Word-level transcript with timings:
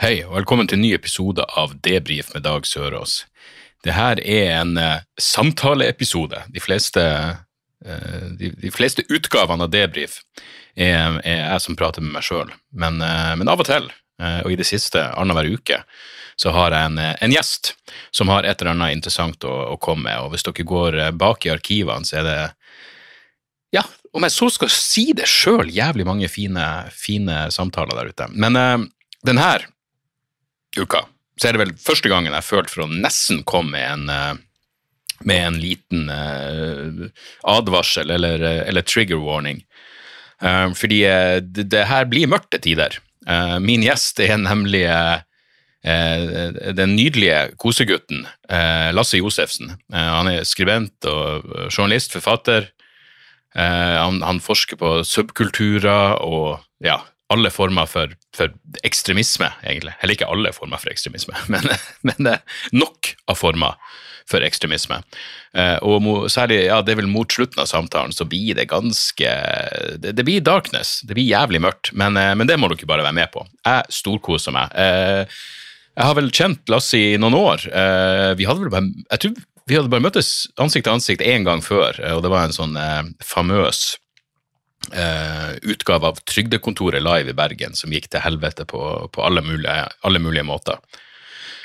Hei, 0.00 0.22
og 0.24 0.32
velkommen 0.32 0.64
til 0.64 0.78
en 0.78 0.80
ny 0.80 0.94
episode 0.96 1.44
av 1.60 1.74
Debrif 1.84 2.30
med 2.32 2.46
Dag 2.46 2.64
Sørås. 2.64 3.18
Det 3.84 3.92
her 3.92 4.16
er 4.24 4.46
en 4.54 4.70
uh, 4.80 5.02
samtaleepisode. 5.20 6.38
De 6.48 6.60
fleste, 6.64 7.02
uh, 7.04 8.22
de, 8.38 8.48
de 8.62 8.70
fleste 8.72 9.02
utgavene 9.12 9.66
av 9.66 9.74
Debrif 9.74 10.14
er, 10.72 11.18
er 11.20 11.42
jeg 11.42 11.60
som 11.66 11.76
prater 11.76 12.00
med 12.00 12.14
meg 12.14 12.24
sjøl, 12.24 12.48
men, 12.72 12.96
uh, 13.04 13.34
men 13.36 13.50
av 13.52 13.60
og 13.60 13.68
til, 13.68 13.90
og 14.24 14.48
i 14.48 14.56
det 14.56 14.64
siste 14.70 15.02
annenhver 15.20 15.50
uke, 15.52 15.82
så 16.40 16.54
har 16.56 16.72
jeg 16.72 16.88
en, 16.88 16.96
en 16.96 17.34
gjest 17.34 17.74
som 18.16 18.32
har 18.32 18.48
et 18.48 18.56
eller 18.62 18.72
annet 18.72 18.96
interessant 18.96 19.44
å, 19.44 19.52
å 19.74 19.76
komme 19.80 20.06
med. 20.06 20.22
Og 20.24 20.32
hvis 20.32 20.46
dere 20.46 20.64
går 20.70 20.96
bak 21.20 21.44
i 21.44 21.52
arkivene, 21.52 22.08
så 22.08 22.22
er 22.22 22.24
det 22.24 22.38
ja, 23.76 23.84
om 24.16 24.24
jeg 24.24 24.32
så 24.32 24.48
skal 24.56 24.72
si 24.72 25.04
det 25.16 25.28
sjøl, 25.28 25.68
jævlig 25.68 26.08
mange 26.08 26.32
fine, 26.32 26.64
fine 26.88 27.42
samtaler 27.52 28.00
der 28.00 28.14
ute. 28.14 28.30
Men 28.32 28.56
den 29.28 29.40
her 29.40 29.68
uka 30.78 31.06
så 31.40 31.48
er 31.48 31.56
det 31.56 31.62
vel 31.62 31.74
første 31.80 32.10
gangen 32.12 32.36
jeg 32.36 32.46
følte 32.46 32.74
for 32.74 32.84
å 32.84 32.92
nesten 32.92 33.42
komme 33.48 33.72
med 33.72 33.86
en, 33.88 34.10
eh, 34.12 34.34
med 35.24 35.46
en 35.46 35.58
liten 35.60 36.10
eh, 36.12 37.08
advarsel 37.48 38.12
eller, 38.12 38.44
eh, 38.44 38.62
eller 38.68 38.84
trigger 38.84 39.22
warning. 39.24 39.64
Fordi 40.40 41.02
det, 41.52 41.66
det 41.68 41.82
her 41.84 42.06
blir 42.08 42.30
mørke 42.32 42.56
tider. 42.64 42.94
Min 43.60 43.82
gjest 43.84 44.22
er 44.24 44.38
nemlig 44.40 44.86
den 45.84 46.94
nydelige 46.96 47.42
kosegutten 47.60 48.22
Lasse 48.96 49.20
Josefsen. 49.20 49.74
Han 49.92 50.30
er 50.32 50.48
skribent 50.48 51.04
og 51.04 51.44
journalist, 51.68 52.16
forfatter. 52.16 52.70
Han, 53.52 54.22
han 54.24 54.40
forsker 54.40 54.80
på 54.80 54.94
subkulturer 55.04 56.16
og 56.24 56.64
ja, 56.80 57.02
alle 57.30 57.50
former 57.54 57.88
for, 57.90 58.12
for 58.36 58.52
ekstremisme, 58.86 59.48
egentlig. 59.62 59.94
Eller 60.00 60.16
ikke 60.16 60.30
alle 60.30 60.52
former 60.56 60.80
for 60.82 60.92
ekstremisme, 60.92 61.36
men, 61.52 61.66
men 62.06 62.32
er 62.34 62.62
nok 62.74 63.14
av 63.30 63.38
former 63.40 63.78
for 64.30 64.44
ekstremisme. 64.46 65.00
Eh, 65.58 65.76
og 65.82 66.28
særlig, 66.30 66.60
ja, 66.68 66.78
det 66.86 66.94
er 66.94 67.00
vel 67.00 67.10
mot 67.10 67.30
slutten 67.32 67.62
av 67.62 67.70
samtalen, 67.70 68.14
så 68.14 68.26
blir 68.28 68.54
det 68.58 68.68
ganske 68.70 69.32
Det, 69.98 70.12
det 70.14 70.26
blir 70.26 70.44
darkness. 70.46 71.00
Det 71.06 71.16
blir 71.16 71.26
jævlig 71.26 71.62
mørkt, 71.64 71.92
men, 71.92 72.18
eh, 72.20 72.34
men 72.38 72.50
det 72.50 72.58
må 72.60 72.70
dere 72.70 72.90
bare 72.90 73.06
være 73.06 73.18
med 73.18 73.32
på. 73.34 73.46
Jeg 73.66 74.00
storkoser 74.00 74.54
meg. 74.54 74.74
Eh, 74.78 75.40
jeg 75.98 76.06
har 76.06 76.16
vel 76.16 76.30
kjent 76.30 76.70
Lasse 76.70 76.98
i 76.98 77.16
noen 77.20 77.34
år. 77.36 77.66
Eh, 77.66 78.32
vi 78.38 78.46
hadde 78.46 78.62
vel 78.62 78.72
bare 78.72 78.86
Jeg 79.10 79.24
tror 79.24 79.40
vi 79.70 79.76
hadde 79.78 79.90
bare 79.92 80.02
møttes 80.02 80.48
ansikt 80.58 80.88
til 80.88 80.96
ansikt 80.96 81.22
én 81.22 81.44
gang 81.46 81.60
før, 81.62 81.94
eh, 82.02 82.14
og 82.16 82.24
det 82.24 82.32
var 82.32 82.48
en 82.48 82.54
sånn 82.56 82.74
eh, 82.80 83.10
famøs 83.22 83.99
eh, 84.92 85.52
utgave 85.62 86.10
av 86.10 86.18
Trygdekontoret 86.24 87.02
live 87.04 87.32
i 87.32 87.36
Bergen 87.36 87.76
som 87.78 87.92
gikk 87.92 88.10
til 88.10 88.24
helvete 88.24 88.66
på, 88.68 88.82
på 89.12 89.24
alle, 89.26 89.44
mulige, 89.44 89.86
alle 90.06 90.22
mulige 90.22 90.46
måter. 90.46 90.80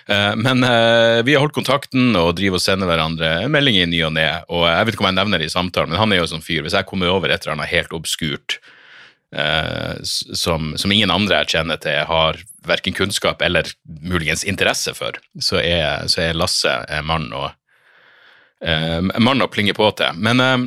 Eh, 0.07 0.35
men 0.37 0.63
eh, 0.63 1.23
vi 1.25 1.33
har 1.33 1.41
holdt 1.41 1.57
kontakten 1.57 2.13
og 2.19 2.35
driver 2.37 2.59
og 2.59 2.65
sender 2.65 2.89
hverandre 2.89 3.33
meldinger 3.51 3.87
i 3.87 3.91
ny 3.91 4.03
og 4.05 4.15
ne. 4.17 4.27
Og 4.53 4.67
jeg 4.69 4.87
vet 4.87 4.97
ikke 4.97 5.05
om 5.05 5.11
jeg 5.11 5.19
nevner 5.19 5.41
det 5.41 5.49
i 5.49 5.55
samtalen, 5.55 5.93
men 5.93 6.01
han 6.01 6.13
er 6.13 6.21
jo 6.21 6.31
sånn 6.35 6.45
fyr. 6.45 6.63
Hvis 6.65 6.77
jeg 6.77 6.89
kommer 6.89 7.13
over 7.13 7.31
et 7.31 7.41
eller 7.41 7.57
annet 7.57 7.73
helt 7.73 7.95
obskurt 7.97 8.59
eh, 9.33 9.95
som, 10.03 10.73
som 10.77 10.93
ingen 10.93 11.13
andre 11.13 11.41
jeg 11.43 11.57
kjenner 11.57 11.81
til, 11.81 12.03
har 12.09 12.41
verken 12.65 12.97
kunnskap 12.97 13.41
eller 13.45 13.69
muligens 13.85 14.45
interesse 14.45 14.93
for, 14.97 15.17
så 15.41 15.61
er, 15.61 16.09
så 16.11 16.27
er 16.27 16.37
Lasse 16.37 16.79
mann 17.05 17.29
å 17.33 17.47
eh, 18.61 19.01
mann 19.01 19.43
å 19.43 19.51
plinge 19.51 19.75
på 19.77 19.89
til. 19.97 20.21
Men 20.21 20.43
eh, 20.43 20.57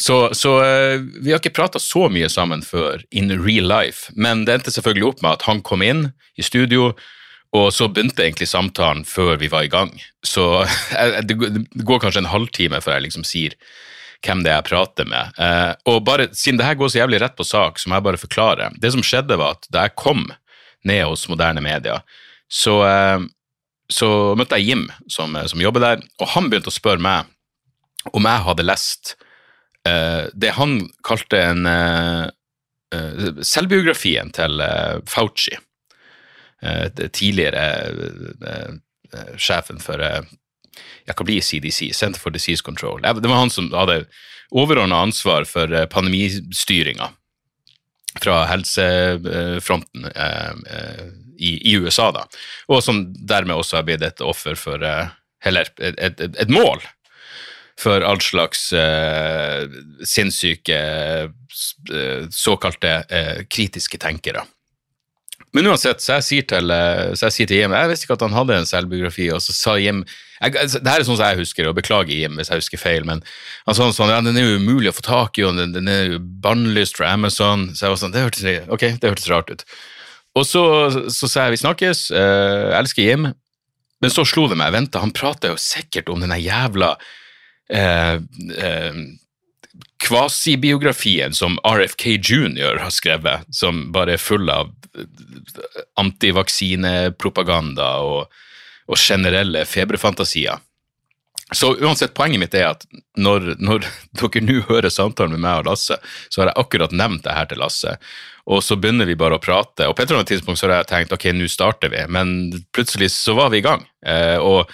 så, 0.00 0.30
så 0.34 0.54
eh, 0.64 1.00
vi 1.20 1.32
har 1.32 1.40
ikke 1.42 1.54
prata 1.56 1.80
så 1.82 2.06
mye 2.12 2.28
sammen 2.32 2.62
før 2.64 3.02
in 3.12 3.32
real 3.36 3.66
life, 3.68 4.12
men 4.16 4.46
det 4.46 4.56
endte 4.58 4.72
selvfølgelig 4.74 5.10
opp 5.10 5.22
med 5.24 5.36
at 5.36 5.44
han 5.48 5.60
kom 5.66 5.84
inn 5.84 6.06
i 6.40 6.44
studio, 6.46 6.92
og 7.54 7.68
så 7.70 7.86
begynte 7.86 8.24
egentlig 8.24 8.48
samtalen 8.50 9.04
før 9.06 9.36
vi 9.38 9.50
var 9.52 9.66
i 9.66 9.70
gang. 9.72 9.92
Så 10.26 10.64
eh, 10.98 11.20
det 11.22 11.36
går- 11.38 12.00
kanskje 12.02 12.24
en 12.24 12.32
halvtime 12.32 12.80
før 12.84 12.96
jeg 12.98 13.08
liksom 13.10 13.26
sier 13.28 13.56
hvem 14.24 14.40
det 14.40 14.54
er 14.54 14.62
jeg 14.62 14.70
prater 14.70 15.04
med. 15.08 15.36
Eh, 15.36 15.74
og 15.92 16.00
bare, 16.06 16.30
Siden 16.32 16.56
det 16.58 16.64
her 16.66 16.78
går 16.80 16.88
så 16.88 17.02
jævlig 17.02 17.20
rett 17.20 17.36
på 17.36 17.44
sak, 17.44 17.76
så 17.78 17.90
må 17.92 17.98
jeg 17.98 18.06
bare 18.08 18.22
forklare. 18.22 18.70
Det 18.80 18.94
som 18.94 19.04
skjedde, 19.04 19.36
var 19.36 19.58
at 19.58 19.68
da 19.68 19.84
jeg 19.84 19.98
kom 20.00 20.24
ned 20.88 21.04
hos 21.04 21.26
moderne 21.28 21.60
media, 21.64 21.98
så, 22.48 22.74
så 23.92 24.08
møtte 24.36 24.56
jeg 24.60 24.68
Jim, 24.68 24.82
som, 25.12 25.32
som 25.48 25.60
jobber 25.60 25.80
der, 25.84 26.02
og 26.20 26.28
han 26.34 26.48
begynte 26.48 26.72
å 26.72 26.76
spørre 26.76 27.00
meg 27.04 27.28
om 28.16 28.28
jeg 28.28 28.44
hadde 28.48 28.66
lest 28.68 29.14
det 30.32 30.50
han 30.56 30.78
kalte 31.04 31.40
en 31.44 31.66
eh, 31.68 32.24
eh, 32.94 33.42
selvbiografien 33.44 34.32
til 34.32 34.62
eh, 34.64 35.00
Fauci, 35.10 35.58
eh, 36.62 36.86
tidligere 37.12 37.66
eh, 37.90 38.72
eh, 39.12 39.34
sjefen 39.36 39.82
for 39.82 40.00
jeg 41.04 41.16
kan 41.16 41.28
bli 41.28 41.40
CDC, 41.42 41.92
Center 41.94 42.20
for 42.20 42.34
Disease 42.34 42.64
Control. 42.64 43.02
Det 43.02 43.28
var 43.28 43.42
han 43.44 43.52
som 43.52 43.68
hadde 43.74 44.04
overordna 44.54 45.02
ansvar 45.04 45.44
for 45.48 45.72
eh, 45.72 45.86
pandemistyringa 45.90 47.10
fra 48.22 48.44
helsefronten 48.46 50.08
eh, 50.14 50.50
eh, 50.70 51.04
i, 51.36 51.74
USA, 51.76 52.12
da, 52.14 52.22
og 52.70 52.82
som 52.86 53.02
dermed 53.26 53.58
også 53.58 53.80
har 53.80 53.86
blitt 53.88 54.04
et 54.06 54.22
offer 54.22 54.54
for 54.58 54.82
eh, 54.86 55.12
Eller 55.44 55.68
et, 55.76 55.98
et, 55.98 56.20
et 56.40 56.48
mål 56.48 56.80
for 57.80 58.04
all 58.06 58.20
slags 58.22 58.68
eh, 58.72 59.64
sinnssyke 60.06 60.78
eh, 60.78 62.26
såkalte 62.30 62.92
eh, 63.08 63.40
kritiske 63.50 63.98
tenkere. 63.98 64.44
Men 65.54 65.68
uansett, 65.70 66.02
så 66.02 66.16
jeg 66.18 66.26
sier 66.26 66.46
til, 66.50 66.70
eh, 66.74 67.12
så 67.14 67.28
jeg 67.28 67.34
sier 67.34 67.50
til 67.50 67.60
Jim 67.60 67.74
Jeg 67.76 67.90
visste 67.90 68.06
ikke 68.08 68.16
at 68.16 68.24
han 68.26 68.34
hadde 68.34 68.56
en 68.58 68.68
selvbiografi, 68.68 69.28
og 69.30 69.42
så 69.42 69.54
sa 69.54 69.74
Jim 69.78 70.02
jeg, 70.04 70.56
altså, 70.58 70.80
Det 70.82 70.90
her 70.90 71.02
er 71.02 71.06
sånn 71.06 71.18
som 71.20 71.28
jeg 71.28 71.40
husker, 71.44 71.68
og 71.70 71.76
beklager 71.78 72.14
Jim 72.14 72.38
hvis 72.38 72.50
jeg 72.50 72.62
husker 72.62 72.82
feil, 72.82 73.06
men 73.06 73.22
han 73.68 73.78
sa 73.78 73.86
sånn 73.94 74.10
ja, 74.10 74.20
den 74.24 74.38
er 74.38 74.48
jo 74.48 74.58
umulig 74.62 74.90
å 74.90 74.96
få 74.96 75.06
tak 75.06 75.38
i, 75.38 75.46
og 75.46 75.58
den, 75.58 75.74
den 75.76 75.90
er 75.90 76.16
jo 76.16 76.20
bannlyst 76.42 76.98
fra 76.98 77.12
Amazon. 77.14 77.68
Så 77.72 77.86
jeg 77.86 77.94
var 77.94 78.02
sånn, 78.02 78.14
det 78.14 78.24
hørtes, 78.26 78.70
ok, 78.74 78.86
det 78.98 79.12
hørtes 79.12 79.30
rart 79.30 79.52
ut. 79.54 79.64
Og 80.34 80.46
så, 80.48 80.64
sa 81.14 81.46
jeg 81.46 81.54
vi 81.54 81.62
snakkes, 81.62 82.08
eh, 82.10 82.62
jeg 82.72 82.78
elsker 82.80 83.06
Jim, 83.06 83.28
men 84.02 84.12
så 84.12 84.26
slo 84.26 84.48
det 84.50 84.58
meg, 84.58 84.74
vent, 84.74 84.98
han 84.98 85.14
prater 85.14 85.54
jo 85.54 85.60
sikkert 85.60 86.10
om 86.10 86.24
den 86.24 86.34
jævla 86.42 86.96
eh, 87.72 88.14
eh, 88.14 88.98
kvasibiografien 90.04 91.34
som 91.34 91.58
RFK 91.64 92.06
Jr. 92.06 92.78
har 92.82 92.90
skrevet, 92.90 93.46
som 93.50 93.92
bare 93.92 94.16
er 94.16 94.22
full 94.22 94.50
av 94.52 94.72
eh, 94.98 95.06
antivaksinepropaganda 96.00 97.88
og, 98.04 98.44
og 98.86 99.00
generelle 99.00 99.64
feberfantasier. 99.68 100.60
Så 101.54 101.74
uansett, 101.76 102.14
poenget 102.16 102.40
mitt 102.40 102.54
er 102.56 102.70
at 102.72 102.86
når, 103.20 103.54
når 103.62 103.84
dere 104.20 104.44
nå 104.44 104.60
hører 104.68 104.92
samtalen 104.92 105.36
med 105.36 105.44
meg 105.44 105.62
og 105.62 105.72
Lasse, 105.72 105.98
så 106.28 106.42
har 106.42 106.50
jeg 106.50 106.60
akkurat 106.64 106.94
nevnt 106.96 107.24
det 107.26 107.36
her 107.36 107.50
til 107.50 107.60
Lasse, 107.62 107.96
og 108.44 108.60
så 108.64 108.76
begynner 108.76 109.08
vi 109.08 109.16
bare 109.16 109.38
å 109.38 109.42
prate. 109.42 109.86
Og 109.88 109.96
på 109.96 110.04
et 110.04 110.10
eller 110.10 110.20
annet 110.20 110.34
tidspunkt 110.34 110.60
så 110.60 110.68
har 110.68 110.82
jeg 110.82 110.90
tenkt 110.90 111.14
ok, 111.16 111.30
nå 111.32 111.48
starter 111.48 111.92
vi, 111.92 112.02
men 112.12 112.34
plutselig 112.76 113.12
så 113.14 113.36
var 113.38 113.52
vi 113.54 113.62
i 113.62 113.64
gang. 113.64 113.86
Eh, 114.04 114.36
og 114.36 114.68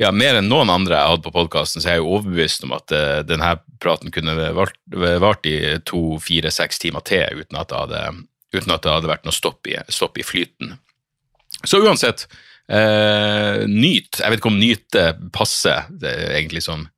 ja, 0.00 0.10
mer 0.12 0.38
enn 0.38 0.48
noen 0.50 0.70
andre 0.72 0.98
jeg 0.98 1.12
hadde 1.12 1.26
på 1.26 1.34
podkasten, 1.34 1.82
så 1.82 1.90
er 1.90 1.98
jeg 1.98 2.04
jo 2.04 2.14
overbevist 2.16 2.64
om 2.66 2.74
at 2.76 2.94
uh, 2.94 3.18
denne 3.26 3.54
praten 3.82 4.14
kunne 4.14 4.34
vart, 4.56 4.78
vart 5.22 5.46
i 5.48 5.58
to, 5.86 6.16
fire, 6.22 6.52
seks 6.54 6.82
timer 6.82 7.04
til 7.06 7.42
uten 7.42 7.60
at 7.60 7.74
hadde, 7.74 8.02
uten 8.54 8.74
at 8.74 8.86
det 8.86 8.96
hadde 8.96 9.12
vært 9.12 9.28
noe 9.28 9.36
stopp 9.36 9.70
i, 9.70 9.76
stopp 9.92 10.18
i 10.18 10.26
flyten. 10.26 10.74
Så 11.64 11.80
uansett, 11.84 12.26
uh, 12.72 13.62
nyt. 13.70 14.18
Jeg 14.18 14.26
vet 14.26 14.42
ikke 14.42 14.52
om 14.52 14.60
nyte 14.60 15.06
passer 15.34 15.86
det 15.90 16.10
er 16.10 16.36
egentlig 16.40 16.64
som, 16.66 16.88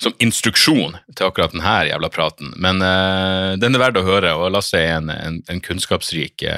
som 0.00 0.16
instruksjon 0.24 0.96
til 1.12 1.28
akkurat 1.28 1.52
denne 1.52 1.76
jævla 1.90 2.12
praten, 2.12 2.54
men 2.56 2.80
uh, 2.80 3.60
den 3.60 3.76
er 3.76 3.84
verdt 3.84 4.00
å 4.00 4.06
høre, 4.08 4.32
og 4.40 4.54
Lasse 4.56 4.80
er 4.80 4.96
en, 4.96 5.12
en, 5.12 5.40
en 5.52 5.64
kunnskapsrik 5.64 6.48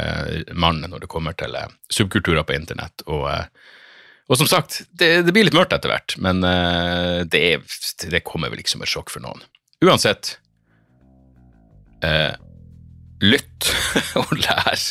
mann 0.55 0.85
når 0.87 1.03
det 1.03 1.11
kommer 1.11 1.35
til 1.35 1.59
subkulturer 1.91 2.47
på 2.47 2.55
internett. 2.61 3.03
og 3.11 3.27
og 4.33 4.39
som 4.41 4.49
sagt, 4.49 4.81
det, 4.97 5.11
det 5.27 5.33
blir 5.35 5.45
litt 5.45 5.57
mørkt 5.57 5.75
etter 5.77 5.93
hvert, 5.93 6.15
men 6.25 6.41
uh, 6.41 7.21
det, 7.29 7.61
det 8.09 8.23
kommer 8.25 8.49
vel 8.49 8.63
ikke 8.63 8.73
som 8.73 8.85
et 8.85 8.89
sjokk 8.89 9.13
for 9.13 9.21
noen. 9.21 9.45
Uansett, 9.85 10.39
uh, 12.01 12.33
lytt 13.21 13.69
og 14.23 14.33
lær. 14.41 14.89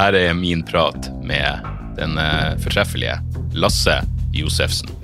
Her 0.00 0.20
er 0.24 0.32
min 0.38 0.64
prat 0.64 1.12
med 1.20 1.68
den 2.00 2.16
uh, 2.16 2.56
fortreffelige 2.64 3.20
Lasse 3.52 4.00
Josefsen. 4.32 4.96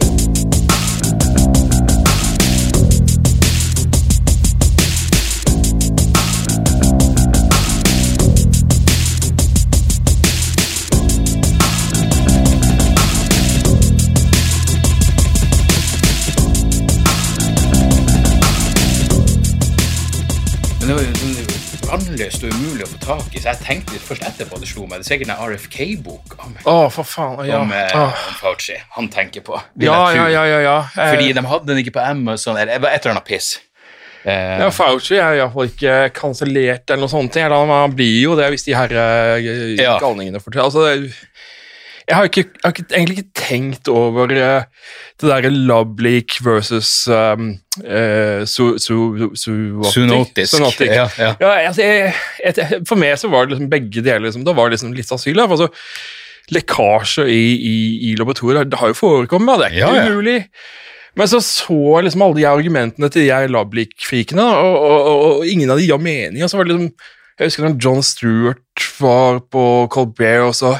Men 20.86 20.98
det 20.98 21.02
var 21.02 21.06
jo 21.10 21.54
vannløst 21.88 22.44
og 22.46 22.52
umulig 22.54 22.84
å 22.84 22.88
få 22.92 22.98
tak 23.02 23.32
i, 23.34 23.40
så 23.42 23.48
jeg 23.48 23.58
tenkte 23.64 23.96
litt 23.96 24.04
først 24.06 24.22
etterpå 24.28 24.60
det 24.62 24.68
slo 24.70 24.84
meg. 24.86 25.00
Det 25.00 25.08
er 25.08 25.08
sikkert 25.08 25.32
en 25.34 25.40
RFK-bok 25.42 26.36
oh, 26.62 26.84
for 26.94 27.02
faen. 27.02 27.40
Ja. 27.48 27.58
om, 27.64 27.72
eh, 27.74 27.90
oh. 27.98 28.12
om 28.14 28.36
Fauci 28.38 28.76
han 28.94 29.08
tenker 29.10 29.42
på. 29.42 29.58
ja, 29.82 29.96
ja, 30.14 30.28
ja, 30.30 30.44
ja, 30.46 30.60
ja. 30.62 30.76
Eh, 30.86 31.10
Fordi 31.16 31.32
de 31.34 31.42
hadde 31.50 31.72
den 31.72 31.80
ikke 31.82 31.96
på 31.96 32.04
Amazon, 32.04 32.54
eller 32.54 32.78
et 32.78 33.00
eller 33.00 33.16
annet 33.16 33.26
piss. 33.26 33.56
Eh, 34.22 34.60
ja, 34.62 34.70
Fauci 34.70 35.18
er 35.18 35.40
iallfall 35.40 35.72
ikke 35.72 35.96
kansellert 36.14 36.86
eller 36.86 37.02
noe 37.02 37.14
sånt. 37.16 37.34
Han- 37.34 37.98
blir 37.98 38.20
jo 38.22 38.38
det 38.38 38.46
hvis 38.54 38.68
de 38.68 38.78
her 38.78 38.94
eh, 38.94 39.82
galningene 39.98 40.38
forteller. 40.38 40.70
Altså, 40.70 41.10
jeg 42.06 42.14
har, 42.14 42.28
ikke, 42.28 42.44
jeg 42.54 42.70
har 42.70 42.76
egentlig 42.94 43.18
ikke 43.18 43.40
tenkt 43.40 43.88
over 43.90 44.30
uh, 44.30 44.66
det 45.18 45.26
derre 45.26 45.50
Lubleak 45.50 46.36
versus 46.44 47.08
um, 47.10 47.48
uh, 47.82 48.44
su, 48.46 48.76
su, 48.78 48.98
su, 49.34 49.54
Zoonotisk. 49.90 50.52
Zoonotic. 50.52 50.92
Ja, 50.92 51.08
ja. 51.18 51.32
Ja, 51.40 51.50
altså, 51.66 51.82
jeg, 51.82 52.12
jeg, 52.44 52.82
for 52.86 53.00
meg 53.00 53.16
så 53.18 53.30
var 53.32 53.46
det 53.46 53.56
liksom 53.56 53.72
begge 53.72 54.04
deler. 54.04 54.28
Liksom, 54.28 54.44
da 54.46 54.54
var 54.54 54.70
det 54.70 54.78
liksom 54.78 54.94
litt 54.94 55.10
da, 55.10 55.48
Altså, 55.48 55.70
lekkasje 56.54 57.26
i, 57.26 57.42
i, 57.58 57.76
i 58.10 58.14
laboratoriet 58.18 58.70
det 58.70 58.78
har 58.78 58.92
jo 58.92 58.98
forekommet, 59.00 59.58
det 59.58 59.66
er 59.66 59.74
ikke 59.74 59.94
Ja, 59.96 60.06
umulig. 60.06 60.36
Men 61.16 61.30
så 61.32 61.40
så 61.42 61.74
jeg 61.96 62.06
liksom 62.06 62.22
alle 62.26 62.38
de 62.38 62.46
argumentene 62.46 63.08
til 63.10 63.26
de 63.26 63.50
Lablik-frikene, 63.50 64.44
og, 64.44 64.78
og, 64.78 65.00
og, 65.00 65.26
og 65.40 65.46
ingen 65.48 65.72
av 65.72 65.80
de 65.80 65.88
ga 65.88 65.98
mening. 65.98 66.44
Og 66.44 66.52
så 66.52 66.60
var 66.60 66.68
det 66.68 66.76
liksom, 66.76 66.92
Jeg 67.36 67.50
husker 67.50 67.66
da 67.66 67.74
John 67.82 68.02
Stewart 68.04 68.88
var 69.00 69.42
på 69.50 69.64
Colbert, 69.92 70.46
og 70.46 70.54
så, 70.54 70.76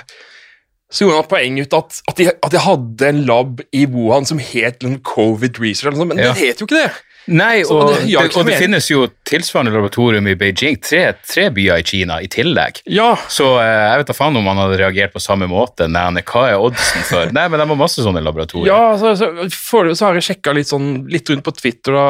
så 0.97 1.05
gjorde 1.05 1.19
han 1.21 1.29
poeng 1.29 1.59
ut 1.61 1.75
at, 1.77 1.99
at, 2.09 2.17
de, 2.17 2.31
at 2.33 2.55
de 2.55 2.63
hadde 2.65 3.11
en 3.11 3.19
lab 3.29 3.61
i 3.77 3.85
Wuhan 3.93 4.25
som 4.29 4.41
het 4.41 4.81
liksom, 4.81 5.03
Covid 5.05 5.61
Research, 5.61 5.99
men 6.01 6.17
Ja. 6.17 6.33
det 6.33 6.41
het 6.41 6.63
jo 6.63 6.69
ikke 6.71 6.81
det. 6.87 6.95
Nei, 7.27 7.65
Så 7.67 7.75
og 7.75 7.89
det 7.91 8.05
det, 8.07 8.37
og 8.39 8.45
det 8.47 8.55
finnes 8.55 8.87
jo 8.87 9.09
tilsvarende 9.27 9.73
laboratorium 9.75 10.29
i 10.31 10.37
Beijing. 10.39 10.77
Tre, 10.79 11.01
tre 11.27 11.49
byer 11.51 11.81
i 11.83 11.87
Kina 11.87 12.21
i 12.23 12.29
tillegg. 12.31 12.79
Ja, 12.87 13.17
Så 13.27 13.49
eh, 13.59 13.67
jeg 13.67 13.99
vet 13.99 14.13
da 14.13 14.15
faen 14.15 14.39
om 14.39 14.47
han 14.47 14.61
hadde 14.63 14.79
reagert 14.79 15.13
på 15.13 15.19
samme 15.25 15.49
måte. 15.51 15.89
Nei, 15.91 16.23
hva 16.23 16.45
er 16.53 16.63
oddsen 16.63 17.03
for? 17.09 17.33
Nei, 17.35 17.49
men 17.51 17.59
det 17.59 17.67
var 17.73 17.81
masse 17.81 18.05
sånne 18.07 18.23
laboratorier. 18.23 18.71
Ja, 18.71 18.95
så, 19.01 19.17
så, 19.19 19.33
for, 19.51 19.91
så 19.99 20.07
har 20.07 20.21
jeg 20.21 20.29
sjekka 20.29 20.55
litt, 20.55 20.71
sånn, 20.71 21.09
litt 21.11 21.27
rundt 21.35 21.43
på 21.49 21.57
Twitter 21.59 21.99
da, 21.99 22.07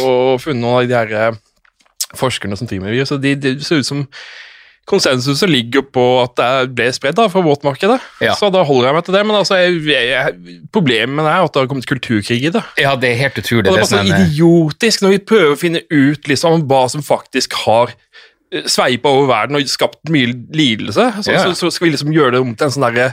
og 0.00 0.40
funnet 0.40 0.64
noen 0.64 0.80
av 0.80 0.88
de 0.88 0.96
her 0.96 1.12
eh, 1.28 1.36
forskerne 2.16 2.56
som 2.56 2.70
driver 2.70 2.88
med 2.88 2.96
virus. 2.96 3.12
og 3.12 3.20
de, 3.20 3.34
Det 3.36 3.54
ser 3.68 3.84
ut 3.84 3.90
som 3.92 4.06
konsensuset 4.90 5.48
ligger 5.48 5.84
på 5.88 6.02
at 6.22 6.36
det 6.36 6.74
ble 6.76 6.90
spredd 6.92 7.16
da, 7.16 7.24
fra 7.32 7.40
våtmarkedet. 7.44 7.98
Ja. 8.24 8.34
Så 8.36 8.50
da 8.52 8.64
holder 8.68 8.90
jeg 8.90 8.98
meg 8.98 9.06
til 9.06 9.16
det. 9.16 9.22
Men 9.30 9.38
altså, 9.40 9.58
jeg, 9.62 9.80
jeg, 9.88 10.62
problemet 10.74 11.24
er 11.24 11.40
at 11.46 11.54
det 11.54 11.62
har 11.64 11.70
kommet 11.70 11.88
kulturkrig 11.88 12.40
i 12.50 12.52
det. 12.52 12.64
Ja, 12.80 12.92
det 13.00 13.14
er 13.14 13.20
helt 13.24 13.40
utrolig. 13.40 13.64
Og 13.70 13.72
det 13.72 13.78
er 13.78 13.84
bare 13.86 13.90
så 13.90 14.00
sånn, 14.02 14.12
eh, 14.12 14.26
idiotisk 14.28 15.04
når 15.06 15.14
vi 15.16 15.20
prøver 15.32 15.54
å 15.56 15.60
finne 15.60 15.84
ut 15.88 16.28
liksom, 16.28 16.66
hva 16.68 16.82
som 16.92 17.04
faktisk 17.06 17.56
har 17.64 17.94
eh, 18.52 18.66
sveipa 18.68 19.08
over 19.08 19.30
verden 19.30 19.56
og 19.56 19.70
skapt 19.72 20.12
mye 20.12 20.34
lidelse. 20.52 21.06
Så, 21.24 21.32
Ja. 21.32 21.46
så, 21.46 21.54
så 21.56 21.70
skal 21.72 21.88
vi 21.88 21.94
liksom 21.94 22.12
gjøre 22.14 22.34
det 22.36 22.42
om 22.44 22.52
til 22.52 22.66
en 22.68 22.74
sånn 22.76 22.84
derre 22.84 23.06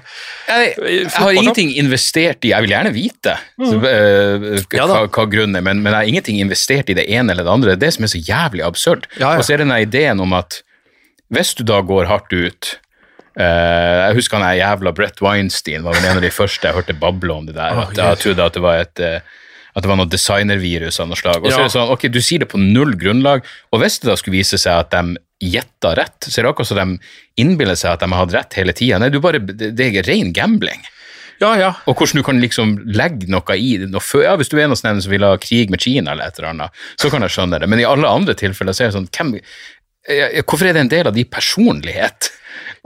jeg, 0.51 0.73
jeg 0.75 1.13
har 1.15 1.37
ingenting 1.39 1.71
investert 1.79 2.43
i 2.43 2.51
Jeg 2.51 2.65
vil 2.65 2.73
gjerne 2.75 2.91
vite 2.93 3.37
så, 3.55 3.77
eh, 3.87 4.59
Ja 4.75 4.89
hva, 4.91 5.05
hva 5.07 5.25
grunnen 5.31 5.55
er, 5.55 5.63
men, 5.65 5.79
men 5.85 5.95
jeg 5.95 5.99
har 6.01 6.11
ingenting 6.11 6.41
investert 6.43 6.91
i 6.91 6.97
det 6.99 7.07
ene 7.07 7.31
eller 7.31 7.47
det 7.47 7.55
andre. 7.55 7.71
Det 7.71 7.79
er 7.79 7.85
det 7.87 7.93
som 7.95 8.09
er 8.09 8.11
så 8.11 8.21
jævlig 8.27 8.67
absurd. 8.67 9.07
Ja, 9.15 9.31
ja. 9.31 9.39
Og 9.39 9.47
så 9.47 9.55
er 9.55 9.63
det 9.63 9.69
den 9.69 9.77
ideen 9.87 10.19
om 10.27 10.35
at 10.35 10.59
hvis 11.31 11.53
du 11.57 11.63
da 11.67 11.81
går 11.81 12.09
hardt 12.11 12.33
ut 12.35 12.77
Uh, 13.31 14.09
Jeg 14.11 14.15
husker 14.17 14.35
han 14.35 14.43
der 14.43 14.57
jævla 14.59 14.91
Brett 14.91 15.21
Weinstein 15.23 15.85
var 15.85 15.95
vel 15.95 16.03
en 16.09 16.17
av 16.19 16.23
de 16.25 16.31
første 16.35 16.67
jeg 16.67 16.75
hørte 16.75 16.95
bable 16.99 17.31
om 17.31 17.45
det 17.47 17.53
der. 17.55 17.77
Oh, 17.79 17.85
at 17.87 17.95
jeg 17.95 18.19
trodde 18.25 18.43
at 18.43 18.57
det 18.57 18.63
var 18.65 18.81
et 18.83 18.99
eh, 18.99 19.21
at 19.71 19.85
det 19.85 19.87
var 19.87 19.95
noe 20.01 20.11
designervirus 20.11 20.99
av 20.99 21.07
noe 21.07 21.15
slag. 21.15 21.39
Og 21.39 21.47
så 21.47 21.55
Ja. 21.55 21.59
er 21.63 21.69
det 21.69 21.71
sånn, 21.77 21.91
ok, 21.95 22.09
Du 22.11 22.19
sier 22.19 22.43
det 22.43 22.49
på 22.51 22.59
null 22.59 22.91
grunnlag, 22.99 23.45
og 23.71 23.79
hvis 23.79 24.01
det 24.01 24.09
da 24.11 24.17
skulle 24.19 24.35
vise 24.35 24.59
seg 24.59 24.73
at 24.83 24.91
de 24.91 25.15
gjetta 25.39 25.95
rett, 25.95 26.19
så 26.27 26.39
er 26.39 26.43
det 26.43 26.51
akkurat 26.51 26.67
som 26.67 26.77
de 26.77 26.99
innbiller 27.39 27.79
seg 27.79 27.93
at 27.93 28.03
de 28.03 28.11
har 28.11 28.25
hatt 28.25 28.33
rett 28.35 28.53
hele 28.59 28.73
tida. 28.73 28.99
Nei, 28.99 29.07
du 29.07 29.21
bare, 29.23 29.39
det, 29.39 29.79
er 29.79 30.03
ren 30.03 30.33
gambling. 30.35 30.83
Ja, 31.39 31.55
ja. 31.55 31.71
Og 31.87 31.95
hvordan 31.95 32.19
du 32.19 32.23
kan 32.27 32.41
liksom 32.43 32.75
legge 32.85 33.31
noe 33.31 33.55
i 33.57 33.77
det. 33.79 33.89
Noe 33.89 34.03
før, 34.03 34.23
ja, 34.27 34.35
hvis 34.35 34.51
du 34.51 34.59
er 34.59 34.65
en 34.67 34.75
av 34.75 34.81
dem 34.83 34.99
som 35.01 35.09
vil 35.09 35.23
ha 35.23 35.37
krig 35.41 35.71
med 35.71 35.79
Kina 35.81 36.11
eller 36.11 36.27
et 36.27 36.37
eller 36.37 36.51
annet, 36.51 36.81
så 36.99 37.09
kan 37.09 37.23
jeg 37.23 37.31
skjønne 37.33 37.59
det. 37.63 37.69
Men 37.71 37.79
i 37.79 37.87
alle 37.87 38.11
andre 38.11 38.35
tilfeller 38.35 38.75
så 38.75 38.83
er 38.83 38.91
det 38.91 38.99
sånn 38.99 39.09
hvem, 39.09 39.39
Hvorfor 40.07 40.65
er 40.65 40.73
det 40.77 40.85
en 40.85 40.91
del 40.91 41.09
av 41.11 41.17
de 41.17 41.25
personlighet? 41.29 42.31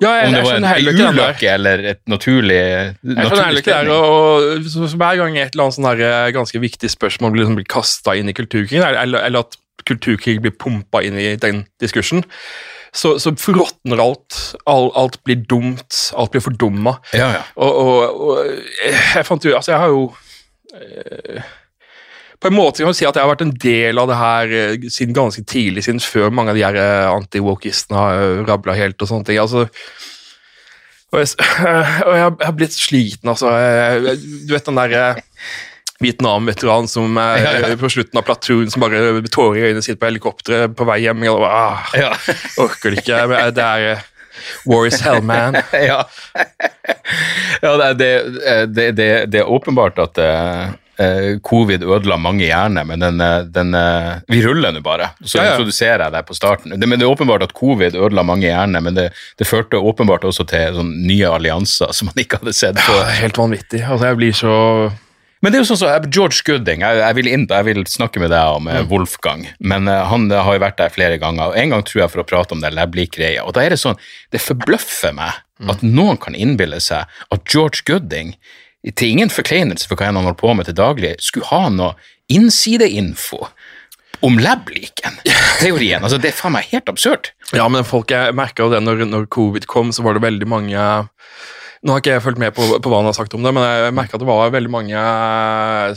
ja 0.03 0.11
jeg, 0.19 0.27
Om 0.27 0.35
det 0.35 0.43
var 0.43 0.57
en 0.57 1.13
ulykke 1.15 1.51
eller 1.53 1.83
et 1.93 2.01
naturlig, 2.11 2.57
Jeg 2.59 2.95
skjønner 2.99 3.55
naturlig. 3.55 3.95
Og, 3.95 4.67
så, 4.67 4.87
så 4.91 4.99
hver 4.99 5.19
gang 5.21 5.37
et 5.39 5.55
eller 5.55 5.67
annet 5.67 5.77
sånn 5.77 5.87
her, 5.87 6.03
eh, 6.09 6.31
ganske 6.35 6.61
viktig 6.61 6.91
spørsmål 6.91 7.31
blir, 7.31 7.45
liksom, 7.45 7.59
blir 7.61 7.69
kasta 7.71 8.15
inn 8.19 8.31
i 8.31 8.35
kulturkrigen, 8.35 8.83
eller, 8.83 9.23
eller, 9.23 9.45
at 9.47 9.59
kulturkrig 9.87 10.41
blir 10.43 10.55
pumpa 10.59 11.03
inn 11.05 11.19
i 11.21 11.29
den 11.39 11.63
diskursen, 11.81 12.25
så, 12.95 13.15
så 13.19 13.33
forråtner 13.39 13.99
alt. 14.01 14.39
Alt, 14.71 14.95
alt 14.99 15.17
blir 15.27 15.43
dumt. 15.47 15.99
Alt 16.15 16.31
blir 16.35 16.43
fordumma. 16.43 16.97
Ja, 17.15 17.31
ja. 17.37 17.43
Og, 17.59 17.81
og, 17.81 18.21
og 18.27 18.53
jeg 18.87 19.27
fant 19.27 19.45
jo 19.45 19.55
Altså, 19.57 19.73
jeg 19.73 19.81
har 19.83 19.91
jo 19.91 20.05
eh, 20.79 21.51
På 22.45 22.51
en 22.51 22.57
måte 22.59 22.83
kan 22.83 22.91
man 22.91 22.93
si 22.97 23.07
at 23.09 23.17
jeg 23.17 23.25
har 23.25 23.31
vært 23.31 23.41
en 23.41 23.55
del 23.57 23.97
av 23.97 24.09
det 24.11 24.15
her 24.19 24.51
eh, 24.53 24.83
siden 24.93 25.15
ganske 25.17 25.41
tidlig, 25.49 25.81
siden 25.87 26.01
før 26.03 26.29
mange 26.29 26.53
av 26.53 26.59
de 26.59 26.61
her 26.61 26.75
eh, 26.77 27.07
anti-wokistene 27.09 27.97
har 27.97 28.19
uh, 28.21 28.43
rabla 28.45 28.75
helt 28.77 29.01
og 29.01 29.09
sånne 29.09 29.25
ting. 29.25 29.39
altså 29.41 29.63
og 31.15 31.23
jeg, 31.23 31.31
og 32.05 32.13
jeg, 32.13 32.21
har- 32.43 32.53
blitt 32.59 32.77
sliten, 32.77 33.31
altså. 33.33 33.49
Jeg, 33.49 34.19
du 34.45 34.53
vet 34.53 34.69
den 34.69 34.77
derre 34.77 35.07
Vietnam-veteran 36.03 36.89
som 36.91 37.17
er, 37.17 37.41
Ja, 37.41 37.51
ja. 37.65 37.75
på 37.81 37.89
slutten 37.89 38.19
av 38.19 38.27
platoon 38.27 38.69
som 38.69 38.83
bare 38.83 39.01
med 39.15 39.31
tårer 39.33 39.61
i 39.61 39.67
øynene 39.69 39.81
sitter 39.85 40.01
på 40.03 40.09
helikopteret 40.11 40.75
på 40.77 40.85
vei 40.85 40.99
hjem. 41.05 41.23
Jeg, 41.25 41.39
bare, 41.41 41.61
ah, 41.65 41.93
Ja. 41.97 42.11
orker 42.61 42.93
det 42.93 43.01
ikke. 43.01 43.25
men 43.31 43.53
Det 43.57 43.63
er 43.65 43.89
eh, 43.95 44.09
War 44.69 44.85
is 44.85 44.99
hell, 45.01 45.21
man. 45.23 45.55
ja. 45.89 46.03
ja 47.63 47.75
det, 47.95 48.09
det, 48.75 48.91
det, 48.97 49.09
det, 49.31 49.39
er 49.39 49.49
åpenbart 49.49 49.97
at 50.03 50.19
eh, 50.19 50.65
eh, 50.67 50.73
covid 51.43 51.83
ødela 51.83 52.15
mange 52.17 52.45
hjerner, 52.47 52.85
men 52.87 52.99
den, 53.03 53.19
eh, 53.21 53.41
den 53.51 53.73
eh, 53.75 54.21
Vi 54.31 54.41
ruller 54.45 54.71
nå 54.71 54.81
bare, 54.85 55.09
så 55.23 55.37
Ja, 55.41 55.43
ja. 55.43 55.53
introduserer 55.55 56.05
jeg 56.05 56.13
deg 56.15 56.25
på 56.25 56.35
starten. 56.37 56.75
Det, 56.79 56.87
men 56.87 56.99
det 56.99 57.05
er 57.07 57.11
åpenbart 57.11 57.43
at 57.43 57.53
covid 57.53 57.95
ødela 57.95 58.23
mange 58.23 58.47
hjerner, 58.47 58.81
men 58.81 58.95
det, 58.95 59.09
det 59.37 59.47
førte 59.47 59.75
åpenbart 59.81 60.23
også 60.23 60.45
til 60.47 60.77
sånn, 60.77 60.93
nye 61.07 61.27
allianser 61.35 61.91
som 61.93 62.07
man 62.11 62.21
ikke 62.23 62.39
hadde 62.39 62.53
sett 62.55 62.79
Ja, 62.79 62.87
før. 62.87 63.01
er 63.09 63.19
helt 63.25 63.37
vanvittig. 63.41 63.83
Altså, 63.83 64.05
jeg 64.07 64.17
blir 64.21 64.33
så 64.39 64.55
Men 65.43 65.51
det 65.51 65.59
er 65.59 65.63
jo 65.65 65.75
sånn 65.75 65.81
som 65.83 66.09
George 66.09 66.41
Gooding, 66.47 66.81
jeg, 66.81 66.97
jeg, 67.03 67.15
vil 67.19 67.27
inn, 67.29 67.43
jeg 67.51 67.65
vil 67.67 67.83
snakke 67.85 68.19
med 68.23 68.31
deg 68.33 68.55
om 68.55 68.65
mm. 68.65 68.87
Wolfgang, 68.89 69.43
men 69.59 69.87
eh, 69.91 70.05
han 70.09 70.31
eh, 70.31 70.41
har 70.41 70.55
jo 70.57 70.63
vært 70.63 70.79
der 70.79 70.89
flere 70.89 71.19
ganger, 71.21 71.51
og 71.51 71.57
en 71.59 71.69
gang 71.75 71.83
tror 71.85 72.01
jeg 72.05 72.13
for 72.15 72.23
å 72.23 72.25
prate 72.25 72.55
om 72.55 72.63
det 72.63 72.71
Lablik-greia, 72.73 73.43
og 73.43 73.53
da 73.53 73.61
er 73.61 73.75
det 73.75 73.81
sånn, 73.83 73.99
det 74.33 74.41
forbløffer 74.41 75.13
meg 75.13 75.43
at 75.71 75.83
noen 75.85 76.17
kan 76.19 76.35
innbille 76.35 76.79
seg 76.83 77.05
at 77.31 77.45
George 77.47 77.85
Gooding, 77.87 78.33
til 78.93 79.15
ingen 79.15 79.31
forkleinelse 79.33 79.89
for 79.89 79.97
hva 79.97 80.11
han 80.11 80.19
holder 80.19 80.37
på 80.37 80.53
med 80.53 80.69
til 80.69 80.77
daglig, 80.77 81.15
skulle 81.23 81.49
ha 81.49 81.69
noe 81.73 81.95
innsideinfo 82.31 83.47
om 84.25 84.37
Lab-liken. 84.41 85.17
Teorien. 85.59 86.03
Altså, 86.03 86.19
det 86.21 86.31
er 86.31 86.37
faen 86.37 86.55
meg 86.55 86.69
helt 86.71 86.89
absurd. 86.91 87.31
Ja, 87.55 87.67
men 87.71 87.85
folk, 87.87 88.13
jeg 88.13 88.35
merka 88.37 88.65
jo 88.65 88.71
det 88.73 88.81
når, 88.83 89.05
når 89.09 89.27
covid 89.33 89.67
kom, 89.71 89.91
så 89.93 90.05
var 90.05 90.17
det 90.17 90.25
veldig 90.25 90.47
mange 90.49 90.85
Nå 91.85 91.93
har 91.93 92.01
ikke 92.01 92.15
jeg 92.15 92.23
fulgt 92.25 92.39
med 92.41 92.53
på, 92.57 92.65
på 92.81 92.89
hva 92.89 92.97
han 92.97 93.05
har 93.05 93.13
sagt 93.13 93.35
om 93.37 93.43
det, 93.45 93.51
men 93.53 93.61
jeg 93.61 93.93
merka 93.93 94.17
at 94.17 94.23
det 94.23 94.25
var 94.25 94.49
veldig 94.55 94.71
mange, 94.73 95.01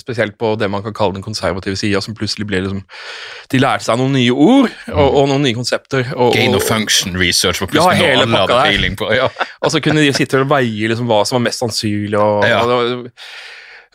spesielt 0.02 0.34
på 0.36 0.50
det 0.60 0.68
man 0.68 0.82
kan 0.84 0.92
kalle 0.96 1.16
den 1.16 1.24
konservative 1.24 1.78
sida, 1.80 2.02
som 2.04 2.16
plutselig 2.18 2.44
ble 2.50 2.60
liksom 2.66 2.82
De 3.48 3.60
lærte 3.62 3.86
seg 3.86 3.96
noen 3.96 4.12
nye 4.18 4.34
ord 4.34 4.68
og, 4.92 5.06
og 5.06 5.30
noen 5.30 5.46
nye 5.46 5.56
konsepter. 5.56 6.10
Og, 6.12 6.34
Gain 6.36 6.56
of 6.58 6.66
function 6.68 7.16
research 7.16 7.62
var 7.62 7.70
Ja, 7.70 7.72
plutselig 7.72 8.02
noe 8.02 8.10
hele 8.10 8.26
alle 8.26 8.42
hadde 8.42 8.58
peiling 8.66 8.98
på. 9.00 9.08
Ja. 9.16 9.30
og 9.64 9.72
så 9.72 9.80
kunne 9.84 10.04
de 10.04 10.12
sitte 10.16 10.42
og 10.42 10.50
veie 10.52 10.90
liksom 10.92 11.08
hva 11.08 11.22
som 11.24 11.38
var 11.38 11.46
mest 11.48 11.64
sannsynlig. 11.64 12.20
og, 12.20 12.44
Ja. 12.44 12.60
og, 12.68 13.08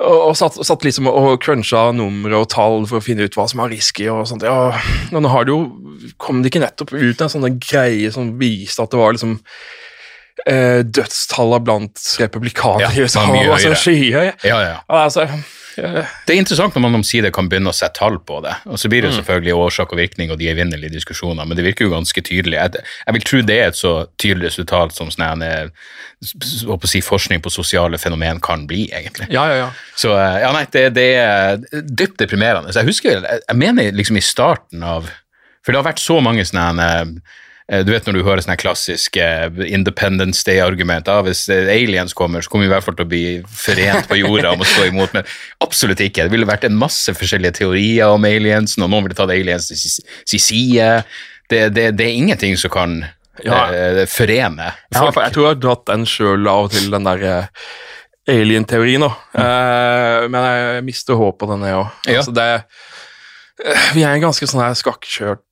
og, 0.02 0.34
satt, 0.40 0.58
satt 0.66 0.88
liksom 0.90 1.12
og 1.12 1.36
cruncha 1.46 1.86
numre 1.94 2.42
og 2.42 2.50
tall 2.50 2.90
for 2.90 2.98
å 2.98 3.06
finne 3.06 3.30
ut 3.30 3.38
hva 3.38 3.46
som 3.52 3.62
var 3.62 3.70
risky. 3.70 4.10
og 4.10 4.26
sånt. 4.34 4.42
Ja, 4.50 4.74
og 5.14 5.22
nå 5.22 5.30
har 5.30 5.46
det 5.46 5.54
jo, 5.54 5.62
kom 6.18 6.42
det 6.42 6.50
ikke 6.50 6.66
nettopp 6.66 6.98
ut 6.98 7.22
en 7.22 7.34
sånn 7.38 7.62
greie 7.62 8.10
som 8.18 8.34
viste 8.42 8.82
at 8.82 8.90
det 8.90 8.98
var 9.04 9.14
liksom 9.14 9.38
eh, 10.48 10.82
Dødstallene 10.84 11.64
blant 11.64 12.06
republikanere 12.20 12.88
Ja, 12.88 12.92
i 12.94 13.04
USA 13.06 13.26
var 13.28 13.34
mye 13.36 13.50
var 13.52 13.58
så 13.62 13.74
høyere. 13.74 13.82
skyhøye. 13.84 14.34
Ja, 14.44 14.62
ja. 14.62 14.80
Altså, 14.90 15.28
Det 15.76 16.30
er 16.30 16.38
interessant 16.38 16.76
når 16.76 16.82
man 16.86 16.96
omsider 17.00 17.32
kan 17.34 17.48
begynne 17.50 17.72
å 17.72 17.74
sette 17.74 17.98
tall 17.98 18.20
på 18.22 18.44
det. 18.46 18.52
Og 18.70 18.78
så 18.78 18.90
blir 18.92 19.02
det 19.02 19.10
Mm. 19.10 19.16
selvfølgelig 19.24 19.56
årsak 19.58 19.92
og 19.94 19.98
virkning 19.98 20.30
og 20.32 20.38
de 20.38 20.50
evinnelige 20.52 20.92
diskusjoner, 20.94 21.48
men 21.48 21.58
det 21.58 21.66
virker 21.66 21.86
jo 21.88 21.96
ganske 21.96 22.22
tydelig. 22.22 22.60
Jeg, 22.62 22.84
jeg 23.08 23.14
vil 23.16 23.22
tro 23.26 23.42
det 23.42 23.58
er 23.58 23.68
et 23.72 23.80
så 23.80 23.94
tydelig 24.22 24.52
resultat 24.52 24.94
som 24.94 25.10
sånn 25.10 25.42
eh, 25.42 25.70
si, 26.86 27.02
forskning 27.02 27.42
på 27.42 27.50
sosiale 27.50 27.98
fenomen 27.98 28.40
kan 28.40 28.68
bli, 28.70 28.86
egentlig. 28.94 29.32
Ja, 29.34 29.48
ja, 29.50 29.56
ja. 29.64 29.70
Så 29.98 30.14
eh, 30.14 30.42
ja, 30.44 30.52
nei, 30.54 30.66
det, 30.72 30.94
det 30.94 31.08
er 31.18 31.58
dypt 31.82 32.18
deprimerende. 32.22 32.70
Så 32.74 32.84
jeg 32.84 32.92
husker, 32.94 33.18
jeg, 33.26 33.42
jeg 33.48 33.58
mener 33.58 33.92
liksom 33.98 34.18
i 34.18 34.22
starten 34.22 34.84
av 34.84 35.10
For 35.66 35.72
det 35.72 35.80
har 35.80 35.94
vært 35.94 36.02
så 36.04 36.18
mange 36.22 36.44
sånne 36.46 36.88
eh, 37.02 37.06
du 37.86 37.92
vet 37.94 38.06
når 38.06 38.18
du 38.18 38.24
hører 38.28 38.42
sånne 38.44 38.58
klassiske 38.60 39.24
Independence 39.72 40.44
Day-argumenter. 40.44 41.14
ah, 41.16 41.24
Hvis 41.24 41.46
eh, 41.50 41.70
aliens 41.72 42.14
kommer, 42.14 42.42
så 42.44 42.50
kommer 42.52 42.66
vi 42.68 42.72
i 42.72 42.74
hvert 42.74 42.84
fall 42.84 42.98
til 43.00 43.06
å 43.06 43.12
bli 43.14 43.22
forent 43.48 44.10
på 44.10 44.18
jorda 44.20 44.52
om 44.52 44.62
å 44.66 44.68
stå 44.68 44.90
imot. 44.90 45.14
Men 45.16 45.24
absolutt 45.64 46.04
ikke. 46.04 46.26
Det 46.28 46.34
ville 46.36 46.50
vært 46.50 46.68
en 46.68 46.76
masse 46.78 47.14
forskjellige 47.16 47.60
teorier 47.62 48.12
om 48.12 48.26
aliens, 48.28 48.76
og 48.78 48.84
noen 48.92 49.08
ville 49.08 49.16
tatt 49.16 49.32
aliens 49.32 49.70
til 49.72 49.80
sin 49.80 50.44
side. 50.44 50.90
Det, 51.50 51.64
det, 51.76 51.88
det 52.00 52.06
er 52.10 52.18
ingenting 52.20 52.58
som 52.60 52.72
kan 52.74 53.00
Ja. 53.44 53.64
eh, 53.74 54.04
forene 54.06 54.68
Ja, 54.94 55.00
folk. 55.00 55.14
for 55.16 55.24
jeg 55.24 55.34
tror 55.34 55.48
jeg 55.48 55.56
har 55.56 55.62
dratt 55.64 55.86
den 55.90 56.04
sjøl 56.06 56.48
av 56.48 56.68
og 56.68 56.72
til, 56.76 56.92
den 56.94 57.04
der 57.08 57.24
eh, 57.32 57.48
alien-teorien. 58.30 59.02
mm. 59.08 59.40
Eh, 59.44 60.28
men 60.32 60.44
jeg 60.48 60.84
mister 60.88 61.16
håpet, 61.20 61.40
på 61.42 61.50
den, 61.56 61.66
jeg 61.68 61.80
òg. 61.80 61.90
Ja. 62.08 62.20
Altså, 62.22 62.32
det, 62.38 62.46
eh, 63.66 63.88
vi 63.96 64.04
er 64.06 64.14
en 64.16 64.22
ganske 64.28 64.48
sånn 64.48 64.62
her 64.64 64.76
skakkjørt 64.78 65.44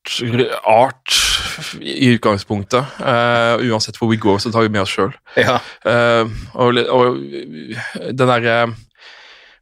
art 0.67 1.17
i 1.81 2.11
utgangspunktet. 2.15 2.99
Uh, 2.99 3.61
uansett 3.71 3.97
hvor 3.99 4.11
vi 4.11 4.19
går, 4.21 4.39
så 4.43 4.51
tar 4.53 4.65
vi 4.65 4.73
med 4.73 4.83
oss 4.83 4.93
sjøl. 4.93 5.11
Ja. 5.39 5.59
Uh, 5.85 6.31
og, 6.53 6.79
og 6.91 7.19
den 8.11 8.27
derre 8.27 8.55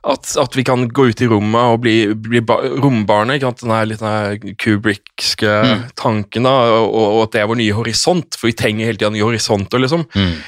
at, 0.08 0.30
at 0.40 0.56
vi 0.56 0.64
kan 0.64 0.86
gå 0.96 1.10
ut 1.12 1.22
i 1.22 1.28
rommet 1.28 1.74
og 1.74 1.82
bli, 1.84 1.96
bli 2.16 2.40
rombarnet. 2.80 3.44
Den 3.60 3.74
her 3.74 3.90
litt 3.90 4.04
her 4.04 4.38
Kubrickske 4.62 5.56
tanken, 6.00 6.48
da, 6.48 6.54
og, 6.80 6.96
og 6.96 7.20
at 7.26 7.36
det 7.36 7.42
er 7.44 7.50
vår 7.52 7.60
nye 7.60 7.76
horisont. 7.76 8.38
For 8.40 8.48
vi 8.48 8.56
trenger 8.56 8.88
hele 8.88 9.00
tida 9.00 9.12
nye 9.12 9.28
horisonter, 9.28 9.84
liksom. 9.84 10.08
Mm. 10.16 10.40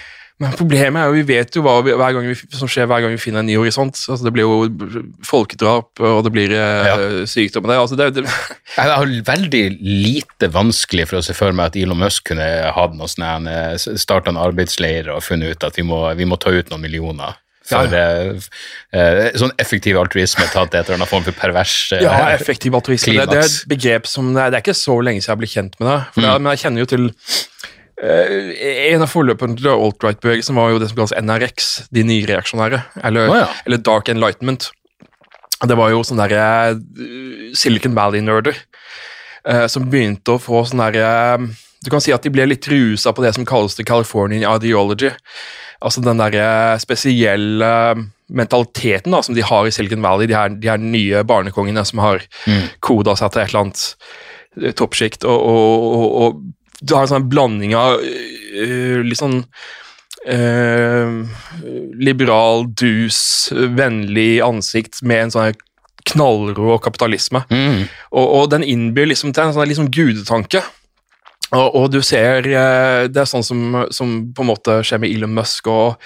Men 0.41 0.55
problemet 0.57 0.97
er 0.97 1.09
jo, 1.11 1.15
vi 1.19 1.25
vet 1.27 1.57
jo 1.57 1.61
hva 1.65 1.75
vi, 1.85 2.33
som 2.57 2.69
skjer 2.71 2.87
hver 2.89 3.03
gang 3.03 3.13
vi 3.13 3.21
finner 3.21 3.43
en 3.43 3.49
ny 3.49 3.57
horisont. 3.59 3.93
Altså, 4.09 4.25
det 4.25 4.33
blir 4.33 4.47
jo 4.47 4.95
folkedrap, 5.27 6.01
og 6.01 6.23
det 6.25 6.33
blir 6.33 6.55
eh, 6.55 6.87
Ja. 6.89 6.95
sykdom. 7.29 7.67
Det, 7.69 7.77
altså, 7.77 7.99
det, 7.99 8.09
det, 8.17 8.25
Jeg 8.77 8.95
har 8.95 9.13
veldig 9.29 9.63
lite 9.81 10.49
vanskelig 10.53 11.07
for 11.11 11.21
å 11.21 11.25
se 11.25 11.37
for 11.37 11.53
meg 11.53 11.71
at 11.71 11.77
Elon 11.79 12.01
Musk 12.01 12.31
kunne 12.31 12.47
hatt 12.73 12.97
noe 12.97 13.11
sånn 13.11 13.47
starta 14.01 14.33
en 14.33 14.41
arbeidsleir 14.41 15.11
og 15.13 15.21
funnet 15.25 15.55
ut 15.55 15.69
at 15.69 15.77
vi 15.77 15.85
må, 15.85 16.03
vi 16.17 16.27
må 16.27 16.39
ta 16.41 16.53
ut 16.55 16.73
noen 16.73 16.83
millioner. 16.87 17.37
For 17.71 17.93
ja, 17.93 18.33
eh, 18.91 19.27
sånn 19.37 19.53
effektiv 19.61 19.99
altruisme 20.01 20.47
tatt 20.51 20.73
etter 20.75 20.97
en 20.97 21.05
form 21.07 21.23
for 21.27 21.37
pervers 21.37 21.75
eh, 21.95 22.01
Ja, 22.03 22.31
effektiv 22.33 22.75
altruisme. 22.75 23.13
Det, 23.13 23.27
det 23.29 23.43
er 23.43 23.47
et 23.47 23.69
begrep 23.69 24.09
som 24.09 24.33
det 24.35 24.47
er, 24.49 24.57
ikke 24.63 24.75
så 24.77 24.97
lenge 25.05 25.21
siden 25.21 25.35
jeg 25.35 25.41
ble 25.43 25.51
kjent 25.53 25.77
med 25.79 25.91
det. 25.91 25.99
For 26.15 26.25
det, 26.25 26.33
men 26.41 26.55
jeg 26.55 26.63
kjenner 26.65 26.83
jo 26.83 26.89
til 26.91 27.05
eh, 27.11 27.80
En 28.01 29.03
av 29.05 29.11
forløperne 29.11 29.59
til 29.59 29.69
alt-right-bevegelsen 29.69 30.57
var 30.57 30.71
jo 30.71 30.79
det 30.81 30.89
som 30.89 30.97
kalles 30.97 31.17
NRX, 31.21 31.71
de 31.93 32.03
nyreaksjonære. 32.07 32.79
Eller, 33.05 33.29
oh, 33.29 33.37
ja. 33.43 33.49
eller 33.67 33.81
Dark 33.85 34.09
Enlightenment. 34.09 34.71
Det 35.61 35.77
var 35.77 35.91
jo 35.93 36.01
sånne 36.05 36.25
der, 36.31 36.39
eh, 36.41 37.51
Silicon 37.57 37.93
Valley-nerder 37.93 38.55
eh, 38.57 39.67
som 39.69 39.85
begynte 39.89 40.33
å 40.33 40.41
få 40.41 40.63
sånn 40.65 40.81
derre 40.81 41.51
Du 41.81 41.89
kan 41.89 42.01
si 42.01 42.13
at 42.13 42.25
de 42.25 42.29
ble 42.33 42.45
litt 42.45 42.67
rusa 42.69 43.13
på 43.13 43.23
det 43.25 43.33
som 43.33 43.45
kalles 43.45 43.75
the 43.77 43.85
Californian 43.85 44.45
ideology. 44.45 45.09
Altså 45.81 46.01
den 46.05 46.21
derre 46.21 46.77
spesielle 46.81 47.69
mentaliteten 48.29 49.13
da, 49.13 49.21
som 49.25 49.35
de 49.35 49.41
har 49.45 49.65
i 49.65 49.73
Silicon 49.73 50.03
Valley, 50.05 50.29
de 50.29 50.37
her, 50.37 50.53
de 50.53 50.69
her 50.69 50.81
nye 50.81 51.23
barnekongene 51.25 51.83
som 51.85 52.03
har 52.03 52.21
koda 52.85 53.15
seg 53.17 53.33
til 53.33 53.41
et 53.41 53.49
eller 53.49 53.63
annet 53.65 53.85
eh, 54.61 54.75
toppsjikt. 54.77 55.25
Og, 55.25 55.47
og, 55.53 55.87
og, 55.91 56.09
og 56.21 56.60
du 56.81 56.95
har 56.95 57.05
en 57.05 57.13
sånn 57.13 57.29
blanding 57.31 57.75
av 57.77 58.01
uh, 58.01 58.99
litt 59.05 59.21
sånn 59.21 59.43
uh, 60.25 61.09
liberal 62.01 62.65
dus, 62.77 63.21
vennlig 63.51 64.41
ansikt 64.45 65.03
med 65.05 65.27
en 65.27 65.35
sånn 65.35 65.61
knallrå 66.11 66.79
kapitalisme. 66.81 67.43
Mm. 67.53 67.83
Og, 68.09 68.25
og 68.25 68.45
den 68.53 68.65
innbyr 68.65 69.11
liksom 69.11 69.35
til 69.35 69.45
en 69.45 69.55
sånn 69.55 69.69
liksom 69.69 69.91
gudetanke. 69.93 70.63
Og, 71.51 71.75
og 71.75 71.87
du 71.91 71.97
ser 72.05 72.45
eh, 72.47 73.07
Det 73.11 73.19
er 73.23 73.27
sånn 73.27 73.43
som, 73.43 73.61
som 73.91 74.11
på 74.31 74.43
en 74.45 74.49
måte 74.51 74.77
skjer 74.87 75.01
med 75.03 75.11
Elon 75.11 75.33
Musk, 75.35 75.67
og, 75.67 75.97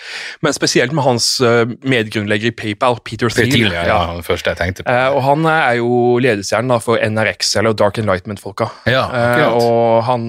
men 0.42 0.56
spesielt 0.58 0.96
med 0.96 1.06
hans 1.06 1.28
eh, 1.46 1.68
medgrunnlegger 1.86 2.50
i 2.50 2.56
PayPal, 2.58 2.98
Peter 3.06 3.30
Thiel. 3.30 3.52
Thiel, 3.54 3.76
ja, 3.76 3.84
ja, 3.92 4.00
det 4.18 4.26
første 4.26 4.54
jeg 4.56 4.62
tenkte 4.62 4.86
på. 4.86 4.90
Eh, 4.90 5.08
og 5.14 5.22
han 5.28 5.46
er 5.52 5.78
jo 5.82 5.92
ledestjernen 6.24 6.82
for 6.82 6.98
NRX, 6.98 7.54
eller 7.62 7.78
Dark 7.78 8.00
Enlightenment-folka. 8.02 8.72
Ja, 8.90 9.06
akkurat. 9.06 9.62
og 9.62 10.04
han 10.10 10.28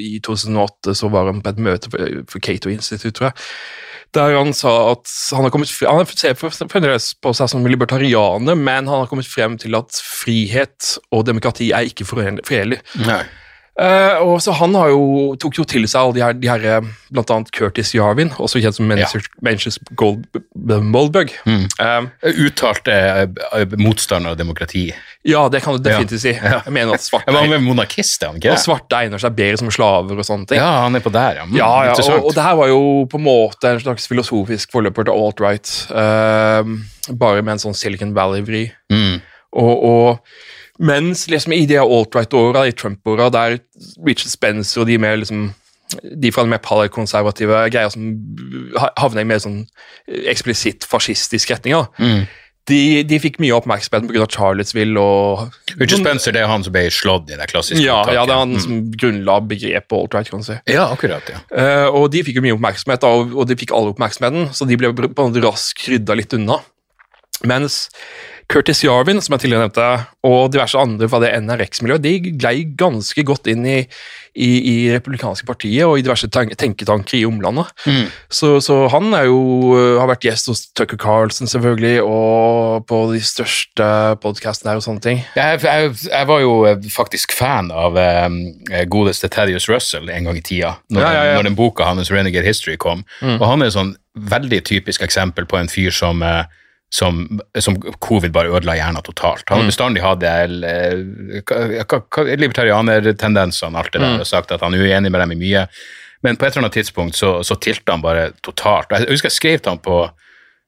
I 0.00 0.16
2008 0.24 0.96
så 0.96 1.12
var 1.12 1.28
han 1.28 1.44
på 1.44 1.52
et 1.52 1.62
møte 1.68 1.92
for, 1.92 2.40
Cato 2.42 2.72
Institute, 2.72 3.12
tror 3.18 3.30
jeg. 3.30 3.40
Der 4.12 4.34
han 4.36 4.50
sa 4.56 4.72
at 4.90 5.08
han 5.32 5.46
har 5.46 5.52
kommet 5.54 5.70
frem, 5.72 6.02
Han 6.02 6.08
ser 6.08 6.34
fremdeles 6.36 7.12
på 7.20 7.32
seg 7.36 7.48
som 7.48 7.64
libertarianer, 7.68 8.56
men 8.56 8.88
han 8.88 9.04
har 9.04 9.08
kommet 9.08 9.28
frem 9.28 9.54
til 9.60 9.76
at 9.78 10.00
frihet 10.04 10.96
og 11.12 11.24
demokrati 11.28 11.70
er 11.72 11.88
ikke 11.88 12.04
foren- 12.08 12.40
forenlig. 12.44 12.80
Eh, 13.80 14.18
og 14.20 14.36
så 14.44 14.52
Han 14.52 14.74
har 14.76 14.90
jo, 14.92 15.32
tok 15.40 15.56
jo 15.56 15.64
til 15.64 15.86
seg 15.88 15.96
alle 16.02 16.16
de 16.18 16.20
her, 16.20 16.34
de 16.36 16.48
her 16.50 16.64
eh, 16.68 16.88
annet 17.22 17.52
Curtis 17.56 17.94
Jarvin, 17.96 18.28
også 18.36 18.60
kjent 18.60 18.76
som 18.76 18.88
Manchester 18.88 19.24
Menchus 19.44 19.78
Gold, 19.96 20.26
Moldbug. 20.52 21.32
Mm. 21.48 21.64
Uh, 21.80 22.28
Uttalte 22.44 22.92
uh, 22.92 23.74
motstander 23.80 24.34
av 24.34 24.36
demokrati. 24.40 24.90
ja, 25.24 25.46
det 25.48 25.62
kan 25.64 25.76
du 25.76 25.82
definitivt 25.84 26.24
si. 26.24 26.34
Ja. 26.42 26.60
Jeg 26.66 26.74
mener 26.74 26.98
at 26.98 27.04
svarte, 27.04 27.32
monarkist, 27.64 28.24
han 28.26 28.36
ikke 28.40 28.52
og 28.52 28.60
svarte 28.60 28.98
egner 28.98 29.20
seg 29.22 29.36
bedre 29.38 29.60
som 29.62 29.70
slaver 29.72 30.20
og 30.20 30.26
sånne 30.26 30.50
ting. 30.50 30.60
Ja, 30.60 30.84
han 30.84 30.98
er 30.98 31.04
på 31.04 31.12
der, 31.14 31.40
ja. 31.40 31.48
Mm, 31.48 31.56
Ja, 31.56 31.72
ja 31.88 31.96
og, 31.96 32.28
og 32.28 32.36
det 32.36 32.44
her 32.44 32.56
var 32.58 32.68
jo 32.72 32.80
på 33.08 33.20
en 33.20 33.24
måte 33.24 33.72
en 33.72 33.80
slags 33.80 34.08
filosofisk 34.10 34.74
forløper 34.74 35.08
til 35.08 35.16
alt-right, 35.16 35.74
eh, 36.02 36.72
bare 37.22 37.44
med 37.44 37.56
en 37.56 37.62
sånn 37.62 37.78
Silicon 37.78 38.12
Valley-vri. 38.16 38.66
Mm. 38.92 39.22
Og, 39.62 39.86
og 39.86 40.42
mens 40.82 41.26
liksom 41.30 41.54
i 41.54 41.64
de 41.70 41.78
alt-right-åra, 41.78 42.66
i 42.68 42.74
Trump-åra, 42.76 43.30
der 43.32 43.58
Richard 44.04 44.32
Spencer 44.34 44.82
og 44.82 44.88
de 44.90 44.98
mer 45.02 45.16
liksom 45.22 45.50
de 46.02 46.30
fra 46.32 46.42
den 46.46 46.50
mer 46.54 46.88
konservative 46.88 47.66
greia 47.70 47.90
som 47.92 48.14
havner 48.96 49.20
i 49.26 49.28
mer 49.28 49.42
sånn 49.44 49.66
eksplisitt 50.08 50.86
fascistisk 50.88 51.50
retning, 51.52 51.74
Mm. 52.00 52.22
de, 52.70 53.02
de 53.04 53.18
fikk 53.20 53.36
mye 53.42 53.52
oppmerksomhet 53.58 54.06
pga. 54.08 54.24
Charlottesville 54.30 54.96
og 54.96 55.50
Richard 55.76 56.00
Spencer 56.00 56.32
det 56.32 56.40
er 56.40 56.48
han 56.48 56.64
som 56.64 56.72
ble 56.72 56.86
slått 56.94 57.28
i 57.28 57.36
det 57.36 57.48
klassiske 57.50 57.82
ja, 57.84 57.98
uttaket. 58.06 58.14
ja, 58.14 58.24
det 58.24 58.32
er 58.32 58.40
han 58.40 58.54
Mm. 58.56 58.60
som 58.64 58.80
grunnla 59.02 59.36
begrepet 59.50 59.92
alt-right, 59.98 60.30
kan 60.30 60.40
du 60.40 60.44
si. 60.48 60.58
Ja, 60.72 60.86
akkurat, 60.94 61.28
ja. 61.28 61.42
Uh, 61.52 61.88
og 61.92 62.10
de 62.14 62.22
fikk 62.24 62.40
jo 62.40 62.46
mye 62.46 62.56
oppmerksomhet, 62.56 63.04
og, 63.04 63.36
og 63.36 63.46
de 63.52 63.56
fikk 63.60 63.74
alle 63.76 63.92
oppmerksomheten, 63.92 64.48
så 64.56 64.66
de 64.66 64.76
ble 64.80 64.94
på 64.96 65.10
en 65.12 65.28
måte 65.28 65.44
raskt 65.44 65.88
rydda 65.92 66.16
litt 66.16 66.32
unna. 66.38 66.62
Mens 67.44 67.88
Curtis 68.52 68.82
Yarvin, 68.84 69.20
som 69.24 69.32
jeg 69.32 69.46
tidligere 69.46 69.64
nevnte, 69.64 69.84
og 70.28 70.50
diverse 70.52 70.76
andre 70.78 71.08
fra 71.08 71.22
det 71.22 71.30
NRX-miljøet, 71.40 72.02
de 72.04 72.34
glei 72.36 72.66
ganske 72.78 73.24
godt 73.24 73.48
inn 73.48 73.64
i, 73.64 73.78
i, 74.36 74.50
i 74.68 74.74
republikanske 74.92 75.46
partiet 75.48 75.86
og 75.86 75.96
i 75.96 76.04
diverse 76.04 76.28
tenketanker 76.28 77.16
i 77.16 77.24
omlandet. 77.28 77.72
Mm. 77.88 78.10
Så, 78.28 78.54
så 78.64 78.76
han 78.92 79.08
er 79.16 79.30
jo, 79.30 79.40
øh, 79.78 79.96
har 80.02 80.10
vært 80.12 80.26
gjest 80.28 80.52
hos 80.52 80.66
Tucker 80.76 81.00
Carlson, 81.00 81.48
selvfølgelig, 81.48 82.04
og 82.04 82.84
på 82.90 83.00
de 83.14 83.22
største 83.24 83.88
podkastene 84.22 84.74
her 84.74 84.82
og 84.82 84.86
sånne 84.86 85.04
ting. 85.06 85.24
Jeg, 85.38 85.62
jeg, 85.64 85.96
jeg 86.10 86.30
var 86.34 86.44
jo 86.44 86.54
eh, 86.68 86.92
faktisk 86.92 87.32
fan 87.36 87.72
av 87.72 87.96
um, 87.96 88.40
godeste 88.92 89.32
Thaddeus 89.32 89.70
Russell 89.72 90.12
en 90.12 90.28
gang 90.28 90.40
i 90.40 90.44
tida, 90.44 90.76
når, 90.92 91.06
Ja, 91.06 91.12
ja, 91.12 91.28
ja. 91.30 91.36
når 91.40 91.48
den 91.48 91.58
boka 91.58 91.88
hans 91.88 92.12
Renegade 92.12 92.46
History 92.46 92.76
kom. 92.76 93.06
Og 93.22 93.46
han 93.48 93.64
er 93.64 93.72
et 93.72 93.80
sånn 93.80 93.96
veldig 94.12 94.60
typisk 94.68 95.02
eksempel 95.04 95.48
på 95.48 95.56
en 95.56 95.72
fyr 95.72 95.94
som, 95.94 96.20
eh, 96.22 96.44
som, 96.92 97.40
som 97.56 97.78
covid 98.04 98.34
bare 98.34 98.52
ødela 98.52 98.76
hjernen 98.76 99.02
totalt. 99.04 99.46
Han 99.48 99.62
har 99.62 99.70
bestandig 99.70 100.02
hatt 100.04 100.24
eh, 100.28 100.98
libertarianertendensene, 102.36 103.78
alt 103.80 103.94
det 103.94 104.02
der, 104.02 104.20
og 104.20 104.28
sagt 104.28 104.52
at 104.52 104.60
han 104.64 104.76
er 104.76 104.84
uenig 104.84 105.12
med 105.12 105.24
dem 105.24 105.32
i 105.32 105.40
mye. 105.40 105.66
Men 106.22 106.36
på 106.36 106.46
et 106.46 106.52
eller 106.52 106.66
annet 106.66 106.76
tidspunkt 106.76 107.16
så, 107.18 107.38
så 107.46 107.56
tilta 107.56 107.96
han 107.96 108.04
bare 108.04 108.30
totalt. 108.44 108.92
Jeg 108.92 109.08
husker 109.08 109.30
jeg 109.30 109.38
skrev 109.38 109.62
til 109.62 109.74
han 109.74 109.82
på 109.82 110.02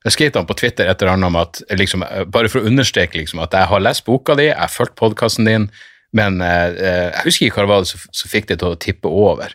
jeg 0.05 0.13
skrev 0.13 0.33
til 0.33 0.43
han 0.43 0.49
på 0.49 0.57
Twitter 0.61 0.89
et 0.89 1.01
eller 1.01 1.15
annet 1.15 1.31
om 1.31 1.37
at 1.41 1.61
liksom, 1.81 2.03
bare 2.29 2.51
for 2.53 2.61
å 2.61 2.69
understreke 2.69 3.17
liksom, 3.17 3.41
at 3.41 3.55
jeg 3.57 3.71
har 3.71 3.81
lest 3.81 4.05
boka 4.05 4.37
di, 4.37 4.51
jeg 4.51 4.59
har 4.61 4.73
fulgt 4.73 4.99
podkasten 5.01 5.49
din, 5.49 5.71
men 6.17 6.43
eh, 6.45 6.77
eh, 6.77 7.07
jeg 7.09 7.29
husker 7.29 7.49
ikke 7.49 7.63
hva 7.63 7.65
det 7.65 7.73
var 7.73 7.87
som 7.89 8.03
som 8.13 8.33
fikk 8.33 8.51
det 8.51 8.59
til 8.61 8.75
å 8.75 8.81
tippe 8.81 9.09
over. 9.09 9.55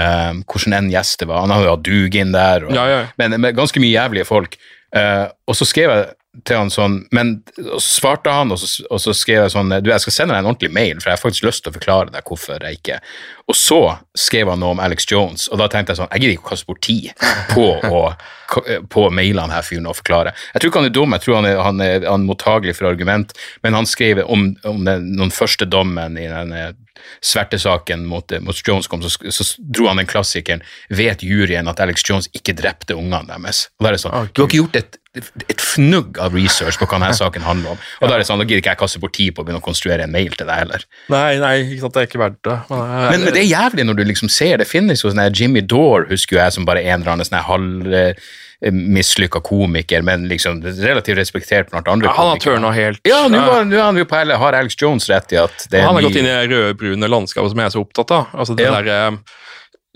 Eh, 0.00 0.40
hvordan 0.48 0.76
en 0.78 0.92
gjest 0.92 1.20
det 1.20 1.28
var. 1.28 1.44
Han 1.44 1.52
hadde 1.52 1.68
jo 1.68 1.74
hatt 1.74 1.84
Dugin 1.86 2.32
der, 2.32 2.64
og, 2.66 2.76
Ja, 2.76 2.86
ja. 2.88 3.02
Men 3.20 3.36
med 3.42 3.58
ganske 3.58 3.82
mye 3.82 3.92
jævlige 3.92 4.28
folk. 4.28 4.56
Eh, 4.96 5.26
og 5.46 5.56
så 5.56 5.68
skrev 5.68 5.92
jeg 5.94 6.08
til 6.46 6.60
han 6.60 6.70
sånn, 6.70 7.00
men 7.14 7.32
og 7.58 7.80
så 7.82 7.88
svarte 7.88 8.32
han, 8.32 8.52
og 8.54 8.60
så, 8.62 8.84
og 8.86 9.00
så 9.02 9.12
skrev 9.16 9.42
jeg 9.42 9.52
sånn 9.54 9.72
Du, 9.82 9.88
jeg 9.90 10.02
skal 10.04 10.14
sende 10.14 10.36
deg 10.36 10.44
en 10.44 10.50
ordentlig 10.52 10.70
mail, 10.72 11.00
for 11.00 11.10
jeg 11.10 11.18
har 11.18 11.22
faktisk 11.24 11.46
lyst 11.48 11.64
til 11.64 11.72
å 11.72 11.74
forklare 11.74 12.12
deg 12.14 12.28
hvorfor 12.30 12.62
jeg 12.62 12.78
ikke 12.78 12.98
Og 13.50 13.58
så 13.58 13.80
skrev 14.14 14.52
han 14.52 14.62
noe 14.62 14.76
om 14.76 14.82
Alex 14.82 15.08
Jones, 15.10 15.48
og 15.50 15.58
da 15.58 15.66
tenkte 15.70 15.92
jeg 15.92 16.00
sånn 16.00 16.12
Jeg 16.14 16.22
gidder 16.22 16.36
ikke 16.36 16.46
å 16.46 16.52
kaste 16.52 16.70
bort 16.70 16.82
tid 16.86 17.10
på 17.50 17.66
på 18.90 19.04
mailene 19.14 19.54
her 19.54 19.62
fyren 19.62 19.84
og 19.86 19.94
forklare. 20.00 20.32
Jeg 20.50 20.62
tror 20.62 20.72
ikke 20.72 20.80
han 20.80 20.88
er 20.88 20.94
dum, 20.96 21.12
jeg 21.14 21.22
tror 21.22 21.36
han 21.36 21.46
er, 21.46 21.58
han 21.62 21.82
er, 21.84 21.96
han 22.02 22.24
er 22.24 22.26
mottagelig 22.26 22.72
for 22.74 22.88
argument, 22.88 23.30
men 23.62 23.76
han 23.78 23.86
skrev 23.86 24.24
om, 24.24 24.48
om 24.66 24.80
den, 24.88 25.12
den 25.20 25.30
første 25.30 25.68
dommen 25.70 26.18
i 26.18 26.26
den 26.26 26.50
svertesaken 27.24 28.06
mot, 28.08 28.32
mot 28.44 28.62
Jones 28.66 28.88
kom, 28.90 29.02
så, 29.02 29.12
så, 29.30 29.46
dro 29.60 29.88
han 29.90 30.00
den 30.00 30.08
klassikeren 30.10 30.64
Vet 30.92 31.24
juryen 31.26 31.68
at 31.70 31.80
Alex 31.82 32.04
Jones 32.06 32.30
ikke 32.36 32.56
drepte 32.58 32.96
ungene 32.98 33.26
deres? 33.30 33.68
Og 33.78 33.86
da 33.86 33.92
er 33.92 33.98
det 33.98 34.02
sånn, 34.04 34.32
Du 34.32 34.42
har 34.42 34.50
ikke 34.50 34.62
gjort 34.62 34.80
et, 34.80 34.98
et 35.50 35.64
fnugg 35.64 36.20
av 36.22 36.36
research 36.38 36.78
på 36.80 36.88
hva 36.88 36.98
denne 36.98 37.16
saken 37.22 37.46
handler 37.46 37.74
om. 37.74 37.86
Og 38.00 38.06
da 38.06 38.16
er 38.16 38.22
det 38.22 38.28
sånn, 38.28 38.42
da 38.42 38.46
gidder 38.48 38.64
ikke 38.64 38.74
jeg 38.74 38.82
kaste 38.82 39.02
bort 39.02 39.16
tid 39.16 39.34
på 39.34 39.42
å 39.44 39.48
begynne 39.48 39.62
å 39.62 39.66
konstruere 39.66 40.06
en 40.06 40.14
mail 40.14 40.36
til 40.36 40.48
deg 40.50 40.64
heller. 40.64 40.86
Nei, 41.12 41.38
nei, 41.42 41.54
ikke 41.66 41.86
sant, 41.86 41.96
det 41.96 42.04
er 42.04 42.10
ikke 42.10 42.22
verdt 42.22 42.42
det. 42.46 42.58
Men, 42.70 42.84
men, 42.90 43.24
men, 43.26 43.32
det 43.36 43.42
er 43.44 43.50
jævlig 43.50 43.88
når 43.88 44.00
du 44.00 44.04
liksom 44.10 44.32
ser 44.32 44.60
det 44.62 44.68
finnes 44.70 45.02
jo 45.04 45.12
sånn 45.12 45.26
Jimmy 45.34 45.64
Dore, 45.64 46.08
husker 46.12 46.40
jeg, 46.42 46.56
som 46.56 46.68
bare 46.68 46.84
en 46.86 47.00
eller 47.00 47.16
annen 47.16 47.28
sånn 47.28 47.42
halv 47.48 47.98
mislykka 48.68 49.40
komiker, 49.40 50.02
men 50.02 50.28
liksom 50.28 50.60
relativt 50.62 51.16
respektert 51.16 51.70
blant 51.70 51.88
andre 51.88 52.10
ja, 52.10 52.14
Han 52.16 52.28
har 52.28 52.40
tørna 52.44 52.72
helt. 52.76 53.00
Ja, 53.08 53.24
nå 53.28 53.40
Har 54.36 54.52
Alex 54.52 54.76
Jones 54.76 55.08
rett 55.08 55.32
i 55.32 55.38
at 55.40 55.64
det 55.70 55.80
er 55.80 55.88
Han 55.88 55.96
har 55.96 56.04
gått 56.04 56.18
inn 56.20 56.28
i 56.28 56.34
det 56.34 56.50
røde-brune 56.52 57.08
landskapet 57.08 57.54
som 57.54 57.62
jeg 57.62 57.70
er 57.70 57.72
så 57.76 57.84
opptatt 57.84 58.12
av. 58.12 58.34
Altså 58.34 58.56
det 58.58 58.66
ja. 58.68 58.74
der, 58.76 58.90
eh, 58.92 59.38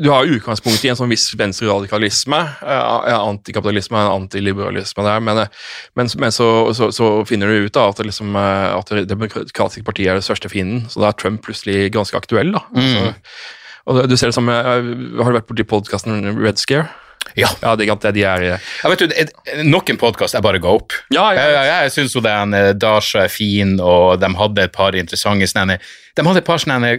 du 0.01 0.09
har 0.11 0.27
utgangspunkt 0.27 0.83
i 0.83 0.89
en 0.91 0.97
sånn 0.99 1.13
viss 1.13 1.29
venstreradikalisme, 1.39 2.41
ja, 2.65 3.19
antikapitalisme, 3.21 4.01
og 4.09 4.25
antiliberalisme 4.25 5.05
der, 5.07 5.21
men, 5.23 5.45
eh, 5.45 5.69
men, 5.95 6.11
men 6.19 6.35
så, 6.35 6.49
så, 6.75 6.89
så, 6.95 7.11
finner 7.29 7.53
du 7.53 7.69
ut 7.69 7.77
da, 7.77 7.91
at, 7.93 8.01
liksom, 8.03 8.33
at 8.35 8.97
Det 8.97 9.05
demokratiske 9.13 9.85
partiet 9.85 10.15
er 10.15 10.19
det 10.19 10.27
største 10.27 10.51
fienden, 10.51 10.89
så 10.89 11.05
da 11.05 11.13
er 11.13 11.21
Trump 11.21 11.45
plutselig 11.45 11.93
ganske 11.95 12.17
aktuell. 12.17 12.57
da. 12.57 12.65
Mm. 12.73 12.91
Så, 12.91 13.47
og 13.85 14.07
du 14.09 14.17
ser 14.17 14.33
det 14.33 14.39
som, 14.41 14.49
Har 14.49 14.81
du 14.81 15.37
vært 15.37 15.51
borti 15.53 15.69
podkasten 15.69 16.33
Red 16.41 16.57
Scare? 16.57 16.89
Ja. 17.35 17.49
ja 17.63 17.75
det, 17.77 17.89
det, 18.03 18.13
de 18.15 18.23
er 18.23 18.45
ja, 18.47 18.59
vet 18.91 19.03
du, 19.03 19.65
Nok 19.67 19.91
en 19.91 19.99
podkast 19.99 20.37
jeg 20.37 20.45
bare 20.45 20.61
ga 20.63 20.71
opp. 20.77 20.95
Ja, 21.15 21.27
ja, 21.35 21.45
ja. 21.51 21.65
Jeg, 21.67 21.89
jeg 21.89 21.95
syns 21.97 22.17
den 22.25 22.57
eh, 22.57 22.71
Dasha 22.79 23.25
er 23.27 23.33
fin, 23.33 23.77
og 23.83 24.21
de 24.23 24.31
hadde 24.39 24.67
et 24.69 24.75
par 24.75 24.97
interessante 24.99 25.49
sånne 25.51 25.79
De 26.15 26.27
hadde 26.27 26.43
et 26.43 26.47
par 26.47 26.63
sånne 26.63 26.93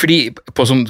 fordi 0.00 0.18
På 0.56 0.66
sånn 0.68 0.86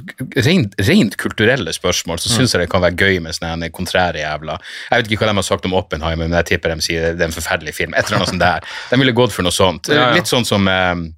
rent, 0.46 0.76
rent 0.86 1.18
kulturelle 1.20 1.74
spørsmål 1.74 2.22
så 2.22 2.30
syns 2.30 2.52
mm. 2.52 2.54
jeg 2.54 2.64
det 2.64 2.70
kan 2.72 2.84
være 2.84 2.98
gøy 3.00 3.20
med 3.24 3.36
sånne 3.36 3.70
kontrære 3.74 4.22
jævla 4.22 4.58
Jeg 4.62 5.02
vet 5.02 5.10
ikke 5.10 5.24
hva 5.24 5.32
de 5.32 5.38
har 5.40 5.48
sagt 5.50 5.68
om 5.68 5.76
Oppenheimer, 5.78 6.28
men 6.28 6.38
jeg 6.42 6.54
tipper 6.54 6.74
de 6.74 6.86
sier 6.86 7.12
det 7.14 7.26
er 7.26 7.30
en 7.30 7.34
forferdelig 7.34 7.74
film. 7.76 7.94
Et 7.94 8.06
eller 8.06 8.22
annet 8.22 8.32
sånt 8.34 8.44
der. 8.44 8.72
De 8.90 9.00
ville 9.00 9.16
gått 9.16 9.34
for 9.34 9.46
noe 9.46 9.54
sånt. 9.54 9.90
Litt 10.14 10.30
sånn 10.30 10.46
som 10.46 10.68
um, 10.70 11.08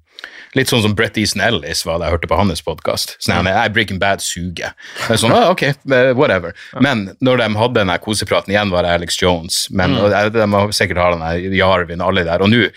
Litt 0.57 0.71
sånn 0.71 0.81
som 0.81 0.95
Brett 0.97 1.17
Easton 1.21 1.43
Ellis 1.45 1.83
var 1.85 1.99
det 1.99 2.09
jeg 2.09 2.17
hørte 2.17 2.29
på 2.31 2.39
hans 2.39 2.63
podkast. 2.65 3.15
Sånn, 3.21 3.49
jeg 3.49 3.73
Breaking 3.75 4.01
Bad 4.01 4.23
suger. 4.25 4.73
Sånn, 5.07 5.35
ah, 5.35 5.51
ok, 5.53 5.63
eh, 5.69 6.11
whatever. 6.17 6.57
Men 6.81 7.11
når 7.21 7.43
de 7.43 7.49
hadde 7.61 7.83
den 7.83 7.95
kosepraten, 8.01 8.53
igjen 8.55 8.73
var 8.73 8.87
det 8.87 8.95
Alex 8.97 9.19
Jones, 9.21 9.65
men 9.69 9.93
mm. 9.93 10.03
og 10.03 10.37
de 10.37 10.47
må 10.49 10.67
sikkert 10.75 11.03
ha 11.03 11.09
den 11.15 11.51
Jarvin 11.53 12.01
og 12.01 12.11
alle 12.11 12.25
der. 12.27 12.45
og 12.45 12.53
nå 12.53 12.69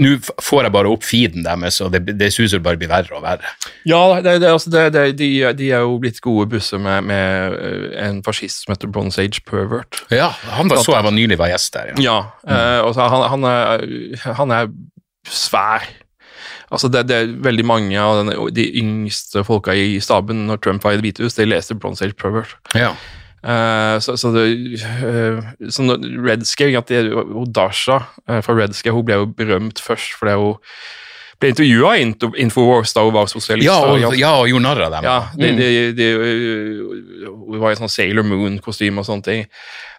nå 0.00 0.14
får 0.40 0.64
jeg 0.64 0.72
bare 0.72 0.88
opp 0.88 1.02
feeden 1.04 1.44
deres, 1.44 1.76
og 1.84 1.90
det, 1.92 2.14
det 2.16 2.30
suser 2.32 2.62
bare 2.64 2.78
blir 2.80 2.88
verre 2.88 3.12
og 3.12 3.24
verre. 3.26 3.50
Ja, 3.84 4.00
det, 4.24 4.38
det, 4.40 4.48
altså 4.48 4.72
de, 4.72 5.02
de, 5.12 5.66
er 5.68 5.82
jo 5.84 5.98
blitt 6.00 6.22
gode 6.24 6.46
busser 6.54 6.80
med, 6.80 7.04
med, 7.10 7.58
eh, 7.58 7.90
en 8.06 8.22
fascist 8.24 8.64
som 8.64 8.72
heter 8.72 8.88
Bronze 8.88 9.20
Age 9.20 9.42
Pervert. 9.44 10.00
Ja, 10.08 10.30
han 10.56 10.72
var, 10.72 10.80
så 10.80 10.96
jeg 10.96 11.04
var 11.04 11.12
nylig 11.12 11.36
var 11.40 11.52
gjest 11.52 11.76
der. 11.76 11.92
Ja, 11.92 12.00
ja 12.00 12.16
mm. 12.48 12.54
uh, 12.56 12.88
og 12.88 13.02
han, 13.02 13.26
han, 13.34 13.44
er, 13.50 13.84
han 14.40 14.56
er 14.56 14.72
svær. 15.28 15.84
Altså 16.72 16.88
det, 16.88 17.06
det, 17.10 17.16
er 17.16 17.32
veldig 17.44 17.64
mange 17.68 18.00
av 18.00 18.22
denne, 18.22 18.36
de 18.56 18.64
yngste 18.80 19.44
folka 19.44 19.74
i 19.76 19.98
staben 20.00 20.46
når 20.48 20.62
Trump 20.64 20.84
var 20.86 20.96
i 20.96 21.00
Det 21.00 21.06
hvite 21.06 21.26
hus, 21.26 21.36
de 21.36 21.48
leste 21.48 21.76
Bronze 21.76 22.06
Age 22.06 22.16
Pervert. 22.16 22.56
Ja. 22.74 22.94
Uh, 23.42 23.98
så, 24.00 24.14
så, 24.16 24.30
det, 24.32 24.46
uh, 25.02 25.42
så 25.68 25.98
Red 25.98 26.46
Scare, 26.46 26.78
at 26.78 26.88
det, 26.88 27.02
Dasha 27.50 27.98
uh, 28.30 28.38
fra 28.40 28.54
Red 28.54 28.76
Scare 28.78 28.94
hun 28.94 29.06
ble 29.08 29.18
jo 29.18 29.30
berømt 29.36 29.82
først 29.82 30.14
fordi 30.14 30.36
hun 30.38 30.60
ble 31.42 31.52
intervjua 31.52 31.92
i 31.98 32.08
Infowars 32.42 32.94
da 32.96 33.04
hun 33.06 33.14
var 33.14 33.30
sosialist. 33.30 33.66
Ja, 33.66 33.78
og, 33.84 34.16
ja, 34.18 34.34
og 34.38 34.48
gjorde 34.50 34.64
narr 34.64 34.82
av 34.86 34.96
dem. 34.96 35.06
Ja, 35.08 35.18
de, 35.36 35.52
mm. 35.52 35.60
de, 35.60 35.70
de, 35.98 36.10
hun 37.52 37.62
var 37.62 37.74
i 37.74 37.78
sånn 37.78 37.90
Sailor 37.92 38.26
Moon-kostyme 38.26 39.02
og 39.02 39.08
sånne 39.08 39.26
ting. 39.26 39.48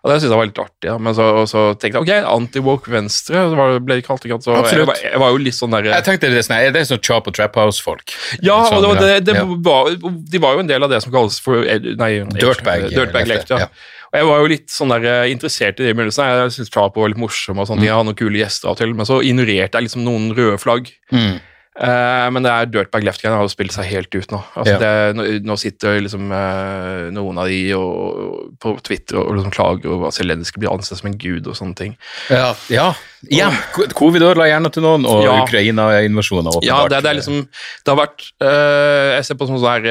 Og 0.03 0.11
Det 0.11 0.17
syntes 0.17 0.33
jeg 0.33 0.39
var 0.39 0.47
litt 0.49 0.59
artig. 0.59 0.87
Ja. 0.89 0.97
Men 0.99 1.15
så, 1.15 1.25
så 1.47 1.61
tenkte 1.79 2.01
jeg 2.01 2.03
ok, 2.03 2.27
anti-woke 2.33 2.91
venstre 2.91 3.45
så 3.47 3.55
var 3.55 3.77
ble 3.79 3.99
det 4.01 4.05
kalt. 4.07 4.25
Ikke, 4.27 4.39
så 4.43 4.57
jeg, 4.59 4.87
var, 4.89 4.99
jeg 4.99 5.21
var 5.23 5.31
jo 5.31 5.39
litt 5.45 5.55
sånn 5.55 5.75
der 5.75 5.87
Jeg 5.93 6.07
tenkte 6.07 6.31
det, 6.33 6.43
sånn, 6.43 6.57
Er 6.59 6.89
sånn 6.89 7.03
Chop 7.03 7.29
og 7.31 7.37
Trap 7.37 7.55
House-folk? 7.61 8.15
Ja, 8.43 8.57
sånn, 8.67 8.83
og 8.83 8.99
det, 8.99 9.13
det, 9.21 9.21
det 9.31 9.37
ja. 9.39 9.47
Var, 9.47 9.93
de 10.33 10.43
var 10.43 10.57
jo 10.57 10.65
en 10.65 10.71
del 10.71 10.83
av 10.83 10.91
det 10.91 10.99
som 11.05 11.13
kalles 11.13 11.39
for 11.43 11.63
eh, 11.63 11.93
nei, 11.99 12.11
Dirtbag. 12.35 12.89
Dirtbag 12.91 13.31
left, 13.31 13.53
ja. 13.55 13.69
Og 14.13 14.19
Jeg 14.19 14.29
var 14.29 14.43
jo 14.43 14.49
litt 14.51 14.69
sånn 14.69 14.93
der, 14.93 15.05
eh, 15.09 15.31
interessert 15.33 15.79
i 15.79 15.87
det 15.87 15.93
i 15.93 15.95
begynnelsen. 15.97 16.27
Jeg 16.29 16.53
syntes 16.53 16.69
Trap 16.73 16.95
var 16.95 17.09
litt 17.09 17.17
morsom, 17.17 17.57
og 17.57 17.65
sånt. 17.65 17.81
Mm. 17.81 17.85
de 17.87 17.89
hadde 17.89 18.09
noen 18.11 18.19
kule 18.19 18.37
gjester 18.37 18.69
av 18.69 18.75
og 18.75 18.77
til, 18.83 18.93
men 18.93 19.09
så 19.09 19.23
ignorerte 19.25 19.73
jeg 19.73 19.87
liksom 19.87 20.05
noen 20.05 20.29
røde 20.37 20.59
flagg. 20.61 20.93
Mm. 21.11 21.41
Uh, 21.73 22.29
men 22.29 22.45
det 22.45 22.51
er 22.53 22.67
Dirtbag 22.69 23.01
Left-greiene 23.01 23.39
har 23.39 23.47
jo 23.47 23.49
spilt 23.49 23.73
seg 23.73 23.87
helt 23.89 24.13
ut 24.13 24.29
nå. 24.29 24.37
Altså, 24.53 24.75
ja. 24.75 25.13
det, 25.17 25.39
nå 25.41 25.55
sitter 25.57 25.97
liksom 26.05 26.29
uh, 26.29 27.09
noen 27.09 27.39
av 27.41 27.49
de 27.49 27.73
og, 27.73 28.51
på 28.61 28.75
Twitter 28.85 29.17
og, 29.17 29.31
og 29.31 29.39
liksom 29.39 29.55
klager 29.55 29.95
over 29.95 30.11
at 30.11 30.17
Zelenskyj 30.19 30.59
blir 30.61 30.69
ansett 30.69 31.01
som 31.01 31.09
en 31.09 31.17
gud 31.17 31.49
og 31.49 31.57
sånne 31.57 31.73
ting. 31.79 31.95
Ja, 32.29 32.51
ja. 32.69 32.91
ja. 33.33 33.49
Covid 33.97 34.21
ødela 34.21 34.51
gjerne 34.51 34.69
til 34.75 34.85
noen, 34.85 35.09
og 35.09 35.25
ja. 35.25 35.39
Ukraina-invasjonen. 35.47 36.61
Ja, 36.61 36.83
det, 36.85 37.01
det, 37.01 37.09
er 37.09 37.19
liksom 37.23 37.41
Det 37.41 37.89
har 37.89 37.97
vært 38.03 38.29
uh, 38.45 39.17
Jeg 39.17 39.25
ser 39.25 39.41
på 39.41 39.49
sånn 39.49 39.65
her 39.65 39.89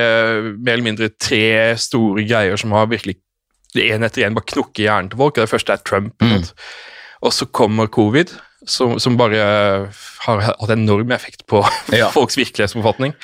mer 0.54 0.76
eller 0.76 0.86
mindre 0.86 1.10
tre 1.18 1.74
store 1.82 2.22
greier 2.30 2.62
som 2.62 2.78
har 2.78 2.86
virkelig 2.94 3.18
én 3.80 4.04
etter 4.04 4.26
én 4.26 4.36
bare 4.36 4.48
knukker 4.52 4.84
hjernen 4.84 5.12
til 5.12 5.20
folk. 5.20 5.38
Det 5.38 5.50
første 5.50 5.76
er 5.76 5.84
Trump. 5.86 6.14
Mm. 6.22 6.44
Og 7.22 7.32
så 7.34 7.46
kommer 7.46 7.90
covid 7.92 8.34
som, 8.66 8.98
som, 9.02 9.16
bare 9.18 9.42
har 10.26 10.44
hatt 10.44 10.70
enorm 10.74 11.10
effekt 11.14 11.46
på 11.50 11.64
ja. 12.00 12.10
folks 12.14 12.38
virkelighetsoppfatning. 12.38 13.16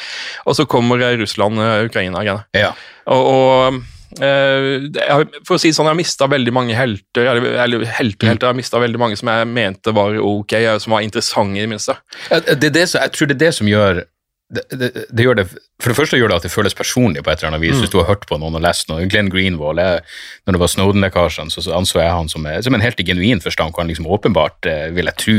Og 0.46 0.58
så 0.58 0.66
kommer 0.66 1.02
Russland 1.20 1.60
og 1.62 1.90
Ukraina. 1.90 2.24
Ja. 2.56 2.72
Og, 3.06 3.30
og 3.30 3.80
uh, 4.22 5.22
for 5.46 5.56
å 5.56 5.60
si 5.60 5.70
det 5.70 5.78
sånn, 5.78 5.88
jeg 5.88 5.94
har 5.94 6.00
mista 6.00 6.28
veldig 6.30 6.54
mange 6.54 6.76
helter, 6.78 7.28
eller, 7.28 7.54
eller 7.64 7.86
helter, 7.86 8.26
mm. 8.26 8.32
helter, 8.32 8.48
jeg 8.48 8.54
har 8.54 8.60
mista 8.60 8.82
veldig 8.82 9.02
mange 9.04 9.18
som 9.20 9.32
jeg 9.32 9.50
mente 9.52 9.94
var 9.96 10.18
ok, 10.18 10.58
som 10.82 10.96
var 10.96 11.06
interessante, 11.06 11.58
i 11.58 11.66
det 11.66 11.72
minste. 11.74 11.98
Det 12.30 12.72
det 12.74 12.86
jeg 12.88 13.14
tror 13.14 13.30
det 13.30 13.38
er 13.38 13.44
det 13.46 13.56
som 13.60 13.70
gjør 13.70 14.06
det, 14.48 14.62
det, 14.72 14.88
det, 15.12 15.24
gjør 15.24 15.36
det, 15.36 15.44
For 15.82 15.92
det 15.92 15.96
første 15.98 16.16
gjør 16.16 16.30
det 16.32 16.38
at 16.38 16.46
det 16.46 16.52
føles 16.52 16.76
personlig 16.76 17.20
på 17.24 17.30
et 17.30 17.42
eller 17.42 17.52
annet 17.52 17.62
vis. 17.66 17.76
Mm. 17.76 17.82
Hvis 17.84 17.92
du 17.92 17.98
har 18.00 18.08
hørt 18.08 18.24
på 18.28 18.38
noen 18.40 18.56
og 18.56 18.64
lest 18.64 18.88
noe. 18.88 19.04
Glenn 19.10 19.28
Greenwald, 19.32 19.80
jeg, 19.82 20.00
når 20.46 20.56
det 20.56 20.62
var 20.62 20.72
Snowden-lekkasjene, 20.72 21.52
så, 21.52 21.64
så, 21.66 21.74
anså 21.76 22.00
jeg 22.00 22.14
han 22.14 22.32
som, 22.32 22.48
som 22.64 22.76
en 22.76 22.84
helt 22.84 23.00
i 23.02 23.06
genuin 23.10 23.44
forstand 23.44 23.74
hvor 23.74 23.84
han 23.84 23.92
liksom 23.92 24.08
åpenbart, 24.08 24.68
eh, 24.70 24.88
vil 24.96 25.10
jeg 25.10 25.20
tro, 25.20 25.38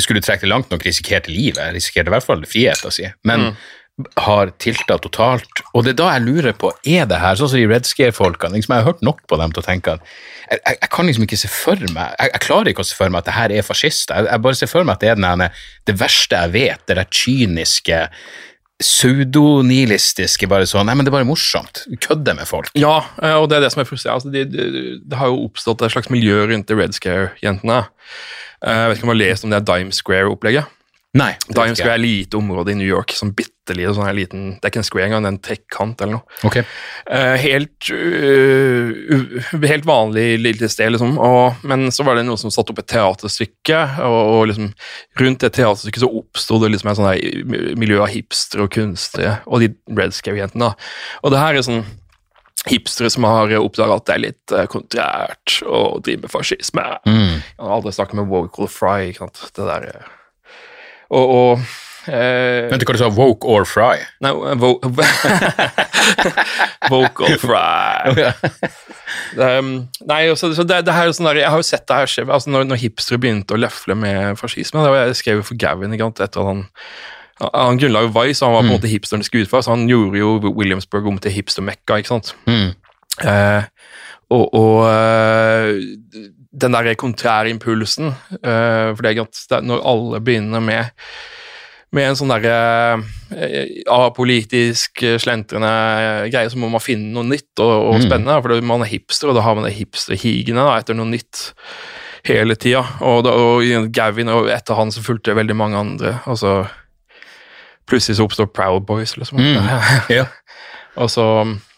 skulle 0.00 0.24
trekke 0.24 0.46
det 0.46 0.52
langt 0.54 0.72
nok, 0.72 0.86
risikerte 0.88 1.32
livet. 1.32 1.74
Risikerte 1.76 2.08
i 2.08 2.16
hvert 2.16 2.26
fall 2.26 2.46
friheten 2.48 2.96
sin. 2.96 3.12
Men 3.28 3.50
mm. 3.50 3.64
Har 4.18 4.50
tilta 4.58 4.96
totalt. 4.98 5.60
Og 5.72 5.84
det 5.86 5.94
er 5.94 5.98
da 6.00 6.08
jeg 6.16 6.24
lurer 6.24 6.56
på, 6.58 6.72
er 6.82 7.06
det 7.10 7.20
her, 7.22 7.36
sånn 7.38 7.52
som 7.52 7.60
de 7.60 7.68
Red 7.70 7.86
Scare-folkene 7.86 8.58
liksom, 8.58 8.74
Jeg 8.74 8.82
har 8.82 8.88
hørt 8.90 9.04
nok 9.06 9.20
på 9.30 9.38
dem 9.38 9.54
til 9.54 9.62
å 9.62 9.66
tenke 9.66 9.94
at 9.94 10.08
jeg, 10.50 10.58
jeg, 10.58 10.78
jeg, 10.80 10.90
kan 10.92 11.06
liksom 11.06 11.26
ikke 11.26 11.38
se 11.40 11.48
for 11.48 11.84
meg 11.94 12.16
jeg, 12.18 12.32
jeg, 12.32 12.42
klarer 12.44 12.72
ikke 12.72 12.82
å 12.84 12.88
se 12.88 12.98
for 12.98 13.12
meg 13.12 13.22
at 13.22 13.28
det 13.28 13.36
her 13.36 13.54
er 13.54 13.66
fascister. 13.66 14.26
Jeg, 14.26 14.42
bare 14.42 14.58
ser 14.58 14.72
for 14.72 14.86
meg 14.86 14.98
at 14.98 15.04
det 15.04 15.12
er 15.12 15.20
den, 15.20 15.46
det 15.86 15.96
verste 16.00 16.42
jeg 16.42 16.54
vet, 16.56 16.82
det 16.90 16.98
der 16.98 17.14
kyniske 17.22 18.02
pseudonihilistiske, 18.82 20.48
bare 20.50 20.66
sånn 20.66 20.88
Nei, 20.90 20.96
men 20.98 21.06
det 21.06 21.12
er 21.12 21.18
bare 21.20 21.28
morsomt. 21.28 21.84
Kødde 22.02 22.34
med 22.34 22.50
folk. 22.50 22.72
Ja, 22.78 22.96
eh, 23.22 23.36
og 23.38 23.46
det 23.50 23.60
er 23.60 23.68
det 23.68 23.72
som 23.72 23.84
er 23.84 23.88
frustrerende. 23.88 24.18
Altså, 24.18 24.32
det, 24.34 24.48
de, 24.50 24.96
de 25.06 25.20
har 25.20 25.30
jo 25.30 25.44
oppstått 25.46 25.84
et 25.86 25.94
slags 25.94 26.10
miljø 26.10 26.42
rundt 26.50 26.66
de 26.66 26.76
Red 26.76 26.96
Scare-jentene. 26.98 27.84
Eh, 28.64 28.80
jeg 28.80 28.90
vet 28.90 28.98
ikke 28.98 29.06
om 29.06 29.12
du 29.12 29.14
har 29.14 29.22
lest 29.22 29.46
om 29.46 29.54
det 29.54 29.62
Dime 29.70 29.94
Square-opplegget? 29.94 30.80
Nei. 31.14 31.30
Times 31.46 31.78
Square 31.78 31.94
er 31.94 32.00
et 32.00 32.02
lite 32.02 32.38
område 32.38 32.72
i 32.72 32.78
New 32.78 32.88
York. 32.88 33.12
sånn 33.14 33.30
bitte 33.38 33.76
lite, 33.76 33.92
sånn 33.94 34.10
liten, 34.16 34.42
Det 34.58 34.66
er 34.66 34.72
ikke 34.72 34.80
en 34.82 34.86
square 34.86 35.06
engang, 35.06 35.22
det 35.22 35.28
er 35.28 35.34
en 35.34 35.44
trekkant 35.46 36.00
eller 36.02 36.16
noe. 36.16 36.38
Okay. 36.48 36.64
Uh, 37.06 37.36
helt, 37.38 37.90
uh, 37.94 39.60
helt 39.62 39.86
vanlig 39.86 40.40
lite 40.42 40.68
sted, 40.68 40.90
liksom. 40.90 41.14
Og, 41.22 41.62
men 41.62 41.86
så 41.94 42.04
var 42.04 42.18
det 42.18 42.26
noen 42.26 42.40
som 42.40 42.50
satte 42.50 42.74
opp 42.74 42.82
et 42.82 42.90
teaterstykke, 42.90 43.80
og, 44.02 44.20
og 44.34 44.46
liksom, 44.50 44.72
rundt 45.22 45.44
det 45.46 45.52
teaterstykket 45.54 46.02
så 46.02 46.10
oppsto 46.10 46.58
det 46.64 46.72
liksom 46.74 46.90
et 46.90 46.98
sånn 46.98 47.78
miljø 47.78 48.00
av 48.02 48.10
hipstere 48.10 48.66
og 48.66 48.74
kunstnere, 48.74 49.38
og 49.46 49.62
de 49.62 49.70
Red 49.94 50.18
Scare-jentene. 50.18 50.72
Og 51.22 51.32
det 51.34 51.44
her 51.44 51.54
er 51.54 51.66
sånn 51.66 51.84
hipstere 52.66 53.12
som 53.12 53.26
har 53.28 53.54
oppdaga 53.60 54.00
at 54.00 54.08
det 54.08 54.14
er 54.16 54.24
litt 54.24 54.56
uh, 54.56 54.64
kontrært 54.72 55.60
å 55.62 56.00
drive 56.02 56.26
med 56.26 56.32
fascisme. 56.32 56.84
Mm. 57.06 57.38
Jeg 57.38 57.62
har 57.62 57.78
aldri 57.78 57.94
snakket 57.94 58.18
med 58.18 58.30
Vocal 58.34 58.70
Fry, 58.72 59.12
ikke 59.12 59.28
sant. 59.28 59.46
Det 59.54 59.70
der 59.70 59.88
og, 61.10 61.34
og 61.38 61.64
Uh, 62.04 62.68
Vent, 62.68 62.82
hva 62.84 62.92
du 62.92 63.00
sa? 63.00 63.06
Woke 63.16 63.48
or 63.48 63.64
fry? 63.64 63.96
Nei, 64.20 64.28
woke 66.92 67.24
or 67.24 67.38
fry. 67.40 68.04
Um, 69.34 69.88
nei, 70.06 70.28
også, 70.30 70.52
så 70.54 70.62
det, 70.66 70.84
det 70.86 70.94
her 70.94 71.08
er 71.08 71.14
sånn 71.14 71.26
der, 71.26 71.40
Jeg 71.42 71.50
har 71.50 71.58
jo 71.58 71.66
sett 71.66 71.86
det 71.88 71.96
her 71.96 72.10
skje 72.10 72.24
altså, 72.26 72.50
når, 72.50 72.66
når 72.68 72.80
hipstere 72.82 73.18
begynte 73.22 73.56
å 73.56 73.60
løfle 73.60 73.96
med 73.98 74.38
fascisme. 74.38 74.82
Det 74.82 74.92
var, 74.92 75.08
jeg 75.08 75.18
skrev 75.18 75.42
for 75.46 75.58
Gavin 75.60 75.94
ikke 75.94 76.08
sant, 76.08 76.22
etter 76.24 76.42
at 76.42 76.50
han 76.50 76.64
han 77.42 77.80
grunnla 77.80 78.04
jo 78.04 78.12
Vice, 78.14 78.44
og 78.44 78.46
han 78.46 78.54
var 78.54 78.62
på 78.62 78.68
en 78.68 78.76
måte 78.76 78.90
hipsteren 78.90 79.24
skulle 79.26 79.46
utføre, 79.46 79.64
så 79.66 79.74
han 79.74 79.88
gjorde 79.90 80.20
jo 80.20 80.52
Williamsburg 80.54 81.08
om 81.10 81.16
til 81.18 81.34
hipster-mekka. 81.34 81.98
ikke 81.98 82.12
sant? 82.12 82.30
Mm. 82.46 82.70
Uh, 83.24 83.66
og 84.32 84.54
og 84.56 84.78
eh, 84.88 85.66
den 86.54 86.72
der 86.76 86.94
kontrære 86.94 87.50
impulsen 87.50 88.12
Uh, 88.44 88.94
For 88.94 89.02
det 89.02 89.16
er 89.16 89.22
at 89.24 89.64
når 89.64 89.82
alle 89.84 90.20
begynner 90.24 90.60
med 90.62 90.90
med 91.94 92.08
en 92.10 92.16
sånn 92.18 92.32
derre 92.32 93.04
eh, 93.38 93.68
apolitisk, 93.94 94.98
eh, 95.06 95.14
slentrende 95.22 95.68
greie, 96.32 96.48
så 96.50 96.58
må 96.58 96.66
man 96.72 96.82
finne 96.82 97.12
noe 97.14 97.22
nytt 97.22 97.60
og, 97.62 97.70
og 97.70 97.94
Mm. 98.00 98.02
spennende. 98.08 98.38
For 98.42 98.48
det- 98.50 98.64
man 98.66 98.82
er 98.82 98.90
hipster, 98.90 99.28
og 99.30 99.36
da 99.36 99.42
har 99.46 99.54
man 99.54 99.62
det 99.68 99.76
hipsterhigene 99.76 100.64
etter 100.76 100.94
noe 100.98 101.06
nytt 101.06 101.52
hele 102.26 102.56
tida. 102.56 102.82
Og, 103.00 103.22
da- 103.22 103.30
og 103.38 103.92
Gavin, 103.94 104.28
og 104.28 104.48
etter 104.50 104.74
han 104.74 104.90
så 104.90 105.04
fulgte 105.06 105.36
veldig 105.38 105.54
mange 105.54 105.76
andre. 105.78 106.20
Altså 106.26 106.66
Plutselig 107.86 108.16
så 108.18 108.24
oppstår 108.26 108.46
Proud 108.52 108.86
Boys, 108.86 109.14
liksom. 109.16 109.38
Mm. 109.38 109.62
Ja. 110.18 110.26
og 110.96 111.08
så 111.10 111.28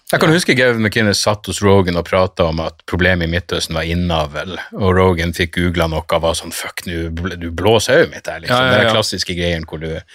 Jeg 0.07 0.23
kan 0.23 0.31
huske 0.31 0.55
Gavin 0.55 0.85
McInnes 0.87 1.19
satt 1.25 1.49
hos 1.51 1.59
Rogan 1.65 1.99
og 1.99 2.05
prata 2.07 2.45
om 2.47 2.61
at 2.63 2.79
problemet 2.87 3.27
i 3.27 3.31
Midtøsten 3.33 3.75
var 3.75 3.89
innavl, 3.91 4.53
og 4.79 4.93
Rogan 4.95 5.35
fikk 5.35 5.57
googla 5.57 5.89
noe 5.91 6.05
og 6.07 6.23
var 6.23 6.37
sånn 6.39 6.55
fuck, 6.55 6.85
nu 6.87 7.11
du 7.11 7.49
blåser 7.51 8.05
øyet 8.05 8.13
mitt 8.13 8.31
her, 8.31 8.39
liksom. 8.45 8.55
Ja, 8.55 8.69
ja, 8.69 8.77
Det 8.77 8.85
er 8.85 8.95
klassiske 8.95 9.35
greien 9.35 9.67
hvor 9.67 9.83
du 9.83 9.89
eh, 9.97 10.07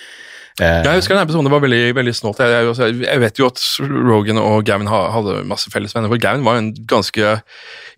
Jeg 0.64 0.96
husker 0.96 1.18
den 1.18 1.26
episoden, 1.26 1.50
det 1.50 1.56
var 1.58 1.66
veldig, 1.66 1.82
veldig 2.00 2.16
snålt. 2.16 2.40
Jeg, 2.40 2.72
jeg, 2.72 2.98
jeg 3.04 3.24
vet 3.26 3.44
jo 3.44 3.52
at 3.52 3.66
Rogan 3.84 4.40
og 4.40 4.64
Gavin 4.70 4.88
hadde 4.88 5.38
masse 5.52 5.76
felles 5.76 5.98
venner, 5.98 6.08
for 6.08 6.24
Gavin 6.24 6.48
var 6.48 6.56
jo 6.56 6.64
en 6.70 6.74
ganske 6.88 7.36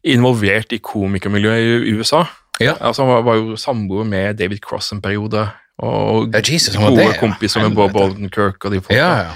involvert 0.02 0.74
i 0.74 0.82
komikermiljøet 0.82 1.86
i 1.86 1.94
USA. 1.94 2.26
Ja. 2.58 2.74
Altså, 2.82 3.06
han 3.06 3.14
var, 3.14 3.26
var 3.30 3.38
jo 3.38 3.58
samboer 3.60 4.10
med 4.10 4.42
David 4.42 4.66
Cross 4.66 4.96
en 4.98 5.06
periode, 5.06 5.46
og 5.78 6.34
Ja, 6.34 6.42
Jesus, 6.42 6.74
gode 6.74 7.06
ja. 7.06 7.20
kompiser 7.22 7.62
med 7.62 7.78
Bob 7.78 7.94
Oldenkirk 7.94 8.66
og 8.66 8.74
de 8.74 8.82
folka. 8.82 9.28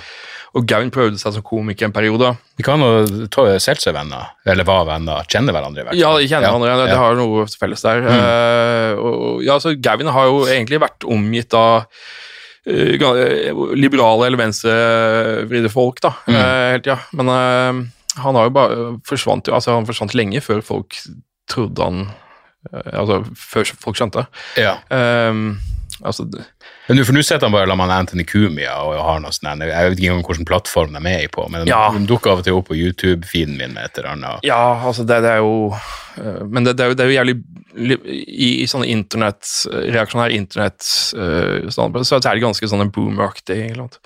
Ja, 0.57 0.61
ja. 0.61 0.61
Og 0.61 0.65
Gavin 0.67 0.89
prøvde 0.93 1.19
seg 1.21 1.35
som 1.35 1.43
komiker 1.45 1.85
en 1.87 1.93
periode. 1.93 2.31
Vi 2.57 2.63
kan 2.65 2.81
jo 2.81 3.27
ta 3.29 3.45
Seltzer-venner, 3.61 4.31
eller 4.45 4.65
var 4.67 4.85
venner, 4.89 5.23
kjenner 5.29 5.53
hverandre 5.53 5.83
i 5.83 5.85
hvert 5.85 5.93
fall. 5.93 6.01
Ja, 6.01 6.13
de 6.17 6.27
kjenner 6.31 6.55
hverandre, 6.57 6.87
det 6.89 6.97
har 6.97 7.15
noe 7.19 7.45
felles 7.61 7.83
der. 7.85 8.01
Eh, 8.09 8.93
og, 8.97 9.43
ja, 9.45 9.59
så 9.61 9.75
Gavin 9.77 10.09
har 10.11 10.25
jo 10.31 10.45
egentlig 10.49 10.79
vært 10.81 11.05
omgitt 11.07 11.53
av 11.57 11.85
uh, 12.67 13.73
liberale 13.77 14.27
eller 14.27 14.41
venstrevridde 14.41 15.69
folk, 15.71 16.01
da, 16.03 16.13
Mm. 16.27 16.35
uh, 16.35 16.71
hele 16.73 16.81
tida. 16.83 16.97
Men 17.13 17.27
han 18.17 18.35
har 18.35 18.47
jo 18.49 18.55
bare 18.57 18.99
forsvant 19.07 19.47
jo, 19.47 19.53
altså 19.53 19.75
han 19.77 19.85
forsvant 19.85 20.15
lenge 20.17 20.41
før 20.41 20.63
folk 20.65 20.97
trodde 21.47 21.83
han 21.83 22.07
Altså 22.67 23.21
før 23.37 23.69
folk 23.79 23.95
skjønte. 23.95 24.25
Ja. 24.59 24.73
Um, 24.91 25.59
altså, 26.03 26.25
Men 26.87 27.03
for 27.03 27.15
nå 27.15 27.21
sitter 27.25 27.43
han 27.47 27.51
bare 27.51 27.67
sammen 27.67 27.89
med 27.89 27.97
Anthony 27.97 28.23
Cumia 28.27 28.77
og 28.79 28.95
har 29.03 29.19
noe 29.23 29.35
sånn, 29.35 29.59
jeg 29.59 29.71
vet 29.91 29.97
ikke 29.97 30.11
engang 30.11 30.23
hvilken 30.27 30.47
plattform 30.47 30.95
de 30.95 31.01
er 31.11 31.25
i 31.25 31.31
på, 31.31 31.43
men 31.51 31.67
Ja. 31.67 31.89
de 31.91 32.05
dukker 32.07 32.31
av 32.31 32.39
og 32.39 32.47
til 32.47 32.55
opp 32.55 32.69
på 32.69 32.77
YouTube-feeden 32.79 33.57
min 33.59 33.73
med 33.75 33.89
et 33.89 33.99
eller 33.99 34.13
annet. 34.15 34.47
Ja, 34.47 34.79
altså 34.87 35.03
det, 35.03 35.19
det 35.25 35.33
er 35.35 35.41
jo 35.43 35.75
øh, 35.75 36.47
Men 36.47 36.63
det, 36.63 36.77
det, 36.77 36.85
er 36.85 36.87
jo, 36.93 36.93
det 36.95 37.03
er 37.03 37.11
jo 37.11 37.17
jævlig 37.17 37.35
I, 37.77 38.63
i 38.63 38.67
sånne 38.71 38.87
internett, 38.89 39.43
reaksjonære 39.69 40.33
internett 40.33 40.87
uh, 41.13 41.67
så 41.69 42.17
er 42.17 42.33
det 42.33 42.41
ganske 42.41 42.69
sånn 42.71 42.89
boomer-aktig. 42.89 43.59
ikke 43.67 43.75
sant? 43.83 43.99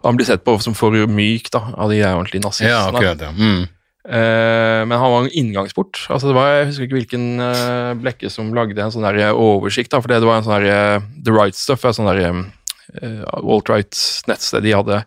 Og 0.00 0.08
han 0.08 0.16
blir 0.16 0.28
sett 0.30 0.44
på 0.46 0.54
som 0.62 0.72
for 0.78 0.94
myk 0.94 1.50
da, 1.52 1.66
av 1.76 1.90
de 1.92 2.00
ordentlige 2.06 2.46
nazistene. 2.46 2.70
Ja, 2.70 2.86
akkurat, 2.88 3.20
ja. 3.20 3.34
Mm. 3.36 3.66
Eh, 4.10 4.80
men 4.86 4.98
han 4.98 5.12
var 5.12 5.24
en 5.24 5.34
inngangsport. 5.38 6.06
Altså 6.10 6.30
det 6.30 6.34
var, 6.34 6.48
Jeg 6.58 6.70
husker 6.70 6.88
ikke 6.88 6.98
hvilken 6.98 7.26
uh, 7.38 7.92
blekke 8.00 8.30
som 8.32 8.50
lagde 8.56 8.82
en 8.82 8.90
sånn 8.90 9.06
der 9.06 9.20
eh, 9.28 9.36
oversikt. 9.36 9.92
da, 9.92 10.00
for 10.02 10.10
det 10.10 10.24
var 10.26 10.40
en 10.40 10.48
sånn 10.48 10.58
der 10.58 10.72
eh, 10.72 11.06
The 11.22 11.36
Right 11.36 11.58
Stuff, 11.58 11.86
en 11.86 11.94
sånn 11.94 12.10
der 12.10 12.24
uh, 12.26 12.42
alt-right-nettsted. 13.38 14.66
De 14.66 14.74
hadde 14.74 15.04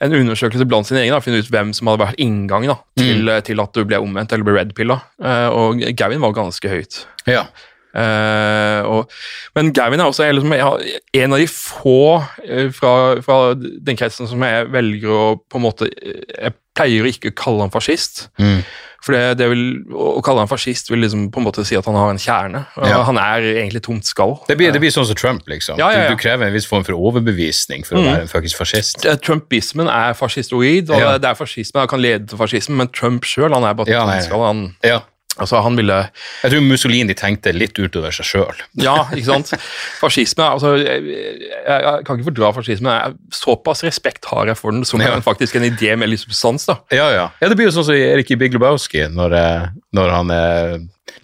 en 0.00 0.16
undersøkelse 0.16 0.64
blant 0.68 0.88
sine 0.88 1.02
egne, 1.02 1.16
da, 1.16 1.24
finne 1.24 1.40
ut 1.42 1.50
hvem 1.52 1.72
som 1.76 1.90
hadde 1.90 2.02
vært 2.02 2.20
inngang 2.22 2.66
da, 2.68 2.78
til, 2.98 3.26
mm. 3.28 3.42
til 3.48 3.60
at 3.60 3.74
du 3.76 3.82
ble 3.88 4.00
omvendt 4.00 4.32
eller 4.32 4.48
ble 4.48 4.56
red-pilla. 4.56 4.96
Eh, 5.20 5.48
og 5.52 5.82
Gavin 5.96 6.22
var 6.24 6.36
ganske 6.36 6.72
høyt. 6.72 7.04
ja. 7.28 7.48
Eh, 7.90 8.82
og, 8.86 9.10
men 9.58 9.72
Gavin 9.74 9.98
er 10.00 10.06
også 10.10 10.28
liksom, 10.30 10.52
jeg 10.54 11.00
en 11.24 11.32
av 11.34 11.40
de 11.42 11.48
få 11.50 11.96
uh, 12.20 12.68
fra, 12.76 12.92
fra 13.24 13.38
den 13.58 13.98
kretsen 13.98 14.30
som 14.30 14.44
jeg 14.46 14.68
velger 14.70 15.10
å 15.10 15.24
på 15.50 15.58
en 15.58 15.64
måte 15.64 15.88
eh, 15.90 16.20
Jeg 16.46 16.54
pleier 16.78 17.02
å 17.02 17.10
ikke 17.10 17.32
kalle 17.34 17.64
han 17.66 17.72
fascist. 17.74 18.28
Mm. 18.38 18.60
For 19.00 19.16
det, 19.16 19.22
det 19.40 19.46
vil, 19.50 19.62
å 19.96 20.20
kalle 20.22 20.42
han 20.44 20.48
fascist 20.50 20.90
vil 20.92 21.00
liksom 21.02 21.26
på 21.32 21.40
en 21.40 21.46
måte 21.48 21.64
si 21.66 21.74
at 21.76 21.86
han 21.88 21.96
har 21.96 22.12
en 22.12 22.20
kjerne. 22.20 22.60
Ja. 22.84 23.00
Han 23.08 23.18
er 23.18 23.46
egentlig 23.56 23.80
tomt 23.86 24.04
skall. 24.06 24.36
Det 24.46 24.58
blir, 24.60 24.70
det 24.76 24.80
blir 24.82 24.92
sånn 24.92 25.08
som 25.08 25.16
Trump, 25.18 25.48
liksom. 25.48 25.80
Ja, 25.80 25.88
ja. 25.96 26.02
Du, 26.06 26.14
du 26.14 26.20
krever 26.20 26.46
en 26.46 26.54
viss 26.54 26.68
form 26.68 26.84
for 26.86 26.94
overbevisning 26.98 27.82
for 27.88 27.96
å 27.96 28.02
Mm. 28.04 28.10
være 28.10 28.26
en 28.26 28.30
fuckings 28.30 28.54
fascist. 28.56 29.06
Trumpismen 29.24 29.88
er 29.90 30.12
fascistoid, 30.16 30.92
og 30.92 31.06
det 31.24 31.30
er 31.32 31.38
fascisme, 31.38 31.80
han 31.80 31.88
kan 31.90 32.04
lede 32.04 32.28
til 32.30 32.38
fascisme, 32.40 32.76
men 32.76 32.92
Trump 32.92 33.24
sjøl 33.28 33.50
er 33.56 33.74
bare 33.80 33.88
tomt 33.88 34.28
skall. 34.28 34.46
Han, 34.46 34.62
Ja. 34.84 35.00
Altså, 35.40 35.60
han 35.64 35.76
ville 35.78 35.96
Jeg 36.44 36.52
tror 36.52 36.62
Mussolini 36.66 37.16
tenkte 37.18 37.52
litt 37.56 37.78
utover 37.80 38.14
seg 38.14 38.28
sjøl. 38.28 38.62
Ja, 38.80 38.96
ikke 39.10 39.26
sant? 39.28 39.52
Fascisme 40.00 40.46
altså, 40.54 40.74
jeg, 40.80 41.02
jeg, 41.10 41.64
jeg 41.66 42.06
kan 42.06 42.18
ikke 42.20 42.28
fordra 42.30 42.52
fascisme. 42.56 42.94
Jeg, 43.00 43.18
såpass 43.40 43.84
respekt 43.86 44.28
har 44.30 44.52
jeg 44.52 44.60
for 44.60 44.76
den 44.76 44.86
som 44.88 45.00
Ja. 45.02 45.14
en, 45.16 45.24
faktisk 45.24 45.56
en 45.56 45.66
idé 45.68 45.96
med 45.96 46.12
litt 46.12 46.22
substans. 46.22 46.66
da. 46.68 46.78
Ja, 46.94 47.10
ja. 47.14 47.26
ja, 47.40 47.48
det 47.50 47.56
blir 47.58 47.70
jo 47.70 47.74
sånn 47.78 47.88
som 47.90 47.96
Erik 47.98 48.30
Big 48.40 48.54
Lebowski, 48.56 49.06
når, 49.10 49.36
eh, 49.40 49.68
når 49.96 50.12
han 50.14 50.34
eh, 50.36 50.74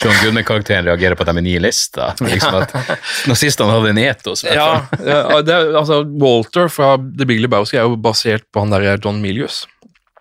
John 0.03 0.17
Goodman-karakteren 0.23 0.89
reagerer 0.89 1.17
på 1.17 1.25
at 1.25 1.31
de 1.31 1.41
er 1.41 1.47
nihilister. 1.47 2.17
Liksom 2.27 2.59
at 2.59 2.75
nazistene 3.31 3.73
hadde 3.73 3.93
en 3.95 4.01
etos. 4.03 4.43
Ja, 4.49 4.83
ja, 5.01 5.41
det, 5.47 5.57
altså, 5.79 6.03
Walter 6.21 6.69
fra 6.73 6.97
The 6.99 7.29
Big 7.29 7.41
Lebowski 7.45 7.79
er 7.81 7.87
jo 7.89 7.97
basert 8.01 8.45
på 8.53 8.65
han 8.65 8.75
der 8.75 8.97
John 8.97 9.23
Milius. 9.23 9.65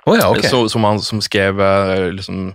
Å 0.06 0.15
ja, 0.20 0.28
okay. 0.30 0.50
Så, 0.52 0.65
som 0.70 0.86
han 0.86 1.00
som 1.02 1.22
skrev 1.24 1.62
eh, 1.65 2.12
liksom, 2.13 2.52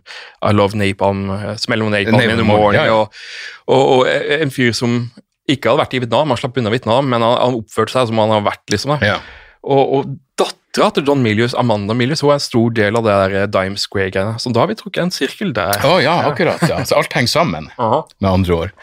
I 0.46 0.52
love 0.54 0.78
napalm, 0.78 1.26
eh, 1.34 1.56
smell 1.58 1.82
om 1.82 1.90
napalm 1.90 2.22
in 2.22 2.38
the 2.38 2.46
morning, 2.46 2.78
ja. 2.78 2.94
Og, 2.94 3.20
og, 3.66 3.82
og 3.98 4.34
en 4.38 4.54
fyr 4.54 4.70
som 4.76 5.02
ikke 5.50 5.72
hadde 5.72 5.82
vært 5.82 5.98
i 5.98 6.02
Vietnam, 6.04 6.30
han 6.30 6.38
slapp 6.38 6.58
unna 6.60 6.70
Vietnam, 6.70 7.10
men 7.10 7.26
han, 7.26 7.36
han 7.40 7.58
oppførte 7.58 7.96
seg 7.96 8.10
som 8.10 8.22
han 8.22 8.34
har 8.36 8.44
vært. 8.46 8.66
liksom. 8.70 8.98
Ja. 9.02 9.18
Og, 9.60 9.90
og 9.98 10.12
dattera 10.40 10.88
til 10.96 11.04
John 11.10 11.20
Milius, 11.20 11.52
Amanda 11.58 11.92
Milius, 11.96 12.22
hun 12.24 12.30
er 12.32 12.38
en 12.38 12.44
stor 12.44 12.70
del 12.78 12.96
av 12.96 13.04
det 13.04 13.16
der 13.18 13.34
eh, 13.42 13.48
Dime 13.52 13.80
Square-greiene. 13.80 14.38
Så 14.40 14.52
da 14.54 14.62
har 14.62 14.70
vi 14.70 14.78
trukket 14.78 15.02
en 15.02 15.12
sirkel 15.12 15.52
der. 15.56 15.82
Å 15.84 15.98
ja, 16.00 16.14
akkurat. 16.30 16.62
ja. 16.70 16.80
Så 16.88 16.96
alt 16.96 17.12
henger 17.16 17.32
sammen, 17.34 17.68
med 18.22 18.30
andre 18.30 18.56
ord. 18.56 18.74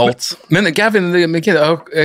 Alt. 0.00 0.30
Men 0.54 0.70
Gavin 0.72 1.10
McKidd, 1.28 1.58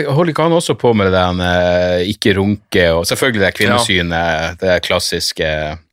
holder 0.09 0.33
ikke 0.33 0.49
han 0.49 0.57
også 0.57 0.75
på 0.79 0.91
med 0.97 1.11
det 1.11 1.15
der 1.15 1.43
eh, 1.47 2.11
ikke 2.11 2.35
runke, 2.41 2.87
og 2.97 3.07
selvfølgelig 3.07 3.45
det 3.45 3.53
kvinnesynet, 3.61 4.63
det 4.63 4.79
klassiske 4.87 5.47
eh, 5.47 5.83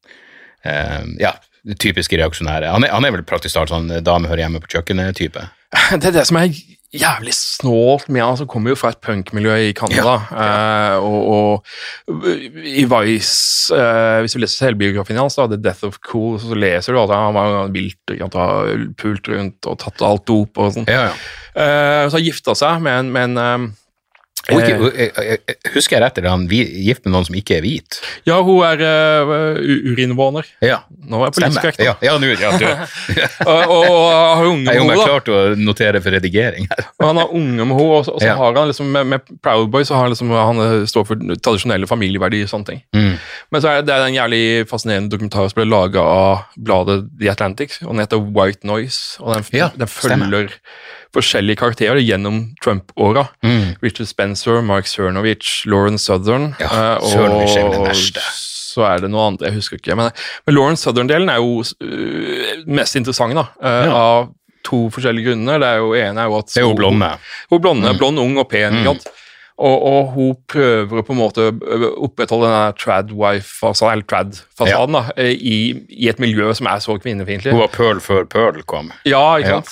Ja, 0.65 1.35
typiske 1.81 2.17
reaksjonære. 2.21 2.71
Han 2.73 2.85
er, 2.85 2.93
han 2.93 3.05
er 3.05 3.15
vel 3.15 3.25
praktisk 3.27 3.57
talt 3.57 3.73
sånn 3.73 3.89
dame 4.05 4.29
hører 4.31 4.47
hjemme 4.47 4.61
på 4.65 4.77
kjøkkenet-type. 4.77 5.45
Det 6.01 6.11
er 6.11 6.17
det 6.21 6.27
som 6.29 6.39
er 6.41 6.53
jævlig 6.95 7.35
snålt 7.35 8.09
med 8.13 8.23
han 8.23 8.37
som 8.39 8.49
kommer 8.51 8.73
jo 8.73 8.79
fra 8.79 8.93
et 8.95 9.01
punkmiljø 9.03 9.55
i 9.69 9.73
Canada. 9.77 10.15
eh, 10.31 10.97
og, 11.03 11.65
og 12.07 12.29
i 12.63 12.85
Vice, 12.91 13.75
eh, 13.75 14.19
hvis 14.23 14.37
du 14.37 14.43
leser 14.43 14.69
selvbiografien 14.69 15.19
hans, 15.19 15.39
da, 15.39 15.49
The 15.51 15.59
Death 15.61 15.87
of 15.89 15.99
Cool, 16.07 16.39
så 16.43 16.59
leser 16.59 16.95
du 16.95 17.03
at 17.03 17.15
han 17.15 17.35
var 17.37 17.73
vilt, 17.75 18.15
og 18.15 18.39
pult 19.01 19.31
rundt 19.33 19.71
og 19.71 19.81
tatt 19.83 20.05
alt 20.07 20.27
dop 20.31 20.61
og 20.63 20.77
sånn. 20.77 20.87
Ja, 20.91 21.09
ja. 21.11 21.17
Eh, 21.55 22.05
så 22.09 22.19
har 22.19 22.25
gifta 22.25 22.55
seg 22.59 22.83
med 22.83 23.05
en, 23.05 23.11
med 23.15 23.33
en 23.33 23.43
eh, 23.43 23.67
Og 24.53 24.59
ikke, 24.61 24.75
og, 24.77 24.97
eh, 25.01 25.39
eh, 25.49 25.55
husker 25.73 25.97
jeg 25.97 26.03
rett, 26.05 26.19
eller 26.19 26.29
er 26.29 26.35
han 26.35 26.43
vi- 26.51 26.67
gift 26.85 27.07
med 27.07 27.15
noen 27.15 27.25
som 27.25 27.37
ikke 27.39 27.55
er 27.57 27.63
hvit? 27.65 27.97
Ja, 28.29 28.43
hun 28.45 28.59
er 28.67 28.83
uh, 28.85 29.57
urinvåner. 29.89 30.45
Ja, 30.61 30.83
Nå 31.09 31.23
er 31.23 31.31
jeg 31.31 31.37
politisk 31.39 31.63
korrekt. 31.63 31.81
Ja, 31.81 31.95
ja, 32.05 32.19
ja, 32.19 32.51
du. 32.61 32.67
Og, 33.49 33.63
og, 33.73 33.87
og 33.89 34.11
har 34.13 34.45
unge 34.51 34.67
med 34.67 34.75
henne. 34.77 34.99
jeg 35.01 35.25
da. 35.25 35.39
å 35.39 35.57
notere 35.57 36.03
for 36.05 36.13
redigering 36.13 36.69
her. 36.69 36.85
Og 37.01 37.07
han 37.09 37.23
har 37.23 37.33
unge 37.33 37.65
med 37.65 37.73
henne, 37.73 37.89
og 37.97 38.05
så, 38.05 38.19
Ja. 38.21 38.35
har 38.37 38.53
han 38.59 38.69
liksom 38.69 38.93
med, 38.93 39.07
med 39.15 39.33
Proud 39.41 39.71
Boy 39.73 39.85
så 39.89 39.95
har 39.97 40.03
han 40.11 40.13
liksom, 40.13 40.29
han 40.37 40.61
eh, 40.61 40.85
står 40.93 41.07
for 41.09 41.17
tradisjonelle 41.41 41.89
familieverdier 41.89 42.45
og 42.45 42.53
sånne 42.53 42.69
ting. 42.69 42.83
Mm. 42.93 43.15
Men 43.51 43.65
så 43.65 43.71
er 43.73 43.81
det, 43.81 43.87
det 43.89 43.97
er 43.97 44.07
en 44.11 44.19
jævlig 44.21 44.45
fascinerende 44.69 45.09
dokumentar 45.15 45.49
som 45.49 45.57
ble 45.63 45.71
laga 45.73 46.05
av 46.05 46.45
bladet 46.61 47.07
The 47.21 47.33
Atlantic, 47.33 47.81
og 47.81 47.95
den 47.95 48.05
heter 48.05 48.21
White 48.21 48.69
Noise. 48.69 49.17
og 49.25 49.39
Den, 49.39 49.49
Ja, 49.57 49.71
den 49.73 49.89
stemmer. 49.89 50.51
Forskjellige 51.15 51.61
karakterer 51.63 52.01
gjennom 52.03 52.43
Trump-åra. 52.65 53.29
Mm. 53.47 53.75
Richard 53.85 54.11
Spencer, 54.11 54.61
Mark 54.67 54.87
Cernovich, 54.91 55.63
Lauren 55.71 55.99
Southern. 55.99 56.53
Ja, 56.61 56.71
eh, 56.99 57.09
Cernovich 57.13 57.57
er 57.57 57.71
den 57.73 57.87
verste. 57.87 58.25
så 58.75 58.83
er 58.89 59.05
det 59.05 59.11
noe 59.15 59.29
annet, 59.29 59.45
jeg 59.47 59.55
husker 59.55 59.79
ikke. 59.79 59.95
Men, 59.95 60.11
men 60.47 60.57
Lauren 60.57 60.77
Southern-delen 60.81 61.31
er 61.31 61.39
jo 61.39 61.61
uh, 61.63 62.65
mest 62.67 62.97
interessant, 62.99 63.37
da. 63.39 63.47
Uh, 63.63 63.85
Ja. 63.87 63.93
Av 63.95 64.33
to 64.65 64.87
forskjellige 64.91 65.29
grunner. 65.29 65.61
Det 65.61 65.69
er 65.69 65.83
jo 65.83 65.93
ene 65.99 66.23
er 66.23 66.31
jo 66.31 66.39
at 66.41 66.49
Det 66.51 66.63
er 66.63 66.65
jo 66.65 66.73
blonde. 66.79 67.11
Hun 67.53 67.61
blonde, 67.61 67.93
blond, 68.01 68.19
ung 68.23 68.39
og 68.41 68.49
pen. 68.51 68.81
Mm. 68.81 69.03
Og, 69.55 69.85
og 69.87 70.09
hun 70.17 70.33
prøver 70.51 71.05
på 71.07 71.15
en 71.15 71.19
måte 71.21 71.45
å 71.53 71.91
opprettholde 72.09 72.49
den 72.51 72.79
trad-wife-fasaden, 72.81 73.93
eller 73.93 74.09
trad-fasaden, 74.11 74.97
da, 74.97 75.03
i, 75.23 75.59
i 75.95 76.09
et 76.11 76.19
miljø 76.23 76.49
som 76.59 76.67
er 76.73 76.83
så 76.83 76.97
kvinnefiendtlig. 76.99 77.53
Hun 77.55 77.63
var 77.63 77.71
pøl 77.77 78.01
før 78.03 78.27
pøl 78.27 78.65
kom. 78.67 78.91
Ja, 79.07 79.37
ikke 79.39 79.61
Ja. 79.61 79.65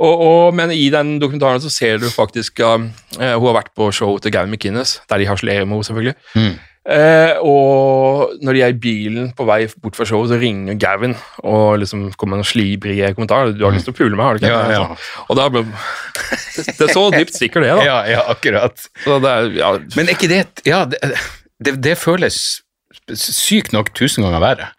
Og, 0.00 0.24
og, 0.24 0.54
men 0.56 0.72
i 0.72 0.88
den 0.92 1.18
dokumentaren 1.20 1.60
så 1.60 1.70
ser 1.72 2.00
du 2.00 2.08
faktisk 2.08 2.62
uh, 2.64 2.80
Hun 3.18 3.46
har 3.50 3.58
vært 3.60 3.74
på 3.76 3.90
show 3.92 4.16
til 4.22 4.32
Gavin 4.32 4.54
McInnes, 4.54 4.98
der 5.10 5.20
de 5.20 5.28
harselerer 5.28 5.66
med 5.68 5.76
henne, 5.76 5.88
selvfølgelig. 5.90 6.14
Mm. 6.34 6.58
Uh, 6.80 7.34
og 7.44 8.30
når 8.40 8.56
de 8.56 8.62
er 8.64 8.72
i 8.72 8.78
bilen 8.80 9.26
på 9.36 9.44
vei 9.44 9.58
bort 9.82 9.98
fra 9.98 10.06
showet, 10.08 10.30
så 10.32 10.38
ringer 10.40 10.78
Gavin 10.80 11.12
og 11.44 11.82
liksom 11.82 12.06
kommer 12.16 12.38
med 12.38 12.40
noen 12.40 12.48
slibrige 12.48 13.12
kommentarer. 13.14 13.52
'Du 13.52 13.66
har 13.66 13.76
lyst 13.76 13.84
til 13.90 13.92
å 13.92 13.98
pule 13.98 14.16
meg, 14.16 14.24
har 14.24 14.38
du 14.38 14.40
ikke?' 14.40 14.54
Ja, 14.54 14.62
ja. 14.72 14.80
Sånn. 14.86 15.26
Og 15.28 15.38
da 15.38 15.48
ble 15.52 15.62
det, 16.56 16.86
er 16.86 16.94
så 16.96 17.04
dypt 17.12 17.36
stikker 17.36 17.66
det, 17.66 17.74
da. 17.76 17.84
Ja, 17.84 17.98
ja, 18.08 18.24
akkurat. 18.32 18.88
Så 19.04 19.20
det 19.20 19.36
er, 19.36 19.52
ja, 19.60 19.70
Men 19.92 20.08
er 20.08 20.16
ikke 20.16 20.32
det 20.32 20.42
Ja, 20.64 20.86
det, 20.88 21.12
det, 21.60 21.76
det 21.84 21.98
føles 22.00 22.40
sykt 23.12 23.74
nok 23.76 23.92
tusen 23.96 24.24
ganger 24.24 24.42
verre. 24.42 24.72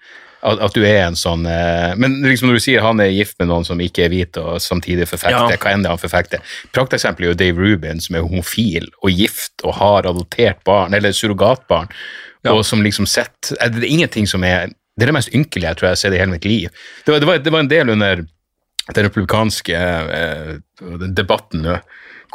At, 0.43 0.57
at 0.65 0.73
du 0.73 0.81
er 0.81 1.03
en 1.05 1.15
sånn 1.19 1.43
eh, 1.45 1.91
Men 2.01 2.15
liksom 2.25 2.47
når 2.49 2.57
du 2.57 2.63
sier 2.63 2.81
han 2.81 2.99
er 3.03 3.11
gift 3.13 3.35
med 3.39 3.49
noen 3.51 3.65
som 3.67 3.77
ikke 3.83 4.07
er 4.07 4.09
hvit, 4.09 4.37
og 4.41 4.57
samtidig 4.63 5.05
forfekter 5.09 5.53
Ja. 5.53 5.57
hva 5.61 5.73
enn 5.75 5.83
det 5.85 5.91
han 5.93 6.01
forfekter 6.01 6.41
Prakteksempelet 6.73 7.27
er 7.27 7.31
jo 7.35 7.39
Dave 7.43 7.61
Rubin, 7.61 8.01
som 8.01 8.15
er 8.17 8.25
homofil 8.25 8.87
og 9.03 9.11
gift 9.13 9.61
og 9.63 9.75
har 9.77 10.09
adoptert 10.09 10.63
barn, 10.65 10.93
eller 10.97 11.13
surrogatbarn, 11.13 11.89
Ja. 12.43 12.55
og 12.55 12.65
som 12.65 12.81
liksom 12.81 13.05
sett 13.05 13.51
eh, 13.59 13.69
Det 13.69 13.83
er 13.83 13.91
ingenting 13.93 14.25
som 14.27 14.43
er 14.43 14.67
Det 14.97 15.05
er 15.05 15.11
det 15.11 15.17
mest 15.19 15.33
ynkelige 15.33 15.67
jeg 15.69 15.77
tror 15.77 15.87
jeg 15.91 15.95
har 15.97 16.01
sett 16.01 16.13
i 16.17 16.21
hele 16.23 16.31
mitt 16.33 16.45
liv. 16.45 16.69
Det 17.05 17.11
var, 17.13 17.19
det 17.19 17.27
var, 17.29 17.37
det 17.45 17.51
var 17.53 17.59
en 17.59 17.69
del 17.71 17.89
under 17.93 18.25
den 18.95 19.05
republikanske 19.05 19.77
eh, 19.77 20.57
debatten 21.15 21.61
nå, 21.63 21.77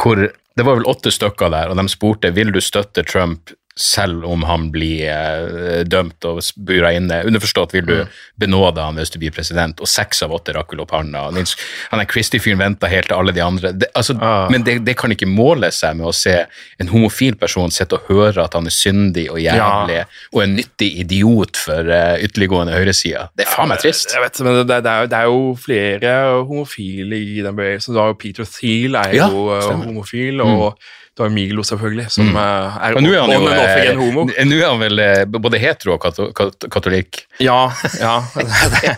hvor 0.00 0.16
det 0.56 0.64
var 0.64 0.78
vel 0.78 0.86
åtte 0.88 1.10
stykker 1.12 1.50
der, 1.52 1.68
og 1.70 1.76
de 1.76 1.84
spurte 1.92 2.30
vil 2.32 2.52
du 2.54 2.60
støtte 2.64 3.02
Trump 3.04 3.50
selv 3.76 4.24
om 4.24 4.42
han 4.48 4.70
blir 4.72 5.04
eh, 5.12 5.82
dømt 5.84 6.24
og 6.24 6.40
bura 6.56 6.94
inne. 6.96 7.22
Underforstått 7.28 7.74
vil 7.76 7.86
du 7.88 7.96
benåde 8.40 8.80
han 8.82 8.96
hvis 8.96 9.12
du 9.12 9.18
blir 9.20 9.34
president, 9.36 9.80
og 9.80 9.90
seks 9.90 10.22
av 10.24 10.32
åtte 10.32 10.54
rakk 10.56 10.72
opp 10.80 10.94
hånda. 10.96 11.26
Han 11.28 12.02
er 12.02 12.08
Christie-fyren 12.10 12.60
venta 12.60 12.88
helt 12.90 13.10
til 13.10 13.18
alle 13.18 13.34
de 13.36 13.44
andre. 13.44 13.72
Det, 13.76 13.90
altså, 13.94 14.16
Ah. 14.26 14.50
Men 14.50 14.64
det, 14.64 14.78
det 14.86 14.96
kan 14.98 15.12
ikke 15.12 15.28
måle 15.28 15.68
seg 15.74 15.98
med 15.98 16.08
å 16.08 16.14
se 16.14 16.34
en 16.80 16.90
homofil 16.90 17.36
person 17.38 17.72
sitte 17.74 17.98
og 17.98 18.08
høre 18.10 18.46
at 18.46 18.56
han 18.56 18.68
er 18.68 18.74
syndig 18.74 19.26
og 19.32 19.40
jævlig 19.42 20.02
og 20.32 20.42
en 20.42 20.56
nyttig 20.56 20.88
idiot 21.02 21.60
for 21.60 21.90
uh, 21.90 22.16
ytterliggående 22.22 22.74
høyresida. 22.76 23.28
Det 23.36 23.46
er 23.46 23.52
faen 23.52 23.70
meg 23.70 23.82
trist. 23.84 24.14
Jeg 24.14 24.24
vet, 24.24 24.40
men 24.46 24.60
det, 24.62 24.66
det, 24.70 24.92
er, 24.92 25.10
det 25.12 25.20
er 25.20 25.30
jo 25.30 25.42
flere 25.60 26.14
homofile 26.48 27.18
i 27.20 27.42
den 27.44 27.58
bevegelsen. 27.58 27.98
Peter 28.20 28.48
Thiel 28.48 28.96
er 28.98 29.16
jo 29.16 29.48
ja. 29.52 29.74
Mm. 29.76 29.88
homofil, 29.90 30.42
og 30.44 30.80
du 31.16 31.22
har 31.24 31.30
Miglo, 31.32 31.62
selvfølgelig, 31.64 32.10
som 32.12 32.28
mm. 32.28 32.36
er 32.36 32.96
Og 32.98 33.04
nå 33.04 33.12
er 33.14 33.22
han 33.22 33.32
jo 33.32 33.46
off 33.48 33.70
again 33.72 34.00
homo. 34.00 34.26
eh, 34.36 34.44
Nå 34.44 34.58
er 34.60 34.66
han 34.68 34.82
vel 34.82 35.00
eh, 35.00 35.22
både 35.24 35.60
hetero 35.62 35.94
og 35.96 36.02
kat 36.04 36.18
kat, 36.36 36.66
katolikk. 36.72 37.22
Ja, 37.40 37.70
ja. 37.96 38.18
det, 38.36 38.92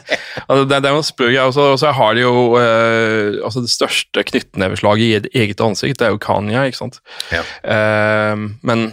altså, 0.49 0.65
det, 0.67 0.81
det 0.83 0.91
er 0.91 0.97
jo 0.97 1.05
sprø 1.07 1.29
greie. 1.31 1.47
og 1.47 1.55
så- 1.55 1.93
har 1.99 2.15
de 2.19 2.25
jo 2.25 2.35
eh, 2.59 3.39
altså 3.47 3.63
Det 3.63 3.71
største 3.71 4.25
knyttneveslaget 4.33 5.29
i 5.31 5.45
eget 5.45 5.63
ansikt, 5.63 5.99
det 6.01 6.09
er 6.09 6.17
jo 6.17 6.19
Kanya, 6.23 6.67
ikke 6.67 6.83
sant. 6.83 6.99
Ja. 7.31 7.45
Eh, 7.63 8.35
men 8.67 8.89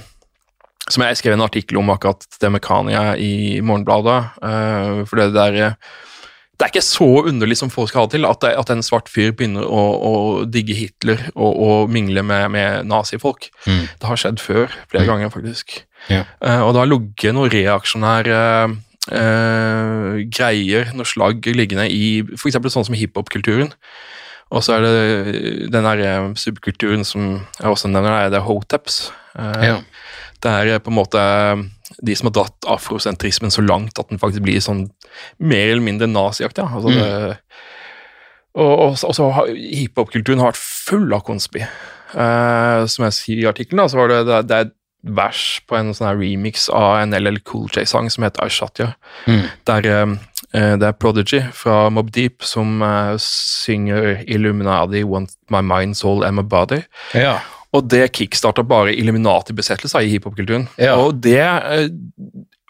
som 0.86 1.02
jeg 1.02 1.18
skrev 1.18 1.34
en 1.34 1.42
artikkel 1.42 1.80
om 1.82 1.90
akkurat 1.90 2.28
det 2.40 2.52
med 2.54 2.62
Kanya 2.62 3.16
i 3.18 3.60
Morgenbladet. 3.66 4.20
eh, 4.46 5.06
for 5.10 5.18
det 5.18 5.32
der 5.34 5.62
eh, 5.72 5.94
det 6.56 6.64
er 6.64 6.72
ikke 6.72 6.86
så 6.88 7.08
underlig 7.28 7.58
som 7.60 7.72
folk 7.74 7.90
skal 7.92 8.04
ha 8.04 8.08
det 8.08 8.16
til, 8.16 8.26
at, 8.30 8.40
det, 8.44 8.54
at 8.56 8.70
en 8.72 8.84
svart 8.86 9.10
fyr 9.12 9.34
begynner 9.36 9.68
å, 9.68 9.84
å 10.08 10.14
digge 10.48 10.78
Hitler 10.78 11.26
og, 11.34 11.52
og 11.52 11.92
mingle 11.92 12.24
med, 12.24 12.48
med 12.54 12.88
nazifolk. 12.88 13.50
Mm. 13.68 13.84
Det 14.00 14.08
har 14.08 14.22
skjedd 14.22 14.40
før, 14.40 14.76
flere 14.92 15.10
ganger 15.10 15.34
faktisk. 15.34 15.82
Ja. 16.08 16.24
Uh, 16.40 16.62
og 16.64 16.72
det 16.76 16.84
har 16.84 16.92
ligget 16.92 17.36
noen 17.36 17.52
reaksjonære 17.52 18.40
eh, 19.12 20.24
greier, 20.32 20.92
noen 20.96 21.10
slagg 21.10 21.46
liggende 21.52 21.90
i 21.92 22.22
f.eks. 22.38 22.58
sånn 22.72 22.88
som 22.88 22.98
hiphop-kulturen. 22.98 23.74
Og 24.54 24.64
så 24.64 24.78
er 24.78 24.86
det 24.86 25.70
den 25.74 25.88
der 25.90 26.04
eh, 26.06 26.32
subkulturen 26.40 27.06
som 27.08 27.40
jeg 27.60 27.68
også 27.68 27.92
nevner, 27.92 28.30
det 28.32 28.40
er 28.40 28.48
hoteps. 28.48 29.10
Ja. 29.36 29.82
Det 30.40 30.52
er 30.52 30.80
på 30.80 30.94
en 30.94 31.00
måte 31.00 31.22
de 32.06 32.16
som 32.18 32.30
har 32.30 32.36
dratt 32.36 32.68
afrosentrismen 32.70 33.54
så 33.54 33.64
langt 33.66 34.00
at 34.00 34.10
den 34.10 34.22
faktisk 34.22 34.46
blir 34.46 34.62
sånn 34.64 34.88
mer 35.40 35.72
eller 35.74 35.86
mindre 35.86 36.08
naziaktig. 36.12 36.64
ja. 36.64 36.70
Altså 36.76 36.90
mm. 36.90 37.36
og, 38.56 38.80
og, 38.80 38.98
så- 38.98 39.08
og 39.12 39.16
så 39.18 39.30
har 39.36 39.52
hiphop-kulturen 39.52 40.44
vært 40.46 40.60
full 40.62 41.12
av 41.14 41.24
konspi. 41.28 41.66
Uh, 42.16 42.86
som 42.88 43.04
jeg 43.10 43.14
sier 43.18 43.42
i 43.44 43.48
artikkelen, 43.50 43.90
så 43.92 43.98
var 44.00 44.08
det, 44.14 44.22
det, 44.30 44.42
det 44.48 44.60
er 44.62 44.70
vers 45.16 45.42
på 45.68 45.76
en 45.78 45.92
sånn 45.94 46.08
her 46.08 46.18
remix 46.22 46.70
av 46.74 47.02
en 47.02 47.12
LL 47.14 47.42
Cool 47.46 47.68
J-sang 47.76 48.08
som 48.10 48.24
heter 48.26 48.48
I 48.48 48.50
Shot 48.54 48.80
Mm. 49.28 49.44
Der 49.68 49.86
eh, 49.92 50.14
det 50.80 50.88
er 50.88 50.96
Prodigy 50.98 51.42
fra 51.54 51.90
Mob 51.94 52.10
Deep 52.16 52.42
som 52.48 52.80
uh, 52.82 53.14
synger 53.22 54.24
Illuminati 54.26 55.04
Want 55.04 55.36
My 55.52 55.60
Mind, 55.62 55.98
Soul 55.98 56.24
and 56.24 56.38
My 56.40 56.44
Body. 56.48 56.80
Ja. 57.14 57.40
Og 57.76 57.90
det 57.92 58.14
kickstarta 58.16 58.64
bare 58.64 58.96
Illuminati-besettelser 58.96 60.06
i 60.08 60.14
hiphop-kulturen. 60.16 60.70
Ja. 60.80 60.96
Og 60.96 61.20
det 61.22 61.42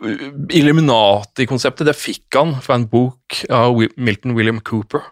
Illuminati-konseptet 0.04 1.88
det 1.88 1.96
fikk 1.96 2.36
han 2.36 2.58
fra 2.64 2.76
en 2.80 2.88
bok 2.92 3.38
av 3.54 3.80
Milton 3.96 4.36
William 4.36 4.60
Cooper. 4.60 5.06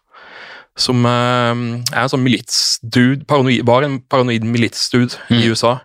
Som 0.79 1.05
eh, 1.05 1.53
er 1.93 2.01
en 2.01 2.11
sånn 2.11 2.23
militsdude, 2.25 3.23
paranoid, 3.29 3.63
var 3.67 3.85
en 3.85 3.99
paranoid 4.09 4.45
militsdude 4.47 5.19
i 5.31 5.45
USA. 5.51 5.77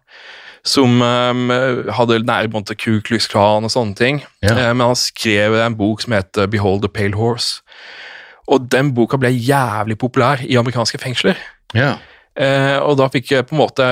Som 0.66 1.02
eh, 1.04 1.92
hadde 1.94 2.22
nære 2.26 2.50
bånd 2.52 2.66
til 2.70 2.80
Ku 2.80 2.92
Klux 3.04 3.28
Klan 3.30 3.68
og 3.68 3.74
sånne 3.74 3.98
ting. 3.98 4.22
Ja. 4.42 4.56
Eh, 4.56 4.72
men 4.72 4.86
han 4.88 4.98
skrev 4.98 5.58
en 5.60 5.78
bok 5.78 6.02
som 6.04 6.16
heter 6.16 6.50
Behold 6.50 6.82
the 6.86 6.92
Pale 6.92 7.18
Horse. 7.20 7.62
Og 8.48 8.64
den 8.72 8.94
boka 8.96 9.18
ble 9.20 9.30
jævlig 9.34 9.98
populær 10.00 10.40
i 10.42 10.56
amerikanske 10.58 11.00
fengsler. 11.02 11.36
ja. 11.76 11.98
Eh, 12.38 12.76
og 12.78 12.98
da 13.00 13.08
fikk 13.10 13.32
på 13.48 13.56
en 13.56 13.62
måte 13.64 13.86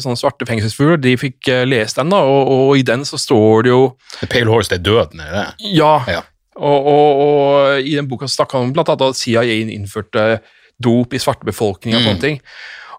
sånne 0.00 0.16
svarte 0.16 0.46
fengselsfugler, 0.48 1.00
de 1.02 1.12
fikk 1.20 1.50
eh, 1.52 1.64
lest 1.68 1.98
den, 2.00 2.12
da, 2.14 2.22
og, 2.24 2.48
og 2.48 2.76
i 2.80 2.84
den 2.88 3.04
så 3.04 3.20
står 3.20 3.66
det 3.66 3.72
jo 3.74 3.82
The 4.22 4.28
Pale 4.32 4.48
Horse, 4.48 4.72
det 4.72 4.80
er 4.80 4.86
døden, 4.86 5.20
er 5.20 5.28
det 5.32 5.42
det? 5.42 5.72
Ja. 5.76 5.94
Ja. 6.08 6.22
Og, 6.56 6.88
og, 6.88 7.20
og 7.24 7.80
i 7.84 7.96
den 7.96 8.08
boka 8.08 8.28
snakka 8.28 8.60
han 8.60 8.72
annet 8.72 9.04
at 9.08 9.18
CIA 9.18 9.44
innførte 9.64 10.40
dop 10.82 11.12
i 11.12 11.20
svarte 11.20 11.46
befolkninger 11.48 11.98
og 11.98 12.02
Mm. 12.02 12.08
sånne 12.08 12.24
ting. 12.24 12.40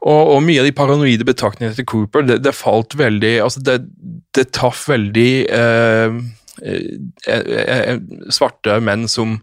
Og, 0.03 0.34
og 0.36 0.41
mye 0.43 0.60
av 0.60 0.67
de 0.67 0.75
paranoide 0.75 1.25
betraktningene 1.25 1.77
til 1.77 1.88
Cooper, 1.88 2.25
det, 2.27 2.41
det 2.43 2.51
falt 2.56 2.91
veldig 2.99 3.38
Altså, 3.45 3.62
det, 3.63 3.77
det 4.36 4.49
traff 4.51 4.89
veldig 4.91 5.29
eh, 5.47 5.62
eh, 5.62 6.06
eh, 6.12 6.42
svarte 8.34 8.80
menn 8.84 9.08
som 9.10 9.39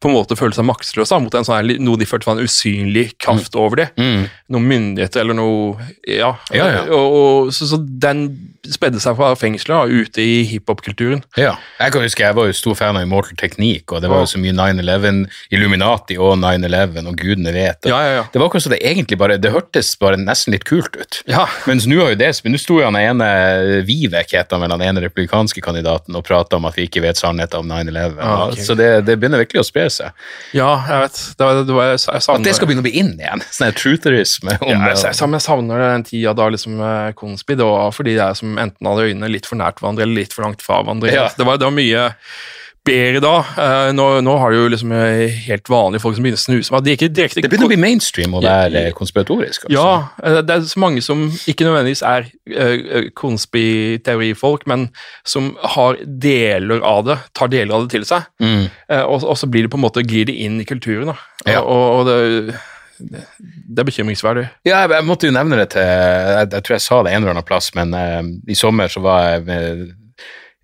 på 0.00 0.08
en 0.10 0.14
måte 0.16 0.36
følte 0.38 0.60
seg 0.60 0.68
maktesløse 0.68 1.18
mot 1.22 1.34
en 1.34 1.46
sånn 1.46 1.72
noe 1.82 1.98
de 2.00 2.06
følte 2.08 2.28
var 2.28 2.38
en 2.38 2.46
usynlig 2.46 3.12
kraft 3.22 3.56
over 3.58 3.82
dem 3.82 3.88
Mm. 3.98 4.24
noen 4.54 4.68
myndigheter 4.68 5.20
eller 5.20 5.34
noe 5.34 5.76
Ja. 6.08 6.36
Ja, 6.54 6.66
ja. 6.70 6.82
Og, 6.90 7.12
og, 7.18 7.52
så, 7.52 7.66
så 7.66 7.78
den 7.82 8.51
spredde 8.70 9.00
seg 9.02 9.16
fra 9.18 9.32
fengselet 9.34 9.74
og 9.74 10.06
ute 10.06 10.22
i 10.22 10.42
hiphop-kulturen. 10.46 11.24
Ja. 11.38 11.56
Jeg 11.80 11.94
kan 11.94 12.04
huske 12.04 12.22
jeg 12.22 12.36
var 12.36 12.46
jo 12.46 12.54
stor 12.54 12.76
fan 12.78 12.98
av 12.98 13.02
Immortal 13.02 13.34
Technique, 13.40 13.90
og 13.90 14.04
det 14.04 14.10
var 14.12 14.22
jo 14.22 14.28
så 14.30 14.38
mye 14.38 14.54
9-11, 14.54 15.24
Illuminati 15.50 16.18
og 16.22 16.36
9-11, 16.38 17.08
og 17.10 17.16
gudene 17.18 17.54
vet. 17.56 17.90
Ja, 17.90 17.98
ja, 18.06 18.12
ja. 18.20 18.24
Det 18.30 18.38
var 18.38 18.46
akkurat 18.46 18.66
så 18.66 18.70
det 18.70 18.78
egentlig 18.86 19.18
bare 19.18 19.38
Det 19.42 19.50
hørtes 19.50 19.90
bare 19.98 20.20
nesten 20.20 20.54
litt 20.54 20.66
kult 20.68 20.94
ut. 20.94 21.22
Ja. 21.26 21.48
Mens 21.66 21.88
nå 21.90 21.98
har 22.04 22.14
jo 22.14 22.20
det 22.20 22.30
Nå 22.52 22.58
sto 22.60 22.78
jo 22.78 22.86
han 22.86 22.98
ene 22.98 23.26
Vivek, 23.86 24.34
het 24.36 24.54
han 24.54 24.62
vel, 24.62 24.70
den 24.76 24.84
ene 24.86 25.02
republikanske 25.04 25.62
kandidaten, 25.64 26.14
og 26.18 26.24
prata 26.26 26.58
om 26.58 26.68
at 26.68 26.78
vi 26.78 26.86
ikke 26.86 27.02
vet 27.02 27.18
sannheten 27.18 27.64
om 27.64 27.72
9-11. 27.72 28.22
Ah, 28.22 28.44
ok. 28.46 28.62
Så 28.62 28.76
det, 28.78 28.88
det 29.08 29.18
begynner 29.18 29.42
virkelig 29.42 29.64
å 29.64 29.66
spre 29.66 29.88
seg. 29.90 30.14
Ja, 30.54 30.70
jeg 30.86 31.06
vet. 31.06 31.20
Det 31.38 31.48
var, 31.48 31.62
det 31.66 31.76
var, 31.76 31.90
jeg, 31.90 32.02
jeg 32.06 32.24
At 32.36 32.46
det 32.46 32.54
skal 32.58 32.70
begynne 32.70 32.84
å 32.84 32.86
bli 32.86 32.94
inn 33.02 33.12
igjen. 33.18 33.44
Sånn 33.50 33.68
her 33.70 33.76
trutherisme. 33.78 34.56
Om, 34.60 34.70
ja, 34.70 34.92
jeg, 34.92 35.00
jeg, 35.02 35.18
jeg, 35.18 35.34
jeg 35.38 35.46
savner 35.48 35.84
den 35.88 36.06
tida 36.06 36.36
da 36.36 36.48
liksom 36.52 36.82
konspid, 37.18 37.64
og 37.64 37.90
fordi 37.96 38.14
det 38.18 38.26
er 38.28 38.38
som 38.38 38.51
enten 38.60 38.88
hadde 38.88 39.08
øynene 39.10 39.30
litt 39.32 39.48
for 39.48 39.60
nært 39.60 39.80
hverandre 39.80 40.06
eller 40.06 40.22
litt 40.22 40.34
for 40.36 40.46
langt 40.46 40.64
fra 40.64 40.82
hverandre. 40.82 41.12
Ja. 41.14 41.28
Det, 41.36 41.46
var, 41.46 41.60
det 41.60 41.68
var 41.68 41.76
mye 41.76 42.10
bedre 42.86 43.20
da. 43.22 43.34
Eh, 43.62 43.90
nå, 43.94 44.06
nå 44.26 44.34
har 44.42 44.52
du 44.52 44.58
jo 44.58 44.70
liksom 44.72 44.92
eh, 44.96 45.36
helt 45.46 45.70
vanlige 45.70 46.02
folk 46.02 46.16
som 46.16 46.26
begynner 46.26 46.40
å 46.40 46.42
snuse. 46.42 46.80
De 46.82 46.92
er 46.92 46.98
ikke 46.98 47.10
direkte 47.14 47.44
det 47.44 47.50
begynner 47.52 47.68
å 47.68 47.72
bli 47.72 47.80
mainstream 47.82 48.34
å 48.34 48.42
være 48.42 48.84
konspiratorisk. 48.98 49.68
Altså. 49.68 49.76
Ja, 49.76 49.92
eh, 50.24 50.40
det 50.42 50.56
er 50.56 50.66
så 50.70 50.82
mange 50.82 51.04
som 51.04 51.28
ikke 51.50 51.68
nødvendigvis 51.68 52.02
er 52.06 52.30
konspiteorifolk, 53.18 54.66
men 54.70 54.88
som 55.28 55.52
har 55.76 56.00
deler 56.02 56.82
av 56.86 57.06
det, 57.06 57.18
tar 57.38 57.52
deler 57.52 57.76
av 57.76 57.86
det 57.86 57.94
til 57.94 58.06
seg. 58.08 58.26
Mm. 58.42 58.66
Og, 59.06 59.22
og 59.22 59.38
så 59.38 59.48
blir 59.50 59.66
det 59.66 59.72
på 59.72 59.78
en 59.78 59.86
måte 59.86 60.04
glir 60.06 60.26
det 60.28 60.34
inn 60.44 60.58
i 60.62 60.66
kulturen. 60.68 61.12
Da. 61.12 61.16
Ja. 61.46 61.62
Og, 61.62 61.84
og 62.00 62.10
det, 62.10 62.58
det, 63.10 63.80
er 63.80 63.88
bekymringsverdig. 63.88 64.44
Ja, 64.68 64.82
jeg, 64.82 64.92
jeg 64.94 65.08
måtte 65.08 65.28
jo 65.28 65.34
nevne 65.34 65.58
det 65.62 65.72
til 65.74 65.82
Jeg, 65.82 66.46
jeg 66.52 66.62
tror 66.66 66.76
jeg 66.76 66.84
sa 66.84 67.00
det 67.02 67.12
en 67.12 67.22
eller 67.22 67.34
annen 67.34 67.48
plass, 67.48 67.72
men 67.78 67.96
uh, 67.96 68.22
i 68.48 68.56
sommer 68.58 68.92
så 68.92 69.02
var 69.04 69.26
jeg 69.30 69.44
med, 69.48 69.84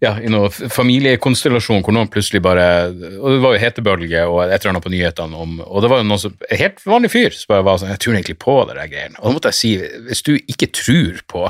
ja, 0.05 0.15
i 0.23 0.31
noen 0.31 0.53
familiekonstellasjon 0.53 1.83
hvor 1.83 1.97
noen 1.97 2.11
plutselig 2.13 2.43
bare 2.45 2.67
Og 2.93 3.33
det 3.35 3.41
var 3.43 3.57
jo 3.57 3.63
hetebølge 3.65 4.27
og 4.31 4.43
et 4.45 4.55
eller 4.61 4.75
annet 4.75 4.87
på 4.87 4.93
nyhetene 4.95 5.45
om 5.45 5.57
Og 5.65 5.83
det 5.83 5.91
var 5.91 6.03
jo 6.03 6.09
noen 6.11 6.23
som, 6.23 6.37
en 6.49 6.63
helt 6.63 6.85
vanlig 6.87 7.11
fyr 7.15 7.35
som 7.35 7.55
bare 7.55 7.67
var 7.67 7.81
sånn 7.83 7.95
Jeg 7.95 8.03
tror 8.05 8.19
egentlig 8.19 8.39
på 8.45 8.59
det 8.69 8.77
der 8.79 8.93
greiene. 8.93 9.19
Og 9.19 9.27
da 9.27 9.35
måtte 9.39 9.55
jeg 9.55 9.59
si, 9.59 9.73
hvis 10.07 10.23
du 10.27 10.37
ikke 10.39 10.71
tror 10.79 11.25
på 11.31 11.49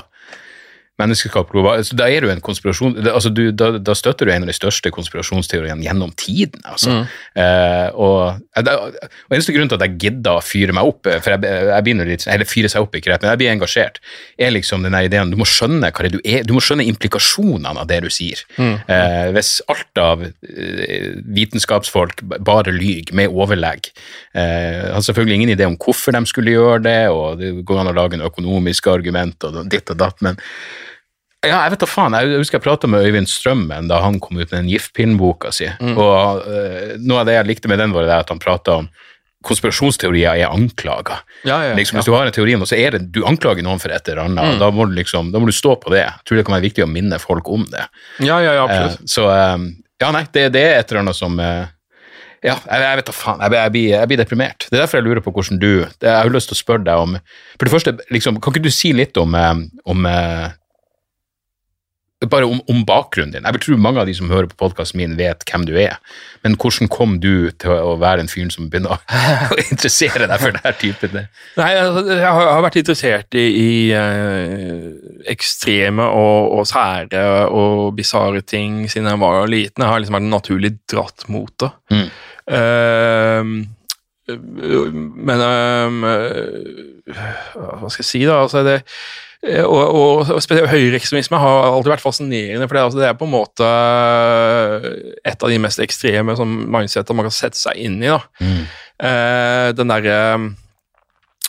menneskeskapt 0.99 1.53
global 1.53 1.85
så 1.87 1.97
Da 1.99 2.09
er 2.11 2.25
du 2.25 2.33
en 2.33 2.43
konspirasjon 2.45 2.97
altså 3.07 3.31
du, 3.35 3.49
da, 3.55 3.71
da 3.79 3.95
støtter 3.97 4.27
du 4.27 4.33
en 4.35 4.47
av 4.47 4.51
de 4.51 4.57
største 4.57 4.91
konspirasjonsteoriene 4.95 5.85
gjennom 5.87 6.11
tiden. 6.19 6.61
Altså. 6.67 7.03
Eh, 7.39 7.89
og, 7.95 8.41
eh, 8.59 8.71
og 8.75 9.35
eneste 9.37 9.55
grunn 9.55 9.71
til 9.71 9.79
at 9.79 9.87
jeg 9.87 9.99
gidder 10.03 10.39
å 10.39 10.45
fyre 10.45 10.75
meg 10.77 10.89
opp, 10.91 11.07
eh, 11.07 11.21
for 11.23 11.35
jeg, 11.35 11.53
jeg 11.71 11.87
begynner 11.87 12.11
litt, 12.11 12.27
eller 12.29 12.49
fyre 12.49 12.71
seg 12.73 12.85
opp, 12.85 12.97
ikke 12.99 13.13
rett, 13.13 13.25
men 13.25 13.33
jeg 13.33 13.43
blir 13.43 13.53
engasjert, 13.53 14.01
er 14.39 14.55
liksom 14.55 14.87
denne 14.87 15.05
ideen 15.07 15.33
du 15.33 15.39
må 15.41 15.47
skjønne 15.49 15.93
hva 15.93 16.07
det 16.07 16.13
du 16.17 16.21
er, 16.23 16.47
du 16.49 16.55
må 16.57 16.63
skjønne 16.65 16.87
implikasjonene 16.89 17.85
av 17.85 17.89
det 17.91 18.01
du 18.05 18.11
sier. 18.13 18.43
Eh, 18.59 19.29
hvis 19.37 19.59
alt 19.71 20.03
av 20.03 20.25
eh, 20.27 21.13
vitenskapsfolk 21.39 22.25
bare 22.25 22.75
lyver 22.75 23.15
med 23.19 23.33
overlegg, 23.35 23.93
eh, 24.35 24.91
har 24.95 25.05
selvfølgelig 25.05 25.41
ingen 25.41 25.55
idé 25.55 25.69
om 25.69 25.79
hvorfor 25.79 26.17
de 26.17 26.25
skulle 26.29 26.55
gjøre 26.57 26.83
det, 26.87 27.01
og 27.15 27.41
det 27.41 27.55
går 27.69 27.83
an 27.83 27.93
å 27.93 27.97
lage 27.97 28.19
en 28.19 28.27
økonomisk 28.29 28.91
argument 28.93 29.49
og 29.49 29.65
ditt 29.71 29.91
og 29.95 30.01
datt, 30.01 30.23
men 30.25 30.39
ja, 31.47 31.61
jeg 31.63 31.75
vet 31.75 31.83
da 31.85 31.87
faen. 31.87 32.17
Jeg 32.19 32.41
husker 32.41 32.59
jeg 32.59 32.65
prata 32.65 32.89
med 32.91 33.07
Øyvind 33.07 33.31
Strømmen 33.31 33.91
da 33.91 34.01
han 34.03 34.19
kom 34.23 34.41
ut 34.41 34.49
med 34.49 34.57
den 34.57 34.71
Giftpinnboka 34.73 35.53
si. 35.55 35.69
Og 35.93 36.43
uh, 36.43 36.97
noe 36.99 37.21
av 37.23 37.29
det 37.29 37.37
jeg 37.37 37.49
likte 37.53 37.71
med 37.71 37.79
den, 37.79 37.95
var 37.95 38.09
det 38.09 38.17
at 38.25 38.33
han 38.35 38.43
prata 38.43 38.81
om 38.83 38.91
konspirasjonsteorier 39.47 40.35
er 40.35 40.51
anklager. 40.51 41.23
Ja, 41.47 41.61
ja, 41.69 41.75
liksom, 41.79 41.97
ja. 41.97 42.03
Hvis 42.03 42.11
du 42.11 42.17
har 42.17 42.27
en 42.27 42.35
teori 42.35 42.57
så 42.67 42.75
er 42.75 42.97
det 42.97 43.05
du 43.15 43.23
anklager 43.23 43.63
noen 43.63 43.79
for 43.79 43.95
et 43.95 44.11
eller 44.11 44.27
annet. 44.27 44.57
Mm. 44.57 44.61
Da 44.65 44.71
må, 44.75 44.89
du 44.91 44.99
liksom, 44.99 45.31
da 45.31 45.39
må 45.39 45.47
du 45.47 45.55
stå 45.55 45.77
på 45.79 45.95
det. 45.95 46.03
Jeg 46.03 46.27
tror 46.27 46.41
det 46.41 46.47
kan 46.49 46.59
være 46.59 46.67
viktig 46.67 46.85
å 46.85 46.91
minne 46.91 47.23
folk 47.23 47.49
om 47.55 47.63
det. 47.71 47.87
Ja, 48.19 48.41
ja, 48.43 48.59
ja, 48.59 48.67
absolutt. 48.67 49.07
Uh, 49.07 49.11
så 49.15 49.31
eh, 49.31 49.57
ja, 50.03 50.13
nei, 50.15 50.25
det, 50.35 50.49
det 50.59 50.65
er 50.67 50.81
et 50.81 50.91
eller 50.91 51.05
annet 51.05 51.19
som 51.19 51.39
uh, 51.39 51.71
ja, 52.43 52.55
jeg, 52.55 52.83
jeg 52.83 52.99
vet 52.99 53.09
da 53.09 53.15
faen. 53.15 53.45
Jeg, 53.47 53.55
jeg, 53.55 53.75
blir, 53.77 53.89
jeg 53.95 54.11
blir 54.11 54.21
deprimert. 54.25 54.67
Det 54.67 54.75
er 54.75 54.83
derfor 54.83 54.99
jeg 54.99 55.07
lurer 55.07 55.23
på 55.23 55.33
hvordan 55.35 55.63
du 55.63 55.71
Jeg 55.87 56.11
har 56.11 56.35
lyst 56.35 56.51
til 56.51 56.59
å 56.59 56.65
spørre 56.65 56.87
deg 56.87 57.07
om 57.07 57.17
For 57.55 57.67
det 57.67 57.75
første, 57.75 57.95
liksom, 58.15 58.43
kan 58.43 58.55
ikke 58.55 58.67
du 58.67 58.75
si 58.75 58.91
litt 58.95 59.19
om, 59.23 59.39
om 59.87 60.11
bare 62.27 62.49
om, 62.51 62.59
om 62.67 62.81
bakgrunnen 62.87 63.31
din. 63.31 63.45
Jeg 63.47 63.55
vil 63.55 63.63
tro 63.63 63.77
mange 63.79 64.01
av 64.03 64.09
de 64.09 64.15
som 64.19 64.31
hører 64.31 64.49
på 64.51 64.59
podkasten 64.59 64.99
min, 64.99 65.15
vet 65.19 65.45
hvem 65.47 65.67
du 65.69 65.77
er. 65.79 66.01
Men 66.43 66.57
hvordan 66.59 66.91
kom 66.91 67.19
du 67.23 67.51
til 67.63 67.71
å 67.79 67.95
være 68.01 68.25
en 68.25 68.31
fyr 68.31 68.49
som 68.51 68.67
begynner 68.71 68.97
å, 68.97 68.99
interessere 69.69 70.27
deg 70.27 70.43
for 70.43 70.57
denne 70.57 70.75
typen? 70.81 71.15
Nei, 71.61 71.71
altså, 71.79 72.03
jeg 72.11 72.35
har, 72.41 72.65
vært 72.67 72.81
interessert 72.83 73.39
i, 73.39 73.47
i 73.47 73.71
eh, 73.95 74.91
ekstreme 75.31 76.09
og, 76.11 76.59
og 76.59 76.67
sære 76.71 77.25
og 77.55 77.95
bisarre 77.99 78.43
ting 78.43 78.83
siden 78.91 79.13
jeg 79.13 79.23
var 79.23 79.47
liten. 79.47 79.87
Jeg 79.87 79.93
har 79.93 80.03
liksom 80.03 80.19
vært 80.19 80.31
naturlig 80.33 80.75
dratt 80.91 81.29
mot 81.31 81.55
det. 81.63 81.75
Mm. 81.95 82.09
Uh, 82.49 83.43
men 84.29 85.43
eh, 85.45 85.89
Hva 87.09 87.89
skal 87.89 88.03
jeg 88.03 88.09
si, 88.09 88.21
da? 88.29 88.43
Altså, 88.43 88.61
det, 88.67 88.83
og, 89.39 89.83
og, 89.95 90.31
og 90.35 90.41
spesielt 90.43 90.67
høyreekstremisme 90.73 91.39
har 91.39 91.69
alltid 91.69 91.93
vært 91.93 92.03
fascinerende, 92.03 92.67
for 92.67 92.75
det, 92.75 92.83
altså, 92.89 92.99
det 92.99 93.07
er 93.07 93.19
på 93.21 93.29
en 93.29 93.35
måte 93.37 93.69
et 95.31 95.45
av 95.47 95.53
de 95.53 95.59
mest 95.63 95.79
ekstreme 95.85 96.35
sånn, 96.39 96.57
mindsetter 96.75 97.15
man 97.15 97.29
kan 97.29 97.37
sette 97.37 97.61
seg 97.61 97.79
inn 97.87 98.01
i. 98.03 98.11
da. 98.11 98.19
Mm. 98.43 98.65
Eh, 99.09 99.69
den 99.79 99.93
derre 99.95 100.19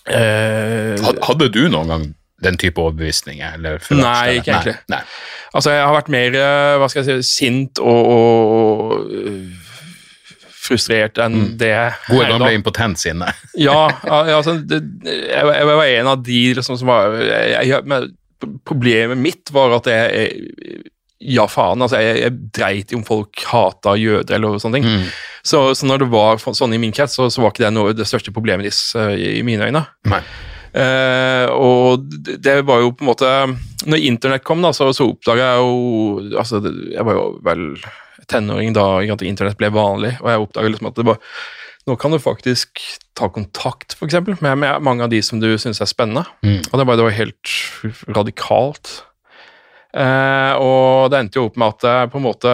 eh, 0.06 0.96
Had- 1.02 1.24
Hadde 1.26 1.50
du 1.54 1.64
noen 1.74 1.90
gang 1.90 2.08
den 2.46 2.58
type 2.62 2.80
overbevisninger? 2.80 3.58
Eller? 3.58 3.82
Nei, 3.92 4.38
ikke 4.40 4.54
egentlig. 4.54 4.78
Nei, 4.88 5.00
nei. 5.00 5.04
Altså, 5.50 5.74
jeg 5.74 5.82
har 5.82 5.96
vært 5.98 6.12
mer 6.14 6.36
eh, 6.38 6.76
hva 6.80 6.88
skal 6.94 7.02
jeg 7.10 7.24
si, 7.26 7.32
sint 7.42 7.82
og, 7.82 8.14
og 8.14 9.10
frustrert 10.70 11.18
enn 11.22 11.58
det 11.60 11.74
Mm. 11.74 12.06
Gode 12.10 12.24
her, 12.24 12.30
da. 12.32 12.38
gamle 12.38 12.54
impotent 12.58 13.02
sinne. 13.02 13.32
Ja, 13.68 13.90
ja, 14.06 14.22
altså, 14.38 14.56
det, 14.62 14.80
jeg, 15.04 15.50
jeg 15.50 15.68
var 15.70 15.86
en 15.86 16.10
av 16.14 16.24
de 16.24 16.40
liksom, 16.58 16.78
som 16.80 16.90
var 16.90 17.18
jeg, 17.20 17.68
jeg, 17.70 18.10
Problemet 18.68 19.20
mitt 19.20 19.52
var 19.52 19.74
at 19.76 19.90
jeg, 19.92 20.30
Ja, 21.20 21.44
faen. 21.52 21.82
altså 21.84 22.00
Jeg, 22.00 22.22
jeg 22.22 22.38
dreit 22.56 22.94
i 22.94 22.96
om 22.96 23.04
folk 23.04 23.42
hata 23.50 23.98
jøder 24.00 24.38
eller 24.38 24.62
sånne 24.64 24.80
ting. 24.80 24.88
Mm. 24.88 25.10
Så, 25.44 25.64
så 25.76 25.88
når 25.88 26.06
det 26.06 26.08
var 26.14 26.40
sånn 26.40 26.76
i 26.76 26.80
min 26.80 26.94
krets, 26.96 27.18
så, 27.20 27.28
så 27.32 27.44
var 27.44 27.52
ikke 27.52 27.66
det 27.66 27.74
noe, 27.76 27.96
det 27.96 28.08
største 28.08 28.32
problemet 28.36 28.68
deres 28.70 28.82
uh, 28.96 29.12
i, 29.16 29.42
mine 29.44 29.68
øyne. 29.68 29.84
Nei. 30.08 30.22
Uh, 30.70 31.48
og 31.58 32.04
det 32.14 32.38
det 32.46 32.60
var 32.68 32.84
jo 32.84 32.92
på 32.94 33.02
en 33.02 33.08
måte 33.10 33.30
Når 33.90 34.04
internett 34.06 34.44
kom, 34.46 34.62
da, 34.62 34.70
så, 34.70 34.92
så 34.94 35.08
oppdaga 35.10 35.48
jeg 35.48 35.64
jo 35.64 36.36
altså, 36.38 36.60
Jeg 36.94 37.06
var 37.08 37.16
jo 37.18 37.24
vel 37.42 37.64
tenåring 38.30 38.76
da 38.78 38.88
at 39.02 39.26
internett 39.26 39.60
ble 39.60 39.72
vanlig, 39.74 40.16
og 40.22 40.30
jeg 40.32 40.46
oppdaga 40.46 40.72
liksom 40.74 40.92
at 40.92 41.00
det 41.00 41.10
var 41.10 41.20
nå 41.88 41.96
kan 41.98 42.14
du 42.14 42.20
faktisk 42.22 42.82
ta 43.18 43.30
kontakt 43.34 43.96
for 43.98 44.06
eksempel, 44.06 44.36
med, 44.44 44.60
med 44.62 44.84
mange 44.86 45.06
av 45.06 45.10
de 45.10 45.22
som 45.26 45.40
du 45.42 45.50
syns 45.58 45.82
er 45.82 45.90
spennende. 45.90 46.26
Mm. 46.46 46.60
Og 46.70 46.76
det 46.78 46.86
var, 46.86 47.00
det 47.00 47.06
var 47.08 47.16
helt 47.18 47.54
radikalt. 48.14 48.92
Eh, 49.90 50.54
og 50.62 51.10
det 51.10 51.18
endte 51.18 51.40
jo 51.40 51.48
opp 51.48 51.56
med 51.58 51.74
at 51.74 51.86
jeg 51.88 52.10
på 52.14 52.20
en 52.20 52.26
måte 52.28 52.52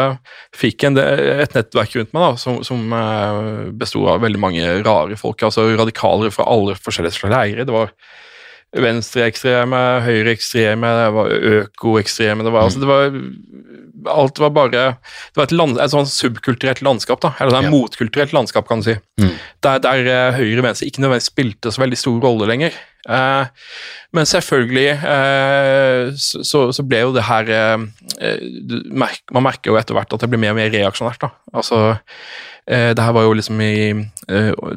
fikk 0.55 0.85
en, 0.87 0.99
et 1.01 1.57
nettverk 1.57 1.97
rundt 1.97 2.13
meg 2.15 2.23
da, 2.23 2.29
som, 2.39 2.61
som 2.63 2.95
eh, 2.95 3.39
besto 3.75 4.05
av 4.07 4.23
veldig 4.23 4.39
mange 4.39 4.69
rare 4.85 5.19
folk. 5.19 5.43
altså 5.43 5.67
Radikalere 5.75 6.31
fra 6.31 6.47
alle 6.51 6.77
forskjellige 6.79 7.17
slags 7.17 7.33
leirer. 7.35 7.67
Det 7.67 7.75
var 7.75 7.91
venstreekstreme, 8.83 9.81
høyreekstreme, 10.05 10.89
det 10.99 11.51
økoekstreme 11.61 12.45
det 12.45 12.51
var, 12.53 12.67
altså 12.67 12.81
det 12.83 12.89
var 12.91 13.19
Alt 14.05 14.37
var 14.37 14.51
bare 14.53 14.69
Det 15.01 15.39
var 15.39 15.47
et, 15.47 15.53
land, 15.55 15.79
et 15.81 15.89
sånn 15.89 16.05
subkulturelt 16.05 16.83
landskap, 16.85 17.21
da, 17.23 17.31
eller 17.41 17.57
et 17.57 17.63
Ja. 17.65 17.71
motkulturelt 17.73 18.35
landskap, 18.35 18.67
kan 18.67 18.83
du 18.83 18.91
si. 18.91 18.95
Mm. 19.17 19.31
Der, 19.65 19.79
der 19.81 20.05
eh, 20.05 20.35
høyre 20.37 20.59
og 20.61 20.67
venstre 20.67 20.85
ikke 20.85 21.01
nødvendigvis 21.01 21.31
spilte 21.31 21.71
så 21.73 21.81
veldig 21.81 21.97
stor 21.97 22.19
rolle 22.21 22.45
lenger. 22.51 22.75
Eh, 23.05 23.45
men 24.17 24.25
selvfølgelig 24.25 24.87
eh, 24.97 26.15
så, 26.17 26.85
ble 26.89 27.03
jo 27.03 27.13
det 27.13 27.27
her 27.27 27.51
eh, 27.53 27.83
Man 28.89 29.45
merker 29.45 29.69
jo 29.69 29.77
etter 29.77 29.97
hvert 29.97 30.15
at 30.15 30.23
det 30.23 30.31
blir 30.31 30.41
mer 30.41 30.55
og 30.55 30.59
mer 30.59 30.73
reaksjonært. 30.73 31.21
da. 31.21 31.31
Altså, 31.53 31.99
det 32.65 32.97
her 32.97 33.13
var 33.13 33.27
jo 33.27 33.35
liksom 33.37 33.59
i 33.61 33.93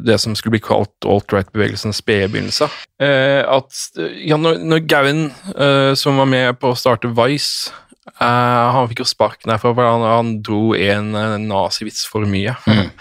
det 0.05 0.19
som 0.21 0.35
skulle 0.37 0.59
bli 0.59 0.61
kalt 0.61 1.07
alt-right-bevegelsens 1.09 2.03
spede 2.03 2.27
begynnelse. 2.29 2.69
At 3.01 3.79
ja, 4.21 4.37
når, 4.37 4.83
eh, 4.85 5.95
som 5.97 6.21
var 6.21 6.29
med 6.29 6.59
på 6.61 6.75
å 6.75 6.77
starte 6.77 7.09
Vice 7.17 7.73
Han 8.19 8.91
fikk 8.91 9.01
jo 9.05 9.09
sparken 9.09 9.49
derfra 9.53 9.73
for 9.73 9.89
han, 9.89 10.05
han 10.05 10.37
dro 10.45 10.75
en 10.77 11.17
nazivits 11.47 12.05
for 12.09 12.29
mye. 12.29 12.57
Og 12.67 12.93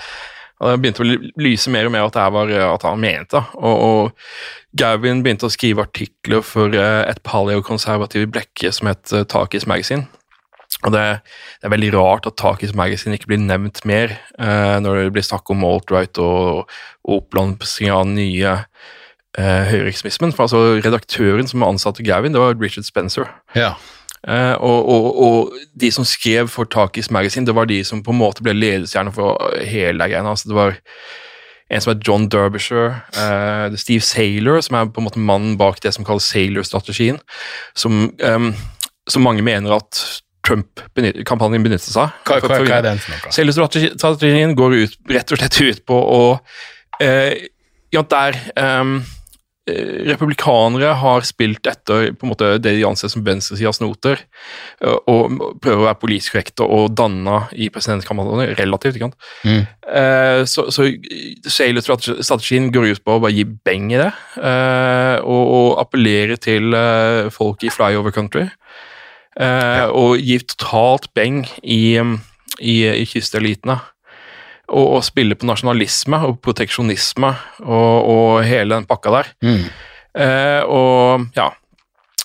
det 0.58 0.78
begynte 0.82 1.04
å 1.06 1.10
lyse 1.38 1.72
mer 1.74 1.88
og 1.88 1.94
mer 1.94 2.08
at, 2.08 2.16
det 2.18 2.28
var, 2.34 2.52
eh, 2.52 2.66
at 2.66 2.86
han 2.88 3.02
mente. 3.02 3.42
Og, 3.60 3.82
og 3.88 4.78
Gavin 4.78 5.24
begynte 5.26 5.50
å 5.50 5.54
skrive 5.54 5.86
artikler 5.86 6.42
for 6.46 6.74
eh, 6.74 7.04
et 7.06 7.22
paleokonservativt 7.26 8.32
blekke 8.34 8.72
som 8.74 8.90
het 8.90 9.14
uh, 9.14 9.26
Takis 9.30 9.68
Magazine. 9.70 10.08
Og 10.86 10.94
det, 10.94 11.04
det 11.58 11.68
er 11.70 11.74
veldig 11.74 11.92
rart 11.96 12.28
at 12.30 12.38
Takis 12.38 12.76
Magazine 12.78 13.18
ikke 13.18 13.32
blir 13.32 13.42
nevnt 13.42 13.82
mer 13.88 14.14
eh, 14.38 14.78
når 14.84 15.08
det 15.08 15.14
blir 15.16 15.26
snakk 15.26 15.50
om 15.54 15.66
alt-right 15.66 16.20
og, 16.22 16.68
og 17.08 17.22
oppblomstring 17.22 17.94
av 17.94 18.06
nye 18.10 18.54
eh, 18.58 19.64
høyreekstremismen. 19.72 20.36
For 20.38 20.46
altså, 20.46 20.78
redaktøren 20.86 21.50
som 21.50 21.66
ansatte 21.66 22.06
Gavin, 22.06 22.36
det 22.36 22.44
var 22.44 22.58
Richard 22.62 22.86
Spencer. 22.86 23.32
Ja. 23.58 23.74
Eh, 24.26 24.56
og, 24.56 24.90
og, 24.90 25.06
og 25.24 25.60
de 25.80 25.92
som 25.94 26.08
skrev 26.08 26.50
for 26.52 26.70
Takis 26.70 27.12
Magazine, 27.14 27.46
det 27.48 27.56
var 27.56 27.70
de 27.70 27.84
som 27.86 28.04
på 28.04 28.16
en 28.16 28.22
måte 28.22 28.44
ble 28.46 28.56
ledestjerner 28.58 29.14
for 29.16 29.38
hele 29.62 30.10
greia. 30.10 30.26
Altså, 30.26 30.50
det 30.50 30.58
var 30.58 30.78
en 31.68 31.84
som 31.84 31.92
het 31.92 32.06
John 32.08 32.30
Derbyshire, 32.32 33.02
uh, 33.20 33.76
Steve 33.76 34.02
Saylor, 34.02 34.62
som 34.64 34.78
er 34.80 34.88
på 34.88 35.02
en 35.02 35.08
måte 35.10 35.20
mannen 35.20 35.58
bak 35.60 35.82
det 35.84 35.92
som 35.96 36.08
kalles 36.08 36.30
Saylor-strategien, 36.32 37.20
som, 37.76 38.08
um, 38.24 38.54
som 39.10 39.26
mange 39.28 39.44
mener 39.44 39.76
at 39.76 40.00
Trump-kampanjen 40.48 41.66
benyttet 41.66 41.92
seg 41.92 42.06
av. 42.06 42.16
Saylor-strategien 43.36 44.56
går 44.56 44.78
ut, 44.80 44.98
rett 45.12 45.36
og 45.36 45.42
slett 45.42 45.60
ut 45.60 45.84
på 45.92 46.00
å 46.00 46.24
uh, 47.04 47.34
ja, 47.94 48.04
Der 48.04 48.36
eh, 48.60 48.84
republikanere 49.68 50.94
har 51.02 51.26
spilt 51.28 51.68
etter 51.68 52.14
på 52.16 52.26
en 52.26 52.32
måte 52.32 52.50
det 52.64 52.76
de 52.78 52.86
anser 52.88 53.12
som 53.12 53.24
venstresidas 53.26 53.82
noter, 53.84 54.22
eh, 54.82 54.98
og 55.12 55.36
prøver 55.64 55.82
å 55.82 55.88
være 55.90 56.00
politisk 56.02 56.36
korrekte 56.36 56.68
og 56.68 56.96
danna 56.96 57.42
i 57.52 57.70
presidentkampanjen 57.74 58.56
relativt. 58.60 58.96
ikke 58.96 59.10
sant? 59.10 59.20
Mm. 59.44 59.66
Eh, 59.88 60.42
så 60.48 60.68
så 60.72 60.88
Sailor-strategien 61.48 62.72
går 62.72 62.94
ut 62.94 63.04
på 63.04 63.18
å 63.18 63.22
bare 63.24 63.36
gi 63.36 63.44
beng 63.44 63.92
i 63.92 64.00
det, 64.00 64.12
eh, 64.40 65.18
og, 65.24 65.44
og 65.60 65.82
appellere 65.84 66.38
til 66.38 66.74
eh, 66.74 67.28
folk 67.34 67.64
i 67.64 67.74
flyover 67.74 68.16
country. 68.16 68.48
eh, 69.40 69.86
Og 69.92 70.18
gi 70.18 70.40
totalt 70.40 71.12
beng 71.14 71.44
i, 71.64 72.00
i, 72.60 72.78
i 72.88 73.06
kystelitene. 73.06 73.80
Og, 74.68 74.98
og 74.98 75.04
spille 75.08 75.38
på 75.40 75.48
nasjonalisme 75.48 76.18
og 76.28 76.42
proteksjonisme 76.44 77.30
og, 77.64 78.10
og 78.12 78.32
hele 78.44 78.76
den 78.76 78.88
pakka 78.90 79.14
der. 79.14 79.30
Mm. 79.46 79.62
Eh, 80.18 80.64
og 80.68 81.30
ja. 81.38 81.52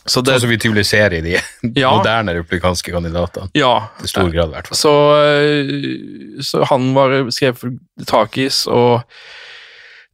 Så 0.03 0.19
det 0.27 0.33
Sånn 0.35 0.49
som 0.49 0.51
vi 0.51 0.59
tyviliserer 0.59 1.15
i 1.21 1.23
de 1.23 1.37
Ja. 1.83 1.93
moderne 1.95 2.35
republikanske 2.41 2.91
kandidatene. 2.91 3.53
Ja. 3.55 3.89
til 4.01 4.11
stor 4.11 4.33
grad, 4.35 4.51
i 4.51 4.57
hvert 4.57 4.73
fall. 4.73 4.81
Så, 4.81 4.95
eh, 5.23 6.43
så 6.43 6.65
han 6.73 6.90
var 6.97 7.15
skrev 7.31 7.61
for 7.61 7.77
Takis, 8.11 8.65
og 8.67 9.05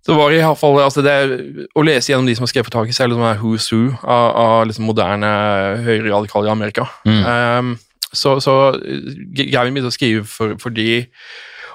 det 0.08 0.16
var 0.16 0.32
i 0.32 0.40
hvert 0.40 0.56
fall, 0.60 0.78
altså 0.80 1.02
det, 1.04 1.16
Å 1.76 1.82
lese 1.84 2.12
gjennom 2.12 2.28
de 2.28 2.36
som 2.36 2.44
har 2.44 2.52
skrevet 2.52 2.68
for 2.68 2.76
Takis, 2.78 3.00
er 3.00 3.08
liksom 3.10 3.24
som 3.24 3.30
er 3.32 3.40
Who's 3.42 3.66
Who 3.72 3.80
av, 4.04 4.28
av 4.44 4.68
liksom 4.68 4.86
moderne 4.88 5.32
høyreradikale 5.84 6.48
i 6.48 6.52
Amerika. 6.52 6.86
Um, 7.08 7.74
så, 8.12 8.38
så 8.40 8.54
Gavin 9.36 9.74
begynte 9.76 9.92
å 9.92 9.96
skrive 9.96 10.24
for, 10.28 10.54
for 10.60 10.72
de, 10.72 11.02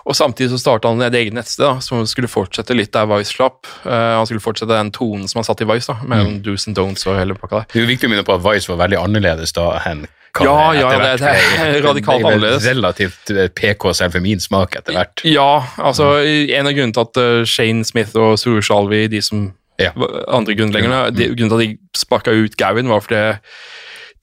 og 0.04 0.16
samtidig 0.18 0.52
så 0.52 0.60
starta 0.60 0.90
han 0.92 1.02
et 1.06 1.16
eget 1.16 1.34
nettsted 1.36 1.64
da, 1.66 1.78
som 1.84 2.02
skulle 2.10 2.28
fortsette 2.32 2.76
litt 2.76 2.92
der 2.92 3.08
Vice 3.08 3.32
slapp. 3.38 3.64
Uh, 3.86 4.18
han 4.20 4.28
skulle 4.28 4.44
fortsette 4.44 4.74
den 4.74 4.92
tonen 4.96 5.30
som 5.32 5.40
han 5.40 5.48
satt 5.48 5.64
i 5.64 5.68
Vice, 5.70 5.94
da, 5.94 6.04
med 6.10 6.42
do's 6.44 6.68
and 6.68 6.76
don'ts 6.78 7.08
og 7.08 7.16
hele 7.20 7.38
pakka 7.40 7.62
der. 7.62 7.70
Det 7.72 7.80
er 7.80 7.86
jo 7.86 7.92
viktig 7.94 8.10
å 8.10 8.12
minne 8.12 8.26
på 8.28 8.36
at 8.36 8.44
Vice 8.44 8.68
var 8.72 8.82
veldig 8.84 9.00
annerledes 9.00 9.56
da 9.56 9.70
enn 9.88 10.04
Ja, 10.42 10.74
ja, 10.74 10.90
det- 10.98 11.20
det 11.22 11.30
er 11.30 11.82
radikalt 11.86 12.26
annerledes. 12.26 12.66
Relativt 12.66 13.30
eh, 13.30 13.48
PK 13.54 13.94
selv 13.94 14.16
for 14.16 14.20
min 14.26 14.40
smak 14.42 14.76
etter 14.76 14.96
hvert. 14.98 15.22
Ja, 15.30 15.62
altså 15.78 16.16
en 16.26 16.66
av 16.68 16.74
grunnene 16.74 16.94
til 16.98 17.06
at 17.06 17.20
uh, 17.22 17.44
Shane 17.46 17.86
Smith 17.86 18.16
og 18.18 18.40
Suru 18.42 18.60
Shalvi, 18.62 19.08
de 19.08 19.22
som 19.22 19.52
Ja. 19.80 19.92
andre 20.28 20.54
grunnleggerne, 20.58 21.12
mm. 21.14 21.36
grunnen 21.38 21.50
til 21.50 21.54
at 21.54 21.64
de 21.64 21.78
sparka 21.98 22.32
ut 22.34 22.58
Gavin, 22.58 22.90
var 22.90 23.02
fordi 23.02 23.38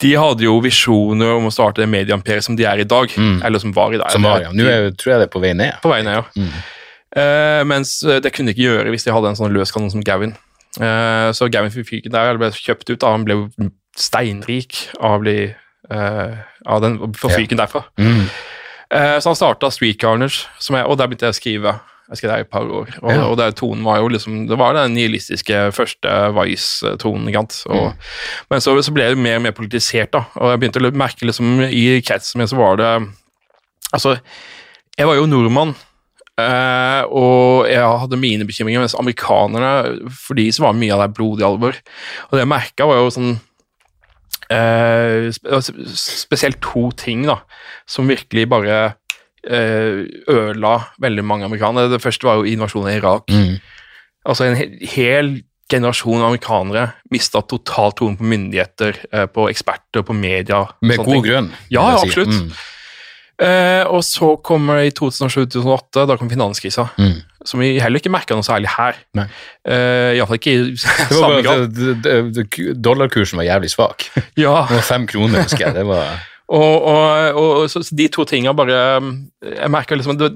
de 0.00 0.10
hadde 0.16 0.46
jo 0.46 0.56
visjoner 0.64 1.34
om 1.36 1.48
å 1.48 1.52
starte 1.52 1.82
det 1.82 1.88
medieimperiet 1.92 2.46
som 2.46 2.56
de 2.56 2.64
er 2.68 2.82
i 2.82 2.88
dag. 2.88 3.12
Eller 3.44 3.62
som 3.62 3.72
var 3.76 3.94
i 3.94 4.00
dag. 4.00 4.12
Som 4.14 4.24
var, 4.24 4.44
ja. 4.46 4.52
Nå 4.56 4.64
er, 4.64 4.90
tror 4.96 5.14
jeg 5.14 5.22
det 5.22 5.26
er 5.28 5.32
på 5.32 5.42
vei 5.42 5.52
ned. 5.56 5.76
På 5.84 5.92
vei 5.92 6.00
ned, 6.06 6.20
ja. 6.20 6.46
Eh, 7.10 7.62
mens 7.66 7.96
eh, 8.06 8.20
det 8.22 8.30
kunne 8.30 8.52
de 8.52 8.54
ikke 8.54 8.68
gjøre 8.68 8.92
hvis 8.94 9.02
de 9.02 9.12
hadde 9.14 9.32
en 9.32 9.38
sånn 9.38 9.52
løs 9.54 9.72
kanon 9.74 9.90
som 9.92 10.04
Gavin. 10.06 10.36
Uh, 10.78 11.34
så 11.34 11.48
Gavin 11.50 11.72
fikk 11.74 12.06
der, 12.14 12.38
ble 12.38 12.52
kjøpt 12.54 12.92
ut. 12.92 13.00
Da. 13.02 13.10
Han 13.16 13.26
ble 13.26 13.40
steinrik 13.98 14.84
av 15.02 15.18
bli 15.24 15.50
uh, 15.90 16.38
av 16.64 16.84
den, 16.84 17.00
forfyken 17.18 17.58
Ja. 17.58 17.66
derfra. 17.66 17.84
Mm. 17.98 18.24
Så 18.90 19.30
han 19.30 19.36
starta 19.38 19.68
Street 19.70 20.00
Carnage, 20.02 20.48
som 20.58 20.74
jeg, 20.74 20.82
og 20.82 20.96
der 20.98 21.06
begynte 21.06 21.28
jeg 21.28 21.34
å 21.36 21.38
skrive. 21.38 21.74
Jeg 22.10 22.16
husker 22.16 22.28
det 22.32 22.36
i 22.40 22.42
et 22.42 22.50
par 22.50 22.66
år. 22.66 22.88
Og, 23.04 23.10
Ja. 23.14 23.22
og 23.30 23.36
der 23.38 23.52
tonen 23.54 23.84
var 23.86 24.00
jo 24.00 24.08
liksom 24.10 24.48
Det 24.50 24.56
var 24.58 24.74
den 24.74 24.94
nihilistiske 24.96 25.70
første 25.72 26.10
Vice-tonen. 26.34 27.28
Og, 27.70 27.92
Men 28.50 28.60
så, 28.60 28.74
så 28.82 28.90
ble 28.92 29.06
det 29.12 29.18
mer 29.18 29.36
og 29.38 29.42
mer 29.46 29.54
politisert, 29.54 30.10
da. 30.12 30.24
Og 30.34 30.50
jeg 30.50 30.58
begynte 30.60 30.82
å 30.82 30.90
merke 30.90 31.22
liksom 31.28 31.60
i 31.70 32.00
kretsen 32.02 32.38
min 32.42 32.50
så 32.50 32.58
var 32.58 32.76
det 32.82 32.90
Altså, 33.94 34.16
jeg 34.98 35.06
var 35.06 35.14
jo 35.18 35.26
nordmann. 35.26 35.74
Uh, 36.40 37.02
og 37.10 37.66
jeg 37.68 37.82
hadde 37.84 38.16
mine 38.16 38.46
bekymringer, 38.48 38.80
mens 38.80 38.94
amerikanerne, 38.96 40.08
for 40.10 40.34
de 40.38 40.46
så 40.54 40.62
var 40.64 40.72
mye 40.78 40.94
av 40.94 41.02
det 41.02 41.14
blodig 41.18 41.44
alvor. 41.44 41.74
Og 42.30 42.32
det 42.32 42.40
jeg 42.44 42.48
merka, 42.48 42.86
var 42.88 42.96
jo 43.02 43.10
sånn 43.12 43.34
uh, 44.50 45.28
spe- 45.34 45.60
Spesielt 45.94 46.60
to 46.64 46.90
ting 46.96 47.26
da, 47.28 47.40
som 47.90 48.08
virkelig 48.10 48.46
bare 48.50 48.78
ødela 49.48 50.74
veldig 51.00 51.24
mange 51.24 51.46
amerikanere. 51.46 51.92
Det 51.92 52.02
første 52.02 52.28
var 52.28 52.40
jo 52.40 52.48
invasjonen 52.48 52.92
i 52.92 52.98
Irak. 52.98 53.30
Mm. 53.30 53.54
Altså 54.28 54.44
En 54.44 54.58
hel 54.82 55.30
generasjon 55.70 56.24
amerikanere 56.24 56.88
mista 57.14 57.42
totalt 57.46 58.00
troen 58.00 58.18
på 58.18 58.26
myndigheter, 58.26 58.98
eh, 59.12 59.26
på 59.30 59.46
eksperter, 59.50 60.04
på 60.06 60.16
media. 60.16 60.64
Med 60.82 60.98
god 60.98 61.12
ting. 61.14 61.24
grunn. 61.24 61.50
Ja, 61.70 61.96
si. 61.98 62.08
absolutt. 62.08 62.34
Mm. 62.34 62.52
Eh, 63.40 63.84
og 63.88 64.02
så 64.04 64.34
kommer 64.44 64.80
det 64.80 64.90
i 64.90 64.94
2007-2008, 64.98 66.04
da 66.08 66.16
kom 66.20 66.28
finanskrisa. 66.28 66.90
Mm. 66.98 67.20
Som 67.48 67.62
vi 67.62 67.78
heller 67.80 68.02
ikke 68.02 68.12
merka 68.12 68.36
noe 68.36 68.44
særlig 68.44 68.68
her. 68.74 68.98
Uh, 69.16 70.12
Iallfall 70.12 70.36
ikke 70.36 70.52
i 70.52 70.74
samme 71.08 71.38
grad. 71.46 71.70
det, 71.72 72.44
dollarkursen 72.76 73.40
var 73.40 73.48
jævlig 73.48 73.70
svak. 73.72 74.10
Det 74.36 74.44
var 74.44 74.68
fem 74.84 75.06
kroner, 75.08 75.46
husker 75.46 75.70
jeg. 75.70 75.78
Det 75.78 75.86
var 75.88 76.18
og, 76.50 76.86
og, 76.90 77.40
og 77.40 77.66
så, 77.70 77.82
så 77.86 77.94
de 77.96 78.08
to 78.10 78.24
tinga 78.26 78.52
bare 78.58 78.78
Jeg 79.44 79.70
merka 79.70 79.94
liksom 79.94 80.16
det, 80.18 80.32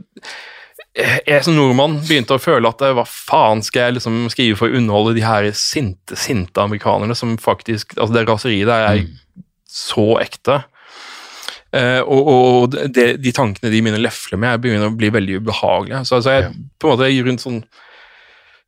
Jeg 1.26 1.42
som 1.42 1.56
nordmann 1.56 1.96
begynte 2.06 2.36
å 2.36 2.42
føle 2.42 2.70
at 2.70 2.84
hva 2.94 3.02
faen 3.08 3.64
skal 3.66 3.88
jeg 3.88 3.96
liksom 3.96 4.20
skrive 4.30 4.58
for 4.60 4.70
å 4.70 4.78
underholde 4.78 5.16
de 5.16 5.24
her 5.26 5.48
sinte, 5.58 6.14
sinte 6.18 6.62
amerikanerne 6.62 7.16
som 7.18 7.34
faktisk 7.42 7.96
Altså, 7.98 8.14
det 8.14 8.28
raseriet 8.28 8.70
der 8.70 8.86
er 8.92 9.02
så 9.74 10.12
ekte. 10.22 10.60
Eh, 11.74 11.98
og 12.06 12.28
og 12.30 12.76
de, 12.94 13.08
de 13.18 13.32
tankene 13.34 13.72
de 13.72 13.80
begynner 13.82 13.98
å 13.98 14.04
lefle 14.06 14.38
med, 14.38 14.60
begynner 14.62 14.92
å 14.92 14.94
bli 14.94 15.10
veldig 15.10 15.40
ubehagelige. 15.42 16.04
Så, 16.06 16.20
altså, 16.20 16.30
jeg 16.36 16.44
Ja. 16.44 16.52
på 16.78 16.86
en 16.86 16.94
måte 16.94 17.10
rundt 17.26 17.42
sånn 17.42 17.64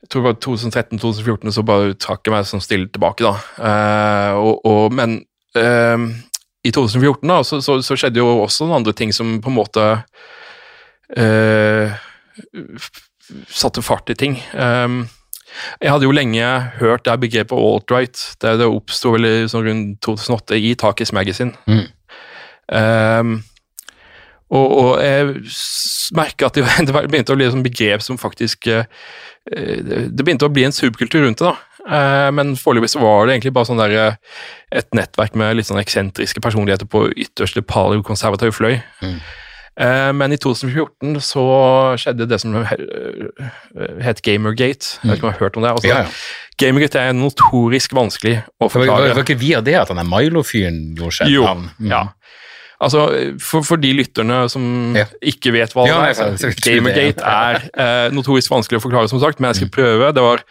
jeg 0.03 0.11
tror 0.11 0.23
det 0.23 0.29
var 0.29 0.41
2013-2014 0.45 1.55
så 1.55 1.63
bare 1.67 1.95
trakk 1.95 2.27
jeg 2.27 2.35
meg 2.35 2.45
sånn 2.47 2.63
stille 2.63 2.91
tilbake, 2.93 3.23
da. 3.27 3.39
Eh, 3.59 4.35
og, 4.39 4.67
og, 4.67 4.93
men 4.95 5.17
eh, 5.55 5.97
i 6.67 6.73
2014 6.75 7.31
da, 7.31 7.41
så, 7.47 7.61
så, 7.65 7.79
så 7.85 7.97
skjedde 7.99 8.23
jo 8.23 8.29
også 8.43 8.67
noen 8.67 8.81
andre 8.81 8.95
ting 8.97 9.15
som 9.15 9.39
på 9.43 9.53
en 9.53 9.59
måte 9.59 9.87
eh, 11.17 11.95
satte 13.49 13.85
fart 13.85 14.11
i 14.13 14.19
ting. 14.19 14.39
Um, 14.53 15.05
jeg 15.81 15.93
hadde 15.93 16.05
jo 16.09 16.15
lenge 16.15 16.47
hørt 16.81 17.07
det 17.07 17.17
begrepet 17.23 17.57
alt-right. 17.57 18.23
Det, 18.43 18.57
det 18.61 18.69
oppsto 18.69 19.15
vel 19.15 19.29
sånn 19.51 19.67
rundt 19.67 20.01
2008 20.05 20.59
i 20.61 20.75
Takis 20.79 21.15
Magazine. 21.17 21.55
Mm. 21.71 21.87
Um, 22.67 23.37
og, 24.55 24.67
og 24.79 24.91
jeg 25.03 25.31
merka 26.15 26.51
at 26.51 26.59
det, 26.59 26.67
det 26.87 26.95
begynte 26.95 27.35
å 27.35 27.39
bli 27.39 27.49
et 27.49 27.63
begrep 27.67 28.05
som 28.05 28.19
faktisk 28.21 28.69
eh, 28.71 28.87
eh, 29.51 29.81
Det 29.83 30.23
begynte 30.23 30.47
å 30.47 30.53
bli 30.53 30.67
en 30.69 30.75
subkultur 30.75 31.25
rundt 31.25 31.43
det, 31.43 31.51
da. 31.51 31.57
Eh, 31.87 32.31
men 32.35 32.55
foreløpig 32.59 32.91
så 32.91 33.01
var 33.01 33.27
det 33.27 33.37
egentlig 33.37 33.53
bare 33.55 33.69
sånn 33.69 33.79
der, 33.79 33.93
eh, 34.09 34.15
et 34.73 34.89
nettverk 34.97 35.35
med 35.39 35.57
litt 35.57 35.67
sånn 35.69 35.79
eksentriske 35.83 36.41
personligheter 36.43 36.87
på 36.91 37.05
ytterste 37.15 37.63
paleokonservativ 37.63 38.57
fløy. 38.59 38.81
Mm. 39.03 39.21
Eh, 39.79 40.13
men 40.17 40.33
i 40.33 40.37
2014 40.41 41.19
så 41.21 41.45
skjedde 42.01 42.27
det 42.29 42.41
som 42.41 42.55
he- 42.65 44.01
het 44.03 44.23
Gamergate. 44.23 44.99
Jeg 45.05 45.11
vet 45.11 45.19
ikke 45.19 45.25
om 45.27 45.31
jeg 45.31 45.39
har 45.39 45.45
hørt 45.47 45.57
om 45.57 45.63
det? 45.63 45.71
Altså, 45.71 45.89
Ja, 45.89 45.99
ja. 46.03 46.07
Gamergate 46.59 46.97
er 46.99 47.13
notorisk 47.13 47.93
vanskelig 47.93 48.39
å 48.61 48.71
Det 48.73 48.87
var, 48.89 48.97
forklare. 49.13 49.25
ikke 49.25 49.39
via 49.39 49.61
det 49.61 49.75
at 49.75 49.89
han 49.89 49.99
er 49.99 50.05
Milo-fyren 50.09 50.97
gjorde 50.97 51.13
seg 51.13 51.29
Jo? 51.29 51.45
Mm. 51.45 51.91
ja. 51.91 52.09
Altså, 52.81 53.39
for, 53.41 53.63
for 53.63 53.77
de 53.77 53.93
lytterne 53.95 54.51
som 54.51 54.95
Ja. 54.97 55.05
ikke 55.23 55.53
vet 55.53 55.73
hva 55.73 55.85
det 55.87 56.19
er. 56.21 56.51
Gamergate 56.65 57.23
er 57.23 57.55
eh, 57.77 58.11
notorisk 58.11 58.51
vanskelig 58.51 58.81
å 58.81 58.85
forklare, 58.91 59.09
som 59.09 59.21
sagt, 59.21 59.39
men 59.41 59.53
jeg 59.53 59.57
skal 59.63 59.69
Mm. 59.69 59.77
prøve. 59.77 60.15
Det 60.15 60.23
var 60.23 60.43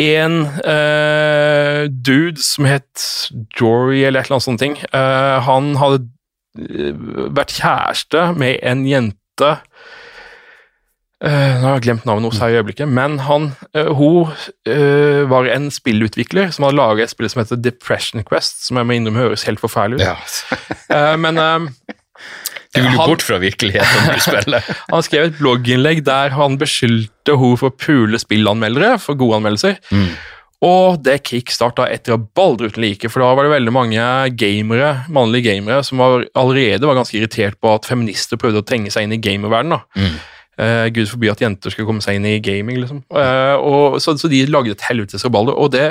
en 0.00 0.46
uh, 0.64 1.88
dude 1.88 2.42
som 2.42 2.64
het 2.68 3.28
Jory, 3.60 4.02
eller 4.04 4.20
et 4.20 4.26
eller 4.26 4.38
annet 4.38 4.48
sånt 4.48 4.62
ting. 4.62 4.76
Uh, 4.94 5.38
han 5.44 5.74
hadde 5.80 6.06
eh, 6.58 6.96
vært 7.32 7.56
kjæreste 7.58 8.32
med 8.40 8.60
en 8.66 8.86
jente 8.88 9.50
uh, 11.22 11.52
nå 11.60 11.66
har 11.68 11.76
jeg 11.76 11.84
glemt 11.86 12.06
navnet 12.08 12.26
hennes 12.26 12.42
her 12.42 12.54
i 12.54 12.58
øyeblikket, 12.60 12.88
men 12.88 13.20
han, 13.28 13.52
hun 13.94 14.32
var 15.30 15.46
en 15.52 15.70
spillutvikler 15.70 16.50
som 16.50 16.66
hadde 16.66 16.80
laget 16.80 17.06
et 17.06 17.12
spill 17.12 17.30
som 17.30 17.44
heter 17.44 17.60
Depression 17.62 18.24
Quest, 18.26 18.64
som 18.66 18.80
jeg 18.80 18.88
må 18.88 18.96
innrømme 18.96 19.28
høres 19.28 19.46
helt 19.46 19.62
forferdelig 19.62 20.02
ut. 20.02 20.40
Ja. 20.90 21.16
Men 21.20 21.38
Du 22.72 22.80
vil 22.80 22.94
jo 22.96 23.04
bort 23.04 23.24
fra 23.24 23.36
virkeligheten 23.42 24.06
når 24.06 24.18
du 24.18 24.24
spiller. 24.30 24.68
han 24.88 25.04
skrev 25.04 25.26
et 25.28 25.40
blogginnlegg 25.40 26.04
der 26.06 26.36
han 26.36 26.56
beskyldte 26.60 27.36
henne 27.36 27.58
for 27.60 27.72
å 27.72 27.76
pule 27.76 28.20
spillanmeldere 28.20 28.94
for 29.02 29.18
gode 29.20 29.42
anmeldelser. 29.42 29.76
Mm. 29.92 30.14
Og 30.62 31.00
det 31.02 31.18
kickstarta 31.26 31.88
etter 31.90 32.14
å 32.14 32.20
baldre 32.22 32.70
uten 32.70 32.84
like, 32.84 33.10
for 33.10 33.24
da 33.24 33.32
var 33.34 33.48
det 33.48 33.56
veldig 33.56 33.72
mange 33.74 34.02
gamere, 34.38 34.92
mannlige 35.10 35.50
gamere 35.50 35.80
som 35.86 35.98
var, 35.98 36.28
allerede 36.38 36.86
var 36.86 37.00
ganske 37.00 37.18
irritert 37.18 37.58
på 37.58 37.72
at 37.74 37.88
feminister 37.90 38.38
prøvde 38.38 38.62
å 38.62 38.66
trenge 38.66 38.92
seg 38.94 39.08
inn 39.08 39.16
i 39.16 39.20
gamerverdenen. 39.22 39.82
Mm. 39.98 40.20
Eh, 40.62 40.86
Gud 40.94 41.10
forby 41.10 41.32
at 41.32 41.42
jenter 41.42 41.74
skulle 41.74 41.88
komme 41.88 42.04
seg 42.04 42.20
inn 42.20 42.28
i 42.30 42.38
gaming, 42.44 42.78
liksom. 42.84 43.02
Eh, 43.10 43.56
og, 43.58 43.98
så, 44.04 44.14
så 44.20 44.30
de 44.30 44.44
lagde 44.46 44.76
et 44.76 44.86
helvetes 44.86 45.26
rabalder, 45.26 45.58
og 45.58 45.72
det 45.74 45.88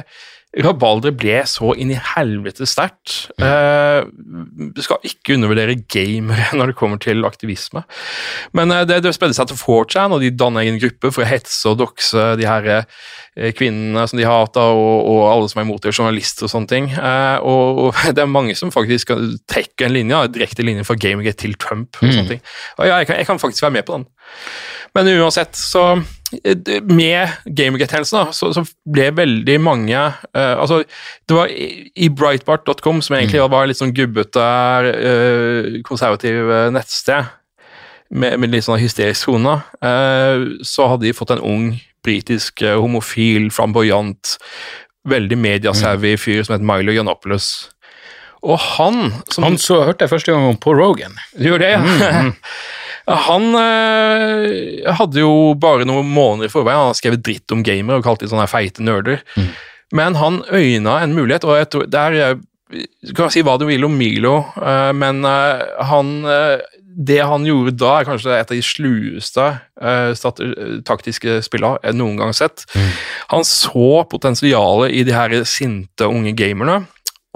rabalderet 0.60 1.16
ble 1.16 1.38
så 1.47 1.72
inn 1.80 1.93
i 1.93 1.99
helvete 2.12 2.66
sterkt. 2.68 3.30
Eh, 3.39 4.04
skal 4.84 5.08
ikke 5.08 5.38
undervurdere 5.38 5.78
gamere 5.80 6.49
når 6.58 6.72
det 6.72 6.78
kommer 6.80 6.99
til 6.99 7.24
aktivisme. 7.28 7.86
Men 8.58 8.74
eh, 8.76 8.84
det, 8.89 8.99
det 9.06 9.14
spredde 9.16 9.38
seg 9.38 9.47
til 9.47 9.60
4chan, 9.62 10.12
og 10.12 10.24
de 10.24 10.34
dannet 10.36 10.66
egen 10.66 10.82
gruppe 10.82 11.14
for 11.16 11.24
å 11.24 11.30
hetse 11.30 11.72
og 11.72 11.80
dokse 11.80 12.28
de 12.39 12.49
her 12.49 12.68
eh, 12.74 13.52
kvinnene 13.56 14.04
som 14.12 14.20
de 14.20 14.28
hata, 14.28 14.68
og, 14.76 15.08
og 15.14 15.24
alle 15.32 15.52
som 15.52 15.64
er 15.64 15.70
imot 15.70 15.88
det, 15.88 15.95
journalister 15.95 16.49
og 16.49 16.56
sånne 16.58 16.72
ting. 16.74 16.91
Eh, 16.99 17.38
og, 17.39 17.84
og 17.86 18.04
det 18.18 18.26
er 18.26 18.32
mange 18.32 18.58
som 18.60 18.76
faktisk 18.76 19.16
trekker 19.47 19.88
en 19.88 19.95
linje, 19.95 20.20
en 20.20 20.36
direkte 20.36 20.68
linje 20.68 20.88
fra 20.88 20.99
Gamergate 20.99 21.45
til 21.45 21.56
Trump. 21.56 21.95
og 22.02 22.10
sånne 22.12 22.36
ting. 22.36 22.47
Og 22.76 22.89
ja, 22.91 22.99
jeg 22.99 23.08
kan, 23.12 23.24
jeg 23.24 23.32
kan 23.32 23.39
faktisk 23.39 23.70
være 23.70 23.80
med 23.80 23.88
på 23.88 24.02
den. 24.02 24.10
Men 24.97 25.08
uansett, 25.22 25.56
så 25.56 25.93
Med 26.88 27.34
gamerget-hendelsen 27.45 28.32
så, 28.36 28.51
så 28.55 28.63
ble 28.88 29.09
veldig 29.17 29.57
mange 29.59 29.99
uh, 29.99 30.55
Altså, 30.55 30.82
det 31.27 31.36
var 31.36 31.51
i, 31.51 31.89
i 31.95 32.07
Breitbart.com, 32.07 33.01
som 33.03 33.17
egentlig 33.17 33.43
var 33.51 33.67
litt 33.67 33.82
sånn 33.82 33.93
gubbete, 33.95 34.47
uh, 34.88 35.79
konservativ 35.88 36.47
eh, 36.47 36.69
nettsted, 36.71 37.29
med, 38.11 38.39
med 38.39 38.51
litt 38.51 38.67
sånn 38.67 38.79
hysterisk 38.79 39.27
tone, 39.29 39.59
uh, 39.84 40.47
så 40.67 40.88
hadde 40.91 41.07
de 41.07 41.15
fått 41.15 41.36
en 41.36 41.43
ung 41.43 41.71
britisk 42.05 42.61
eh, 42.65 42.77
homofil, 42.79 43.51
flamboyant, 43.53 44.38
veldig 45.09 45.38
mediasavvy 45.38 46.15
fyr 46.19 46.43
som 46.45 46.57
het 46.57 46.65
Milo 46.65 46.93
Yiannopoulos. 46.93 47.51
Og 48.41 48.57
han 48.57 49.11
som 49.29 49.45
Han 49.45 49.57
så 49.61 49.84
hørte 49.86 50.05
jeg 50.05 50.13
første 50.15 50.34
gang 50.34 50.47
om 50.49 50.57
Paul 50.57 50.79
Rogan. 50.82 51.13
Du 51.38 51.51
gjorde 51.51 51.67
det, 51.67 51.75
ja. 51.77 52.23
Han 53.10 53.56
eh, 53.58 54.93
hadde 54.97 55.24
jo 55.24 55.54
bare 55.60 55.88
noen 55.88 56.10
måneder 56.12 56.49
i 56.49 56.54
forveien 56.54 56.80
han 56.80 56.91
hadde 56.91 57.02
skrevet 57.02 57.24
dritt 57.26 57.54
om 57.56 57.64
gamere 57.66 58.02
og 58.02 58.06
kalt 58.06 58.24
de 58.24 58.30
sånne 58.32 58.49
feite 58.52 58.86
nerder. 58.86 59.24
Men 59.95 60.16
han 60.20 60.41
øyna 60.52 61.02
en 61.02 61.16
mulighet, 61.18 61.47
og 61.47 61.60
jeg 61.60 61.70
tror, 61.74 61.89
der 61.91 62.18
er 62.22 62.39
Du 62.72 63.12
kan 63.12 63.28
si 63.28 63.41
hva 63.43 63.58
du 63.60 63.66
vil 63.68 63.84
om 63.84 63.97
Milo, 63.99 64.45
eh, 64.56 64.93
men 64.95 65.26
eh, 65.28 65.64
han 65.89 66.22
eh, 66.24 66.62
det 66.91 67.20
han 67.24 67.43
gjorde 67.47 67.74
da, 67.80 67.97
er 67.99 68.08
kanskje 68.08 68.36
et 68.36 68.52
av 68.52 68.58
de 68.58 68.64
slueste 68.66 69.43
uh, 69.80 70.80
taktiske 70.88 71.38
spillene 71.45 71.80
jeg 71.86 71.97
noen 71.97 72.20
gang 72.20 72.34
sett. 72.36 72.66
Han 73.32 73.45
så 73.47 74.04
potensialet 74.12 74.95
i 74.99 75.06
de 75.08 75.16
her 75.16 75.36
sinte 75.47 76.08
unge 76.08 76.34
gamerne, 76.38 76.82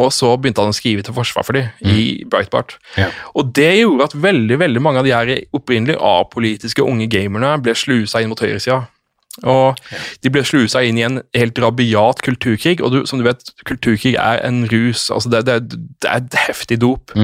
og 0.01 0.09
så 0.11 0.33
begynte 0.35 0.63
han 0.63 0.73
å 0.73 0.75
skrive 0.75 1.05
til 1.05 1.15
forsvar 1.15 1.45
for 1.47 1.55
dem 1.55 1.69
i 1.87 2.25
Breitbart. 2.27 2.75
Ja. 2.99 3.07
Og 3.37 3.53
det 3.55 3.69
gjorde 3.77 4.09
at 4.09 4.17
veldig 4.25 4.57
veldig 4.59 4.81
mange 4.83 4.99
av 4.99 5.07
de 5.07 5.13
her 5.15 5.31
opprinnelig 5.55 5.95
apolitiske 6.03 6.83
unge 6.83 7.07
gamerne 7.11 7.53
ble 7.63 7.75
slusa 7.79 8.19
inn 8.19 8.33
mot 8.33 8.43
høyresida. 8.43 8.83
Og 9.43 9.79
de 10.23 10.31
ble 10.31 10.43
slusa 10.47 10.81
inn 10.83 10.99
i 10.99 11.05
en 11.07 11.19
helt 11.35 11.59
rabiat 11.59 12.21
kulturkrig, 12.23 12.79
og 12.83 12.91
du, 12.91 12.99
som 13.07 13.19
du 13.19 13.25
vet, 13.27 13.43
kulturkrig 13.67 14.15
er 14.19 14.43
en 14.47 14.63
rus. 14.71 15.09
altså 15.11 15.31
Det, 15.31 15.45
det, 15.47 15.79
det 16.03 16.11
er 16.11 16.23
et 16.23 16.37
heftig 16.45 16.79
dop. 16.83 17.15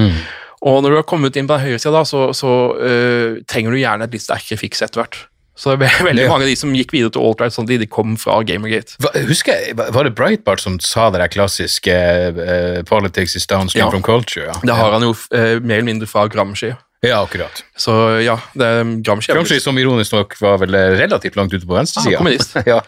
Og 0.62 0.82
når 0.82 0.92
du 0.92 0.98
har 1.00 1.08
kommet 1.08 1.36
inn 1.36 1.48
på 1.48 1.56
den 1.56 1.66
høyresida, 1.66 2.04
så, 2.06 2.28
så 2.36 2.52
øh, 2.78 3.40
trenger 3.50 3.74
du 3.74 3.80
gjerne 3.80 4.06
et 4.06 4.12
litt 4.14 4.24
sterkere 4.24 4.60
fiks 4.60 4.84
etter 4.84 5.02
hvert. 5.02 5.16
Så 5.56 5.76
det 5.76 5.86
er 5.90 6.04
veldig 6.08 6.22
Ja. 6.24 6.28
mange 6.32 6.44
av 6.46 6.48
de 6.48 6.56
som 6.56 6.72
gikk 6.72 6.92
videre 6.94 7.10
til 7.12 7.20
alt-right, 7.22 7.52
sånn, 7.52 7.66
de, 7.68 7.76
de 7.82 7.86
kom 7.86 8.16
fra 8.16 8.38
Gamergate. 8.42 8.96
Hva, 9.04 9.10
husker 9.28 9.52
jeg, 9.52 9.76
Var 9.76 10.04
det 10.08 10.14
Breitbart 10.16 10.60
som 10.64 10.78
sa 10.80 11.10
det 11.10 11.20
der 11.20 11.28
klassiske 11.28 11.92
uh, 11.92 12.82
'politics 12.88 13.36
is 13.36 13.46
downstream 13.46 13.86
Ja. 13.86 13.90
from 13.90 14.02
culture'? 14.02 14.46
Ja, 14.48 14.60
Det 14.64 14.74
har 14.74 14.92
han 14.92 15.02
jo 15.02 15.10
uh, 15.12 15.60
mer 15.60 15.76
eller 15.76 15.82
mindre 15.92 16.06
fra 16.08 16.26
Gramsci. 16.28 16.72
Ja 17.02 17.18
akkurat. 17.22 17.62
Så 17.76 17.92
ja, 18.22 18.36
det 18.54 18.66
er 18.66 18.82
Gramsci. 19.02 19.32
Gramsci, 19.34 19.58
som 19.62 19.78
ironisk 19.78 20.14
nok 20.14 20.36
var 20.40 20.60
vel 20.62 20.76
relativt 20.96 21.36
langt 21.38 21.54
ute 21.54 21.66
på 21.66 21.74
venstresida. 21.74 22.14
Ah, 22.14 22.22
kommunist. 22.22 22.54
ja. 22.72 22.78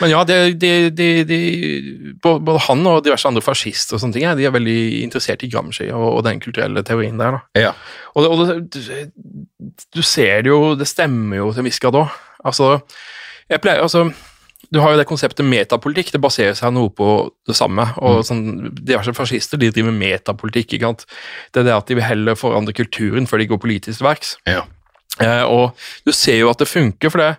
Men 0.00 0.12
ja, 0.14 0.22
de, 0.28 0.38
de, 0.56 1.10
de, 1.28 1.40
både 2.24 2.56
han 2.68 2.86
og 2.88 3.02
diverse 3.04 3.28
andre 3.28 3.44
fascister 3.44 3.98
og 3.98 4.02
sånne 4.04 4.16
ting, 4.16 4.28
de 4.38 4.48
er 4.48 4.54
veldig 4.56 4.78
interessert 5.02 5.44
i 5.44 5.50
Gramsci 5.52 5.90
og, 5.92 6.06
og 6.14 6.24
den 6.26 6.40
kulturelle 6.44 6.84
teorien 6.86 7.20
der. 7.20 7.38
da. 7.38 7.66
ja. 7.68 7.74
Og, 8.14 8.24
det, 8.24 8.30
og 8.32 8.40
det, 8.40 8.56
du, 8.74 9.84
du 9.98 10.02
ser 10.02 10.42
det 10.46 10.52
jo, 10.52 10.72
det 10.78 10.88
stemmer 10.88 11.42
jo 11.42 11.52
til 11.52 11.62
en 11.62 11.68
viss 11.68 11.82
grad 11.82 12.00
òg. 12.00 12.16
Altså, 12.48 12.78
jeg 13.50 13.60
pleier, 13.62 13.84
altså, 13.84 14.08
du 14.72 14.80
har 14.80 14.92
jo 14.92 14.98
det 15.00 15.06
konseptet 15.08 15.46
metapolitikk, 15.48 16.10
det 16.12 16.20
baserer 16.20 16.54
seg 16.58 16.72
noe 16.76 16.90
på 16.92 17.30
det 17.48 17.56
samme. 17.56 17.86
og 18.04 18.24
sånn, 18.28 18.70
Diverse 18.74 19.14
fascister 19.16 19.56
de 19.58 19.70
driver 19.72 19.92
metapolitikk. 19.96 20.74
ikke 20.76 20.90
sant? 20.90 21.06
Det 21.52 21.60
er 21.62 21.64
det 21.70 21.76
at 21.76 21.86
de 21.88 21.94
vil 21.96 22.04
heller 22.04 22.34
forandre 22.36 22.74
kulturen 22.76 23.26
før 23.26 23.38
de 23.38 23.46
går 23.48 23.58
politisk 23.64 23.98
til 24.02 24.06
verks. 24.10 24.36
ja. 24.46 24.64
Eh, 25.20 25.42
og 25.50 25.72
du 26.06 26.12
ser 26.12 26.36
jo 26.38 26.50
at 26.50 26.58
det 26.60 26.68
funker, 26.68 27.10
for 27.10 27.18
det 27.18 27.38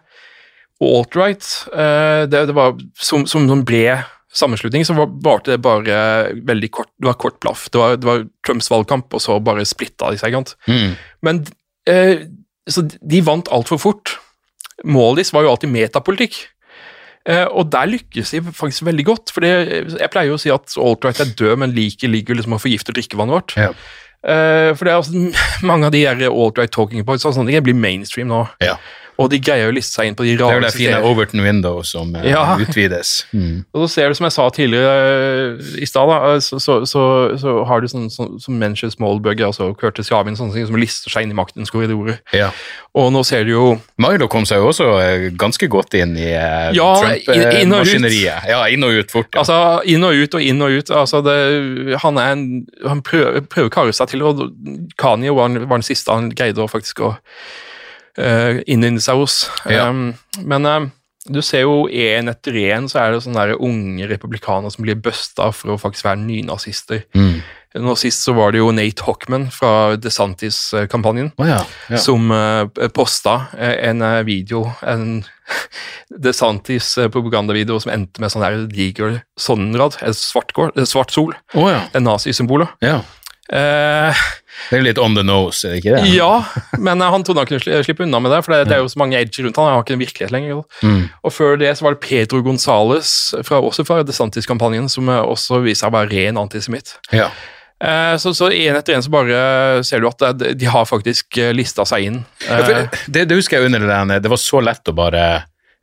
alt-right 0.84 1.46
eh, 1.74 2.26
det, 2.28 2.42
det 2.50 2.56
var 2.58 2.74
som, 3.00 3.24
som 3.30 3.46
en 3.52 3.64
bred 3.64 4.02
sammenslutning, 4.36 4.84
så 4.86 4.94
var- 4.98 5.42
det 5.46 5.62
bare 5.62 6.34
veldig 6.46 6.70
kort 6.72 6.90
Det 7.00 7.08
var 7.08 7.14
kort 7.14 7.40
blaff. 7.40 7.70
Det 7.72 7.80
var, 7.80 7.96
det 7.98 8.06
var 8.06 8.26
Trumps 8.46 8.70
valgkamp, 8.70 9.14
og 9.14 9.22
så 9.22 9.40
bare 9.42 9.64
splitta 9.66 10.12
de 10.12 10.18
seg. 10.18 10.34
ikke 10.34 10.44
sant? 10.44 10.56
Mm. 10.68 10.96
Men 11.24 11.46
eh, 11.88 12.28
så 12.70 12.84
de 12.86 13.22
vant 13.26 13.48
altfor 13.50 13.80
fort. 13.80 14.18
Målet 14.84 15.24
deres 15.24 15.34
var 15.34 15.44
jo 15.44 15.50
alltid 15.56 15.72
metapolitikk. 15.74 16.36
Eh, 17.28 17.46
og 17.48 17.72
der 17.74 17.90
lykkes 17.92 18.32
de 18.36 18.44
faktisk 18.56 18.86
veldig 18.88 19.06
godt. 19.10 19.34
For 19.36 19.46
jeg 19.46 20.12
pleier 20.14 20.32
jo 20.32 20.38
å 20.38 20.42
si 20.42 20.54
at 20.54 20.78
alt-right 20.80 21.24
er 21.24 21.34
død, 21.40 21.58
men 21.64 21.76
liket 21.76 22.12
ligger 22.12 22.40
liksom 22.40 22.56
å 22.58 22.62
forgifte 22.62 22.96
drikkevannet 22.96 23.38
vårt. 23.40 23.58
Ja. 23.60 23.74
Eh, 24.20 24.72
for 24.76 24.88
det 24.88 24.94
er 24.94 25.02
altså, 25.02 25.28
mange 25.70 25.90
av 25.90 25.96
de 25.96 26.06
alt-right 26.08 26.74
talking 26.76 27.06
points 27.08 27.28
og 27.28 27.36
sånne 27.38 27.54
ting 27.54 27.68
blir 27.68 27.78
mainstream 27.78 28.32
nå. 28.32 28.46
ja. 28.64 28.80
Og 29.20 29.28
de 29.34 29.40
greier 29.44 29.68
å 29.68 29.74
liste 29.76 29.98
seg 30.00 30.08
inn 30.08 30.16
på 30.16 30.24
de 30.24 30.38
Det 30.40 30.46
er 30.48 30.56
jo 30.60 30.64
det 30.64 30.72
fine. 30.72 31.00
Overton 31.04 31.42
window 31.44 31.82
som 31.84 32.14
eh, 32.16 32.30
Ja. 32.32 32.56
utvides. 32.56 33.26
Mm. 33.36 33.66
Og 33.76 33.84
så 33.84 33.90
ser 33.94 34.10
du, 34.10 34.16
som 34.16 34.28
jeg 34.30 34.36
sa 34.38 34.46
tidligere 34.56 34.94
eh, 35.60 35.72
i 35.84 35.88
stad, 35.90 36.14
så, 36.46 36.60
så, 36.64 36.78
så, 36.88 37.04
så 37.42 37.56
har 37.68 37.82
du 37.84 37.90
sånn 37.92 38.08
sånn- 38.14 38.38
så, 38.40 38.54
Menchers 38.56 38.96
Smallbugger, 38.96 39.50
altså 39.52 39.74
Curtis 39.76 40.08
Javin, 40.14 40.38
sånne 40.40 40.56
ting 40.56 40.70
som 40.70 40.80
lister 40.80 41.12
seg 41.12 41.28
inn 41.28 41.34
i 41.36 41.38
maktens 41.38 41.70
korridorer. 41.74 42.22
Ja. 42.32 42.52
Og 42.96 43.12
nå 43.14 43.22
ser 43.28 43.44
du 43.46 43.52
jo 43.54 43.66
Milo 44.02 44.28
kom 44.32 44.48
seg 44.50 44.64
jo 44.64 44.72
også 44.72 44.88
eh, 45.04 45.28
ganske 45.40 45.68
godt 45.70 45.94
inn 46.00 46.16
i 46.18 46.30
eh, 46.32 46.72
Ja. 46.80 46.90
Trump-maskineriet. 47.04 48.48
Ja, 48.50 48.64
inn 48.72 48.84
og 48.88 48.96
ut 49.02 49.12
fort. 49.14 49.30
Ja. 49.36 49.44
Altså, 49.44 49.60
inn 49.90 50.04
og 50.08 50.16
ut 50.16 50.36
og 50.40 50.42
inn 50.44 50.62
og 50.66 50.80
ut. 50.80 50.92
Altså, 50.96 51.22
det, 51.26 51.38
han 52.04 52.18
en, 52.24 52.46
han 52.88 53.04
prøver, 53.06 53.42
prøver 53.52 53.70
å 53.70 53.74
karre 53.74 53.96
seg 53.96 54.12
til, 54.14 54.24
og 54.26 54.46
Kanye 55.00 55.34
var, 55.36 55.52
var 55.66 55.80
den 55.82 55.86
siste 55.88 56.14
han 56.16 56.32
greide 56.32 56.64
å 56.64 56.70
faktisk 56.72 57.04
å 57.06 57.14
uh, 58.18 58.98
seg 59.04 59.22
hos. 59.22 59.44
Ja. 59.70 59.90
Um, 59.90 60.14
men 60.42 60.66
uh, 60.66 60.88
du 61.30 61.42
ser 61.46 61.66
jo 61.68 61.86
en 61.92 62.32
etter 62.32 62.58
en 62.72 62.88
så 62.90 63.04
er 63.04 63.14
det 63.14 63.24
sånne 63.26 63.46
der 63.52 63.62
unge 63.62 64.08
republikanere 64.10 64.72
som 64.74 64.86
blir 64.86 64.98
busta 64.98 65.52
for 65.54 65.76
å 65.76 65.80
faktisk 65.82 66.08
være 66.08 66.24
nynazister. 66.24 67.04
Mm. 67.18 67.42
Nå 67.78 67.94
sist 68.02 68.24
så 68.26 68.34
var 68.34 68.54
det 68.54 68.64
jo 68.64 68.72
Nate 68.74 69.06
Hockman 69.06 69.46
fra 69.54 69.94
DeSantis-kampanjen. 70.02 71.30
oh, 71.38 71.46
ja. 71.46 71.60
ja. 71.92 72.00
som 72.02 72.32
uh, 72.34 72.66
posta 72.96 73.36
eh, 73.54 73.76
en 73.92 74.02
eh, 74.02 74.24
video, 74.26 74.64
en 74.82 75.22
DeSantis 76.26 76.96
eh, 76.98 77.12
propagandavideo 77.14 77.78
som 77.84 77.94
endte 77.94 78.24
med 78.24 78.34
sånn 78.34 78.48
der 78.48 78.66
diger 78.72 79.20
sonnenrad, 79.38 80.00
en 80.02 80.18
svart, 80.18 80.56
eh, 80.72 80.88
svart 80.90 81.14
sol, 81.14 81.36
oh, 81.54 81.70
ja. 81.70 81.86
en 81.94 82.08
nazisymbolet. 82.10 82.74
ja. 82.86 83.04
Eh, 83.50 84.14
Det 84.70 84.78
er 84.78 84.86
litt 84.86 85.02
on 85.02 85.16
the 85.18 85.24
nose, 85.26 85.64
er 85.66 85.76
det 85.76 85.82
ikke 85.82 85.96
det? 85.96 86.14
ja, 86.14 86.32
men 86.78 87.02
eh, 87.02 87.12
han 87.14 87.26
trodde 87.26 87.44
han 87.44 87.50
kunne 87.50 87.84
slippe 87.86 88.06
unna 88.06 88.22
med 88.24 88.34
det, 88.36 88.42
for 88.46 88.56
det, 88.56 88.66
det 88.70 88.78
er 88.78 88.84
jo 88.84 88.92
så 88.92 89.02
mange 89.02 89.20
edger 89.20 89.48
rundt 89.48 89.60
han, 89.60 89.70
han 89.70 89.78
har 89.80 89.86
ikke 89.86 89.96
en 89.98 90.04
virkelighet 90.04 90.36
lenger. 90.36 90.64
Mm. 90.86 91.04
Og 91.26 91.36
før 91.36 91.60
det 91.62 91.76
så 91.78 91.88
var 91.88 91.96
det 91.96 92.04
Pedro 92.06 92.42
Gonzales, 92.46 93.14
fra, 93.48 93.62
også 93.64 93.86
fra 93.88 94.02
DeSantis-kampanjen, 94.08 94.90
som 94.92 95.10
eh, 95.12 95.22
også 95.24 95.64
viser 95.66 95.86
seg 95.86 95.94
å 95.94 95.98
være 96.00 96.12
ren 96.14 96.42
antisemitt. 96.42 96.98
Ja. 97.16 97.30
Eh, 97.80 98.16
så, 98.20 98.34
så 98.36 98.50
en 98.52 98.80
etter 98.80 98.98
en 98.98 99.06
så 99.06 99.14
bare 99.14 99.44
ser 99.88 100.04
du 100.04 100.10
at 100.10 100.26
det, 100.42 100.56
de 100.60 100.68
har 100.70 100.90
faktisk 100.90 101.40
lista 101.56 101.88
seg 101.88 102.10
inn. 102.10 102.20
Ja, 102.48 102.60
det, 103.08 103.24
det 103.30 103.40
husker 103.40 103.60
jeg 103.60 103.72
under 103.72 103.86
det 103.86 103.94
der, 103.94 104.26
det 104.26 104.34
var 104.34 104.42
så 104.42 104.62
lett 104.64 104.92
å 104.92 104.98
bare 104.98 105.30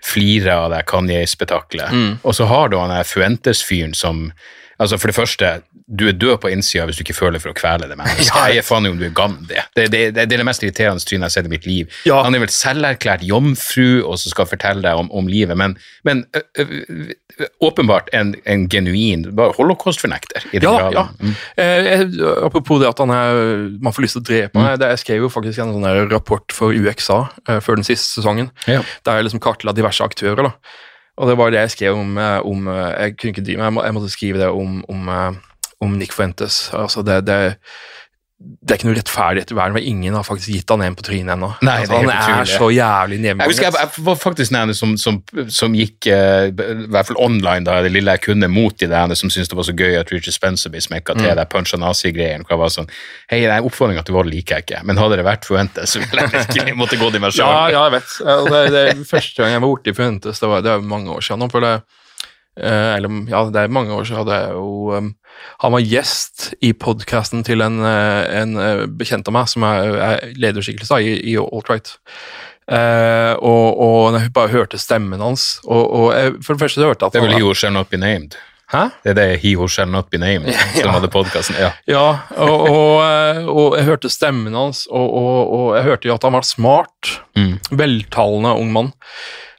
flire 0.04 0.54
av 0.54 0.70
det 0.70 0.84
Kanye-spetakkelet. 0.90 1.90
Mm. 1.92 2.12
Og 2.22 2.36
så 2.36 2.46
har 2.50 2.70
du 2.70 2.78
han 2.78 2.92
der 2.92 3.08
Fuentes-fyren 3.08 3.94
som 3.96 4.28
Altså 4.78 4.98
For 5.00 5.08
det 5.08 5.14
første, 5.16 5.48
du 5.88 6.02
er 6.08 6.12
død 6.18 6.36
på 6.42 6.50
innsida 6.52 6.84
hvis 6.84 6.98
du 6.98 7.02
ikke 7.04 7.14
føler 7.16 7.40
for 7.40 7.52
å 7.52 7.56
kvele 7.56 7.86
det 7.88 7.96
mennesket. 7.96 8.28
Ja. 8.36 8.46
Jeg 8.52 8.64
faen 8.66 8.86
om 8.90 8.98
du 8.98 9.04
er 9.06 9.12
gammel, 9.16 9.46
det. 9.48 9.62
Det, 9.76 9.84
det, 9.92 10.00
det, 10.16 10.24
det 10.28 10.34
er 10.36 10.42
det 10.42 10.46
mest 10.48 10.64
irriterende 10.66 11.00
trynet 11.00 11.22
jeg 11.22 11.30
har 11.30 11.34
sett 11.36 11.46
i 11.48 11.52
mitt 11.52 11.64
liv. 11.68 11.92
Ja. 12.08 12.18
Han 12.26 12.34
er 12.36 12.42
vel 12.42 12.52
selverklært 12.52 13.22
jomfru 13.24 14.02
og 14.04 14.18
som 14.20 14.34
skal 14.34 14.48
fortelle 14.50 14.82
deg 14.84 14.98
om, 15.00 15.08
om 15.16 15.30
livet, 15.30 15.56
men, 15.56 15.76
men 16.04 16.24
ø, 16.36 16.42
ø, 16.60 16.66
ø, 16.66 17.48
åpenbart 17.68 18.10
en, 18.16 18.34
en 18.44 18.66
genuin 18.72 19.24
holocaust-fornekter. 19.56 20.44
i 20.52 20.58
den 20.60 20.68
Ja, 20.68 20.90
graden. 20.90 20.96
ja. 20.96 21.06
Mm. 21.20 21.36
Eh, 21.62 22.44
apropos 22.46 22.80
det 22.82 22.88
at 22.90 22.98
han 23.04 23.12
er, 23.16 23.40
man 23.80 23.92
får 23.96 24.06
lyst 24.06 24.18
til 24.18 24.24
å 24.24 24.28
drepe 24.28 24.58
meg. 24.60 24.76
Mm. 24.80 24.86
jeg 24.90 25.02
skrev 25.04 25.24
jo 25.26 25.30
faktisk 25.32 25.62
en 25.64 25.72
sånn 25.76 26.10
rapport 26.12 26.52
for 26.56 26.74
UXA 26.76 27.20
eh, 27.48 27.60
før 27.64 27.80
den 27.80 27.88
siste 27.88 28.18
sesongen, 28.20 28.50
Ja. 28.68 28.82
der 29.06 29.20
jeg 29.22 29.28
liksom 29.30 29.40
kartla 29.44 29.72
diverse 29.76 30.04
aktører. 30.04 30.50
da. 30.50 30.52
Og 31.16 31.30
det 31.30 31.36
var 31.38 31.50
det 31.50 31.62
jeg 31.62 31.72
skrev 31.72 31.98
om, 31.98 32.18
eh, 32.18 32.40
om 32.44 32.68
eh, 32.68 32.92
Jeg 33.00 33.16
kunne 33.16 33.32
ikke 33.32 33.44
dy 33.44 33.56
meg, 33.56 33.84
jeg, 33.84 33.94
måtte 33.96 34.12
skrive 34.12 34.40
det 34.42 34.48
om, 34.52 34.82
om, 34.88 35.08
eh, 35.08 35.38
om 35.80 35.96
Nick 35.96 36.12
Fuentes. 36.12 36.70
Altså 36.76 37.02
det, 37.02 37.22
det, 37.26 37.56
det 38.36 38.74
er 38.74 38.76
ikke 38.76 38.88
noe 38.90 38.96
rettferdighet 38.98 39.52
i 39.52 39.56
verden, 39.56 39.74
for 39.78 39.86
ingen 39.88 40.16
har 40.18 40.24
faktisk 40.26 40.50
gitt 40.52 40.68
han 40.68 40.82
en 40.84 40.96
på 40.98 41.04
trynet 41.06 41.32
ennå. 41.32 41.48
Altså, 41.56 41.96
han 41.96 42.10
er 42.12 42.18
utrolig. 42.20 42.50
så 42.50 42.66
jævlig 42.74 43.20
Jeg 43.24 43.48
husker 43.48 43.64
jeg, 43.64 43.74
jeg 43.80 44.04
var 44.04 44.18
faktisk 44.20 44.52
den 44.52 44.72
som, 44.76 44.92
som, 45.00 45.20
som 45.48 45.76
gikk, 45.76 46.08
uh, 46.12 46.50
i 46.52 46.88
hvert 46.92 47.08
fall 47.08 47.16
online, 47.16 47.64
da, 47.64 47.78
det 47.86 47.94
lille 47.94 48.12
jeg 48.12 48.26
kunne, 48.26 48.50
mot 48.52 48.76
de 48.76 48.90
der 48.92 49.14
som 49.16 49.32
syntes 49.32 49.48
det 49.48 49.56
var 49.56 49.64
så 49.64 49.72
gøy 49.72 49.96
at 49.96 50.12
Richard 50.12 50.36
Spencer 50.36 50.72
ble 50.72 50.84
smekka 50.84 51.16
til 51.16 51.26
Mm. 51.26 51.36
der 51.40 51.48
punch 51.50 51.74
and 51.74 51.82
nazi-greien. 51.82 52.44
hvor 52.44 52.54
jeg 52.54 52.60
var 52.60 52.68
sånn, 52.70 52.90
hei, 53.30 53.40
den 53.40 53.64
oppfordringa 53.64 54.04
til 54.04 54.14
vold 54.14 54.28
liker 54.30 54.56
jeg 54.56 54.66
ikke, 54.66 54.84
men 54.84 55.00
hadde 55.00 55.16
det 55.16 55.24
vært 55.24 55.48
Fuentes, 55.48 55.90
så 55.90 56.04
ville 56.04 56.22
jeg 56.22 56.32
virkelig 56.36 56.76
måtte 56.82 57.00
gå 57.00 57.10
selv. 57.10 57.40
Ja, 57.40 57.68
ja, 57.72 57.84
jeg 57.88 57.96
vet. 57.96 58.18
Det, 58.20 58.62
det, 58.76 59.06
første 59.08 59.42
gang 59.42 59.52
jeg 59.56 59.64
var 59.64 59.68
borti 59.72 59.96
Fuentes, 59.96 60.40
det 60.40 60.48
var 60.48 60.60
det 60.60 60.72
er 60.76 60.84
mange 60.84 61.10
år 61.10 61.24
siden 61.24 61.40
nå. 61.40 61.48
For 61.50 61.64
det, 61.64 61.72
uh, 62.60 62.92
eller, 63.00 63.16
ja, 63.32 63.44
det 63.48 63.64
er 63.64 63.72
mange 63.72 63.96
år 63.96 64.04
siden. 64.04 64.20
hadde 64.26 64.38
jeg 64.44 64.52
jo, 64.52 64.92
um, 64.92 65.14
han 65.62 65.72
var 65.72 65.84
gjest 65.84 66.50
i 66.64 66.72
podkasten 66.76 67.44
til 67.46 67.64
en, 67.64 67.78
eh, 67.84 68.40
en 68.42 68.56
eh, 68.60 68.82
bekjent 68.86 69.28
av 69.28 69.36
meg 69.38 69.48
som 69.52 69.64
er, 69.68 69.94
er 70.08 70.34
lederskikkelse 70.36 71.00
i, 71.04 71.14
i 71.32 71.36
Alt-Right. 71.40 71.94
Eh, 72.66 73.32
og, 73.38 73.78
og 73.78 74.18
jeg 74.18 74.32
bare 74.34 74.50
hørte 74.50 74.78
stemmen 74.82 75.22
hans 75.22 75.60
og, 75.62 75.84
og 75.86 76.06
jeg, 76.16 76.32
For 76.42 76.56
det 76.56 76.64
første 76.64 76.80
jeg 76.80 76.90
hørte 76.90 77.06
at 77.06 77.14
Det 77.14 77.20
er 77.20 77.26
vel 77.28 77.36
He 77.36 77.44
Who 77.44 77.52
Shall 77.54 77.76
Not 77.76 77.92
Be 77.92 78.00
Named. 78.02 78.34
Hæ? 78.72 78.88
Det 79.04 79.12
er 79.12 79.14
det 79.14 79.26
He 79.44 79.52
Who 79.54 79.68
Shall 79.70 79.92
Not 79.92 80.10
Be 80.10 80.18
Named 80.18 80.50
som 80.50 80.82
Ja. 80.82 80.90
hadde 80.96 81.08
podkasten. 81.08 81.54
Ja. 81.60 81.70
Ja, 81.86 82.06
og, 82.34 82.66
og, 83.46 83.76
jeg 83.78 83.86
hørte 83.86 84.10
stemmen 84.10 84.58
hans, 84.58 84.88
og, 84.90 85.76
jeg 85.76 85.86
hørte 85.86 86.10
jo 86.10 86.16
at 86.18 86.26
han 86.26 86.34
var 86.34 86.42
smart. 86.42 87.12
Mm. 87.38 87.60
Veltalende 87.70 88.56
ung 88.58 88.72
mann. 88.74 88.92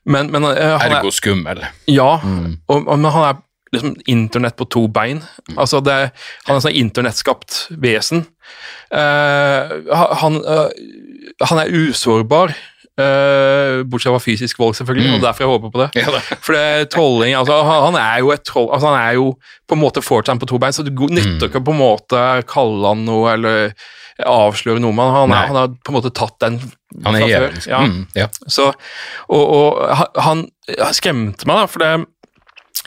Men, 0.08 0.32
men 0.32 0.44
uh, 0.44 0.52
er, 0.52 0.76
Ergo 0.88 1.12
skummel. 1.12 1.64
Ja, 1.88 2.20
og, 2.20 2.78
og, 2.88 3.00
men 3.00 3.12
han 3.12 3.30
er 3.30 3.40
liksom 3.74 3.96
internett 4.08 4.56
på 4.60 4.68
to 4.72 4.86
bein. 4.88 5.22
Altså 5.58 5.82
det, 5.84 5.98
han 6.48 6.56
er 6.56 6.64
sånn 6.64 6.80
internettskapt 6.80 7.68
vesen. 7.84 8.26
Uh, 8.94 9.92
han, 10.24 10.40
uh, 10.46 10.70
han 11.44 11.64
er 11.66 11.74
usårbar. 11.76 12.56
Uh, 12.98 13.84
bortsett 13.86 14.10
fra 14.10 14.18
fysisk 14.24 14.58
vold, 14.58 14.74
selvfølgelig, 14.74 15.20
og 15.20 15.26
derfor 15.28 15.44
jeg 15.44 15.52
håper 15.52 15.70
på 15.76 15.82
det. 15.84 15.90
Ja 16.00 16.14
det. 16.16 16.22
For 16.42 16.56
det 16.58 16.88
trolling, 16.96 17.36
altså, 17.38 17.60
han, 17.68 17.84
han 17.92 17.98
er 18.02 18.24
jo 18.24 18.32
et 18.34 18.42
troll 18.48 18.72
altså, 18.74 18.90
Han 18.90 18.98
er 18.98 19.12
jo 19.20 19.28
på 19.70 19.78
en 19.78 19.84
måte 19.84 20.02
fortsatt 20.02 20.42
på 20.42 20.50
to 20.50 20.58
bein, 20.64 20.74
så 20.74 20.82
det 20.88 20.96
go- 20.98 21.12
nytter 21.12 21.52
ikke 21.52 21.62
på 21.68 21.76
en 21.76 21.82
måte 21.84 22.24
kalle 22.50 22.90
han 22.90 23.06
noe 23.06 23.36
eller 23.36 23.76
avsløre 24.26 24.82
noe, 24.82 24.96
men 24.98 25.14
han, 25.14 25.30
han 25.30 25.60
har 25.60 25.76
på 25.78 25.94
en 25.94 25.98
måte 26.00 26.10
tatt 26.18 26.40
den 26.42 26.58
Han 27.06 27.20
fra 27.20 27.28
før. 27.30 27.60
Ja. 27.70 27.84
Mm, 27.86 28.00
ja. 28.18 28.26
Så, 28.50 28.72
og, 29.30 29.44
og 29.46 29.78
han, 30.18 30.48
han 30.74 30.98
skremte 30.98 31.46
meg, 31.46 31.60
da, 31.60 31.70
for 31.70 31.86
det 31.86 31.92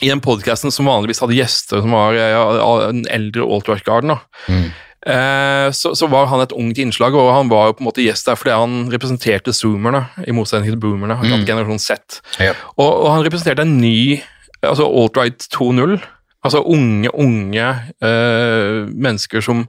i 0.00 0.08
den 0.08 0.22
podkasten 0.24 0.72
som 0.72 0.88
vanligvis 0.88 1.20
hadde 1.22 1.36
gjester 1.36 1.82
som 1.84 1.92
var 1.96 2.16
ja, 2.16 2.44
den 2.90 3.04
eldre 3.10 3.44
alt-right-garden, 3.44 4.14
da, 4.14 4.18
Mm. 4.48 4.70
eh, 5.06 5.68
så, 5.76 5.94
så 5.96 6.08
var 6.10 6.26
han 6.32 6.40
et 6.44 6.52
ungt 6.56 6.78
innslag, 6.78 7.14
og 7.14 7.32
han 7.34 7.48
var 7.52 7.68
jo 7.68 7.76
på 7.78 7.84
en 7.84 7.88
måte 7.90 8.04
gjest 8.04 8.26
der 8.28 8.38
fordi 8.40 8.56
han 8.56 8.90
representerte 8.92 9.52
zoomerne, 9.56 10.06
i 10.26 10.32
motsetning 10.36 10.72
til 10.72 10.80
boomerne, 10.80 11.18
mm. 11.20 11.44
generasjon 11.48 11.78
Z. 11.82 12.20
Ja. 12.40 12.54
Og, 12.76 12.88
og 12.88 13.10
han 13.14 13.24
representerte 13.26 13.66
en 13.66 13.78
ny 13.80 14.22
altså 14.62 14.84
alt-right 14.88 15.46
2.0. 15.54 16.00
Altså 16.44 16.62
unge, 16.64 17.10
unge 17.20 17.64
eh, 18.00 18.76
mennesker 18.88 19.44
som 19.44 19.66
eh, 19.66 19.68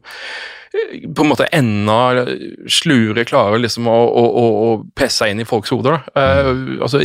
på 1.15 1.23
en 1.23 1.27
måte 1.27 1.49
enda 1.51 2.25
slure 2.71 3.25
klarer 3.27 3.59
liksom 3.59 3.89
å, 3.91 3.97
å, 4.07 4.25
å, 4.39 4.67
presse 4.95 5.27
inn 5.27 5.41
i 5.43 5.47
folks 5.47 5.73
hoder. 5.73 5.99
Eh, 6.15 6.51
altså 6.81 7.01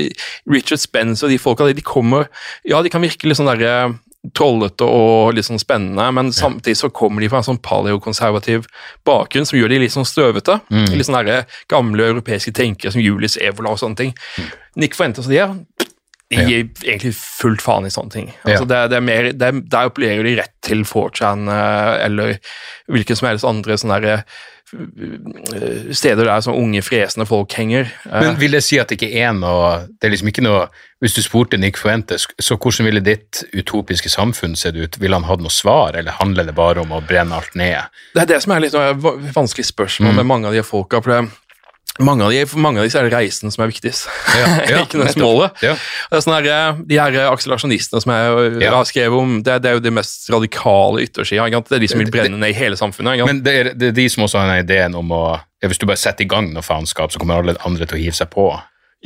Richard 0.46 0.82
Spence 0.82 1.26
og 1.26 1.32
de 1.32 1.40
folka, 1.42 1.66
de 1.66 1.86
kommer 1.86 2.28
Ja, 2.66 2.82
de 2.82 2.92
kan 2.92 3.02
virke 3.02 3.26
litt 3.26 3.40
sånn 3.40 3.50
derre 3.50 3.96
trollete 4.34 4.86
og 4.86 5.36
litt 5.36 5.46
sånn 5.46 5.60
spennende, 5.62 6.06
men 6.14 6.32
samtidig 6.34 6.78
så 6.80 6.90
kommer 6.94 7.22
de 7.22 7.28
fra 7.30 7.42
en 7.42 7.46
sånn 7.46 7.60
paleokonservativ 7.62 8.66
bakgrunn 9.06 9.46
som 9.46 9.58
gjør 9.58 9.74
de 9.74 9.82
litt 9.84 9.94
sånn 9.94 10.08
støvete. 10.08 10.58
Litt 10.90 11.06
sånn 11.06 11.30
gamle 11.70 12.08
europeiske 12.10 12.54
tenkere 12.56 12.94
som 12.94 13.04
Julius 13.04 13.38
Evola 13.38 13.74
og 13.74 13.82
sånne 13.82 14.00
ting. 14.00 14.16
Nick 14.74 14.98
Fuentes 14.98 15.28
og 15.28 15.34
de 15.34 15.38
her, 15.42 15.54
de 16.30 16.42
gir 16.42 16.64
egentlig 16.82 17.14
fullt 17.14 17.62
faen 17.62 17.86
i 17.86 17.90
sånne 17.94 18.10
ting. 18.10 18.32
Altså, 18.44 18.64
Ja. 18.64 18.70
det, 18.72 18.90
det 18.90 18.96
er 18.96 19.00
mer, 19.00 19.32
det 19.32 19.42
er, 19.42 19.60
der 19.62 19.86
appellerer 19.90 20.24
de 20.26 20.36
rett 20.40 20.52
til 20.66 20.82
4chan 20.84 21.46
eh, 21.48 22.04
eller 22.06 22.38
hvilken 22.90 23.16
som 23.16 23.28
helst 23.28 23.44
andre 23.46 23.76
sånne 23.78 24.00
der, 24.02 24.24
eh, 24.74 25.92
steder 25.94 26.24
der 26.26 26.40
som 26.42 26.54
unge, 26.58 26.82
fresende 26.82 27.26
folk 27.26 27.52
henger. 27.54 27.86
Eh, 28.10 28.20
Men 28.24 28.36
vil 28.40 28.50
det 28.56 28.64
si 28.66 28.78
at 28.82 28.88
det 28.90 28.98
ikke 29.00 29.12
er 29.22 29.32
noe 29.32 29.86
Det 29.86 30.08
er 30.08 30.10
liksom 30.10 30.28
ikke 30.32 30.42
noe 30.42 30.66
Hvis 31.00 31.14
du 31.14 31.22
spurte 31.22 31.58
Nick 31.60 31.76
Fuentes, 31.78 32.26
så 32.40 32.56
hvordan 32.56 32.84
ville 32.88 33.00
ditt 33.04 33.44
utopiske 33.54 34.08
samfunn 34.10 34.56
sett 34.56 34.74
ut? 34.74 34.96
Ville 34.98 35.14
han 35.14 35.24
hatt 35.28 35.40
noe 35.44 35.52
svar, 35.52 35.94
eller 35.94 36.10
handler 36.18 36.44
det 36.48 36.54
bare 36.56 36.80
om 36.80 36.90
å 36.96 37.02
brenne 37.06 37.36
alt 37.36 37.54
ned? 37.54 37.84
Det 38.14 38.22
er 38.22 38.26
det 38.34 38.42
som 38.42 38.52
er 38.56 38.60
litt 38.64 38.72
vanskelig 38.72 39.66
spørsmål 39.68 40.10
Mm. 40.10 40.16
med 40.16 40.26
mange 40.26 40.46
av 40.48 40.54
de 40.54 40.62
folka. 40.62 41.02
for 41.02 41.10
det 41.22 41.30
mange 42.04 42.24
av, 42.26 42.30
de, 42.34 42.42
mange 42.60 42.80
av 42.82 42.84
disse 42.88 42.98
er 43.00 43.06
det 43.08 43.12
reisen 43.16 43.50
som 43.54 43.62
er 43.64 43.70
viktigst, 43.70 44.06
ja, 44.36 44.44
ikke 44.62 44.76
nødvendigvis 44.76 45.16
nettopp. 45.16 45.22
målet. 45.22 45.62
Ja. 45.64 45.72
Det 46.10 46.18
er 46.18 46.24
sånne 46.26 46.40
her, 46.44 46.80
de 46.92 46.98
her 47.00 47.18
akselerasjonistene 47.32 48.02
som 48.04 48.12
jeg 48.12 48.62
Ja. 48.66 48.74
har 48.76 48.84
skrevet 48.88 49.18
om, 49.18 49.36
det, 49.46 49.58
det 49.64 49.70
er 49.70 49.78
jo 49.78 49.84
det 49.86 49.92
mest 49.96 50.28
radikale 50.32 51.02
yttersida. 51.06 51.46
ikke? 51.48 51.62
Det 51.68 51.76
er 51.78 51.84
de 51.86 51.88
som 51.92 52.02
vil 52.02 52.10
brenne 52.12 52.38
ned 52.42 52.54
hele 52.58 52.76
samfunnet. 52.76 53.16
ikke? 53.16 53.26
Men 53.30 53.42
det 53.46 53.54
er, 53.60 53.72
det 53.74 53.88
er 53.92 53.96
de 54.00 54.08
som 54.12 54.24
også 54.26 54.38
har 54.42 54.52
den 54.54 54.64
ideen 54.66 54.94
om 54.98 55.12
å 55.16 55.24
ja, 55.62 55.68
Hvis 55.70 55.78
du 55.80 55.86
bare 55.88 55.96
setter 55.96 56.26
i 56.26 56.28
gang 56.28 56.50
noe 56.52 56.62
faenskap, 56.62 57.10
så 57.10 57.18
kommer 57.18 57.40
alle 57.40 57.54
andre 57.64 57.86
til 57.88 57.96
å 57.96 58.00
hive 58.02 58.12
seg 58.18 58.28
på. 58.34 58.50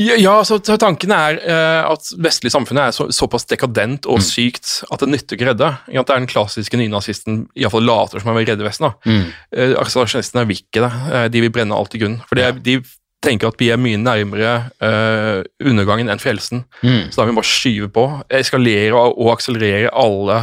Ja, 0.01 0.39
så, 0.49 0.57
tanken 0.81 1.13
er 1.13 1.37
eh, 1.45 1.83
at 1.91 2.07
vestlig 2.25 2.49
samfunnet 2.55 2.87
er 2.89 2.95
så, 2.97 3.09
såpass 3.13 3.45
dekadent 3.51 4.07
Mm. 4.07 4.15
og 4.15 4.23
sykt 4.25 4.79
at 4.91 5.03
det 5.03 5.09
nytter 5.13 5.37
ikke 5.37 5.45
å 5.45 5.51
redde. 5.53 5.69
At? 5.77 6.07
Det 6.07 6.15
er 6.15 6.23
den 6.23 6.31
klassiske 6.31 6.79
nynazisten 6.81 7.43
iallfall 7.59 7.85
later 7.85 8.23
som 8.23 8.31
han 8.33 8.39
vil 8.41 8.49
redde 8.49 8.65
Vesten. 8.65 8.89
da. 8.89 9.11
Mm. 9.11 9.27
Eh, 9.53 9.75
Akselerasjonistene 9.83 10.47
vil 10.49 10.63
ikke 10.63 10.81
det. 10.87 10.93
Eh, 11.13 11.27
de 11.35 11.43
vil 11.45 11.53
brenne 11.53 11.77
alt 11.77 11.95
i 11.95 12.01
grunnen. 12.01 12.23
For 12.31 12.41
ja. 12.41 12.51
de 12.53 12.79
tenker 13.21 13.51
at 13.53 13.59
vi 13.61 13.69
er 13.69 13.77
mye 13.77 13.99
nærmere 14.01 14.53
uh, 14.81 15.43
undergangen 15.69 16.09
enn 16.09 16.23
frelsen. 16.23 16.63
Mm. 16.81 17.11
Så 17.13 17.19
da 17.21 17.27
vil 17.27 17.35
vi 17.35 17.41
bare 17.43 17.51
skyve 17.51 17.89
på, 17.93 18.05
eskalere 18.33 18.97
og, 18.97 19.19
og 19.21 19.35
akselerere 19.35 19.91
alle 19.93 20.39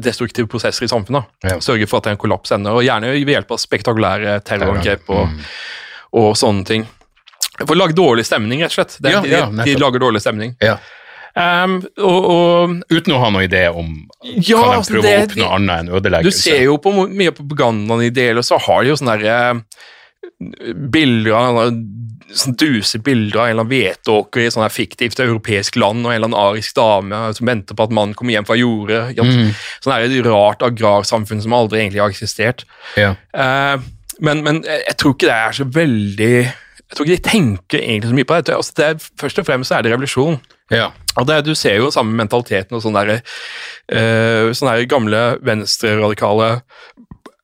destruktive 0.00 0.48
prosesser 0.48 0.86
i 0.86 0.88
samfunnet. 0.88 1.28
Ja. 1.44 1.58
Sørge 1.60 1.84
for 1.90 2.00
at 2.00 2.06
det 2.08 2.14
er 2.14 2.16
en 2.16 2.22
kollaps 2.22 2.54
ender, 2.56 2.72
og 2.78 2.86
gjerne 2.86 3.10
ved 3.12 3.34
hjelp 3.34 3.52
av 3.52 3.60
spektakulære 3.60 4.38
terrorangrep 4.48 5.12
og, 5.12 5.28
Mm. 5.28 5.44
og 6.22 6.32
sånne 6.40 6.64
ting. 6.64 6.88
For 7.66 7.76
å 7.76 7.78
lage 7.78 7.96
dårlig 7.98 8.26
stemning, 8.28 8.62
rett 8.64 8.74
og 8.74 8.80
slett. 8.80 8.98
Det, 9.00 9.12
Ja, 9.14 9.20
de, 9.22 9.30
ja, 9.30 9.46
de 9.64 9.76
lager 9.80 10.02
dårlig 10.02 10.22
stemning. 10.24 10.56
Ja. 10.62 10.76
Um, 11.32 11.78
og, 11.96 12.24
og 12.28 12.72
Uten 12.92 13.14
å 13.16 13.20
ha 13.22 13.30
noen 13.32 13.46
idé 13.46 13.62
om 13.72 13.94
Ja, 14.20 14.58
kan 14.60 14.66
de 14.68 14.76
altså, 14.76 14.92
prøve 14.92 15.02
det- 15.06 15.14
å 15.16 15.28
oppnå 15.30 15.46
annet 15.56 15.78
enn 15.80 15.94
ødeleggelse. 15.96 16.42
Du 16.44 16.50
ser 16.50 16.62
jo 16.66 16.76
på 16.76 16.92
mye 17.08 17.32
av 17.32 17.38
propagandaen 17.38 18.04
i 18.04 18.28
og 18.36 18.44
så 18.44 18.58
har 18.60 18.82
de 18.82 18.92
jo 18.92 18.98
sånne 19.00 19.16
der, 19.22 19.30
eh, 19.32 20.74
bilder 20.92 21.32
av 21.32 21.72
sånn 22.32 22.56
duse 22.56 22.98
bilder 22.98 23.38
av 23.40 23.46
en 23.46 23.50
eller 23.52 23.64
annen 23.64 23.72
hvetåker 23.72 24.44
i 24.46 24.50
sånn 24.52 24.68
fiktivt 24.72 25.20
europeisk 25.20 25.76
land, 25.76 26.04
og 26.06 26.12
en 26.12 26.16
eller 26.16 26.30
annen 26.30 26.40
arisk 26.40 26.74
dame 26.74 27.20
som 27.36 27.46
venter 27.46 27.74
på 27.76 27.84
at 27.84 27.90
mannen 27.90 28.14
kommer 28.14 28.36
hjem 28.36 28.46
fra 28.48 28.56
jordet. 28.56 29.16
Mm. 29.18 29.52
Sånn 29.82 29.92
her 29.94 30.06
et 30.06 30.26
rart 30.26 30.64
agrarsamfunn 30.64 31.42
som 31.44 31.56
aldri 31.56 31.82
egentlig 31.82 32.00
har 32.00 32.12
eksistert. 32.12 32.64
Ja. 32.96 33.14
Uh, 33.34 33.82
men, 34.20 34.42
men 34.44 34.62
jeg 34.62 34.84
jeg 34.86 34.96
tror 35.00 35.14
ikke 35.16 35.28
det 35.28 35.38
er 35.38 35.56
så 35.58 35.68
veldig 35.72 36.52
Jeg 36.92 36.98
tror 36.98 37.08
ikke 37.08 37.16
de 37.16 37.30
tenker 37.30 37.80
egentlig 37.80 38.10
så 38.10 38.16
mye 38.18 38.28
på 38.28 38.36
det. 38.36 38.48
Jeg 38.52 38.56
Altså, 38.60 38.72
det 38.76 38.84
er, 38.84 39.06
først 39.20 39.38
og 39.40 39.46
fremst 39.48 39.72
er 39.72 39.82
det 39.82 39.92
revolusjon. 39.94 40.36
Ja. 40.70 40.90
Og 41.16 41.26
det, 41.28 41.44
Du 41.46 41.54
ser 41.54 41.78
jo 41.80 41.90
samme 41.90 42.12
mentaliteten 42.12 42.76
og 42.76 42.82
sånne, 42.84 43.04
der, 43.08 43.22
uh, 43.92 44.52
sånne 44.52 44.76
der 44.76 44.90
gamle 44.90 45.22
venstreradikale 45.40 46.58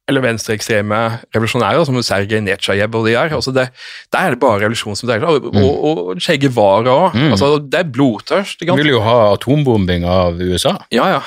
eller 0.09 0.24
venstreekstreme 0.24 0.99
revolusjonære, 1.36 1.84
som 1.84 1.99
Sergej 2.01 2.40
Netsjajev 2.40 2.94
og 2.96 3.07
de 3.07 3.12
der. 3.12 3.34
Altså 3.36 3.53
det, 3.53 3.68
der 4.12 4.18
er 4.18 4.30
det 4.34 4.40
bare 4.40 4.62
revolusjon 4.62 4.96
som 4.96 5.09
dreier 5.09 5.24
seg. 5.24 5.49
Og, 5.49 5.57
og, 5.57 5.84
og 6.14 6.22
Che 6.24 6.38
Guevara 6.40 6.94
òg. 6.94 7.18
Altså, 7.28 7.51
det 7.61 7.82
er 7.82 7.90
blodtørst. 7.92 8.61
ikke 8.61 8.72
sant? 8.72 8.80
Vil 8.80 8.94
jo 8.94 9.03
ha 9.05 9.18
atombombing 9.34 10.07
av 10.09 10.40
USA. 10.40 10.78
Ja, 10.92 11.11
ja. 11.12 11.20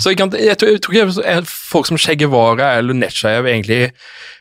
Så 0.00 0.14
sant, 0.16 0.34
jeg, 0.40 0.56
tror, 0.58 0.72
jeg 0.72 0.80
tror 0.82 0.96
ikke 0.96 1.26
er 1.28 1.44
folk 1.48 1.88
som 1.90 2.00
Che 2.00 2.16
Guevara 2.16 2.78
eller 2.78 2.96
Netsjajev 2.96 3.46
egentlig 3.46 3.92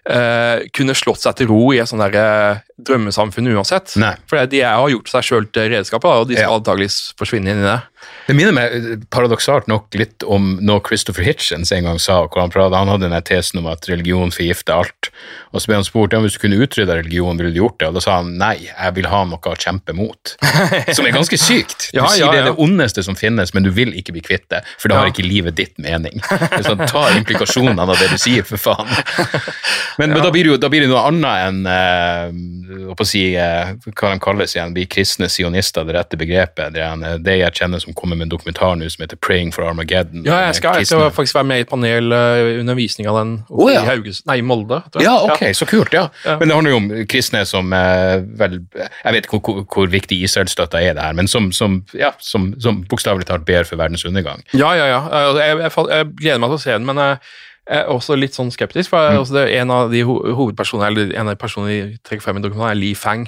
eh, 0.09 0.67
kunne 0.73 0.95
slått 0.97 1.21
seg 1.25 1.35
til 1.39 1.47
ro 1.51 1.71
i 1.75 1.79
et 1.83 1.89
sånt 1.89 2.03
der, 2.05 2.15
eh, 2.17 2.63
drømmesamfunn 2.87 3.47
uansett. 3.55 3.95
Nei. 3.97 4.13
For 4.29 4.45
de 4.45 4.59
er, 4.61 4.75
har 4.77 4.89
gjort 4.93 5.09
seg 5.09 5.23
sjøl 5.25 5.47
til 5.51 5.71
redskaper, 5.73 6.21
og 6.21 6.27
de 6.29 6.35
skal 6.37 6.49
Ja. 6.51 6.57
antakeligvis 6.59 7.13
forsvinne 7.17 7.49
inn 7.49 7.63
i 7.63 7.67
det. 7.67 7.79
Det 8.27 8.35
minner 8.37 8.53
meg 8.53 8.75
eh, 8.77 8.97
paradoksalt 9.09 9.67
nok 9.67 9.87
litt 9.97 10.23
om 10.23 10.59
noe 10.61 10.79
Christopher 10.85 11.23
Hitchens 11.25 11.71
en 11.73 11.83
gang 11.89 11.97
sa. 11.99 12.19
hvor 12.27 12.41
Han, 12.43 12.51
pratet, 12.53 12.77
han 12.77 12.87
hadde 12.93 13.09
den 13.09 13.21
tesen 13.25 13.59
om 13.59 13.67
at 13.71 13.87
religion 13.89 14.29
forgifter 14.31 14.77
alt. 14.77 15.09
Og 15.53 15.59
så 15.63 15.67
ble 15.71 15.79
han 15.79 15.87
spurt 15.87 16.13
ja, 16.13 16.19
hvis 16.21 16.37
du 16.37 16.43
kunne 16.43 16.59
utrydda 16.61 16.99
religion, 16.99 17.35
ville 17.39 17.51
du 17.51 17.59
gjort 17.63 17.79
det? 17.81 17.87
Og 17.89 17.97
da 17.97 18.03
sa 18.05 18.17
han 18.19 18.37
nei, 18.37 18.67
jeg 18.69 18.93
vil 18.99 19.07
ha 19.09 19.23
noe 19.25 19.39
å 19.41 19.55
kjempe 19.57 19.95
mot. 19.97 20.35
Som 20.95 21.07
er 21.09 21.15
ganske 21.17 21.39
sykt. 21.41 21.89
Du 21.91 21.97
Ja, 21.97 22.05
sier 22.13 22.27
ja, 22.27 22.31
det 22.31 22.39
er 22.43 22.49
det 22.51 22.57
ondeste 22.61 23.01
som 23.03 23.15
finnes, 23.17 23.53
men 23.57 23.63
du 23.65 23.71
vil 23.73 23.95
ikke 23.97 24.13
bli 24.13 24.21
kvitt 24.21 24.45
det, 24.53 24.61
for 24.77 24.89
da 24.93 24.99
har 25.01 25.09
ikke 25.09 25.25
livet 25.25 25.55
ditt 25.57 25.73
mening. 25.81 26.21
Så 26.67 26.77
ta 26.85 27.07
implikasjonene 27.17 27.81
av 27.81 27.95
det 27.97 28.11
du 28.13 28.17
sier, 28.21 28.45
for 28.45 28.61
faen. 28.61 28.93
Men, 29.97 30.13
men 30.13 30.21
da, 30.21 30.31
blir 30.33 30.51
jo, 30.51 30.57
da 30.61 30.69
blir 30.69 30.83
det 30.85 30.89
noe 30.91 31.03
annet 31.09 31.47
enn 31.47 31.67
eh, 31.71 32.91
å 32.93 33.05
si, 33.07 33.23
eh, 33.39 33.73
hva 33.87 34.11
de 34.13 34.21
kalles 34.21 34.55
igjen, 34.55 34.73
bli 34.75 34.85
kristne 34.89 35.29
sionister, 35.31 35.85
det 35.87 35.95
rette 35.97 36.19
begrepet. 36.19 36.75
Det 36.75 36.83
er 36.83 36.93
en, 36.93 37.23
det 37.23 37.37
jeg 37.39 37.55
kjenner 37.61 37.81
som 37.81 37.95
kommer 37.97 38.19
med 38.19 38.27
en 38.27 38.33
dokumentar 38.35 38.75
nå 38.77 38.89
som 38.93 39.03
heter 39.05 39.19
Praying 39.23 39.53
for 39.55 39.65
Armageddon. 39.67 40.25
Ja, 40.27 40.43
jeg 40.47 40.59
skal, 40.59 40.81
jeg 40.83 41.15
faktisk 41.15 41.39
være 41.39 41.49
med 41.49 41.63
i 41.63 41.65
et 41.65 41.71
panel 41.71 42.13
uh, 42.13 42.59
under 42.61 42.77
visning 42.77 43.09
av 43.09 43.19
den 43.21 43.33
oh, 43.49 43.67
ja. 43.71 43.81
i 43.81 43.89
Hauges, 43.89 44.21
nei, 44.29 44.39
Molde. 44.45 44.81
tror 44.93 45.03
jeg. 45.03 45.09
Ja, 45.09 45.15
ok, 45.33 45.43
så 45.57 45.67
kult, 45.69 45.95
ja. 45.95 46.07
Ja. 46.25 46.37
Men 46.41 46.51
det 46.51 46.59
handler 46.59 46.75
jo 46.75 46.81
om 46.81 46.89
kristne 47.09 47.43
som 47.49 47.73
uh, 47.73 48.17
vel 48.39 48.59
Jeg 48.77 49.15
vet 49.15 49.27
ikke 49.27 49.41
hvor, 49.41 49.63
hvor, 49.65 49.89
viktig 49.91 50.19
Israel-støtta 50.27 50.81
er 50.83 50.97
det 50.97 51.03
her, 51.03 51.17
men 51.17 51.29
som, 51.31 51.49
som, 51.55 51.81
ja, 51.97 52.11
som, 52.23 52.51
som 52.61 52.83
bokstavelig 52.89 53.27
talt 53.29 53.45
ber 53.47 53.67
for 53.67 53.79
verdens 53.79 54.05
undergang. 54.07 54.43
Ja, 54.53 54.73
ja, 54.77 54.87
ja. 54.91 55.01
Eh, 55.07 55.41
Jeg, 55.41 55.59
jeg, 55.63 55.73
fall- 55.73 55.91
jeg 55.93 56.09
gleder 56.21 56.41
meg 56.43 56.51
til 56.51 56.59
å 56.59 56.63
se 56.63 56.73
den, 56.75 56.87
men 56.87 57.01
eh, 57.01 57.35
jeg 57.67 57.83
er 57.83 57.91
også 57.91 58.15
litt 58.15 58.35
sånn 58.37 58.51
skeptisk. 58.53 58.89
for 58.89 59.03
er 59.03 59.53
En 59.59 59.71
av 59.71 59.91
de 59.91 60.03
hovedpersonene 60.03 60.87
eller 60.87 61.15
en 61.15 61.27
av 61.27 61.35
de 61.35 61.41
personene 61.41 61.97
trekker 62.03 62.23
frem 62.23 62.39
i 62.39 62.41
dokumentaren, 62.41 62.71
er 62.71 62.79
Lee 62.79 62.95
Fang. 62.95 63.27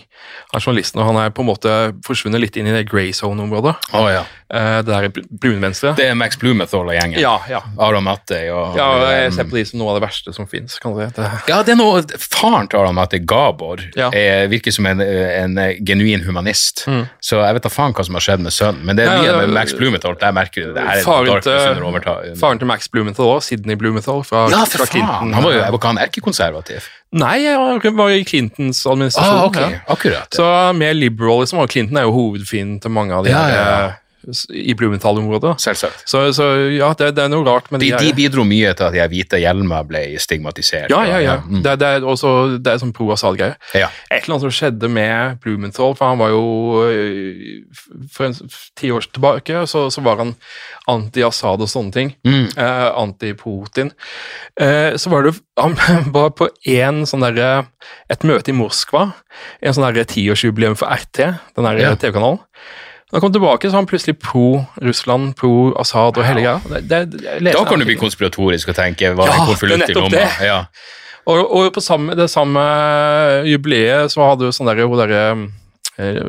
Han 0.51 0.59
er 0.59 0.63
journalisten, 0.63 1.01
og 1.01 1.09
han 1.11 1.17
er 1.17 1.33
på 1.35 1.43
en 1.43 1.49
måte 1.49 1.75
forsvunnet 2.07 2.41
litt 2.41 2.57
inn 2.57 2.67
i 2.67 2.75
det 2.75 2.87
grey 2.89 3.11
zone-området. 3.11 3.75
Oh, 3.93 4.07
ja. 4.11 4.23
Eh, 4.51 4.81
Det 4.81 4.85
der 4.89 5.09
brunvenstre. 5.41 5.91
Det 5.95 6.07
er 6.09 6.15
Max 6.17 6.37
Blumenthal 6.41 6.87
og 6.87 6.95
gjengen. 6.95 7.19
Ja, 7.21 7.35
ja. 7.49 7.59
Aron 7.77 8.03
Mattei 8.03 8.47
og 8.49 8.75
ja, 8.79 8.87
jeg 9.11 9.27
um, 9.29 9.35
ser 9.35 9.43
på 9.51 9.57
de 9.59 9.63
som 9.69 9.79
noe 9.79 9.91
av 9.93 9.99
det 9.99 10.03
verste 10.07 10.33
som 10.33 10.47
fins. 10.49 10.79
Ja, 11.47 11.59
det 11.63 11.75
er 11.75 11.77
noe 11.77 12.01
Faren 12.17 12.67
til 12.71 12.79
Aron 12.79 12.95
Mattei, 12.97 13.19
Gabor, 13.19 13.83
Ja. 13.95 14.09
er, 14.09 14.47
virker 14.49 14.73
som 14.73 14.87
en, 14.89 15.01
en 15.01 15.53
genuin 15.85 16.23
humanist. 16.25 16.85
Så 17.21 17.43
jeg 17.43 17.53
vet 17.59 17.63
da 17.67 17.69
faen 17.69 17.93
hva 17.93 18.05
som 18.07 18.17
har 18.17 18.25
skjedd 18.25 18.41
med 18.41 18.55
sønnen, 18.55 18.83
men 18.85 18.95
det 18.97 19.05
er 19.05 19.19
Mm. 19.19 19.23
Mye 19.25 19.37
med 19.41 19.49
Max 19.53 19.73
Blumenthal. 19.73 20.15
Der 20.21 20.31
merker 20.31 20.65
du 20.69 20.73
det. 20.73 20.81
Her 20.85 20.97
er 20.99 21.03
Faren 21.03 21.41
til-. 21.43 22.35
Faren 22.39 22.59
til 22.61 22.67
Max 22.69 22.87
Blumenthal 22.87 23.25
òg, 23.25 23.41
Sidney 23.43 23.75
Blumenthal 23.75 24.23
fra, 24.23 24.47
Ja, 24.49 24.63
fra 24.65 24.85
for 24.85 24.93
faen! 24.93 25.33
Han 25.33 25.43
var 25.43 25.53
jo 25.53 25.61
var 25.75 25.87
han 25.87 25.97
erkekonservativ? 25.97 26.87
Nei, 27.11 27.45
han 27.49 27.81
var 27.97 28.09
i 28.13 28.23
Clintons 28.23 28.83
administrasjon. 28.85 29.39
Ah, 29.39 29.45
ok, 29.45 29.55
ja. 29.59 29.79
akkurat. 29.89 30.33
Så 30.33 30.73
mer 30.77 30.93
liberal, 30.93 31.41
liksom. 31.43 31.59
Og 31.59 31.69
Clinton 31.73 31.97
er 31.97 32.05
jo 32.07 32.11
hovedfienden 32.13 32.79
til 32.81 32.91
mange 32.93 33.13
av 33.17 33.25
de 33.25 33.31
Ja, 33.33 33.41
her, 33.43 33.85
eh, 33.89 33.93
i 34.53 34.73
Blumenthal-området. 34.77 35.55
Selvsagt. 35.61 36.03
Så, 36.09 36.21
så 36.35 36.47
ja, 36.73 36.91
det, 36.99 37.11
det 37.17 37.25
er 37.25 37.31
noe 37.33 37.45
rart 37.47 37.69
med 37.73 37.83
De, 37.83 37.91
de, 37.93 38.09
de 38.09 38.15
bidro 38.17 38.45
mye 38.47 38.73
til 38.77 38.87
at 38.87 38.95
de 38.95 39.05
hvite 39.11 39.39
hjelmer 39.41 39.87
ble 39.87 40.03
stigmatisert. 40.21 40.89
Ja, 40.93 41.03
ja, 41.07 41.19
ja. 41.23 41.37
Mm. 41.45 41.61
Det, 41.65 41.75
det 41.81 41.91
er 41.97 42.07
også 42.07 42.33
det 42.57 42.73
er 42.73 42.81
sånn 42.81 42.93
pro-Assad-greie. 42.95 43.57
Ja. 43.77 43.89
Et 44.09 44.23
eller 44.23 44.37
annet 44.37 44.47
som 44.47 44.55
skjedde 44.59 44.91
med 44.91 45.39
Blumenthal, 45.43 45.95
for 45.97 46.11
han 46.11 46.21
var 46.21 46.33
jo 46.33 46.43
øh, 46.85 47.63
For 48.13 48.29
en, 48.29 48.37
ti 48.79 48.91
år 48.93 49.07
tilbake 49.09 49.65
så, 49.69 49.87
så 49.93 50.03
var 50.05 50.21
han 50.23 50.35
anti-Assad 50.89 51.63
og 51.63 51.69
sånne 51.69 51.95
ting. 51.95 52.13
Mm. 52.27 52.45
Eh, 52.57 52.89
Anti-Putin. 53.03 53.93
Eh, 54.59 54.95
så 54.99 55.11
var 55.13 55.27
det 55.27 55.35
Han 55.59 55.75
var 56.15 56.33
på 56.37 56.49
en 56.71 57.03
sånn 57.09 57.23
derre 57.25 57.65
Et 58.11 58.25
møte 58.27 58.51
i 58.51 58.57
Moskva. 58.57 59.09
En 59.61 59.75
sånn 59.75 59.87
derre 59.87 60.07
tiårsjubileum 60.09 60.77
for 60.79 60.89
RT, 60.89 61.25
den 61.57 61.67
der. 61.67 61.97
TV-kanalen. 61.99 62.41
Da 63.09 63.17
han 63.17 63.21
kom 63.23 63.31
tilbake, 63.33 63.65
så 63.65 63.73
var 63.73 63.81
han 63.81 63.87
plutselig 63.89 64.19
pro 64.21 64.65
Russland, 64.85 65.31
pro 65.35 65.73
Assad 65.81 66.17
og 66.21 66.25
hele 66.27 66.43
greia. 66.45 66.59
Da 67.49 67.63
kan 67.65 67.79
du 67.81 67.85
bli 67.89 67.95
konspiratorisk 67.97 68.69
og 68.69 68.75
tenke 68.77 69.09
hva 69.17 69.25
Ja, 69.25 69.33
det 69.33 69.47
konvolutt 69.49 69.89
i 69.89 69.95
lomma? 69.97 70.25
Ja. 70.45 70.59
Og, 71.29 71.39
og 71.57 71.71
på 71.73 71.81
samme, 71.81 72.13
det 72.17 72.29
samme 72.29 72.61
jubileet 73.49 74.13
så 74.13 74.23
hadde 74.29 74.45
jo 74.47 74.53
sånn 74.55 74.69
derre 74.69 74.85
hun 74.89 74.97
derre 75.01 75.23
eh, 75.99 76.19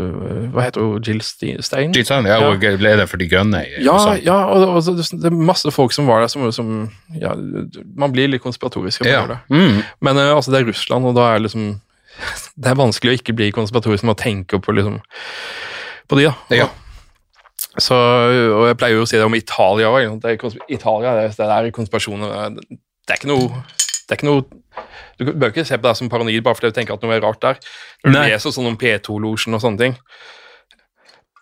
Hva 0.53 0.65
heter 0.67 0.83
hun? 0.85 1.05
Jill 1.07 1.21
Stein? 1.25 1.93
Jill 1.95 2.05
Stein, 2.09 2.27
ja, 2.29 2.41
Ja. 2.41 2.49
og 2.51 2.65
leder 2.83 3.07
for 3.09 3.21
De 3.21 3.29
grønne 3.31 3.63
Ja, 3.81 3.97
ja 4.21 4.39
og, 4.49 4.65
og 4.77 4.83
så- 4.85 4.97
det 4.97 5.31
er 5.31 5.37
masse 5.37 5.71
folk 5.73 5.93
som 5.93 6.09
var 6.09 6.21
der 6.25 6.29
som, 6.33 6.49
som 6.53 6.91
ja, 7.15 7.35
Man 7.97 8.13
blir 8.13 8.29
litt 8.29 8.43
konspiratorisk. 8.43 9.03
av 9.03 9.07
Ja. 9.07 9.27
det. 9.27 9.39
Mm. 9.51 9.83
Men 10.01 10.17
eh, 10.17 10.35
altså, 10.35 10.51
det 10.51 10.61
er 10.63 10.69
Russland, 10.73 11.05
og 11.07 11.15
da 11.15 11.35
er 11.35 11.41
liksom 11.45 11.81
Det 12.61 12.73
er 12.73 12.75
vanskelig 12.77 13.13
å 13.15 13.19
ikke 13.21 13.37
bli 13.37 13.53
konspiratorisk 13.53 14.05
med 14.05 14.17
å 14.17 14.21
tenke 14.21 14.61
på 14.61 14.73
liksom 14.77 15.01
på 16.11 16.19
de, 16.19 16.29
da. 16.29 16.59
Ja. 16.59 16.69
Så, 17.79 17.95
og 17.95 18.65
jeg 18.67 18.79
pleier 18.81 18.99
jo 18.99 19.05
å 19.05 19.09
si 19.09 19.19
det 19.19 19.27
om 19.27 19.37
Italia 19.39 19.91
òg. 19.95 20.25
Italia 20.69 21.15
det, 21.21 21.29
det 21.39 21.51
er 21.55 21.71
konspirasjoner. 21.75 22.57
Det 22.59 23.15
er 23.15 23.21
ikke 23.21 23.31
noe 23.31 23.63
det 24.11 24.17
er 24.17 24.19
ikke 24.19 24.27
noe 24.27 24.87
Du 25.21 25.29
bør 25.39 25.53
ikke 25.53 25.63
se 25.69 25.77
på 25.79 25.87
deg 25.87 25.99
som 25.99 26.09
paranoid 26.11 26.43
bare 26.43 26.59
fordi 26.59 26.73
du 26.73 26.79
tenker 26.81 26.97
at 26.97 27.05
noe 27.05 27.15
er 27.15 27.23
rart 27.23 27.43
der. 27.45 27.61
Når 28.03 28.11
du 28.11 28.19
leser 28.19 28.55
sånn 28.57 28.71
om 28.73 28.79
P2-losjen 28.81 29.55
og 29.55 29.63
sånne 29.63 29.85
ting. 29.85 29.97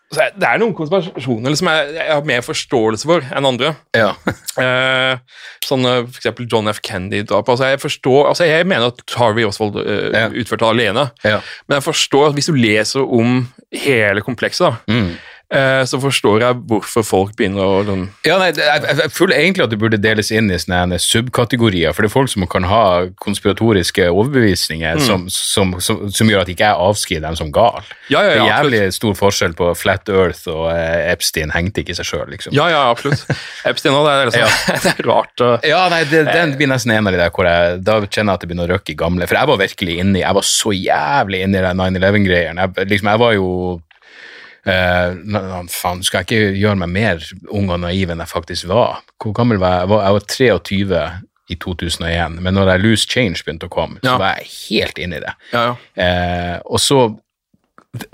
Det 0.09 0.46
er 0.48 0.56
noen 0.62 0.72
konspirasjoner 0.72 1.52
som 1.59 1.68
jeg, 1.68 1.88
jeg 1.98 2.12
har 2.14 2.22
mer 2.24 2.40
forståelse 2.46 3.04
for 3.11 3.26
enn 3.28 3.48
andre. 3.48 3.74
Ja. 3.96 4.14
Eh, 4.59 5.18
sånn 5.62 5.84
f.eks. 5.86 6.09
for 6.11 6.18
eksempel 6.18 6.46
John 6.50 6.66
F. 6.72 6.80
Kennedy-drapet. 6.82 7.52
Altså, 7.52 7.68
jeg 7.70 7.78
forstår, 7.78 8.24
altså, 8.32 8.46
jeg 8.48 8.66
mener 8.66 8.88
at 8.90 9.02
Harvey 9.14 9.44
Oswald 9.46 9.76
eh, 9.84 10.09
Ja. 10.16 10.24
utførte 10.32 10.64
det 10.64 10.70
alene. 10.72 11.04
Ja. 11.22 11.36
Men 11.68 11.76
jeg 11.78 11.84
forstår 11.86 12.30
at 12.32 12.34
hvis 12.34 12.48
du 12.50 12.56
leser 12.59 13.04
om 13.06 13.36
hele 13.84 14.24
komplekset, 14.26 14.66
da, 14.66 14.80
Mm. 14.90 15.12
Eh, 15.55 15.82
så 15.88 16.01
forstår 16.03 16.44
jeg 16.44 16.61
hvorfor 16.70 17.07
folk 17.07 17.36
begynner 17.38 17.64
å 17.64 17.82
den... 17.86 18.07
Ja, 18.26 18.38
nei, 18.40 18.51
jeg, 18.57 19.11
føler 19.14 19.38
egentlig 19.38 19.66
at 19.66 19.72
det 19.72 19.80
burde 19.80 20.01
deles 20.01 20.32
inn 20.34 20.51
i 20.53 20.59
sånne 20.61 20.99
subkategorier, 21.03 21.94
for 21.94 22.05
det 22.05 22.11
er 22.11 22.14
folk 22.14 22.32
som 22.32 22.46
kan 22.51 22.66
ha 22.68 22.82
konspiratoriske 23.24 24.11
overbevisninger 24.11 24.99
Mm. 24.99 25.03
som, 25.05 25.24
som, 25.30 25.72
som, 25.82 26.01
som 26.12 26.30
gjør 26.30 26.42
at 26.42 26.51
ikke 26.53 26.64
jeg 26.64 26.82
avskriver 26.88 27.24
dem 27.26 27.36
som 27.38 27.51
gal. 27.55 27.84
Ja, 28.09 28.22
ja, 28.24 28.30
det 28.30 28.30
er 28.30 28.38
er 28.38 28.40
absolutt. 28.42 28.74
jævlig 28.74 28.94
stor 28.96 29.16
forskjell 29.18 29.55
på 29.59 29.68
Flat 29.78 30.11
Earth 30.12 30.49
og 30.51 30.64
eh, 30.72 31.11
Epstein 31.12 31.53
hengte 31.55 31.82
ikke 31.82 31.96
seg 31.99 32.09
sjøl, 32.09 32.26
liksom. 32.32 32.55
Ja, 32.57 32.68
ja, 32.72 32.84
absolutt. 32.90 33.24
Epstein 33.68 33.96
òg, 33.96 34.09
det, 34.09 34.30
liksom, 34.30 34.57
det 34.84 34.94
er 34.94 35.09
rart. 35.09 35.44
Og... 35.44 35.66
Ja, 35.68 35.82
nei, 35.92 36.03
det, 36.11 36.24
den 36.32 36.57
blir 36.59 36.70
nesten 36.72 36.94
en 36.94 37.11
av 37.11 37.14
de 37.14 37.20
der 37.22 37.34
hvor 37.34 37.49
jeg 37.49 37.82
da 37.86 37.99
kjenner 38.05 38.32
jeg 38.32 38.38
at 38.38 38.44
det 38.44 38.51
begynner 38.51 38.70
å 38.70 38.76
røkke 38.76 38.94
i 38.94 38.99
gamle. 38.99 39.28
For 39.28 39.38
jeg 39.38 39.51
var 39.51 39.61
virkelig 39.61 39.99
inni 40.03 40.22
Jeg 40.24 40.38
var 40.38 40.46
så 40.46 40.74
jævlig 40.74 41.42
inni 41.46 41.62
den 41.64 41.82
9-11-greien. 41.82 42.62
Jeg, 42.64 42.88
liksom, 42.94 43.12
jeg 43.12 43.22
var 43.24 43.36
jo 43.36 43.51
na- 45.24 45.62
Faen, 45.72 46.02
skal 46.04 46.22
jeg 46.24 46.28
ikke 46.28 46.58
gjøre 46.60 46.76
meg 46.82 46.88
mer 46.92 47.24
ung 47.54 47.70
og 47.70 47.80
naiv 47.80 48.10
enn 48.12 48.20
jeg 48.24 48.28
faktisk 48.30 48.68
var? 48.70 49.00
Hvor 49.22 49.32
gammel 49.36 49.58
var 49.62 49.80
jeg? 49.80 49.88
Jeg 49.88 50.14
var, 50.18 50.26
23 50.28 51.02
i 51.48 51.56
2001, 51.56 52.42
men 52.44 52.54
når 52.54 52.68
jeg 52.74 52.82
Loose 52.82 53.08
Change 53.08 53.40
begynte 53.44 53.68
å 53.70 53.72
komme, 53.72 53.98
Ja. 54.04 54.10
så 54.14 54.18
var 54.18 54.34
jeg 54.36 54.50
helt 54.68 54.98
inne 54.98 55.16
i 55.16 55.20
det. 55.24 55.32
Ja, 55.52 55.62
ja. 55.96 56.56
Uh, 56.56 56.60
og 56.74 56.78
så 56.80 57.18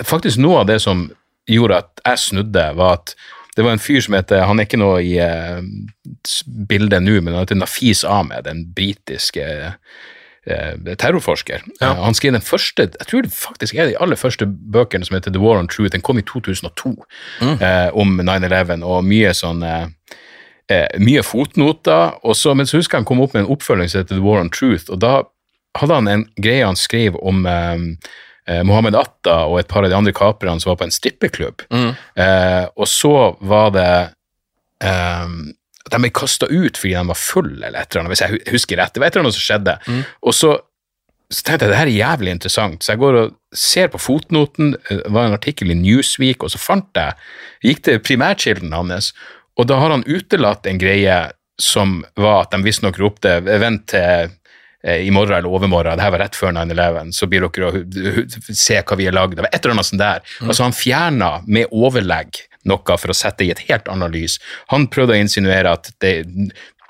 Faktisk 0.06 0.38
noe 0.38 0.60
av 0.60 0.66
det 0.68 0.76
som 0.80 1.10
gjorde 1.50 1.76
at 1.82 2.00
jeg 2.06 2.18
snudde, 2.22 2.62
var 2.78 2.92
at 3.00 3.14
det 3.56 3.64
var 3.64 3.72
en 3.74 3.82
fyr 3.82 4.00
som 4.00 4.14
heter 4.14 4.44
Han 4.46 4.60
er 4.60 4.64
ikke 4.68 4.78
noe 4.78 5.00
i 5.02 5.18
uh, 5.18 5.60
bildet 6.46 7.02
nå, 7.02 7.16
men 7.20 7.34
han 7.34 7.42
heter 7.42 7.58
Nafis 7.58 8.04
Ahmed, 8.06 8.44
den 8.46 8.62
britiske 8.74 9.42
eh, 9.42 9.72
terrorforsker. 10.44 11.62
Ja. 11.80 11.90
Eh, 11.90 12.02
han 12.04 12.14
skrev 12.14 12.32
den 12.32 12.44
første 12.44 12.82
Jeg 12.82 13.06
tror 13.08 13.22
det 13.22 13.32
faktisk 13.32 13.74
er 13.74 13.86
de 13.86 13.98
aller 14.00 14.16
første 14.16 14.46
bøkene 14.46 15.06
som 15.06 15.16
heter 15.16 15.32
The 15.32 15.40
War 15.40 15.58
on 15.58 15.68
Truth. 15.68 15.92
Den 15.92 16.04
kom 16.04 16.18
i 16.18 16.22
2002, 16.22 16.94
eh, 17.40 17.90
om 17.94 18.20
9-11, 18.20 18.84
og 18.84 19.04
mye 19.04 19.32
sånn 19.34 19.62
eh, 19.62 19.86
eh, 20.68 20.88
mye 21.00 21.22
fotnoter. 21.22 22.18
Og 22.24 22.36
så, 22.36 22.54
men 22.54 22.66
så 22.66 22.80
husker 22.80 23.00
han 23.00 23.08
kom 23.08 23.22
opp 23.24 23.34
med 23.34 23.44
en 23.44 23.52
oppfølging 23.54 23.88
som 23.88 24.02
heter 24.02 24.18
The 24.18 24.24
War 24.24 24.42
on 24.42 24.52
Truth, 24.52 24.90
og 24.90 25.00
da 25.04 25.22
hadde 25.78 25.96
han 25.98 26.08
en 26.10 26.28
greie 26.38 26.66
han 26.66 26.78
skrev 26.78 27.16
om 27.18 27.46
eh, 27.50 27.88
eh, 28.50 28.62
Mohammed 28.62 28.94
Atta 28.98 29.44
og 29.48 29.58
et 29.62 29.70
par 29.70 29.84
av 29.84 29.90
de 29.90 29.96
andre 29.96 30.14
kaperne 30.14 30.60
som 30.62 30.74
var 30.74 30.82
på 30.82 30.88
en 30.88 30.94
strippeklubb. 30.94 31.66
Eh, 31.72 32.64
og 32.76 32.88
så 32.90 33.34
var 33.40 33.72
det 33.74 33.90
eh, 34.84 35.28
De 35.90 35.98
ble 36.00 36.10
kasta 36.10 36.46
ut 36.48 36.78
fordi 36.80 36.94
de 36.96 37.06
var 37.10 37.18
fulle, 37.18 37.66
eller 37.66 37.80
et 37.80 37.90
eller 37.92 38.00
annet, 38.04 38.14
hvis 38.14 38.22
jeg 38.24 38.40
husker 38.54 38.76
rett. 38.80 38.94
Det 38.94 39.00
var 39.02 39.06
et 39.10 39.16
eller 39.16 39.26
annet 39.26 39.36
som 39.36 39.44
skjedde. 39.44 39.74
Og 40.24 40.32
så, 40.34 40.52
så 41.30 41.42
tenkte 41.44 41.66
jeg 41.66 41.72
det 41.74 41.78
her 41.80 41.90
er 41.92 41.98
jævlig 41.98 42.30
interessant, 42.38 42.82
så 42.84 42.92
jeg 42.94 43.02
går 43.02 43.18
og 43.20 43.34
ser 43.54 43.88
på 43.92 43.98
fotnoten. 44.00 44.74
eh, 44.90 44.96
Det 45.04 45.12
var 45.12 45.26
en 45.28 45.36
artikkel 45.36 45.70
i 45.70 45.74
Newsweek, 45.74 46.42
og 46.42 46.50
så 46.50 46.58
fant 46.58 46.88
jeg 46.96 47.12
Gikk 47.64 47.82
til 47.84 47.98
primærkilden 48.00 48.72
hans, 48.72 49.12
og 49.56 49.66
da 49.68 49.76
har 49.80 49.90
han 49.90 50.04
utelatt 50.08 50.66
en 50.66 50.78
greie 50.80 51.18
som 51.60 52.00
var 52.16 52.42
at 52.42 52.50
de 52.50 52.62
visstnok 52.64 52.96
ropte 52.98 53.40
'vent 53.44 53.86
til 53.86 54.30
eh, 54.84 55.06
i 55.06 55.10
morgen 55.10 55.32
eller 55.36 55.48
overmorgen, 55.48 55.96
det 55.96 56.02
her 56.02 56.10
var 56.10 56.18
rett 56.24 56.34
før 56.36 56.52
9-11, 56.52 57.12
så 57.12 57.26
blir 57.30 57.40
dere 57.46 57.70
å 57.70 58.54
se 58.54 58.80
hva 58.82 58.96
vi 58.96 59.04
har 59.06 59.12
lagd. 59.16 59.36
Det 59.36 59.44
var 59.46 59.52
et 59.52 59.64
eller 59.64 59.74
annet 59.76 59.86
sånt 59.86 60.00
der. 60.02 60.20
Altså 60.48 60.62
Han 60.64 60.72
fjerna 60.72 61.42
med 61.46 61.66
overlegg 61.72 62.40
noe 62.68 62.98
for 62.98 63.12
å 63.12 63.16
sette 63.16 63.44
i 63.46 63.52
et 63.54 63.64
helt 63.68 63.88
annet 63.92 64.14
lys. 64.14 64.38
Han 64.72 64.88
prøvde 64.92 65.16
å 65.16 65.20
insinuere 65.20 65.74
at 65.76 65.92
det 66.04 66.14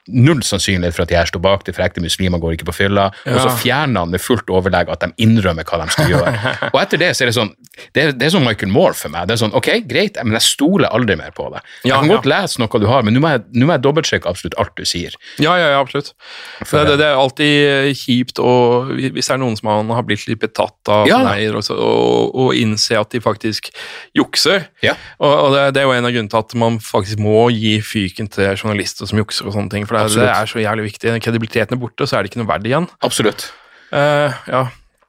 null 0.09 0.43
sannsynlighet 0.45 0.97
for 0.97 1.05
at 1.05 1.13
de 1.13 1.17
her 1.17 1.29
står 1.29 1.43
bak 1.45 1.65
det, 1.67 1.75
for 1.77 1.85
ekte 1.87 2.03
muslimer 2.05 2.41
går 2.43 2.57
ikke 2.59 2.69
på 2.69 2.77
fylla, 2.77 3.07
og 3.25 3.39
så 3.41 3.53
fjerner 3.63 4.05
han 4.05 4.13
med 4.13 4.23
fullt 4.23 4.51
overlegg 4.53 4.91
at 4.93 5.05
de 5.05 5.11
innrømmer 5.25 5.65
hva 5.69 5.81
de 5.81 5.95
skal 5.95 6.13
gjøre. 6.13 6.35
og 6.73 6.79
etter 6.83 7.01
det 7.01 7.11
så 7.17 7.25
er 7.25 7.33
det 7.33 7.37
sånn, 7.39 7.53
det 7.97 8.03
er, 8.03 8.13
det 8.15 8.29
er 8.29 8.35
sånn 8.35 8.45
Michael 8.47 8.73
Moore 8.75 8.97
for 8.99 9.13
meg. 9.15 9.29
Det 9.29 9.37
er 9.37 9.43
sånn, 9.45 9.55
ok, 9.57 9.71
greit, 9.89 10.19
men 10.23 10.37
jeg 10.37 10.47
stoler 10.47 10.93
aldri 10.95 11.17
mer 11.21 11.33
på 11.37 11.49
det. 11.55 11.63
Ja, 11.83 11.95
jeg 11.95 11.97
kan 11.97 12.11
ja. 12.11 12.19
godt 12.19 12.31
lese 12.31 12.63
noe 12.63 12.83
du 12.85 12.89
har, 12.91 13.07
men 13.07 13.17
nå 13.17 13.23
må 13.25 13.33
jeg, 13.33 13.45
nå 13.55 13.69
må 13.69 13.77
jeg 13.77 13.85
dobbeltsjekke 13.87 14.31
absolutt 14.31 14.59
alt 14.61 14.75
du 14.77 14.85
sier. 14.89 15.17
Ja, 15.43 15.57
ja, 15.61 15.73
ja, 15.73 15.81
absolutt. 15.81 16.13
Det, 16.61 16.85
det, 16.91 16.99
det 17.01 17.09
er 17.09 17.21
alltid 17.21 17.95
kjipt 17.99 18.41
og 18.43 18.93
hvis 18.95 19.29
det 19.29 19.35
er 19.35 19.41
noen 19.41 19.57
som 19.59 19.71
har 19.95 20.07
blitt 20.07 20.27
litt 20.29 20.43
betatt 20.43 20.93
av, 20.93 21.09
Ja. 21.09 21.21
Neier, 21.25 21.57
og, 21.57 21.67
og, 21.73 22.35
og 22.45 22.59
innse 22.59 22.99
at 22.99 23.13
de 23.15 23.21
faktisk 23.25 23.71
jukser. 24.17 24.69
Ja. 24.85 24.95
Og, 25.19 25.33
og 25.33 25.55
det, 25.55 25.65
det 25.77 25.83
er 25.83 25.89
jo 25.89 25.95
en 25.97 26.09
av 26.09 26.15
grunnene 26.15 26.33
til 26.33 26.41
at 26.41 26.55
man 26.61 26.79
faktisk 26.83 27.23
må 27.23 27.47
gi 27.55 27.77
fyken 27.85 28.29
til 28.33 28.53
journalister 28.55 29.09
som 29.09 29.21
jukser 29.21 29.49
og 29.49 29.57
sånne 29.57 29.73
ting, 29.73 29.89
for 29.89 29.94
det, 29.95 30.15
det 30.21 30.31
er 30.31 30.51
så 30.51 30.63
jævlig 30.63 30.89
viktig. 30.91 31.19
Kredibiliteten 31.25 31.77
er 31.77 31.83
borte, 31.83 32.09
så 32.09 32.19
er 32.19 32.25
det 32.25 32.33
ikke 32.33 32.43
noe 32.43 32.51
verdt 32.51 32.71
igjen. 32.71 32.89
Absolutt. 33.07 33.49
Uh, 33.95 34.35
ja. 34.51 34.65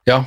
Ja. 0.06 0.20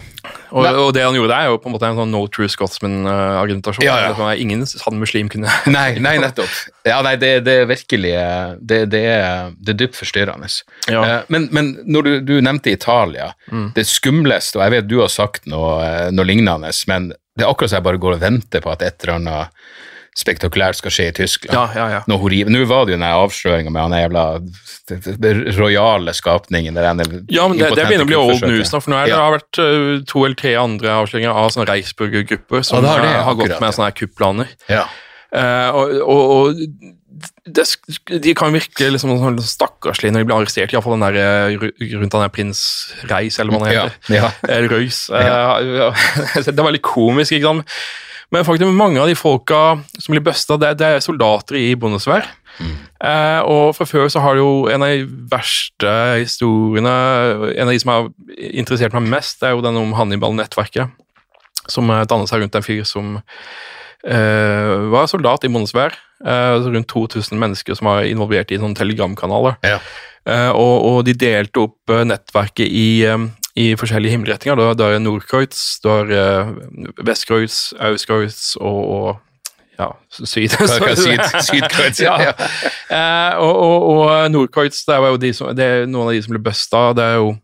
Og, 0.51 0.65
og 0.65 0.89
det 0.91 1.05
han 1.05 1.15
gjorde, 1.15 1.31
det 1.31 1.37
er 1.39 1.53
jo 1.53 1.59
på 1.63 1.69
en 1.69 1.73
måte 1.77 1.87
en 1.87 1.95
sånn 1.95 2.09
no 2.11 2.19
true 2.27 2.49
Scotsman-argumentasjon. 2.51 3.85
Ja, 3.85 3.93
ja. 4.03 4.09
Sånn, 4.17 4.33
Ingen 4.43 4.65
sann 4.67 4.97
muslim 4.99 5.29
kunne 5.31 5.47
Nei, 5.71 5.93
nei, 6.03 6.17
nettopp. 6.19 6.51
Ja, 6.83 6.97
nei, 7.05 7.13
det, 7.21 7.29
det 7.47 7.55
er 7.61 7.69
virkelig 7.69 8.11
Det, 8.59 8.81
det, 8.91 9.03
er, 9.13 9.53
det 9.55 9.75
er 9.75 9.79
dypt 9.79 9.95
forstyrrende. 9.95 10.51
Ja. 10.91 10.99
Uh, 10.99 11.31
Men, 11.31 11.47
men 11.55 11.71
når 11.87 12.09
du, 12.09 12.11
du 12.27 12.35
nevnte 12.43 12.73
Italia, 12.75 13.31
det 13.77 13.87
skumleste, 13.87 14.59
og 14.59 14.65
jeg 14.65 14.75
vet 14.75 14.91
du 14.91 14.97
har 14.99 15.13
sagt 15.13 15.47
noe, 15.47 15.77
eh, 15.85 16.09
noe 16.11 16.27
lignende, 16.27 16.73
men 16.91 17.13
det 17.39 17.45
er 17.45 17.53
akkurat 17.53 17.71
så 17.71 17.79
jeg 17.79 17.87
bare 17.87 18.01
går 18.03 18.17
og 18.17 18.23
venter 18.25 18.63
på 18.65 18.73
at 18.73 18.83
et 18.83 19.05
eller 19.05 19.15
annet 19.15 19.69
spektakulært 20.19 20.79
skal 20.79 20.93
skje 20.93 21.07
i 21.09 21.15
Tyskland. 21.15 21.55
Ja, 21.55 21.65
ja, 21.75 21.87
ja. 21.97 22.01
Nå. 22.09 22.17
Nå 22.19 22.63
var 22.67 22.85
det 22.87 22.95
jo 22.95 22.99
den 22.99 23.07
avsløringa 23.07 23.71
med 23.71 23.85
han 23.85 23.95
jævla 23.97 24.23
det- 24.89 25.15
det 25.21 25.33
rojale 25.57 26.13
skapningen 26.17 26.75
der 26.75 26.89
er 26.89 27.23
Ja, 27.29 27.47
men 27.47 27.57
det, 27.57 27.71
det 27.75 27.87
begynner 27.87 28.07
å 28.07 28.11
bli 28.11 28.19
old 28.19 28.41
news 28.41 28.71
for 28.71 28.89
nå 28.91 28.97
er 28.97 29.05
det, 29.05 29.13
Ja. 29.13 29.15
det 29.15 29.25
har 29.25 29.37
vært 29.37 29.59
uh, 29.59 30.03
to 30.05 30.25
eller 30.25 30.35
tre 30.35 30.55
andre 30.55 30.89
avsløringer 30.89 31.29
av 31.31 31.51
sånne 31.51 31.69
Reichsburger-grupper 31.69 32.63
som 32.65 32.77
Ja, 32.77 32.81
det 32.81 32.89
har 32.89 33.01
det, 33.01 33.15
uh, 33.15 33.23
har 33.23 33.35
gått 33.35 33.49
akkurat, 33.49 33.61
med 33.61 33.77
sånne 33.77 33.89
her 33.91 33.97
kupplaner. 33.99 34.47
Ja. 34.67 34.85
Uh, 35.29 35.69
og 35.77 35.89
og, 36.09 36.21
og 36.29 36.95
det, 37.45 37.65
de 38.23 38.33
kan 38.37 38.53
virke 38.53 38.89
liksom 38.91 39.15
sånn 39.19 39.39
stakkarslige 39.43 40.13
når 40.13 40.23
de 40.23 40.27
blir 40.29 40.37
arrestert, 40.39 40.73
iallfall 40.73 40.95
den 40.95 41.05
der 41.07 41.17
eh, 41.19 41.57
rundt 41.99 42.13
den 42.13 42.23
der 42.23 42.31
prins 42.33 42.61
Reis, 43.09 43.39
eller 43.41 43.55
hva 43.55 43.65
han 43.65 43.73
heter. 43.73 43.97
ja. 44.13 44.29
ja. 44.47 44.59
Røys. 44.69 45.01
Eh, 45.09 45.27
ja. 45.79 45.89
det 46.45 46.55
var 46.55 46.69
veldig 46.69 46.83
komisk, 46.85 47.35
ikke 47.35 47.49
sant. 47.49 47.75
Men 48.29 48.45
faktisk 48.45 48.69
mange 48.77 49.01
av 49.01 49.09
de 49.09 49.17
folka 49.17 49.79
som 49.97 50.13
blir 50.13 50.23
busta, 50.25 50.57
det, 50.61 50.75
det 50.81 50.89
er 50.89 51.03
soldater 51.03 51.57
i 51.57 51.73
bondesvær. 51.79 52.27
Eh, 52.59 53.41
og 53.47 53.71
fra 53.77 53.87
før 53.87 54.09
så 54.11 54.21
har 54.21 54.35
det 54.35 54.43
jo 54.43 54.67
en 54.67 54.83
av 54.83 54.91
de 54.91 55.05
verste 55.31 55.91
historiene 56.19 56.91
En 57.53 57.69
av 57.69 57.71
de 57.71 57.79
som 57.79 57.91
har 57.93 58.09
interessert 58.35 58.97
meg 58.97 59.07
mest, 59.13 59.39
det 59.39 59.47
er 59.47 59.55
jo 59.55 59.63
den 59.63 59.79
om 59.79 59.95
Hannibal-nettverket. 59.97 60.91
Som 61.69 61.89
danna 61.89 62.05
dannet 62.09 62.31
seg 62.31 62.43
rundt 62.43 62.59
en 62.59 62.65
fyr 62.65 62.83
som 62.87 63.15
eh, 63.17 64.75
var 64.93 65.09
soldat 65.09 65.47
i 65.47 65.51
bondesvær. 65.53 65.97
Eh, 66.19 66.69
rundt 66.69 66.91
2000 66.91 67.39
mennesker 67.39 67.77
som 67.79 67.89
var 67.91 68.05
involvert 68.09 68.51
i 68.51 68.59
sånne 68.59 68.77
telegramkanaler. 68.77 69.57
Ja. 69.65 69.79
Eh, 70.29 70.51
og, 70.51 70.75
og 70.89 70.97
de 71.07 71.15
delte 71.17 71.63
opp 71.65 71.93
eh, 71.93 72.05
nettverket 72.07 72.67
i, 72.67 72.89
eh, 73.07 73.29
i 73.55 73.71
forskjellige 73.79 74.11
himmelretninger. 74.11 74.59
Da, 74.59 74.73
da 74.77 74.91
er 74.93 75.01
Nordkreutz, 75.03 75.79
da 75.83 76.01
er 76.03 76.13
eh, 76.19 76.53
Vestkreutz, 77.05 77.73
Auskreutz 77.79 78.55
og, 78.59 78.79
og 78.89 79.09
ja, 79.79 79.89
Syd. 80.11 80.53
Syd, 80.53 81.25
Sydkreutz, 81.47 82.01
ja. 82.07 82.15
ja. 82.29 82.33
Eh, 82.89 83.39
og, 83.39 83.55
og, 83.55 83.91
og 83.97 84.31
Nordkreutz, 84.31 84.83
det 84.87 84.95
er 84.95 85.07
jo 85.07 85.21
de 85.21 85.33
som, 85.33 85.53
det 85.55 85.65
er 85.65 85.85
noen 85.89 86.09
av 86.09 86.17
de 86.17 86.23
som 86.25 86.35
ble 86.35 86.43
busta. 86.49 86.89
Det 86.97 87.05
er 87.05 87.21
jo 87.21 87.37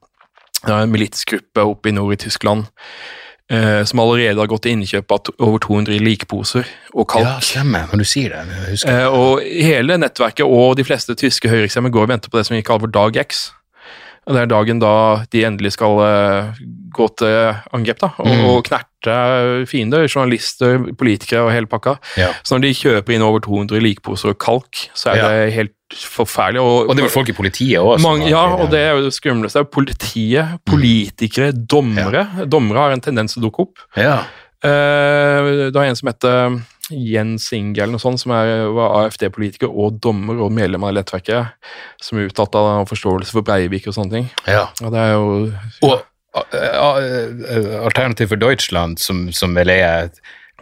det 0.66 0.74
er 0.74 0.82
en 0.82 0.94
militsgruppe 0.94 1.62
oppe 1.62 1.92
i 1.92 1.94
nord 1.94 2.16
i 2.16 2.24
Tyskland 2.26 2.66
eh, 3.52 3.84
som 3.86 4.02
allerede 4.02 4.42
har 4.42 4.50
gått 4.50 4.66
til 4.66 4.76
innkjøp 4.76 5.14
av 5.14 5.30
over 5.38 5.62
200 5.62 6.00
likposer 6.02 6.66
og 6.94 7.08
kalk. 7.12 7.28
ja, 7.28 7.36
stemmer. 7.44 7.86
Når 7.92 8.02
du 8.02 8.10
sier 8.10 8.34
det. 8.34 8.80
Eh, 8.90 9.06
og 9.06 9.44
hele 9.44 10.00
nettverket 10.02 10.46
og 10.46 10.78
de 10.80 10.88
fleste 10.88 11.16
tyske 11.20 11.52
høyreekstremer 11.52 11.94
går 11.94 12.08
og 12.08 12.14
venter 12.16 12.34
på 12.34 12.42
det 12.42 12.48
som 12.50 12.58
vi 12.58 12.66
kaller 12.66 12.88
for 12.88 12.96
dag 12.98 13.22
X. 13.26 13.48
Og 14.26 14.34
Det 14.34 14.42
er 14.42 14.48
dagen 14.50 14.80
da 14.82 14.92
de 15.30 15.44
endelig 15.46 15.72
skal 15.76 16.00
eh, 16.02 16.54
gå 16.96 17.06
til 17.20 17.56
angrep 17.76 18.00
da, 18.02 18.10
og, 18.18 18.26
Mm. 18.28 18.46
og 18.50 18.64
knerte 18.66 19.68
fiender, 19.70 20.08
journalister, 20.10 20.80
politikere 20.98 21.44
og 21.46 21.52
hele 21.54 21.68
pakka. 21.70 21.98
Ja. 22.18 22.32
Så 22.44 22.56
når 22.58 22.62
de 22.66 22.72
kjøper 22.74 23.14
inn 23.14 23.22
over 23.22 23.40
200 23.46 23.80
likposer 23.84 24.30
og 24.34 24.40
kalk, 24.40 24.88
så 24.96 25.12
er 25.12 25.16
Ja. 25.18 25.28
det 25.30 25.54
helt 25.54 25.72
forferdelig. 25.94 26.62
Og, 26.64 26.90
Og 26.90 26.96
det 26.96 27.04
var 27.06 27.10
folk 27.14 27.30
i 27.30 27.34
politiet 27.38 27.78
òg. 27.78 28.00
ja, 28.28 28.46
og 28.56 28.72
det 28.72 28.80
er 28.80 28.96
jo 28.98 29.04
det 29.04 29.14
skumleste. 29.14 29.64
Politiet, 29.70 30.58
politikere, 30.66 31.52
dommere. 31.54 32.26
Dommere 32.50 32.80
har 32.80 32.92
en 32.94 33.02
tendens 33.02 33.34
til 33.36 33.44
å 33.44 33.46
dukke 33.52 33.60
opp. 33.68 33.78
Ja. 33.96 34.24
Uh, 34.66 35.70
det 35.70 35.76
var 35.76 35.84
en 35.86 35.96
som 35.96 36.08
heter 36.10 36.62
Jens 36.92 37.48
Inge 37.56 37.82
eller 37.82 37.96
noe 37.96 38.04
sånt, 38.04 38.22
som 38.22 38.34
er, 38.36 38.68
var 38.76 38.98
AFD-politiker 39.02 39.72
og 39.72 40.00
dommer 40.04 40.42
og 40.46 40.54
medlem 40.54 40.86
av 40.86 40.96
nettverket, 40.98 41.56
som 42.04 42.22
uttalte 42.22 42.62
at 42.62 42.82
av 42.82 42.90
forståelse 42.92 43.36
for 43.36 43.46
Breivik 43.46 43.88
og 43.90 43.98
sånne 43.98 44.18
ting. 44.20 44.28
ja. 44.50 44.68
Og 44.84 44.94
det 44.94 45.02
er 45.02 45.16
jo 45.16 45.26
Og 45.86 45.96
uh, 46.36 46.98
uh, 47.00 47.86
Alternativ 47.86 48.28
for 48.34 48.42
Deutschland, 48.42 49.00
som, 49.00 49.30
som 49.32 49.56
vel 49.56 49.72
er 49.72 50.12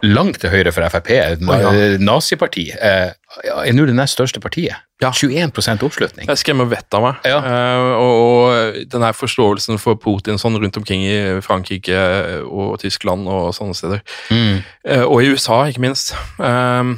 langt 0.04 0.40
til 0.42 0.52
høyre 0.52 0.72
for 0.74 0.86
Frp, 0.92 1.10
et 1.14 1.44
oh, 1.44 1.60
ja. 1.60 1.72
naziparti, 2.02 2.68
eh, 2.74 3.14
er 3.44 3.76
nå 3.76 3.86
det 3.88 3.96
nest 3.96 4.18
største 4.18 4.42
partiet. 4.42 4.82
Ja. 5.02 5.10
21 5.10 5.82
oppslutning. 5.84 6.28
Jeg 6.28 6.40
skremmer 6.40 6.68
vettet 6.70 6.96
av 6.96 7.04
meg. 7.04 7.24
Ja. 7.28 7.40
Eh, 7.40 7.88
og, 7.98 8.20
og 8.24 8.78
denne 8.92 9.10
forståelsen 9.16 9.80
for 9.82 9.98
Putin 10.00 10.40
sånn 10.40 10.58
rundt 10.60 10.78
omkring 10.80 11.04
i 11.06 11.16
Frankrike 11.44 11.98
og 12.46 12.78
Tyskland 12.82 13.28
og 13.28 13.50
sånne 13.56 13.76
steder. 13.78 14.04
Mm. 14.30 14.62
Eh, 14.86 15.04
og 15.04 15.24
i 15.24 15.34
USA, 15.34 15.64
ikke 15.68 15.84
minst. 15.84 16.14
Eh, 16.38 16.94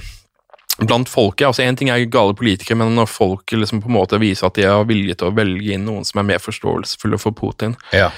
blant 0.85 1.09
folket. 1.09 1.47
altså 1.47 1.65
Én 1.65 1.77
ting 1.77 1.91
er 1.91 2.05
gale 2.13 2.37
politikere, 2.37 2.77
men 2.77 2.95
når 2.99 3.09
folk 3.09 3.53
liksom 3.53 3.81
på 3.83 3.89
en 3.91 3.97
måte 3.97 4.21
viser 4.21 4.51
at 4.51 4.59
de 4.59 4.67
har 4.69 4.85
vilje 4.89 5.17
til 5.17 5.31
å 5.31 5.37
velge 5.37 5.73
inn 5.73 5.87
noen 5.89 6.05
som 6.05 6.21
er 6.21 6.29
mer 6.35 6.43
forståelsesfulle 6.43 7.21
for 7.23 7.37
Putin 7.37 7.79
Ja, 7.97 8.11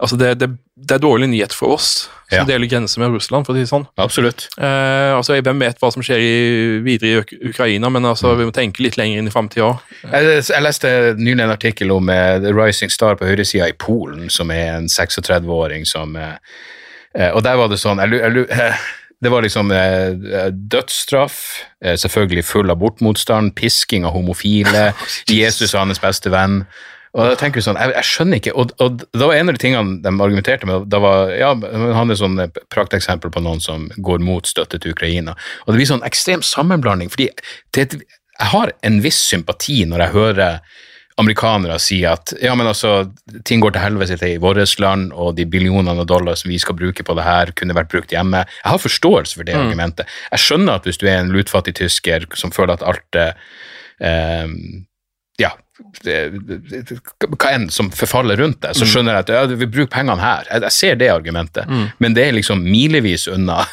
altså 0.00 0.16
det, 0.18 0.30
det, 0.40 0.48
det 0.76 0.94
er 0.96 1.02
dårlig 1.04 1.28
nyhet 1.28 1.52
for 1.56 1.76
oss 1.76 2.08
som 2.30 2.38
Ja. 2.38 2.44
deler 2.46 2.68
grenser 2.70 3.00
med 3.02 3.10
Russland, 3.10 3.44
for 3.46 3.52
å 3.52 3.56
si 3.58 3.64
det 3.64 3.68
sånn. 3.72 3.86
absolutt. 3.98 4.44
Eh, 4.56 5.10
altså 5.16 5.34
Hvem 5.42 5.58
vet 5.64 5.80
hva 5.82 5.90
som 5.92 6.02
skjer 6.02 6.20
i, 6.22 6.34
videre 6.86 7.08
i 7.10 7.18
Uk 7.24 7.32
Ukraina, 7.50 7.90
men 7.90 8.04
altså 8.06 8.30
Mm. 8.30 8.38
vi 8.38 8.44
må 8.46 8.52
tenke 8.54 8.80
litt 8.84 8.96
lenger 8.96 9.18
inn 9.18 9.26
i 9.26 9.34
framtida 9.34 9.66
òg. 9.72 9.80
Jeg, 10.12 10.44
jeg 10.48 10.62
leste 10.62 10.92
nylig 11.18 11.42
en 11.42 11.50
artikkel 11.56 11.90
om 11.90 12.08
eh, 12.08 12.38
The 12.40 12.52
Rising 12.54 12.90
Star 12.94 13.16
på 13.16 13.26
høyresida 13.26 13.68
i 13.68 13.72
Polen, 13.76 14.30
som 14.30 14.50
er 14.54 14.76
en 14.78 14.86
36-åring 14.86 15.84
som 15.86 16.14
eh, 16.16 16.36
eh, 17.18 17.30
Og 17.34 17.42
der 17.42 17.56
var 17.58 17.68
det 17.68 17.78
sånn 17.82 17.98
jeg, 17.98 18.20
jeg, 18.22 18.46
eh, 18.50 18.76
Det 19.20 19.30
var 19.34 19.42
liksom 19.42 19.70
eh, 19.74 20.48
dødsstraff, 20.54 21.40
eh, 21.84 21.96
selvfølgelig 21.98 22.44
full 22.46 22.70
abortmotstand, 22.72 23.52
pisking 23.58 24.06
av 24.06 24.14
homofile, 24.14 24.92
Jesus 25.28 25.74
og 25.74 25.82
hans 25.84 26.00
beste 26.00 26.30
venn. 26.32 26.62
Og 27.10 27.26
da 27.26 27.38
tenker 27.38 27.58
du 27.58 27.66
sånn, 27.66 27.78
jeg, 27.80 27.90
jeg 27.96 28.06
skjønner 28.06 28.38
ikke, 28.38 28.52
og, 28.54 28.74
og 28.78 29.00
da 29.10 29.26
var 29.26 29.34
en 29.34 29.50
av 29.50 29.56
de 29.56 29.62
tingene 29.62 29.96
de 30.04 30.12
argumenterte 30.12 30.68
med, 30.68 30.86
da 30.92 31.00
var, 31.02 31.32
ja, 31.34 31.48
han 31.96 32.12
er 32.12 32.18
sånn 32.20 32.38
eh, 32.44 32.60
prakteksempel 32.70 33.32
på 33.34 33.42
noen 33.42 33.62
som 33.62 33.88
går 33.98 34.22
mot 34.22 34.46
støtte 34.46 34.78
til 34.78 34.94
Ukraina, 34.94 35.34
og 35.64 35.72
det 35.72 35.80
blir 35.80 35.90
sånn 35.90 36.06
ekstrem 36.06 36.44
sammenblanding, 36.46 37.10
fordi 37.10 37.26
det, 37.74 37.88
jeg 37.98 38.52
har 38.52 38.70
en 38.86 39.00
viss 39.02 39.18
sympati 39.26 39.82
når 39.90 40.04
jeg 40.04 40.14
hører 40.14 40.60
amerikanere 41.20 41.76
si 41.82 41.98
at 42.08 42.32
ja, 42.40 42.54
men 42.56 42.68
altså, 42.70 43.10
ting 43.44 43.60
går 43.60 43.74
til 43.74 43.82
helvete 43.82 44.28
i 44.28 44.38
vårt 44.40 44.78
land, 44.80 45.10
og 45.12 45.34
de 45.36 45.46
billionene 45.50 46.04
av 46.04 46.08
dollar 46.08 46.38
som 46.38 46.52
vi 46.52 46.58
skal 46.62 46.78
bruke 46.78 47.04
på 47.04 47.16
det 47.18 47.26
her, 47.26 47.52
kunne 47.58 47.76
vært 47.76 47.90
brukt 47.92 48.14
hjemme. 48.14 48.44
Jeg 48.46 48.70
har 48.70 48.80
forståelse 48.80 49.36
for 49.36 49.48
det 49.48 49.58
argumentet. 49.58 50.08
Jeg 50.30 50.44
skjønner 50.46 50.78
at 50.78 50.88
hvis 50.88 51.00
du 51.00 51.08
er 51.08 51.18
en 51.20 51.34
lutfattig 51.34 51.76
tysker 51.82 52.28
som 52.38 52.54
føler 52.54 52.78
at 52.78 52.86
alt 52.86 53.20
eh, 53.20 53.34
eh, 54.06 54.54
ja, 55.40 55.52
det, 55.52 55.58
det, 55.58 55.58
det, 55.58 55.69
hva 56.04 57.50
enn 57.54 57.68
som 57.72 57.90
forfaller 57.94 58.36
rundt 58.40 58.60
deg, 58.64 58.76
så 58.76 58.86
skjønner 58.88 59.18
jeg 59.18 59.26
at 59.26 59.32
ja, 59.34 59.42
vi 59.60 59.66
bruker 59.66 59.90
pengene 59.92 60.20
her. 60.22 60.46
Jeg, 60.50 60.62
jeg 60.68 60.76
ser 60.76 61.00
det 61.00 61.10
argumentet, 61.12 61.70
men 62.00 62.14
det 62.16 62.28
er 62.28 62.36
liksom 62.38 62.62
milevis 62.66 63.26
unna 63.30 63.64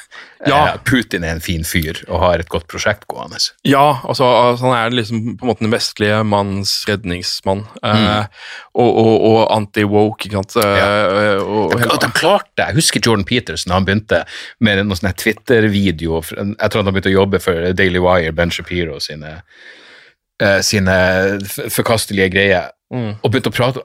Ja. 0.46 0.58
eh, 0.68 0.76
Putin 0.86 1.24
er 1.26 1.34
en 1.34 1.42
fin 1.42 1.64
fyr 1.66 1.98
og 2.08 2.20
har 2.22 2.40
et 2.44 2.50
godt 2.54 2.68
prosjekt 2.70 3.08
gående. 3.10 3.40
Ja, 3.66 4.02
altså, 4.06 4.24
altså 4.28 4.68
han 4.68 4.76
er 4.78 4.94
liksom 4.94 5.24
på 5.40 5.46
en 5.48 5.50
måte 5.50 5.66
den 5.66 5.72
vestlige 5.74 6.20
manns 6.30 6.76
redningsmann. 6.88 7.64
eh, 7.84 8.28
og 8.78 9.00
og, 9.02 9.26
og 9.32 9.40
anti-woke, 9.56 10.28
ikke 10.30 10.38
sant. 10.44 10.56
Eh, 10.62 11.42
og, 11.42 11.74
og, 11.74 11.88
Og 11.90 11.98
de 12.04 12.12
klarte, 12.14 12.68
Jeg 12.68 12.78
husker 12.78 13.02
Jordan 13.04 13.26
Peterson, 13.26 13.74
han 13.74 13.86
begynte 13.88 14.24
med 14.62 14.84
noen 14.86 15.14
Twitter-video. 15.18 16.22
Jeg 16.30 16.70
tror 16.70 16.84
han 16.84 16.94
begynte 16.94 17.10
å 17.10 17.18
jobbe 17.18 17.42
for 17.42 17.74
Daily 17.74 18.00
Wire, 18.00 18.32
Ben 18.38 18.54
Shapiro 18.54 19.00
sine, 19.02 19.40
eh, 20.42 20.60
sine 20.62 20.96
forkastelige 21.74 22.30
greier. 22.34 22.72
Mm. 22.94 23.18
Og 23.20 23.32
begynte 23.34 23.50
å 23.52 23.56
prate 23.58 23.82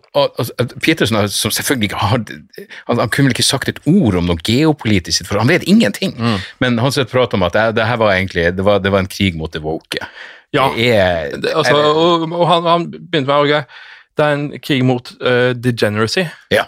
Peterson, 0.80 1.16
har- 1.18 1.26
som 1.34 1.50
selvfølgelig 1.50 1.88
ikke 1.90 1.98
har 1.98 2.08
han, 2.12 2.98
han 3.00 3.08
kunne 3.10 3.26
vel 3.28 3.34
ikke 3.34 3.42
sagt 3.48 3.68
et 3.72 3.80
ord 3.90 4.14
om 4.14 4.28
noe 4.30 4.38
geopolitisk, 4.46 5.26
for 5.26 5.40
han 5.42 5.48
vet 5.50 5.64
ingenting. 5.66 6.14
Mm. 6.18 6.36
Men 6.62 6.78
han 6.78 6.92
satt 6.94 7.10
prat 7.10 7.34
om 7.34 7.42
at 7.42 7.52
det, 7.56 7.64
det 7.80 7.86
her 7.88 7.98
var 7.98 8.12
egentlig 8.14 8.52
det 8.56 8.62
var, 8.64 8.78
det 8.78 8.92
var 8.94 9.02
en 9.02 9.10
krig 9.10 9.34
mot 9.34 9.50
det 9.52 9.62
woke. 9.64 9.98
Ja. 10.54 10.68
Det 10.76 10.90
er, 10.94 11.36
Det- 11.40 11.54
altså, 11.54 11.74
og, 11.74 12.28
og 12.32 12.46
han, 12.46 12.62
han 12.68 12.86
begynte 12.92 13.26
med 13.26 13.36
å 13.58 13.64
Det 14.14 14.24
er 14.24 14.32
en 14.36 14.48
krig 14.60 14.84
mot 14.84 15.12
uh, 15.24 15.52
degeneracy. 15.56 16.26
ja. 16.52 16.66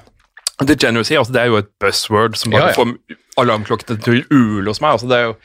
Degeneracy 0.62 1.16
altså 1.18 1.32
det 1.34 1.40
er 1.42 1.46
jo 1.50 1.56
et 1.58 1.70
buzzword 1.82 2.36
som 2.38 2.52
bare 2.54 2.68
Ja, 2.68 2.68
ja. 2.68 2.74
får 2.78 2.94
alarmklokkene 3.42 3.96
til 4.04 4.20
å 4.20 4.26
ule 4.30 4.68
hos 4.70 4.80
meg. 4.80 4.92
altså 4.94 5.08
Det 5.10 5.16
er 5.18 5.24
jo 5.32 5.36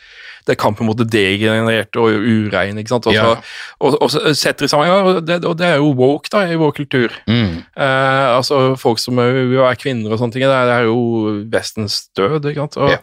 det 0.47 0.53
er 0.55 0.59
kampen 0.63 0.85
mot 0.87 0.97
det 0.97 1.09
degenererte 1.13 1.99
og 2.01 2.09
ureine. 2.25 2.79
ikke 2.79 2.89
sant? 2.89 3.05
Og 3.07 3.13
så, 3.13 3.19
Ja. 3.19 3.41
og, 3.79 3.97
og 4.01 4.09
så 4.09 4.33
setter 4.33 4.65
de 4.65 4.69
sammen 4.71 4.87
ja, 4.87 4.95
og 5.03 5.25
det, 5.27 5.43
og 5.45 5.57
det 5.59 5.67
er 5.67 5.75
jo 5.77 5.91
woke 5.93 6.29
da, 6.31 6.41
i 6.49 6.55
vår 6.57 6.71
kultur. 6.73 7.09
Mm. 7.27 7.59
Eh, 7.77 8.27
altså 8.37 8.75
Folk 8.79 8.97
som 8.99 9.19
er, 9.19 9.35
er 9.69 9.75
kvinner 9.75 10.11
og 10.11 10.17
sånne 10.21 10.33
ting. 10.33 10.41
Det 10.41 10.49
er, 10.55 10.65
det 10.65 10.77
er 10.79 10.87
jo 10.87 11.43
Vestens 11.51 12.07
død. 12.17 12.45
ikke 12.49 12.61
sant? 12.65 12.77
Og, 12.77 12.89
Ja. 12.89 12.97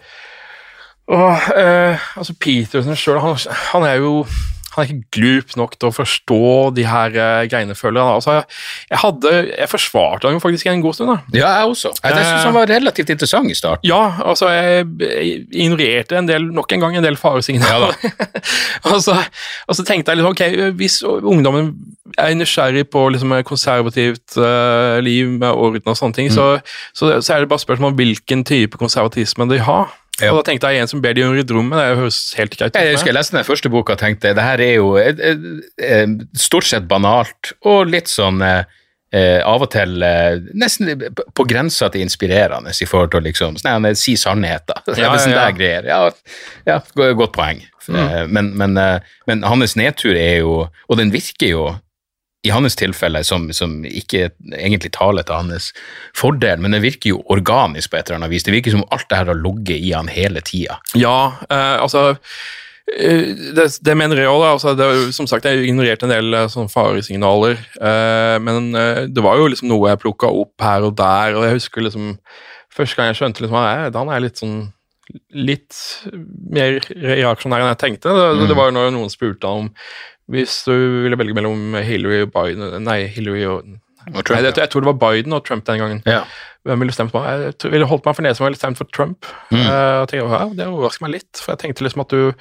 og 1.08 1.38
eh, 1.56 1.98
altså 2.16 2.34
Peterson 2.40 2.96
sjøl, 2.98 3.20
han, 3.22 3.36
han 3.72 3.82
er 3.86 4.00
jo 4.02 4.26
han 4.76 4.84
er 4.84 4.92
ikke 4.92 5.16
glup 5.16 5.54
nok 5.56 5.74
til 5.80 5.88
å 5.88 5.94
forstå 5.94 6.48
de 6.76 6.84
her 6.84 7.14
eh, 7.16 7.46
greiene, 7.48 7.76
føler 7.78 8.02
han. 8.02 8.18
Altså, 8.18 8.36
jeg, 8.36 8.44
jeg 8.90 9.00
hadde, 9.00 9.32
jeg 9.48 9.70
forsvarte 9.72 10.28
han 10.28 10.36
jo 10.36 10.42
faktisk 10.44 10.68
en 10.70 10.84
god 10.84 10.98
stund. 10.98 11.12
da. 11.12 11.38
ja, 11.40 11.52
jeg 11.60 11.72
også. 11.72 11.92
Jeg, 12.02 12.12
jeg 12.12 12.28
synes 12.28 12.48
han 12.50 12.56
var 12.58 12.70
relativt 12.70 13.12
interessant 13.16 13.50
i 13.50 13.56
starten. 13.56 13.88
Ja, 13.88 14.02
altså, 14.24 14.50
jeg, 14.52 14.86
jeg 15.00 15.42
ignorerte 15.64 16.20
en 16.20 16.28
del, 16.28 16.50
nok 16.52 16.76
en 16.76 16.84
gang 16.84 16.98
en 17.00 17.06
del 17.06 17.16
faresignaler. 17.20 17.96
og, 18.90 19.00
så, 19.02 19.16
og 19.66 19.78
så 19.78 19.86
tenkte 19.86 20.12
jeg 20.12 20.20
liksom, 20.22 20.36
ok, 20.36 20.72
hvis 20.76 21.00
ungdommen 21.06 21.72
er 22.18 22.36
nysgjerrig 22.36 22.86
på 22.92 23.08
liksom, 23.14 23.32
konservativt 23.48 24.36
uh, 24.38 24.98
liv 25.04 25.32
med 25.40 25.48
orden 25.50 25.92
og 25.92 25.98
sånne 25.98 26.20
ting, 26.20 26.32
så, 26.32 26.56
så, 26.94 27.16
så 27.20 27.34
er 27.34 27.44
det 27.44 27.50
bare 27.50 27.64
spørsmål 27.64 27.94
om 27.94 27.98
hvilken 27.98 28.44
type 28.46 28.78
konservatisme 28.80 29.48
de 29.50 29.62
har. 29.64 29.94
Ja. 30.22 30.30
Og 30.32 30.38
da 30.40 30.46
tenkte 30.50 30.70
jeg 30.72 30.80
en 30.80 30.88
som 30.88 31.02
ber 31.04 31.12
de 31.16 31.24
å 31.26 31.32
rydde 31.34 31.52
rommet, 31.52 31.76
det 31.76 31.98
høres 32.00 32.18
helt 32.38 32.54
greit 32.56 32.72
ut. 32.72 32.80
Jeg 32.80 32.94
husker 32.96 33.12
jeg 33.12 33.18
leste 33.18 33.36
den 33.36 33.44
første 33.44 33.68
boka 33.72 33.92
og 33.96 34.00
tenkte 34.00 34.32
det 34.36 34.42
her 34.46 34.62
er 34.64 34.74
jo 34.78 34.94
eh, 34.96 35.14
eh, 35.82 36.06
stort 36.40 36.64
sett 36.70 36.86
banalt 36.88 37.52
og 37.68 37.90
litt 37.92 38.08
sånn 38.08 38.40
eh, 38.46 38.62
eh, 39.12 39.42
av 39.44 39.62
og 39.66 39.70
til 39.76 40.00
eh, 40.02 40.38
nesten 40.56 40.94
på- 41.36 41.46
grensa 41.48 41.90
til 41.92 42.00
inspirerende 42.06 42.72
i 42.72 42.88
forhold 42.88 43.12
til 43.12 43.20
å 43.20 43.26
liksom 43.28 43.58
sånn, 43.60 43.90
eh, 43.90 43.94
si 43.98 44.16
sannheter. 44.16 44.80
Ja, 44.96 45.12
Ja, 45.12 45.48
ja, 45.84 46.02
ja. 46.66 46.80
Ja, 46.80 47.12
godt 47.12 47.36
poeng. 47.36 47.60
Mm. 47.86 48.32
Men, 48.34 48.48
men, 48.58 48.76
eh, 48.80 48.98
men 49.28 49.44
hans 49.46 49.76
nedtur 49.78 50.16
er 50.18 50.40
jo 50.40 50.64
Og 50.90 50.96
den 50.98 51.12
virker 51.14 51.46
jo 51.52 51.66
i 52.46 52.50
hans 52.54 52.76
tilfelle, 52.78 53.20
som, 53.26 53.48
som 53.56 53.78
ikke 53.84 54.28
egentlig 54.54 54.92
taler 54.96 55.26
til 55.26 55.34
hans 55.42 55.70
fordel, 56.16 56.60
men 56.62 56.76
det 56.76 56.82
virker 56.84 57.12
jo 57.16 57.22
organisk 57.34 57.90
på 57.92 57.98
et 58.00 58.06
eller 58.08 58.22
annet 58.22 58.32
vis. 58.36 58.46
Det 58.46 58.54
virker 58.54 58.76
som 58.76 58.84
alt 58.94 59.08
det 59.10 59.18
her 59.20 59.32
har 59.32 59.40
ligget 59.42 59.80
i 59.82 59.90
han 59.96 60.08
hele 60.12 60.42
tida. 60.46 60.78
Ja, 60.98 61.16
eh, 61.50 61.74
altså 61.82 62.04
eh, 62.96 63.34
det, 63.56 63.66
det 63.82 63.96
mener 63.98 64.20
jeg 64.22 64.30
òg. 64.32 64.44
Altså, 64.54 64.74
det 64.78 64.88
som 65.16 65.26
sagt, 65.30 65.44
jeg 65.48 65.66
ignorerte 65.66 66.06
en 66.08 66.14
del 66.14 66.38
sånn, 66.52 66.70
faresignaler. 66.72 67.58
eh, 67.80 68.36
men 68.42 68.70
eh, 68.78 69.02
det 69.10 69.24
var 69.26 69.40
jo 69.40 69.48
liksom 69.52 69.68
noe 69.72 69.90
jeg 69.92 70.02
plukka 70.04 70.30
opp 70.30 70.62
her 70.62 70.86
og 70.88 70.96
der. 70.98 71.36
Og 71.38 71.44
jeg 71.48 71.58
husker 71.60 71.86
liksom 71.88 72.14
Første 72.76 72.98
gang 72.98 73.06
jeg 73.08 73.16
skjønte 73.16 73.40
liksom, 73.40 73.56
er, 73.56 73.86
han 73.94 74.10
er 74.12 74.20
litt 74.20 74.36
sånn 74.42 74.56
litt 75.32 75.72
mer 76.52 76.74
reaksjonær 76.90 77.62
enn 77.62 77.70
jeg 77.70 77.78
tenkte. 77.80 78.10
Det, 78.12 78.26
Mm. 78.36 78.48
det 78.50 78.56
var 78.58 78.72
når 78.74 78.90
noen 78.92 79.08
spurte 79.08 79.48
han 79.48 79.62
om 79.62 79.70
hvis 80.32 80.64
du 80.66 80.72
ville 81.04 81.18
velge 81.18 81.34
mellom 81.38 81.74
Hillary 81.86 82.24
og 82.26 82.32
Biden 82.34 82.82
Nei, 82.82 83.04
Hillary 83.06 83.44
og 83.46 83.60
Og 84.14 84.24
Trump, 84.24 84.36
nei, 84.36 84.42
jeg, 84.46 84.56
jeg 84.58 84.70
tror 84.70 84.84
det 84.84 84.90
var 84.92 84.98
Biden 85.02 85.32
og 85.36 85.44
Trump 85.46 85.66
den 85.66 85.78
gangen. 85.82 86.02
ja. 86.06 86.22
Hvem 86.66 86.82
ville 86.82 86.94
stemt 86.94 87.12
på? 87.14 87.20
Jeg 87.22 87.54
tror- 87.62 87.70
ville 87.76 87.86
holdt 87.86 88.04
meg 88.08 88.16
for 88.18 88.26
nesen 88.26 88.42
jeg 88.42 88.48
ville 88.50 88.58
stemt 88.58 88.78
for 88.80 88.88
Trump. 88.92 89.26
Mm. 89.52 89.60
Uh, 89.62 90.02
og 90.02 90.08
tenkte, 90.10 90.26
ja, 90.34 90.48
det 90.58 90.66
overrasker 90.66 91.06
meg 91.06 91.12
litt, 91.16 91.30
for 91.38 91.54
jeg 91.54 91.62
tenkte 91.62 91.86
liksom 91.86 92.02
at 92.02 92.14
du 92.14 92.32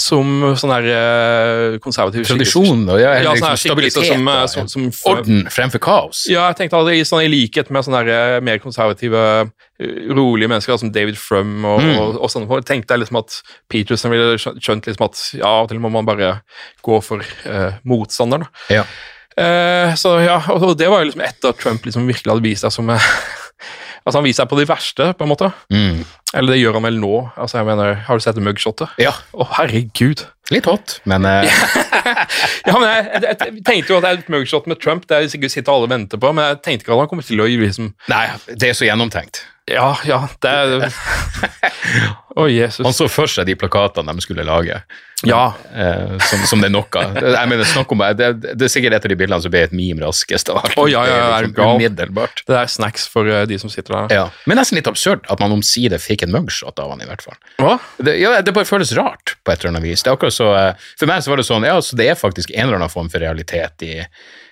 som 0.00 0.26
sånn 0.58 0.72
her 0.74 0.86
eh, 0.90 1.78
konservativ 1.84 2.24
Tradisjon 2.26 2.84
og 2.88 2.98
ja, 3.00 3.14
ja, 3.20 3.30
liksom, 3.30 3.40
sånn 3.42 3.50
her 3.52 3.60
stabilitet 3.62 4.06
som, 4.08 4.28
eh, 4.32 4.42
og 4.44 4.52
som, 4.52 4.68
som 4.72 4.86
får- 4.96 5.18
orden 5.22 5.42
fremfor 5.52 5.82
kaos. 5.84 6.24
Ja, 6.30 6.46
jeg 6.50 6.56
tenkte 6.62 6.80
at 6.80 6.92
i, 6.94 7.02
sånn, 7.06 7.24
i 7.26 7.30
likhet 7.32 7.70
med 7.74 7.84
sånne 7.86 8.02
eh, 8.08 8.38
mer 8.44 8.58
konservative, 8.62 9.24
eh, 9.80 10.10
rolige 10.14 10.48
mennesker 10.50 10.78
som 10.80 10.90
David 10.92 11.16
Frum 11.20 11.64
og, 11.64 11.80
Mm. 11.80 11.94
og, 11.98 12.18
og 12.20 12.30
sånne 12.32 12.48
folk, 12.50 12.66
tenkte 12.68 12.92
jeg 12.96 13.04
liksom 13.04 13.20
at 13.22 13.38
Peterson 13.70 14.10
ville 14.12 14.36
skjønt 14.40 14.86
liksom 14.90 15.06
at 15.06 15.22
ja, 15.38 15.46
av 15.46 15.64
og 15.64 15.72
til 15.72 15.80
må 15.80 15.90
man 15.92 16.04
bare 16.08 16.34
gå 16.84 16.98
for 17.04 17.22
uh, 17.46 17.72
motstanderen. 17.88 18.46
Ja. 18.72 18.84
Uh, 19.38 19.94
så 19.96 20.16
ja, 20.24 20.40
og 20.52 20.74
det 20.76 20.88
var 20.90 21.00
jo 21.04 21.08
liksom 21.10 21.22
etter 21.24 21.52
at 21.54 21.60
Trump 21.62 21.84
liksom 21.86 22.08
virkelig 22.08 22.32
hadde 22.34 22.44
vist 22.44 22.64
seg 22.66 22.74
som 22.74 22.90
eh, 22.92 23.06
Altså 24.04 24.18
Han 24.18 24.26
viser 24.26 24.42
seg 24.42 24.50
på 24.50 24.58
de 24.60 24.66
verste, 24.68 25.10
på 25.16 25.26
en 25.26 25.32
måte. 25.32 25.50
Mm. 25.72 26.02
Eller 26.34 26.54
det 26.54 26.60
gjør 26.60 26.78
han 26.78 26.86
vel 26.86 27.00
nå. 27.02 27.14
Altså 27.36 27.60
jeg 27.60 27.68
mener, 27.68 27.94
Har 28.06 28.18
du 28.18 28.24
sett 28.24 28.38
mugshotet? 28.40 28.92
ja. 29.02 29.14
Å, 29.34 29.46
herregud. 29.58 30.26
Litt 30.50 30.66
hot, 30.66 30.98
men 31.06 31.26
uh... 31.26 31.46
Ja, 32.66 32.74
men 32.74 32.88
jeg, 32.88 33.04
jeg, 33.12 33.22
jeg 33.28 33.62
tenkte 33.66 33.92
jo 33.92 33.98
at 34.00 34.04
det 34.04 34.10
er 34.10 34.18
et 34.18 34.30
mugshot 34.32 34.66
med 34.70 34.80
Trump, 34.82 35.04
det 35.06 35.16
er 35.16 35.28
sikkert 35.30 35.54
sitter 35.54 35.72
alle 35.72 35.86
og 35.86 35.92
venter 35.92 36.18
på, 36.20 36.32
men 36.34 36.48
jeg 36.48 36.58
tenkte 36.64 36.86
ikke 36.86 36.96
at 36.96 37.02
han 37.04 37.10
kommer 37.12 37.26
til 37.26 37.42
å 37.42 37.46
gi 37.46 37.58
liksom 37.60 37.92
Nei, 38.10 38.24
det 38.50 38.72
er 38.72 38.78
så 38.78 38.88
gjennomtenkt. 38.88 39.44
Ja, 39.68 39.92
ja, 40.08 40.24
det 40.42 40.50
er 40.50 40.88
Å, 42.40 42.46
Jesus. 42.50 42.84
Han 42.86 42.94
så 42.94 43.08
for 43.10 43.30
seg 43.30 43.48
de 43.48 43.56
plakatene 43.58 44.14
de 44.14 44.22
skulle 44.22 44.44
lage, 44.46 44.76
Ja. 45.26 45.40
eh, 45.74 46.14
som, 46.30 46.44
som 46.48 46.62
det 46.62 46.70
er. 46.70 47.18
Jeg 47.34 47.50
mener, 47.50 47.66
snakk 47.68 47.90
om, 47.92 48.02
det, 48.16 48.28
det 48.40 48.66
er 48.66 48.72
sikkert 48.72 48.96
et 48.96 49.08
av 49.08 49.12
de 49.12 49.18
bildene 49.18 49.42
som 49.44 49.52
ble 49.52 49.64
et 49.66 49.74
meme 49.76 50.04
raskest 50.04 50.48
av 50.52 50.62
alt. 50.62 50.76
Å, 50.78 50.86
ja, 50.88 51.02
ja, 51.08 51.16
ja, 51.18 51.26
Det 51.26 51.50
er 51.50 51.56
gal? 51.58 51.74
Umiddelbart. 51.76 52.44
Det 52.48 52.56
er 52.56 52.70
snacks 52.70 53.08
for 53.10 53.28
uh, 53.28 53.42
de 53.50 53.58
som 53.60 53.72
sitter 53.72 53.96
der. 53.98 54.14
Ja. 54.20 54.24
Men 54.48 54.60
nesten 54.62 54.78
litt 54.78 54.88
absurd 54.90 55.26
at 55.30 55.42
man 55.42 55.52
omsider 55.58 56.00
fikk 56.00 56.24
en 56.26 56.32
mugshot 56.34 56.78
av 56.80 56.94
han, 56.94 57.02
i 57.02 57.10
hvert 57.10 57.26
fall. 57.26 57.36
Hva? 57.60 57.76
Det, 57.98 58.16
ja, 58.22 58.36
det 58.46 58.54
bare 58.56 58.68
føles 58.68 58.94
rart, 58.96 59.29
på 59.50 59.56
et 59.56 59.64
eller 59.64 59.74
annet 59.74 59.88
vis. 59.90 60.04
Det 60.06 60.12
er 60.12 60.16
akkurat 60.18 60.36
så, 60.38 60.48
eh, 60.56 60.90
for 61.00 61.10
meg 61.10 61.24
så 61.26 61.32
var 61.34 61.42
det 61.42 61.48
sånn, 61.50 61.66
ja, 61.66 61.74
så 61.82 61.98
det 61.98 62.06
er 62.12 62.18
faktisk 62.20 62.54
en 62.54 62.68
eller 62.68 62.78
annen 62.78 62.92
form 62.92 63.10
for 63.10 63.18
realitet 63.26 63.82
i 63.88 63.96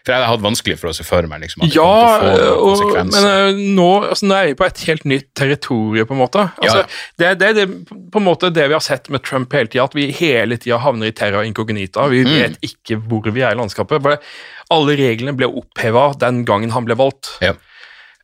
For 0.08 0.14
jeg 0.14 0.22
hadde 0.22 0.28
hatt 0.30 0.40
vanskelig 0.44 0.76
for 0.80 0.88
å 0.88 0.94
se 0.96 1.04
for 1.04 1.26
meg 1.28 1.42
liksom, 1.42 1.62
at 1.66 1.68
det 1.68 1.76
Ja, 1.76 1.86
kom 2.18 2.28
til 2.32 2.44
å 2.48 2.68
få 2.80 2.84
og, 2.88 3.10
men 3.10 3.26
eh, 3.28 3.58
nå, 3.76 3.88
altså, 4.08 4.28
nå 4.30 4.36
er 4.38 4.46
vi 4.48 4.54
på 4.56 4.64
et 4.64 4.78
helt 4.88 5.04
nytt 5.04 5.26
territorium, 5.36 6.06
på 6.08 6.14
en 6.16 6.20
måte. 6.22 6.44
Altså, 6.62 6.78
Ja, 7.18 7.34
Det, 7.34 7.50
er 7.50 7.52
det, 7.58 7.66
på 8.14 8.22
en 8.22 8.24
måte 8.24 8.48
det 8.54 8.68
vi 8.70 8.76
har 8.78 8.80
sett 8.86 9.10
med 9.12 9.22
Trump 9.26 9.52
hele 9.52 9.68
tida, 9.68 9.84
at 9.84 9.94
vi 9.98 10.06
hele 10.16 10.56
tida 10.56 10.78
havner 10.80 11.10
i 11.10 11.12
terra 11.12 11.44
incognita. 11.44 12.08
Vi 12.08 12.22
Mm. 12.24 12.32
vet 12.38 12.56
ikke 12.70 12.96
hvor 13.04 13.28
vi 13.30 13.42
er 13.44 13.52
i 13.52 13.58
landskapet. 13.60 14.00
For 14.02 14.16
alle 14.70 14.96
reglene 14.96 15.36
ble 15.36 15.46
oppheva 15.60 16.14
den 16.18 16.44
gangen 16.48 16.70
han 16.72 16.84
ble 16.88 16.96
valgt. 16.96 17.34
Ja. 17.44 17.52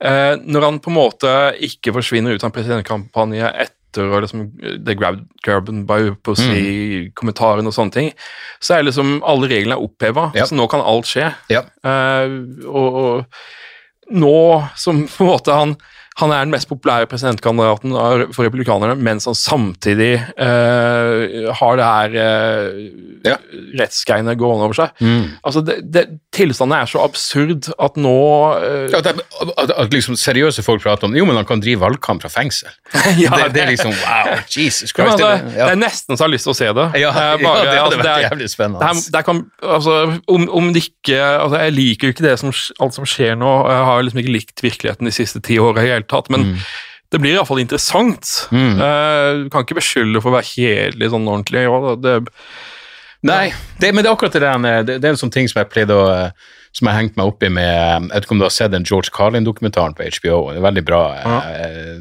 Eh, 0.00 0.36
når 0.40 0.62
han 0.70 0.80
på 0.80 0.88
en 0.90 0.96
måte 0.96 1.34
ikke 1.60 1.92
forsvinner 1.92 2.32
ut 2.34 2.42
av 2.44 2.48
en 2.50 2.56
presidentkampanje 2.56 3.52
etter 3.94 4.10
og 4.10 4.24
liksom, 4.26 4.44
det 4.84 4.96
grab, 4.98 5.20
grabben 5.46 5.84
by 5.86 6.10
på 6.20 6.34
å 6.34 6.36
si 6.36 6.50
Mm. 6.50 7.12
kommentaren 7.14 7.66
og 7.66 7.72
sånne 7.76 7.92
ting, 7.94 8.12
så 8.60 8.74
er 8.78 8.82
liksom 8.88 9.20
alle 9.24 9.48
reglene 9.48 9.78
oppheva, 9.78 10.32
Ja. 10.34 10.44
så 10.44 10.54
nå 10.58 10.66
kan 10.68 10.80
alt 10.82 11.06
skje. 11.06 11.32
Ja. 11.48 11.62
Uh, 11.84 12.66
og, 12.66 12.94
og 12.94 13.24
nå 14.10 14.68
som 14.76 15.06
på 15.06 15.24
en 15.24 15.30
måte 15.30 15.54
han 15.54 15.76
han 16.20 16.30
er 16.30 16.44
den 16.44 16.52
mest 16.54 16.68
populære 16.70 17.08
presidentkandidaten 17.10 17.90
for 18.36 18.46
republikanerne, 18.46 18.94
mens 19.02 19.24
han 19.26 19.34
samtidig 19.34 20.12
eh, 20.38 21.48
har 21.58 21.80
det 21.80 21.88
her 21.88 22.18
eh, 22.22 22.90
Ja. 23.24 23.36
rettsgreiene 23.80 24.34
gående 24.36 24.66
over 24.66 24.76
seg. 24.76 24.90
Mm. 25.00 25.30
Altså, 25.48 25.62
det, 25.64 25.78
det, 25.92 26.04
Tilstanden 26.34 26.74
er 26.76 26.88
så 26.90 27.00
absurd 27.04 27.68
at 27.80 27.96
nå 27.96 28.12
eh, 28.58 28.90
Ja, 28.92 28.98
At, 29.00 29.22
at, 29.62 29.70
at 29.84 29.92
liksom 29.94 30.16
seriøse 30.18 30.62
folk 30.66 30.82
prater 30.84 31.06
om 31.08 31.14
jo, 31.16 31.24
men 31.28 31.38
han 31.38 31.46
kan 31.48 31.62
drive 31.62 31.80
valgkamp 31.80 32.22
fra 32.24 32.30
fengsel. 32.34 32.68
ja, 33.22 33.30
det, 33.38 33.48
det 33.54 33.62
er 33.64 33.70
liksom 33.72 33.94
wow, 33.96 34.34
Jesus 34.50 34.90
Ja, 34.92 34.96
Christ. 34.98 35.12
altså, 35.14 35.30
det- 35.48 35.54
det 35.54 35.70
er 35.72 35.80
nesten 35.80 36.14
så 36.18 36.24
jeg 36.24 36.28
har 36.28 36.34
lyst 36.34 36.44
til 36.48 36.54
å 36.54 36.58
se 36.58 36.70
det. 36.78 36.86
Ja, 37.04 37.10
ja, 37.10 37.36
bare, 37.40 37.64
det 37.64 37.74
hadde 37.74 37.80
altså, 37.86 37.98
vært 38.02 38.10
er- 38.12 38.26
jævlig 38.28 38.50
spennende. 38.52 38.80
det 38.80 38.90
her, 38.92 39.10
det 39.16 39.24
kan, 39.26 39.42
altså, 39.78 39.96
om, 40.28 40.46
om 40.60 40.70
det 40.74 40.84
ikke 40.88 41.18
altså, 41.24 41.58
Jeg 41.64 41.72
liker 41.78 42.06
jo 42.08 42.14
ikke 42.14 42.26
det 42.28 42.36
som, 42.42 42.52
alt 42.84 42.94
som 43.00 43.08
skjer 43.08 43.34
nå. 43.40 43.52
Jeg 43.72 43.84
har 43.90 44.02
liksom 44.06 44.22
ikke 44.24 44.36
likt 44.36 44.62
virkeligheten 44.64 45.08
de 45.10 45.14
siste 45.14 45.40
ti 45.44 45.58
åra 45.62 45.80
det 45.80 45.88
hele 46.04 46.12
tatt, 46.12 46.30
men 46.32 46.54
det 47.12 47.20
blir 47.22 47.36
iallfall 47.36 47.62
interessant. 47.62 48.30
Mm. 48.54 48.80
Eh, 48.80 49.30
du 49.44 49.50
kan 49.52 49.66
ikke 49.66 49.78
beskylde 49.78 50.22
for 50.22 50.32
å 50.32 50.38
være 50.38 50.50
kjedelig 50.50 51.12
sånn 51.12 51.28
ordentlig. 51.30 51.66
Ja, 51.66 51.96
det, 52.00 52.16
Nei, 53.24 53.54
det, 53.80 53.94
men 53.94 54.04
det 54.04 54.10
er 54.10 54.16
akkurat 54.18 54.34
det 54.36 54.42
der, 54.44 54.84
det, 54.84 54.98
det 55.00 55.08
er 55.08 55.14
en 55.14 55.20
sånn 55.20 55.32
ting 55.32 55.46
som 55.48 55.62
jeg 55.62 55.70
pleide 55.72 55.96
å 55.96 56.08
som 56.74 56.88
jeg 56.88 56.96
har 56.96 57.02
hengt 57.04 57.18
meg 57.18 57.30
opp 57.30 57.44
i 57.46 57.50
med 57.54 57.70
Jeg 57.70 58.08
vet 58.10 58.26
ikke 58.26 58.34
om 58.34 58.40
du 58.42 58.48
har 58.48 58.54
sett 58.54 58.72
den 58.74 58.86
George 58.88 59.12
Carlin-dokumentaren 59.14 59.94
på 59.94 60.08
HBO. 60.18 60.38
Det 60.50 60.58
er 60.58 60.66
veldig 60.66 60.84
bra. 60.86 61.02
eh, 61.54 62.00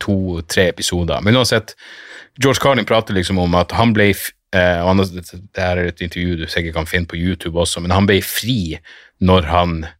To-tre 0.00 0.68
episoder. 0.72 1.20
Men 1.22 1.36
uansett, 1.36 1.74
George 2.40 2.60
Carlin 2.62 2.88
prater 2.88 3.14
liksom 3.14 3.38
om 3.38 3.54
at 3.54 3.72
han 3.76 3.92
ble 3.94 4.10
eh, 4.10 4.80
og 4.80 4.88
han, 4.88 5.04
Det 5.04 5.60
her 5.60 5.76
er 5.76 5.92
et 5.92 6.00
intervju 6.00 6.40
du 6.40 6.46
sikkert 6.48 6.74
kan 6.74 6.88
finne 6.88 7.06
på 7.06 7.20
YouTube 7.20 7.60
også, 7.60 7.80
men 7.84 7.94
han 7.94 8.08
ble 8.08 8.18
fri 8.24 8.78
når 9.20 9.50
han 9.52 9.84
eh, 9.84 9.92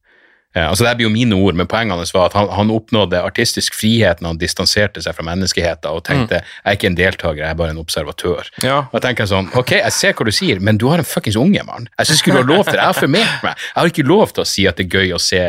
altså 0.54 0.84
Det 0.86 0.92
blir 0.96 1.08
jo 1.08 1.12
mine 1.12 1.34
ord, 1.34 1.56
men 1.58 1.66
poenget 1.66 1.98
hans 1.98 2.12
var 2.14 2.28
at 2.30 2.36
han, 2.38 2.46
han 2.54 2.70
oppnådde 2.70 3.18
artistisk 3.26 3.74
frihet 3.74 4.20
når 4.22 4.34
han 4.36 4.38
distanserte 4.38 5.02
seg 5.02 5.16
fra 5.16 5.24
menneskeheten 5.26 5.90
og 5.90 6.04
tenkte 6.06 6.38
jeg 6.44 6.64
er 6.70 6.76
ikke 6.78 6.86
en 6.92 6.98
deltaker, 6.98 7.40
jeg 7.42 7.50
er 7.50 7.58
bare 7.58 7.74
en 7.74 7.80
observatør. 7.82 8.50
ja. 8.62 8.76
Og 8.92 8.94
jeg 9.00 9.02
tenker 9.08 9.26
sånn, 9.26 9.48
ok, 9.58 9.72
jeg 9.80 9.92
ser 9.96 10.14
hva 10.14 10.24
du 10.28 10.32
sier, 10.34 10.60
men 10.60 10.78
du 10.78 10.86
har 10.92 11.02
en 11.02 11.08
fuckings 11.08 11.36
unge, 11.40 11.62
mann. 11.66 11.88
Jeg 11.98 12.06
synes 12.06 12.22
ikke 12.22 12.32
du 12.36 12.38
har 12.38 12.48
lov 12.52 12.64
til 12.64 12.72
det. 12.76 12.80
Jeg 12.80 12.86
har 12.92 13.00
formert 13.00 13.42
meg. 13.42 13.58
Jeg 13.74 13.80
har 13.80 13.90
ikke 13.90 14.06
lov 14.06 14.32
til 14.36 14.44
å 14.44 14.48
si 14.48 14.66
at 14.70 14.78
det 14.78 14.86
er 14.86 14.94
gøy 15.00 15.12
å 15.16 15.20
se 15.22 15.42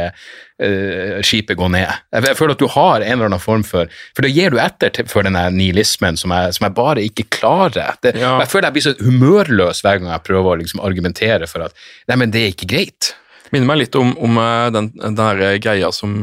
uh, 0.63 1.19
skipet 1.25 1.57
gå 1.59 1.67
ned. 1.73 1.89
Jeg, 2.13 2.25
jeg 2.29 2.37
føler 2.39 2.55
at 2.55 2.63
du 2.63 2.67
har 2.71 3.03
en 3.05 3.11
eller 3.17 3.29
annen 3.29 3.43
form 3.43 3.65
for 3.67 3.91
For 4.15 4.25
da 4.25 4.31
gir 4.31 4.53
du 4.53 4.59
etter 4.61 4.93
til, 4.95 5.07
for 5.11 5.27
den 5.27 5.37
nihilismen 5.57 6.17
som 6.17 6.33
jeg, 6.33 6.55
som 6.57 6.65
jeg 6.67 6.75
bare 6.77 7.03
ikke 7.05 7.27
klarer. 7.37 7.99
Det, 8.01 8.15
Ja. 8.15 8.37
Jeg 8.41 8.49
føler 8.51 8.69
jeg 8.69 8.77
blir 8.77 8.87
så 8.87 8.95
humørløs 9.03 9.83
hver 9.85 9.99
gang 9.99 10.09
jeg 10.13 10.25
prøver 10.25 10.55
å 10.55 10.59
liksom 10.61 10.81
argumentere 10.85 11.47
for 11.51 11.67
at 11.67 11.75
nei, 12.09 12.17
men 12.21 12.31
det 12.33 12.41
er 12.45 12.53
ikke 12.55 12.69
greit. 12.71 13.13
Minner 13.55 13.71
meg 13.71 13.81
litt 13.85 13.95
om, 13.99 14.11
om 14.19 14.37
eh, 14.43 14.67
den, 14.75 14.91
den 14.99 15.17
der 15.17 15.43
greia 15.63 15.91
som 15.95 16.19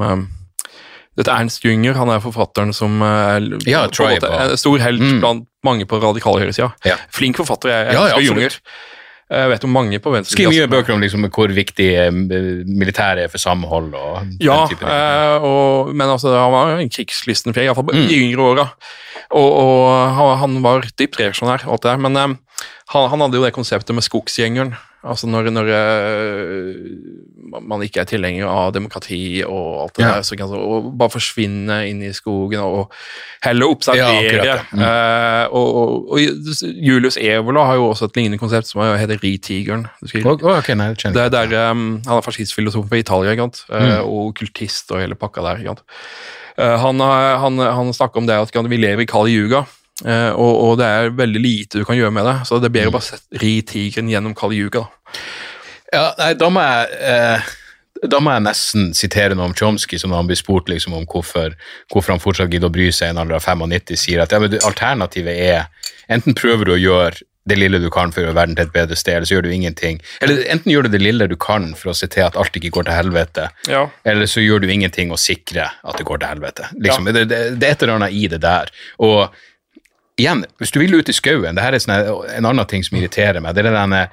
dette 1.12 1.28
er 1.28 1.42
Ernst 1.42 1.60
Jünger, 1.66 1.92
han 1.98 2.08
er 2.08 2.22
forfatteren 2.24 2.70
som 2.76 2.94
eh, 3.04 3.36
er 3.36 3.50
Ja, 3.68 3.82
en 3.84 4.14
måte 4.16 4.30
er 4.32 4.54
stor 4.60 4.78
helt 4.80 5.02
Mm. 5.02 5.18
blant 5.20 5.48
mange 5.64 5.84
på 5.88 5.98
radikalhøyresida. 6.00 6.70
Ja. 6.88 6.96
Flink 7.12 7.36
forfatter, 7.40 7.68
jeg, 7.72 7.86
jeg 7.92 7.94
Ja, 7.98 8.06
ja, 8.14 8.20
Junger. 8.24 8.56
Jeg 9.32 9.48
vet 9.48 9.62
om 9.64 9.70
mange 9.72 9.96
på 10.02 10.10
venstre. 10.12 10.34
Skriv 10.34 10.50
mye 10.52 10.66
bøker 10.68 10.92
om 10.92 11.00
liksom, 11.00 11.22
hvor 11.32 11.48
viktig 11.56 11.86
eh, 11.96 12.10
militæret 12.12 13.22
er 13.26 13.30
for 13.32 13.40
samhold 13.40 13.94
og 13.96 14.26
Ja, 14.44 14.58
den 14.66 14.72
type 14.74 14.84
eh, 14.88 15.44
og, 15.48 15.92
men 15.96 16.10
altså, 16.12 16.32
han 16.36 16.52
var 16.52 16.74
en 16.82 16.90
krigslisten 16.92 17.54
fyr, 17.56 17.64
iallfall 17.68 17.92
Mm. 17.92 18.08
i 18.12 18.18
yngre 18.26 18.48
åra. 18.50 18.66
Og, 19.32 19.50
og 19.52 20.16
han, 20.18 20.32
han 20.42 20.58
var 20.64 20.84
dypt 21.00 21.16
reaksjonær, 21.20 21.64
alt 21.68 21.84
det 21.84 21.92
der. 21.94 22.02
Men 22.08 22.16
eh, 22.20 22.34
han, 22.92 23.08
han 23.12 23.24
hadde 23.24 23.40
jo 23.40 23.44
det 23.46 23.54
konseptet 23.56 23.96
med 23.96 24.04
skogsgjengeren. 24.04 24.74
Altså 25.02 25.26
når, 25.26 25.48
når 25.50 25.68
eh, 25.72 27.62
man 27.66 27.82
ikke 27.84 28.00
er 28.02 28.08
tilhenger 28.08 28.46
av 28.48 28.70
demokrati 28.76 29.42
og 29.44 29.80
alt 29.82 29.96
det 29.98 30.04
Ja. 30.04 30.12
der, 30.14 30.22
så 30.26 30.36
kan 30.38 30.48
man 30.52 30.92
bare 30.96 31.10
forsvinne 31.10 31.78
inn 31.90 32.02
i 32.06 32.12
skogen 32.14 32.60
og 32.62 32.92
heller 33.42 33.66
opp 33.72 33.82
Ja, 33.98 34.06
akkurat, 34.14 34.46
ja. 34.46 34.56
Mm. 34.72 34.84
Eh, 34.86 35.46
og, 35.50 35.74
og, 35.74 36.12
og 36.12 36.18
Julius 36.86 37.18
Evola 37.18 37.64
har 37.66 37.80
jo 37.80 37.88
også 37.90 38.08
et 38.08 38.16
lignende 38.16 38.38
konsept 38.38 38.70
som 38.70 38.80
heter 38.82 39.18
Ritigeren. 39.22 39.88
Oh, 40.02 40.06
skal- 40.08 40.22
Å, 40.22 40.36
å, 40.38 40.54
ok, 40.60 40.72
nei, 40.78 40.88
det 40.94 41.12
det, 41.12 41.26
jeg 41.26 41.34
det 41.50 41.58
er, 41.58 41.70
um, 41.74 41.84
han 42.06 42.16
er 42.20 42.22
fascistfilosof 42.28 42.88
fra 42.88 42.98
Italia, 43.02 43.34
Mm. 43.42 44.06
og 44.06 44.34
kultist 44.38 44.90
og 44.92 45.00
hele 45.02 45.14
pakka 45.18 45.42
der. 45.42 45.76
Eh, 46.58 46.76
han, 46.78 47.00
han, 47.00 47.58
han 47.58 47.92
snakker 47.92 48.18
om 48.22 48.26
det 48.26 48.36
at 48.38 48.52
vi 48.70 48.76
lever 48.78 49.02
i 49.02 49.06
Kali 49.06 49.32
Yuga, 49.34 49.64
eh, 50.06 50.30
og, 50.32 50.52
og 50.66 50.76
det 50.80 50.86
er 50.90 51.10
veldig 51.18 51.42
lite 51.42 51.80
du 51.82 51.86
kan 51.88 51.98
gjøre 51.98 52.14
med 52.14 52.26
det. 52.28 52.36
Så 52.48 52.60
det 52.62 52.70
er 52.70 52.76
bedre 52.78 52.92
å 52.92 52.98
bare 52.98 53.20
ri 53.42 53.54
tigeren 53.66 54.10
gjennom 54.12 54.34
Kali 54.38 54.60
Yuga. 54.62 54.86
Ja, 55.92 56.06
nei, 56.18 56.32
da 56.40 56.48
må 56.52 56.62
jeg 56.64 57.02
eh, 57.04 57.50
da 58.10 58.18
må 58.18 58.32
jeg 58.34 58.42
nesten 58.42 58.88
sitere 58.98 59.36
noe 59.38 59.50
om 59.50 59.54
Chomsky, 59.54 59.98
som 60.00 60.10
når 60.10 60.22
han 60.24 60.30
blir 60.32 60.38
spurt 60.40 60.70
liksom, 60.72 60.94
om 60.96 61.04
hvorfor, 61.06 61.52
hvorfor 61.92 62.16
han 62.16 62.22
fortsatt 62.22 62.50
gidder 62.50 62.66
å 62.66 62.74
bry 62.74 62.88
seg 62.90 63.12
i 63.12 63.14
en 63.14 63.20
alder 63.22 63.36
av 63.38 63.44
95, 63.46 63.92
sier 64.00 64.24
at 64.24 64.32
ja, 64.34 64.40
men 64.42 64.56
alternativet 64.58 65.36
er 65.38 65.68
enten 66.10 66.34
prøver 66.34 66.66
du 66.66 66.72
å 66.74 66.80
gjøre 66.82 67.22
det 67.46 67.56
lille 67.58 67.78
du 67.82 67.88
kan 67.90 68.10
for 68.14 68.22
å 68.22 68.26
gjøre 68.28 68.36
verden 68.38 68.54
til 68.58 68.66
et 68.68 68.74
bedre 68.74 68.96
sted, 68.98 69.16
eller 69.16 69.26
så 69.26 69.34
gjør 69.36 69.46
du 69.48 69.52
ingenting. 69.54 69.96
Eller 70.22 70.42
enten 70.50 70.70
gjør 70.70 70.86
du 70.86 70.92
det 70.94 71.00
lille 71.02 71.26
du 71.30 71.34
kan 71.42 71.72
for 71.78 71.90
å 71.90 71.96
se 71.98 72.06
til 72.10 72.22
at 72.26 72.36
alt 72.38 72.58
ikke 72.58 72.70
går 72.74 72.86
til 72.86 72.94
helvete, 72.98 73.48
Ja. 73.70 73.84
eller 74.06 74.30
så 74.30 74.42
gjør 74.42 74.62
du 74.62 74.68
ingenting 74.70 75.10
og 75.14 75.18
sikrer 75.22 75.74
at 75.82 75.98
det 75.98 76.06
går 76.06 76.22
til 76.22 76.30
helvete. 76.30 76.68
Liksom, 76.78 77.10
det, 77.10 77.24
det, 77.30 77.40
det 77.58 77.68
er 77.68 77.74
et 77.76 77.82
eller 77.82 77.98
annet 77.98 78.14
i 78.18 78.28
det 78.30 78.38
der. 78.42 78.70
Og 79.02 79.34
igjen, 80.20 80.44
hvis 80.60 80.72
du 80.74 80.80
vil 80.82 80.98
ut 80.98 81.08
i 81.08 81.16
skauen, 81.16 81.56
det 81.56 81.64
her 81.64 81.76
er 81.76 81.82
sånn, 81.82 82.26
en 82.36 82.48
annen 82.48 82.68
ting 82.68 82.84
som 82.86 82.98
irriterer 82.98 83.42
meg, 83.42 83.56
det 83.56 83.64
er 83.64 83.76
denne 83.76 84.06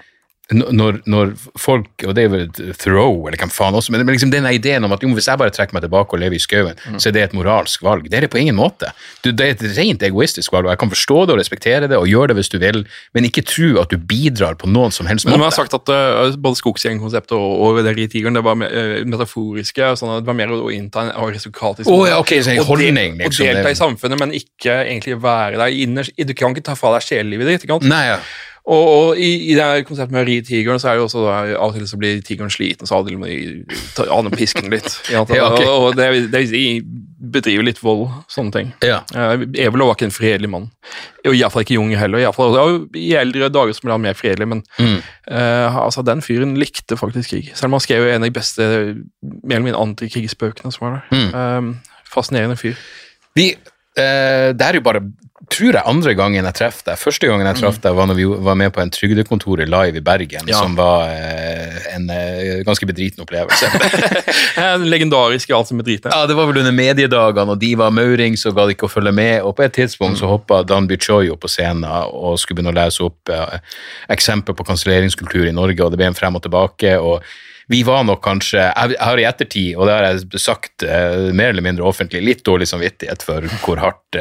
Når, 0.50 0.95
når 1.06 1.34
folk, 1.62 1.89
og 2.08 2.16
det 2.18 2.24
er 2.26 2.30
vel 2.34 2.47
throw, 2.82 3.28
eller 3.30 3.38
hvem 3.38 3.52
faen 3.54 3.76
også, 3.78 3.93
men 3.93 4.02
liksom 4.10 4.32
denne 4.34 4.50
ideen 4.58 4.82
om 4.88 4.95
at 4.95 5.04
jo, 5.06 5.12
hvis 5.14 5.28
jeg 5.30 5.38
bare 5.38 5.54
trekker 5.54 5.76
meg 5.78 5.84
tilbake 5.86 6.16
og 6.18 6.22
lever 6.24 6.39
i 6.39 6.41
skauen, 6.41 6.80
så 6.97 7.12
er 7.12 7.14
det 7.14 7.22
et 7.28 7.36
moralsk 7.38 7.84
valg. 7.86 8.08
Det 8.10 8.18
er 8.18 8.26
det 8.26 8.32
på 8.34 8.39
ingen 8.41 8.58
måte. 8.58 8.89
Du, 9.22 9.30
det 9.30 9.45
er 9.45 9.54
et 9.54 9.62
rent 9.78 10.02
egoistisk 10.08 10.56
valg, 10.56 10.66
og 10.66 10.74
jeg 10.74 10.82
kan 10.82 10.89
forstå 10.95 11.20
det 11.30 11.36
og 11.36 11.39
respektere 11.43 11.89
det, 11.91 12.00
og 12.02 12.10
gjøre 12.10 12.32
det 12.32 12.39
hvis 12.39 12.50
du 12.50 12.58
vil, 12.64 12.82
men 13.14 13.30
ikke 13.30 13.45
tro 13.45 13.70
at 13.84 13.93
du 13.93 14.02
bidrar 14.02 14.58
på 14.58 14.66
noen 14.74 14.89
som 14.95 15.06
helst 15.06 15.30
Men 15.30 15.38
de 15.38 15.43
har 15.45 15.54
sagt 15.54 15.78
at 15.78 15.93
uh, 15.93 16.34
både 16.41 16.58
skogsgjengkonseptet 16.64 17.38
og, 17.38 17.54
og 17.70 17.84
det 17.86 17.93
i 18.02 18.10
tigeren 18.10 18.34
det 18.39 18.43
var 18.50 18.58
me- 18.58 18.72
uh, 18.74 19.06
metaforiske. 19.06 19.93
Sånn 20.02 20.16
at 20.16 20.26
det 20.26 20.32
var 20.34 20.39
mer 20.41 20.56
å 20.56 20.74
innta 20.74 21.06
en 21.06 21.14
aristokratisk 21.28 21.89
Å, 21.89 22.02
ja, 22.10 22.18
ok, 22.24 22.36
så 22.41 22.56
en 22.56 22.66
holdning, 22.66 23.20
liksom, 23.22 23.45
Og 23.45 23.54
delta 23.54 23.70
i 23.70 23.78
samfunnet, 23.78 24.20
men 24.26 24.34
ikke 24.41 24.82
egentlig 24.88 25.22
være 25.22 25.62
der 25.62 25.78
innerst. 25.86 26.18
Du 26.18 26.34
kan 26.34 26.58
ikke 26.58 26.72
ta 26.72 26.78
fra 26.80 26.95
deg 26.97 27.06
sjelelivet 27.06 27.54
ditt. 27.54 27.66
ikke 27.68 27.78
sant? 27.78 27.89
Nei, 27.91 28.06
ja. 28.16 28.20
Og, 28.70 28.88
og 28.88 29.18
i, 29.18 29.30
i 29.49 29.55
det 29.57 29.86
konseptet 29.88 30.14
med 30.14 30.22
å 30.22 30.28
ri 30.28 30.39
tigeren, 30.45 30.80
så 30.82 30.91
er 30.91 30.97
det 30.97 31.01
jo 31.01 31.05
også 31.07 31.22
da, 31.26 31.36
av 31.57 31.72
og 31.72 31.78
til 31.78 31.88
så 31.89 31.97
blir 31.97 32.20
tigeren 32.26 32.51
sliten, 32.53 32.86
så 32.86 32.97
av 32.99 33.05
og 33.05 33.10
til 33.10 33.18
må 33.22 33.30
de 33.30 33.64
ta 33.97 34.05
an 34.14 34.30
pisken 34.36 34.68
litt. 34.70 34.89
Ja, 35.14 35.24
okay. 35.24 35.39
Og, 35.41 35.88
og 35.89 35.95
det, 35.97 36.10
det, 36.34 36.43
de 36.51 36.66
bedriver 37.20 37.66
litt 37.68 37.82
vold, 37.84 38.05
sånne 38.32 38.53
ting. 38.53 38.70
ja. 38.86 38.99
Uh, 39.16 39.41
Evelov 39.60 39.89
var 39.91 39.97
ikke 39.97 40.07
en 40.10 40.14
fredelig 40.16 40.49
mann. 40.53 40.68
Og 41.28 41.34
Iallfall 41.36 41.66
ikke 41.66 41.76
Jung 41.76 41.91
heller. 41.99 42.22
I, 42.22 42.30
fall, 42.36 42.55
ja, 42.55 42.68
I 42.99 43.10
eldre 43.24 43.49
dager 43.53 43.76
så 43.76 43.84
ble 43.88 43.95
han 43.97 44.05
mer 44.05 44.18
fredelig, 44.18 44.47
men 44.53 44.62
Mm. 44.80 44.99
uh, 45.32 45.80
altså, 45.86 46.01
den 46.07 46.22
fyren 46.26 46.53
likte 46.60 46.97
faktisk 46.99 47.34
krig. 47.34 47.49
Selv 47.55 47.72
om 47.72 47.80
han 47.80 47.84
skrev 47.84 48.07
en 48.07 48.24
av 48.24 48.30
de 48.30 48.36
beste 48.38 48.70
mer 48.70 49.57
eller 49.60 49.66
mindre 49.68 49.82
antikrigsbøkene 49.84 50.72
som 50.74 50.86
var 50.88 50.99
der. 50.99 51.10
Mm. 51.16 51.30
Uh, 51.36 52.05
fascinerende 52.10 52.57
fyr. 52.57 52.78
Vi, 53.38 53.51
eh, 53.99 54.49
det 54.57 54.66
er 54.66 54.80
jo 54.80 54.82
bare, 54.82 55.03
tror 55.47 55.71
jeg, 55.71 55.83
andre 55.87 56.13
gangen 56.19 56.43
jeg 56.43 56.55
traff 56.57 56.81
deg. 56.83 56.97
Første 56.99 57.29
gangen 57.29 57.47
jeg 57.47 57.55
traff 57.61 57.77
deg 57.79 57.93
var 57.95 58.09
når 58.09 58.17
vi 58.17 58.25
var 58.27 58.57
med 58.59 58.73
på 58.75 58.81
en 58.83 58.89
Trygdekontoret 58.91 59.69
live 59.71 60.01
i 60.01 60.03
Bergen, 60.03 60.49
Ja. 60.51 60.57
som 60.59 60.75
var 60.75 61.07
eh, 61.13 61.77
en 61.95 62.09
eh, 62.11 62.59
ganske 62.67 62.85
bedriten 62.89 63.23
opplevelse. 63.23 63.69
En 64.59 64.83
legendarisk 64.91 65.49
i 65.49 65.53
alt 65.55 65.69
som 65.69 65.79
er 65.79 65.85
dritende. 65.87 66.11
ja, 66.15 66.25
det 66.27 66.35
var 66.35 66.49
vel 66.49 66.59
under 66.59 66.73
mediedagene, 66.75 67.53
og 67.55 67.59
de 67.61 67.69
var 67.79 67.93
maurings 67.95 68.43
og 68.49 68.57
gadd 68.57 68.73
ikke 68.73 68.89
å 68.89 68.91
følge 68.91 69.13
med, 69.15 69.37
og 69.47 69.55
på 69.55 69.63
et 69.63 69.73
tidspunkt 69.79 70.19
så 70.19 70.27
hoppa 70.27 70.59
Dan 70.67 70.87
Bichoy 70.89 71.29
opp 71.31 71.45
på 71.45 71.51
scenen 71.51 71.85
og 71.87 72.35
skulle 72.41 72.59
begynne 72.59 72.73
å 72.75 72.79
lese 72.81 73.05
opp 73.07 73.31
eh, 73.31 73.59
eksempler 74.11 74.57
på 74.59 74.67
kanselleringskultur 74.67 75.47
i 75.47 75.55
Norge, 75.55 75.79
og 75.85 75.93
det 75.95 76.01
ble 76.01 76.09
en 76.11 76.17
frem 76.19 76.35
og 76.35 76.43
tilbake, 76.43 76.97
og 76.99 77.23
vi 77.69 77.83
var 77.85 78.01
nok 78.03 78.23
kanskje 78.25 78.63
Jeg 78.65 78.97
har 78.97 79.19
i 79.21 79.27
ettertid, 79.29 79.75
og 79.77 79.85
det 79.87 79.93
har 79.95 80.07
jeg 80.09 80.41
sagt 80.41 80.83
mer 81.37 81.51
eller 81.53 81.61
mindre 81.61 81.85
offentlig, 81.85 82.23
litt 82.25 82.41
dårlig 82.43 82.65
samvittighet 82.71 83.21
for 83.23 83.45
hvor 83.63 83.77
hardt 83.83 84.17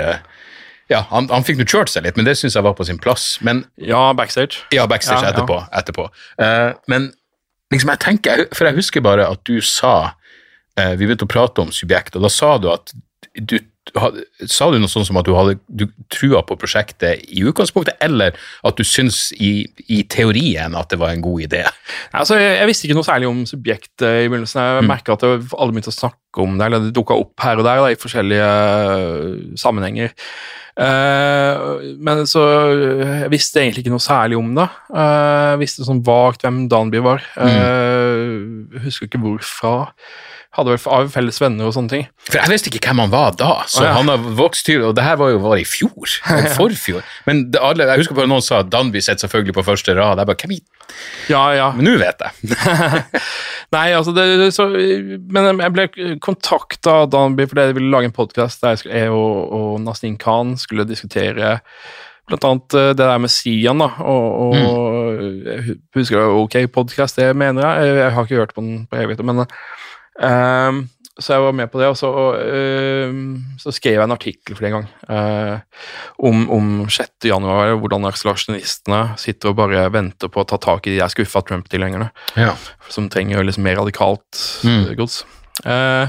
Ja, 0.88 1.02
han, 1.10 1.28
han 1.28 1.44
fikk 1.44 1.58
nå 1.60 1.66
kjørt 1.68 1.90
seg 1.92 2.06
litt, 2.06 2.16
men 2.16 2.24
det 2.24 2.36
syns 2.40 2.54
jeg 2.56 2.64
var 2.64 2.72
på 2.78 2.86
sin 2.88 2.98
plass. 2.98 3.38
Men 3.44 3.64
Ja, 3.76 4.12
backstage. 4.16 4.62
ja, 4.72 4.86
backstage 4.88 5.20
Ja, 5.22 5.30
ja. 5.30 5.34
etterpå. 5.36 5.58
etterpå. 5.76 6.06
Eh, 6.40 6.70
men 6.88 7.10
liksom 7.72 7.90
jeg 7.92 8.00
tenker, 8.00 8.46
for 8.56 8.64
jeg 8.70 8.78
husker 8.80 9.04
bare 9.04 9.26
at 9.28 9.42
du 9.44 9.58
sa 9.60 10.14
uh, 10.78 10.94
Vi 10.96 11.04
begynte 11.04 11.26
å 11.26 11.28
prate 11.28 11.60
om 11.60 11.72
subjekt, 11.74 12.16
og 12.16 12.22
da 12.24 12.30
sa 12.32 12.54
du 12.58 12.70
at 12.72 12.94
du 13.36 13.58
Sa 14.48 14.68
du 14.70 14.78
noe 14.78 14.90
sånn 14.90 15.06
som 15.08 15.18
at 15.20 15.26
du 15.28 15.32
hadde 15.36 15.56
du 15.68 15.86
trua 16.12 16.42
på 16.46 16.58
prosjektet 16.60 17.24
i 17.28 17.44
utgangspunktet, 17.46 17.98
eller 18.04 18.36
at 18.66 18.78
du 18.78 18.84
syns 18.86 19.28
i, 19.34 19.66
i 19.88 20.02
teorien 20.10 20.76
at 20.78 20.92
det 20.92 21.00
var 21.00 21.14
en 21.14 21.24
god 21.24 21.46
idé? 21.48 21.64
Altså, 22.12 22.38
jeg, 22.40 22.58
jeg 22.60 22.70
visste 22.70 22.88
ikke 22.88 22.98
noe 23.00 23.08
særlig 23.08 23.30
om 23.30 23.42
subjekt 23.48 24.06
eh, 24.06 24.24
i 24.26 24.30
begynnelsen. 24.30 24.62
Jeg 24.62 24.86
Mm. 24.88 24.94
at 25.14 25.24
det, 25.24 25.32
alle 25.58 25.72
begynte 25.74 25.92
å 25.92 25.96
snakke 25.98 26.44
om 26.44 26.56
det, 26.58 26.66
eller 26.66 26.84
det 26.84 26.94
dukka 26.96 27.16
opp 27.18 27.44
her 27.44 27.60
og 27.60 27.66
der 27.66 27.82
da, 27.82 27.90
i 27.90 28.00
forskjellige 28.00 28.48
eh, 28.48 29.58
sammenhenger. 29.58 30.14
Uh, 30.78 31.82
men 31.98 32.22
så 32.30 32.42
jeg 33.02 33.30
visste 33.32 33.58
egentlig 33.58 33.82
ikke 33.82 33.94
noe 33.96 34.04
særlig 34.04 34.38
om 34.38 34.52
det. 34.54 34.68
Uh, 34.92 35.56
jeg 35.56 35.62
visste 35.64 35.86
sånn 35.88 36.04
vagt 36.06 36.44
hvem 36.46 36.68
Danby 36.70 37.02
var. 37.02 37.24
Mm. 37.34 37.56
Eh, 37.58 38.84
husker 38.84 39.08
ikke 39.08 39.20
hvorfra. 39.24 39.74
Hadde 40.56 40.72
vel 40.72 40.92
av 40.96 41.10
felles 41.12 41.36
venner 41.42 41.68
og 41.68 41.74
sånne 41.76 41.92
ting. 41.92 42.04
For 42.24 42.38
jeg 42.40 42.50
visste 42.50 42.70
ikke 42.70 42.80
hvem 42.88 43.02
han 43.04 43.12
var 43.12 43.34
da, 43.36 43.50
så 43.68 43.82
Å, 43.82 43.84
ja. 43.84 43.90
han 43.98 44.08
har 44.08 44.22
vokst 44.38 44.64
til, 44.64 44.80
og 44.88 44.94
det 44.96 45.04
her 45.04 45.18
var 45.20 45.34
jo 45.34 45.42
var 45.42 45.60
i 45.60 45.66
fjor, 45.68 45.92
og 46.38 46.48
forfjor. 46.56 47.04
Men 47.28 47.44
det, 47.52 47.60
alle, 47.60 47.84
jeg 47.90 48.02
husker 48.02 48.16
bare 48.16 48.30
noen 48.32 48.44
sa 48.44 48.62
at 48.64 48.72
Danby 48.72 49.02
sitter 49.04 49.26
selvfølgelig 49.26 49.58
på 49.58 49.66
første 49.68 49.94
rad. 49.98 50.22
Jeg 50.22 50.30
bare, 50.30 50.40
hvem 50.40 50.56
i 50.56 50.60
Ja, 51.28 51.44
ja. 51.52 51.68
Men 51.76 51.90
nå 51.90 51.94
vet 52.00 52.24
jeg. 52.24 52.56
Nei, 53.76 53.86
altså 53.92 54.14
det, 54.16 54.24
så, 54.56 54.70
Men 54.72 55.60
jeg 55.60 55.74
ble 55.76 55.88
kontakta 56.24 57.02
av 57.02 57.10
Danby 57.12 57.44
fordi 57.50 57.68
jeg 57.68 57.76
ville 57.76 57.92
lage 57.92 58.08
en 58.08 58.16
podkast 58.16 58.64
der 58.64 58.80
jeg, 58.88 59.12
og, 59.12 59.52
og 59.52 59.72
Nastin 59.84 60.16
Khan 60.20 60.56
skulle 60.60 60.88
diskutere 60.88 61.58
blant 62.28 62.44
annet 62.44 62.76
eh, 62.76 62.92
det 62.92 63.04
der 63.04 63.20
med 63.20 63.32
Sian, 63.32 63.82
da. 63.82 63.90
Og, 64.04 64.26
og 64.48 65.22
jeg 65.48 65.76
husker 65.96 66.20
du 66.20 66.40
ok 66.42 66.58
podkast, 66.72 67.20
det 67.20 67.34
mener 67.36 67.64
jeg. 67.64 67.94
Jeg 67.98 68.14
har 68.16 68.28
ikke 68.28 68.40
hørt 68.42 68.56
på 68.56 68.64
den 68.64 68.86
på 68.88 69.00
evigheter, 69.00 69.28
men 69.28 69.44
ehm, 70.22 70.88
så 71.18 71.32
jeg 71.34 71.42
var 71.42 71.52
med 71.58 71.66
på 71.72 71.80
det, 71.80 71.88
og 71.90 71.96
så, 71.98 72.08
uh, 72.38 73.14
så 73.58 73.72
skrev 73.74 73.96
jeg 73.96 74.04
en 74.04 74.14
artikkel 74.14 74.54
for 74.54 74.62
det 74.62 74.68
en 74.70 74.76
gang 74.76 74.88
eh, 75.10 75.58
om, 76.28 76.44
om 76.54 76.68
6. 76.94 77.26
januar, 77.26 77.72
hvordan 77.82 78.06
akselasjonistene 78.06 79.16
sitter 79.18 79.50
og 79.50 79.56
bare 79.58 79.88
venter 79.90 80.30
på 80.30 80.44
å 80.44 80.46
ta 80.46 80.60
tak 80.62 80.86
i 80.86 80.92
de 80.94 81.00
der 81.00 81.10
skuffa 81.10 81.42
Trump-tilhengerne 81.42 82.10
Ja. 82.38 82.54
som 82.88 83.08
trenger 83.10 83.42
liksom 83.42 83.66
mer 83.66 83.80
radikalt 83.80 84.62
Mm. 84.62 84.84
eh, 84.90 84.94
gods. 84.94 85.24
Eh, 85.66 86.06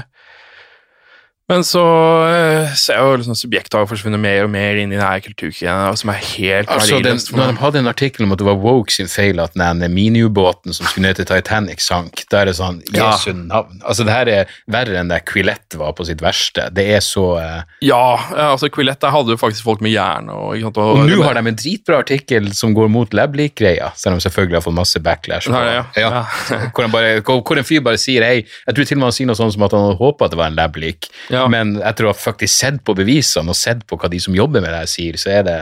men 1.50 1.64
så 1.66 1.82
eh, 2.30 2.70
ser 2.78 2.96
jeg 3.00 3.02
jo 3.10 3.16
liksom 3.20 3.36
subjektet 3.38 3.74
har 3.76 3.88
forsvunnet 3.90 4.20
mer 4.22 4.44
og 4.46 4.50
mer 4.52 4.78
inn 4.78 4.92
i 4.94 4.98
denne 4.98 5.20
kulturkrigen, 5.24 5.96
som 5.98 6.12
er 6.14 6.20
helt 6.36 6.70
Altså, 6.70 7.00
den, 7.02 7.18
når 7.36 7.50
de 7.52 7.60
hadde 7.64 7.80
en 7.82 7.90
artikkel 7.90 8.24
om 8.26 8.32
at 8.36 8.40
det 8.40 8.46
var 8.46 8.58
Woke 8.62 8.94
sin 8.94 9.10
feil 9.10 9.40
at 9.42 9.56
den 9.58 9.82
miniubåten 9.94 10.72
som 10.76 10.86
skulle 10.86 11.08
ned 11.08 11.18
til 11.18 11.26
Titanic 11.28 11.82
sank, 11.84 12.22
da 12.30 12.42
er 12.44 12.50
det 12.50 12.56
sånn 12.60 12.80
Ja. 12.94 13.10
Jesu 13.12 13.32
navn. 13.34 13.80
Altså, 13.84 14.06
det 14.06 14.14
her 14.14 14.30
er 14.32 14.54
verre 14.70 15.00
enn 15.00 15.10
det 15.10 15.20
Quillette 15.28 15.78
var 15.80 15.92
på 15.98 16.06
sitt 16.08 16.22
verste. 16.24 16.68
Det 16.74 16.86
er 16.96 17.02
så 17.04 17.26
uh... 17.40 17.62
Ja, 17.84 18.00
ja, 18.36 18.50
altså 18.54 18.70
Quillette 18.72 19.04
der 19.06 19.14
hadde 19.14 19.34
jo 19.34 19.40
faktisk 19.40 19.64
folk 19.66 19.80
med 19.84 19.92
jern. 19.94 20.28
Og, 20.32 20.54
sant, 20.62 20.78
Og 20.80 21.02
nå 21.08 21.20
har 21.24 21.34
de 21.38 21.44
en 21.52 21.58
dritbra 21.58 22.00
artikkel 22.04 22.50
som 22.56 22.74
går 22.76 22.90
mot 22.92 23.14
Lablik-greia, 23.16 23.90
selv 23.98 24.14
om 24.14 24.20
de 24.20 24.26
selvfølgelig 24.26 24.58
har 24.60 24.64
fått 24.66 24.78
masse 24.78 25.00
backlash. 25.02 25.48
på- 25.48 25.54
Nei, 25.56 25.74
ja. 25.74 25.84
Ja. 25.96 26.24
hvor, 26.74 26.82
han 26.86 26.92
bare, 26.94 27.20
hvor 27.26 27.58
en 27.58 27.66
fyr 27.66 27.80
bare 27.84 27.98
sier 28.00 28.22
hei, 28.26 28.36
jeg 28.66 28.76
tror 28.76 28.84
til 28.88 28.98
og 28.98 29.02
med 29.02 29.08
han 29.10 29.16
sier 29.18 29.30
noe 29.30 29.38
sånt 29.38 29.54
som 29.56 29.64
at 29.66 29.72
han 29.76 29.86
hadde 29.88 29.98
håpet 30.00 30.26
at 30.28 30.34
det 30.36 30.40
var 30.42 30.52
en 30.52 30.58
lab-lik, 30.60 31.08
Ja. 31.32 31.39
Men 31.48 31.76
etter 31.82 32.04
å 32.04 32.12
ha 32.12 32.14
faktisk 32.14 32.54
sett 32.58 32.84
på 32.84 32.94
bevisene 32.94 33.48
og 33.48 33.56
sett 33.56 33.86
på 33.86 33.96
hva 33.96 34.08
de 34.10 34.18
som 34.20 34.34
jobber 34.34 34.60
med 34.60 34.70
det 34.70 34.78
her 34.84 34.86
sier, 34.86 35.16
så 35.16 35.30
er 35.30 35.42
det 35.46 35.58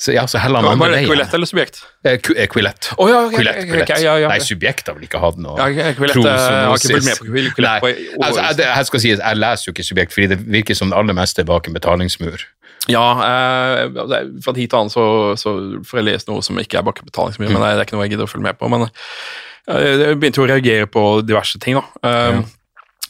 så, 0.00 0.14
ja, 0.14 0.22
så 0.24 0.38
heller 0.40 0.62
han 0.64 0.70
andre 0.72 0.86
det 0.88 0.96
veien. 1.02 1.08
Quillette 1.10 1.34
eller 1.36 1.46
subjekt? 1.46 1.82
Eh, 2.04 2.16
Qu- 2.24 2.32
Oh, 2.32 3.04
Å, 3.04 3.08
ja, 3.10 3.18
ok, 3.26 3.34
Quillette, 3.36 3.64
ok, 3.66 3.68
Okay, 3.68 3.82
ok, 3.82 4.02
ja, 4.02 4.14
ja. 4.22 4.28
Nei, 4.28 4.38
subjekt 4.40 4.86
har 4.88 4.94
vel 4.96 5.04
ikke 5.04 5.20
hatt 5.20 5.36
noe 5.36 5.58
Ja, 5.58 5.66
ok, 5.68 5.96
Quillette, 5.98 6.14
tro- 6.14 6.22
jeg 6.24 6.64
har 6.70 6.76
ikke 6.78 6.92
fulgt 6.94 7.04
med 7.04 7.18
på 7.18 7.54
Quillette 7.58 7.82
Nei, 7.84 8.24
altså, 8.24 8.64
jeg, 8.64 8.86
skal 8.88 9.00
sies, 9.00 9.18
jeg 9.20 9.36
leser 9.36 9.68
jo 9.68 9.72
ikke 9.74 9.84
subjekt, 9.84 10.12
fordi 10.16 10.28
det 10.32 10.38
virker 10.46 10.74
som 10.74 10.88
det 10.88 10.96
aller 10.96 11.12
meste 11.18 11.42
er 11.44 11.44
bak 11.44 11.68
en 11.68 11.74
betalingsmur. 11.76 12.46
Ja, 12.88 13.04
eh, 13.26 13.82
altså, 13.92 14.22
fra 14.42 14.52
tid 14.56 14.70
til 14.72 14.78
annen 14.78 14.90
så, 14.94 15.04
så 15.36 15.52
får 15.84 16.00
jeg 16.00 16.06
lese 16.08 16.30
noe 16.32 16.40
som 16.42 16.56
ikke 16.58 16.78
er 16.80 16.82
bak 16.88 17.02
betalingsmye, 17.04 17.50
Mm. 17.50 17.52
men 17.58 17.62
det 17.62 17.74
er, 17.76 17.84
ikke 17.84 17.92
noe 17.98 18.06
jeg 18.08 18.14
gidder 18.16 18.24
å 18.24 18.32
følge 18.32 18.48
med 18.48 18.56
på. 18.58 18.70
Men 18.72 18.86
eh, 18.88 19.84
jeg 20.00 20.16
begynte 20.16 20.40
jo 20.40 20.46
å 20.46 20.50
reagere 20.54 20.86
på 20.88 21.04
diverse 21.28 21.60
ting, 21.60 21.76
da. 21.76 21.84
Eh, 22.08 22.40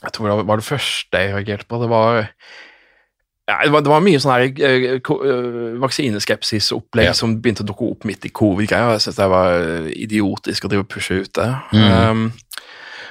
Jeg 0.03 0.12
tror 0.16 0.28
det 0.30 0.46
var- 0.48 0.57
det 0.57 0.64
første 0.64 1.18
jeg 1.24 1.34
reagerte 1.34 1.66
på. 1.68 1.80
Det 1.82 1.88
var 1.90 2.28
ja, 3.51 3.57
det, 3.64 3.72
var, 3.72 3.80
det 3.82 3.90
var 3.90 4.01
mye 4.05 4.18
sånn 4.22 4.30
her 4.32 4.44
eh, 4.68 4.98
ko- 5.03 5.22
eh, 5.26 5.78
vaksineskepsis-opplegg 5.82 7.09
Ja. 7.11 7.12
som 7.18 7.32
begynte 7.42 7.64
å 7.64 7.66
dukke 7.66 7.88
opp 7.90 8.05
midt 8.07 8.24
i 8.24 8.30
covid-greia. 8.30 8.92
Jeg 8.94 9.01
synes 9.09 9.16
det 9.18 9.26
var 9.32 9.57
eh, 9.59 9.88
idiotisk 9.96 10.64
å 10.64 10.70
drive 10.70 10.84
og 10.86 10.88
pushe 10.92 11.18
ut 11.24 11.32
det. 11.34 11.48
Mm. 11.74 11.90
Um, 11.90 12.32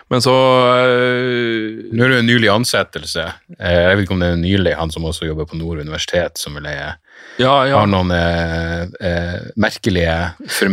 men 0.09 0.23
så 0.25 0.33
eh, 0.33 1.91
Nå 1.91 2.05
er 2.05 2.07
det 2.09 2.15
jo 2.15 2.23
en 2.23 2.29
nylig 2.31 2.49
ansettelse. 2.53 3.25
Eh, 3.59 3.81
Jeg 3.89 3.97
vet 3.97 4.05
ikke 4.07 4.15
om 4.15 4.23
det 4.23 4.31
er 4.31 4.39
nylig, 4.41 4.75
han 4.79 4.91
som 4.95 5.03
også 5.05 5.27
jobber 5.27 5.45
på 5.45 5.59
Nord 5.59 5.83
universitet, 5.83 6.37
som 6.39 6.55
vil 6.55 6.63
leie 6.63 6.95
Ja, 7.39 7.65
ja. 7.67 7.77
har 7.83 7.87
noen 7.91 8.09
eh, 8.15 8.87
eh, 9.05 9.39
merkelige 9.59 10.15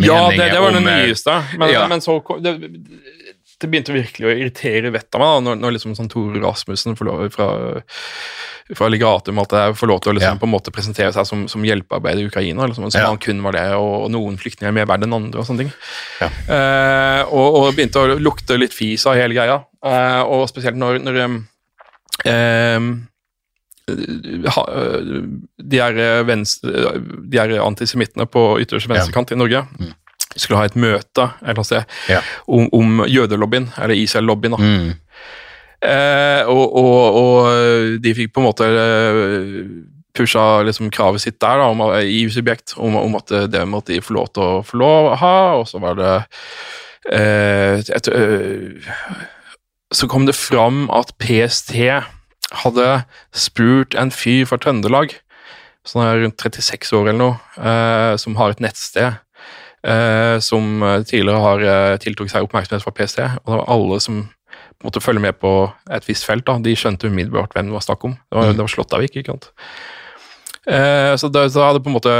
Ja, 0.07 0.23
det, 0.31 0.53
det 0.55 0.62
var 0.62 0.73
det 0.73 0.81
eh, 0.87 0.89
nyeste. 1.09 1.37
Men, 1.59 1.73
ja. 1.75 1.87
men 1.91 2.01
så 2.01 2.21
det, 2.41 2.55
det 3.63 3.69
begynte 3.73 3.95
virkelig 3.95 4.27
å 4.29 4.33
irritere 4.37 4.91
vettet 4.93 5.15
av 5.17 5.23
meg 5.23 5.31
da, 5.33 5.41
når, 5.47 5.61
når 5.63 5.75
liksom 5.79 5.95
sånn 5.97 6.11
Tore 6.13 6.41
Rasmussen 6.43 6.97
lov, 7.09 7.23
fra, 7.33 7.47
fra 8.77 8.89
Legatum 8.93 9.39
at 9.41 9.55
jeg 9.57 9.77
får 9.81 9.89
lov 9.89 10.01
til 10.05 10.13
å 10.13 10.17
liksom, 10.19 10.35
Ja. 10.37 10.41
på 10.43 10.45
en 10.49 10.53
måte 10.53 10.73
presentere 10.75 11.13
seg 11.17 11.25
som, 11.29 11.47
som 11.49 11.65
hjelpearbeider 11.65 12.21
i 12.25 12.29
Ukraina. 12.29 12.67
Liksom, 12.69 12.91
som 12.91 13.01
Ja. 13.01 13.07
han 13.09 13.17
kun 13.23 13.41
var 13.47 13.53
det, 13.57 13.65
og, 13.79 13.95
og 14.05 14.11
noen 14.13 14.37
flyktninger 14.37 14.69
er 14.69 14.77
mer 14.77 14.87
verdt 14.91 15.07
enn 15.09 15.17
andre. 15.17 15.41
og 15.41 15.47
sånne 15.49 15.65
ting. 15.65 15.73
Ja. 16.21 16.29
Eh, 16.53 17.23
og, 17.33 17.61
og 17.63 17.75
begynte 17.79 18.03
å 18.05 18.19
lukte 18.21 18.59
litt 18.61 18.77
fis 18.77 19.07
av 19.09 19.17
hele 19.17 19.33
greia. 19.39 19.63
Eh, 19.87 20.22
og 20.29 20.49
spesielt 20.53 20.76
når, 20.76 21.01
når 21.07 21.22
ha, 24.51 24.63
de 25.63 25.79
er, 25.79 26.01
venstre, 26.26 26.97
de 27.30 27.39
er 27.39 27.53
antisemittene 27.63 28.26
på 28.26 28.43
ytterste 28.64 28.91
venstrekant 28.91 29.30
i 29.33 29.39
Norge 29.39 29.63
Mm. 29.79 29.95
Skulle 30.37 30.61
ha 30.61 30.68
et 30.68 30.76
møte 30.79 31.30
eller 31.42 31.58
noe 31.61 31.67
sted 31.68 31.84
Ja. 32.13 32.21
om, 32.46 32.68
om 32.76 33.03
jødelobbyen, 33.08 33.71
eller 33.80 33.95
Israel-lobbyen. 33.99 34.57
da. 34.57 34.63
Mm. 34.63 34.95
Eh, 35.87 36.49
og, 36.49 36.76
og, 36.80 37.18
og 37.21 38.00
de 38.03 38.14
fikk 38.17 38.33
på 38.34 38.41
en 38.42 38.46
måte 38.49 38.67
eh, 38.67 39.58
pusha 40.17 40.63
liksom 40.64 40.88
kravet 40.95 41.21
sitt 41.21 41.37
der 41.45 41.61
da, 41.61 41.67
om, 41.68 41.83
i 42.00 42.22
subjekt 42.33 42.72
om, 42.80 42.96
om 42.96 43.18
at 43.18 43.33
det 43.53 43.64
måtte 43.68 43.92
de 43.92 44.00
få 44.04 44.17
lov 44.17 44.30
til 44.33 44.42
å 44.46 44.63
få 44.67 44.80
lov 44.80 45.11
å 45.13 45.18
ha, 45.21 45.34
og 45.61 45.67
så 45.68 45.80
var 45.83 45.99
det 46.00 46.14
eh, 47.13 47.83
et, 47.84 48.08
eh, 48.08 49.21
Så 49.95 50.08
kom 50.11 50.25
det 50.26 50.34
fram 50.34 50.87
at 50.91 51.13
PST 51.22 51.76
hadde 52.64 52.88
spurt 53.37 53.95
en 53.99 54.11
fyr 54.14 54.46
fra 54.49 54.58
Trøndelag, 54.63 55.13
er 55.87 56.18
rundt 56.18 56.42
36 56.42 56.91
år 56.99 57.13
eller 57.13 57.21
noe, 57.21 57.37
eh, 57.61 58.17
som 58.18 58.34
har 58.41 58.50
et 58.57 58.63
nettsted. 58.64 59.21
Eh, 59.85 60.37
som 60.45 60.81
tidligere 61.09 61.43
har 61.43 61.67
uh, 61.67 61.99
tiltrukket 62.03 62.37
seg 62.37 62.47
oppmerksomhet 62.47 62.85
fra 62.85 62.95
PST. 62.97 63.21
Og 63.45 63.53
det 63.53 63.61
var 63.61 63.69
alle 63.77 64.01
som 64.05 64.25
måtte 64.85 65.03
følge 65.03 65.23
med 65.25 65.37
på 65.41 65.53
et 65.93 66.09
visst 66.09 66.27
felt. 66.29 66.47
da, 66.47 66.59
De 66.63 66.77
skjønte 66.77 67.11
umiddelbart 67.11 67.57
hvem 67.57 67.71
det 67.71 67.77
var 67.77 67.85
snakk 67.85 68.09
om. 68.09 68.17
Det 68.17 68.39
var, 68.39 68.53
det 68.53 68.65
var 68.65 68.73
Slåttavik. 68.73 69.17
ikke 69.17 69.35
sant? 69.35 69.51
Eh, 70.67 71.13
så 71.17 71.29
da, 71.31 71.45
så 71.51 71.63
hadde 71.63 71.79
på 71.79 71.93
en 71.93 71.95
måte 71.95 72.13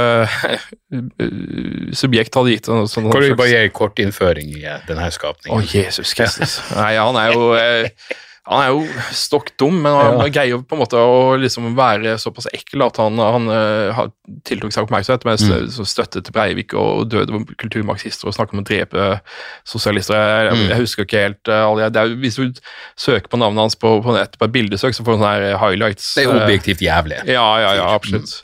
Subjekt 1.99 2.37
hadde 2.37 2.53
gitt 2.53 2.69
en 2.71 2.85
sånn 2.87 3.09
Kan 3.11 3.25
du 3.25 3.33
bare 3.35 3.49
gi 3.51 3.57
en 3.59 3.73
kort 3.75 3.99
innføring 3.99 4.53
i 4.55 4.61
denne 4.87 5.09
skapningen? 5.11 5.51
Å, 5.51 5.59
oh, 5.59 5.65
Jesus 5.67 6.13
Kristus. 6.15 6.61
Nei, 6.71 6.93
han 6.95 7.19
er 7.19 7.35
jo 7.35 7.49
eh, 7.59 7.89
han 8.47 8.61
er 8.63 8.69
jo 8.71 9.03
stokk 9.11 9.49
dum, 9.59 9.81
men 9.83 9.93
han 9.93 10.19
Ja. 10.21 10.27
greier 10.29 10.61
på 10.63 10.75
en 10.77 10.79
måte 10.81 10.95
å 10.95 11.35
liksom 11.39 11.75
være 11.75 12.15
såpass 12.17 12.47
ekkel 12.53 12.85
at 12.85 12.97
han, 12.97 13.17
han 13.19 13.47
uh, 13.51 14.07
tiltok 14.47 14.71
seg 14.71 14.85
oppmerksomhet 14.87 15.25
med 15.27 15.39
Mm. 15.39 15.67
stø- 15.69 15.85
støtte 15.85 16.23
til 16.23 16.31
Breivik 16.33 16.73
og 16.73 17.09
døde 17.09 17.41
kulturmarxister 17.59 18.27
og 18.27 18.33
snakker 18.37 18.53
om 18.57 18.63
å 18.63 18.67
drepe 18.67 19.19
sosialister. 19.67 20.15
Jeg, 20.15 20.53
Mm. 20.57 20.67
jeg 20.69 20.77
husker 20.79 21.03
ikke 21.05 21.23
helt 21.25 21.47
uh, 21.47 21.77
er, 21.77 22.15
Hvis 22.15 22.35
du 22.35 22.53
søker 22.97 23.27
på 23.27 23.37
navnet 23.37 23.59
hans 23.59 23.75
på, 23.75 24.01
på 24.01 24.13
nett, 24.15 24.37
på 24.39 24.45
et 24.45 24.51
bildesøk, 24.55 24.93
så 24.95 25.03
får 25.03 25.17
du 25.17 25.23
sånne 25.23 25.33
her 25.35 25.57
highlights. 25.57 26.13
Det 26.15 26.25
er 26.25 26.31
Eh, 26.35 26.43
objektivt 26.45 26.79
jævlig. 26.81 27.19
ja, 27.27 27.47
ja, 27.59 27.73
ja, 27.75 27.87
absolutt. 27.93 28.43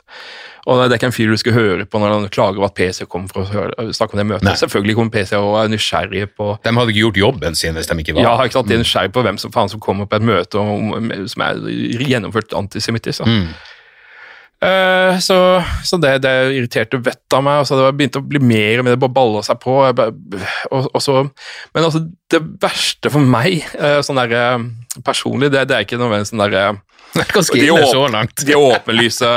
Og 0.64 0.80
det 0.80 0.94
er 0.94 0.96
ikke 0.96 1.10
en 1.10 1.16
fyr 1.16 1.32
du 1.34 1.36
skal 1.40 1.52
høre 1.56 1.84
på 1.84 2.00
når 2.00 2.14
han 2.14 2.28
klager 2.32 2.56
over 2.60 2.70
at 2.70 2.76
PC 2.78 3.04
kommer 3.10 3.28
for 3.28 3.44
å 3.44 3.50
høre, 3.50 3.90
snakke 3.92 4.16
om 4.16 4.22
det 4.22 4.26
møtet. 4.30 4.46
Nei. 4.48 4.54
Selvfølgelig 4.56 4.96
kommer 4.96 5.12
PC 5.12 5.36
og 5.36 5.58
er 5.60 5.68
nysgjerrig 5.72 6.24
på 6.38 6.54
De 6.64 6.72
hadde 6.78 6.94
ikke 6.94 7.02
gjort 7.02 7.20
jobben 7.20 7.58
sin 7.58 7.76
hvis 7.76 7.90
de 7.90 7.98
ikke 8.00 8.16
var 8.16 8.24
ja, 8.24 8.34
ikke 8.46 8.56
sant? 8.58 8.70
De 8.70 8.78
er 8.78 8.80
nysgjerrig 8.80 9.12
på 9.12 9.24
hvem 9.26 9.40
som 9.42 9.52
faen 9.52 9.72
som 9.72 9.82
kommer 9.84 10.08
på 10.08 10.16
et 10.16 10.24
møte 10.24 10.60
om, 10.62 11.12
som 11.28 11.44
er 11.44 11.60
gjennomført 12.00 12.56
antisemittisk. 12.56 13.28
Mm. 13.28 13.52
Uh, 14.64 15.18
så 15.20 15.36
så 15.84 15.98
det, 16.00 16.22
det 16.24 16.32
irriterte 16.54 16.96
vettet 16.96 17.36
av 17.36 17.42
meg. 17.44 17.60
og 17.60 17.66
så 17.68 17.76
Det 17.76 17.90
begynte 17.98 18.22
å 18.22 18.24
bli 18.24 18.40
mer 18.40 18.80
og 18.80 18.86
mer, 18.86 18.94
det 18.94 19.02
bare 19.02 19.16
balla 19.18 19.42
seg 19.44 19.60
på. 19.60 19.76
Bare- 19.98 20.14
Og, 20.70 20.88
og 20.94 21.02
så, 21.02 21.20
men 21.74 21.84
altså, 21.84 22.00
det 22.32 22.40
verste 22.62 23.12
for 23.12 23.20
meg, 23.20 23.66
uh, 23.76 24.00
sånn 24.04 24.18
der, 24.22 24.32
eh, 24.32 25.02
personlig, 25.04 25.50
det, 25.52 25.66
det 25.68 25.76
er 25.76 25.84
ikke 25.84 25.98
nødvendigvis 26.00 26.32
sånn 26.32 26.40
derre 26.46 26.62
er 26.70 26.80
De 27.60 27.70
åp- 27.74 27.92
de 28.48 28.56
åpenlyse 28.58 29.28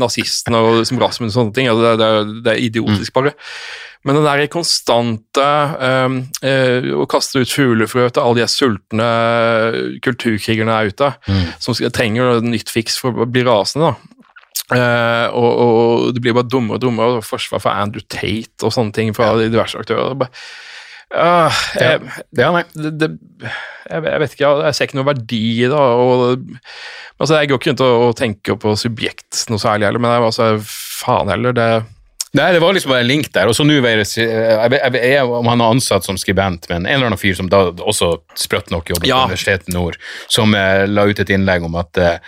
nazistene 0.00 0.60
og 0.62 0.80
som 0.88 0.98
Rasmus 1.02 1.32
og 1.32 1.36
sånne 1.40 1.54
ting. 1.56 1.68
Altså 1.72 1.92
det, 1.96 1.98
det, 2.00 2.40
det 2.46 2.54
er 2.54 2.62
idiotisk, 2.68 3.12
bare. 3.16 3.34
Men 4.06 4.14
den 4.20 4.26
der 4.28 4.46
konstante 4.52 5.44
um, 6.06 6.20
uh, 6.44 6.90
å 7.02 7.06
kaste 7.10 7.40
ut 7.42 7.50
fuglefrø 7.50 8.04
til 8.14 8.22
alle 8.22 8.44
de 8.44 8.46
sultne 8.52 9.08
kulturkrigerne 10.04 10.76
der 10.76 10.92
ute, 10.92 11.08
som 11.62 11.74
trenger 11.90 12.38
nytt 12.44 12.70
fiks 12.70 13.00
for 13.02 13.24
å 13.24 13.26
bli 13.26 13.42
rasende. 13.46 13.90
da. 13.92 14.12
Uh, 14.66 15.26
og, 15.38 15.50
og 15.62 16.14
det 16.14 16.22
blir 16.24 16.34
bare 16.34 16.48
dummere 16.50 16.78
og 16.78 16.82
dummere, 16.82 17.18
og 17.20 17.26
forsvar 17.26 17.62
for 17.62 17.70
Andrew 17.70 18.02
Tate 18.10 18.66
og 18.66 18.72
sånne 18.74 18.94
ting 18.96 19.12
fra 19.14 19.28
de 19.38 19.50
diverse 19.52 19.78
aktører. 19.78 20.10
Er 20.14 20.22
Bare, 20.24 20.32
Ah, 21.14 21.54
jeg, 21.78 22.00
Ja, 22.36 22.50
nei. 22.52 22.64
det, 22.74 22.90
det, 22.98 23.10
jeg, 23.86 24.02
jeg 24.02 24.20
vet 24.24 24.32
ikke, 24.34 24.52
jeg 24.66 24.74
ser 24.74 24.88
ikke 24.88 24.98
noe 24.98 25.10
verdi 25.12 25.42
i 25.62 25.68
det. 25.70 25.72
Og, 25.72 26.46
altså, 27.20 27.38
jeg 27.38 27.50
går 27.52 27.60
ikke 27.60 27.70
rundt 27.74 27.84
og, 27.86 28.06
og 28.08 28.16
tenker 28.18 28.58
på 28.60 28.74
subjekt 28.80 29.44
noe 29.52 29.62
særlig 29.62 29.86
heller, 29.90 30.02
men 30.02 30.16
jeg, 30.16 30.26
altså, 30.32 30.48
faen 31.04 31.30
heller. 31.30 31.54
Det, 31.56 31.68
Nei, 32.36 32.50
det 32.52 32.58
var 32.60 32.74
liksom 32.76 32.90
bare 32.92 33.00
en 33.00 33.08
link 33.08 33.30
der. 33.32 33.48
Og 33.48 33.54
så 33.56 33.64
nå 33.64 33.78
jeg, 34.82 34.90
jeg, 34.98 35.22
om 35.38 35.46
han 35.48 35.62
er 35.62 35.70
ansatt 35.72 36.04
som 36.04 36.18
skribent, 36.20 36.66
men 36.68 36.82
en 36.84 36.98
eller 36.98 37.08
annen 37.08 37.20
fyr 37.20 37.32
som 37.38 37.46
da 37.48 37.62
også 37.80 38.10
sprøtt 38.36 38.68
nok 38.74 38.90
jobber 38.92 39.08
Ja. 39.08 39.22
på 39.22 39.30
Universitetet 39.30 39.70
Nord, 39.72 39.96
som 40.28 40.52
eh, 40.58 40.82
la 40.90 41.06
ut 41.08 41.22
et 41.22 41.32
innlegg 41.32 41.64
om 41.64 41.78
at 41.80 41.96
eh, 42.02 42.18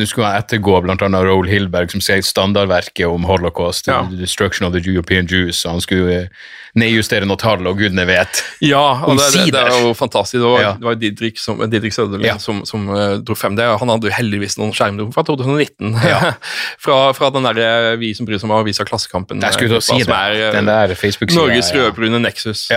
nå 0.00 0.06
skulle 0.08 0.30
han 0.30 0.40
ettergå 0.40 0.78
annet 1.10 1.26
Roel 1.28 1.50
Hilberg, 1.50 1.92
som 1.92 2.00
skrev 2.00 2.24
standardverket 2.24 3.04
om 3.10 3.26
holocaust, 3.28 3.90
Ja. 3.90 4.00
The 4.08 4.22
Destruction 4.22 4.64
of 4.70 4.72
the 4.72 4.80
European 4.80 5.28
Jews, 5.28 5.60
og 5.66 5.72
han 5.76 5.84
skulle 5.84 6.16
eh, 6.22 6.48
nedjustere 6.78 7.26
noen 7.26 7.40
tall, 7.40 7.66
og 7.66 7.78
gudene 7.80 8.04
vet. 8.06 8.42
ja, 8.62 8.82
og 9.06 9.18
det, 9.18 9.26
det, 9.34 9.46
det 9.54 9.62
er 9.62 9.86
jo 9.86 9.94
fantastisk. 9.98 10.38
Det 10.40 10.50
var, 10.52 10.60
Ja. 10.60 10.72
det 10.78 10.86
var 10.86 10.94
Didrik, 11.00 11.38
som, 11.38 11.58
Didrik 11.70 11.94
Søderlund 11.96 12.24
Ja. 12.26 12.36
som, 12.38 12.62
som 12.68 12.88
uh, 12.92 13.18
dro 13.18 13.34
frem 13.34 13.56
det. 13.58 13.66
Han 13.80 13.88
hadde 13.92 14.10
jo 14.10 14.14
heldigvis 14.14 14.58
noen 14.60 14.72
skjermdom 14.76 15.12
fra 15.16 15.24
2019. 15.26 15.96
Ja. 16.06 16.34
fra, 16.84 16.98
fra 17.16 17.30
den 17.34 17.48
der 17.48 17.96
Vi 18.00 18.12
som 18.14 18.26
bryr 18.28 18.38
oss 18.38 18.44
om 18.46 18.54
avisa 18.54 18.84
Klassekampen. 18.86 19.42
Jeg 19.42 19.56
skulle 19.58 19.80
å 19.80 19.84
si 19.84 19.98
som 20.04 20.14
er, 20.14 20.36
eh, 20.38 20.52
Den 20.54 20.68
der 20.70 20.94
Facebook-siden. 20.94 21.40
Norges 21.42 21.72
ja. 21.74 21.80
rødbrune 21.88 22.20
Nexus. 22.22 22.68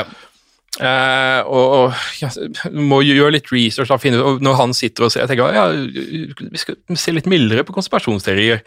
Eh, 0.81 1.39
og, 1.45 1.73
og 1.77 1.97
ja, 2.17 2.31
må 2.73 3.03
gjøre 3.05 3.35
litt 3.35 3.51
research. 3.53 3.91
Da, 3.91 3.99
finne, 4.01 4.21
og 4.25 4.41
når 4.43 4.55
han 4.57 4.71
sitter 4.73 5.05
og 5.05 5.11
ser, 5.13 5.21
jeg 5.21 5.29
tenker 5.29 5.53
ja, 5.53 5.67
vi 5.69 6.61
skal 6.61 6.79
se 6.97 7.13
litt 7.13 7.29
mildere 7.29 7.65
på 7.67 7.75
konspirasjonsteorier. 7.75 8.63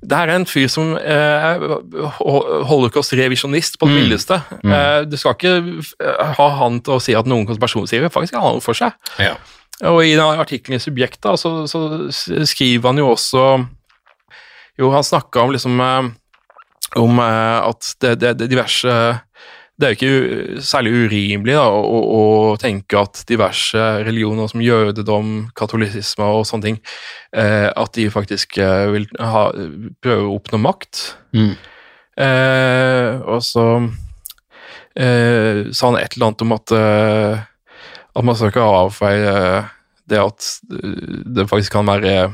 Det 0.00 0.20
her 0.20 0.32
er 0.32 0.38
en 0.38 0.48
fyr 0.48 0.70
som 0.72 0.94
holder 0.94 1.42
er 1.44 2.64
holocaust-revisjonist 2.70 3.76
på 3.80 3.90
det 3.90 3.98
mildeste. 3.98 4.40
Uh, 4.64 5.02
du 5.08 5.18
skal 5.20 5.36
ikke 5.36 5.52
ha 6.38 6.48
han 6.62 6.80
til 6.84 6.96
å 6.96 7.02
si 7.02 7.16
at 7.18 7.28
noen 7.28 7.44
konspirasjonsteorier 7.50 8.12
faktisk 8.14 8.38
har 8.40 8.56
noe 8.56 8.64
for 8.64 8.78
seg. 8.78 8.96
Ja. 9.20 9.36
Og 9.90 10.00
i 10.06 10.14
den 10.14 10.40
artikkelen 10.40 10.78
i 10.78 10.82
Subjekt 10.82 11.20
da, 11.26 11.34
så, 11.36 11.64
så 11.68 11.84
skriver 12.46 12.92
han 12.92 13.00
jo 13.02 13.10
også 13.10 13.42
Jo, 14.78 14.90
han 14.94 15.06
snakka 15.06 15.42
om 15.42 15.52
liksom 15.54 15.82
om 16.94 17.18
at 17.20 17.88
det, 18.02 18.12
det, 18.22 18.36
det 18.38 18.46
diverse 18.52 18.94
Det 19.74 19.86
er 19.86 19.94
jo 19.94 19.98
ikke 19.98 20.62
særlig 20.62 20.92
urimelig 20.94 21.56
da, 21.56 21.64
å, 21.66 22.00
å, 22.14 22.22
tenke 22.62 23.00
at 23.00 23.24
diverse 23.26 23.80
religioner 24.06 24.46
som 24.50 24.62
jødedom, 24.62 25.32
katolisisme 25.58 26.28
og 26.30 26.46
sånne 26.46 26.68
ting, 26.68 26.78
eh, 27.34 27.66
at 27.66 27.94
de 27.98 28.06
faktisk 28.14 28.60
eh, 28.62 28.84
vil 28.94 29.08
ha, 29.18 29.48
prøve 30.04 30.28
å 30.28 30.36
oppnå 30.36 30.62
makt. 30.62 31.02
Mm. 31.34 31.56
Eh, 32.22 33.24
og 33.26 33.42
så 33.42 33.66
eh, 34.94 35.66
sa 35.74 35.90
han 35.90 35.98
et 35.98 36.14
eller 36.14 36.30
annet 36.30 36.46
om 36.46 36.54
at 36.54 36.76
eh, 36.78 37.42
at 38.14 38.26
man 38.26 38.36
skal 38.38 38.52
ikke 38.52 38.66
avfeie 38.78 39.36
det 40.10 40.20
at 40.20 40.48
eh, 40.70 41.20
det 41.36 41.48
faktisk 41.50 41.74
kan 41.74 41.88
være 41.88 42.30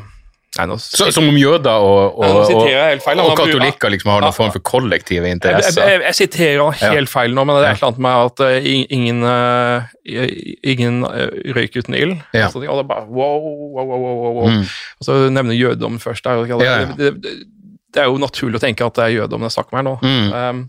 Nei, 0.58 0.64
nå 0.66 0.76
Så, 0.82 1.06
som 1.14 1.28
om 1.30 1.36
jøder 1.38 1.78
og, 1.78 2.16
og, 2.18 2.38
og, 2.50 2.64
feil. 3.04 3.20
og 3.22 3.36
katolikker 3.38 3.92
liksom 3.94 4.10
har 4.10 4.24
noen 4.24 4.34
form 4.34 4.50
for 4.50 4.64
kollektive 4.66 5.28
jeg, 5.28 5.38
jeg, 5.46 5.76
jeg, 5.78 6.00
jeg 6.02 6.16
siterer 6.18 6.72
helt 6.80 7.06
Ja. 7.06 7.12
feil 7.12 7.36
nå, 7.36 7.44
men 7.46 7.54
det 7.54 7.68
er 7.68 7.76
et 7.76 7.78
eller 7.78 7.92
annet 7.92 8.02
med 8.02 8.24
at 8.24 8.42
uh, 8.42 8.66
ingen, 8.98 9.22
uh, 9.22 9.86
ingen 10.74 11.04
uh, 11.06 11.28
røyk 11.54 11.78
uten 11.78 11.94
ild. 11.94 12.16
Ja. 12.34 12.48
Og 12.50 12.64
det 12.64 12.72
er 12.72 12.82
bare 12.90 13.06
wow, 13.06 13.38
wow, 13.46 13.86
wow, 13.86 14.02
wow, 14.02 14.34
wow. 14.40 14.50
Mm. 14.50 14.66
Og 14.98 15.06
så 15.06 15.20
nevner 15.30 15.54
jødedom 15.54 16.00
først 16.02 16.26
der. 16.26 16.42
Det, 16.42 16.58
Ja, 16.66 16.76
det, 16.98 17.12
det, 17.22 17.36
det 17.94 18.02
er 18.02 18.10
jo 18.10 18.18
naturlig 18.18 18.58
å 18.58 18.64
tenke 18.66 18.86
at 18.86 18.98
det 18.98 19.06
er 19.06 19.16
jødedom 19.20 19.46
det 19.46 19.52
er 19.52 19.54
snakk 19.54 19.70
om 19.70 19.78
her 19.78 19.86
nå. 19.86 19.96
Mm. 20.02 20.34
Um, 20.34 20.64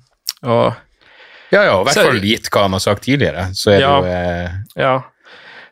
og 0.45 0.67
Ja, 1.51 1.65
ja, 1.65 1.73
i 1.81 1.83
hvert 1.89 1.97
fall 2.05 2.21
gitt 2.23 2.53
hva 2.53 2.67
han 2.69 2.77
har 2.77 2.85
sagt 2.85 3.03
tidligere, 3.09 3.49
så 3.57 3.73
er 3.73 3.81
det 3.81 3.81
Ja. 3.81 3.97
jo 3.97 4.13
eh, 4.13 4.49
Ja. 4.85 4.93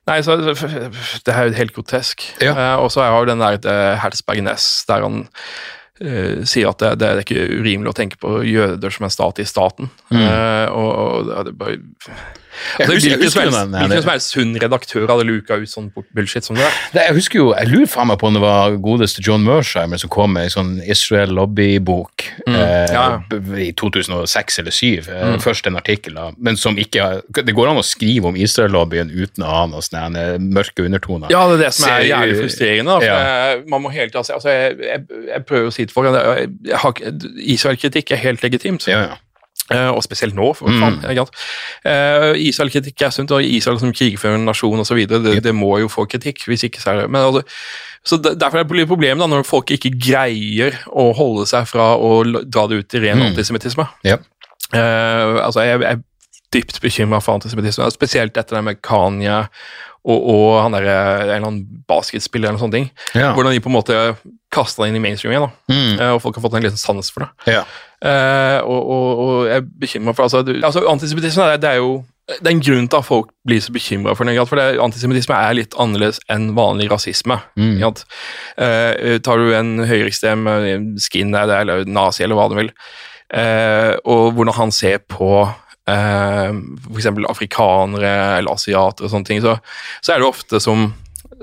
Nei, 0.10 0.20
så 0.26 0.38
Det 0.40 1.34
er 1.34 1.50
jo 1.50 1.58
helt 1.60 1.76
grotesk. 1.76 2.26
Ja. 2.44 2.56
Uh, 2.56 2.86
og 2.86 2.94
så 2.94 3.06
har 3.06 3.20
jo 3.20 3.30
den 3.30 3.44
der 3.44 3.60
uh, 3.64 4.00
Herzberg 4.02 4.42
Næss, 4.46 4.86
der 4.90 5.06
han 5.06 5.22
uh, 5.30 6.42
sier 6.50 6.72
at 6.72 6.82
det, 6.82 6.96
det 7.02 7.10
er 7.10 7.24
ikke 7.24 7.48
urimelig 7.60 7.94
å 7.94 7.98
tenke 8.02 8.20
på 8.22 8.40
jøder 8.48 8.94
som 8.94 9.08
en 9.08 9.14
stat 9.14 9.42
i 9.44 9.48
staten. 9.48 9.92
Eh, 10.10 10.68
og, 10.74 10.90
og 10.90 11.30
det 11.30 11.54
er 11.54 11.60
bare 11.60 11.80
altså, 12.80 12.94
husker- 12.94 13.10
jeg 13.10 13.20
husker 13.24 13.50
hvilken 13.50 14.02
som 14.02 14.12
helst 14.12 14.32
sunn 14.34 14.56
redaktør 14.62 15.08
hadde 15.08 15.26
luka 15.28 15.56
ut 15.62 15.70
sånn 15.70 15.92
bullshit 16.16 16.44
som 16.44 16.56
det 16.56 16.64
der. 16.66 16.72
det, 16.94 17.02
Jeg 17.10 17.16
husker 17.16 17.40
jo, 17.40 17.54
jeg 17.56 17.68
lurer 17.68 17.88
faen 17.88 18.08
meg 18.08 18.20
på 18.20 18.28
om 18.28 18.34
det 18.34 18.42
var 18.42 18.72
godeste 18.78 19.22
John 19.26 19.44
Mersheimer 19.44 19.98
som 20.00 20.10
kom 20.10 20.34
med 20.34 20.44
en 20.44 20.50
sånn 20.50 20.72
Israel 20.88 21.30
Lobby-bok 21.36 22.26
eh, 22.48 22.54
Mm. 22.54 22.94
ja. 22.94 23.22
Mm. 23.32 23.58
i 23.60 23.72
2006 23.74 24.60
eller 24.60 24.72
2007. 24.72 25.10
Eh, 25.10 25.38
Først 25.40 25.68
en 25.68 25.76
artikkel, 25.78 26.14
da, 26.16 26.32
men 26.38 26.56
som 26.58 26.76
ikke 26.78 27.22
Det 27.34 27.54
går 27.56 27.70
an 27.70 27.78
å 27.78 27.84
skrive 27.86 28.26
om 28.26 28.36
Israel-lobbyen 28.36 29.10
uten 29.12 29.44
å 29.44 29.48
ha 29.50 29.66
noen 29.68 29.82
sånne 29.82 30.36
eh, 30.36 30.38
mørke 30.40 30.84
undertoner. 30.86 31.30
Ja, 31.32 31.48
det 31.48 31.60
er 31.60 31.64
det 31.66 31.74
som 31.74 31.90
er 31.90 32.02
jævlig 32.10 32.36
frustrerende. 32.42 32.86
Da, 32.86 33.00
for 33.00 33.06
Ja. 33.06 33.54
jeg, 33.56 33.64
man 33.70 33.82
må 33.84 33.92
hele 33.92 34.10
tiden 34.10 34.20
altså, 34.24 34.50
jeg, 34.50 34.78
jeg, 34.80 35.06
jeg 35.34 35.46
prøver 35.46 35.68
å 35.68 35.74
si 35.74 35.86
jeg, 35.86 36.50
jeg 36.66 36.78
har 36.78 36.92
ikke- 36.94 37.14
Israel-kritikk 37.56 38.12
er 38.12 38.16
helt 38.18 38.42
legitimt. 38.44 38.88
Ja, 38.88 39.00
ja. 39.02 39.16
Eh, 39.72 39.90
og 39.94 40.02
spesielt 40.04 40.34
nå, 40.34 40.54
for 40.56 40.68
Mm. 40.70 40.80
faen. 40.82 41.16
sant? 41.16 41.30
Eh, 41.86 42.34
Israel-kritikk 42.50 43.02
er 43.06 43.10
sunt, 43.14 43.32
og 43.32 43.44
Israel 43.44 43.80
som 43.80 43.92
krigførende 43.94 44.46
nasjon 44.46 44.80
osv. 44.80 45.06
Det, 45.08 45.44
det 45.44 45.54
må 45.56 45.80
jo 45.80 45.88
få 45.88 46.08
kritikk, 46.10 46.46
hvis 46.48 46.64
ikke 46.66 46.82
så 46.82 46.90
er 46.92 47.02
det 47.02 47.10
Men 47.12 47.22
altså, 47.22 47.44
så 48.06 48.18
Derfor 48.18 48.58
er 48.60 48.64
det 48.64 48.82
et 48.82 48.88
problem 48.88 49.20
da, 49.20 49.28
når 49.28 49.44
folk 49.46 49.70
ikke 49.72 49.92
greier 50.00 50.74
å 50.90 51.14
holde 51.14 51.46
seg 51.46 51.68
fra 51.68 51.96
å 51.98 52.24
dra 52.50 52.68
det 52.68 52.80
ut 52.80 52.94
i 52.96 53.00
ren 53.00 53.20
Mm. 53.20 53.28
antisemittisme. 53.36 53.88
Yep. 54.06 54.24
Uh, 54.74 55.46
altså, 55.46 55.62
jeg, 55.66 55.82
jeg 55.82 56.00
dypt 56.54 56.80
bekymra 56.82 57.20
for 57.22 57.38
antisemittisme, 57.38 57.86
spesielt 57.92 58.38
etter 58.38 58.56
det 58.58 58.64
med 58.64 58.82
Kanye 58.82 59.48
og, 60.06 60.20
og 60.32 60.46
han 60.64 60.78
der, 60.78 60.88
en 60.88 61.24
eller 61.26 61.36
annen 61.40 61.84
basketspiller 61.90 62.52
eller 62.52 62.62
sånne 62.62 62.78
ting. 62.78 62.92
Ja. 63.18 63.34
Hvordan 63.36 63.56
de 63.56 63.64
på 63.64 63.72
en 63.72 63.76
måte 63.76 63.98
kasta 64.54 64.84
det 64.84 64.92
inn 64.92 65.00
i 65.00 65.04
mainstream 65.04 65.34
igjen. 65.36 65.52
Mm. 65.70 66.00
Eh, 66.00 66.14
og 66.16 66.22
folk 66.24 66.40
har 66.40 66.46
fått 66.46 66.56
en 66.58 66.66
liten 66.66 66.80
sans 66.80 67.12
for 67.14 67.26
det. 67.26 67.56
ja. 67.58 67.66
Eh, 68.00 68.62
og, 68.64 68.80
og, 68.80 69.20
og 69.20 69.50
jeg 69.50 69.60
er 69.60 70.04
meg 70.06 70.16
for 70.16 70.24
altså, 70.24 70.40
altså 70.64 70.86
Antisemittisme 70.88 71.50
det, 71.50 71.58
det 71.66 71.74
er 71.74 71.82
jo 71.82 71.98
det 72.30 72.46
er 72.46 72.54
en 72.54 72.62
grunn 72.62 72.88
til 72.88 73.00
at 73.00 73.08
folk 73.08 73.32
blir 73.48 73.62
så 73.64 73.74
bekymra 73.74 74.14
for 74.16 74.30
det. 74.30 74.36
For 74.48 74.60
det, 74.60 74.68
antisemittisme 74.84 75.34
er 75.36 75.56
litt 75.58 75.76
annerledes 75.82 76.20
enn 76.32 76.52
vanlig 76.58 76.90
rasisme. 76.92 77.40
Mm. 77.58 77.80
Eh, 77.82 79.16
tar 79.26 79.42
du 79.42 79.50
en 79.58 79.72
høyreekstrem 79.90 80.46
eh, 80.52 80.84
skinhead 81.02 81.50
eller 81.56 81.90
nazi 81.90 82.24
eller 82.26 82.38
hva 82.38 82.46
du 82.52 82.60
vil, 82.60 82.70
eh, 83.34 83.96
og 84.06 84.38
hvordan 84.38 84.60
han 84.60 84.76
ser 84.76 85.02
på 85.10 85.48
eh, 85.88 86.50
f.eks. 86.90 87.12
afrikanere 87.30 88.14
eller 88.40 88.52
asiater 88.52 89.08
og 89.08 89.14
sånne 89.14 89.30
ting, 89.30 89.42
så, 89.46 89.58
så 90.02 90.16
er 90.16 90.22
det 90.22 90.30
ofte 90.30 90.62
som, 90.64 90.90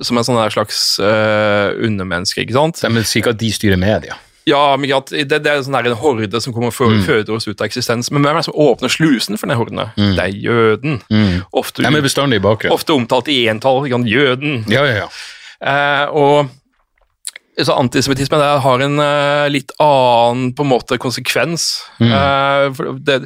som 0.01 0.21
en 0.21 0.29
sånn 0.29 0.43
slags 0.53 0.85
eh, 1.01 1.73
undermenneske, 1.87 2.45
ikke 2.45 2.59
sant? 2.59 2.85
Men 2.91 3.07
sikkert 3.07 3.37
si 3.37 3.37
at 3.37 3.43
de 3.45 3.53
styrer 3.61 3.81
media. 3.81 4.19
Ja, 4.47 4.77
men 4.79 4.87
det, 5.11 5.41
det 5.43 5.51
er 5.51 5.63
sånn 5.67 5.75
der 5.75 5.89
en 5.91 5.99
horde 5.99 6.39
som 6.39 6.55
kommer 6.55 6.71
og 6.71 6.93
mm. 6.93 7.01
føder 7.03 7.35
oss 7.35 7.49
ut 7.49 7.59
av 7.59 7.67
eksistens. 7.67 8.13
Men 8.15 8.23
hvem 8.23 8.37
er 8.37 8.45
det 8.45 8.47
som 8.47 8.61
åpner 8.63 8.93
slusen 8.95 9.41
for 9.41 9.51
den 9.51 9.59
horden? 9.59 9.83
Det 9.97 10.23
er 10.23 10.37
jøden. 10.39 11.01
Ofte, 11.51 11.83
De 11.83 11.91
er 11.91 12.05
bestandig 12.05 12.39
i 12.39 12.45
bakgrunnen. 12.45 12.77
ofte 12.77 12.95
omtalt 12.95 13.27
i 13.33 13.41
entall. 13.51 13.89
Jøden. 13.91 14.63
Ja, 14.71 14.85
ja, 14.87 15.03
ja. 15.03 15.09
Eh, 15.67 16.15
og 16.15 16.53
så 17.65 17.73
antisemittisme 17.81 18.37
har 18.61 18.83
en 18.85 18.99
uh, 19.01 19.47
litt 19.49 19.71
annen 19.81 20.51
på 20.53 20.65
en 20.67 20.69
måte 20.69 20.99
konsekvens. 21.01 21.69
Eh, 22.05 22.67
for 22.77 22.99
det, 23.01 23.23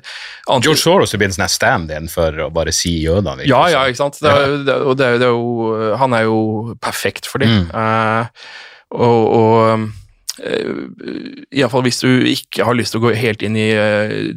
George 0.47 0.78
Soros 0.78 1.15
er 1.15 1.19
blitt 1.19 1.32
en 1.32 1.40
sånn 1.40 1.51
stand-in 1.51 2.07
for 2.12 2.39
å 2.47 2.51
bare 2.55 2.70
si 2.74 2.93
jødene. 3.02 3.43
Ja, 3.51 3.65
ja, 3.73 3.82
ikke 3.90 4.05
sant. 4.05 4.20
Det, 4.23 4.35
det, 4.69 4.77
og 4.86 4.94
det, 5.01 5.09
er- 5.16 5.27
jo, 5.32 5.74
han 5.98 6.15
er 6.15 6.28
jo 6.28 6.77
perfekt 6.78 7.27
for 7.27 7.43
det. 7.43 7.51
Uh, 7.74 8.31
og 8.94 9.27
og 9.40 9.90
Iallfall 10.40 11.84
hvis 11.84 12.00
du 12.00 12.08
ikke 12.30 12.64
har 12.64 12.76
lyst 12.76 12.94
til 12.94 13.00
å 13.00 13.04
gå 13.04 13.14
helt 13.18 13.42
inn 13.44 13.56
i 13.58 13.68
eh, 13.76 14.30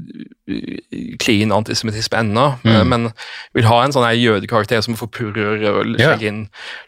clean 1.23 1.53
antisemittisme 1.55 2.19
ennå, 2.19 2.45
mm. 2.63 2.79
men 2.91 3.09
vil 3.55 3.67
ha 3.69 3.79
en 3.83 3.95
sånn 3.95 4.07
jødekarakter 4.19 4.83
som 4.83 4.97
forpurrer 4.99 5.63
og 5.71 5.93
slenger, 5.95 6.25
inn, 6.27 6.41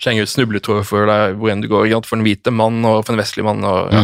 slenger 0.04 0.28
ut 0.28 0.34
snubletråder 0.34 0.88
for 0.88 1.08
deg 1.10 1.38
hvor 1.40 1.54
enn 1.54 1.64
du 1.64 1.70
går. 1.72 1.88
For 2.08 2.20
en 2.20 2.26
hvite 2.28 2.54
mann 2.54 2.82
og 2.84 3.06
for 3.06 3.16
en 3.16 3.22
vestlig 3.22 3.46
mann. 3.48 3.64
Og, 3.64 3.94
ja. 3.96 4.04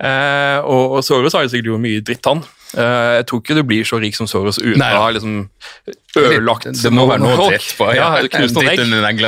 Eh, 0.00 0.58
og, 0.64 0.96
og 0.98 1.04
Soros 1.06 1.36
har 1.36 1.44
jo 1.44 1.52
sikkert 1.52 1.74
gjort 1.74 1.84
mye 1.84 2.02
dritt, 2.04 2.26
han. 2.26 2.42
Eh, 2.78 3.12
jeg 3.18 3.26
tror 3.26 3.40
ikke 3.42 3.56
du 3.58 3.62
blir 3.66 3.86
så 3.88 3.98
rik 3.98 4.14
som 4.14 4.28
Soros 4.30 4.60
uten 4.62 4.82
å 4.82 4.90
ha 5.02 5.08
liksom 5.14 5.48
ødelagt 6.20 6.68
Det 6.78 6.92
må 6.94 7.06
være 7.08 7.22
noe 7.22 7.36
folk. 7.38 7.54
dritt 7.54 7.72
på. 7.78 7.88
Ja, 7.96 8.10
knust 8.30 8.56
noen 8.56 9.06
egg. 9.08 9.22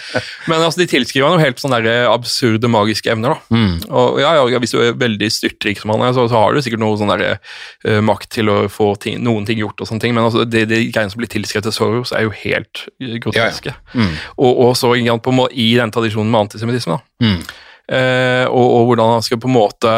Men 0.48 0.62
altså, 0.62 0.80
de 0.80 0.88
tilskriver 0.90 1.36
jo 1.36 1.42
helt 1.42 1.60
sånne 1.60 1.80
der 1.84 2.08
absurde 2.10 2.70
magiske 2.72 3.12
evner. 3.12 3.36
da. 3.36 3.56
Mm. 3.56 3.74
Og 3.88 4.20
ja, 4.22 4.32
ja, 4.38 4.60
Hvis 4.62 4.76
du 4.76 4.80
er 4.80 4.96
veldig 5.00 5.30
styrtrik 5.32 5.80
som 5.82 5.92
han 5.94 6.06
er, 6.08 6.16
så, 6.16 6.26
så 6.30 6.40
har 6.40 6.56
du 6.56 6.62
sikkert 6.64 6.84
noe 6.84 6.96
sånn 7.00 7.12
der, 7.12 7.38
eh, 7.84 8.00
makt 8.04 8.30
til 8.38 8.52
å 8.52 8.58
få 8.72 8.92
ting, 9.02 9.20
noen 9.24 9.48
ting 9.48 9.60
gjort. 9.60 9.80
og 9.80 9.90
sånne 9.90 10.04
ting, 10.04 10.16
Men 10.16 10.28
altså, 10.28 10.46
det, 10.48 10.66
de 10.72 10.82
greiene 10.88 11.12
som 11.12 11.20
blir 11.20 11.32
tilskrevet 11.32 11.68
til 11.68 11.76
Soros, 11.76 12.14
er 12.16 12.26
jo 12.28 12.34
helt 12.44 12.86
eh, 13.00 13.18
groteske. 13.22 13.76
Mm. 13.92 14.16
Og, 14.36 14.64
og 14.68 14.74
så 14.78 14.92
på, 14.96 15.36
i 15.52 15.70
den 15.76 15.92
tradisjonen 15.92 16.32
med 16.32 16.46
antisemittisme. 16.46 16.96
da. 16.96 17.26
Mm. 17.26 17.40
Eh, 17.86 18.44
og, 18.50 18.66
og 18.66 18.88
hvordan 18.88 19.12
han 19.14 19.22
skal 19.22 19.38
på 19.38 19.46
en 19.46 19.54
måte 19.54 19.90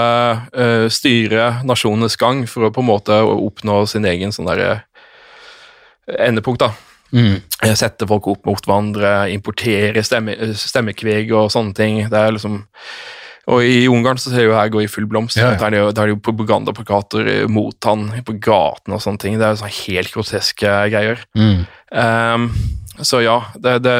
eh, 0.52 0.86
styre 0.92 1.62
nasjonenes 1.64 2.18
gang 2.20 2.42
for 2.50 2.68
å 2.68 2.72
på 2.74 2.84
en 2.84 2.90
måte 2.90 3.16
oppnå 3.24 3.80
sin 3.88 4.04
egen 4.08 4.34
sånn 4.34 4.50
der, 4.50 4.64
eh, 4.66 6.18
endepunkt. 6.28 6.66
da. 6.66 6.72
Mm. 7.08 7.40
Sette 7.72 8.04
folk 8.08 8.26
opp 8.28 8.44
mot 8.48 8.66
hverandre, 8.66 9.30
importere 9.32 10.02
stemme, 10.04 10.36
stemmekveg 10.52 11.32
og 11.32 11.48
sånne 11.54 11.76
ting. 11.76 12.02
Det 12.12 12.20
er 12.20 12.36
liksom 12.36 12.66
og 13.48 13.64
I 13.64 13.86
Ungarn 13.88 14.18
så 14.20 14.28
ser 14.28 14.42
jeg 14.42 14.50
jo 14.50 14.56
her 14.58 14.68
gå 14.68 14.82
i 14.84 14.90
full 14.92 15.06
blomst. 15.08 15.38
Ja, 15.40 15.54
ja. 15.54 15.56
Der 15.56 15.70
er 15.70 15.72
det 15.72 15.78
jo, 15.78 15.84
der 15.88 16.02
er 16.02 16.10
det 16.10 16.14
jo 16.18 16.24
propagandaplakater 16.26 17.30
mot 17.48 17.88
han 17.88 18.10
på 18.26 18.34
gaten 18.44 18.92
og 18.92 19.00
sånne 19.00 19.22
ting. 19.22 19.38
Det 19.40 19.46
er 19.46 19.54
jo 19.54 19.60
sånne 19.62 19.78
helt 19.78 20.12
groteske 20.12 20.74
greier. 20.92 21.22
Mm. 21.32 21.62
Um, 21.88 22.50
så 23.00 23.22
ja, 23.24 23.38
det, 23.56 23.78
det, 23.86 23.96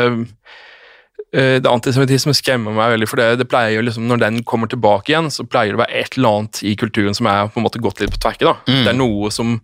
det 1.61 1.69
antisemittisme 1.69 2.33
skremmer 2.33 2.73
meg 2.73 2.95
veldig, 2.95 3.09
for 3.11 3.21
det, 3.21 3.27
det 3.43 3.49
pleier 3.51 3.75
jo 3.77 3.83
liksom, 3.85 4.07
når 4.09 4.21
den 4.23 4.43
kommer 4.49 4.71
tilbake 4.73 5.13
igjen, 5.13 5.29
så 5.35 5.45
pleier 5.45 5.75
det 5.75 5.81
å 5.81 5.83
være 5.85 5.99
et 6.01 6.17
eller 6.17 6.29
annet 6.39 6.61
i 6.65 6.73
kulturen 6.81 7.17
som 7.17 7.29
er 7.29 7.51
på 7.53 7.61
en 7.61 7.67
måte 7.67 7.83
gått 7.85 8.01
litt 8.01 8.15
på 8.15 8.21
tverke. 8.23 8.47
da. 8.49 8.55
Mm. 8.69 8.79
Det 8.87 8.93
er 8.95 8.97
noe 8.97 9.29
som 9.35 9.59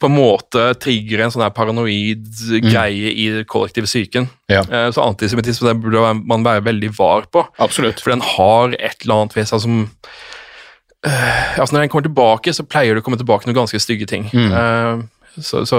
på 0.00 0.08
en 0.08 0.14
måte 0.16 0.62
trigger 0.80 1.20
en 1.20 1.32
sånn 1.32 1.42
her 1.44 1.52
paranoid 1.52 2.24
greie 2.64 3.10
i 3.12 3.26
den 3.34 3.44
kollektive 3.48 3.88
psyken. 3.88 4.28
Mm. 4.48 4.52
Ja. 4.54 4.62
Eh, 4.64 4.86
Så 4.96 5.02
antisemittisme 5.04 5.68
det 5.68 5.76
burde 5.82 6.14
man 6.20 6.44
være 6.46 6.64
veldig 6.68 6.92
var 6.96 7.26
på. 7.32 7.42
Absolutt. 7.60 8.00
For 8.00 8.14
den 8.14 8.24
har 8.24 8.72
et 8.78 9.04
eller 9.04 9.18
annet 9.22 9.36
ved 9.36 9.48
seg 9.50 9.60
som 9.60 9.82
øh, 11.06 11.58
altså 11.60 11.74
Når 11.74 11.80
den 11.84 11.92
kommer 11.92 12.08
tilbake, 12.08 12.52
så 12.56 12.64
pleier 12.64 12.94
det 12.96 13.02
å 13.02 13.06
komme 13.08 13.20
tilbake 13.20 13.48
noen 13.48 13.58
ganske 13.60 13.80
stygge 13.80 14.08
ting. 14.08 14.28
Mm. 14.32 15.08
Så, 15.38 15.62
så, 15.68 15.78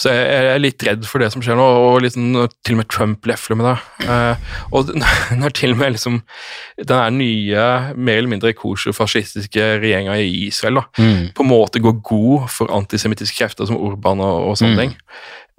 så 0.00 0.12
jeg 0.14 0.46
er 0.54 0.62
litt 0.62 0.82
redd 0.86 1.04
for 1.06 1.20
det 1.20 1.28
som 1.34 1.42
skjer 1.44 1.58
nå, 1.58 1.64
og 1.90 1.98
liksom, 2.04 2.30
til 2.64 2.74
og 2.76 2.80
med 2.80 2.88
Trump 2.90 3.26
lefler 3.28 3.58
med 3.60 3.66
det. 3.68 4.08
Eh, 4.08 4.54
og 4.72 4.88
når 5.42 5.52
til 5.58 5.74
og 5.74 5.80
med 5.82 5.92
liksom, 5.96 6.16
den 6.88 7.18
nye, 7.20 7.66
mer 7.96 8.16
eller 8.22 8.32
mindre 8.32 8.54
kosher-fascistiske 8.56 9.66
regjeringa 9.82 10.16
i 10.22 10.46
Israel 10.48 10.80
da, 10.80 10.86
Mm. 11.00 11.28
på 11.36 11.44
en 11.44 11.50
måte 11.52 11.82
går 11.84 12.00
god 12.02 12.48
for 12.50 12.72
antisemittiske 12.74 13.36
krefter 13.42 13.68
som 13.68 13.76
Urban 13.76 14.20
og, 14.24 14.48
og 14.50 14.56
sånne 14.58 14.74
Mm. 14.74 14.80
ting, 14.80 14.96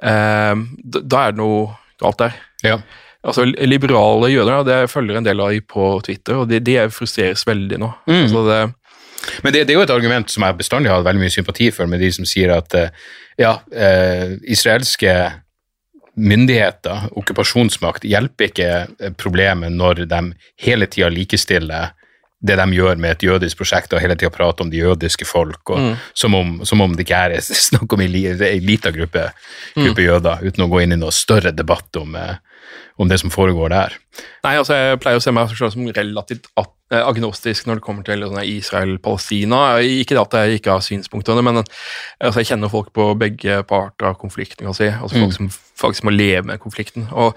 eh, 0.03 0.55
da, 0.83 0.99
da 1.05 1.23
er 1.27 1.31
det 1.31 1.41
noe 1.41 1.69
galt 2.01 2.17
der. 2.17 2.33
Ja. 2.65 2.79
Altså, 3.23 3.45
Liberale 3.45 4.31
jøder 4.33 4.63
det 4.65 4.77
følger 4.89 5.17
en 5.19 5.23
del 5.27 5.39
av 5.43 5.51
de 5.53 5.61
på 5.61 5.91
Twitter, 6.03 6.39
og 6.41 6.47
de, 6.49 6.57
de 6.59 6.79
frustreres 6.89 7.43
veldig 7.45 7.77
nå. 7.77 7.91
Mm. 8.09 8.23
Altså, 8.23 8.41
det, 8.49 8.61
Men 9.43 9.53
det, 9.53 9.67
det 9.67 9.73
er 9.73 9.79
jo 9.79 9.85
et 9.85 9.93
argument 9.93 10.29
som 10.33 10.43
jeg 10.43 10.57
bestandig 10.57 10.89
har 10.91 11.03
veldig 11.05 11.21
mye 11.21 11.33
sympati 11.33 11.69
for, 11.71 11.85
med 11.87 11.99
de 12.01 12.11
som 12.11 12.25
sier 12.25 12.51
at 12.55 12.73
eh, 12.73 12.89
ja, 13.37 13.59
eh, 13.73 14.37
israelske 14.49 15.13
myndigheter, 16.15 17.07
okkupasjonsmakt, 17.17 18.03
hjelper 18.09 18.49
ikke 18.49 18.69
eh, 18.99 19.13
problemet 19.17 19.71
når 19.73 20.03
de 20.11 20.21
hele 20.65 20.87
tida 20.91 21.09
likestiller 21.13 21.93
det 22.41 22.55
de 22.57 22.65
gjør 22.73 22.97
med 22.97 23.11
et 23.13 23.23
jødisk 23.27 23.59
prosjekt, 23.59 23.91
og 23.93 24.01
hele 24.01 24.15
tida 24.17 24.31
prater 24.33 24.65
om 24.65 24.71
de 24.73 24.79
jødiske 24.81 25.27
folk, 25.29 25.61
og 25.69 25.77
Mm. 25.77 25.95
som, 26.17 26.33
om, 26.35 26.65
som 26.65 26.81
om 26.81 26.95
det 26.97 27.05
ikke 27.05 27.19
er 27.29 27.35
snakk 27.69 27.93
om 27.93 28.01
ei 28.01 28.07
lita 28.09 28.89
gruppe, 28.91 29.27
gruppe, 29.75 30.01
Mm. 30.01 30.07
jøder, 30.07 30.41
uten 30.49 30.65
å 30.65 30.69
gå 30.71 30.81
inn 30.81 30.95
i 30.95 30.97
noe 30.97 31.11
større 31.13 31.51
debatt 31.53 31.95
om, 32.01 32.15
eh, 32.15 32.35
om 32.97 33.07
det 33.07 33.19
som 33.21 33.29
foregår 33.29 33.69
der. 33.69 33.93
nei, 34.43 34.55
altså, 34.57 34.73
Jeg 34.73 34.99
pleier 34.99 35.17
å 35.17 35.21
se 35.21 35.31
meg 35.31 35.49
selv 35.53 35.71
som 35.71 35.85
relativt 35.93 36.47
at- 36.57 36.73
agnostisk 36.91 37.67
når 37.67 37.79
det 37.79 37.83
kommer 37.85 38.03
til 38.03 38.23
Israel-Palestina. 38.43 39.77
Ikke 39.79 40.19
at 40.19 40.33
jeg 40.33 40.59
ikke 40.59 40.71
har 40.71 40.79
synspunkter, 40.79 41.41
men 41.41 41.63
altså, 42.19 42.39
jeg 42.39 42.47
kjenner 42.51 42.69
folk 42.69 42.91
på 42.93 43.13
begge 43.19 43.63
parter 43.63 44.11
av 44.11 44.15
konflikten. 44.19 44.73
si. 44.73 44.89
Altså 44.91 45.19
Folk 45.19 45.33
som 45.33 45.49
faktisk 45.81 46.03
må 46.03 46.09
leve 46.11 46.43
med 46.43 46.59
konflikten. 46.59 47.07
Og 47.11 47.35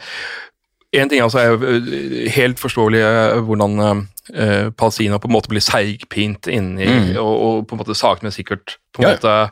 en 0.95 1.09
ting 1.09 1.23
altså 1.23 1.39
er 1.39 1.59
øh, 1.59 2.29
helt 2.31 2.61
forståelig 2.61 3.03
hvordan 3.43 3.81
eh, 4.35 4.71
Palestina 4.79 5.19
på 5.19 5.27
en 5.29 5.33
måte 5.35 5.49
blir 5.51 5.61
seigpint 5.61 6.47
inni, 6.47 7.17
og, 7.17 7.41
og 7.43 7.67
på 7.67 7.75
en 7.75 7.79
måte 7.83 7.95
sakene 7.99 8.31
sikkert 8.31 8.77
på 8.95 9.03
en 9.03 9.09
Ja. 9.09 9.15
måte 9.17 9.51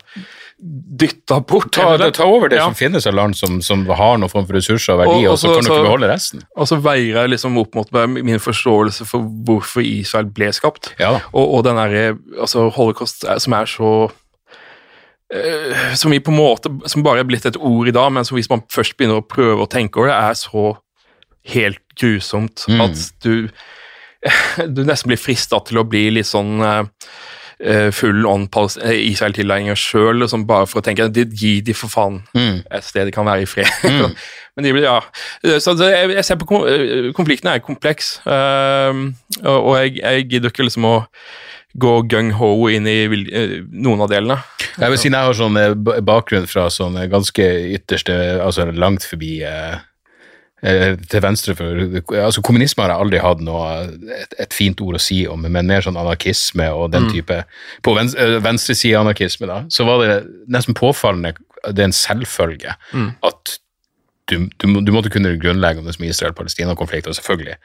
dytta 0.62 1.40
bort. 1.40 1.72
Ta, 1.74 1.94
eller? 1.94 2.10
ta 2.14 2.24
over 2.24 2.48
det 2.48 2.56
Ja. 2.60 2.64
som 2.68 2.74
finnes 2.78 3.06
av 3.06 3.14
land 3.14 3.34
som, 3.36 3.60
som 3.62 3.84
har 3.86 4.16
noen 4.18 4.30
form 4.30 4.46
for 4.46 4.54
ressurser 4.54 4.92
og 4.94 5.00
verdi, 5.00 5.16
Og- 5.24 5.24
og, 5.26 5.32
og 5.32 5.38
så 5.38 5.48
så- 5.48 5.54
kan 5.54 5.64
du 5.64 5.68
så- 5.68 5.74
ikke 5.74 5.86
beholde 5.88 6.08
resten. 6.12 6.42
Og 6.56 6.66
så 6.68 6.76
veier 6.80 7.14
jeg 7.22 7.30
liksom 7.30 7.58
opp 7.58 7.74
mot 7.74 7.92
min 8.08 8.38
forståelse 8.38 9.04
for 9.06 9.20
hvorfor 9.20 9.82
Israel 9.82 10.26
ble 10.26 10.52
skapt. 10.52 10.92
Ja. 11.00 11.16
Og, 11.34 11.54
og 11.54 11.64
den 11.64 11.76
derre 11.76 12.18
altså 12.40 12.70
holocaust 12.72 13.24
som 13.38 13.52
er 13.54 13.64
så 13.66 14.10
eh, 15.32 15.94
Som 15.96 16.10
vi 16.12 16.20
på 16.20 16.30
en 16.32 16.38
måte 16.38 16.88
Som 16.88 17.02
bare 17.02 17.20
er 17.20 17.24
blitt 17.24 17.46
et 17.46 17.56
ord 17.56 17.88
i 17.88 17.94
dag, 17.94 18.12
men 18.12 18.24
som 18.24 18.36
hvis 18.38 18.50
man 18.50 18.62
først 18.72 18.96
begynner 18.96 19.20
å 19.22 19.26
prøve 19.26 19.62
å 19.64 19.68
tenke 19.70 19.96
over 19.98 20.08
det, 20.08 20.16
er 20.16 20.34
så 20.34 20.76
helt 21.44 21.78
grusomt 21.98 22.66
Mm. 22.68 22.80
at 22.80 23.12
du 23.22 23.48
Du 24.74 24.84
nesten 24.84 25.08
blir 25.10 25.18
frista 25.18 25.58
til 25.66 25.78
å 25.78 25.88
bli 25.88 26.10
litt 26.10 26.26
sånn 26.26 26.60
eh, 26.62 26.84
full 27.94 28.26
on 28.26 28.48
eh, 28.82 28.96
Israel-tilhenger 29.12 29.78
sjøl, 29.78 30.18
liksom 30.22 30.46
bare 30.48 30.66
for 30.66 30.80
å 30.80 30.84
tenke 30.84 31.04
at 31.06 31.14
Gi 31.14 31.60
de 31.62 31.74
for 31.74 31.92
faen 31.92 32.22
Mm. 32.34 32.62
et 32.70 32.84
sted 32.84 33.06
de 33.06 33.12
kan 33.14 33.26
være 33.26 33.42
i 33.42 33.46
fred. 33.46 33.70
Men 34.56 34.64
de 34.66 34.72
blir, 34.72 34.84
ja. 34.84 35.00
Så 35.60 35.76
jeg, 35.80 36.24
ser 36.24 36.36
på 36.40 36.64
eh, 36.68 37.12
Konflikten 37.16 37.48
er 37.48 37.62
kompleks, 37.64 38.18
ehm, 38.26 39.14
og, 39.44 39.72
jeg, 39.78 39.96
jeg 40.02 40.28
gidder 40.28 40.52
ikke 40.52 40.66
liksom 40.68 40.88
å 40.88 40.96
gå 41.80 41.92
gung-ho 42.10 42.50
inn 42.68 42.86
i 42.88 42.98
eh, 43.08 43.54
noen 43.72 44.04
av 44.04 44.10
delene. 44.12 44.36
Jeg 44.76 44.92
vil 44.92 45.00
si 45.00 45.08
jeg 45.08 45.16
har 45.16 45.36
sånn 45.36 45.56
eh, 45.60 45.72
bakgrunn 46.04 46.48
fra 46.50 46.66
sånn 46.72 46.98
eh, 47.00 47.08
ganske 47.12 47.46
ytterste, 47.78 48.18
altså 48.44 48.68
langt 48.76 49.06
forbi 49.08 49.38
eh, 49.46 49.78
eh, 49.78 49.80
til 50.62 51.22
venstre 51.24 51.54
for 51.58 51.80
altså 52.22 52.42
Kommunisme 52.46 52.84
har 52.84 52.92
jeg 52.92 53.02
aldri 53.02 53.18
hatt 53.22 53.40
noe 53.42 53.70
et, 54.14 54.36
et 54.38 54.54
fint 54.54 54.78
ord 54.80 54.94
å 54.94 55.00
si 55.02 55.24
om, 55.26 55.42
men 55.42 55.66
mer 55.66 55.82
sånn 55.82 55.98
anarkisme 55.98 56.68
og 56.70 56.92
den 56.92 57.08
type 57.10 57.40
På 57.82 57.96
vens, 57.96 58.14
eh, 58.14 58.36
venstresideanarkisme, 58.44 59.48
da, 59.50 59.64
så 59.68 59.84
var 59.88 60.04
det 60.04 60.20
nesten 60.54 60.74
påfallende 60.78 61.34
Det 61.72 61.82
er 61.82 61.90
en 61.90 61.92
selvfølge 61.96 62.76
at 63.26 63.58
du, 64.30 64.48
du, 64.62 64.68
du 64.86 64.92
måtte 64.94 65.10
kunne 65.10 65.34
grunnlegge 65.36 65.80
om 65.82 65.84
det 65.88 65.96
som 65.96 66.04
Israel-Palestina-konflikt, 66.06 67.08
og 67.10 67.14
selvfølgelig 67.18 67.56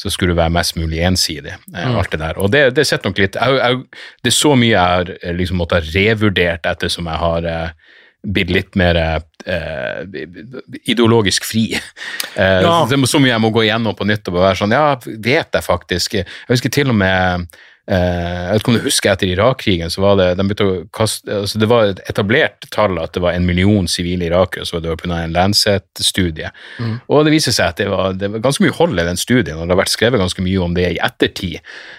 så 0.00 0.08
skulle 0.10 0.32
du 0.32 0.38
være 0.38 0.50
mest 0.54 0.76
mulig 0.80 1.02
ensidig, 1.04 1.52
Mm. 1.68 1.96
alt 2.00 2.10
det 2.12 2.20
der. 2.20 2.38
Og 2.40 2.50
det, 2.52 2.74
det 2.76 2.86
sitter 2.86 3.10
nok 3.10 3.18
litt 3.18 3.36
jeg, 3.36 3.56
jeg, 3.60 3.82
Det 4.24 4.30
er 4.32 4.36
så 4.36 4.54
mye 4.56 4.70
jeg 4.70 4.80
har 4.80 5.10
eh, 5.22 5.34
liksom 5.36 5.60
måttet 5.60 5.90
revurdert 5.94 6.64
revurdert 6.64 6.64
ettersom 6.66 7.06
jeg 7.06 7.20
har 7.20 7.44
eh, 7.44 7.70
blitt 8.22 8.50
litt 8.52 8.76
mer 8.76 8.96
eh, 9.00 10.02
ideologisk 10.84 11.44
fri. 11.48 11.74
Eh, 12.36 12.60
Ja. 12.62 12.84
mye 13.20 13.32
jeg 13.32 13.40
må 13.40 13.50
gå 13.52 13.64
igjennom 13.64 13.96
på 13.96 14.06
nytt 14.06 14.28
og 14.28 14.34
være 14.42 14.58
sånn 14.60 14.72
Ja, 14.76 14.94
vet 15.06 15.52
jeg 15.56 15.64
faktisk? 15.64 16.12
Jeg 16.20 16.26
husker 16.48 16.70
til 16.70 16.88
og 16.92 16.94
med 17.00 17.46
eh, 17.50 17.66
jeg 17.90 18.50
vet 18.52 18.62
ikke 18.62 18.70
om 18.70 18.76
du 18.78 18.84
husker 18.84 19.10
Etter 19.10 19.30
Irak-krigen 19.32 19.90
så 19.90 20.02
var 20.04 20.18
det 20.20 20.28
de 20.38 20.56
å 20.62 20.68
kaste, 20.94 21.26
altså 21.42 21.58
det 21.58 21.68
var 21.70 21.88
et 21.90 22.02
etablert 22.10 22.68
tall 22.70 22.98
at 23.02 23.16
det 23.16 23.22
var 23.24 23.34
en 23.34 23.46
million 23.48 23.88
sivile 23.90 24.28
irakere. 24.28 24.66
så 24.66 24.76
var 24.76 24.84
det 24.84 24.96
pga. 25.00 25.16
en 25.18 25.34
Lancet-studie. 25.34 26.52
Og 27.10 27.24
det 27.26 27.34
viser 27.34 27.56
seg 27.56 27.72
at 27.72 27.82
det 27.82 27.88
var, 27.90 28.14
det 28.14 28.30
var 28.30 28.44
ganske 28.44 28.62
mye 28.62 28.76
hold 28.78 28.94
i 28.94 29.08
den 29.08 29.18
studien, 29.18 29.58
og 29.58 29.66
det 29.66 29.74
har 29.74 29.82
vært 29.82 29.94
skrevet 29.94 30.22
ganske 30.22 30.44
mye 30.46 30.62
om 30.62 30.76
det 30.76 30.86
i 30.92 31.02
ettertid, 31.02 31.58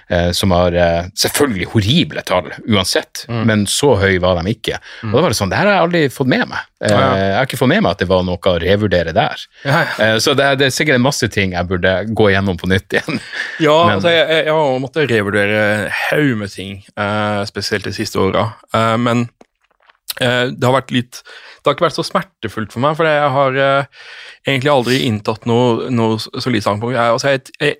eh, 0.10 0.32
som 0.38 0.56
har 0.56 0.76
eh, 0.78 1.12
selvfølgelig 1.26 1.72
horrible 1.74 2.24
tall 2.28 2.52
uansett, 2.70 3.26
men 3.28 3.68
så 3.68 3.96
høy 4.00 4.20
var 4.24 4.40
de 4.40 4.56
ikke. 4.56 4.80
Og 5.10 5.18
da 5.18 5.26
var 5.26 5.34
det 5.34 5.40
sånn, 5.42 5.52
det 5.52 5.60
her 5.60 5.70
har 5.70 5.80
jeg 5.80 5.90
aldri 5.90 6.04
fått 6.14 6.32
med 6.32 6.48
meg. 6.52 6.71
Eh, 6.82 6.90
Ja, 6.90 7.00
ja. 7.00 7.16
Jeg 7.22 7.34
har 7.38 7.46
ikke 7.46 7.58
fått 7.60 7.70
med 7.70 7.84
meg 7.86 7.92
at 7.92 8.00
det 8.02 8.08
var 8.10 8.24
noe 8.26 8.38
å 8.42 8.54
revurdere 8.62 9.14
der. 9.14 9.44
Ja, 9.66 9.82
Eh, 10.00 10.16
Så 10.18 10.34
det 10.36 10.46
er, 10.46 10.56
det 10.58 10.66
er 10.66 10.74
sikkert 10.74 11.02
masse 11.02 11.28
ting 11.30 11.52
jeg 11.54 11.68
burde 11.70 11.92
gå 12.18 12.32
gjennom 12.34 12.58
på 12.58 12.68
nytt 12.72 12.90
igjen. 12.90 13.20
Ja, 13.68 13.76
Men- 13.86 13.96
altså 14.00 14.10
jeg, 14.10 14.28
jeg, 14.46 14.54
har 14.54 14.80
måttet 14.82 15.12
revurdere 15.12 15.92
haug 16.10 16.38
med 16.42 16.50
ting, 16.50 16.84
eh, 16.98 17.44
spesielt 17.46 17.84
de 17.86 17.94
siste 17.94 18.18
åra. 18.20 18.48
Men 18.98 19.30
det 20.22 20.60
har 20.64 20.74
vært 20.76 20.92
litt 20.92 21.22
Det 21.24 21.66
har 21.70 21.74
ikke 21.76 21.86
vært 21.88 21.96
så 21.96 22.04
smertefullt 22.04 22.74
for 22.74 22.82
meg, 22.84 22.96
for 22.98 23.06
jeg 23.06 23.30
har 23.32 23.56
egentlig 24.46 24.72
aldri 24.74 24.98
inntatt 25.08 25.46
noe, 25.46 25.90
noe 25.94 26.18
solid 26.20 26.62
standpunkt. 26.66 26.98
Jeg, 26.98 27.14
altså 27.14 27.30
jeg, 27.62 27.78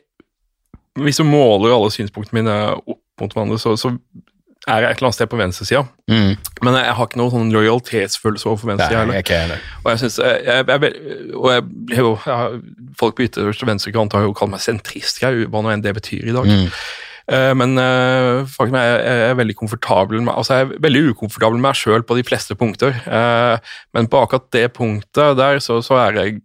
hvis 1.02 1.18
du 1.18 1.24
måler 1.26 1.74
alle 1.74 1.90
synspunktene 1.94 2.42
mine 2.44 2.56
opp 2.78 3.02
mot 3.22 3.34
hverandre, 3.34 3.58
så, 3.62 3.74
så 3.78 3.92
er 4.68 4.84
jeg 4.84 4.92
et 4.92 5.00
eller 5.00 5.10
annet 5.10 5.18
sted 5.18 5.30
på 5.32 5.40
venstresida. 5.40 5.84
Mm. 6.12 6.34
Men 6.62 6.76
jeg 6.78 6.96
har 6.98 7.08
ikke 7.08 7.20
noen 7.22 7.34
sånn 7.34 7.54
lojalitetsfølelse 7.56 8.50
overfor 8.50 8.72
venstresida. 8.72 9.00
heller. 9.02 9.18
er 9.18 9.26
ikke 9.26 9.40
heller. 9.42 9.70
Og 9.82 9.88
jeg 9.92 10.02
synes, 10.04 10.18
jeg, 10.22 10.42
jeg, 10.46 10.66
jeg, 10.70 11.32
og 11.36 11.48
jeg 11.56 11.98
jo, 11.98 12.12
Folk 13.00 13.16
på 13.18 13.26
ytterste 13.26 13.66
venstrekant 13.66 14.14
har 14.14 14.28
jo 14.28 14.36
kalt 14.38 14.52
meg 14.52 14.62
sentrist, 14.62 15.22
jeg, 15.24 15.48
hva 15.50 15.64
nå 15.64 15.72
enn 15.74 15.82
det 15.82 15.96
betyr 15.98 16.28
i 16.28 16.36
dag. 16.36 16.50
Mm. 16.50 16.68
Eh, 17.32 17.54
men 17.56 17.74
uh, 17.80 18.44
faktisk 18.50 18.76
jeg, 18.76 19.02
jeg 19.08 19.26
er 19.30 19.38
veldig 19.40 19.56
komfortabel 19.56 20.22
med, 20.22 20.34
altså 20.36 20.58
jeg 20.58 20.68
er 20.68 20.82
veldig 20.84 21.04
ukomfortabel 21.14 21.58
med 21.58 21.70
meg 21.70 21.80
sjøl 21.80 22.04
på 22.06 22.18
de 22.20 22.26
fleste 22.28 22.58
punkter. 22.60 22.98
Uh, 23.08 23.74
men 23.96 24.12
på 24.12 24.22
akkurat 24.22 24.50
det 24.54 24.68
punktet 24.76 25.40
der, 25.40 25.62
så, 25.64 25.80
så 25.86 25.98
er 26.04 26.20
jeg 26.20 26.42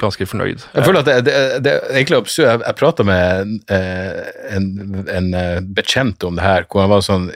ganske 0.00 0.26
fornøyd. 0.28 0.64
Jeg 0.74 0.84
føler 0.84 1.00
at 1.00 1.08
det, 1.08 1.16
det, 1.26 1.34
det 1.64 1.72
er 1.72 1.94
egentlig 1.94 2.18
absurd. 2.18 2.46
Jeg, 2.48 2.62
jeg 2.66 2.78
prata 2.78 3.06
med 3.06 3.52
eh, 3.72 4.56
en, 4.56 4.66
en 5.12 5.28
eh, 5.34 5.60
bekjent 5.76 6.26
om 6.26 6.38
det 6.38 6.44
her, 6.44 6.66
hvor 6.70 6.84
han 6.84 6.92
var 6.92 7.04
sånn 7.06 7.30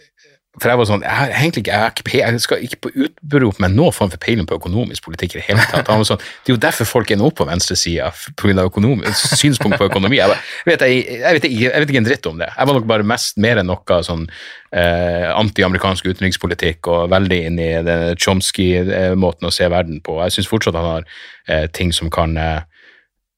For 0.60 0.70
jeg 0.70 0.80
var 0.80 0.88
sånn 0.88 1.04
Jeg, 1.06 1.32
egentlig 1.40 1.62
jeg, 1.66 2.04
jeg 2.20 2.40
skal 2.44 2.64
ikke 2.66 2.92
utberope 3.06 3.62
meg 3.64 3.74
noen 3.74 3.94
form 3.96 4.12
for 4.12 4.20
peiling 4.22 4.48
på 4.48 4.58
økonomisk 4.60 5.06
politikk 5.06 5.34
i 5.36 5.40
det 5.40 5.46
hele 5.48 5.64
tatt. 5.70 5.88
Han 5.88 6.02
var 6.02 6.08
sånn, 6.12 6.22
Det 6.44 6.52
er 6.52 6.56
jo 6.56 6.62
derfor 6.62 6.88
folk 6.88 7.10
er 7.10 7.20
nå 7.20 7.30
på 7.36 7.46
venstresida, 7.48 8.10
pga. 8.40 8.68
synspunkt 9.14 9.80
på 9.80 9.88
økonomi. 9.88 10.20
Jeg, 10.20 10.36
vet, 10.68 10.84
jeg, 10.84 11.04
jeg, 11.20 11.38
vet 11.38 11.48
jeg 11.50 11.84
vet 11.84 11.92
ikke 11.92 12.02
en 12.02 12.08
dritt 12.08 12.30
om 12.30 12.40
det. 12.42 12.50
Jeg 12.56 12.70
var 12.70 12.78
nok 12.78 12.88
bare 12.90 13.06
mest 13.06 13.40
mer 13.40 13.60
enn 13.60 13.70
noe 13.70 14.00
sånn 14.06 14.26
eh, 14.28 15.28
anti-amerikansk 15.32 16.10
utenrikspolitikk 16.10 16.90
og 16.90 17.10
veldig 17.12 17.40
inn 17.48 17.60
i 17.62 17.70
den 17.86 18.18
Chomsky-måten 18.20 19.48
å 19.48 19.54
se 19.54 19.68
verden 19.72 20.02
på. 20.04 20.18
Jeg 20.24 20.38
syns 20.38 20.50
fortsatt 20.50 20.78
han 20.78 20.90
har 20.94 21.08
eh, 21.48 21.66
ting 21.76 21.94
som 21.96 22.10
kan 22.12 22.36
eh, 22.40 22.60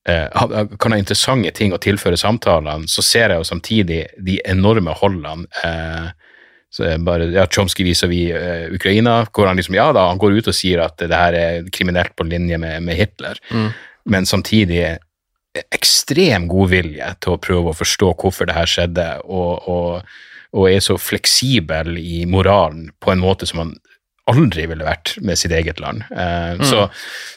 eh, 0.08 0.42
kan 0.78 0.94
ha 0.94 0.98
interessante 0.98 1.54
ting 1.56 1.74
å 1.74 1.80
tilføre 1.82 2.18
samtalene, 2.20 2.90
så 2.90 3.04
ser 3.04 3.32
jeg 3.32 3.42
jo 3.42 3.48
samtidig 3.52 4.02
de 4.18 4.40
enorme 4.48 4.94
holdene 4.98 5.46
eh, 5.64 6.10
bare, 7.04 7.28
ja, 7.34 7.46
Chomsky 7.52 7.84
vis-à-vis 7.84 8.32
eh, 8.38 8.66
Ukraina, 8.72 9.20
hvor 9.28 9.50
han 9.50 9.60
liksom, 9.60 9.76
ja 9.76 9.90
da, 9.92 10.08
han 10.08 10.20
går 10.22 10.38
ut 10.40 10.50
og 10.52 10.56
sier 10.56 10.84
at 10.86 11.00
det 11.00 11.12
her 11.12 11.36
er 11.36 11.70
kriminelt 11.74 12.14
på 12.16 12.26
linje 12.28 12.58
med, 12.60 12.82
med 12.86 12.96
Hitler, 12.98 13.40
men 14.08 14.26
samtidig 14.26 14.98
ekstrem 15.52 16.46
godvilje 16.48 17.10
til 17.20 17.34
å 17.34 17.40
prøve 17.42 17.72
å 17.72 17.76
forstå 17.76 18.12
hvorfor 18.22 18.48
det 18.48 18.56
her 18.56 18.68
skjedde, 18.70 19.06
og, 19.28 19.68
og, 19.68 20.12
og 20.56 20.68
er 20.70 20.80
så 20.84 20.96
fleksibel 21.00 21.98
i 22.00 22.24
moralen 22.28 22.88
på 23.02 23.12
en 23.12 23.20
måte 23.20 23.48
som 23.48 23.66
han 23.66 23.74
aldri 24.30 24.68
ville 24.70 24.86
vært 24.86 25.16
med 25.26 25.38
sitt 25.38 25.52
eget 25.54 25.80
land. 25.82 26.04
Eh, 26.14 26.62
så, 26.68 26.86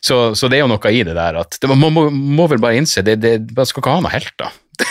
så, 0.06 0.20
så 0.38 0.50
det 0.52 0.60
er 0.60 0.66
jo 0.66 0.72
noe 0.72 0.92
i 0.94 1.02
det 1.06 1.16
der 1.18 1.40
at 1.42 1.58
det, 1.60 1.70
man 1.72 1.82
må, 1.82 2.08
må 2.12 2.46
vel 2.52 2.62
bare 2.62 2.78
innse 2.80 3.04
det, 3.06 3.18
det, 3.24 3.40
man 3.58 3.68
skal 3.68 3.82
ikke 3.82 3.96
ha 3.98 4.06
noe 4.06 4.14
helter. 4.14 4.60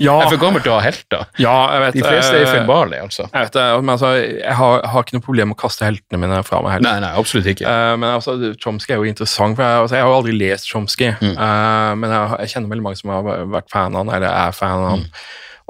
Ja. 0.00 0.14
Jeg 0.22 0.26
er 0.26 0.30
for 0.32 0.40
gammel 0.40 0.62
til 0.64 0.72
å 0.72 0.76
ha 0.78 0.84
helter. 0.84 1.24
Ja, 1.40 1.54
jeg 1.74 1.82
vet 1.82 1.96
De 1.98 2.02
fleste 2.04 2.36
er 2.36 2.44
eh, 2.46 2.48
feilbarlige, 2.48 3.02
altså. 3.04 3.26
Jeg 3.28 3.46
vet 3.46 3.56
det, 3.56 3.64
men 3.82 3.92
altså, 3.92 4.10
jeg 4.16 4.56
har, 4.58 4.84
har 4.92 5.04
ikke 5.04 5.16
noe 5.16 5.24
problem 5.26 5.50
med 5.52 5.58
å 5.58 5.60
kaste 5.60 5.84
heltene 5.84 6.20
mine 6.22 6.40
fra 6.46 6.60
meg 6.64 6.76
heller. 6.76 6.86
Nei, 6.88 7.02
nei, 7.04 7.12
absolutt 7.20 7.48
ikke. 7.52 7.68
Eh, 7.68 7.92
men 8.00 8.08
altså, 8.14 8.36
Chomsky 8.62 8.94
er 8.96 9.02
jo 9.02 9.08
interessant, 9.08 9.58
for 9.58 9.64
jeg, 9.66 9.84
altså, 9.84 9.98
jeg 9.98 10.06
har 10.06 10.12
jo 10.12 10.18
aldri 10.20 10.36
lest 10.36 10.70
Chomsky. 10.70 11.10
Mm. 11.20 11.34
eh, 11.34 11.92
men 12.00 12.16
jeg, 12.16 12.38
jeg 12.44 12.54
kjenner 12.54 12.72
veldig 12.72 12.86
mange 12.88 13.00
som 13.00 13.12
har 13.12 13.30
vært 13.58 13.72
fan 13.72 13.96
av 13.96 14.04
han, 14.04 14.14
eller 14.16 14.28
er 14.32 14.56
fan 14.56 14.76
av 14.76 14.90
han. 14.94 15.06
Mm. 15.06 15.24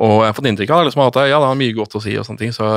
Og 0.06 0.16
jeg 0.20 0.30
har 0.30 0.36
fått 0.38 0.50
inntrykk 0.52 0.74
av 0.76 0.86
liksom, 0.86 1.06
at 1.06 1.22
ja, 1.24 1.40
det 1.40 1.50
har 1.50 1.62
mye 1.62 1.76
godt 1.76 1.98
å 1.98 2.04
si, 2.04 2.18
og 2.20 2.28
sånne 2.28 2.44
ting. 2.44 2.54
så 2.54 2.72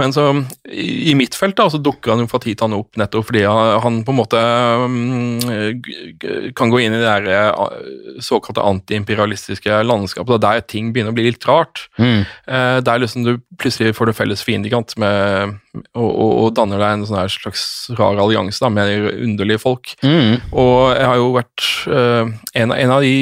men 0.00 0.12
så, 0.14 0.24
i 0.72 1.12
mitt 1.18 1.34
felt 1.36 1.56
da, 1.58 1.66
så 1.68 1.76
dukker 1.82 2.14
han 2.14 2.22
jo 2.22 2.28
fra 2.30 2.38
tid 2.40 2.56
til 2.56 2.64
annen 2.68 2.80
opp 2.80 2.96
nettopp 2.96 3.26
fordi 3.28 3.42
han, 3.44 3.74
han 3.84 3.98
på 4.06 4.14
en 4.14 4.18
måte 4.18 4.40
mm, 4.88 6.52
kan 6.56 6.72
gå 6.72 6.80
inn 6.80 6.94
i 6.96 7.00
det 7.02 7.08
der 7.08 7.28
eh, 7.28 8.20
såkalte 8.24 8.64
antiimperialistiske 8.64 9.82
landskapet, 9.84 10.40
der 10.42 10.62
ting 10.64 10.92
begynner 10.94 11.12
å 11.12 11.16
bli 11.18 11.26
litt 11.30 11.44
rart. 11.48 11.86
Mm. 12.00 12.22
Eh, 12.46 12.78
der 12.86 13.02
liksom 13.02 13.26
du 13.26 13.34
plutselig 13.60 13.94
får 13.98 14.10
det 14.12 14.16
felles 14.18 14.44
fiende 14.46 14.70
og, 14.72 15.54
og, 15.96 16.32
og 16.46 16.48
danner 16.56 16.80
deg 16.82 16.96
en 16.98 17.06
sånn 17.08 17.28
slags 17.32 17.62
rar 17.98 18.18
allianse 18.20 18.60
da, 18.62 18.68
med 18.72 19.06
underlige 19.12 19.60
folk. 19.62 19.94
Mm. 20.04 20.40
Og 20.52 20.92
jeg 20.96 21.08
har 21.08 21.20
jo 21.20 21.30
vært 21.36 21.68
eh, 21.88 22.32
en, 22.62 22.72
av- 22.74 22.78
en 22.80 22.96
av 22.98 23.04
de 23.04 23.14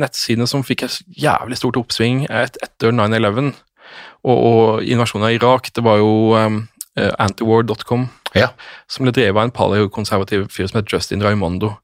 nettsidene 0.00 0.48
som 0.50 0.64
fikk 0.66 0.86
et 0.88 0.98
jævlig 1.28 1.58
stort 1.60 1.78
oppsving 1.80 2.24
et, 2.28 2.56
etter 2.64 2.92
9-11 2.94 3.52
og, 4.24 4.36
og 4.36 4.84
invasjonen 4.84 5.28
av 5.28 5.36
Irak, 5.36 5.70
det 5.74 5.84
var 5.84 6.00
jo 6.00 6.12
um, 6.34 6.62
antiwar.com, 6.96 8.08
Ja. 8.34 8.50
som 8.90 9.06
ble 9.06 9.14
drevet 9.14 9.36
av 9.36 9.46
en 9.46 9.54
paleokonservativ 9.54 10.48
fyr 10.52 10.66
som 10.68 10.80
het 10.80 10.92
Justin 10.92 11.22
Raimondo. 11.24 11.74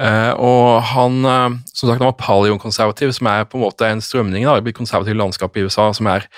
Uh, 0.00 0.32
og 0.38 0.82
han, 0.94 1.20
uh, 1.26 1.58
som 1.74 1.88
sagt, 1.90 1.98
han 1.98 2.12
var 2.12 2.20
paleokonservativ, 2.20 3.12
som 3.12 3.26
er 3.26 3.44
på 3.44 3.58
en 3.58 3.66
måte 3.66 3.88
en 3.88 4.00
strømning 4.00 4.46
da, 4.46 4.56
i 4.62 4.76
konservativt 4.76 5.18
landskap 5.18 5.58
i 5.58 5.66
USA, 5.66 5.90
som 5.96 6.06
er 6.06 6.28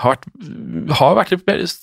har 0.00 0.14
vært, 0.14 0.28
har 0.96 1.16
vært 1.18 1.32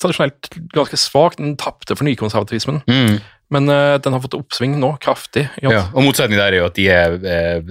tradisjonelt 0.02 0.50
ganske 0.74 0.98
svak. 0.98 1.38
Den 1.38 1.58
tapte 1.60 1.96
for 1.96 2.08
nykonservatismen. 2.08 2.82
Mm. 2.90 3.20
Men 3.50 3.70
uh, 3.72 3.96
den 4.04 4.12
har 4.12 4.20
fått 4.20 4.34
oppsving 4.36 4.74
nå, 4.82 4.90
kraftig. 5.00 5.46
Ja, 5.64 5.86
og 5.94 6.04
motsetningen 6.04 6.42
der 6.42 6.52
er 6.52 6.58
jo 6.60 6.66
at 6.68 6.76
de 6.76 6.88
er 6.92 7.14
uh, 7.16 7.64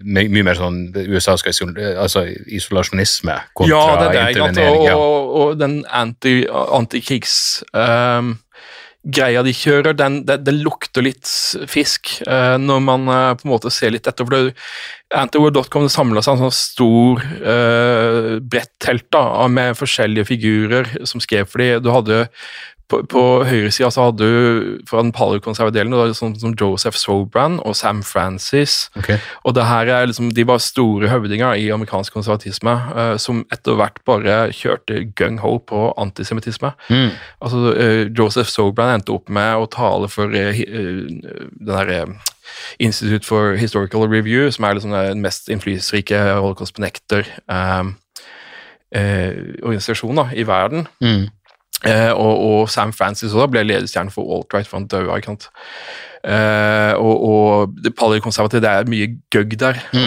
my- 0.00 0.24
mye 0.32 0.42
mer 0.48 0.56
sånn 0.56 0.78
USA 1.04 1.34
skal 1.36 1.52
isol 1.52 1.74
altså 2.00 2.22
isolasjonisme 2.48 3.36
kontra 3.52 3.68
Ja, 3.74 3.82
det 4.00 4.06
er 4.08 4.12
det. 4.16 4.24
intervenering. 4.38 4.86
Ja. 4.88 4.96
og, 4.96 5.28
og 5.42 5.52
den 5.60 5.82
anti- 5.92 6.48
antikrigsgreia 6.48 9.42
de 9.44 9.52
kjører, 9.56 9.92
den, 9.98 10.20
det, 10.28 10.36
det 10.46 10.54
lukter 10.62 11.02
litt 11.04 11.26
fisk 11.68 12.08
uh, 12.26 12.56
når 12.62 12.80
man 12.88 13.02
uh, 13.10 13.34
på 13.36 13.42
en 13.46 13.52
måte 13.52 13.70
ser 13.74 13.90
litt 13.94 14.06
etter. 14.08 14.24
for 14.24 14.32
det 14.32 14.54
Antiwar.com 15.12 15.90
samla 15.92 16.22
seg 16.24 16.32
en 16.38 16.44
sånn 16.46 16.54
stor, 16.56 17.20
uh, 17.44 18.38
bredt 18.40 18.70
telt 18.80 19.10
da, 19.12 19.44
med 19.52 19.76
forskjellige 19.76 20.24
figurer 20.30 20.88
som 21.04 21.20
skrev 21.20 21.44
for 21.52 21.58
dem. 21.60 21.82
Du 21.84 21.90
hadde 21.92 22.22
på, 22.92 23.00
på 23.10 23.24
høyresida 23.48 23.90
så 23.92 24.08
hadde 24.08 24.28
du 24.28 24.86
fra 24.88 25.02
den 25.02 25.14
paleokonservative 25.16 25.80
delen 25.80 26.14
sånn 26.16 26.36
som 26.40 26.56
Joseph 26.58 26.98
Sobran 27.00 27.58
og 27.64 27.76
Sam 27.78 28.02
Francis. 28.06 28.90
Okay. 28.98 29.18
Og 29.48 29.56
det 29.56 29.66
her 29.68 29.90
er 29.90 30.10
liksom, 30.10 30.30
De 30.36 30.46
var 30.48 30.62
store 30.62 31.10
høvdinger 31.10 31.56
i 31.58 31.70
amerikansk 31.74 32.14
konservatisme, 32.14 32.76
uh, 32.92 33.16
som 33.20 33.44
etter 33.54 33.78
hvert 33.78 34.02
bare 34.08 34.38
kjørte 34.54 35.06
gung-ho 35.16 35.56
på 35.68 35.84
antisemittisme. 36.00 36.74
Mm. 36.92 37.10
Altså, 37.42 37.64
uh, 37.72 38.04
Joseph 38.12 38.52
Sobran 38.52 38.98
endte 38.98 39.16
opp 39.16 39.32
med 39.32 39.56
å 39.56 39.70
tale 39.72 40.10
for 40.12 40.32
uh, 40.32 40.62
den 41.66 41.74
her 41.76 41.88
eh, 41.88 42.06
Institute 42.78 43.26
for 43.26 43.56
Historical 43.56 44.08
Review, 44.08 44.50
som 44.50 44.64
er 44.64 44.76
liksom 44.76 44.94
den 44.94 45.22
mest 45.24 45.48
innflytelsesrike 45.48 46.18
holocaust 46.40 46.76
benekter 46.76 47.26
eh, 47.50 47.84
eh, 48.94 49.30
organisasjon 49.62 50.20
da, 50.20 50.28
i 50.34 50.46
verden. 50.46 50.86
Mm. 51.00 51.30
Eh, 51.84 52.12
og, 52.12 52.38
og 52.46 52.70
Sam 52.70 52.92
Francis 52.94 53.32
også 53.34 53.50
ble 53.50 53.64
ledestjerne 53.66 54.12
for 54.14 54.28
alt-right, 54.38 54.68
for 54.70 54.78
han 54.78 54.86
døde. 54.86 55.16
ikke 55.18 55.32
sant? 55.32 55.48
Eh, 56.22 56.92
og, 57.02 57.22
og 57.26 57.72
det 57.82 57.90
paleokonservative, 57.98 58.60
det 58.62 58.70
er 58.70 58.86
mye 58.90 59.08
gøgg 59.34 59.56
der. 59.58 59.80
Mm. 59.90 60.04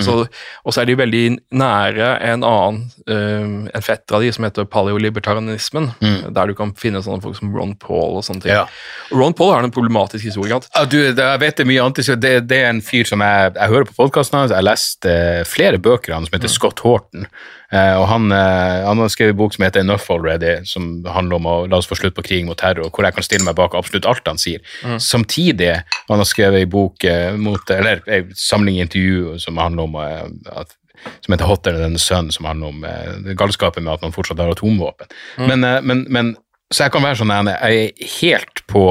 Og 0.64 0.72
så- 0.72 0.82
er 0.82 0.86
de 0.88 0.96
veldig 0.96 1.24
nære 1.52 2.08
en 2.24 2.44
annen, 2.48 2.78
um, 3.12 3.68
en 3.68 3.82
fetter 3.84 4.16
av 4.16 4.22
de, 4.24 4.32
som 4.32 4.46
heter 4.48 4.64
paleolibertarianismen, 4.72 5.90
der 6.34 6.48
du 6.48 6.54
kan 6.56 6.72
finne 6.80 7.02
sånne 7.04 7.22
folk 7.24 7.36
som 7.36 7.52
Ron 7.56 7.76
Paul 7.76 8.16
og 8.20 8.24
sånne 8.24 8.46
ting. 8.46 8.54
Mm. 8.56 8.64
Ja. 8.64 9.18
Ron 9.18 9.34
Paul 9.36 9.52
har 9.54 9.64
en 9.68 9.72
problematisk 9.76 10.24
historie. 10.30 10.56
Ja, 10.76 10.86
du, 10.86 10.98
jeg 11.12 11.40
vet 11.44 11.58
det 11.60 11.68
mye 11.68 11.84
annet. 11.84 12.00
Det, 12.22 12.34
det 12.48 12.62
er 12.64 12.70
en 12.72 12.82
fyr 12.86 13.04
som 13.12 13.20
jeg, 13.20 13.52
jeg 13.60 13.74
hører 13.76 13.90
på 13.92 13.98
podkasten 14.00 14.40
hans. 14.40 14.52
Jeg 14.56 14.62
har 14.62 14.70
lest 14.72 15.06
eh, 15.12 15.44
flere 15.44 15.78
bøker 15.84 16.14
av 16.16 16.22
han 16.22 16.30
som 16.30 16.40
heter 16.40 16.56
Scott 16.56 16.80
Horton. 16.86 17.28
Eh, 17.76 17.96
og 18.00 18.06
han, 18.08 18.30
eh, 18.32 18.86
han 18.86 19.02
har 19.02 19.12
skrevet 19.12 19.36
en 19.36 19.40
bok 19.40 19.56
som 19.56 19.66
heter 19.66 19.84
Enough 19.84 20.12
Already, 20.14 20.54
som 20.70 21.04
handler 21.12 21.40
om 21.40 21.50
å 21.50 21.56
la 21.68 21.80
oss 21.82 21.90
få 21.90 21.98
slutt 22.00 22.16
på 22.16 22.24
krig 22.26 22.46
mot 22.48 22.58
terror, 22.60 22.88
hvor 22.90 23.08
jeg 23.08 23.18
kan 23.18 23.28
stille 23.28 23.48
meg 23.48 23.58
bak 23.58 23.76
absolutt 23.76 24.08
alt 24.10 24.30
han 24.30 24.40
sier. 24.42 24.64
Samtidig 25.02 25.74
han 26.08 26.22
har 26.22 26.30
skrevet 26.30 26.64
en 26.64 26.72
bok 26.72 27.04
eh, 27.10 27.36
mot, 27.36 27.76
eller 27.76 28.04
en 28.08 28.32
samling 28.40 28.80
intervju 28.84 29.40
som 29.44 29.62
handler 29.62 29.90
om 29.90 30.00
at 30.00 30.76
som 31.22 31.36
heter 31.36 31.46
Hotter 31.46 31.76
than 31.78 31.94
the 31.94 32.02
Sun, 32.02 32.32
som 32.34 32.48
handler 32.50 32.72
om 32.72 33.36
galskapen 33.38 33.84
med 33.86 33.94
at 33.94 34.02
man 34.02 34.16
fortsatt 34.16 34.40
har 34.42 34.56
atomvåpen. 34.56 35.12
Men, 35.38 35.64
eh, 35.64 35.82
men, 35.86 36.06
men, 36.10 36.34
så 36.74 36.88
jeg 36.88 36.96
kan 36.96 37.06
være 37.06 37.20
sånn, 37.20 37.34
jeg 37.52 37.92
er 37.92 38.08
helt 38.16 38.64
på 38.72 38.88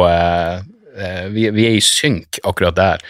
vi, 1.35 1.49
vi 1.51 1.65
er 1.67 1.75
i 1.75 1.83
synk 1.83 2.39
akkurat 2.47 2.77
der. 2.79 3.03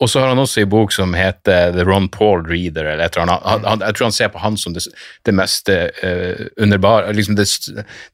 Og 0.00 0.08
så 0.10 0.20
har 0.22 0.30
han 0.32 0.38
også 0.40 0.62
en 0.62 0.70
bok 0.72 0.92
som 0.94 1.12
heter 1.16 1.74
The 1.74 1.84
Ron 1.84 2.08
Paul 2.08 2.46
Reader, 2.48 2.86
eller 2.88 3.04
et 3.04 3.16
eller 3.16 3.26
annet. 3.28 3.42
Han, 3.44 3.64
han, 3.68 3.82
jeg 3.84 3.96
tror 3.98 4.06
han 4.08 4.16
ser 4.16 4.30
på 4.32 4.40
han 4.40 4.56
som 4.56 4.72
det, 4.76 4.86
det 5.28 5.34
mest 5.36 5.68
uh, 5.68 6.46
underbare, 6.56 7.12
liksom 7.12 7.36
det, 7.36 7.46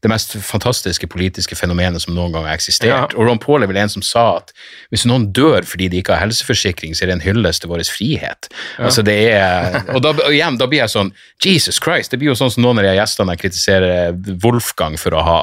det 0.03 0.11
mest 0.11 0.35
fantastiske 0.43 1.07
politiske 1.07 1.55
fenomenet 1.55 2.03
som 2.03 2.15
noen 2.17 2.35
gang 2.35 2.47
har 2.49 2.57
eksistert. 2.59 2.91
Ja. 2.91 3.05
Og 3.15 3.29
Ron 3.29 3.39
Paul 3.39 3.63
er 3.63 3.71
vel 3.71 3.79
en 3.79 3.91
som 3.93 4.03
sa 4.03 4.25
at 4.41 4.51
hvis 4.91 5.05
noen 5.07 5.29
dør 5.31 5.63
fordi 5.67 5.87
de 5.93 6.01
ikke 6.01 6.15
har 6.17 6.25
helseforsikring, 6.25 6.95
så 6.95 7.05
er 7.05 7.11
det 7.13 7.17
en 7.19 7.25
hyllest 7.27 7.63
til 7.63 7.71
vår 7.71 7.85
frihet. 7.87 8.49
Altså 8.83 9.03
det 9.07 9.15
er, 9.31 9.79
og, 9.95 10.01
da, 10.03 10.11
og 10.25 10.33
igjen, 10.35 10.57
da 10.59 10.67
blir 10.67 10.83
jeg 10.83 10.91
sånn 10.91 11.13
Jesus 11.43 11.79
Christ, 11.83 12.11
det 12.11 12.19
blir 12.19 12.33
jo 12.33 12.37
sånn 12.37 12.51
som 12.51 12.65
noen 12.65 12.81
av 12.81 12.87
de 12.87 12.95
gjestene 12.97 13.35
jeg 13.37 13.43
kritiserer 13.45 14.17
Wolfgang 14.43 14.97
for 14.99 15.15
å 15.15 15.23
ha. 15.23 15.39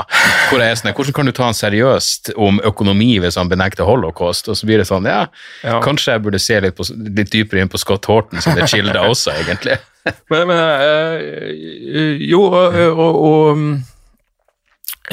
Hvor 0.50 0.60
jeg 0.60 0.74
er 0.74 0.80
sånn, 0.80 0.92
Hvordan 0.94 1.16
kan 1.16 1.28
du 1.28 1.32
ta 1.34 1.48
han 1.48 1.56
seriøst 1.56 2.34
om 2.36 2.60
økonomi 2.68 3.14
hvis 3.22 3.38
han 3.40 3.48
benekter 3.50 3.88
holocaust? 3.88 4.48
Og 4.52 4.58
så 4.58 4.68
blir 4.68 4.82
det 4.82 4.88
sånn, 4.90 5.08
ja, 5.08 5.24
Ja. 5.64 5.80
kanskje 5.84 6.12
jeg 6.12 6.22
burde 6.26 6.33
se 6.42 6.60
litt, 6.62 6.76
på, 6.76 6.86
litt 7.16 7.32
dypere 7.32 7.64
inn 7.64 7.72
på 7.72 7.80
Scott 7.80 8.06
Horton 8.10 8.42
som 8.44 8.56
det 8.58 8.68
kilder 8.72 9.02
også, 9.12 9.34
egentlig. 9.40 9.80
Men, 10.30 10.42
men 10.50 10.58
øh, 10.60 12.18
jo, 12.28 12.42
og, 12.44 12.74
og, 12.76 13.14
og 13.24 13.60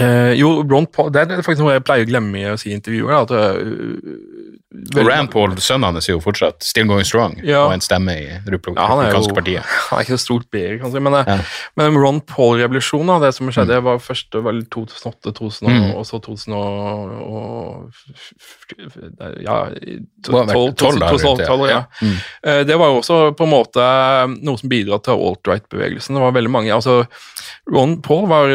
eh, 0.03 0.34
Jo, 0.35 0.49
Ron 0.68 0.84
Paul 0.91 1.14
Det 1.15 1.22
er 1.22 1.45
faktisk 1.45 1.64
noe 1.64 1.77
jeg 1.77 1.85
pleier 1.88 2.03
å 2.03 2.10
glemme 2.10 2.41
i 2.41 2.49
å 2.52 2.57
si 2.60 2.73
i 2.73 2.76
intervjuer. 2.76 3.14
At, 3.22 3.31
eh, 3.31 3.56
Og 4.72 5.03
Rand 5.07 5.27
Paul, 5.34 5.52
sønnen 5.60 5.84
hans, 5.89 6.07
er 6.07 6.14
jo 6.14 6.22
fortsatt 6.23 6.64
still 6.64 6.88
going 6.88 7.03
strong, 7.03 7.34
Ja. 7.43 7.65
og 7.65 7.73
en 7.73 7.81
stemme 7.84 8.14
i 8.15 8.23
ja, 8.23 8.38
er 8.39 8.52
jo 8.56 8.60
partiet. 9.35 9.65
han 9.89 9.99
er 9.99 10.06
ikke 10.06 10.15
så 10.15 10.23
stort 10.23 10.45
bedre, 10.52 10.77
kan 10.80 10.91
si. 10.93 10.99
Men, 10.99 11.14
eh, 11.14 11.23
Ja. 11.27 11.38
men 11.76 11.98
Ron 11.99 12.22
Paul-revolusjonen, 12.22 13.19
det 13.22 13.34
som 13.35 13.49
skjedde, 13.52 13.81
Mm. 13.81 13.84
var 13.84 13.98
først 13.99 14.31
det 14.31 14.41
var 14.43 14.53
vel 14.53 14.64
2008, 14.72 15.34
2000, 15.34 15.95
og 15.95 16.06
så 16.07 16.22
2000 16.23 16.53
og, 16.56 17.91
Ja, 19.41 19.65
Det 19.76 20.31
må 20.31 20.39
ha 20.39 20.45
vært 20.48 20.77
12 20.77 20.99
da, 20.99 21.10
rundt 21.11 21.41
det, 21.41 21.48
2012, 21.48 21.68
ja. 21.68 21.76
ja. 21.76 21.84
Mm. 22.02 22.15
Eh, 22.43 22.64
Det 22.64 22.77
var 22.80 22.88
jo 22.91 22.99
også 23.02 23.19
på 23.35 23.43
en 23.48 23.52
måte 23.52 23.85
noe 24.41 24.57
som 24.61 24.69
bidro 24.72 24.99
til 25.03 25.14
alt-right-bevegelsen. 25.19 26.15
Det 26.15 26.22
var 26.23 26.31
veldig 26.38 26.52
mange, 26.53 26.72
altså 26.73 27.06
Ron 27.72 27.98
Paul 28.02 28.27
var 28.31 28.48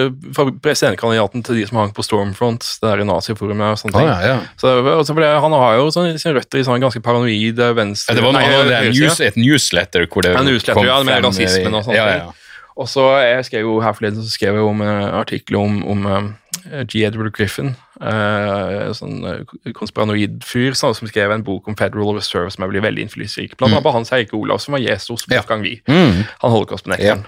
presidentkandidaten 0.62 1.44
til 1.46 1.56
de 1.60 1.66
som 1.68 1.78
hang 1.82 1.92
på 1.96 2.04
Stormfront, 2.06 2.64
det 2.80 2.88
der 2.90 3.04
naziforumet 3.08 3.74
og 3.76 3.78
sånne 3.80 3.94
Ah, 3.96 3.98
ting. 4.00 4.08
ja, 4.08 4.34
ja. 4.34 4.38
Så, 4.60 4.72
altså, 4.96 5.14
han 5.16 5.52
har 5.52 5.76
jo 5.76 5.86
sånn, 5.94 6.05
sine 6.20 6.34
røtter 6.38 6.62
i 6.62 6.64
sånn 6.66 6.82
ganske 6.82 7.02
paranoid 7.04 7.60
venstre... 7.76 8.14
Ja, 8.14 8.18
det 8.18 8.24
var 8.24 8.34
noe, 8.36 8.42
nei, 8.42 8.64
det 8.70 8.80
en 8.80 8.90
news, 8.94 9.20
et 9.24 9.38
newsletter 9.40 10.08
hvor 10.08 10.26
det 10.26 10.34
en 10.34 10.48
newsletter, 10.48 10.78
kom 10.78 10.88
ja, 10.88 10.98
med 11.02 11.18
frem, 11.18 11.28
rasismen 11.30 11.78
og 11.78 11.86
sånt. 11.86 11.98
Ja, 11.98 12.08
ja. 12.14 12.34
Og 12.76 12.88
så 12.92 13.06
jeg 13.24 13.44
skrev 13.48 13.64
jo 13.64 13.78
her 13.80 13.94
forleden 13.96 14.20
så 14.20 14.28
skrev 14.28 14.58
jeg 14.58 14.66
om 14.68 14.82
en 14.84 15.04
artikkel 15.16 15.56
om, 15.56 15.78
om 15.88 16.02
eh, 16.10 16.82
G. 16.84 17.06
Edward 17.08 17.32
Griffin, 17.36 17.72
uh, 18.02 18.90
sånn 18.96 19.22
eh, 19.24 19.72
konspiranoid 19.76 20.42
fyr 20.44 20.76
sånn, 20.76 20.92
som 20.98 21.08
skrev 21.08 21.32
en 21.32 21.44
bok 21.46 21.70
om 21.70 21.78
Federal 21.78 22.18
Reserve 22.18 22.52
som 22.52 22.66
jeg 22.66 22.74
ble 22.74 22.84
veldig 22.84 23.06
innflytelsesrik. 23.06 23.56
Blant 23.56 23.78
annet 23.78 23.96
Hans 23.96 24.12
Eike 24.12 24.36
Olav, 24.36 24.60
som 24.60 24.76
var 24.76 24.84
Jesus 24.84 25.24
Mm. 25.24 25.32
Ja. 25.32 25.40
Wolfgang 25.40 25.64
Wie. 25.64 25.80
Mm. 25.88 26.22
Han 26.42 26.52
holocaustbenekteren. 26.52 27.24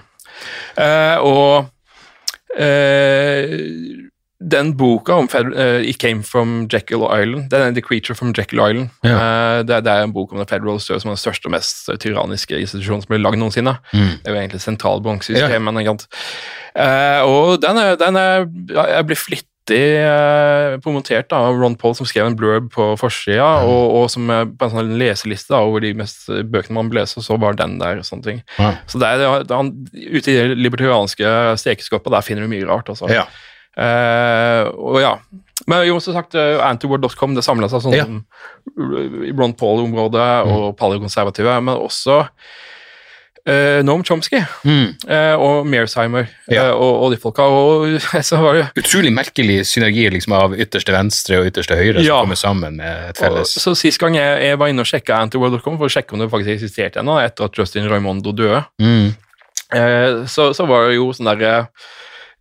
Eh, 0.77 1.17
og 1.25 1.65
eh, 2.55 3.57
den 4.39 4.71
boka 4.77 5.17
om 5.19 5.27
Fed 5.27 5.51
uh, 5.51 5.81
It 5.83 5.99
Came 5.99 6.23
From 6.23 6.67
Jekyll 6.71 7.03
Island, 7.03 7.49
den 7.51 7.61
er 7.61 7.73
The 7.75 7.83
Creature 7.83 8.15
from 8.15 8.31
Jekyll 8.37 8.61
Island, 8.63 8.89
eh, 9.03 9.59
det, 9.67 9.81
det 9.83 9.91
er 9.91 10.05
en 10.07 10.13
bok 10.15 10.31
om 10.31 10.39
The 10.39 10.47
Federal 10.47 10.79
Reserve 10.79 11.01
som 11.03 11.11
er 11.11 11.17
den 11.17 11.23
største 11.25 11.49
og 11.49 11.55
mest 11.57 11.91
tyranniske 11.99 12.59
institusjonen 12.63 13.03
som 13.03 13.11
ble 13.11 13.19
lagd 13.19 13.41
noensinne. 13.41 13.75
Det 13.91 14.31
er 14.31 14.37
jo 14.37 14.39
egentlig 14.39 14.63
sentralbanksystemet. 14.63 15.83
Ja. 15.83 15.95
Eh, 16.79 17.21
og 17.27 17.61
den 17.63 17.77
er, 17.81 17.95
den 17.99 18.15
er 18.15 18.45
Jeg 18.69 19.05
blir 19.09 19.19
flittig 19.19 19.81
eh, 19.99 20.77
promotert 20.83 21.27
da, 21.31 21.41
av 21.49 21.59
Ron 21.59 21.75
Paul, 21.79 21.97
som 21.97 22.07
skrev 22.07 22.29
en 22.29 22.37
blurb 22.39 22.71
på 22.73 22.93
forsida, 23.01 23.49
og, 23.67 23.97
og 23.99 24.07
som 24.13 24.31
er 24.33 24.47
på 24.47 24.69
en 24.69 24.73
sånn 24.77 24.95
leseliste 25.01 25.53
da, 25.53 25.61
over 25.67 25.83
de 25.83 25.91
mest 25.99 26.29
eh, 26.31 26.45
bøkene 26.47 26.79
man 26.79 26.93
lese, 26.95 27.19
og 27.19 27.27
så 27.27 27.37
var 27.41 27.59
den 27.59 27.75
der. 27.81 27.99
og 27.99 28.07
sånne 28.07 28.25
ting. 28.25 28.41
Ja. 28.57 28.71
Så 28.87 29.03
det 29.03 29.11
er, 29.11 29.43
det 29.43 29.51
er, 29.51 29.59
han, 29.59 29.75
ute 29.93 30.31
i 30.31 30.39
det 30.39 30.57
libertarianske 30.63 31.35
stekeskapet, 31.59 32.13
der 32.15 32.25
finner 32.25 32.47
du 32.47 32.53
mye 32.55 32.69
rart. 32.69 32.89
altså. 32.89 33.11
Ja. 33.11 33.27
Eh, 33.79 34.63
og 34.75 34.99
ja. 35.03 35.13
Men 35.69 35.83
jo, 35.85 35.99
som 36.01 36.15
sagt, 36.15 36.33
uh, 36.39 36.57
antiword.com 36.65 37.35
det 37.37 37.43
samla 37.45 37.67
seg 37.69 37.83
sånn 37.83 37.95
Ja. 37.97 38.05
i 39.27 39.31
Ron 39.35 39.53
Paul-området 39.53 40.29
og 40.49 40.71
paleokonservative, 40.79 41.59
men 41.61 41.75
også 41.75 42.23
uh, 43.49 43.79
Noam 43.85 44.01
Chomsky 44.07 44.39
Mm. 44.65 44.95
uh, 45.05 45.35
og 45.37 45.67
Mearsheimer 45.69 46.27
Ja. 46.49 46.71
uh, 46.71 46.79
og, 46.79 47.03
og 47.03 47.11
de 47.13 47.19
folka. 47.21 47.43
Og 47.43 47.99
så 48.29 48.39
var 48.41 48.57
det 48.57 48.65
Utrolig 48.81 49.13
merkelig 49.13 49.61
synergi 49.69 50.07
liksom, 50.15 50.33
av 50.39 50.57
ytterste 50.57 50.95
venstre 50.95 51.39
og 51.43 51.51
ytterste 51.51 51.77
høyre 51.77 52.01
Ja. 52.01 52.17
som 52.17 52.25
kommer 52.27 52.39
sammen 52.39 52.79
med 52.81 53.09
et 53.11 53.19
og, 53.19 53.23
felles 53.27 53.53
Så 53.59 53.75
Sist 53.77 54.01
gang 54.01 54.15
jeg, 54.17 54.41
jeg 54.49 54.59
var 54.59 54.73
inne 54.73 54.83
og 54.83 54.89
sjekka 54.89 55.21
antiword.com 55.27 55.77
for 55.77 55.85
å 55.87 55.93
sjekke 55.93 56.17
om 56.17 56.23
det 56.23 56.31
faktisk 56.33 56.55
eksisterte 56.57 57.03
ennå, 57.03 57.19
etter 57.23 57.45
at 57.45 57.55
Justin 57.61 57.87
Raimondo 57.91 58.33
døde, 58.35 58.63
mm. 58.81 59.07
eh, 59.75 60.25
så, 60.27 60.49
så 60.55 60.65
var 60.67 60.89
det 60.89 60.97
jo 60.99 61.11
sånn 61.13 61.29
derre 61.35 61.67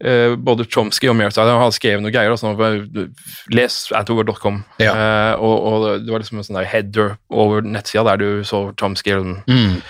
eh, 0.05 0.35
både 0.37 0.65
Chomsky 0.71 1.09
og 1.11 1.17
Mearsheimer 1.19 1.59
har 1.63 1.71
skrevet 1.75 2.03
noe 2.05 2.13
greier. 2.15 2.35
Sånn, 2.39 2.59
les 3.55 3.79
antover.com. 3.97 4.61
Ja. 4.83 4.93
Uh, 4.95 5.33
og, 5.43 5.57
og 5.73 6.05
det 6.05 6.13
var 6.13 6.23
liksom 6.23 6.39
en 6.43 6.47
sånn 6.49 6.61
der 6.61 6.69
header 6.71 7.17
over 7.31 7.63
nettsida 7.67 8.05
der 8.11 8.21
du 8.23 8.45
så 8.47 8.69
Chomsky. 8.79 9.17
sånn. 9.17 9.41
Mm. 9.49 9.81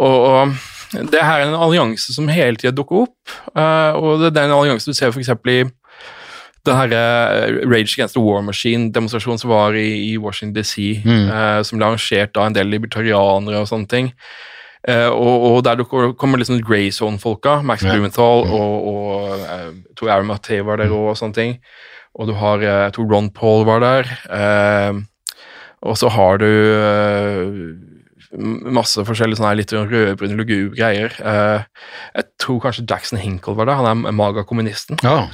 Og, 0.00 0.16
og 0.30 1.10
det 1.12 1.20
her 1.22 1.42
er 1.42 1.50
en 1.50 1.58
allianse 1.60 2.14
som 2.14 2.30
hele 2.32 2.56
tida 2.58 2.72
dukker 2.74 3.04
opp, 3.04 3.34
uh, 3.54 3.92
og 3.98 4.24
det 4.26 4.32
er 4.40 4.48
en 4.48 4.56
allianse 4.56 4.88
du 4.90 4.96
ser 4.96 5.12
f.eks. 5.14 5.28
i 5.50 5.60
den 6.68 6.76
her 6.76 6.92
eh, 6.92 7.54
Rage 7.64 7.94
Against 7.96 8.12
the 8.18 8.20
War 8.20 8.42
Machine-demonstrasjonen 8.44 9.38
som 9.40 9.48
var 9.48 9.72
i, 9.80 10.10
i 10.10 10.18
Washington 10.20 10.52
DC, 10.58 11.00
Mm. 11.08 11.30
som 11.64 11.78
ble 11.80 11.86
arrangert 11.86 12.36
av 12.36 12.50
en 12.50 12.56
del 12.58 12.68
libertarianere 12.68 13.62
og 13.62 13.68
sånne 13.70 13.88
ting. 13.88 14.10
Eh, 14.88 15.08
og, 15.12 15.42
og 15.50 15.64
der 15.66 15.82
kommer 15.84 16.38
liksom 16.40 16.62
Grey 16.64 16.88
Zone-folka, 16.90 17.58
Max 17.62 17.82
Ja. 17.84 17.92
Blumenthal 17.92 18.46
og, 18.48 18.86
og 18.88 19.28
uh, 19.28 19.42
jeg 19.68 19.96
tror 19.98 20.10
Aaron 20.14 20.30
Mathé 20.30 20.62
var 20.64 20.80
der 20.80 20.88
òg, 20.94 21.10
og 21.12 21.18
sånne 21.20 21.36
ting. 21.36 21.58
Og 22.16 22.26
du 22.30 22.34
har 22.34 22.58
eh, 22.64 22.84
Jeg 22.88 22.92
tror 22.96 23.12
Ron 23.12 23.30
Paul 23.30 23.64
var 23.68 23.80
der. 23.84 24.08
eh, 24.32 25.00
og 25.80 25.96
så 25.96 26.10
har 26.12 26.36
du 26.42 26.44
eh, 26.46 27.46
masse 28.70 29.00
forskjellige 29.06 29.38
sånne 29.40 29.54
litt 29.58 29.72
rødbrune 29.72 30.36
lugubre 30.38 30.76
greier. 30.76 31.14
Eh, 31.18 31.62
jeg 32.18 32.24
tror 32.42 32.60
kanskje 32.66 32.84
Jackson 32.90 33.18
Hinkle 33.18 33.56
var 33.56 33.66
der, 33.70 33.78
han 33.80 34.04
er 34.06 34.12
maga-kommunisten. 34.16 35.00
Ja. 35.04 35.28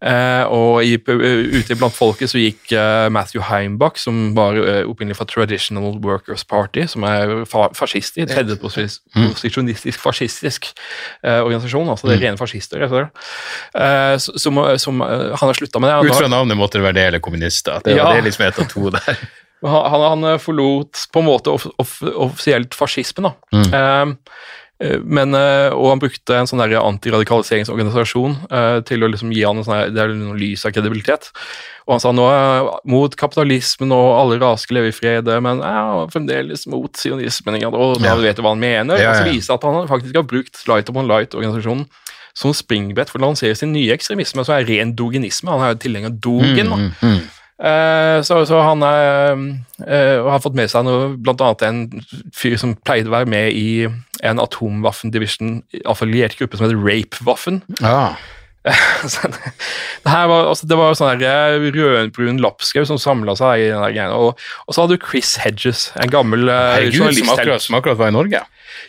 Eh, 0.00 0.44
og 0.48 0.80
i, 0.80 0.94
ute 0.96 1.76
blant 1.76 1.92
folket 1.92 2.30
så 2.32 2.40
gikk 2.40 2.72
eh, 2.72 3.08
Matthew 3.12 3.42
Heimbach, 3.44 3.98
som 4.00 4.30
var 4.36 4.56
eh, 4.56 4.80
opprinnelig 4.88 5.18
fra 5.18 5.26
Traditional 5.28 5.98
Workers 6.00 6.44
Party, 6.48 6.86
som 6.88 7.04
er 7.04 7.42
fa 7.50 7.66
fascist 7.76 8.16
i 8.16 8.24
tredje 8.28 8.56
posisjonistisk 8.62 10.00
fascistisk 10.00 10.70
eh, 11.20 11.42
organisasjon, 11.42 11.92
altså 11.92 12.08
det 12.08 12.16
er 12.16 12.24
rene 12.28 12.40
fascister. 12.40 12.86
Eh, 12.88 14.16
som, 14.16 14.62
som, 14.80 15.04
eh, 15.04 15.26
han 15.36 15.52
har 15.52 15.60
slutta 15.60 15.82
med 15.84 15.92
det. 15.92 16.08
Ut 16.08 16.16
fra 16.22 16.32
navnet 16.32 16.56
måtte 16.56 16.80
det 16.80 16.86
være 16.88 16.96
det 16.96 17.06
eller 17.10 17.24
kommunister. 17.24 17.84
Det 17.84 17.98
Ja. 17.98 18.08
det 18.14 18.24
liksom 18.24 18.46
ett 18.46 18.58
av 18.58 18.70
to 18.72 18.88
der. 18.96 19.20
han, 19.68 19.90
han, 19.92 20.24
han 20.24 20.40
forlot 20.40 21.04
på 21.12 21.20
en 21.20 21.28
måte 21.28 21.52
off, 21.52 21.68
off, 21.76 21.98
offisielt 22.14 22.74
fascismen, 22.74 23.28
da. 23.28 23.36
Mm. 23.52 23.68
eh, 23.74 24.16
men, 25.04 25.34
eh, 25.36 25.68
og 25.76 25.90
han 25.92 26.00
brukte 26.00 26.36
en 26.38 26.46
sånn 26.48 26.62
antiradikaliseringsorganisasjon 26.64 28.36
eh, 28.50 28.78
til 28.88 29.04
å 29.04 29.10
liksom 29.12 29.32
gi 29.34 29.42
han 29.44 29.60
en 29.60 29.66
sånn 29.66 29.94
det 29.94 30.00
er 30.04 30.14
noe 30.16 30.38
lys 30.40 30.64
av 30.64 30.72
kredibilitet. 30.72 31.30
Og 31.86 31.96
han 31.96 32.02
sa 32.04 32.12
nå 32.14 32.26
eh, 32.30 32.68
mot 32.88 33.14
kapitalismen 33.18 33.92
og 33.92 34.08
alle 34.16 34.38
rasker 34.40 34.76
lever 34.76 34.88
leve 34.90 34.94
i 34.94 34.98
fred, 34.98 35.30
men 35.44 35.60
ja, 35.64 36.06
fremdeles 36.12 36.66
mot 36.70 36.92
sionismen. 36.96 37.58
Og 37.68 37.98
da 38.00 38.12
Ja. 38.12 38.16
vet 38.16 38.36
du 38.36 38.42
hva 38.42 38.54
han 38.54 38.62
mener. 38.62 38.96
Ja, 39.00 39.10
Og 39.10 39.16
så 39.20 39.28
viser 39.32 39.52
det 39.52 39.58
at 39.58 39.68
han 39.68 39.88
faktisk 39.90 40.16
har 40.16 40.28
brukt 40.28 40.62
Light 40.68 40.88
Upon 40.88 41.08
Light-organisasjonen 41.10 41.86
som 42.34 42.52
springbrett 42.54 43.10
for 43.10 43.18
å 43.18 43.26
lansere 43.26 43.56
sin 43.58 43.72
nye 43.74 43.92
ekstremisme, 43.92 44.44
som 44.46 44.54
er 44.54 44.64
ren 44.64 44.94
dogenisme. 44.96 45.50
Han 45.50 45.60
er 45.66 45.74
jo 45.74 45.80
tilhenger 45.82 46.12
av 46.12 46.20
dogen. 46.22 46.70
Mm, 46.70 46.92
Mm, 47.02 47.16
mm. 47.18 47.20
Eh, 47.60 48.22
så, 48.24 48.40
så 48.48 48.62
han 48.64 48.82
er, 48.86 49.40
eh, 49.84 50.16
har 50.24 50.40
fått 50.40 50.56
med 50.56 50.70
seg 50.72 50.86
noe, 50.86 51.12
annet 51.28 51.64
en 51.66 51.82
fyr 52.36 52.56
som 52.60 52.72
pleide 52.88 53.10
å 53.10 53.16
være 53.18 53.28
med 53.28 53.52
i 53.52 53.84
en 54.24 54.40
atomwaffen-division, 54.40 55.60
affiliert 55.88 56.38
gruppe 56.40 56.56
som 56.56 56.68
heter 56.68 56.80
Rape-waffen. 56.80 57.60
Ja. 57.82 58.14
Det, 60.00 60.08
her 60.12 60.26
var, 60.28 60.50
altså, 60.50 60.66
det 60.68 60.76
var 60.76 60.96
sånn 60.96 61.22
rødbrun 61.24 62.42
lapskaus 62.44 62.90
som 62.90 62.98
samla 63.00 63.32
seg 63.38 63.62
i 63.62 63.68
den 63.70 63.80
der 63.80 63.94
greia. 63.94 64.16
Og, 64.16 64.40
og 64.66 64.76
så 64.76 64.82
hadde 64.84 64.98
du 64.98 65.04
Chris 65.04 65.34
Hedges, 65.40 65.86
en 66.00 66.12
gammel 66.12 66.48
Herregud, 66.48 67.16
som 67.16 67.32
akkurat, 67.32 67.64
som 67.64 67.78
akkurat 67.78 68.00
var 68.00 68.12
i 68.12 68.16
Norge. 68.16 68.42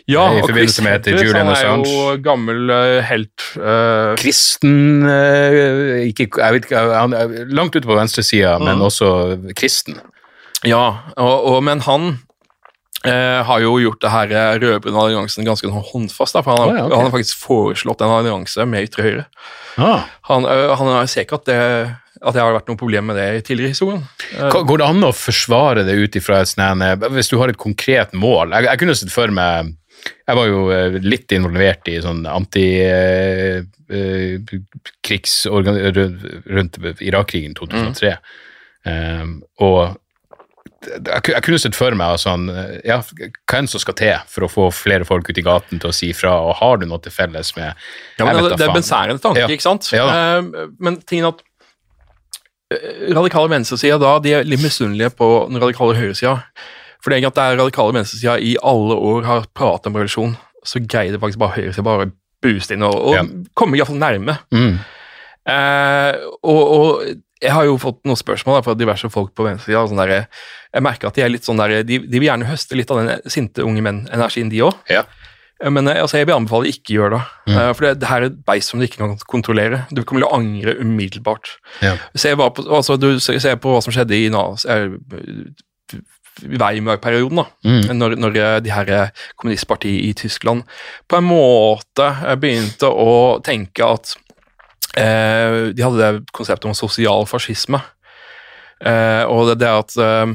Ja, 0.09 0.25
i 0.37 0.41
forbindelse 0.43 0.83
med 0.85 0.91
Hedges, 1.05 1.21
Julian 1.23 1.47
han 1.47 1.55
er 1.55 1.85
jo 1.85 2.15
gammel 2.25 2.69
eh, 2.73 3.01
helt. 3.09 3.45
Uh, 3.57 4.15
Kristen 4.19 5.03
uh, 5.07 6.01
ikke, 6.07 6.27
jeg 6.37 6.57
vet 6.57 6.65
ikke, 6.67 6.81
han 6.95 7.13
er 7.17 7.35
Langt 7.53 7.75
ute 7.75 7.87
på 7.87 7.95
venstresida, 7.97 8.57
Mm. 8.59 8.65
men 8.69 8.81
også 8.87 9.11
kristen. 9.57 9.99
ja, 10.65 10.83
og, 11.17 11.45
og, 11.53 11.63
men 11.63 11.79
han 11.87 12.11
Uh, 13.01 13.41
har 13.47 13.57
jo 13.63 13.79
gjort 13.81 13.97
det 14.03 14.09
her 14.13 14.59
rødbrune 14.61 14.99
alliansen 15.01 15.41
ganske 15.47 15.65
sånn 15.65 15.81
håndfast. 15.87 16.35
Da, 16.35 16.43
for 16.45 16.53
han, 16.53 16.59
har- 16.61 16.69
oh, 16.69 16.75
ja, 16.77 16.83
okay. 16.85 16.95
han 16.99 17.07
har 17.07 17.13
faktisk 17.15 17.39
foreslått 17.41 18.03
en 18.05 18.11
allianse 18.13 18.65
med 18.69 18.85
ytre 18.85 19.01
høyre. 19.07 19.23
Ah. 19.81 20.03
Han, 20.29 20.45
uh, 20.45 20.75
han 20.77 21.07
ser 21.09 21.25
ikke 21.25 21.39
at 21.39 21.47
det, 21.49 21.55
at 22.23 22.34
det 22.35 22.41
har 22.43 22.53
vært 22.53 22.68
noe 22.69 22.77
problem 22.77 23.06
med 23.10 23.15
det 23.18 23.23
i 23.39 23.41
tidligere 23.41 23.69
historien. 23.73 24.03
Eh, 24.38 24.49
Går 24.53 24.77
det 24.77 24.85
an 24.88 25.02
å 25.07 25.11
forsvare 25.15 25.84
det 25.88 25.95
ut 25.98 26.15
ifra 26.19 26.41
et 26.41 26.48
sånt 26.52 26.81
her- 26.85 27.10
Hvis 27.10 27.30
du 27.31 27.38
har 27.39 27.49
et 27.49 27.57
konkret 27.57 28.14
mål 28.14 28.52
Jeg, 28.53 28.64
jeg 28.69 28.77
kunne 28.80 28.95
sett 28.95 29.10
for 29.11 29.27
meg 29.34 29.73
Jeg 30.27 30.35
var 30.38 30.45
jo 30.48 30.69
eh, 30.72 30.99
litt 31.02 31.31
involvert 31.34 31.88
i 31.89 31.98
sånn 32.02 32.22
antikrigs 32.30 33.65
rundt 35.49 36.77
Irak-krigen 37.02 37.53
2003. 37.57 38.14
Um, 38.85 39.41
og 39.61 39.98
jeg, 40.81 41.22
ku- 41.22 41.34
jeg 41.35 41.43
kunne 41.45 41.60
sett 41.61 41.76
for 41.77 41.93
meg 41.98 42.18
sånn, 42.22 42.48
ja, 42.88 42.95
hva 43.06 43.60
enn 43.60 43.68
som 43.69 43.81
skal 43.84 43.93
til 43.99 44.15
for 44.31 44.48
å 44.48 44.49
få 44.49 44.64
flere 44.73 45.06
folk 45.06 45.30
ut 45.30 45.38
i 45.38 45.43
gaten 45.45 45.77
til 45.81 45.91
å 45.91 45.93
si 45.93 46.10
fra, 46.18 46.31
og 46.41 46.56
har 46.57 46.80
du 46.81 46.88
noe 46.89 46.98
til 47.03 47.14
felles 47.14 47.52
med 47.57 47.69
Ja, 48.18 48.26
men 48.26 48.39
det, 48.41 48.56
det 48.57 48.65
er 48.65 48.73
bensærende 48.73 49.22
tanke, 49.22 49.43
Ja. 49.43 49.48
ikke 49.53 49.68
sant? 49.68 49.84
Ja 49.93 50.07
Eh, 50.10 50.41
men 50.81 50.98
tingen 51.06 51.27
at 51.30 51.41
eh, 51.41 51.45
radikale 53.15 53.49
venstresida 53.52 53.98
da, 54.02 54.14
de 54.23 54.34
er 54.38 54.48
litt 54.48 54.61
misunnelige 54.64 55.11
på 55.18 55.27
den 55.49 55.60
radikale 55.61 55.98
høyresida. 55.98 56.38
For 57.02 57.10
det 57.11 57.19
er 57.23 57.27
at 57.31 57.38
det 57.39 57.43
er 57.49 57.60
radikale 57.64 57.95
venstresida 57.98 58.38
i 58.39 58.56
alle 58.61 58.95
år 58.95 59.26
har 59.26 59.48
pratet 59.57 59.89
om 59.89 59.95
revolusjon, 59.98 60.35
så 60.64 60.81
greier 60.85 61.15
det 61.15 61.22
faktisk 61.23 61.41
bare 61.41 61.57
høyresida 61.57 61.84
bare 61.88 62.07
å 62.07 62.11
booste 62.41 62.73
inn 62.77 62.85
og, 62.85 62.95
og 62.95 63.15
Ja. 63.18 63.23
komme 63.57 63.77
iallfall 63.77 63.98
nærme. 64.02 64.38
Mm. 64.53 64.76
Eh, 65.52 66.14
og, 66.45 66.61
og 66.61 67.15
jeg 67.41 67.53
har 67.56 67.65
jo 67.65 67.77
fått 67.81 68.03
noen 68.06 68.19
spørsmål 68.19 68.60
da, 68.60 68.64
fra 68.68 68.76
diverse 68.77 69.10
folk 69.10 69.31
på 69.38 69.45
venstresida. 69.48 69.81
Sånn 69.89 69.98
der, 70.03 70.27
jeg 70.76 70.85
merker 70.85 71.10
at 71.10 71.18
de 71.18 71.23
er 71.26 71.31
litt 71.34 71.48
sånn 71.48 71.57
der, 71.61 71.80
de, 71.88 71.98
de 72.06 72.19
vil 72.22 72.27
gjerne 72.30 72.49
høste 72.49 72.77
litt 72.77 72.91
av 72.93 73.02
den 73.02 73.26
sinte 73.34 73.65
unge 73.65 73.81
menn-energien, 73.85 74.52
de 74.53 74.61
òg. 74.68 74.77
Ja. 74.93 75.03
Men 75.69 75.88
eh, 75.88 76.01
altså, 76.01 76.17
jeg 76.17 76.29
vil 76.29 76.38
anbefale 76.38 76.71
ikke 76.71 76.95
gjøre 76.95 77.17
det. 77.17 77.23
Mm. 77.51 77.57
For 77.75 77.85
det, 77.85 77.95
det 78.01 78.09
her 78.09 78.23
er 78.23 78.31
et 78.31 78.39
beist 78.47 78.71
som 78.71 78.81
du 78.81 78.88
ikke 78.88 79.01
kan 79.01 79.17
kontrollere. 79.29 79.83
Du 79.91 80.03
kommer 80.03 80.23
til 80.23 80.29
å 80.29 80.38
angre 80.38 80.77
umiddelbart. 80.81 81.55
Ja. 81.83 81.97
Se, 82.15 82.33
på, 82.38 82.47
altså, 82.65 82.97
du 82.97 83.13
ser 83.21 83.59
på 83.61 83.75
hva 83.75 83.83
som 83.83 83.93
skjedde 83.93 84.17
i 84.17 84.29
eh, 84.31 84.88
Weimar-perioden, 86.41 87.41
da. 87.41 87.45
Mm. 87.67 87.97
Når, 87.97 88.15
når 88.17 88.38
eh, 88.39 88.57
de 88.65 88.73
her 88.73 88.91
eh, 88.95 89.23
kommunistpartiet 89.38 90.05
i 90.09 90.13
Tyskland 90.17 90.63
på 91.09 91.19
en 91.19 91.27
måte 91.27 92.07
eh, 92.07 92.38
begynte 92.39 92.89
å 92.89 93.39
tenke 93.45 93.85
at 93.85 94.15
eh, 94.97 95.71
De 95.75 95.85
hadde 95.85 95.99
det 95.99 96.31
konseptet 96.35 96.69
om 96.71 96.77
sosial 96.77 97.27
fascisme. 97.29 97.81
Eh, 98.81 99.23
og 99.29 99.51
det, 99.51 99.59
det 99.61 99.73
at 99.83 99.97
eh, 100.01 100.33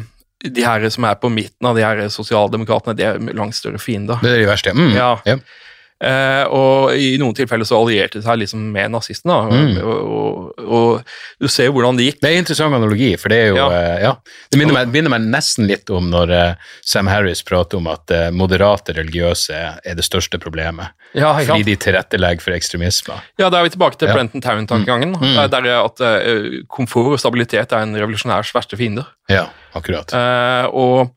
de 0.53 0.65
her 0.67 0.89
som 0.91 1.05
er 1.09 1.15
på 1.21 1.31
midten 1.33 1.67
av 1.71 1.77
de 1.79 1.83
her 1.87 2.05
sosialdemokratene, 2.13 2.97
de 2.99 3.03
er 3.11 3.19
langt 3.37 3.55
større 3.59 3.79
fiender. 3.83 4.19
Det 4.23 4.33
er 4.37 4.45
de 4.45 4.51
verste. 4.51 4.75
Mm. 4.77 4.93
Ja. 4.97 5.13
Ja. 5.27 5.39
Eh, 5.97 6.43
og 6.53 6.91
i 7.01 7.15
noen 7.17 7.33
tilfeller 7.33 7.65
så 7.65 7.79
allierte 7.81 8.19
de 8.21 8.25
seg 8.27 8.37
liksom 8.43 8.67
med 8.75 8.91
nazistene. 8.93 9.37
Mm. 9.49 9.79
Og, 9.81 10.11
og, 10.13 10.67
og 10.77 11.41
du 11.41 11.49
ser 11.49 11.71
jo 11.71 11.77
hvordan 11.79 11.97
det 11.97 12.11
gikk. 12.11 12.19
Det 12.21 12.29
er 12.29 12.35
en 12.37 12.43
interessant 12.45 12.77
analogi, 12.77 13.15
for 13.17 13.33
det 13.33 13.39
er 13.41 13.49
jo 13.49 13.57
Ja. 13.57 13.69
eh, 13.73 14.03
ja. 14.05 14.11
Det 14.53 14.61
minner 14.61 14.77
meg, 14.77 14.91
minner 14.93 15.15
meg 15.15 15.25
nesten 15.33 15.65
litt 15.71 15.89
om 15.89 16.11
når 16.13 16.35
eh, 16.37 16.69
Sam 16.85 17.09
Harris 17.09 17.41
prater 17.49 17.81
om 17.81 17.89
at 17.89 18.13
eh, 18.13 18.29
moderate 18.29 18.93
religiøse 18.99 19.57
er 19.57 19.97
det 19.97 20.05
største 20.05 20.37
problemet. 20.43 20.93
Ja? 21.17 21.33
Fordi 21.41 21.65
de 21.65 21.79
tilrettelegger 21.81 22.45
for 22.45 22.53
ekstremisme. 22.59 23.17
Ja, 23.41 23.49
da 23.49 23.63
er 23.63 23.71
vi 23.71 23.73
tilbake 23.79 23.97
til. 23.97 24.13
Brenton 24.13 24.45
Town-tankegangen. 24.45 25.17
Mm. 25.17 25.33
eh, 25.33 25.47
Der 25.57 25.65
er 25.73 25.81
at 25.87 26.05
eh, 26.05 26.61
komfort 26.69 27.17
og 27.17 27.23
stabilitet 27.25 27.73
er 27.73 27.87
en 27.89 27.97
revolusjonærs 27.97 28.53
verste 28.53 28.77
fiender. 28.77 29.09
Ja, 29.33 29.47
akkurat. 29.79 30.15
Eh, 30.17 30.71
og 30.73 31.13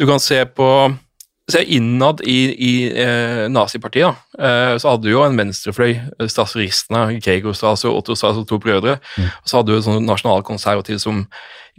du 0.00 0.06
kan 0.08 0.22
se 0.22 0.44
på 0.46 0.68
Se 1.50 1.58
innad 1.74 2.20
i, 2.22 2.54
i 2.54 2.74
eh, 3.02 3.48
nazipartiet, 3.50 4.14
eh, 4.38 4.76
så 4.78 4.92
hadde 4.92 5.08
du 5.08 5.10
jo 5.10 5.24
en 5.26 5.34
venstrefløy, 5.36 5.90
eh, 5.98 6.28
stasseristene, 6.30 7.18
Gregor 7.18 7.56
Stas 7.58 7.82
og 7.88 7.96
Otto 7.98 8.14
Stas 8.16 8.38
og 8.38 8.46
to 8.48 8.60
brødre. 8.62 8.94
Og 9.18 9.50
så 9.50 9.58
hadde 9.58 9.74
du 9.74 9.82
sånne 9.82 10.06
nasjonalkonservative 10.06 11.02
som 11.02 11.24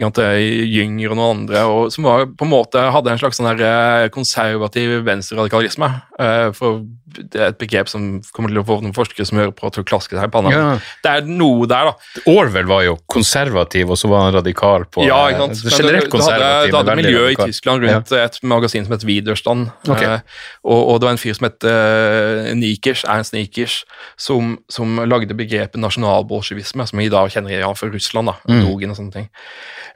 sant, 0.02 0.18
eh, 0.18 1.07
og 1.10 1.18
noen 1.18 1.22
andre, 1.24 1.64
og 1.70 1.91
som 1.94 2.07
var, 2.07 2.26
på 2.26 2.48
en 2.48 2.52
måte 2.52 2.82
hadde 2.94 3.11
en 3.14 3.20
slags 3.22 3.38
sånn 3.38 3.52
eh, 3.53 4.07
konservativ 4.14 5.03
venstreradikalisme. 5.06 5.90
Eh, 6.20 6.49
for 6.57 6.82
det 7.14 7.38
er 7.38 7.52
et 7.52 7.60
begrep 7.61 7.90
som 7.91 8.22
kommer 8.34 8.49
til 8.49 8.64
å 8.64 8.65
få 8.65 8.80
noen 8.82 8.95
forskere 8.95 9.28
som 9.30 9.38
hører 9.38 9.53
på, 9.53 9.70
til 9.70 9.84
å 9.84 9.86
klaske 9.86 10.18
seg 10.18 10.26
i 10.26 10.34
panna. 10.34 10.53
Ja. 10.53 10.64
Det 11.06 11.11
er 11.11 11.28
noe 11.30 11.68
der, 11.70 11.91
da. 11.91 12.24
Orwell 12.32 12.65
var 12.70 12.82
jo 12.88 12.95
konservativ, 13.11 13.91
og 13.94 13.99
så 14.02 14.10
var 14.10 14.26
han 14.26 14.38
radikal 14.40 14.88
på 14.90 15.06
Ja, 15.06 15.28
ikke 15.30 15.45
sant. 15.45 15.61
det 15.61 15.76
generelt 15.78 16.10
konservativ. 16.10 16.72
du 16.72 16.78
hadde, 16.80 16.95
hadde 16.95 16.98
miljø 17.03 17.28
i. 17.30 17.38
Tyskland 17.44 17.86
rundt 17.86 18.11
et 18.18 18.40
magasin 18.48 18.88
som 18.88 18.95
het 18.95 19.06
Widerstand. 19.06 19.70
okay. 19.88 20.22
Og, 20.64 20.80
og 20.80 20.99
det 21.02 21.10
var 21.10 21.15
en 21.18 21.22
fyr 21.22 21.38
som 21.38 21.48
het 21.49 21.65
uh, 21.68 22.49
Nikers, 22.57 23.03
Ernst 23.10 23.36
Nikers, 23.36 23.84
som, 24.18 24.56
som 24.72 25.03
lagde 25.06 25.38
begrepet 25.38 25.82
nasjonalbolsjevisme, 25.82 26.88
som 26.90 27.02
vi 27.02 27.11
da 27.14 27.26
kjenner 27.30 27.53
igjen 27.60 27.78
fra 27.78 27.91
Russland, 27.94 28.32
da, 28.32 28.40
Mm. 28.44 28.60
Dogen 28.65 28.91
og 28.91 28.98
sånne 28.98 29.14
ting. 29.14 29.28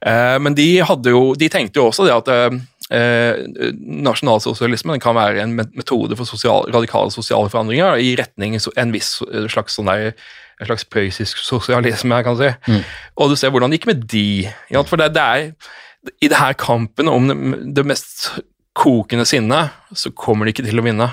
Eh, 0.05 0.37
men 0.43 0.55
de, 0.57 0.67
jo, 0.77 1.21
de 1.37 1.49
tenkte 1.49 1.81
jo 1.81 1.87
også 1.89 2.05
det 2.05 2.15
at 2.15 2.29
eh, 2.33 2.57
nasjonalsosialismen 2.87 4.03
nasjonalsosialisme 4.07 4.99
kan 5.03 5.17
være 5.17 5.41
en 5.43 5.55
metode 5.57 6.15
for 6.19 6.29
sosial, 6.29 6.69
radikale 6.73 7.11
sosiale 7.11 7.49
forandringer 7.51 7.99
i 7.99 8.13
retning 8.19 8.55
en 8.55 8.93
viss 8.93 9.17
eh, 9.27 9.47
slags 9.51 9.75
sånn 9.77 9.89
der 9.89 10.13
en 10.57 10.69
slags 10.69 10.87
prøyssisk 10.89 11.41
sosialisme, 11.45 12.17
kan 12.25 12.37
si. 12.39 12.49
si. 12.65 12.79
Og 13.21 13.29
du 13.29 13.35
ser 13.37 13.51
hvordan 13.53 13.69
det 13.69 13.77
gikk 13.77 13.91
med 13.91 14.07
de. 14.09 14.47
Ja. 14.73 14.81
For 14.87 14.97
det, 14.97 15.11
det 15.13 15.21
er 15.21 16.15
I 16.23 16.29
det 16.31 16.39
her 16.39 16.55
kampen 16.57 17.11
om 17.11 17.29
det, 17.29 17.37
det 17.77 17.85
mest 17.85 18.31
kokende 18.77 19.25
sinnet, 19.25 19.75
så 19.93 20.09
kommer 20.13 20.45
de 20.45 20.53
ikke 20.55 20.65
til 20.65 20.81
å 20.81 20.85
vinne. 20.85 21.11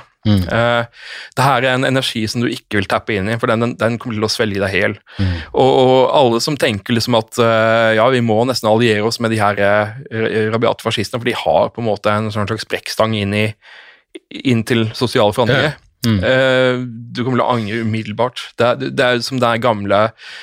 Eh, 0.49 0.85
det 1.37 1.45
her 1.45 1.63
er 1.67 1.75
en 1.75 1.85
energi 1.85 2.23
som 2.31 2.41
du 2.41 2.49
ikke 2.49 2.79
vil 2.81 2.87
tappe 2.89 3.13
inn 3.17 3.29
i, 3.29 3.37
for 3.39 3.47
den, 3.53 3.61
den, 3.61 3.75
den 3.77 3.99
kommer 4.01 4.17
til 4.17 4.25
å 4.25 4.33
svelge 4.33 4.63
deg 4.63 4.73
hel. 4.73 4.95
Og, 5.53 5.71
og 5.85 5.95
alle 6.17 6.41
som 6.41 6.57
tenker 6.57 6.97
liksom 6.97 7.19
at 7.19 7.37
uh, 7.43 7.93
ja, 7.99 8.07
vi 8.15 8.23
må 8.25 8.39
nesten 8.49 8.71
alliere 8.71 9.05
oss 9.05 9.21
med 9.21 9.31
de 9.35 9.41
her 9.43 9.61
uh, 9.61 10.51
rabiate 10.55 10.83
fascistene, 10.87 11.21
for 11.21 11.29
de 11.29 11.37
har 11.37 11.69
på 11.75 11.83
en 11.85 11.89
måte 11.91 12.11
en 12.15 12.31
sånn 12.33 12.49
slags 12.49 12.65
brekkstang 12.71 13.15
inn, 13.21 13.35
i, 13.37 13.47
inn 14.49 14.65
til 14.65 14.87
sosiale 14.97 15.33
forandringer. 15.37 15.77
Eh, 16.21 16.83
du 17.17 17.23
kommer 17.25 17.39
til 17.39 17.45
å 17.47 17.53
angre 17.55 17.79
umiddelbart. 17.81 18.41
Det, 18.61 18.67
er- 18.67 18.91
det 18.93 19.05
er 19.07 19.21
som 19.25 19.39
den 19.41 19.63
gamle 19.65 20.01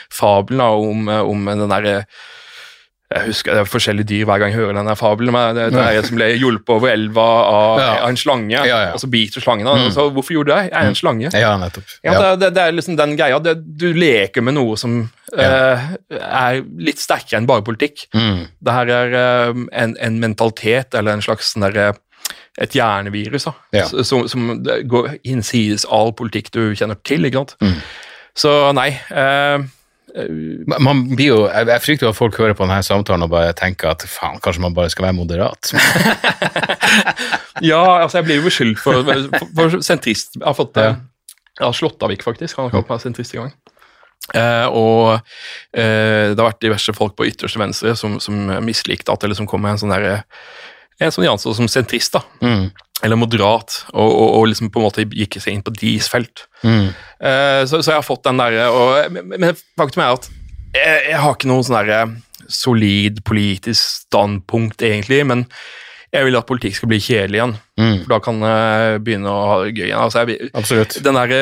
fabelen 0.10 0.58
da, 0.64 0.70
om, 0.74 1.04
eh, 1.10 1.22
om 1.22 1.44
den 1.46 1.70
derre 1.70 2.00
jeg 3.12 3.28
husker 3.28 3.54
Det 3.58 3.62
er 3.62 3.70
forskjellige 3.70 4.08
dyr 4.08 4.26
hver 4.30 4.40
gang 4.40 4.52
jeg 4.54 4.60
hører 4.62 4.78
denne 4.80 4.96
fabelen. 4.96 5.34
men 5.36 5.56
Det, 5.58 5.66
det 5.74 5.82
er 5.84 5.98
en 6.00 6.08
som 6.08 6.20
ble 6.20 6.28
hjulpet 6.40 6.70
over 6.76 6.92
elva 6.94 7.26
av, 7.44 7.80
Ja. 7.80 7.88
av 8.04 8.10
en 8.10 8.18
slange, 8.18 8.52
Ja, 8.56 8.66
ja. 8.66 8.92
og 8.94 9.00
så 9.04 9.10
biter 9.12 9.44
slangen. 9.44 9.66
da. 9.68 9.90
Så 9.92 10.10
hvorfor 10.16 10.34
gjorde 10.38 10.52
du 10.52 10.56
det? 10.56 10.70
Jeg 10.72 10.78
er 10.84 10.88
en 10.92 10.96
slange. 10.96 11.32
Ja, 11.34 11.58
nettopp. 11.58 11.84
Det, 12.04 12.54
det, 12.54 12.62
er 12.64 12.72
liksom 12.72 12.96
den 12.98 13.18
greia. 13.18 13.40
Du 13.40 13.88
leker 13.94 14.42
med 14.42 14.56
noe 14.56 14.78
som 14.80 15.10
eh, 15.38 15.90
er 16.20 16.62
litt 16.80 17.00
sterkere 17.04 17.42
enn 17.42 17.50
bare 17.50 17.66
politikk. 17.68 18.08
Mm. 18.16 18.48
Det 18.62 18.78
her 18.78 18.94
er 19.00 19.18
eh, 19.24 19.66
en, 19.84 19.98
en 20.00 20.20
mentalitet 20.24 20.96
eller 20.96 21.18
en 21.18 21.22
slags 21.26 21.52
sånn 21.54 21.68
derre 21.68 21.92
et 22.62 22.74
hjernevirus 22.76 23.46
da, 23.48 23.54
som, 24.04 24.26
som 24.28 24.50
går 24.92 25.14
innsides 25.24 25.86
all 25.90 26.12
politikk 26.14 26.52
du 26.52 26.74
kjenner 26.76 27.00
til. 27.08 27.24
ikke 27.26 27.40
sant? 27.44 27.56
Mm. 27.64 27.78
Så 28.38 28.52
nei 28.76 28.90
eh, 29.10 29.64
Man- 30.68 31.06
blir 31.16 31.28
jo, 31.30 31.38
jeg, 31.48 31.82
frykter 31.82 32.10
at 32.10 32.18
folk 32.18 32.36
hører 32.36 32.56
på 32.58 32.66
denne 32.66 32.82
samtalen 32.84 33.24
og 33.24 33.32
bare 33.32 33.54
tenker 33.58 33.94
at 33.94 34.04
faen, 34.10 34.42
kanskje 34.44 34.64
man 34.66 34.76
bare 34.76 34.92
skal 34.92 35.08
være 35.10 35.18
moderat. 35.20 35.72
Ja, 37.62 38.02
altså 38.02 38.18
jeg 38.18 38.26
blir 38.26 38.40
jo 38.40 38.48
beskyldt 38.48 38.80
for, 38.82 39.04
for, 39.06 39.44
for 39.56 39.82
sentrist. 39.86 40.34
Jeg 40.40 40.48
har 40.48 40.58
fått 40.58 40.80
Ja. 40.82 40.96
Jeg 41.60 41.68
har 41.68 41.76
Slåttavik, 41.78 42.24
faktisk. 42.26 42.58
Han 42.58 42.70
har 42.70 42.72
kalt 42.74 42.90
meg 42.90 43.02
sentrist 43.04 43.36
i 43.36 43.38
gang. 43.38 43.52
Eh, 44.34 44.68
og 44.72 45.20
eh, 45.76 46.32
det 46.32 46.40
har 46.40 46.48
vært 46.48 46.62
diverse 46.64 46.94
folk 46.96 47.14
på 47.20 47.28
ytterste 47.28 47.60
venstre 47.62 47.94
som, 48.00 48.16
som 48.24 48.38
mislikte 48.66 49.14
at 49.14 49.22
det 49.22 49.30
liksom 49.34 49.50
kom 49.52 49.62
med 49.62 49.76
en 49.76 49.82
sånn 49.84 49.94
derre 49.94 50.24
en 51.08 51.14
sånn 51.16 51.30
anså 51.32 51.54
som 51.58 51.70
sentrist, 51.72 52.16
da. 52.16 52.24
Mm. 52.46 52.70
Eller 53.02 53.18
moderat, 53.18 53.80
og, 53.94 54.10
og, 54.10 54.28
og 54.38 54.50
liksom 54.52 54.70
på 54.74 54.82
en 54.82 54.86
måte 54.86 55.06
gikk 55.10 55.40
seg 55.42 55.56
inn 55.56 55.64
på 55.66 55.74
deres 55.74 56.10
felt. 56.12 56.46
Mm. 56.62 56.92
Uh, 57.18 57.62
så, 57.66 57.82
så 57.82 57.96
jeg 57.96 57.98
har 57.98 58.06
fått 58.06 58.28
den 58.28 58.38
derre 58.38 58.68
Men 59.10 59.32
men 59.34 59.58
faktum 59.80 60.04
er 60.04 60.14
at 60.20 60.28
jeg, 60.76 61.00
jeg 61.10 61.22
har 61.24 61.34
ikke 61.36 61.50
noen 61.50 61.66
sånn 61.66 61.80
derre 61.82 62.02
solid 62.52 63.22
politisk 63.28 64.06
standpunkt, 64.06 64.84
egentlig, 64.86 65.24
men 65.28 65.46
jeg 66.12 66.28
vil 66.28 66.36
at 66.36 66.48
politikk 66.48 66.76
skal 66.76 66.90
bli 66.92 67.00
kjedelig 67.00 67.40
igjen. 67.40 67.54
Mm. 67.80 67.98
For 68.02 68.12
da 68.12 68.18
kan 68.24 68.42
jeg 68.44 69.02
begynne 69.06 69.32
å 69.32 69.44
ha 69.48 69.58
det 69.64 69.72
gøy 69.78 69.86
igjen. 69.86 70.02
Altså, 70.02 70.24
jeg, 70.28 70.50
Absolutt. 70.60 70.98
den 71.06 71.20
der, 71.20 71.36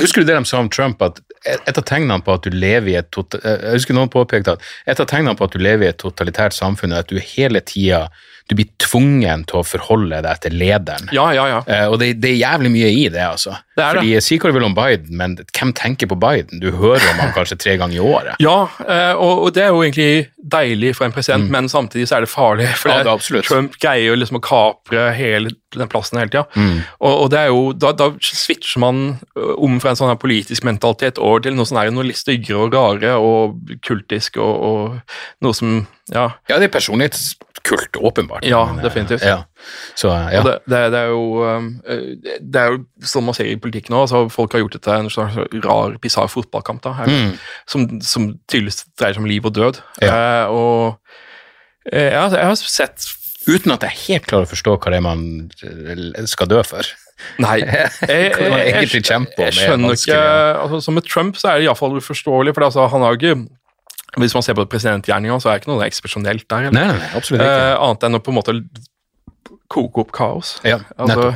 Husker 0.00 0.22
du 0.24 0.30
det 0.30 0.38
de 0.38 0.50
sa 0.50 0.62
om 0.62 0.70
Trump, 0.72 1.02
at 1.06 1.20
et 1.46 1.78
av 1.78 1.84
tegnene 1.86 2.18
på 2.26 2.34
at 2.34 2.42
du 2.42 2.50
lever 2.50 2.90
i 2.90 2.96
et 2.98 3.06
totalitært 3.14 3.62
Jeg 3.62 3.78
husker 3.78 3.94
noen 3.94 4.10
påpekte 4.10 4.56
at 4.56 4.64
et 4.90 5.02
av 5.02 5.06
tegnene 5.06 5.36
på 5.38 5.46
at 5.46 5.54
du 5.54 5.62
lever 5.62 5.86
i 5.86 5.90
et 5.92 6.00
totalitært 6.00 6.56
samfunn, 6.56 6.96
er 6.96 7.04
at 7.04 7.12
du 7.12 7.20
hele 7.22 7.62
tida 7.62 8.08
du 8.48 8.54
blir 8.54 8.68
tvungen 8.78 9.42
til 9.50 9.58
å 9.58 9.64
forholde 9.66 10.20
deg 10.22 10.40
til 10.44 10.52
lederen. 10.54 11.08
ja, 11.12 11.30
ja, 11.34 11.46
ja. 11.50 11.62
Eh, 11.66 11.86
og 11.90 11.98
det, 11.98 12.12
det 12.22 12.30
er 12.30 12.36
jævlig 12.44 12.70
mye 12.70 12.90
i 12.94 13.08
det, 13.10 13.24
altså. 13.26 13.56
Det 13.76 13.82
er 13.84 13.98
det. 13.98 14.02
Fordi 14.04 14.20
Si 14.22 14.38
hva 14.38 14.48
du 14.52 14.54
vil 14.56 14.64
om 14.68 14.74
Biden, 14.76 15.16
men 15.18 15.34
hvem 15.36 15.72
tenker 15.76 16.06
på 16.08 16.16
Biden? 16.22 16.60
Du 16.62 16.70
hører 16.70 17.02
om 17.10 17.18
han 17.24 17.32
kanskje 17.34 17.58
tre 17.60 17.74
ganger 17.76 17.98
i 17.98 18.04
året. 18.06 18.38
Ja, 18.40 18.68
eh, 18.86 19.12
og, 19.18 19.42
og 19.48 19.52
det 19.56 19.64
er 19.66 19.72
jo 19.74 19.82
egentlig 19.82 20.28
deilig 20.46 20.94
for 20.96 21.04
en 21.08 21.12
president, 21.16 21.50
men 21.50 21.66
samtidig 21.68 22.06
så 22.08 22.16
er 22.20 22.24
det 22.26 22.30
farlig. 22.32 22.68
For 22.78 22.88
Mm. 22.90 23.02
Ja, 23.04 23.16
det- 23.18 23.32
det. 23.34 23.44
Trump 23.48 23.74
greier 23.82 24.06
jo 24.12 24.14
liksom 24.16 24.38
å 24.38 24.44
kapre 24.46 25.08
hele 25.18 25.50
den 25.76 25.88
plassen 25.92 26.18
hele 26.18 26.30
tida. 26.30 26.46
Mm. 26.54 26.78
Og, 27.02 27.14
og 27.24 27.30
det 27.34 27.38
er 27.42 27.46
jo, 27.50 27.72
da, 27.74 27.90
da 27.92 28.10
switcher 28.22 28.78
man 28.80 29.18
om 29.36 29.80
fra 29.82 29.90
en 29.90 29.96
sånn 29.98 30.08
her 30.14 30.16
politisk 30.22 30.64
mentalitet 30.64 31.18
over 31.18 31.40
til 31.44 31.52
noe 31.58 31.66
sånn 31.68 31.82
her, 31.82 31.90
noe 31.92 32.06
litt 32.06 32.16
styggere 32.22 32.62
og 32.68 32.72
rare 32.78 33.16
og 33.18 33.58
kultisk 33.84 34.38
og, 34.38 34.54
og 34.70 35.16
noe 35.44 35.52
som 35.58 35.86
Ja. 36.14 36.28
Ja, 36.48 36.60
det 36.62 36.68
er 36.70 36.74
personlighetskult, 37.66 37.96
åpenbart. 38.02 38.44
Ja, 38.44 38.64
Men, 38.66 38.78
eh, 38.78 38.82
definitivt. 38.84 39.22
Ja. 39.22 39.44
Så, 39.94 40.08
eh, 40.10 40.34
ja. 40.34 40.42
Det, 40.42 40.54
det, 40.66 40.80
det 40.92 41.00
er 41.00 41.08
jo 41.08 41.42
ø, 41.42 41.56
det 42.40 42.60
er 42.62 42.70
jo 42.72 42.78
sånn 43.02 43.24
man 43.26 43.34
ser 43.34 43.46
i 43.50 43.56
politikk 43.56 43.90
nå. 43.90 44.04
altså 44.06 44.24
Folk 44.30 44.52
har 44.52 44.60
gjort 44.64 44.72
det 44.78 44.82
til 44.86 44.92
en 44.92 45.10
slags 45.10 45.36
rar, 45.64 45.96
bisarr 46.02 46.28
fotballkamp. 46.32 46.82
da, 46.82 46.92
her, 46.92 47.06
Mm. 47.06 47.36
som, 47.66 47.86
som 48.00 48.38
tydeligvis 48.48 48.84
dreier 48.98 49.14
seg 49.14 49.22
om 49.22 49.30
liv 49.30 49.44
og 49.46 49.54
død. 49.54 49.80
Ja. 50.02 50.12
Eh, 50.14 50.46
og 50.50 50.98
eh, 51.92 52.12
jeg, 52.12 52.44
har- 52.44 52.56
sett 52.56 53.12
Uten 53.46 53.70
at 53.70 53.84
jeg 53.86 53.94
helt 54.08 54.24
klarer 54.26 54.42
å 54.42 54.50
forstå 54.50 54.72
hva 54.74 54.90
det 54.90 54.96
er 54.98 55.02
man 55.06 55.20
eh, 55.62 56.24
skal 56.26 56.48
dø 56.50 56.62
for. 56.66 56.82
Nei. 57.38 57.60
Jeg, 57.64 57.92
jeg, 58.10 58.32
jeg, 58.36 58.50
jeg 58.50 59.04
er 59.46 59.54
skjønner 59.56 59.94
ikke 59.94 60.16
altså, 60.60 60.80
Som 60.84 60.94
med 60.98 61.06
Trump 61.08 61.38
så 61.40 61.48
er 61.54 61.58
det 61.62 61.64
iallfall 61.64 61.94
uforståelig, 61.96 62.52
for 62.54 62.66
altså, 62.66 62.84
han 62.92 63.00
har 63.06 63.14
jo 63.14 63.20
ikke 63.22 63.46
Hvis 64.16 64.34
man 64.36 64.44
ser 64.44 64.56
på 64.56 64.64
presidentgjerninga, 64.72 65.38
så 65.42 65.50
er 65.50 65.56
det 65.56 65.64
ikke 65.64 65.72
noe 65.74 65.86
eksepsjonelt 65.86 66.46
der. 66.48 66.70
Nei, 66.72 66.84
nei, 66.96 67.08
absolutt 67.18 67.42
ikke. 67.44 67.64
Eh, 67.68 67.72
annet 67.76 68.06
enn 68.08 68.18
å 68.18 68.22
på 68.24 68.32
en 68.32 68.38
måte 68.38 68.54
koke 69.72 70.02
opp 70.04 70.12
kaos. 70.14 70.56
Ja, 70.66 70.78
Altså, 70.96 71.34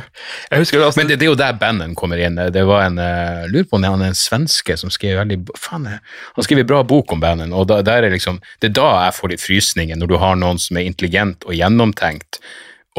husker 0.55 0.79
det, 0.79 0.85
altså, 0.85 0.99
Men 0.99 1.09
det, 1.09 1.17
det 1.19 1.27
er 1.27 1.31
jo 1.31 1.37
der 1.39 1.53
Bannon 1.59 1.95
kommer 1.95 2.19
inn. 2.21 2.39
Det 2.53 2.63
var 2.67 2.85
en, 2.87 2.97
uh, 2.97 3.45
lurer 3.51 3.67
på 3.67 3.77
om 3.77 3.85
han 3.85 4.03
er 4.05 4.13
en 4.13 4.17
svenske 4.17 4.77
som 4.79 4.91
skrev 4.93 5.19
veldig 5.19 5.39
faen, 5.59 5.87
eh, 5.87 5.99
Han 6.35 6.47
skrev 6.47 6.63
en 6.63 6.69
bra 6.71 6.81
bok 6.87 7.11
om 7.11 7.21
Bannon, 7.23 7.53
og 7.53 7.67
da, 7.71 7.81
der 7.85 8.07
er 8.07 8.15
liksom, 8.15 8.41
det 8.63 8.71
er 8.71 8.77
da 8.79 8.89
jeg 9.05 9.17
får 9.19 9.33
litt 9.33 9.45
frysninger, 9.45 9.99
når 9.99 10.13
du 10.13 10.17
har 10.21 10.39
noen 10.39 10.59
som 10.61 10.79
er 10.79 10.87
intelligent 10.87 11.45
og 11.47 11.55
gjennomtenkt, 11.57 12.41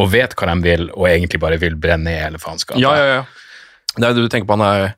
og 0.00 0.12
vet 0.12 0.36
hva 0.36 0.52
de 0.52 0.62
vil, 0.64 0.88
og 0.94 1.08
egentlig 1.08 1.40
bare 1.40 1.60
vil 1.60 1.76
brenne 1.80 2.10
ned 2.10 2.20
hele 2.22 2.40
faenskapet. 2.40 2.80
Ja, 2.82 2.94
ja, 2.96 3.20
ja. 3.20 3.22
Det 3.96 4.08
er 4.08 4.16
det 4.16 4.24
du 4.24 4.32
tenker 4.32 4.48
på, 4.48 4.56
han 4.56 4.68
er 4.68 4.94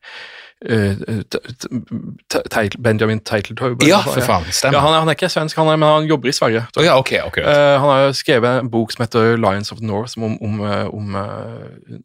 eh, 0.64 0.96
Benjamin 2.78 3.20
Teiteltaub. 3.20 3.82
Ja, 3.86 4.00
for 4.06 4.20
faen, 4.24 4.46
stemmer. 4.50 4.78
Ja, 4.78 4.82
han, 4.84 4.94
er, 4.94 5.02
han 5.04 5.10
er 5.12 5.18
ikke 5.18 5.30
svensk, 5.32 5.58
han 5.60 5.70
er, 5.72 5.78
men 5.80 5.88
han 5.88 6.08
jobber 6.08 6.30
i 6.30 6.34
Sverige. 6.36 6.64
Oh, 6.78 6.84
ja, 6.84 6.98
okay, 6.98 7.20
okay, 7.26 7.44
Eh, 7.44 7.80
han 7.80 7.88
har 7.90 8.12
skrevet 8.16 8.60
en 8.62 8.70
bok 8.70 8.92
som 8.92 9.04
heter 9.04 9.36
Lions 9.40 9.72
of 9.72 9.80
the 9.82 9.86
North, 9.86 10.14
som 10.14 10.26
om, 10.28 10.38
om, 10.42 10.62
eh, 10.64 10.86
om 10.94 11.18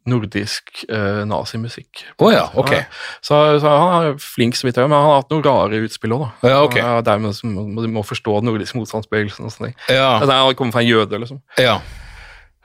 nordisk 0.06 0.84
uh, 0.92 1.22
nazimusikk. 1.28 2.04
Oh, 2.18 2.32
ja, 2.32 2.48
ok. 2.54 2.74
Så, 3.22 3.38
så 3.60 3.68
han 3.68 4.10
er 4.10 4.20
flink, 4.20 4.58
så 4.58 4.68
vidt 4.68 4.80
jeg 4.80 4.88
men 4.90 4.98
han 4.98 5.08
har 5.08 5.22
hatt 5.22 5.32
noen 5.32 5.46
rare 5.46 5.80
utspill 5.86 6.16
òg. 6.16 6.28
Ja, 6.46 6.60
okay. 6.64 6.84
Dermed 7.06 7.40
må 7.44 7.84
du 7.84 7.88
må 7.90 8.04
forstå 8.06 8.40
den 8.40 8.50
nordiske 8.50 8.78
motstandsbevegelsen 8.78 9.48
og 9.48 9.54
sånne 9.54 9.72
ting. 9.72 9.80
Ja, 9.88 10.18
Altså, 10.20 10.32
han 10.36 10.54
kommer 10.58 10.76
fra 10.76 10.84
en 10.84 10.90
jøde, 10.90 11.18
liksom. 11.22 11.42
ja. 11.58 11.80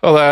Og 0.05 0.17
det 0.17 0.31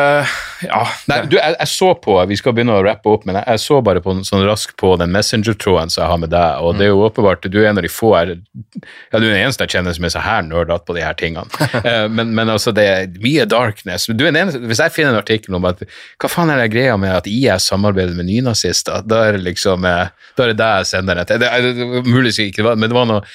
Ja. 0.64 0.80
Nei, 1.12 1.18
du, 1.28 1.34
jeg, 1.36 1.56
jeg 1.60 1.68
så 1.68 1.90
på, 2.00 2.14
vi 2.30 2.38
skal 2.40 2.54
begynne 2.56 2.78
å 2.78 2.84
rappe 2.86 3.10
opp, 3.12 3.26
men 3.28 3.36
jeg, 3.36 3.44
jeg 3.52 3.62
så 3.66 3.82
bare 3.84 4.00
på, 4.04 4.14
sånn 4.24 4.45
raskt 4.48 4.78
på 4.80 4.94
den 5.02 5.12
messenger-tråden 5.12 5.91
som 5.91 6.06
jeg 6.06 6.12
har 6.14 6.22
med 6.22 6.32
deg, 6.32 6.62
og 6.64 6.78
det 6.80 6.86
er 6.86 6.94
jo 6.94 7.02
åpenbart, 7.04 7.44
du 7.52 7.58
er 7.60 7.68
en 7.68 7.82
av 7.82 7.84
de 7.84 7.91
få 7.91 8.14
her, 8.16 8.32
ja, 8.38 9.18
du 9.18 9.26
er 9.26 9.34
den 9.34 9.41
eneste 9.41 9.68
jeg 9.68 9.74
kjenner 9.76 9.98
som 9.98 10.08
er 10.08 10.14
så 10.14 10.24
her 10.24 10.45
nerdete 10.48 10.88
på 10.88 10.95
de 10.95 11.04
her 11.04 11.18
tingene. 11.20 11.52
Eh, 11.84 12.06
men, 12.08 12.30
men 12.38 12.48
altså, 12.48 12.72
det 12.72 12.84
er 12.88 13.10
mye 13.20 13.44
darkness. 13.50 14.06
Du 14.08 14.22
er 14.24 14.30
den 14.30 14.38
eneste, 14.40 14.62
hvis 14.70 14.80
jeg 14.80 14.94
finner 14.95 15.12
en 15.12 15.20
artikkel 15.20 15.58
om 15.58 15.66
at, 15.68 15.82
hva 16.22 16.30
faen 16.32 16.52
er 16.54 16.62
det 16.62 16.70
greia 16.72 16.94
med 17.02 17.12
at 17.12 17.28
IS 17.28 17.68
samarbeider 17.74 18.16
med 18.16 18.30
nynazister, 18.30 19.04
da 19.04 19.20
er 19.28 19.36
det 19.36 19.44
liksom, 19.50 19.84
eh, 19.90 20.14
da 20.38 20.45
er 20.45 20.54
det 20.54 20.60
deg 20.62 20.78
jeg 20.80 20.91
sender 20.94 21.20
det 21.20 21.26
til. 21.28 21.41
Det 21.44 21.50
det, 21.66 21.74
det 21.76 22.00
er 22.00 22.08
mulig 22.08 22.32
ikke 22.45 22.72
men 22.72 22.88
det 22.88 22.95
var 22.95 23.10
noe, 23.10 23.26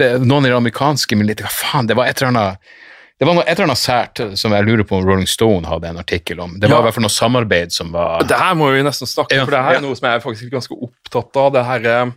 det, 0.00 0.14
noen 0.24 0.48
i 0.48 0.52
det 0.54 0.56
amerikanske 0.56 1.18
militæret, 1.20 1.50
hva 1.50 1.72
faen, 1.74 1.90
det 1.90 1.98
var 1.98 2.08
et 2.08 2.22
eller 2.22 2.32
annet, 2.32 2.72
det 3.18 3.26
var 3.26 3.34
noe, 3.34 3.42
et 3.42 3.56
eller 3.56 3.66
annet 3.72 3.80
sært 3.82 4.20
som 4.38 4.52
jeg 4.54 4.66
lurer 4.68 4.86
på 4.86 4.94
om 4.98 5.06
Rolling 5.06 5.26
Stone 5.26 5.66
hadde 5.66 5.88
en 5.90 5.98
artikkel 5.98 6.38
om. 6.40 6.52
Det 6.60 6.68
var 6.70 6.78
Ja. 6.78 6.80
i 6.80 6.86
hvert 6.86 6.94
fall 6.94 7.02
noe 7.02 7.10
samarbeid 7.10 7.72
som 7.74 7.90
var 7.92 8.22
Det 8.22 8.38
her 8.38 8.54
må 8.54 8.70
vi 8.72 8.82
nesten 8.86 9.10
snakke 9.10 9.34
om, 9.34 9.38
Ja, 9.40 9.44
for 9.44 9.56
det 9.56 9.64
her 9.64 9.74
er 9.80 9.80
noe 9.82 9.96
som 9.98 10.06
jeg 10.06 10.16
er 10.20 10.20
faktisk 10.22 10.52
ganske 10.52 10.76
opptatt 10.78 11.36
av. 11.42 11.52
Det 11.52 11.64
her 11.66 11.86
eh, 11.86 12.12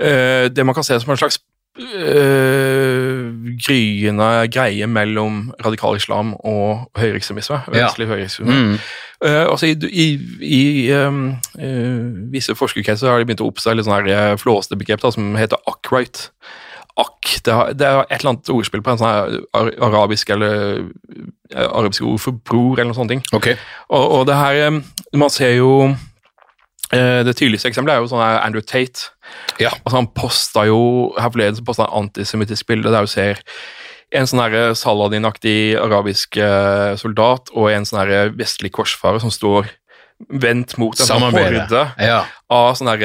eh, 0.00 0.48
Det 0.48 0.66
man 0.66 0.74
kan 0.74 0.84
se 0.84 1.00
som 1.00 1.10
en 1.10 1.16
slags 1.16 1.38
eh, 1.80 3.30
gryende 3.64 4.28
greie 4.52 4.86
mellom 4.86 5.52
radikal 5.64 5.96
islam 5.96 6.34
og 6.44 6.90
høyreekstremisme. 6.98 7.62
Vestlig 7.72 8.08
høyreekstremisme. 8.10 8.74
Mm. 8.74 8.78
Uh, 9.24 9.50
altså 9.52 9.66
I, 9.68 9.74
i, 9.92 10.06
i 10.40 10.92
um, 10.96 11.36
uh, 11.60 12.32
visse 12.32 12.54
forskerkretser 12.56 13.10
har 13.10 13.20
de 13.20 13.26
begynt 13.28 13.42
å 13.44 13.50
oppstå 13.50 13.74
litt 13.76 13.84
sånn 13.84 13.98
her 13.98 14.08
eh, 14.08 14.36
flåste 14.40 14.78
begrep 14.80 15.02
da, 15.02 15.10
som 15.12 15.34
heter 15.36 15.60
akk-right. 15.68 16.30
Akk, 17.00 17.30
det, 17.46 17.54
det 17.80 17.86
er 17.88 18.02
et 18.04 18.18
eller 18.20 18.32
annet 18.34 18.50
ordspill 18.52 18.82
på 18.84 18.92
en 18.92 19.00
sånn 19.00 19.40
ar 19.56 19.70
arabisk 19.88 20.30
eller 20.34 20.54
eh, 20.80 21.66
arabisk 21.66 22.04
ord 22.06 22.20
for 22.22 22.36
bror, 22.46 22.76
eller 22.78 22.90
noe 22.92 22.98
sånt. 22.98 23.12
ting. 23.14 23.22
Okay. 23.36 23.56
Og, 23.88 24.04
og 24.20 24.26
det 24.28 24.36
her 24.38 24.60
eh, 24.66 24.80
Man 25.16 25.32
ser 25.32 25.54
jo 25.56 25.70
eh, 26.92 27.20
Det 27.26 27.36
tydeligste 27.38 27.70
eksempelet 27.70 27.96
er 27.96 28.04
jo 28.04 28.10
sånn 28.12 28.24
Andrew 28.24 28.62
Tate. 28.64 29.10
Ja. 29.62 29.72
Altså 29.84 29.96
Han 29.98 30.10
posta 30.16 30.66
jo 30.68 30.80
her 31.18 31.30
forleden 31.32 31.58
så 31.60 31.66
posta 31.66 31.86
han 31.88 32.06
antisemittisk 32.08 32.68
bilde 32.70 32.92
der 32.92 33.06
du 33.06 33.10
ser 33.12 33.40
en 34.10 34.26
sånn 34.26 34.74
Saladin-aktig 34.74 35.76
arabisk 35.78 36.34
soldat 36.98 37.52
og 37.54 37.68
en 37.70 37.84
sånn 37.86 38.34
vestlig 38.34 38.72
korsfarer 38.74 39.22
som 39.22 39.30
står 39.30 39.68
vendt 40.42 40.74
mot 40.82 40.98
en 40.98 41.06
sånn 41.06 41.28
horde 41.30 41.84
Ja. 42.02 42.24
av 42.50 42.72
sånne 42.74 42.96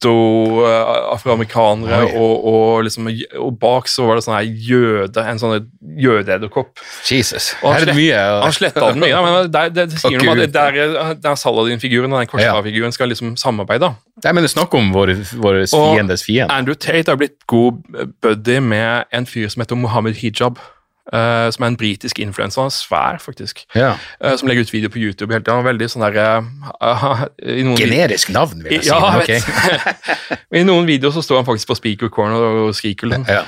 her 0.00 0.08
getto-afroamerikanere, 0.08 2.14
og, 2.16 2.44
og, 2.46 2.84
liksom, 2.84 3.08
og 3.38 3.58
bak 3.60 3.88
så 3.88 4.06
var 4.08 4.14
det 4.18 4.24
sånn 4.24 4.36
her 4.36 4.44
jøde, 4.48 5.24
en 5.24 5.38
sånn 5.40 5.66
jødeedderkopp. 6.00 6.78
Jesus. 7.08 7.52
Og 7.62 7.68
han 7.72 7.76
Her 7.76 7.82
er 7.82 7.86
det 7.92 7.96
mye. 7.98 8.20
Han 8.44 8.52
sletta 8.56 8.80
den 8.92 9.00
mye, 9.04 9.16
men 9.26 9.32
det, 9.52 9.64
det, 9.76 9.84
det 9.92 9.98
sier 10.00 10.16
Å, 10.16 10.18
noe 10.22 10.26
om 10.26 10.32
at 10.32 10.36
Gud. 10.40 10.46
det 10.46 10.52
der, 10.56 10.72
der 11.20 11.34
Saladin-figuren 11.40 12.12
og 12.12 12.18
den 12.22 12.30
korsfarerfiguren 12.32 12.92
skal 12.96 13.08
liksom 13.12 13.28
samarbeide. 13.40 13.88
Nei, 14.24 14.32
men 14.32 14.40
det 14.44 14.48
er 14.50 14.54
snakk 14.56 14.72
om 14.76 14.86
vår, 14.94 15.08
vår 15.40 15.54
fiendes 15.70 16.22
fiende. 16.26 16.52
Andrew 16.54 16.76
Tate 16.76 17.08
har 17.12 17.18
blitt 17.20 17.38
god 17.50 17.74
buddy 18.20 18.58
med 18.64 19.04
en 19.16 19.26
fyr 19.28 19.48
som 19.52 19.60
heter 19.64 19.76
Mohammed 19.80 20.14
Hijab. 20.20 20.56
Eh, 21.12 21.46
som 21.54 21.64
er 21.64 21.72
en 21.72 21.76
britisk 21.76 22.18
influenser. 22.18 22.62
Han 22.62 22.70
er 22.70 22.74
svær, 22.74 23.20
faktisk. 23.22 23.64
Ja. 23.74 23.94
Uh, 24.24 24.34
som 24.36 24.48
legger 24.48 24.66
ut 24.66 24.72
video 24.72 24.90
på 24.92 25.00
YouTube. 25.00 25.32
Helt, 25.34 25.48
han 25.48 25.62
er 25.62 25.68
veldig 25.70 25.88
sånn 25.92 26.04
der 26.06 26.18
uh, 26.84 27.24
Generisk 27.78 28.32
navn, 28.34 28.62
vil 28.64 28.78
jeg 28.78 28.88
si. 28.88 28.92
Ja, 28.92 29.16
jeg 29.20 29.40
okay. 29.40 30.38
I 30.60 30.64
noen 30.66 30.88
videoer 30.88 31.14
så 31.16 31.24
står 31.24 31.42
han 31.42 31.48
faktisk 31.48 31.72
på 31.72 31.78
speaker 31.80 32.12
corner 32.12 32.66
og 32.66 32.76
skriker. 32.78 33.12
Liksom. 33.12 33.26
Ja. 33.30 33.42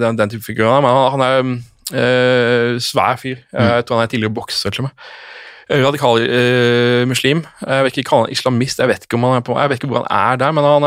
Den, 0.00 0.18
den 0.20 0.32
type 0.32 0.46
figur. 0.46 0.70
Men 0.84 0.90
han, 0.90 1.12
han 1.16 1.58
er 1.92 2.80
svær 2.80 3.18
fyr. 3.20 3.42
Mm. 3.52 3.60
Jeg 3.66 3.84
tror 3.86 4.00
han 4.00 4.06
er 4.06 4.14
tidligere 4.14 4.34
bokser, 4.34 4.70
til 4.70 4.86
og 4.86 4.90
med. 4.90 5.12
Eh, 5.68 5.82
Radikal 5.82 6.22
uh, 6.22 7.02
muslim. 7.08 7.42
Jeg 7.60 7.86
vet 7.86 7.96
ikke 7.96 8.08
kalle 8.10 8.26
han 8.26 8.34
islamist, 8.34 8.80
jeg 8.82 8.90
vet 8.90 9.06
ikke, 9.06 9.18
om 9.18 9.26
han 9.28 9.38
er 9.38 9.44
på, 9.46 9.56
jeg 9.58 9.70
vet 9.70 9.80
ikke 9.80 9.90
hvor 9.92 10.02
han 10.02 10.10
er 10.12 10.40
der, 10.42 10.54
men 10.56 10.66
han, 10.66 10.86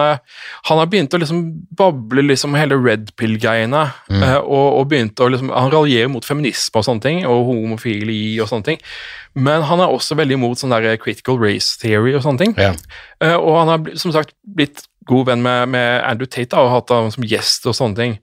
han 0.69 0.81
har 0.81 0.89
begynt 0.91 1.15
å 1.15 1.19
liksom 1.22 1.43
bable 1.77 2.26
liksom 2.27 2.57
hele 2.60 2.80
red 2.81 3.14
pill-greiene. 3.19 3.85
Mm. 4.10 4.23
Uh, 4.23 4.39
og, 4.41 4.68
og 4.81 4.89
begynt 4.91 5.22
å 5.22 5.30
liksom, 5.31 5.53
Han 5.56 5.72
raljerer 5.73 6.11
mot 6.11 6.26
feminisme 6.26 6.81
og 6.81 6.88
sånne 6.88 7.06
ting, 7.06 7.22
og 7.30 7.45
homofili 7.52 8.19
og 8.43 8.52
sånne 8.52 8.72
ting. 8.72 8.84
Men 9.35 9.65
han 9.68 9.84
er 9.84 9.91
også 9.91 10.18
veldig 10.19 10.39
imot 10.39 10.61
sånn 10.61 10.76
der 10.76 10.95
critical 11.02 11.39
race 11.41 11.80
theory 11.81 12.15
og 12.15 12.23
sånne 12.26 12.43
ting. 12.43 12.57
Ja. 12.60 12.76
Uh, 13.23 13.38
og 13.38 13.61
han 13.61 13.73
har 13.73 13.97
som 13.99 14.14
sagt 14.15 14.35
blitt 14.43 14.88
god 15.06 15.30
venn 15.30 15.43
med, 15.45 15.69
med 15.69 16.02
Andrew 16.06 16.30
Tate 16.30 16.52
da, 16.56 16.64
og 16.64 16.73
hatt 16.73 16.93
ham 16.93 17.11
som 17.14 17.26
gjest 17.27 17.68
og 17.69 17.77
sånne 17.77 17.99
ting. 17.99 18.18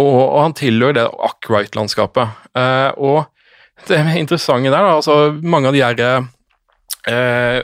Og, 0.00 0.16
og 0.16 0.38
han 0.44 0.56
tilhører 0.56 0.96
det 0.96 1.06
Ackwright-landskapet. 1.28 2.36
Eh, 2.56 2.90
og 2.96 3.28
interessante 3.88 4.70
der, 4.70 4.82
da, 4.84 4.96
altså 4.98 5.40
mange 5.42 5.68
av 5.68 5.74
de 5.74 5.80
her 5.82 6.00
eh, 7.08 7.62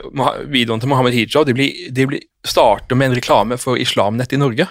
videoene 0.49 0.81
til 0.81 0.89
Mohammed 0.89 1.13
Hijab 1.13 1.45
de 1.47 1.53
blir, 1.53 1.87
de 1.93 2.07
blir 2.09 2.23
starter 2.47 2.95
med 2.97 3.11
en 3.11 3.17
reklame 3.19 3.57
for 3.57 3.77
Islamnett 3.77 4.33
i 4.33 4.37
Norge. 4.41 4.67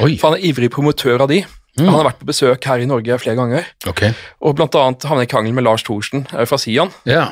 Oi. 0.00 0.16
For 0.18 0.30
han 0.30 0.38
er 0.38 0.46
ivrig 0.48 0.70
promotør 0.70 1.24
av 1.26 1.28
de. 1.32 1.44
Han 1.78 1.92
har 1.94 2.08
vært 2.08 2.18
på 2.18 2.26
besøk 2.26 2.64
her 2.66 2.80
i 2.82 2.88
Norge 2.90 3.18
flere 3.22 3.36
ganger, 3.38 3.66
Okay. 3.86 4.10
og 4.42 4.56
blant 4.58 4.74
annet 4.74 5.04
havnet 5.06 5.28
i 5.28 5.30
krangel 5.30 5.54
med 5.54 5.62
Lars 5.62 5.84
Thorsen 5.86 6.24
eh, 6.32 6.44
fra 6.48 6.58
Sian. 6.58 6.90
Ja. 7.06 7.28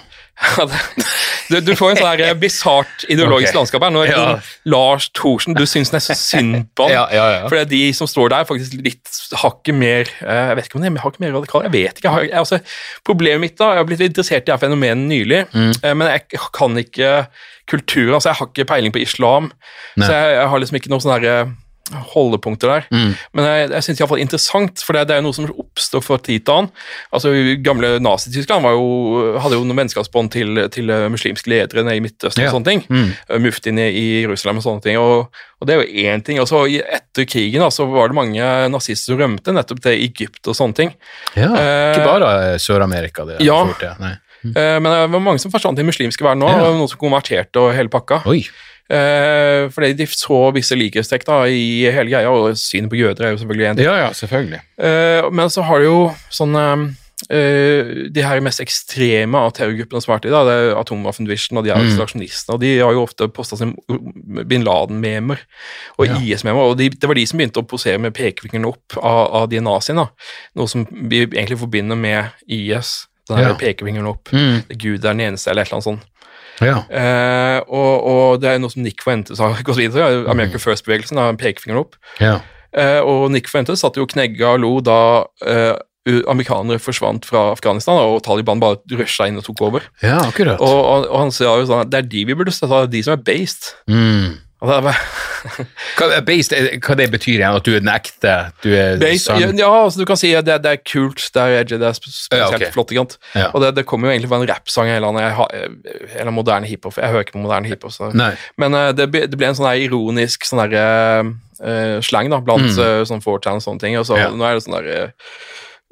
Du, 1.50 1.60
du 1.64 1.72
får 1.78 1.94
en 1.94 1.98
sånn 2.00 2.20
eh, 2.26 2.34
bisart 2.38 3.04
ideologisk 3.08 3.50
okay. 3.52 3.58
landskap 3.58 3.86
her. 3.86 3.94
Når 3.94 4.10
Ja. 4.10 4.24
Lars 4.68 5.08
Thorsen, 5.16 5.56
du 5.56 5.64
syns 5.68 5.92
nesten 5.94 6.18
synd 6.18 6.58
på 6.76 6.88
ham. 6.88 6.92
Ja, 6.92 7.04
ja. 7.14 7.48
For 7.48 7.62
de 7.70 7.80
som 7.96 8.10
står 8.10 8.32
der, 8.34 8.44
er 8.44 8.48
faktisk 8.48 8.76
litt 8.84 9.20
hakket 9.42 9.74
mer 9.78 10.10
eh, 10.20 10.42
Jeg 10.50 10.58
vet 10.58 10.68
ikke 10.68 10.78
om 10.80 10.84
de 10.86 10.90
er 10.92 11.04
hakket 11.04 11.24
mer 11.24 11.34
radikale, 11.38 11.68
jeg 11.70 11.76
vet 11.78 12.00
ikke. 12.00 12.06
Jeg 12.08 12.14
har, 12.16 12.26
jeg, 12.28 12.38
altså, 12.44 12.60
problemet 13.06 13.40
mitt 13.46 13.58
da, 13.58 13.72
Jeg 13.74 13.82
har 13.84 13.90
blitt 13.90 14.04
interessert 14.08 14.48
i 14.48 14.52
det 14.52 14.60
fenomenet 14.62 15.08
nylig, 15.10 15.42
Mm. 15.56 15.72
eh, 15.82 15.94
men 15.94 16.08
jeg 16.10 16.40
kan 16.52 16.76
ikke 16.80 17.12
kulturen. 17.70 18.14
altså 18.14 18.30
Jeg 18.30 18.36
har 18.40 18.46
ikke 18.52 18.68
peiling 18.68 18.92
på 18.94 19.00
islam, 19.02 19.50
Nei. 19.96 20.06
så 20.06 20.12
jeg, 20.12 20.34
jeg 20.36 20.48
har 20.52 20.58
liksom 20.62 20.76
ikke 20.80 20.92
noen 20.92 21.04
sånn 21.04 21.24
eh, 21.24 21.46
holdepunkter 22.14 22.68
der. 22.72 22.86
Mm. 22.90 23.12
Men 23.36 23.44
jeg, 23.46 23.70
jeg 23.70 23.84
syns 23.86 24.00
iallfall 24.00 24.20
interessant, 24.22 24.82
for 24.82 24.92
det, 24.96 25.04
det 25.08 25.14
er 25.16 25.20
jo 25.20 25.26
noe 25.28 25.36
som 25.36 25.46
oppstår 25.52 26.02
fra 26.02 26.18
tid 26.18 26.44
til 26.46 26.54
annen. 26.56 26.70
Altså, 27.14 27.32
Gamle 27.62 27.92
Nazi-Tyskland 28.02 28.66
hadde 28.66 29.54
jo 29.58 29.64
noen 29.64 29.80
vennskapsbånd 29.82 30.32
til, 30.34 30.62
til 30.74 30.90
eh, 30.90 31.06
muslimske 31.12 31.50
ledere 31.52 31.84
nede 31.86 31.96
i 32.00 32.04
Midtøsten 32.04 32.42
Ja. 32.42 32.50
og 32.50 32.56
sånne 32.58 32.70
ting. 32.72 32.82
Mm. 32.90 33.12
Eh, 33.30 33.38
Muftiene 33.46 33.86
i 33.92 34.04
Jerusalem 34.24 34.58
og 34.58 34.66
sånne 34.66 34.82
ting. 34.82 34.98
Og, 34.98 35.30
og 35.60 35.68
det 35.70 35.76
er 35.76 35.82
jo 35.84 36.04
én 36.10 36.24
ting. 36.26 36.40
Og 36.42 36.48
så 36.50 36.64
etter 36.66 37.28
krigen 37.30 37.62
da, 37.64 37.70
så 37.72 37.86
var 37.88 38.10
det 38.12 38.18
mange 38.18 38.50
nazister 38.74 39.12
som 39.14 39.20
rømte 39.22 39.54
nettopp 39.56 39.82
til 39.86 39.96
Egypt 40.08 40.46
og 40.50 40.58
sånne 40.58 40.74
ting. 40.82 40.94
ja. 41.36 41.50
Eh, 41.54 41.96
Ikke 41.96 42.06
bare 42.10 42.58
Sør-Amerika. 42.62 43.24
det 43.28 43.40
Ja. 43.46 43.62
fort, 43.66 43.82
ja. 43.82 43.94
Eh, 44.46 44.78
Men 44.78 44.84
det 44.92 45.10
var 45.10 45.20
mange 45.20 45.40
som 45.42 45.50
forsvant 45.50 45.76
til 45.78 45.86
muslimske 45.88 46.22
verden 46.22 46.42
nå, 46.44 46.48
Ja. 46.50 46.66
og 46.68 46.76
noen 46.78 46.88
som 46.90 46.98
konverterte 47.00 47.56
og 47.62 47.72
hele 47.74 47.88
pakka. 47.90 48.22
Oi. 48.26 48.44
Eh, 48.90 49.66
fordi 49.74 49.92
de 49.98 50.06
så 50.06 50.52
visse 50.54 50.76
likhetstrekk 50.78 51.24
i 51.50 51.90
hele 51.90 52.10
greia, 52.12 52.30
og 52.30 52.54
synet 52.60 52.90
på 52.92 53.00
jøder 53.00 53.26
er 53.26 53.34
jo 53.34 53.40
selvfølgelig 53.42 53.66
en 53.70 53.76
ting. 53.80 53.86
Ja, 53.88 53.96
ja, 54.04 54.12
selvfølgelig. 54.14 54.60
Eh, 54.78 55.30
men 55.32 55.50
så 55.50 55.64
har 55.66 55.78
du 55.82 55.84
jo 55.88 56.14
sånne 56.30 56.94
eh, 57.32 58.06
De 58.12 58.22
her 58.22 58.40
mest 58.44 58.60
ekstreme 58.60 59.34
av 59.40 59.54
terrorgruppene 59.56 60.02
som 60.04 60.12
har 60.12 60.18
vært 60.20 60.28
i, 60.28 60.34
da, 60.34 60.42
det 60.46 60.54
er 60.68 60.76
Atomwaffen 60.78 61.26
Division 61.26 61.58
og 61.58 61.64
de 61.64 61.72
her 61.72 61.80
Mm. 61.82 61.88
isolasjonistene, 61.90 62.54
og 62.54 62.60
de 62.60 62.78
har 62.78 62.92
jo 62.92 63.02
ofte 63.06 63.28
posta 63.32 63.56
sin 63.56 63.74
bin 64.46 64.62
Laden-memer 64.64 65.38
og 65.98 66.06
Ja. 66.06 66.14
IS-memer, 66.20 66.60
og 66.70 66.76
de, 66.78 66.90
det 66.90 67.08
var 67.08 67.14
de 67.14 67.26
som 67.26 67.38
begynte 67.40 67.62
å 67.62 67.66
posere 67.66 67.98
med 67.98 68.14
pekefingeren 68.14 68.66
opp 68.68 68.98
av, 69.02 69.34
av 69.42 69.48
de 69.48 69.58
naziene, 69.60 70.04
da. 70.06 70.08
noe 70.54 70.68
som 70.68 70.86
vi 70.92 71.24
egentlig 71.26 71.58
forbinder 71.58 71.96
med 71.96 72.30
IS. 72.48 73.06
Den 73.28 73.38
Ja. 73.42 73.54
pekefingeren 73.58 74.06
opp. 74.06 74.28
Mm. 74.30 74.62
Gud 74.78 75.04
er 75.04 75.10
den 75.14 75.20
eneste, 75.32 75.50
eller 75.50 75.62
et 75.62 75.68
eller 75.72 75.80
annet 75.80 75.84
sånt. 75.98 76.02
Ja. 76.64 76.82
Eh, 76.88 77.60
og, 77.68 78.06
og 78.06 78.40
det 78.40 78.50
er 78.54 78.58
noe 78.62 78.72
som 78.72 78.82
Nick 78.82 79.02
Fuentes 79.04 79.38
har 79.42 79.58
gått 79.62 79.76
videre 79.80 80.22
Mm. 80.24 80.30
American 80.32 80.60
First-bevegelsen 80.62 81.18
har 81.20 81.34
pekefingeren 81.40 81.82
opp. 81.84 81.96
ja. 82.20 82.38
Eh, 82.76 83.00
og 83.00 83.30
Nick 83.32 83.48
Fuentes 83.48 83.80
satt 83.80 83.96
jo 83.96 84.02
og 84.04 84.10
knegga 84.12 84.50
og 84.52 84.60
lo 84.60 84.70
da 84.84 85.24
eh, 85.46 85.76
amerikanere 86.28 86.78
forsvant 86.78 87.24
fra 87.24 87.50
Afghanistan, 87.54 87.96
og 87.98 88.20
Taliban 88.22 88.60
bare 88.60 88.76
rusha 88.92 89.26
inn 89.30 89.38
og 89.40 89.44
tok 89.46 89.62
over. 89.62 89.86
Ja, 90.02 90.18
akkurat. 90.28 90.60
Og, 90.60 90.76
og, 90.84 91.06
og 91.08 91.18
han 91.22 91.32
sa 91.32 91.56
jo 91.56 91.64
sånn 91.66 91.86
at 91.86 91.90
det 91.90 91.98
er 92.02 92.10
de 92.12 92.24
vi 92.28 92.36
burde 92.36 92.52
støtte, 92.52 92.82
de 92.92 93.00
som 93.02 93.16
er 93.16 93.22
based. 93.26 93.72
Mm. 93.88 94.36
Er 94.66 96.22
based, 96.26 96.52
er- 96.56 96.78
hva 96.82 96.96
det 96.98 97.06
betyr 97.12 97.36
igjen? 97.38 97.54
At 97.60 97.66
du 97.66 97.72
er 97.76 97.82
den 97.84 97.90
ekte? 97.92 98.32
Du 98.64 98.70
er 98.74 98.96
based 99.00 99.30
ja, 99.38 99.50
ja, 99.54 99.68
altså 99.84 100.00
du 100.02 100.06
kan 100.08 100.18
si 100.18 100.32
det, 100.34 100.56
det 100.64 100.72
er 100.72 100.80
kult, 100.82 101.22
det 101.34 101.42
er 101.42 101.60
edgy, 101.60 101.78
det 101.78 101.86
er 101.90 101.96
spesielt 101.98 102.34
Ja, 102.40 102.48
okay. 102.50 102.70
flott. 102.74 102.92
Ja. 103.34 103.50
Og 103.52 103.62
det, 103.62 103.74
det 103.78 103.86
kommer 103.86 104.08
jo 104.10 104.16
egentlig 104.16 104.30
fra 104.32 104.40
en 104.42 104.48
rappsang 104.50 104.90
eller 104.90 105.08
annen 105.12 106.34
moderne 106.34 106.66
hiphop. 106.66 106.98
Jeg 106.98 107.12
hører 107.14 107.26
ikke 107.26 107.36
på 107.38 107.44
moderne 107.44 107.70
hiphop. 107.70 107.92
Så. 107.94 108.10
Men 108.58 108.74
uh, 108.74 108.90
det, 108.96 109.08
det 109.12 109.38
ble 109.38 109.52
en 109.52 109.58
sånn 109.58 109.70
ironisk 109.86 110.46
sånn 110.48 110.64
der, 110.66 110.74
uh, 111.22 111.30
eh, 111.62 111.96
slang 112.04 112.30
da, 112.32 112.40
blant 112.44 112.66
Mm. 112.66 112.80
uh, 112.82 113.04
sånn 113.06 113.22
4chan 113.22 113.60
og 113.60 113.64
sånne 113.64 113.80
ting. 113.82 113.96
Og 114.00 114.06
så 114.08 114.18
nå 114.18 114.44
er 114.44 114.58
det 114.58 114.64
sånn 114.66 114.78
der 114.80 115.06
uh, 115.06 115.08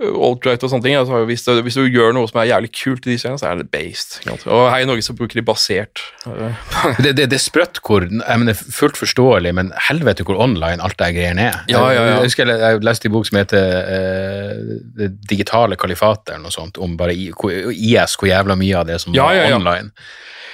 alt-right 0.02 0.62
og 0.66 0.70
sånne 0.72 0.82
ting. 0.82 0.96
Altså, 0.98 1.20
hvis, 1.28 1.44
du, 1.46 1.60
hvis 1.62 1.76
du 1.78 1.84
gjør 1.86 2.14
noe 2.16 2.26
som 2.26 2.40
er 2.42 2.48
jævlig 2.50 2.70
kult 2.74 3.04
i 3.06 3.12
de 3.12 3.18
seriene, 3.20 3.38
så 3.38 3.46
er 3.52 3.60
det 3.60 3.68
based. 3.70 4.16
Og 4.50 4.64
her 4.72 4.82
i 4.82 4.88
Norge 4.88 5.04
så 5.06 5.14
bruker 5.14 5.38
de 5.38 5.44
basert. 5.46 6.02
eh, 6.26 6.58
Det, 7.04 7.12
det, 7.20 7.28
det 7.30 7.38
er 7.38 7.44
sprøtt 7.44 7.78
hvor 7.84 8.02
jeg 8.08 8.40
mener, 8.42 8.58
Fullt 8.58 8.98
forståelig, 8.98 9.54
men 9.54 9.70
helvete 9.88 10.26
hvor 10.26 10.40
online 10.42 10.82
alt 10.82 10.98
det 10.98 11.12
greiene 11.14 11.46
er. 11.52 11.60
Ja, 11.70 11.84
ja, 11.92 11.94
ja. 11.94 12.04
Jeg, 12.16 12.26
husker 12.32 12.50
jeg, 12.50 12.58
jeg 12.64 12.82
leste 12.90 13.08
en 13.10 13.14
bok 13.14 13.30
som 13.30 13.38
heter 13.38 13.70
uh, 13.86 14.76
Det 14.98 15.10
digitale 15.30 15.78
kalifatet, 15.78 16.34
eller 16.34 16.48
noe 16.48 16.54
sånt, 16.58 16.78
om 16.82 16.98
bare 16.98 17.14
IS, 17.14 18.18
hvor 18.18 18.30
jævla 18.30 18.58
mye 18.58 18.80
av 18.82 18.90
det 18.90 18.98
som 19.04 19.14
var 19.14 19.44
online. 19.54 19.92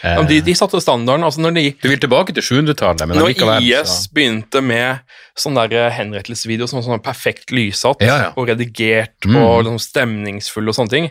Ja, 0.01 0.23
de, 0.25 0.39
de 0.41 0.53
satte 0.57 0.79
standarden. 0.81 1.25
altså 1.27 1.43
når 1.45 1.57
de 1.59 1.65
du 1.83 1.89
vil 1.91 2.01
tilbake 2.01 2.33
til 2.33 2.41
700-tallet, 2.45 3.03
men 3.09 3.19
Når 3.21 3.27
allikevel 3.35 3.67
IS 3.69 3.91
så- 4.07 4.13
begynte 4.17 4.63
med 4.65 5.03
sånne 5.41 5.67
der 5.73 5.91
henrettelsesvideo 5.97 6.67
henrettelsesvideoer 6.67 6.71
som 6.71 6.81
var 6.81 6.87
sånn 6.89 7.05
perfekt 7.05 7.53
lyssatt 7.55 8.03
Ja, 8.05 8.17
ja. 8.29 8.33
og 8.37 8.49
redigert 8.51 9.17
Mm. 9.27 9.37
og 9.43 9.65
liksom 9.65 9.79
stemningsfull 9.83 10.69
og 10.69 10.77
sånne 10.77 10.91
ting, 10.93 11.11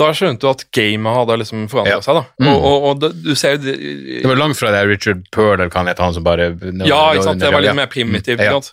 da 0.00 0.10
skjønte 0.16 0.40
du 0.40 0.48
at 0.48 0.64
gamet 0.72 1.12
hadde 1.16 1.36
liksom 1.42 1.68
forandra 1.68 1.98
Ja. 1.98 2.00
seg. 2.00 2.14
da. 2.16 2.24
Mm. 2.40 2.48
Og, 2.54 2.64
og, 2.64 2.84
og 3.04 3.22
du 3.24 3.34
ser 3.36 3.56
jo 3.58 3.74
Det 3.74 4.24
var 4.24 4.36
langt 4.40 4.56
fra 4.56 4.70
det 4.72 4.86
Richard 4.88 5.22
Pearl, 5.30 5.54
eller 5.60 5.68
hva 5.68 5.82
han 5.82 5.90
het, 5.92 5.98
han 5.98 6.14
som 6.14 6.24
bare 6.24 6.50
Ja, 6.86 7.12
ikke 7.12 7.22
sant? 7.24 7.40
det 7.40 7.52
var 7.52 7.60
litt 7.60 7.74
mer 7.76 7.86
primitivt. 7.92 8.40
Sant? 8.40 8.72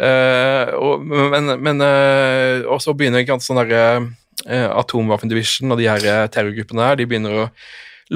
Eh, 0.00 0.70
og, 0.80 1.02
men, 1.04 1.50
men 1.60 1.82
uh, 1.84 2.78
så 2.80 2.94
begynner 2.96 3.20
ikke 3.20 3.36
sånn 3.44 3.58
derre 3.60 3.82
uh, 4.48 4.78
Atomwaffen 4.80 5.28
Division 5.28 5.74
og 5.74 5.76
de 5.82 5.90
her 5.90 6.00
eh, 6.08 6.26
terrorgruppene 6.32 6.86
her, 6.86 6.96
de 6.96 7.04
begynner 7.10 7.34
å 7.42 7.50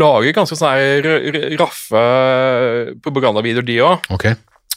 lage 0.01 0.33
ganske 0.33 0.57
sånne 0.57 1.59
raffe 1.61 2.05
propagandavideoer, 3.05 3.67
de 3.69 3.77
òg. 3.85 4.09
Ok. 4.17 4.25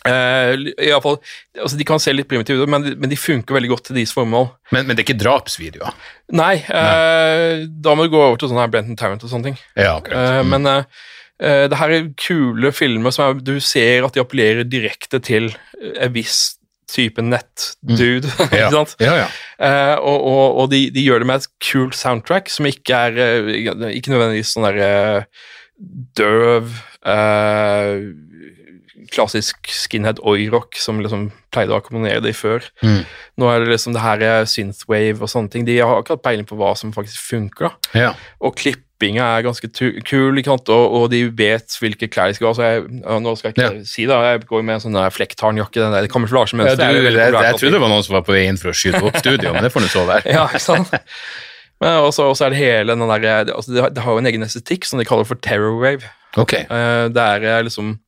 Eh, 0.07 0.53
i 0.88 0.91
alle 0.91 1.03
fall, 1.03 1.17
altså 1.59 1.79
De 1.79 1.88
kan 1.88 2.01
se 2.01 2.13
litt 2.15 2.29
primitive 2.29 2.63
ut, 2.63 2.71
men, 2.71 2.85
men 3.01 3.11
de 3.11 3.19
funker 3.19 3.57
veldig 3.57 3.71
godt 3.73 3.88
til 3.89 3.99
deres 3.99 4.13
formål. 4.15 4.49
Men, 4.71 4.88
men 4.88 4.95
det 4.95 5.03
er 5.03 5.07
ikke 5.07 5.19
drapsvideoer? 5.21 5.95
Nei, 6.38 6.55
eh, 6.63 7.65
da 7.67 7.95
må 7.95 8.07
du 8.07 8.13
gå 8.13 8.21
over 8.21 8.39
til 8.39 8.51
sånn 8.51 8.61
her 8.61 8.71
Brenton 8.73 8.99
Tarrant 8.99 9.23
og 9.25 9.31
sånne 9.31 9.51
ting. 9.51 9.61
Ja, 9.75 9.97
akkurat. 9.99 10.17
Eh, 10.17 10.43
Mm. 10.47 10.53
Men 10.53 10.69
eh, 10.71 11.65
det 11.71 11.77
her 11.79 11.91
er 11.93 12.05
kule 12.19 12.71
filmer 12.73 13.13
som 13.13 13.25
er, 13.25 13.41
du 13.43 13.57
ser 13.63 14.05
at 14.05 14.15
de 14.15 14.21
appellerer 14.23 14.67
direkte 14.69 15.19
til 15.23 15.51
en 15.77 16.13
viss 16.13 16.55
type 16.88 17.21
nettdude. 17.21 18.29
Mm. 18.31 18.53
ja. 18.55 18.69
ikke 18.69 18.71
sant? 18.77 18.95
ja, 19.03 19.17
ja. 19.25 19.27
Og 19.99 20.23
og, 20.31 20.61
og 20.63 20.71
de, 20.71 20.85
de 20.93 21.03
gjør 21.03 21.23
det 21.23 21.29
med 21.29 21.43
et 21.43 21.49
kult 21.71 21.97
soundtrack 21.99 22.49
som 22.53 22.69
ikke 22.69 23.01
er 23.09 23.49
Ikke 23.91 24.13
nødvendigvis 24.13 24.53
sånn 24.55 24.69
der 24.69 25.27
døv 26.17 26.71
eh, 27.05 27.97
Klassisk 29.13 29.69
skinhead 29.71 30.19
oi-rock 30.23 30.75
som 30.81 30.99
liksom 31.03 31.29
pleide 31.53 31.73
å 31.73 31.79
akkompagnere 31.81 32.21
det 32.25 32.35
før. 32.38 32.65
Mm. 32.84 33.03
Nå 33.39 33.51
er 33.51 33.63
det 33.63 33.71
liksom 33.73 33.95
det 33.95 34.03
her 34.03 34.23
er 34.25 34.45
synthwave 34.49 35.21
og 35.23 35.31
sånne 35.31 35.51
ting. 35.53 35.65
De 35.67 35.77
har 35.79 36.01
akkurat 36.01 36.21
peiling 36.25 36.47
på 36.49 36.57
hva 36.59 36.73
som 36.77 36.91
faktisk 36.95 37.21
funker. 37.29 37.69
da. 37.71 37.99
ja. 37.99 38.11
Og 38.43 38.55
klippinga 38.59 39.25
er 39.38 39.45
ganske 39.45 39.69
kul? 40.05 40.39
Og, 40.41 40.69
og 40.69 41.09
de 41.13 41.23
vet 41.29 41.77
hvilke 41.81 42.09
klær 42.11 42.31
de 42.31 42.38
skal 42.38 42.49
ha. 42.51 42.53
Så 42.57 42.65
jeg, 42.67 42.85
nå 43.23 43.35
skal 43.39 43.51
jeg 43.53 43.57
ikke 43.57 43.89
si 43.89 44.07
det, 44.09 44.19
jeg 44.27 44.45
går 44.49 44.65
med 44.67 44.77
en 44.79 44.85
sånn 44.88 44.99
flektarnjakke. 45.17 45.79
Den 45.81 45.93
der 45.95 46.07
Ja, 46.07 46.13
kamuflasjemønsteret. 46.13 46.84
er 46.88 46.95
jo 46.97 47.03
jeg, 47.03 47.09
veldig 47.11 47.43
jeg, 47.47 47.59
trodde 47.61 47.75
det 47.77 47.84
var 47.85 47.93
noen 47.93 48.07
som 48.07 48.17
var 48.19 48.25
på 48.27 48.35
vei 48.38 48.45
inn 48.49 48.57
for 48.61 48.73
å 48.73 48.77
skyte 48.77 49.03
opp 49.05 49.19
studio, 49.21 49.53
men 49.53 49.63
det 49.67 49.71
får 49.73 49.85
du 49.88 49.91
så 49.93 50.05
være. 50.09 50.25
Ja, 50.38 50.47
ikke 50.49 50.63
sant? 50.63 50.93
Men 51.77 51.99
også, 52.01 52.25
også 52.31 52.47
er 52.47 52.53
det 52.55 52.57
hele 52.57 52.95
den 52.97 53.03
der 53.21 53.51
altså 53.53 53.69
det, 53.93 54.01
har- 54.01 54.15
jo 54.15 54.21
en 54.23 54.25
egen 54.31 54.41
estetikk 54.47 54.85
som 54.89 54.97
de 54.97 55.05
kaller 55.05 55.27
for 55.29 55.38
terror 55.38 55.75
wave. 55.77 56.09
Ok. 56.38 56.53
Eh, 56.57 57.07
det 57.13 57.21
er 57.21 57.63
liksom 57.67 57.99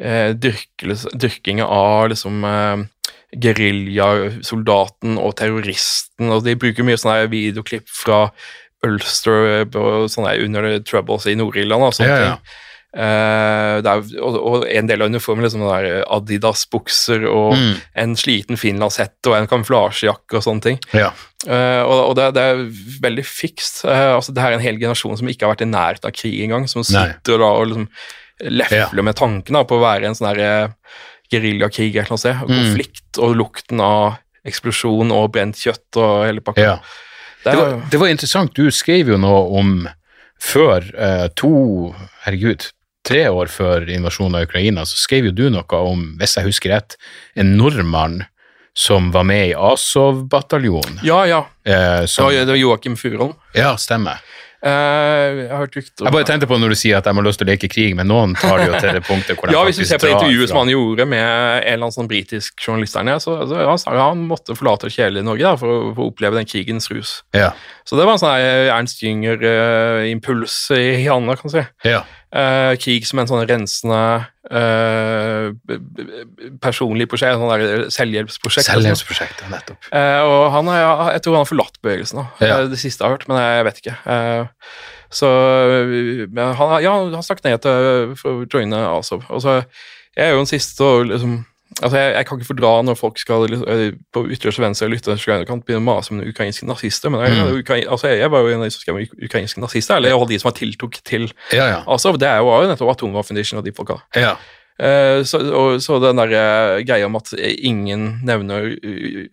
eh, 0.00 0.32
dyrkinga 0.34 1.66
av 1.66 2.08
liksom 2.12 2.44
eh, 2.44 2.86
geriljasoldaten 3.40 5.18
og 5.20 5.36
terroristen. 5.40 6.30
og 6.32 6.44
De 6.46 6.56
bruker 6.58 6.86
mye 6.86 6.98
sånne 7.00 7.28
videoklipp 7.32 7.86
fra 7.90 8.24
Ulster 8.86 9.66
og 9.76 10.08
sånne 10.10 10.38
under 10.44 10.66
the 10.70 10.80
Troubles 10.80 11.26
i 11.28 11.36
Nord-Irland. 11.38 11.82
og 11.84 11.94
sånne 11.94 12.08
Ja, 12.10 12.18
ja. 12.18 12.34
ting. 12.34 12.58
Eh, 12.90 13.76
er, 13.86 14.00
og, 14.18 14.34
og 14.40 14.64
en 14.66 14.88
del 14.88 15.02
av 15.04 15.12
uniformen 15.12 15.44
liksom 15.44 15.62
Adidas-bukser 16.10 17.22
og 17.30 17.52
Mm. 17.54 17.74
en 17.94 18.16
sliten 18.16 18.56
finlandshette 18.58 19.30
og 19.30 19.36
en 19.36 19.46
kamuflasjejakke 19.46 20.34
og 20.40 20.42
sånne 20.42 20.62
ting. 20.64 20.80
Ja. 20.92 21.12
Uh, 21.46 21.80
og 21.86 22.10
og 22.10 22.16
det, 22.16 22.34
det 22.34 22.42
er 22.42 22.56
veldig 23.00 23.24
fikst. 23.24 23.84
Uh, 23.84 24.16
altså, 24.16 24.34
det 24.34 24.42
her 24.42 24.50
er 24.50 24.58
en 24.58 24.64
hel 24.64 24.76
generasjon 24.80 25.16
som 25.16 25.28
ikke 25.30 25.46
har 25.46 25.54
vært 25.54 25.62
i 25.64 25.70
nærheten 25.70 26.04
av 26.10 26.12
krig 26.12 26.42
engang, 26.42 26.66
som 26.68 26.82
Nei. 26.92 27.14
og, 27.14 27.38
da 27.38 27.46
og 27.46 27.66
liksom 27.70 27.86
lefler 28.40 29.04
med 29.06 29.16
tanken 29.18 29.58
da, 29.58 29.64
på 29.68 29.78
å 29.78 29.84
være 29.84 30.08
en 30.08 30.16
sånn 30.16 30.40
eh, 30.40 30.72
geriljakrig 31.30 31.92
eller 31.94 32.10
noe 32.14 32.22
sånt. 32.22 32.48
Mm. 32.48 32.56
Konflikt 32.56 33.20
og 33.22 33.36
lukten 33.38 33.82
av 33.84 34.18
eksplosjon 34.46 35.12
og 35.14 35.30
brent 35.34 35.60
kjøtt 35.60 36.00
og 36.00 36.26
hele 36.26 36.44
pakka. 36.44 36.66
ja. 36.72 36.80
Det 37.40 37.54
var, 37.56 37.70
det 37.88 37.96
var 37.96 38.10
interessant. 38.12 38.52
Du 38.52 38.68
skrev 38.68 39.08
jo 39.14 39.16
noe 39.16 39.38
om 39.56 39.70
før 40.40 40.84
eh, 40.92 41.26
to 41.40 41.52
Herregud, 42.26 42.66
tre 43.06 43.22
år 43.32 43.48
før 43.48 43.88
invasjonen 43.88 44.36
av 44.36 44.48
Ukraina, 44.48 44.84
så 44.84 44.98
skrev 45.00 45.30
jo 45.30 45.32
du 45.32 45.46
noe 45.52 45.80
om, 45.80 46.02
hvis 46.20 46.36
jeg 46.36 46.48
husker 46.50 46.74
rett, 46.74 46.98
en 47.32 47.54
nordmann 47.56 48.20
som 48.76 49.08
var 49.14 49.24
med 49.26 49.48
i 49.48 49.54
Azov-bataljonen. 49.56 51.00
ja, 51.04 51.22
ja. 51.26 51.40
Eh, 51.64 52.04
som, 52.06 52.28
det 52.28 52.44
var 52.44 52.60
Joakim 52.60 52.96
Furuholm. 52.96 53.34
ja, 53.56 53.72
stemmer. 53.80 54.20
Eh, 54.60 55.38
jeg 55.40 55.48
har 55.48 55.62
hørt 55.62 55.76
rykter 55.78 56.04
Jeg 56.04 56.12
bare 56.12 56.26
tenkte 56.28 56.46
på 56.50 56.56
når 56.60 56.74
du 56.74 56.76
sier 56.76 56.98
at 56.98 57.06
de 57.08 57.14
har 57.16 57.24
lyst 57.24 57.40
til 57.40 57.46
å 57.46 57.48
leke 57.48 57.68
krig, 57.72 57.94
men 57.96 58.10
noen 58.10 58.34
tar 58.36 58.60
det 58.60 58.66
jo 58.68 58.74
til 58.76 58.98
det 58.98 59.02
punktet 59.06 59.38
hvor 59.38 59.48
de 59.48 59.54
Ja, 59.56 59.62
hvis 59.64 59.80
du 59.80 59.86
ser 59.88 60.02
på 60.02 60.10
intervjuet 60.10 60.52
som 60.52 60.60
han 60.60 60.72
gjorde 60.72 61.06
med 61.08 61.24
en 61.24 61.64
eller 61.64 61.86
annen 61.86 61.96
sånn 61.96 62.10
britisk 62.10 62.60
journalist 62.60 62.98
der 62.98 63.06
nede, 63.08 63.22
så, 63.24 63.38
så 63.48 63.62
han 63.70 63.80
sa 63.80 63.96
jo 63.96 64.02
han 64.04 64.26
måtte 64.28 64.56
forlate 64.58 64.92
kjedelige 64.92 65.24
Norge 65.24 65.46
da, 65.48 65.54
for 65.60 65.72
å, 65.72 65.78
for 65.96 66.04
å 66.04 66.10
oppleve 66.12 66.36
den 66.36 66.48
krigens 66.50 66.90
rus. 66.92 67.14
Ja. 67.32 67.54
Så 67.88 67.96
det 67.96 68.04
var 68.04 68.18
en 68.18 68.22
sånn 68.22 68.36
her 68.36 68.74
Ernst 68.76 69.00
Jünger-impuls 69.00 70.58
i 70.76 70.86
Hanna, 71.06 71.40
kan 71.40 71.48
du 71.48 71.56
si. 71.56 71.64
ja. 71.88 72.04
Eh, 72.30 72.76
krig 72.78 73.02
som 73.08 73.18
en 73.18 73.26
sånn 73.26 73.42
rensende 73.50 74.00
eh, 74.54 75.48
b- 75.66 75.78
personlig 76.62 77.08
prosjekt, 77.10 77.40
sånn 77.40 77.50
der 77.50 77.88
selvhjelpsprosjekt. 77.90 78.68
Selvhjelpsprosjekt, 78.68 79.42
ja, 79.42 79.48
nettopp. 79.50 79.88
Uh, 79.90 80.20
og 80.28 80.44
han 80.54 80.70
har, 80.70 81.10
jeg 81.16 81.24
tror 81.24 81.34
han 81.34 81.42
har 81.42 81.50
forlatt 81.50 81.80
bevegelsen, 81.82 82.20
da. 82.22 82.46
Ja. 82.46 82.60
Eh, 82.60 82.68
det 82.70 82.78
siste 82.78 83.02
jeg 83.02 83.08
har 83.10 83.16
hørt, 83.18 83.26
men 83.26 83.42
jeg 83.42 83.66
vet 83.66 83.82
ikke. 83.82 83.96
Eh, 84.14 84.70
så 85.10 85.26
han, 85.26 86.74
ja, 86.84 86.92
han 86.94 87.14
har 87.18 87.26
sagt 87.26 87.42
nei 87.42 87.56
til 87.58 88.14
for 88.20 88.44
å 88.44 88.46
joine 88.46 88.78
ASOV. 88.92 89.26
Og 89.34 89.42
så 89.42 89.56
jeg 90.14 90.28
er 90.28 90.36
jo 90.36 90.44
den 90.44 90.50
siste 90.50 90.86
og 90.86 91.08
liksom 91.10 91.40
Altså, 91.78 91.96
jeg, 92.00 92.14
jeg 92.16 92.26
kan 92.26 92.38
ikke 92.40 92.48
fordra 92.48 92.70
når 92.82 92.96
folk 92.98 93.18
skal 93.22 93.46
eh, 93.54 93.92
på 94.12 94.24
ytterste 94.34 94.62
venstre 94.62 94.88
lytte 94.90 95.14
ytterste 95.14 95.30
høyre 95.30 95.46
begynne 95.46 95.80
å 95.80 95.86
mase 95.86 96.10
om 96.12 96.20
ukrainske 96.20 96.66
nazister, 96.66 97.12
men 97.14 97.22
jeg, 97.22 97.30
Mm. 97.40 97.86
Altså, 97.88 98.10
jeg 98.10 98.30
var 98.30 98.42
jo 98.42 98.48
en 98.52 98.60
av 98.60 98.66
de 98.66 98.74
som 98.74 98.82
skrev 98.82 98.98
om 98.98 99.26
ukrainske 99.28 99.62
nazister, 99.62 99.96
eller 99.96 100.12
alle 100.16 100.28
de 100.28 100.38
som 100.40 100.50
var 100.50 100.58
tiltok 100.58 100.98
til 101.06 101.28
Ja, 101.54 101.66
ja. 101.70 101.82
Altså, 101.86 102.12
Det 102.18 102.28
er 102.28 102.42
jo, 102.42 102.50
nettopp 102.68 102.96
atomvåpendition 102.96 103.58
og 103.62 103.64
de 103.64 103.72
folka. 103.76 104.02
ja. 104.16 104.34
Uh, 104.80 105.20
så, 105.28 105.36
og, 105.52 105.82
så 105.84 105.98
den 106.00 106.16
der 106.16 106.30
uh, 106.32 106.78
greia 106.88 107.04
om 107.04 107.16
at 107.18 107.34
ingen 107.36 108.22
nevner 108.24 108.70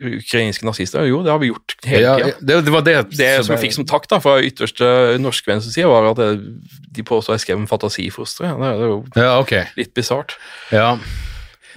ukrainske 0.03 0.65
nazister, 0.67 1.05
jo, 1.07 1.21
det 1.23 1.31
har 1.31 1.39
vi 1.39 1.47
gjort 1.53 1.75
hele 1.87 2.01
ja 2.03 2.15
tida. 2.17 2.33
det, 2.41 2.57
det 2.65 2.73
var 2.73 2.83
det 2.83 2.95
Det 3.13 3.29
som 3.45 3.55
vi 3.55 3.61
fikk 3.61 3.77
som 3.77 3.87
takk 3.87 4.09
da, 4.11 4.19
fra 4.19 4.41
ytterste 4.43 4.89
norske 5.23 5.47
venstreside, 5.47 5.87
var 5.87 6.09
at 6.11 6.19
det, 6.19 6.27
de 6.97 7.05
påstår 7.07 7.37
jeg 7.37 7.45
skrev 7.45 7.61
om 7.61 7.69
fantasifostre. 7.69 8.51
Det, 8.51 8.59
det 8.59 8.67
er 8.67 8.91
jo 8.91 8.99
Ja, 9.15 9.39
okay. 9.39 9.63
litt 9.79 9.93
bisart. 9.95 10.35
Ja. 10.75 10.97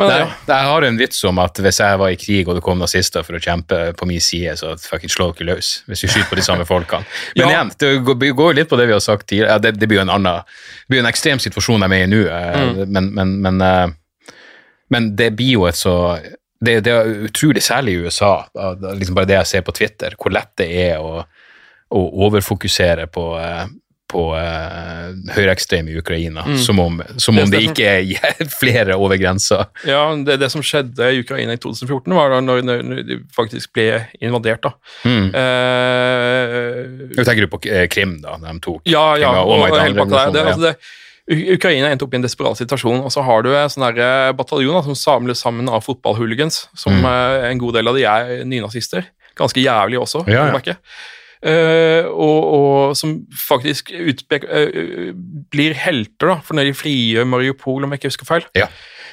Men 0.00 0.08
Nei, 0.10 0.18
ja. 0.22 0.28
jeg 0.48 0.68
har 0.70 0.86
en 0.88 0.98
vits 1.00 1.20
om 1.28 1.40
at 1.42 1.60
hvis 1.60 1.80
jeg 1.82 2.00
var 2.00 2.14
i 2.14 2.18
krig 2.20 2.48
og 2.48 2.56
det 2.56 2.64
kom 2.64 2.80
nazister 2.80 3.26
for 3.26 3.36
å 3.36 3.42
kjempe 3.42 3.80
på 3.98 4.08
min 4.08 4.22
side, 4.24 4.56
så 4.60 4.72
fucking 4.80 5.12
slå 5.12 5.30
dere 5.36 5.52
løs. 5.52 5.72
Hvis 5.90 6.06
vi 6.06 6.12
skyter 6.14 6.30
på 6.32 6.40
de 6.40 6.46
samme 6.46 6.66
folkene. 6.68 7.06
Men 7.36 7.44
Ja. 7.44 7.50
igjen, 7.52 7.72
det 7.80 7.92
går 8.08 8.52
jo 8.54 8.58
litt 8.58 8.72
på 8.72 8.80
det 8.80 8.88
vi 8.88 8.96
har 8.96 9.04
sagt 9.04 9.28
tidligere. 9.28 9.54
Ja, 9.54 9.62
det, 9.62 9.76
det 9.78 9.88
blir 9.90 10.00
jo 10.00 10.06
en 10.06 10.14
annen 10.16 10.42
Det 10.42 10.94
blir 10.94 11.04
en 11.04 11.10
ekstrem 11.10 11.42
situasjon 11.42 11.84
jeg 11.84 11.88
er 11.88 11.94
med 11.94 12.04
i 12.06 12.10
nå, 12.10 12.22
mm. 12.26 12.84
men, 12.90 13.10
men, 13.14 13.34
men, 13.44 13.64
eh, 13.64 14.34
men 14.90 15.12
det 15.16 15.32
blir 15.38 15.58
jo 15.60 15.68
et 15.68 15.78
så 15.78 15.94
det, 16.60 16.80
det 16.84 16.92
er 16.92 17.12
utrolig 17.28 17.62
særlig 17.64 17.94
i 17.94 18.00
USA, 18.04 18.32
liksom 18.98 19.16
bare 19.16 19.28
det 19.30 19.38
jeg 19.38 19.48
ser 19.48 19.62
på 19.64 19.72
Twitter, 19.76 20.16
hvor 20.20 20.32
lett 20.34 20.50
det 20.60 20.66
er 20.90 21.00
å, 21.00 21.22
å 21.96 22.02
overfokusere 22.26 23.06
på, 23.12 23.24
eh, 23.40 23.64
på 24.10 24.22
eh, 24.36 25.10
høyreekstreme 25.36 25.92
i 25.92 25.98
Ukraina, 26.00 26.44
som 26.58 26.80
om, 26.82 26.98
som 27.20 27.38
om 27.38 27.50
Det 27.50 27.60
det 27.60 27.70
ikke 27.70 27.90
er 27.90 28.48
flere 28.62 28.96
over 28.98 29.20
grensa. 29.20 29.68
ja, 29.86 30.02
det, 30.26 30.40
det 30.42 30.50
som 30.52 30.64
skjedde 30.66 31.12
i 31.14 31.22
Ukraina 31.22 31.54
i 31.54 31.60
2014, 31.62 32.14
var 32.16 32.34
da 32.34 32.40
når, 32.44 32.62
når, 32.66 33.02
de 33.06 33.20
faktisk 33.36 33.72
ble 33.76 34.04
invadert. 34.20 34.66
da. 34.66 34.72
Mm. 35.06 35.28
Eh, 35.42 37.20
tenker 37.22 37.46
du 37.46 37.52
på 37.52 37.62
eh, 37.70 37.86
Krim, 37.92 38.18
da, 38.24 38.36
de 38.42 38.56
tok 38.64 38.82
Ja, 38.90 39.14
ja, 39.20 39.30
Krim 39.30 39.44
og, 39.44 39.54
og 39.54 39.68
og, 39.68 39.78
hele 39.78 40.02
pakka 40.02 40.24
der. 40.26 40.34
Det, 40.34 40.46
altså 40.54 40.74
Ukraina 41.30 41.92
endte 41.92 42.02
opp 42.08 42.14
i 42.16 42.18
en 42.18 42.24
desperat 42.26 42.58
situasjon, 42.58 43.04
og 43.06 43.12
så 43.14 43.22
har 43.22 43.44
du 43.46 43.52
en 43.54 43.70
sånn 43.70 43.86
bataljon 44.34 44.82
som 44.88 44.96
samles 44.98 45.38
sammen 45.44 45.70
av 45.70 45.84
fotballhooligans, 45.86 46.64
som 46.74 46.96
Mm. 47.00 47.06
en 47.52 47.58
god 47.62 47.78
del 47.78 47.88
av 47.88 47.94
de 47.94 48.02
er 48.02 48.44
nynazister. 48.44 49.06
Ganske 49.38 49.62
jævlig 49.62 50.00
også, 50.00 50.24
Ja, 50.28 50.50
ja. 50.50 50.74
Eh, 51.40 52.04
og, 52.04 52.40
og 52.52 52.96
som 53.00 53.14
faktisk 53.48 53.92
utpek, 53.96 54.44
eh, 54.44 55.12
blir 55.52 55.76
helter 55.78 56.34
da, 56.34 56.38
for 56.44 56.58
når 56.58 56.68
de 56.68 56.76
frigjør 56.76 57.28
Mariupol, 57.28 57.86
om 57.86 57.94
jeg 57.94 58.02
ikke 58.02 58.12
husker 58.12 58.28
feil. 58.28 58.48
Ja. 58.58 58.68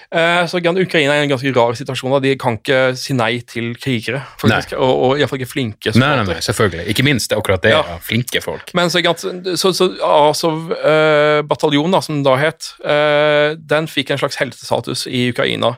Eh, 0.07 0.45
så 0.47 0.61
Ukraina 0.61 1.15
er 1.17 1.21
i 1.21 1.25
en 1.25 1.31
ganske 1.33 1.51
rar 1.51 1.75
situasjon. 1.75 2.13
da. 2.15 2.19
De 2.23 2.35
kan 2.39 2.55
ikke 2.57 2.95
si 2.95 3.13
nei 3.17 3.41
til 3.43 3.73
krigere, 3.75 4.21
faktisk. 4.39 4.77
Og, 4.79 4.93
og 5.03 5.19
iallfall 5.19 5.41
ikke 5.41 5.51
flinke 5.51 5.91
Nei, 5.97 6.13
nei, 6.19 6.23
nei, 6.29 6.37
selvfølgelig. 6.43 6.87
Ikke 6.93 7.03
minst 7.03 7.31
det 7.31 7.39
akkurat 7.39 7.63
det. 7.65 7.73
Ja. 7.75 7.83
Ja. 7.83 7.97
Flinke 8.03 8.41
folk. 8.43 8.71
Men 8.77 8.91
så, 8.93 9.01
så, 9.03 9.73
så 9.75 9.89
Azov-bataljonen, 10.07 11.47
bataljon, 11.49 11.91
da, 11.91 12.01
som 12.05 12.17
den 12.17 12.25
da 12.27 12.37
het, 12.39 12.71
uh, 12.85 13.57
den 13.59 13.89
fikk 13.91 14.13
en 14.13 14.21
slags 14.21 14.39
heltestatus 14.39 15.05
i 15.11 15.27
Ukraina. 15.33 15.75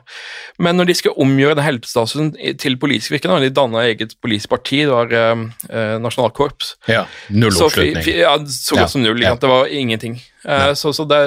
Men 0.62 0.78
når 0.78 0.92
de 0.92 0.98
skal 1.02 1.18
omgjøre 1.20 1.58
den 1.58 1.66
heltestatusen 1.66 2.32
til 2.62 2.78
politisk 2.80 3.16
virke, 3.16 3.30
når 3.30 3.48
de 3.48 3.54
danna 3.56 3.82
eget 3.88 4.14
politisk 4.22 4.52
parti, 4.54 4.84
det 4.84 4.94
var 4.94 5.10
uh, 5.10 5.46
eh, 5.70 5.96
Nasjonalkorps, 6.02 6.76
Ja. 6.90 7.06
Null 7.34 7.54
oppslutning. 7.54 8.04
Så, 8.04 8.14
ja, 8.22 8.36
så 8.46 8.78
godt 8.78 8.94
som 8.94 9.02
null. 9.02 9.20
Det 9.20 9.50
var 9.50 9.66
ingenting. 9.66 10.20
Eh, 10.44 10.72
så 10.74 10.92
så 10.96 11.04
det, 11.04 11.18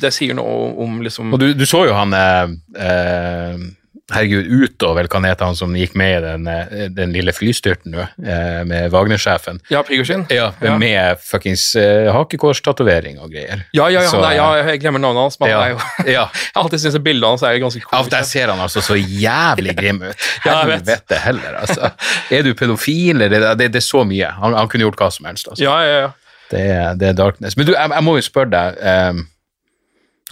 det 0.00 0.12
sier 0.14 0.34
noe 0.38 0.74
om 0.84 1.00
liksom 1.02 1.32
Og 1.34 1.40
du, 1.42 1.48
du 1.58 1.64
så 1.66 1.86
jo 1.88 1.94
han 1.96 2.12
eh, 2.14 2.52
eh, 2.78 3.64
Herregud, 4.12 4.44
utover 4.52 5.06
hva 5.08 5.20
heter 5.24 5.46
han 5.48 5.56
som 5.56 5.72
gikk 5.74 5.94
med 5.96 6.18
i 6.18 6.22
den, 6.26 6.42
eh, 6.52 6.82
den 6.92 7.12
lille 7.14 7.32
flystyrten 7.32 7.94
nå, 7.94 8.02
eh, 8.20 8.58
med 8.68 8.90
Wagner-sjefen. 8.92 9.62
Ja, 9.72 9.80
Prigozjin? 9.82 10.26
Ja, 10.28 10.50
Ja. 10.60 10.74
med 10.78 11.16
fuckings 11.24 11.70
eh, 11.80 12.10
hakekorstatovering 12.12 13.16
og 13.24 13.32
greier. 13.32 13.62
Ja, 13.72 13.88
ja, 13.88 14.02
ja, 14.04 14.10
Så, 14.12 14.20
nei, 14.20 14.34
ja, 14.36 14.50
jeg 14.68 14.82
glemmer 14.82 15.00
navnet 15.00 15.22
hans, 15.24 15.40
men 15.40 15.48
ja, 15.48 15.62
jo 15.72 15.78
ja. 15.78 15.86
Jeg 16.12 16.18
har 16.20 16.62
alltid 16.66 16.82
syntes 16.84 17.00
bildene 17.06 17.32
hans 17.32 17.42
er 17.48 17.56
ganske 17.62 17.80
komiske. 17.80 18.10
der 18.12 18.28
ser 18.28 18.52
han 18.52 18.60
altså 18.60 18.82
så 18.84 18.98
jævlig 19.00 19.72
grim 19.80 20.02
ut. 20.04 20.28
Helvete 20.44 21.22
heller, 21.24 21.56
altså. 21.64 21.90
Er 22.30 22.42
du 22.44 22.52
pedofil, 22.54 23.22
eller 23.24 23.54
det, 23.56 23.72
det 23.72 23.80
er 23.80 23.88
så 23.88 24.04
mye. 24.04 24.28
Han, 24.36 24.52
han 24.52 24.68
kunne 24.68 24.84
gjort 24.84 25.00
hva 25.00 25.08
som 25.16 25.24
helst. 25.32 25.48
Altså. 25.48 25.64
Ja, 25.64 25.78
ja, 25.80 25.96
ja. 26.04 26.12
Det, 26.50 26.60
er, 26.60 26.94
det 27.00 27.08
er 27.08 27.16
darkness. 27.18 27.56
Men 27.56 27.66
du, 27.68 27.72
jeg, 27.76 27.90
jeg 27.94 28.04
må 28.04 28.16
jo 28.18 28.26
spørre 28.26 28.52
deg 28.52 28.82
eh, 28.84 29.22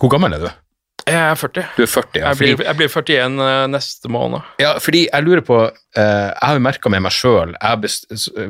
Hvor 0.00 0.12
gammel 0.12 0.36
er 0.36 0.44
du? 0.44 0.50
Jeg 1.02 1.18
er 1.18 1.34
40. 1.34 1.64
Du 1.74 1.82
er 1.82 1.90
40, 1.90 2.20
ja. 2.20 2.28
Jeg 2.28 2.38
blir, 2.38 2.60
jeg 2.62 2.78
blir 2.78 2.90
41 2.92 3.40
eh, 3.42 3.64
neste 3.72 4.10
måned. 4.12 4.52
ja, 4.62 4.76
fordi 4.78 5.06
jeg 5.08 5.26
lurer 5.26 5.42
på 5.46 5.58
eh, 5.64 6.28
Jeg 6.28 6.44
har 6.44 6.58
jo 6.58 6.62
merka 6.62 6.92
med 6.94 7.02
meg 7.02 7.14
sjøl, 7.16 7.56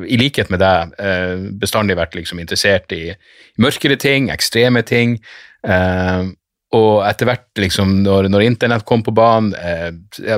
i 0.04 0.18
likhet 0.20 0.52
med 0.52 0.60
deg, 0.60 0.92
eh, 1.00 1.48
bestandig 1.62 1.96
vært 1.96 2.18
liksom 2.18 2.42
interessert 2.42 2.92
i 2.92 3.14
mørkere 3.62 3.96
ting, 3.96 4.28
ekstreme 4.34 4.84
ting. 4.84 5.16
Eh, 5.64 6.28
og 6.72 7.02
etter 7.04 7.28
hvert, 7.28 7.48
liksom, 7.60 7.98
når, 8.04 8.30
når 8.32 8.46
internett 8.46 8.84
kom 8.88 9.02
på 9.04 9.12
banen 9.12 9.52
eh, 9.60 9.90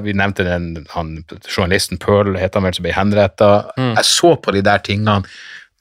Vi 0.03 0.15
nevnte 0.19 0.43
den 0.47 0.87
han, 0.91 1.13
journalisten 1.47 2.01
Pearl, 2.03 2.35
het 2.39 2.59
han 2.59 2.67
vel, 2.67 2.75
som 2.75 2.87
ble 2.87 2.95
henretta. 2.95 3.51
Jeg 3.79 4.07
så 4.09 4.35
på 4.43 4.55
de 4.55 4.63
der 4.67 4.83
tingene, 4.87 5.23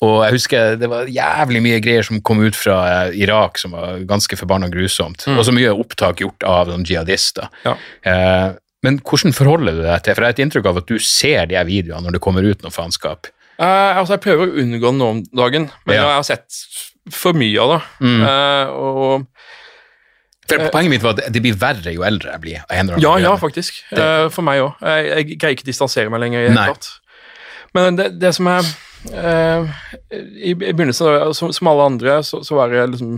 og 0.03 0.17
jeg 0.25 0.35
husker 0.35 0.75
det 0.81 0.89
var 0.91 1.09
jævlig 1.11 1.61
mye 1.63 1.79
greier 1.83 2.05
som 2.07 2.19
kom 2.25 2.41
ut 2.43 2.57
fra 2.57 2.79
eh, 3.07 3.15
Irak 3.23 3.61
som 3.61 3.75
var 3.77 4.01
ganske 4.09 4.37
forbanna 4.39 4.67
grusomt. 4.73 5.25
Og 5.31 5.43
så 5.47 5.53
mye 5.55 5.71
opptak 5.73 6.23
gjort 6.23 6.45
av 6.47 6.71
noen 6.71 6.83
jihadister. 6.87 7.47
Ja. 7.63 7.77
Eh, 8.09 8.49
men 8.83 8.99
hvordan 8.99 9.31
forholder 9.35 9.77
du 9.77 9.83
deg 9.85 10.01
til 10.03 10.17
For 10.17 10.25
jeg 10.25 10.27
har 10.33 10.35
et 10.35 10.43
inntrykk 10.43 10.65
av 10.73 10.81
at 10.81 10.89
du 10.91 10.97
ser 10.99 11.47
de 11.47 11.55
her 11.55 11.67
videoene 11.69 12.03
når 12.03 12.17
det 12.17 12.23
kommer 12.25 12.43
ut 12.43 12.65
noe 12.65 12.73
faenskap. 12.75 13.29
Eh, 13.55 13.97
altså, 13.99 14.17
jeg 14.17 14.25
prøver 14.25 14.49
å 14.49 14.63
unngå 14.63 14.89
det 14.89 14.99
nå 14.99 15.09
om 15.13 15.21
dagen, 15.31 15.69
men 15.85 15.95
Ja. 15.95 16.07
jeg 16.09 16.19
har 16.19 16.27
sett 16.27 16.63
for 17.13 17.37
mye 17.37 17.59
av 17.61 17.75
det. 17.75 17.81
Mm. 18.07 18.23
Eh, 18.27 18.73
og 18.73 19.27
For 20.49 20.69
Poenget 20.73 20.91
mitt 20.91 21.03
var 21.05 21.15
at 21.15 21.31
det 21.31 21.41
blir 21.41 21.55
verre 21.55 21.93
jo 21.95 22.03
eldre 22.03 22.33
jeg 22.33 22.41
blir. 22.43 22.65
ja, 22.99 23.13
ja, 23.23 23.35
faktisk. 23.39 23.79
Det. 23.95 24.31
for 24.35 24.43
meg 24.43 24.59
òg. 24.59 24.73
Jeg, 24.83 25.37
greier 25.39 25.55
ikke 25.55 25.69
distansere 25.69 26.11
meg 26.11 26.19
lenger. 26.19 26.51
Men 27.73 27.95
det, 27.95 28.19
det 28.19 28.33
som 28.35 28.47
er 28.51 28.67
eh, 29.11 29.67
i, 30.13 30.51
I 30.53 30.55
begynnelsen, 30.55 31.33
som, 31.35 31.51
som 31.55 31.67
alle 31.71 31.87
andre, 31.89 32.17
så, 32.23 32.39
så 32.45 32.55
var 32.55 32.71
jeg 32.73 32.93
liksom 32.93 33.15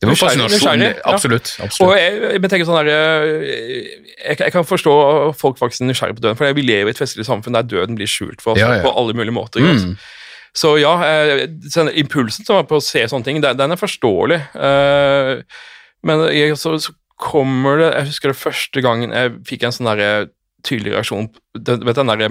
Det 0.00 0.08
var 0.08 0.18
fascinasjon. 0.20 0.82
ja. 0.84 0.92
Absolutt. 1.04 1.52
Og 1.84 1.94
jeg, 1.98 2.40
jeg 2.42 2.66
sånn 2.68 2.78
der, 2.80 2.92
eh, 2.92 3.88
jeg, 4.28 4.38
jeg 4.40 4.54
kan 4.54 4.66
forstå 4.66 4.94
folk 5.38 5.58
faktisk 5.60 5.84
er 5.84 5.90
nysgjerrig 5.92 6.18
på 6.18 6.24
døden, 6.26 6.38
for 6.40 6.54
vi 6.58 6.66
lever 6.66 6.92
i 6.92 6.96
et 6.96 7.02
festlig 7.02 7.26
samfunn 7.28 7.58
der 7.58 7.66
døden 7.68 7.98
blir 7.98 8.10
skjult 8.10 8.42
for 8.44 8.54
oss 8.56 8.62
Ja, 8.62 8.78
ja. 8.78 8.84
på 8.86 8.94
alle 8.94 9.14
mulige 9.18 9.34
måter. 9.36 9.62
Mm. 9.64 9.96
Så 10.58 10.76
ja, 10.80 10.94
eh, 11.06 11.44
sånn, 11.70 11.90
impulsen 11.94 12.46
å- 12.54 12.64
på 12.66 12.78
å 12.80 12.82
se 12.82 13.04
sånne 13.06 13.24
ting, 13.26 13.42
den, 13.44 13.56
den 13.58 13.74
er 13.74 13.78
forståelig. 13.78 14.40
Uh, 14.56 15.42
men 16.02 16.24
jeg, 16.34 16.56
så, 16.58 16.76
så 16.82 16.94
kommer 17.18 17.80
det 17.80 17.86
Jeg 17.96 18.06
husker 18.12 18.30
det 18.30 18.38
første 18.38 18.82
gangen 18.84 19.10
jeg 19.10 19.32
fikk 19.48 19.64
en 19.66 19.72
sånn 19.74 19.88
der 19.90 20.28
tydelig 20.62 20.92
reaksjon 20.94 21.26
Vet 21.58 21.98
den 21.98 22.06
derre 22.12 22.28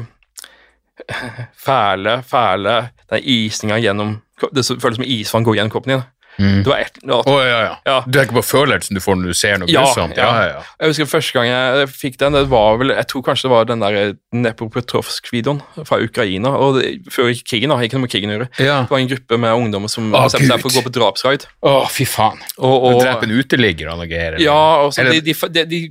fæle, 1.67 2.19
fæle 2.27 2.77
Den 3.09 3.23
isninga 3.23 3.77
gjennom 3.79 4.17
Det 4.53 4.63
føles 4.67 4.99
som 4.99 5.05
isvann 5.07 5.43
går 5.47 5.55
gjennom 5.57 5.71
kroppen 5.73 5.95
din. 5.95 6.05
Mm. 6.37 6.59
Det 6.61 6.69
var 6.69 6.77
et, 6.83 6.97
det 7.01 7.09
var, 7.09 7.25
Å, 7.25 7.37
ja, 7.41 7.59
ja. 7.65 7.69
Ja. 7.89 7.93
Du 8.05 8.13
tenker 8.19 8.35
på 8.37 8.43
følelsen 8.45 8.93
du 8.93 9.01
får 9.01 9.15
når 9.17 9.31
du 9.33 9.37
ser 9.39 9.55
noe 9.57 9.71
Ja, 9.71 9.81
grusomt? 9.87 10.19
ja. 10.19 10.27
Ja, 10.29 10.43
ja. 10.51 10.59
Jeg 10.83 10.91
husker 10.91 11.07
første 11.09 11.33
gang 11.33 11.47
jeg 11.49 11.87
fikk 11.89 12.19
den, 12.21 12.37
det 12.37 12.43
var 12.51 12.77
vel 12.77 12.93
Jeg 12.93 13.07
tror 13.09 13.23
kanskje 13.25 13.47
det 13.47 13.53
var 13.55 13.65
den 13.71 13.81
der 13.81 13.97
Nepopetrovsk-videoen 14.37 15.63
fra 15.87 15.97
Ukraina. 16.03 16.51
og 16.53 16.77
det, 16.77 16.91
Før 17.09 17.31
krigen, 17.41 17.73
da. 17.73 17.79
Ikke 17.81 17.97
noe 17.97 18.05
med 18.05 18.13
krigen 18.13 18.29
å 18.29 18.37
gjøre. 18.37 18.49
ja. 18.61 18.77
Det 18.85 18.93
var 18.93 19.01
en 19.01 19.09
gruppe 19.15 19.39
med 19.47 19.53
ungdommer 19.63 19.89
som 19.89 20.11
oh, 20.13 20.27
bestemte 20.27 20.51
seg 20.51 20.61
for 20.61 20.69
å 20.69 20.77
gå 20.77 20.85
på 20.85 20.93
drapsraid. 20.99 21.47
Å, 21.65 21.73
fy 21.89 22.05
faen. 22.05 22.37
Og, 22.57 22.69
Og, 22.69 22.85
og, 22.91 23.01
Drepe 23.01 23.25
en 23.25 23.33
uteligger 23.39 23.89
og 23.93 24.03
noe 24.03 24.09
greier? 24.11 24.37
eller? 24.37 24.45
ja, 24.45 24.59
og 24.85 24.93
så 24.93 25.07
de, 25.09 25.21
de, 25.25 25.33
de, 25.33 25.65
de 25.73 25.81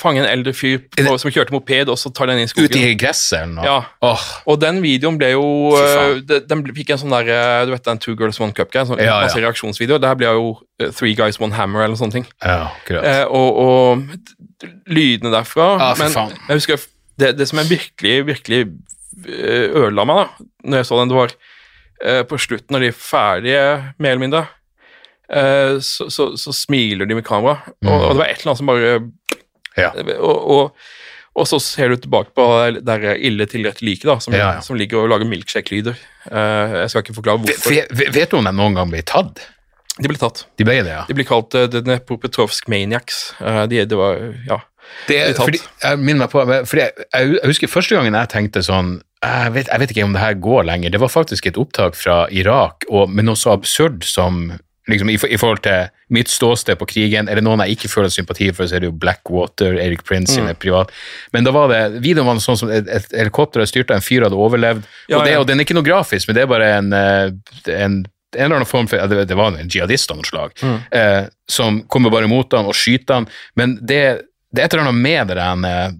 fange 0.00 0.20
en 0.22 0.26
eldre 0.28 0.52
fyr 0.56 0.78
på, 0.96 1.16
som 1.20 1.30
kjørte 1.30 1.52
moped, 1.52 1.88
og 1.92 1.98
så 2.00 2.10
tar 2.14 2.26
den 2.30 2.38
inn 2.40 2.48
i 2.48 2.50
skogen. 2.50 2.70
Ut 2.70 2.76
i 2.76 2.94
gresset 2.98 3.48
noe? 3.52 3.64
Ja. 3.64 3.76
Oh. 4.02 4.24
Og 4.50 4.60
den 4.62 4.80
videoen 4.82 5.18
ble 5.20 5.30
jo 5.34 5.44
øh, 5.78 6.20
de- 6.26 6.40
Den 6.48 6.64
fikk 6.74 6.90
en 6.94 6.98
sånn 7.02 7.12
der 7.14 7.28
øh, 7.34 7.66
Du 7.66 7.72
vet 7.74 7.84
den 7.84 7.98
Two 8.02 8.14
Girls 8.16 8.40
One 8.40 8.52
Cup-greia? 8.56 8.86
Sånn, 8.88 8.98
Ja, 8.98 9.04
ja. 9.20 9.20
Masse 9.28 9.40
reaksjonsvideoer. 9.44 10.00
Der 10.02 10.14
ble 10.18 10.26
jo 10.32 10.48
øh, 10.80 10.90
Three 10.92 11.14
Guys 11.18 11.38
One 11.40 11.54
Hammer 11.54 11.84
eller 11.84 11.96
sånne 12.00 12.12
ting. 12.18 12.26
ja. 12.42 12.70
Eh, 12.88 13.24
og, 13.28 13.60
og 13.64 14.68
lydene 14.88 15.30
derfra 15.34 15.68
for 15.94 16.02
Men 16.02 16.12
faen. 16.14 16.34
jeg 16.48 16.56
husker 16.62 16.84
det, 17.20 17.34
det 17.38 17.46
som 17.50 17.58
jeg 17.60 17.70
virkelig, 17.76 18.14
virkelig 18.26 18.64
ødela 19.28 20.04
meg 20.08 20.16
da 20.22 20.26
Når 20.64 20.80
jeg 20.80 20.86
så 20.88 21.00
den, 21.00 21.12
det 21.12 21.18
var 21.20 21.34
på 22.28 22.36
slutten, 22.42 22.74
når 22.74 22.80
de 22.82 22.88
er 22.90 22.96
ferdige, 22.98 23.60
mer 24.02 24.10
eller 24.10 24.20
mindre, 24.20 24.40
så, 25.80 26.08
så, 26.12 26.26
så 26.36 26.52
smiler 26.52 27.06
de 27.08 27.14
med 27.16 27.24
kamera. 27.24 27.62
Og, 27.86 27.92
og 27.94 28.10
det 28.10 28.18
var 28.18 28.28
et 28.28 28.42
eller 28.42 28.50
annet 28.50 28.58
som 28.60 28.68
bare 28.68 28.90
Ja. 29.78 29.90
og, 30.18 30.50
og, 30.54 30.84
og 31.34 31.48
så 31.50 31.58
ser 31.62 31.90
du 31.90 31.98
tilbake 31.98 32.30
på 32.36 32.44
det 32.78 33.16
ille 33.26 33.46
til 33.50 33.66
liket, 33.66 34.06
da, 34.06 34.18
som, 34.22 34.36
Ja, 34.36 34.52
ja. 34.58 34.60
som 34.62 34.78
ligger 34.78 35.02
og 35.02 35.10
lager 35.10 35.26
milkshake-lyder. 35.26 35.98
Uh, 36.30 36.84
jeg 36.84 36.92
skal 36.92 37.02
ikke 37.02 37.16
forklare 37.16 37.42
hvorfor. 37.42 37.74
V 37.90 38.06
Vet 38.14 38.30
du 38.30 38.38
om 38.38 38.46
de 38.46 38.54
noen 38.54 38.78
gang 38.78 38.92
ble 38.92 39.02
tatt? 39.02 39.42
De 39.94 40.10
ble 40.10 40.18
tatt. 40.18 40.44
De 40.58 40.66
ble 40.66 40.80
det, 40.82 40.92
ja. 40.94 41.02
De 41.06 41.14
ble 41.14 41.26
kalt 41.26 41.54
uh, 41.58 41.66
The 41.70 41.82
Nepopetrovsk 41.86 42.70
Maniacs. 42.70 43.34
Eh, 43.38 43.64
de, 43.70 43.82
det 43.86 43.98
var, 43.98 44.22
ja. 44.46 44.60
Det, 45.08 45.18
de 45.32 45.34
fordi, 45.38 45.60
jeg 45.82 45.98
minner 46.00 46.26
meg 46.26 46.32
på, 46.32 46.42
fordi 46.68 46.82
jeg, 46.84 47.06
jeg 47.14 47.48
husker 47.48 47.70
første 47.72 47.96
gangen 47.96 48.18
jeg 48.18 48.30
tenkte 48.34 48.60
sånn 48.66 48.98
jeg 49.24 49.52
vet, 49.54 49.70
jeg 49.72 49.80
vet 49.80 49.92
ikke 49.94 50.04
om 50.04 50.12
det 50.12 50.20
her 50.20 50.34
går 50.36 50.66
lenger. 50.68 50.92
Det 50.92 51.00
var 51.00 51.08
faktisk 51.08 51.46
et 51.48 51.56
opptak 51.56 51.96
fra 51.96 52.24
Irak, 52.28 52.84
og, 52.90 53.08
med 53.08 53.24
noe 53.24 53.38
så 53.40 53.54
absurd 53.54 54.04
som 54.04 54.50
liksom, 54.90 55.10
i, 55.10 55.14
I 55.34 55.38
forhold 55.40 55.62
til 55.64 55.88
mitt 56.12 56.28
ståsted 56.28 56.76
på 56.80 56.86
krigen, 56.90 57.28
er 57.28 57.34
det 57.40 57.44
noen 57.44 57.62
jeg 57.64 57.76
ikke 57.78 57.88
føler 57.88 58.12
sympati 58.12 58.50
for, 58.52 58.66
så 58.68 58.76
er 58.76 58.84
det 58.84 58.90
jo 58.90 58.96
Blackwater, 59.00 59.78
Erik 59.80 60.04
Prince 60.04 60.34
Mm. 60.34 60.46
sine 60.46 60.54
privat. 60.54 60.90
Men 61.32 61.44
da 61.44 61.50
var 61.56 61.68
det, 61.72 62.00
videoen 62.04 62.26
var 62.26 62.40
sånn 62.44 62.58
som 62.60 62.70
et, 62.70 62.88
et 62.88 63.06
helikopter 63.16 63.60
hadde 63.62 63.70
styrta, 63.72 63.94
en 63.96 64.04
fyr 64.04 64.26
hadde 64.26 64.36
overlevd. 64.36 64.84
Ja, 65.08 65.18
og, 65.18 65.24
det, 65.24 65.32
ja. 65.32 65.40
og 65.40 65.46
den 65.48 65.58
er 65.60 65.64
ikke 65.64 65.76
noe 65.78 65.86
grafisk, 65.86 66.28
men 66.28 66.36
det 66.36 66.42
er 66.44 66.50
bare 66.52 66.72
en, 66.78 66.92
eh, 66.92 67.30
en 67.74 68.04
en 68.34 68.48
eller 68.48 68.56
annen 68.56 68.66
form 68.66 68.88
for, 68.90 68.98
det, 69.06 69.28
det 69.30 69.36
var 69.38 69.54
en 69.54 69.68
jihadist 69.70 70.10
av 70.10 70.16
noe 70.18 70.26
slag, 70.26 70.50
Mm. 70.60 70.78
eh, 70.90 71.26
som 71.48 71.82
kommer 71.86 72.10
bare 72.10 72.26
mot 72.26 72.50
han 72.52 72.66
og 72.66 72.74
skyter 72.74 73.14
han, 73.20 73.28
men 73.54 73.76
det, 73.80 74.00
det 74.50 74.58
er 74.60 74.66
et 74.66 74.74
eller 74.74 74.88
annet 74.88 75.02
med 75.04 75.28
det 75.30 75.36
der, 75.38 75.94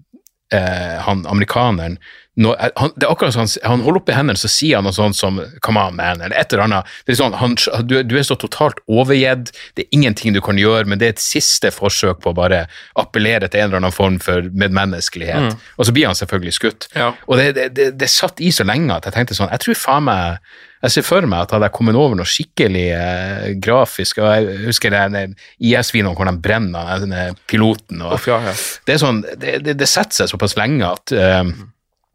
eh, 0.55 1.01
han 1.05 1.24
amerikaneren, 1.31 1.98
når, 2.35 2.56
eh, 2.59 2.70
han, 2.76 2.93
det 2.97 3.06
er 3.06 3.12
akkurat 3.12 3.36
sånn, 3.36 3.51
han 3.62 3.82
holder 3.85 4.01
opp 4.01 4.10
i 4.10 4.16
hendene, 4.16 4.40
så 4.40 4.51
sier 4.51 4.81
han 4.81 4.86
noe 4.89 4.97
sånt 4.97 5.18
som 5.18 5.39
come 5.64 5.82
on 5.82 5.94
man, 5.98 6.22
eller 6.24 6.35
et 6.39 6.52
eller 6.52 6.64
annet, 6.66 6.90
det 7.06 7.14
er 7.14 7.20
sånn, 7.20 7.36
han, 7.39 7.55
du, 7.86 7.97
du 8.02 8.16
er 8.18 8.26
så 8.26 8.36
totalt 8.40 8.82
overgitt, 8.90 9.52
det 9.78 9.86
er 9.86 9.97
ingenting 9.98 10.35
du 10.35 10.43
kan 10.44 10.59
gjøre, 10.59 10.89
men 10.90 11.01
det 11.01 11.09
er 11.09 11.16
et 11.16 11.22
siste 11.22 11.70
forsøk 11.74 12.22
på 12.24 12.32
å 12.32 12.39
bare 12.39 12.64
appellere 13.01 13.48
til 13.48 13.62
en 13.62 13.70
eller 13.70 13.82
annen 13.85 13.94
form 13.94 14.18
for 14.22 14.51
medmenneskelighet, 14.51 15.55
og 15.78 15.89
så 15.89 15.94
blir 15.94 16.10
han 16.10 16.18
selvfølgelig 16.18 16.59
skutt. 16.59 16.90
Ja. 16.98 17.12
Og 17.28 17.39
det, 17.40 17.52
det, 17.59 17.70
det, 17.78 17.90
det 18.02 18.10
satt 18.10 18.43
i 18.43 18.51
så 18.55 18.66
lenge 18.66 18.98
at 18.98 19.06
jeg 19.06 19.18
tenkte 19.18 19.39
sånn, 19.39 19.52
jeg 19.55 19.66
tror 19.66 19.82
faen 19.85 20.09
meg, 20.10 20.55
jeg 20.85 20.93
ser 20.93 21.06
for 21.06 21.24
meg 21.28 21.47
at 21.47 21.55
hadde 21.55 21.69
jeg 21.69 21.77
kommet 21.78 21.97
over 21.97 22.16
noe 22.19 22.28
skikkelig 22.28 22.86
eh, 22.93 23.44
grafisk, 23.62 24.20
og 24.20 24.28
jeg 24.28 24.56
husker 24.66 24.93
den 24.93 25.36
IS-videoen 25.56 26.16
hvor 26.19 26.28
de 26.28 26.35
brenner 26.44 27.05
den 27.05 27.15
eh, 27.16 27.36
piloten, 27.48 28.02
og 28.05 28.19
Uff, 28.19 28.28
ja, 28.28 28.40
ja. 28.44 28.56
det 28.89 28.98
sånn, 29.01 29.23
det, 29.40 29.61
det, 29.65 29.78
det 29.81 29.89
setter 29.89 30.23
seg 30.23 30.35
såpass 30.35 30.59
lenge 30.61 30.90
at 30.90 31.15
eh, 31.16 31.52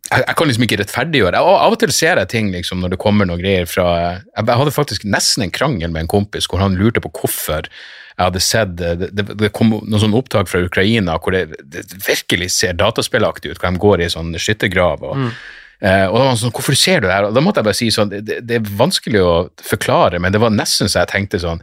jeg, 0.09 0.25
jeg 0.25 0.37
kan 0.37 0.49
liksom 0.49 0.65
ikke 0.65 0.81
rettferdiggjøre. 0.81 1.41
Og 1.45 1.55
av 1.55 1.75
og 1.75 1.79
til 1.81 1.93
ser 1.93 2.21
jeg 2.21 2.31
ting 2.31 2.51
liksom, 2.53 2.81
når 2.83 2.95
det 2.95 3.01
kommer 3.01 3.29
noen 3.29 3.41
greier 3.41 3.67
fra 3.69 3.85
Jeg 4.17 4.45
hadde 4.47 4.73
faktisk 4.73 5.05
nesten 5.05 5.45
en 5.45 5.53
krangel 5.53 5.91
med 5.93 6.05
en 6.05 6.11
kompis 6.11 6.49
hvor 6.49 6.63
han 6.63 6.77
lurte 6.79 7.03
på 7.03 7.11
hvorfor 7.13 7.67
jeg 7.69 8.25
hadde 8.25 8.41
sett 8.43 8.73
Det, 8.79 9.11
det, 9.13 9.25
det 9.37 9.51
kom 9.55 9.75
noen 9.77 10.01
sånne 10.01 10.17
opptak 10.17 10.49
fra 10.49 10.63
Ukraina 10.65 11.19
hvor 11.21 11.37
det, 11.37 11.61
det 11.61 11.85
virkelig 12.07 12.49
ser 12.57 12.73
dataspillaktig 12.79 13.53
ut, 13.53 13.61
hvor 13.61 13.69
de 13.69 13.83
går 13.85 14.03
i 14.03 14.09
sånn 14.11 14.33
skyttergrav. 14.41 15.05
og 15.11 15.29
Eh, 15.29 15.37
og 15.79 16.15
da 16.15 16.19
var 16.19 16.25
han 16.27 16.39
sånn, 16.41 16.51
hvorfor 16.51 16.75
ser 16.75 16.99
du 16.99 17.07
det 17.07 17.13
her? 17.15 17.29
Og 17.29 17.35
da 17.37 17.43
måtte 17.43 17.61
jeg 17.61 17.69
bare 17.69 17.77
si 17.77 17.85
sånn, 17.93 18.09
det, 18.11 18.41
det 18.43 18.57
er 18.57 18.71
vanskelig 18.79 19.21
å 19.23 19.35
forklare, 19.63 20.19
men 20.19 20.35
det 20.35 20.41
var 20.43 20.51
nesten 20.51 20.91
så 20.91 21.05
jeg 21.05 21.11
tenkte 21.13 21.39
sånn, 21.39 21.61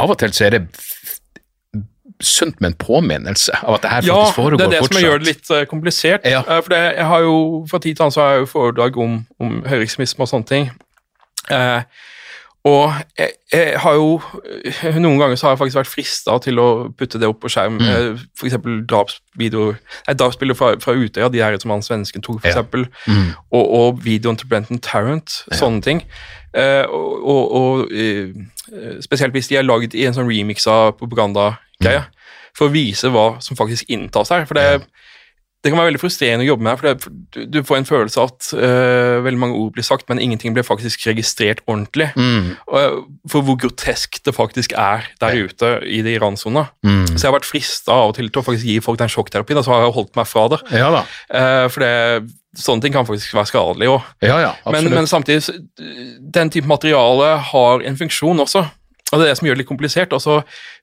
av 0.00 0.14
og 0.14 0.16
til 0.22 0.32
så 0.32 0.46
er 0.46 0.56
det 0.56 0.62
sunt 2.20 2.60
med 2.60 2.72
en 2.72 2.76
påminnelse 2.80 3.52
av 3.62 3.78
at 3.78 3.84
det 3.84 3.90
her 3.90 4.06
Ja, 4.06 4.16
faktisk 4.16 4.36
foregår 4.36 4.58
det 4.58 4.64
er 4.64 4.70
det 4.70 4.78
fortsatt. 4.78 4.94
som 4.94 5.06
gjør 5.06 5.18
det 5.18 5.26
litt 5.28 5.50
uh, 5.50 5.64
komplisert. 5.68 6.26
Ja. 6.28 6.42
Uh, 6.44 6.60
for 6.60 6.74
det, 6.74 6.80
jeg 6.96 7.06
har 7.12 7.20
jo, 7.24 7.36
Fra 7.70 7.78
tid 7.80 7.96
til 7.96 8.04
annen 8.04 8.16
så 8.16 8.22
har 8.24 8.32
jeg 8.32 8.44
jo 8.44 8.50
foredrag 8.52 8.98
om, 9.00 9.18
om 9.40 9.60
høyreekstremisme 9.66 10.24
og 10.26 10.30
sånne 10.30 10.48
ting. 10.48 10.70
Eh, 11.50 11.82
og 12.68 12.92
jeg, 13.18 13.30
jeg 13.52 13.78
har 13.80 13.94
jo 13.96 14.20
eh, 14.68 14.96
Noen 15.00 15.16
ganger 15.16 15.38
så 15.40 15.46
har 15.46 15.54
jeg 15.54 15.60
faktisk 15.62 15.78
vært 15.78 15.88
frista 15.88 16.34
til 16.44 16.60
å 16.60 16.66
putte 16.92 17.16
det 17.20 17.28
opp 17.30 17.38
på 17.40 17.48
skjerm. 17.48 17.78
Mm. 17.80 17.86
F.eks. 17.88 18.26
for 18.36 18.50
eksempel 18.50 18.82
drapsvideoer 18.90 19.78
Nei, 19.78 20.16
drapsbilder 20.20 20.58
fra, 20.58 20.74
fra 20.82 20.92
Utøya, 20.92 21.30
de 21.32 21.40
her 21.40 21.56
som 21.62 21.72
han 21.72 21.84
svensken 21.86 22.24
tok, 22.26 22.42
for 22.44 22.52
Ja. 22.52 22.84
Mm. 23.08 23.32
Og, 23.48 23.64
og 23.64 24.04
videoen 24.04 24.36
til 24.36 24.50
Brenton 24.50 24.82
Tarrant, 24.84 25.40
sånne 25.56 25.80
ting. 25.86 26.04
Eh, 26.52 26.84
og 26.84 27.54
og, 27.56 27.92
eh, 27.94 28.28
spesielt 29.00 29.32
hvis 29.32 29.48
de 29.48 29.56
er 29.56 29.64
lagd 29.64 29.94
i 29.94 30.04
en 30.04 30.16
sånn 30.16 30.28
remix 30.28 30.66
av 30.68 30.98
propagandagreie, 31.00 32.04
for 32.56 32.68
å 32.68 32.74
vise 32.74 33.08
hva 33.08 33.40
som 33.40 33.56
faktisk 33.56 33.88
inntas 33.88 34.34
her. 34.34 34.44
For 34.44 34.58
det, 34.58 34.82
det 35.60 35.68
kan 35.68 35.76
være 35.76 35.90
veldig 35.90 36.00
frustrerende 36.00 36.44
å 36.46 36.48
jobbe 36.48 36.64
med, 36.64 36.78
for, 36.80 36.88
det, 36.88 37.04
for 37.04 37.48
du, 37.52 37.58
får 37.68 37.76
en 37.76 37.88
følelse 37.88 38.22
av 38.22 38.30
at 38.30 38.46
eh, 38.56 39.16
veldig 39.26 39.40
mange 39.42 39.58
ord 39.60 39.74
blir 39.76 39.84
sagt, 39.84 40.06
men 40.08 40.22
ingenting 40.22 40.54
blir 40.56 40.64
faktisk 40.64 41.04
registrert 41.04 41.60
ordentlig. 41.66 42.08
Mm. 42.16 42.54
Og, 42.64 43.02
for 43.28 43.44
hvor 43.44 43.58
grotesk 43.60 44.22
det 44.24 44.34
faktisk 44.36 44.72
er 44.72 45.10
der 45.20 45.36
ute 45.44 45.74
i 45.84 46.00
det 46.06 46.16
Iran-sona. 46.16 46.70
Mm. 46.86 47.12
Så 47.12 47.18
jeg 47.18 47.28
har 47.28 47.36
vært 47.36 47.50
frista 47.50 47.92
av 47.92 48.14
og 48.14 48.16
til 48.16 48.30
til 48.30 48.40
å 48.40 48.46
faktisk 48.46 48.70
gi 48.70 48.78
folk 48.84 49.00
den 49.02 49.12
sjokkterapien, 49.12 49.60
og 49.60 49.66
så 49.66 49.74
har 49.74 49.84
jeg 49.84 49.96
holdt 49.98 50.16
meg 50.16 50.28
fra 50.30 50.46
det. 50.54 50.62
Ja 50.80 50.88
da. 50.94 51.04
Uh, 51.28 51.66
for 51.68 51.84
det, 51.84 51.92
sånne 52.56 52.86
ting 52.86 52.96
kan 52.96 53.06
faktisk 53.06 53.36
være 53.36 53.52
skadelig 53.52 53.92
òg. 53.92 54.10
Ja, 54.24 54.40
ja, 54.42 54.52
Men, 54.72 54.88
men 54.94 55.06
samtidig, 55.10 55.60
den 56.34 56.50
type 56.50 56.70
materiale 56.70 57.36
har 57.52 57.84
en 57.84 58.00
funksjon 58.00 58.40
også. 58.48 58.64
Og 59.10 59.18
det 59.18 59.26
er 59.26 59.30
det 59.32 59.38
som 59.40 59.48
gjør 59.48 59.58
det 59.58 59.64
litt 59.64 59.70
komplisert. 59.70 60.12
altså 60.16 60.40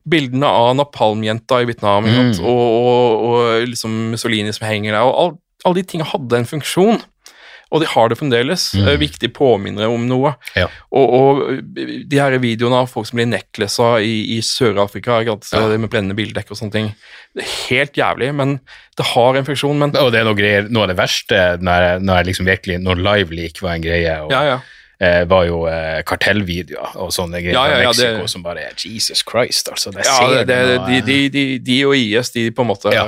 bildene 0.08 0.48
av 0.48 0.74
napalmjenta 0.80 1.62
i 1.64 1.68
Vietnam? 1.70 2.08
Mm. 2.08 2.34
og, 2.44 2.64
og, 2.78 3.28
og 3.28 3.68
liksom 3.68 4.00
Mussolini 4.14 4.54
som 4.56 4.68
henger 4.68 4.96
der. 4.96 5.04
og 5.04 5.22
all, 5.22 5.38
Alle 5.66 5.82
de 5.82 5.88
tingene 5.88 6.10
hadde 6.12 6.42
en 6.42 6.50
funksjon, 6.50 7.02
og 7.68 7.82
de 7.84 7.88
har 7.92 8.08
det 8.08 8.16
fremdeles. 8.16 8.70
Mm. 8.78 8.86
Eh, 8.88 9.00
Viktige 9.02 9.34
påminnere 9.36 9.90
om 9.92 10.06
noe. 10.08 10.32
Ja. 10.56 10.70
Og, 10.96 11.16
og 11.18 11.42
de 12.08 12.20
her 12.20 12.38
videoene 12.40 12.80
av 12.84 12.88
folk 12.92 13.10
som 13.10 13.20
blir 13.20 13.28
necklessa 13.28 13.98
i, 14.00 14.38
i 14.38 14.42
Sør-Afrika. 14.46 15.20
Ja. 15.28 15.36
med 15.76 15.90
brennende 15.92 16.16
bildekk 16.16 16.54
og 16.54 16.62
sånne 16.62 16.76
ting. 16.78 16.88
Det 17.36 17.44
er 17.44 17.52
helt 17.68 18.00
jævlig, 18.00 18.32
men 18.40 18.56
det 18.98 19.10
har 19.12 19.36
en 19.36 19.50
funksjon. 19.50 19.84
Men 19.84 19.96
Og 20.00 20.14
det 20.16 20.22
er 20.22 20.30
noe, 20.30 20.38
greier, 20.40 20.72
noe 20.72 20.88
av 20.88 20.94
det 20.94 21.00
verste 21.02 21.44
når 21.60 22.00
når 22.08 22.32
liksom 22.32 22.48
virkelig, 22.48 22.80
når 22.86 23.04
live-leak 23.04 23.60
var 23.66 23.76
en 23.76 23.84
greie, 23.84 24.16
og, 24.24 24.32
ja, 24.32 24.44
ja. 24.56 24.58
Eh, 25.00 25.24
var 25.30 25.46
jo 25.46 25.60
eh, 25.70 26.00
kartellvideoer 26.10 26.96
og 27.04 27.12
sånne 27.14 27.42
greier 27.44 27.54
Ja, 27.54 27.66
ja, 27.70 27.76
fra 27.78 27.92
Mexico 27.92 28.24
det- 28.26 28.30
som 28.34 28.44
bare 28.44 28.64
er 28.70 28.74
Jesus 28.82 29.24
Christ, 29.28 29.70
altså. 29.70 29.92
Det 29.94 30.06
Ja, 30.06 30.16
ser 30.18 30.46
det, 30.46 30.48
det, 30.48 30.80
noe, 30.80 30.88
de, 30.88 31.02
de, 31.06 31.30
de, 31.30 31.46
de 31.60 31.78
og 31.86 31.96
IS, 31.98 32.32
de 32.32 32.48
på 32.52 32.62
en 32.66 32.72
måte 32.72 32.94
Ja. 32.94 33.06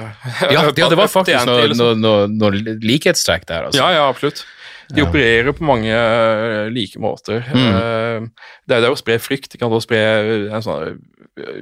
ja, 0.52 0.64
det, 0.72 0.78
ja, 0.78 0.90
det 0.90 0.98
var 0.98 1.08
faktisk 1.20 1.46
noen 1.46 1.56
noe, 1.60 1.68
liksom. 1.74 2.02
noe, 2.02 2.28
noe, 2.28 2.78
likhetstrekk 2.86 3.46
der, 3.50 3.70
altså. 3.70 3.82
Ja, 3.82 3.92
ja, 3.98 4.08
absolutt. 4.10 4.46
De 4.90 5.04
opererer 5.06 5.54
på 5.54 5.62
mange 5.68 5.92
eh, 5.94 6.70
like 6.74 6.98
måter. 6.98 7.44
Mm. 7.54 7.68
Eh, 7.78 8.24
det 8.66 8.78
er 8.78 8.82
det 8.82 8.90
å 8.90 8.98
spre 8.98 9.20
frykt. 9.22 9.52
De 9.54 9.60
kan 9.62 9.70
også 9.70 9.86
spre 9.86 10.00
eh, 10.02 10.48
en 10.50 10.64
sånn 10.66 10.88
eh, 10.88 10.96
ja, 11.38 11.54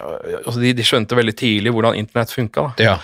altså 0.00 0.60
de, 0.60 0.72
de 0.76 0.84
skjønte 0.86 1.16
veldig 1.18 1.34
tidlig 1.38 1.72
hvordan 1.74 1.96
internett 1.98 2.32
funka. 2.34 2.68
Ja, 2.82 2.96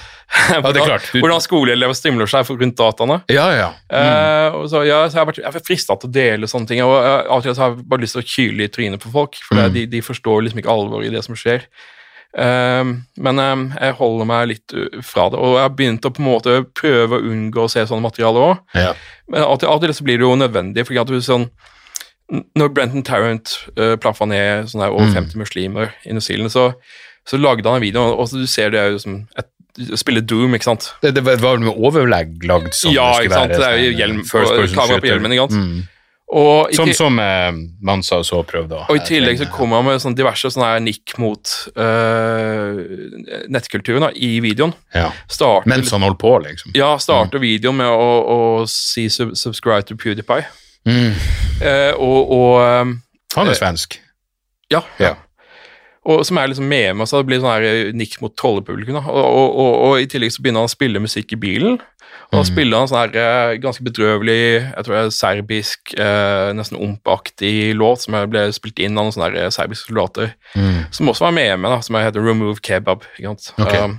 ja 0.50 0.58
er 0.58 0.78
klart. 0.88 1.08
Du, 1.12 1.20
Hvordan 1.20 1.42
skoleelever 1.44 1.96
stimler 1.96 2.30
seg 2.30 2.48
rundt 2.50 2.76
dataene. 2.78 3.20
ja, 3.32 3.46
ja. 3.56 3.70
Mm. 3.92 3.96
Eh, 4.02 4.58
og 4.60 4.68
så, 4.72 4.84
ja, 4.88 5.02
så 5.08 5.18
jeg 5.18 5.22
har 5.24 5.30
vært, 5.32 5.42
vært 5.58 5.68
frista 5.68 5.96
til 6.00 6.10
å 6.10 6.14
dele 6.14 6.48
sånne 6.50 6.70
ting. 6.70 6.82
og 6.84 6.94
eh, 6.98 7.18
Av 7.26 7.40
og 7.40 7.46
til 7.46 7.56
så 7.56 7.66
har 7.66 7.74
jeg 7.74 7.88
bare 7.92 8.04
lyst 8.04 8.16
til 8.18 8.24
å 8.24 8.28
kyle 8.34 8.66
i 8.66 8.72
trynet 8.72 9.02
på 9.02 9.12
folk, 9.12 9.38
for 9.46 9.62
Mm. 9.62 9.74
de, 9.74 9.86
de 9.86 10.00
forstår 10.02 10.42
liksom 10.42 10.62
ikke 10.62 10.72
alvoret 10.72 11.06
i 11.10 11.14
det 11.14 11.22
som 11.26 11.36
skjer. 11.38 11.66
Eh, 12.38 12.84
men 13.26 13.42
um, 13.44 13.66
jeg 13.76 13.98
holder 13.98 14.28
meg 14.28 14.48
litt 14.54 14.72
uh, 14.74 15.00
fra 15.04 15.28
det, 15.30 15.36
og 15.38 15.58
jeg 15.58 15.66
har 15.66 15.74
begynt 15.76 16.08
å 16.08 16.12
på 16.16 16.22
en 16.24 16.30
måte 16.30 16.54
prøve 16.80 17.18
å 17.18 17.26
unngå 17.28 17.66
å 17.66 17.70
se 17.70 17.84
sånne 17.86 18.06
materialer 18.08 18.48
òg. 18.48 18.62
ja. 18.78 18.94
Men 19.32 19.44
av 19.46 19.54
og 19.54 19.84
til, 19.84 19.92
så 19.96 20.04
blir 20.04 20.18
det 20.20 20.26
jo 20.26 20.34
nødvendig. 20.36 20.82
fordi 20.84 20.98
at 21.00 21.08
du 21.08 21.20
sånn, 21.24 21.46
Når 22.56 22.68
Brenton 22.74 23.02
Tarrant 23.04 23.50
uh, 23.78 23.96
plaffa 24.00 24.24
ned 24.26 24.70
sånn 24.72 24.80
der 24.86 24.90
over 24.94 25.06
Mm. 25.10 25.14
50 25.28 25.36
muslimer 25.42 25.90
i 26.08 26.12
New 26.16 26.20
Zealand, 26.24 26.50
så, 26.54 26.70
så 27.28 27.36
lagde 27.38 27.68
han 27.68 27.76
en 27.76 27.84
video, 27.84 28.06
og 28.16 28.28
så 28.30 28.40
du 28.40 28.46
ser 28.48 28.70
det 28.72 28.80
er 28.80 28.90
jo 28.94 28.98
som 29.02 29.18
et, 29.38 29.48
spille 30.00 30.20
Doom, 30.24 30.54
ikke 30.56 30.64
sant? 30.70 30.90
Det, 31.02 31.14
det 31.16 31.22
var 31.24 31.56
med 31.60 31.72
overlegg 31.76 32.42
lagd 32.48 32.72
som 32.76 32.92
Ja, 32.92 33.10
det 33.20 33.28
skulle 33.28 33.28
ikke 33.28 33.38
sant, 33.40 33.50
være. 33.52 33.58
det 33.58 33.68
er 33.68 33.76
jo 33.78 33.90
sånn, 33.90 33.98
hjelm 34.00 34.18
eh, 34.18 34.22
på- 34.22 34.30
first 34.38 34.52
person 34.56 34.78
kamera 34.80 35.00
på 35.04 35.10
hjelmen, 35.12 35.32
ikke 35.36 35.48
sant? 35.48 35.60
Mm. 35.60 35.88
Og 36.32 36.70
i, 36.72 36.76
Sånn 36.78 36.88
ti- 36.88 36.96
som 36.96 37.18
eh, 37.20 37.52
Mansa 37.84 38.22
så 38.24 38.38
prøvde 38.48 38.72
å 38.78 38.86
og 38.88 38.96
i 38.96 39.02
tillegg 39.04 39.36
så 39.42 39.50
kommer 39.52 39.82
han 39.82 39.90
med 39.90 40.00
sånn 40.00 40.14
diverse 40.16 40.48
sånne 40.54 40.70
her 40.70 40.80
nikk 40.80 41.12
mot 41.20 41.44
uh, 41.76 42.72
nettkulturen 43.52 44.06
da, 44.06 44.10
i 44.16 44.38
videoen. 44.40 44.72
ja. 44.96 45.10
Starter, 45.28 45.68
Mens 45.68 45.92
han 45.92 46.04
holdt 46.06 46.18
på, 46.22 46.32
liksom. 46.46 46.72
ja, 46.78 46.94
starter 47.02 47.42
videoen 47.42 47.76
med 47.82 47.92
å, 47.92 48.08
å 48.24 48.38
si 48.70 49.08
sub, 49.12 49.34
'subscribe 49.36 49.84
to 49.88 49.94
PewDiePie'. 50.00 50.46
Mm. 50.88 51.12
Eh, 51.62 51.92
og, 51.94 52.32
og 52.34 52.54
um, 52.82 52.96
Han 53.36 53.46
Eh, 53.46 53.52
er 53.52 53.58
svensk. 53.60 54.00
ja, 54.72 54.80
Ja. 54.98 55.14
og 56.04 56.24
som 56.26 56.38
er 56.38 56.48
liksom 56.50 56.66
med 56.66 56.96
meg, 56.98 57.06
så 57.06 57.20
det 57.22 57.28
blir 57.30 57.38
sånn 57.40 57.52
her 57.54 57.62
eh, 57.68 57.92
nikk 57.94 58.16
mot 58.20 58.34
trollepublikum. 58.36 58.96
og, 58.98 59.06
og, 59.08 59.56
og, 59.62 59.72
og 59.86 60.00
i 60.02 60.06
tillegg 60.10 60.32
så 60.34 60.42
begynner 60.42 60.64
han 60.64 60.70
å 60.70 60.74
spille 60.76 60.98
musikk 61.02 61.32
i 61.36 61.40
bilen. 61.44 61.78
Og 62.32 62.38
da 62.40 62.42
spiller 62.48 62.78
han 62.80 62.88
sånn 62.88 62.98
her 63.12 63.16
eh, 63.52 63.58
ganske 63.60 63.84
bedrøvelig, 63.84 64.64
jeg 64.64 64.84
tror 64.86 64.94
det 64.96 65.00
er 65.04 65.10
serbisk, 65.14 65.92
eh, 66.00 66.50
nesten 66.56 66.78
ompaktig 66.80 67.74
låt 67.76 68.00
som 68.06 68.16
ble 68.32 68.46
spilt 68.56 68.80
inn 68.80 68.96
av 68.96 69.04
noen 69.04 69.12
sånne 69.12 69.36
eh, 69.36 69.50
serbiske 69.52 69.90
soldater, 69.90 70.32
som 70.90 71.10
også 71.12 71.26
var 71.28 71.34
med 71.36 71.58
meg, 71.60 71.74
da, 71.76 71.80
som 71.84 71.98
heter 72.00 72.24
Remove 72.24 72.58
Kebab. 72.64 73.04
ikke 73.18 73.34
sant? 73.36 73.52
Ok. 73.60 73.74
Um, 73.84 73.98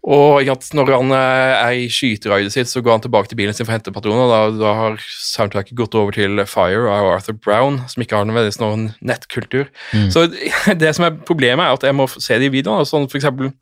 og 0.00 0.48
når 0.72 0.92
han 0.94 1.12
eh, 1.12 1.54
er 1.60 1.74
i 1.82 1.88
skyteraidet 1.92 2.54
sitt, 2.54 2.70
så 2.70 2.80
går 2.80 2.96
han 2.96 3.02
tilbake 3.04 3.28
til 3.28 3.36
bilen 3.36 3.52
sin 3.52 3.66
for 3.66 3.74
å 3.74 3.76
hente 3.76 3.92
patroner, 3.92 4.30
da, 4.32 4.40
da 4.56 4.72
har 4.78 4.96
soundtracket 5.12 5.76
gått 5.76 5.96
over 5.98 6.16
til 6.16 6.40
Fire 6.48 6.88
av 6.88 7.10
Arthur 7.18 7.36
Brown, 7.36 7.82
som 7.90 8.00
ikke 8.00 8.16
har 8.16 8.24
nødvendigvis 8.24 8.62
noen 8.62 8.88
nettkultur. 9.04 9.68
Så 10.14 10.24
det 10.82 10.94
som 10.96 11.04
er 11.04 11.20
problemet, 11.28 11.66
er 11.66 11.76
at 11.76 11.84
jeg 11.84 11.98
må 12.00 12.08
se 12.16 12.30
se 12.30 12.38
de 12.40 12.50
videoene, 12.52 12.86
sånn 12.88 13.08
for 13.10 13.20
eksempel 13.20 13.52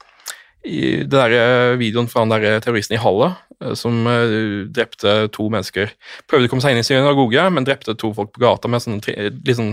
i 0.67 1.05
den 1.05 1.13
der 1.13 1.35
eh, 1.35 1.77
videoen 1.79 2.09
fra 2.11 2.25
han 2.25 2.33
der 2.33 2.59
terroristen 2.63 2.97
i 2.97 3.01
Halle, 3.01 3.31
eh, 3.63 3.75
som 3.79 4.07
eh, 4.11 4.67
drepte 4.75 5.15
to 5.35 5.47
mennesker. 5.53 5.93
Prøvde 6.31 6.49
å 6.49 6.53
komme 6.53 6.65
seg 6.65 6.75
inn 6.75 6.83
i 6.83 6.87
synagoge, 6.87 7.45
men 7.55 7.67
drepte 7.67 7.95
to 7.99 8.11
folk 8.17 8.33
på 8.35 8.43
gata 8.43 8.71
med 8.71 8.83
sånne 8.83 9.31
liksom 9.47 9.73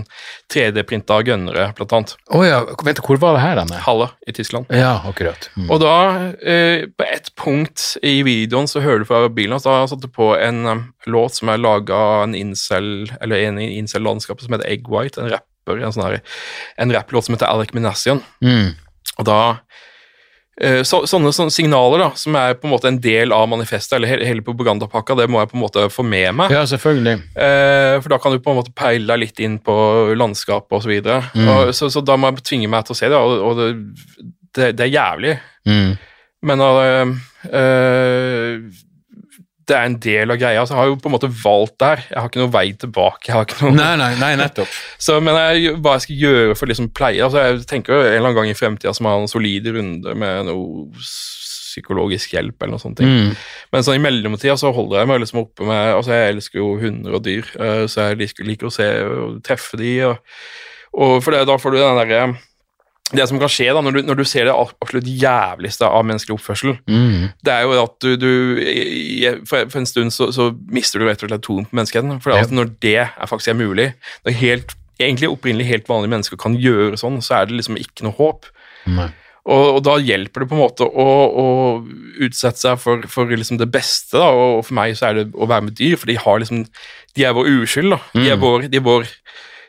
3D-printa 0.52 1.18
gønnere, 1.26 1.68
blant 1.78 1.96
annet. 1.98 2.14
Oh, 2.30 2.44
ja, 2.46 2.62
vent, 2.86 3.02
hvor 3.06 3.20
var 3.22 3.36
det 3.36 3.42
her 3.42 3.58
denne? 3.60 3.82
Halle 3.86 4.08
i 4.26 4.36
Tyskland. 4.36 4.70
Ja, 4.74 4.94
akkurat. 5.08 5.50
Mm. 5.58 5.68
Og 5.74 5.82
da, 5.82 5.96
eh, 6.38 6.86
på 6.94 7.08
et 7.08 7.32
punkt 7.40 7.88
i 8.06 8.20
videoen, 8.26 8.70
så 8.70 8.84
hører 8.84 9.02
du 9.02 9.10
fra 9.10 9.26
bilen 9.26 9.56
hans, 9.56 9.66
da 9.66 9.74
har 9.74 9.84
han 9.84 9.92
satt 9.92 10.06
på 10.14 10.32
en 10.38 10.64
eh, 10.70 10.86
låt 11.10 11.40
som 11.40 11.50
er 11.52 11.62
laga 11.62 11.98
av 11.98 12.24
en 12.28 12.38
incel, 12.38 13.10
eller 13.20 13.48
en 13.50 13.60
i 13.62 13.74
incel-landskapet 13.80 14.46
som 14.46 14.56
heter 14.56 14.70
Egg 14.70 14.90
White, 14.92 15.20
en 15.20 15.34
rapper, 15.34 15.82
en 15.82 15.94
sånn 15.94 16.06
her, 16.06 16.20
en 16.78 16.94
rapplåt 16.94 17.26
som 17.26 17.36
heter 17.36 17.50
Alec 17.50 17.74
Minassian. 17.74 18.22
Mm. 18.44 18.76
Og 19.16 19.28
da 19.28 19.40
eh, 19.50 19.85
så, 20.88 21.02
sånne, 21.04 21.32
sånne 21.36 21.52
signaler 21.52 22.00
da, 22.00 22.08
som 22.16 22.36
er 22.40 22.54
på 22.56 22.64
en 22.64 22.72
måte 22.72 22.88
en 22.88 23.00
del 23.04 23.34
av 23.36 23.44
manifestet, 23.52 23.98
eller 23.98 24.24
hele, 24.24 24.44
propagandapakka, 24.46 25.18
det 25.20 25.26
må 25.28 25.42
jeg 25.42 25.50
på 25.50 25.58
en 25.58 25.64
måte 25.66 25.86
få 25.92 26.04
med 26.06 26.30
meg. 26.38 26.54
Ja, 26.54 26.62
selvfølgelig. 26.68 27.16
Eh, 27.36 27.96
for 28.00 28.14
da 28.14 28.20
kan 28.22 28.32
du 28.32 28.40
på 28.40 28.54
en 28.54 28.60
måte 28.62 28.72
peile 28.76 29.04
deg 29.10 29.20
litt 29.26 29.42
inn 29.44 29.58
på 29.60 29.76
landskapet 30.16 30.78
osv. 30.78 30.96
Så, 31.04 31.20
Mm. 31.36 31.48
og 31.52 31.74
så, 31.76 31.90
så 31.92 32.00
da 32.00 32.16
må 32.16 32.30
jeg 32.30 32.44
tvinge 32.48 32.68
meg 32.72 32.86
til 32.86 32.96
å 32.96 32.98
se 32.98 33.08
det, 33.12 33.20
og, 33.20 33.36
og 33.50 33.60
det, 33.60 33.68
det, 34.56 34.72
det 34.78 34.86
er 34.86 34.94
jævlig. 34.94 35.34
Mm. 35.68 35.90
Men 36.46 36.60
uh, 36.62 37.16
øh, 37.52 38.60
det 39.66 39.74
er 39.74 39.88
en 39.88 39.96
del 39.98 40.30
av 40.30 40.38
greia, 40.38 40.62
så 40.62 40.74
jeg 40.74 40.78
har 40.78 40.90
jo 40.92 40.98
på 41.02 41.10
en 41.10 41.14
måte 41.16 41.30
valgt 41.42 41.74
det 41.82 41.88
her. 41.88 42.02
Jeg 42.10 42.20
har 42.20 42.30
ikke 42.30 42.42
noe 42.42 42.52
vei 42.54 42.66
tilbake. 42.78 43.26
jeg 43.26 43.34
har 43.34 43.46
ikke 43.48 43.58
noe... 43.64 43.74
Nei, 43.74 43.94
nei, 43.98 44.12
nei, 44.20 44.32
nettopp. 44.38 44.76
Så, 45.06 45.16
men 45.24 45.34
jeg, 45.34 45.72
hva 45.82 45.96
jeg 45.96 46.04
skal 46.06 46.22
gjøre 46.22 46.58
for 46.58 46.70
liksom 46.70 46.88
pleie 46.96 47.24
altså 47.24 47.42
Jeg 47.42 47.66
tenker 47.70 47.94
jo 47.94 48.04
en 48.04 48.12
eller 48.12 48.28
annen 48.28 48.38
gang 48.38 48.52
i 48.52 48.56
fremtida 48.58 48.94
som 48.96 49.08
har 49.10 49.18
en 49.18 49.30
solid 49.30 49.66
runde 49.74 50.14
med 50.22 50.46
noe 50.46 50.86
psykologisk 51.76 52.36
hjelp 52.36 52.62
eller 52.62 52.76
noe 52.76 52.82
sånt. 52.82 53.02
Mm. 53.02 53.34
Men 53.74 53.84
sånn 53.84 53.98
i 53.98 54.04
mellomtida 54.04 54.56
så 54.60 54.72
holder 54.76 55.02
jeg 55.02 55.10
meg 55.10 55.22
liksom 55.24 55.42
oppe 55.42 55.66
med 55.68 55.96
altså 55.98 56.14
Jeg 56.14 56.36
elsker 56.36 56.62
jo 56.62 56.70
hunder 56.80 57.18
og 57.18 57.26
dyr, 57.26 57.50
øh, 57.58 57.84
så 57.90 58.10
jeg 58.10 58.20
liker, 58.22 58.48
liker 58.48 58.70
å 58.70 58.74
se 58.74 58.86
og 59.04 59.40
treffe 59.46 59.80
de, 59.80 59.92
og, 60.08 60.38
og 60.96 61.18
for 61.24 61.34
det, 61.34 61.44
da 61.50 61.58
får 61.60 61.74
du 61.74 61.82
den 61.82 62.00
derre 62.00 62.22
det 63.14 63.28
som 63.30 63.38
kan 63.38 63.50
skje 63.52 63.68
da, 63.70 63.80
når 63.86 63.92
du, 63.94 64.00
når 64.08 64.16
du 64.18 64.24
ser 64.26 64.48
det 64.48 64.54
absolutt 64.56 65.06
jævligste 65.06 65.86
av 65.86 66.02
menneskelig 66.08 66.34
oppførsel, 66.40 66.72
Mm. 66.90 67.28
det 67.46 67.52
er 67.52 67.62
jo 67.62 67.76
at 67.84 67.94
du, 68.02 68.16
du 68.18 68.30
for, 69.46 69.68
for 69.70 69.78
en 69.78 69.86
stund 69.86 70.10
så, 70.14 70.32
så 70.34 70.48
mister 70.74 70.98
du 70.98 71.06
rett 71.06 71.22
og 71.22 71.30
slett 71.30 71.44
troen 71.46 71.68
på 71.68 71.76
menneskeheten. 71.78 72.18
For 72.24 72.34
at 72.34 72.50
når 72.50 72.72
det 72.82 72.96
er 73.04 73.30
faktisk 73.30 73.52
er 73.54 73.60
mulig, 73.60 73.92
når 74.26 74.32
helt, 74.40 74.74
egentlig 74.98 75.28
opprinnelig 75.30 75.66
helt 75.68 75.88
vanlige 75.88 76.10
mennesker 76.16 76.36
kan 76.40 76.56
gjøre 76.58 76.96
sånn, 76.98 77.20
så 77.22 77.42
er 77.42 77.46
det 77.50 77.58
liksom 77.60 77.76
ikke 77.78 78.06
noe 78.08 78.16
håp. 78.18 78.46
Nei. 78.88 79.10
Og, 79.46 79.76
og 79.76 79.82
da 79.86 79.92
hjelper 80.02 80.42
det 80.42 80.48
på 80.50 80.56
en 80.56 80.64
måte 80.64 80.82
å, 80.88 81.04
å 81.30 81.46
utsette 82.26 82.58
seg 82.58 82.80
for, 82.82 83.04
for 83.06 83.30
liksom 83.30 83.60
det 83.60 83.68
beste, 83.70 84.18
da, 84.18 84.26
og 84.34 84.64
for 84.66 84.74
meg 84.74 84.96
så 84.98 85.12
er 85.12 85.20
det 85.20 85.26
å 85.38 85.46
være 85.46 85.68
med 85.68 85.76
dyr, 85.78 85.94
for 86.00 86.10
de 86.10 86.16
har 86.18 86.40
liksom, 86.42 86.64
de 87.14 87.22
er 87.28 87.36
vår 87.36 87.52
uskyld, 87.60 87.92
da. 87.94 88.00
De 88.16 88.26
er 88.32 88.40
vår, 88.42 88.66
de 88.72 88.80
er 88.80 88.86
vår 88.88 89.06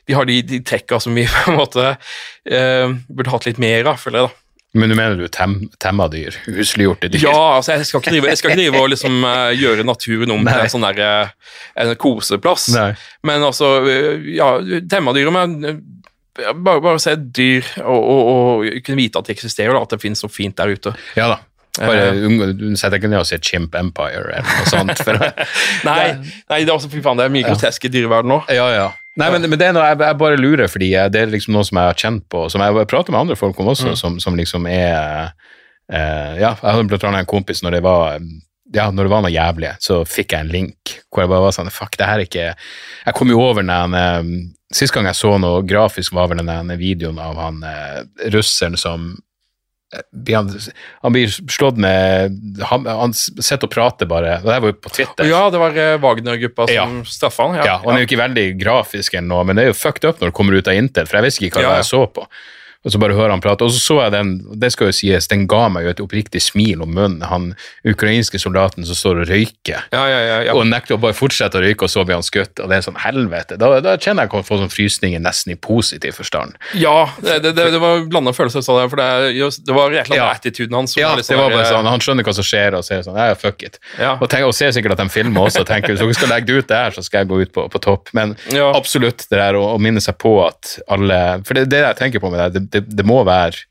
de 0.08 0.16
har 0.16 0.28
de, 0.28 0.42
de 0.48 0.60
trekka 0.64 1.00
som 1.04 1.16
vi 1.18 1.28
på 1.34 1.54
en 1.54 1.60
måte 1.60 1.94
eh, 1.94 2.98
burde 3.08 3.34
hatt 3.34 3.48
litt 3.50 3.62
mer 3.62 3.94
av, 3.94 4.02
føler 4.02 4.24
jeg. 4.24 4.30
da. 4.32 4.44
Men 4.78 4.92
du 4.92 4.96
mener 4.96 5.16
du 5.16 5.28
tem, 5.32 5.56
temma 5.82 6.08
dyr? 6.12 6.36
Husliggjorte 6.46 7.10
dyr? 7.10 7.24
Ja, 7.24 7.38
altså 7.58 7.78
jeg 7.78 7.88
skal 7.88 8.04
ikke 8.04 8.14
drive, 8.14 8.36
skal 8.38 8.52
ikke 8.52 8.62
drive 8.62 8.82
og 8.84 8.92
liksom 8.92 9.24
uh, 9.26 9.50
gjøre 9.56 9.86
naturen 9.88 10.34
om 10.36 10.44
til 10.46 10.64
en 10.64 10.74
sånn 10.74 10.86
der, 10.90 11.00
uh, 11.02 11.62
en 11.82 11.94
koseplass. 12.00 12.68
Nei. 12.76 12.92
Men 13.26 13.46
altså, 13.48 13.72
uh, 13.88 14.28
ja, 14.28 14.52
temmadyr 14.92 15.32
men 15.34 15.56
eh, 15.66 15.80
bare, 16.52 16.84
bare 16.84 17.02
se 17.02 17.16
dyr 17.16 17.66
og, 17.82 17.98
og, 17.98 18.22
og 18.28 18.84
kunne 18.86 19.00
vite 19.00 19.24
at 19.24 19.30
det 19.30 19.38
eksisterer, 19.38 19.74
da, 19.74 19.86
at 19.88 19.96
det 19.96 20.04
finnes 20.04 20.22
noe 20.26 20.34
fint 20.36 20.58
der 20.60 20.76
ute. 20.76 20.94
Ja 21.18 21.32
da. 21.34 21.42
Bare 21.78 22.54
Du 22.58 22.72
setter 22.74 22.98
ikke 22.98 23.10
ned 23.10 23.22
og 23.22 23.28
sier 23.30 23.42
Chimp 23.44 23.76
Empire 23.78 24.24
eller 24.40 24.46
noe 24.46 24.70
sånt. 24.70 25.04
Nei, 25.88 26.00
nei 26.50 26.64
det 26.64 26.72
er 26.72 26.76
også, 26.76 26.90
fy 26.90 27.04
faen, 27.06 27.20
det 27.22 27.28
er 27.28 27.34
mye 27.34 27.46
groteske 27.46 27.92
dyreverden 27.94 28.34
òg. 28.40 28.50
ja, 28.54 28.70
ja. 28.76 28.88
Nei, 29.18 29.30
men, 29.34 29.48
men 29.50 29.58
det 29.58 29.70
er 29.70 29.74
noe 29.74 29.86
jeg, 29.88 29.98
jeg 30.06 30.20
bare 30.22 30.40
lurer, 30.40 30.70
fordi 30.70 30.92
det 31.14 31.22
er 31.22 31.32
liksom 31.32 31.56
noe 31.56 31.66
som 31.66 31.80
jeg 31.80 31.90
har 31.90 32.02
kjent 32.04 32.26
på, 32.30 32.44
som 32.54 32.62
jeg 32.62 32.90
prater 32.90 33.16
med 33.16 33.24
andre 33.24 33.38
folk 33.40 33.58
om 33.62 33.72
også, 33.74 33.96
som, 33.98 34.20
som 34.22 34.38
liksom 34.38 34.68
er 34.70 35.32
eh, 35.90 36.36
Ja, 36.38 36.52
jeg 36.54 36.68
hadde 36.68 36.86
blant 36.92 37.08
annet 37.10 37.26
en 37.26 37.32
kompis 37.32 37.64
når 37.66 37.80
det 37.80 37.86
var 37.88 38.20
ja, 38.76 38.90
når 38.92 39.08
det 39.08 39.12
var 39.14 39.24
noe 39.24 39.32
jævlig, 39.32 39.72
så 39.80 40.02
fikk 40.08 40.36
jeg 40.36 40.44
en 40.44 40.52
link 40.52 40.98
hvor 41.08 41.24
jeg 41.24 41.32
bare 41.32 41.46
var 41.46 41.56
sånn 41.56 41.72
Fuck, 41.72 41.96
det 41.98 42.08
her 42.08 42.20
er 42.20 42.28
ikke 42.28 42.48
Jeg 42.52 43.16
kom 43.16 43.32
jo 43.32 43.40
over 43.40 43.64
den 43.64 43.96
um, 43.96 44.34
Sist 44.76 44.92
gang 44.92 45.08
jeg 45.08 45.16
så 45.16 45.32
noe 45.40 45.64
grafisk, 45.64 46.12
var 46.12 46.28
vel 46.28 46.44
den 46.44 46.74
videoen 46.76 47.22
av 47.24 47.40
han 47.40 47.62
uh, 47.64 48.02
russeren 48.34 48.76
som 48.80 49.14
blir 50.12 50.36
han, 50.36 50.50
han 51.02 51.14
blir 51.16 51.32
slått 51.32 51.78
med 51.80 52.36
Han, 52.68 52.84
han 52.86 53.14
sitter 53.16 53.70
og 53.70 53.72
prater 53.72 54.10
bare 54.10 54.34
Det 54.44 54.52
her 54.52 54.60
var 54.66 54.74
jo 54.74 54.76
på 54.84 54.92
Twitter. 54.98 55.30
Ja, 55.30 55.46
det 55.54 55.62
var 55.62 55.78
eh, 55.80 55.94
Wagner-gruppa 56.04 56.68
som 56.68 56.76
Ja. 56.76 56.88
straffa 57.08 57.48
han. 57.48 57.56
Ja, 57.64 57.78
og 57.80 57.88
han 57.92 57.96
er 58.02 58.04
jo 58.04 58.10
ikke 58.10 58.20
veldig 58.20 58.46
grafisk 58.60 59.16
noe, 59.24 59.46
men 59.48 59.56
det 59.56 59.64
er 59.64 59.72
jo 59.72 59.78
fucked 59.80 60.04
up 60.10 60.20
når 60.20 60.34
det 60.34 60.36
kommer 60.42 60.60
ut 60.60 60.68
av 60.68 60.76
Intel, 60.76 61.08
for 61.08 61.22
jeg 61.22 61.28
visste 61.30 61.46
ikke 61.48 61.62
hva 61.62 61.64
Ja, 61.70 61.72
ja. 61.78 61.82
jeg 61.84 61.90
så 61.94 62.04
på. 62.12 62.28
Og 62.86 62.94
så 62.94 63.00
bare 63.02 63.16
hører 63.18 63.34
han 63.34 63.42
prate. 63.44 63.66
Og 63.66 63.74
så 63.74 63.82
så 63.82 63.98
jeg 64.04 64.14
den, 64.14 64.34
det 64.62 64.72
skal 64.74 64.92
jo 64.92 64.96
sies, 64.96 65.28
den 65.32 65.46
ga 65.50 65.66
meg 65.74 65.88
jo 65.88 65.94
et 65.96 66.02
oppriktig 66.04 66.42
smil 66.44 66.84
om 66.86 66.94
munnen, 66.94 67.24
han 67.28 67.50
ukrainske 67.88 68.40
soldaten 68.42 68.86
som 68.88 68.98
står 68.98 69.24
og 69.24 69.32
røyker. 69.32 69.88
Ja, 69.94 70.04
ja, 70.12 70.20
ja. 70.48 70.56
Og 70.56 70.68
nekter 70.70 70.96
å 70.98 71.02
bare 71.02 71.16
fortsette 71.18 71.60
å 71.60 71.64
røyke, 71.64 71.88
og 71.88 71.92
så 71.92 72.06
blir 72.08 72.18
han 72.20 72.26
skutt. 72.26 72.60
Og 72.64 72.70
det 72.72 72.80
er 72.80 72.86
sånn 72.86 73.00
helvete. 73.02 73.58
Da, 73.60 73.72
da 73.84 73.96
kjenner 73.98 74.26
jeg 74.26 74.30
at 74.30 74.32
jeg 74.32 74.34
kan 74.36 74.48
få 74.48 74.60
sånn 74.62 74.74
frysninger 74.74 75.24
nesten 75.24 75.56
i 75.56 75.58
positiv 75.60 76.18
forstand. 76.18 76.58
ja 76.78 76.96
det, 77.24 77.40
det, 77.44 77.54
det, 77.58 77.80
var 77.82 78.06
blanda 78.10 78.34
følelser, 78.36 78.64
sa 78.66 78.78
jeg, 78.82 78.92
for 78.94 79.02
det, 79.02 79.50
det 79.68 79.76
var 79.76 79.88
og 79.88 79.98
Ja. 79.98 80.04
slett 80.08 80.24
attituden 80.28 80.78
hans. 80.78 80.96
Ja, 81.00 81.16
det 81.16 81.38
var 81.38 81.52
bare 81.52 81.68
sånn, 81.68 81.88
Han 81.88 82.04
skjønner 82.04 82.28
hva 82.28 82.36
som 82.38 82.46
skjer, 82.46 82.78
og 82.78 82.86
sier 82.88 83.04
sånn 83.06 83.18
ja, 83.18 83.34
fuck 83.40 83.64
it. 83.66 83.80
Og, 83.98 84.28
tenk, 84.32 84.46
og 84.48 84.56
ser 84.56 84.74
sikkert 84.76 84.98
at 84.98 85.04
de 85.04 85.10
filmer 85.14 85.48
også, 85.48 85.64
og 85.66 85.70
tenker 85.70 85.96
hvis 85.96 86.04
dere 86.04 86.18
skal 86.18 86.34
legge 86.36 86.52
det 86.52 86.64
ut 86.64 86.72
der, 86.72 86.96
så 86.96 87.04
skal 87.06 87.24
jeg 87.24 87.32
gå 87.32 87.42
ut 87.44 87.54
på, 87.56 87.68
på 87.74 87.82
topp. 87.84 88.12
Men 88.18 88.36
absolutt 88.72 89.26
det 89.28 89.40
der 89.40 89.58
å, 89.60 89.64
å 89.76 89.82
minne 89.82 90.04
seg 90.04 90.18
på 90.22 90.36
at 90.46 90.78
alle 90.94 91.20
For 91.48 91.58
det 91.58 91.68
er 91.68 91.72
det 91.72 91.84
jeg 91.84 92.00
tenker 92.02 92.24
på 92.24 92.32
med 92.34 92.56
det, 92.56 92.67
det, 92.74 92.84
det, 92.98 93.06
må 93.06 93.22
være 93.28 93.64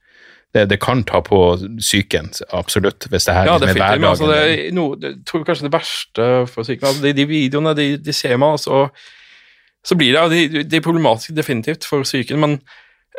det, 0.54 0.66
det 0.70 0.78
kan 0.82 1.04
ta 1.04 1.20
på 1.24 1.40
psyken, 1.78 2.30
absolutt, 2.56 3.08
hvis 3.10 3.28
det 3.28 3.36
her 3.36 3.50
Ja, 3.50 3.58
liksom 3.58 3.68
er 3.68 3.74
definitivt. 3.74 4.00
Men 4.00 4.10
altså, 4.10 4.30
det, 4.30 4.40
hverdagen. 4.40 4.78
er 4.78 4.96
det, 5.04 5.12
tror 5.26 5.44
kanskje 5.44 5.68
det 5.68 5.74
verste 5.74 6.30
for 6.52 6.62
psyken 6.66 6.88
altså, 6.88 7.04
de, 7.04 7.12
de 7.12 7.28
videoene 7.28 7.76
de, 7.76 7.86
de 7.98 8.16
ser 8.16 8.36
man, 8.36 8.56
altså, 8.56 8.86
så 9.86 9.94
blir 9.98 10.16
det 10.16 10.26
de, 10.32 10.64
de 10.64 10.80
er 10.80 10.84
problematiske 10.84 11.36
definitivt 11.36 11.86
for 11.86 12.06
psyken, 12.06 12.40
men 12.42 12.58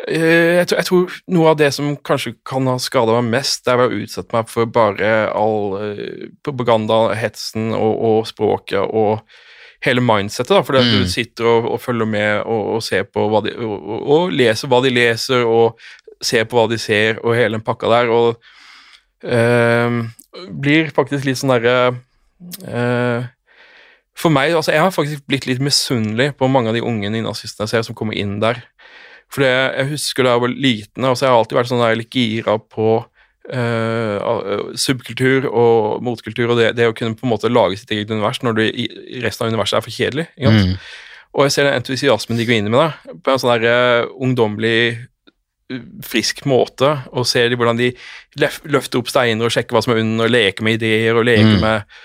eh, 0.08 0.58
jeg, 0.60 0.68
tror, 0.68 0.78
jeg 0.78 0.90
tror 0.90 1.20
noe 1.36 1.52
av 1.54 1.60
det 1.62 1.72
som 1.76 1.94
kanskje 1.95 2.36
kan 2.48 2.68
ha 2.68 2.78
skada 2.82 3.20
meg 3.22 3.38
mest, 3.38 3.66
det 3.66 3.76
er 3.76 3.86
å 3.86 3.91
utsette 4.02 4.36
meg 4.36 4.49
for 4.52 4.70
bare 4.72 5.12
all 5.32 5.78
eh, 5.82 6.32
propaganda, 6.44 7.14
hetsen 7.16 7.72
og, 7.78 7.94
og 8.10 8.26
språket 8.28 8.82
og 8.84 9.22
hele 9.86 10.02
mindsetet, 10.02 10.49
da, 10.56 10.62
fordi 10.66 10.80
at 10.80 10.86
Mm. 10.90 11.04
du 11.04 11.10
sitter 11.12 11.45
og, 11.45 11.66
og 11.74 11.82
følger 11.82 12.06
med 12.10 12.41
og, 12.45 12.76
og 12.76 12.84
ser 12.84 13.04
på 13.04 13.28
hva 13.30 13.41
de, 13.45 13.54
og, 13.62 13.76
og, 13.78 14.08
og 14.16 14.32
leser 14.32 14.68
hva 14.72 14.82
de 14.84 14.90
leser, 14.90 15.45
og 15.45 15.78
ser 16.22 16.45
på 16.49 16.58
hva 16.58 16.68
de 16.72 16.78
ser, 16.82 17.20
og 17.24 17.36
hele 17.38 17.58
den 17.60 17.66
pakka 17.66 17.88
der, 17.91 18.10
og 18.10 18.40
øh, 19.24 20.04
blir 20.62 20.90
faktisk 20.95 21.26
litt 21.26 21.38
sånn 21.40 21.54
derre 21.56 21.78
øh, 22.68 23.26
For 24.18 24.34
meg, 24.34 24.54
altså 24.58 24.74
jeg 24.74 24.82
har 24.82 24.94
faktisk 24.94 25.28
blitt 25.30 25.45
litt 25.45 25.62
misunnelig 25.62 26.32
på 26.40 26.48
mange 26.49 26.72
av 26.72 26.78
de 26.78 26.82
unge 26.82 27.10
nynazistene 27.14 27.68
jeg 27.68 27.76
ser 27.76 27.84
som 27.86 27.95
kommer 27.98 28.18
inn 28.18 28.40
der. 28.41 28.64
For 29.30 29.44
jeg 29.45 29.91
husker 29.91 30.26
da 30.26 30.32
jeg 30.34 30.41
var 30.41 30.54
liten, 30.56 31.06
altså 31.06 31.26
jeg 31.28 31.34
har 31.34 31.38
alltid 31.38 31.58
vært 31.60 31.70
sånn 31.70 31.84
der 31.84 31.99
litt 31.99 32.16
gira 32.18 32.56
på 32.58 32.95
eh, 33.53 34.78
subkultur 34.80 35.48
og 35.49 36.03
motkultur, 36.06 36.52
og 36.52 36.61
det, 36.61 36.72
det 36.78 36.88
å 36.90 36.95
kunne 36.98 37.18
på 37.18 37.28
en 37.28 37.34
måte 37.34 37.52
lage 37.52 37.80
sitt 37.80 37.91
eget 37.95 38.11
univers 38.11 38.41
når 38.44 38.57
du, 38.57 38.64
resten 39.24 39.48
av 39.48 39.53
universet 39.53 39.80
er 39.80 39.86
for 39.86 39.95
kjedelig. 39.95 40.28
Mm. 40.40 40.74
Og 41.38 41.45
jeg 41.45 41.53
ser 41.53 41.68
den 41.68 41.78
entusiasmen 41.78 42.40
de 42.40 42.48
går 42.48 42.57
inn 42.57 42.69
i 42.69 42.74
med 42.74 42.82
det, 42.82 43.15
på 43.24 43.34
en 43.34 43.41
sånn 43.41 43.53
der 43.53 43.68
uh, 43.69 44.11
ungdommelig, 44.26 44.98
uh, 45.69 45.82
frisk 46.07 46.45
måte, 46.49 46.94
og 47.11 47.28
ser 47.30 47.52
de 47.52 47.60
hvordan 47.60 47.78
de 47.78 47.91
løfter 48.41 49.02
opp 49.02 49.11
steiner 49.11 49.45
og 49.45 49.53
sjekker 49.53 49.78
hva 49.78 49.84
som 49.86 49.94
er 49.94 50.02
under, 50.02 50.26
og 50.26 50.34
leker 50.34 50.65
med 50.65 50.80
ideer 50.80 51.19
og 51.19 51.28
leker 51.28 51.57
Mm. 51.57 51.61
med 51.61 51.99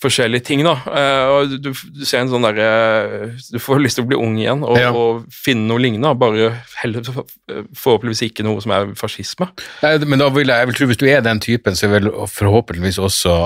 forskjellige 0.00 0.44
ting. 0.48 0.62
da, 0.64 0.74
Eh, 0.86 1.28
og 1.28 1.54
du, 1.62 1.70
du 1.72 2.04
ser 2.08 2.22
en 2.22 2.30
sånn 2.32 2.44
derre 2.46 3.34
Du 3.52 3.58
får 3.60 3.82
lyst 3.84 3.98
til 3.98 4.04
å 4.06 4.08
bli 4.08 4.16
ung 4.18 4.38
igjen 4.40 4.62
og, 4.64 4.78
Ja. 4.80 4.90
og 4.96 5.26
finne 5.32 5.66
noe 5.68 5.82
lignende. 5.82 6.14
Bare 6.18 6.50
heller 6.80 7.04
forhåpentligvis 7.04 8.22
ikke 8.30 8.46
noe 8.46 8.62
som 8.64 8.72
er 8.72 8.94
fascisme. 8.98 9.50
Nei, 9.82 9.92
men 10.06 10.18
da 10.22 10.28
vil 10.32 10.48
jeg, 10.48 10.56
jeg 10.62 10.70
vil 10.70 10.78
tro 10.78 10.86
Hvis 10.90 11.00
du 11.02 11.06
er 11.10 11.20
den 11.26 11.40
typen, 11.44 11.76
så 11.76 11.86
er 11.88 11.94
vel 11.98 12.10
forhåpentligvis 12.32 12.98
også 12.98 13.36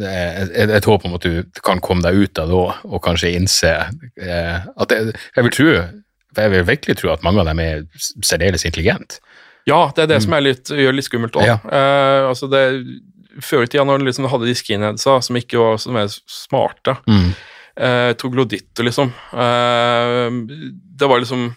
et, 0.00 0.50
et, 0.54 0.70
et 0.80 0.84
håp 0.90 1.04
om 1.06 1.14
at 1.18 1.26
du 1.26 1.42
kan 1.66 1.80
komme 1.84 2.02
deg 2.06 2.14
ut 2.26 2.38
av 2.42 2.50
det 2.50 2.58
òg, 2.60 2.84
og 2.90 3.02
kanskje 3.06 3.34
innse 3.38 3.72
eh, 4.20 4.58
at 4.76 4.94
jeg, 4.94 5.14
Jeg 5.36 5.46
vil 5.46 5.54
tro 5.56 5.72
jeg 6.38 6.50
vil 6.52 6.62
virkelig 6.62 6.94
tro 7.00 7.08
at 7.10 7.24
mange 7.26 7.40
av 7.42 7.48
dem 7.48 7.58
er 7.58 7.80
særdeles 8.22 8.62
intelligente. 8.64 9.18
Ja, 9.66 9.90
det 9.96 10.04
er 10.04 10.10
det 10.12 10.20
som 10.22 10.32
er 10.36 10.44
litt, 10.44 10.70
gjør 10.70 10.92
det 10.94 10.98
litt 11.00 11.08
skummelt 11.08 11.34
òg. 11.36 11.42
Ja. 11.44 11.56
Uh, 11.66 12.28
altså 12.30 12.46
det, 12.50 12.60
før 13.42 13.62
i 13.64 13.70
tida, 13.70 13.84
når 13.86 13.98
du 14.02 14.04
liksom 14.08 14.26
hadde 14.32 14.48
de 14.50 14.54
skinheadsa 14.58 15.18
som 15.22 15.36
ikke 15.38 15.58
var 15.60 15.78
så 15.82 15.92
mer 15.94 16.08
smarte, 16.10 16.96
Mm. 17.06 17.30
eh, 17.76 18.12
trogloditter, 18.18 18.84
liksom 18.84 19.12
eh, 19.32 20.30
Det 20.98 21.06
var 21.08 21.20
liksom 21.22 21.50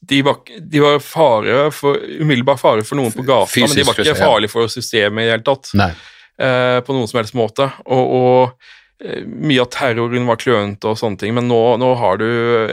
de 0.00 0.22
var, 0.24 0.36
de 0.70 0.80
var 0.80 0.98
fare 1.04 1.70
for, 1.76 1.98
umiddelbar 2.20 2.56
fare 2.56 2.82
for 2.88 2.96
noen 2.96 3.12
på 3.12 3.20
gata, 3.28 3.52
men 3.60 3.68
de 3.76 3.82
var 3.84 3.98
ikke 4.00 4.14
farlige 4.16 4.48
for 4.54 4.70
systemet 4.72 5.20
i 5.22 5.26
det 5.28 5.34
hele 5.34 5.44
tatt. 5.44 5.68
Eh, 6.40 6.78
på 6.80 6.94
noen 6.96 7.06
som 7.10 7.18
helst 7.20 7.34
måte. 7.36 7.66
Og, 7.84 8.14
og 8.16 8.70
mye 9.00 9.62
av 9.62 9.70
terroren 9.72 10.28
var 10.28 10.40
klønete 10.40 10.90
og 10.90 10.98
sånne 11.00 11.20
ting, 11.20 11.32
men 11.36 11.48
nå, 11.48 11.60
nå 11.80 11.94
har 11.96 12.20
du 12.20 12.26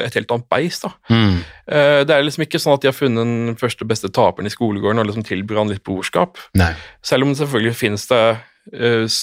et 0.04 0.18
helt 0.18 0.34
annet 0.34 0.50
beist. 0.52 0.84
da. 0.84 0.92
Mm. 1.08 1.40
Eh, 1.72 2.02
det 2.08 2.14
er 2.14 2.26
liksom 2.26 2.44
ikke 2.44 2.60
sånn 2.60 2.76
at 2.76 2.84
de 2.84 2.92
har 2.92 2.98
funnet 2.98 3.24
den 3.24 3.56
første 3.60 3.88
beste 3.88 4.12
taperen 4.12 4.50
i 4.50 4.52
skolegården 4.52 5.00
og 5.04 5.10
liksom 5.10 5.26
tilbyr 5.28 5.62
han 5.62 5.72
litt 5.72 5.86
brorskap. 5.88 6.42
Nei. 6.60 6.74
Selv 7.06 7.24
om 7.24 7.32
det 7.32 7.40
selvfølgelig 7.40 7.80
finnes 7.80 8.08
det 8.12 8.22
eh, 8.76 9.18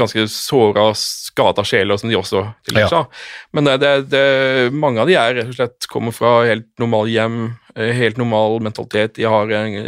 ganske 0.00 0.26
såra, 0.32 0.88
skada 0.96 1.64
sjeler 1.68 2.00
som 2.00 2.08
de 2.08 2.16
også 2.16 2.46
tillegger 2.68 2.96
seg. 2.96 3.22
Men 3.52 3.68
det, 3.68 3.78
det, 3.84 3.94
det, 4.16 4.26
mange 4.72 5.04
av 5.04 5.12
de 5.12 5.20
er 5.20 5.40
rett 5.42 5.52
og 5.52 5.58
slett 5.60 5.88
kommer 5.92 6.16
fra 6.16 6.38
helt 6.48 6.70
normale 6.80 7.12
hjem, 7.12 7.40
eh, 7.76 7.92
helt 8.00 8.20
normal 8.20 8.62
mentalitet, 8.64 9.18
de 9.20 9.28
har 9.28 9.52
en 9.60 9.80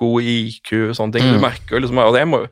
god 0.00 0.32
IQ 0.32 0.78
og 0.86 0.94
sånne 0.96 1.18
ting. 1.18 1.28
Mm. 1.28 1.36
Du 1.36 1.44
merker 1.44 1.84
liksom, 1.84 2.00
og 2.08 2.16
det 2.16 2.28
må 2.28 2.46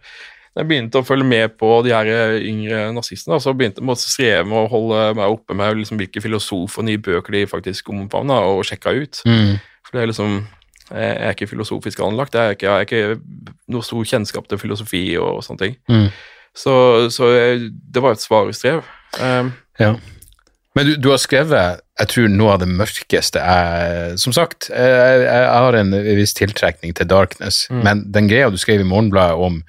da 0.55 0.63
jeg 0.63 0.69
begynte 0.71 1.01
å 1.01 1.07
følge 1.07 1.27
med 1.29 1.57
på 1.61 1.71
de 1.87 1.93
her 1.95 2.09
eh, 2.13 2.37
yngre 2.49 2.87
nazistene, 2.97 3.39
så 3.41 3.53
begynte 3.55 3.83
jeg 3.83 3.91
å 3.93 3.97
streve 4.01 4.45
med 4.49 4.59
å 4.65 4.69
holde 4.73 5.03
meg 5.19 5.35
oppe 5.37 5.55
med 5.59 5.81
liksom 5.83 6.01
hvilke 6.01 6.23
filosofer 6.25 6.87
nye 6.87 6.99
bøker 6.99 7.37
de 7.37 7.45
faktisk 7.51 7.91
omfavna, 7.95 8.41
og 8.49 8.65
sjekka 8.67 8.95
ut. 8.97 9.21
Mm. 9.29 9.59
For 9.87 9.97
det 9.97 10.03
er 10.03 10.13
liksom 10.13 10.39
Jeg 10.89 11.17
er 11.21 11.35
ikke 11.35 11.51
filosofisk 11.51 12.01
anlagt. 12.01 12.33
Jeg 12.33 12.57
ikke, 12.57 12.65
jeg 12.65 12.73
har 12.73 12.87
ikke 12.87 13.49
noe 13.69 13.85
stor 13.85 14.05
kjennskap 14.09 14.47
til 14.49 14.57
filosofi 14.59 15.03
og 15.21 15.43
sånne 15.45 15.61
ting. 15.61 15.75
Mm. 15.93 16.07
Så, 16.57 16.73
så 17.13 17.29
jeg, 17.35 17.67
det 17.93 18.01
var 18.03 18.17
et 18.17 18.25
svarestrev. 18.25 18.81
Um, 19.21 19.53
Ja. 19.79 19.93
Men 20.77 20.87
du, 20.87 20.95
du 20.97 21.11
har 21.11 21.19
skrevet 21.21 21.83
jeg 21.99 22.09
tror 22.13 22.29
noe 22.31 22.53
av 22.55 22.61
det 22.63 22.69
mørkeste 22.71 23.41
er 23.43 24.17
Som 24.21 24.33
sagt, 24.37 24.69
jeg, 24.71 25.23
jeg 25.25 25.47
har 25.51 25.75
en 25.75 25.93
viss 26.19 26.35
tiltrekning 26.39 26.95
til 26.95 27.09
darkness, 27.11 27.67
Mm. 27.71 27.81
men 27.85 28.03
den 28.15 28.29
greia 28.31 28.51
du 28.51 28.57
skrev 28.61 28.81
i 28.81 28.87
Morgenbladet 28.89 29.37
om, 29.37 29.63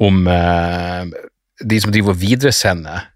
om 0.00 0.26
eh, 0.32 1.04
de 1.64 1.80
som 1.82 1.92
driver 1.92 2.14
og 2.14 2.20
videresender 2.22 3.08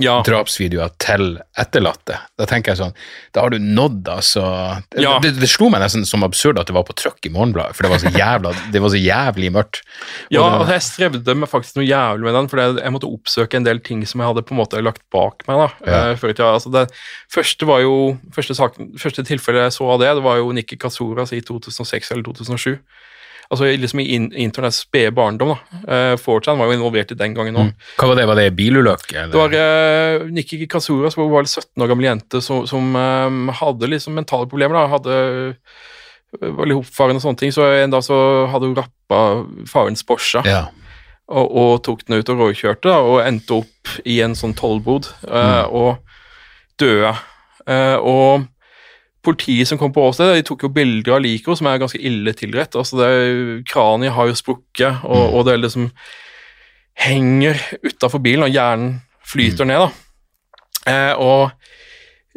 ja. 0.00 0.20
drapsvideoer 0.24 0.92
til 1.02 1.24
etterlatte, 1.58 2.14
da 2.38 2.46
tenker 2.48 2.70
jeg 2.72 2.78
sånn 2.78 2.92
Da 3.34 3.42
har 3.42 3.50
du 3.52 3.58
nådd, 3.60 4.06
altså 4.08 4.42
Ja. 4.96 5.16
det, 5.20 5.32
det 5.40 5.48
slo 5.50 5.66
meg 5.68 5.82
nesten 5.82 6.06
som 6.08 6.22
absurd 6.24 6.60
at 6.62 6.70
det 6.70 6.76
var 6.76 6.86
på 6.88 6.94
trykk 6.96 7.26
i 7.26 7.32
Morgenbladet, 7.34 7.74
for 7.76 7.84
det 7.84 7.90
var 7.92 8.00
så 8.04 8.12
jævla 8.14 8.52
Det 8.72 8.80
var 8.80 8.94
så 8.94 9.00
jævlig 9.02 9.50
mørkt. 9.52 9.82
Og 9.82 10.32
Ja, 10.38 10.44
det- 10.46 10.60
altså 10.62 10.76
jeg 10.78 10.86
strevde 10.86 11.34
med 11.42 11.50
faktisk 11.50 11.76
noe 11.76 11.88
jævlig 11.90 12.24
med 12.30 12.38
den, 12.38 12.48
for 12.48 12.62
jeg, 12.62 12.92
måtte 12.94 13.10
oppsøke 13.10 13.58
en 13.60 13.66
del 13.66 13.82
ting 13.84 14.06
som 14.06 14.22
jeg 14.22 14.30
hadde 14.30 14.46
på 14.46 14.54
en 14.54 14.62
måte 14.62 14.80
lagt 14.86 15.02
bak 15.12 15.42
meg. 15.50 15.58
da, 15.66 15.68
Ja. 15.90 16.00
eh, 16.12 16.16
før. 16.22 16.32
Altså 16.54 16.70
det 16.72 16.86
første 17.34 17.66
var 17.68 17.80
jo, 17.84 18.16
første, 18.32 18.54
saken, 18.56 18.94
første 18.96 19.26
tilfellet 19.26 19.66
jeg 19.68 19.76
så 19.76 19.90
av 19.90 20.00
det, 20.00 20.14
det 20.14 20.22
var 20.24 20.38
jo 20.38 20.52
Nikki 20.52 20.78
Katsuras 20.78 21.34
i 21.36 21.42
2006 21.42 22.12
eller 22.14 22.22
2007. 22.30 22.78
Altså 23.50 23.66
liksom 23.66 23.98
i 23.98 24.04
internets 24.14 24.42
internetts 24.44 24.76
spede 24.84 25.10
barndom. 25.10 25.48
da. 25.56 26.16
Fortran 26.22 26.54
4chan 26.54 26.60
var 26.60 26.68
jo 26.70 26.76
involvert 26.76 27.10
i 27.10 27.16
den 27.18 27.34
gangen 27.34 27.56
òg. 27.58 27.70
Mm. 27.72 27.88
Hva 27.98 28.08
var 28.10 28.20
det? 28.20 28.26
Var 28.30 28.38
det 28.38 28.50
bilulykke? 28.54 29.24
Det 29.32 29.40
var 29.40 29.56
uh, 29.58 30.26
Nikki 30.30 30.68
Katsuras, 30.70 31.16
som 31.16 31.26
var 31.32 31.42
en 31.42 31.50
17 31.50 31.82
år 31.82 31.90
gammel 31.90 32.06
jente 32.06 32.42
som, 32.46 32.62
som 32.70 32.94
um, 32.94 33.48
hadde 33.58 33.90
liksom 33.90 34.14
mentale 34.14 34.46
problemer. 34.46 34.78
da, 34.78 34.84
hadde 34.92 35.16
eh, 35.50 36.52
var 36.54 36.70
litt 36.70 36.78
oppfarende 36.78 37.18
og 37.18 37.24
sånne 37.26 37.42
ting, 37.42 37.54
så 37.54 37.66
en 37.80 37.90
dag 37.90 38.04
så 38.06 38.20
hadde 38.52 38.70
hun 38.70 38.78
rappa 38.78 39.20
farens 39.70 40.06
Porsche 40.06 40.44
Ja. 40.46 40.68
og, 41.26 41.50
og 41.50 41.72
tok 41.86 42.06
den 42.06 42.20
ut 42.20 42.30
og 42.30 42.44
råkjørte, 42.44 42.86
da, 42.86 43.00
og 43.02 43.24
endte 43.24 43.58
opp 43.64 43.96
i 44.06 44.20
en 44.22 44.38
sånn 44.38 44.54
tollbod 44.54 45.10
eh, 45.26 45.64
og 45.66 45.98
døde. 46.78 47.16
Uh, 47.66 47.98
og 47.98 48.46
politiet 49.24 49.68
som 49.68 49.78
kom 49.80 49.92
på 49.92 50.06
åstedet, 50.08 50.40
de 50.40 50.46
tok 50.48 50.64
jo 50.64 50.72
bilder 50.72 51.18
av 51.18 51.22
liket, 51.24 51.58
som 51.58 51.68
er 51.68 51.80
ganske 51.82 52.00
ille 52.00 52.32
tilrett. 52.36 52.76
altså 52.76 53.10
Kraniet 53.68 54.14
har 54.16 54.30
jo 54.30 54.38
sprukket, 54.38 55.04
og, 55.04 55.34
og 55.36 55.46
det 55.48 55.58
liksom 55.60 55.90
henger 57.00 57.60
utafor 57.84 58.22
bilen, 58.24 58.46
og 58.46 58.54
hjernen 58.54 59.00
flyter 59.28 59.68
ned. 59.68 59.84
da. 59.86 59.90
Eh, 60.90 61.12
og 61.20 61.50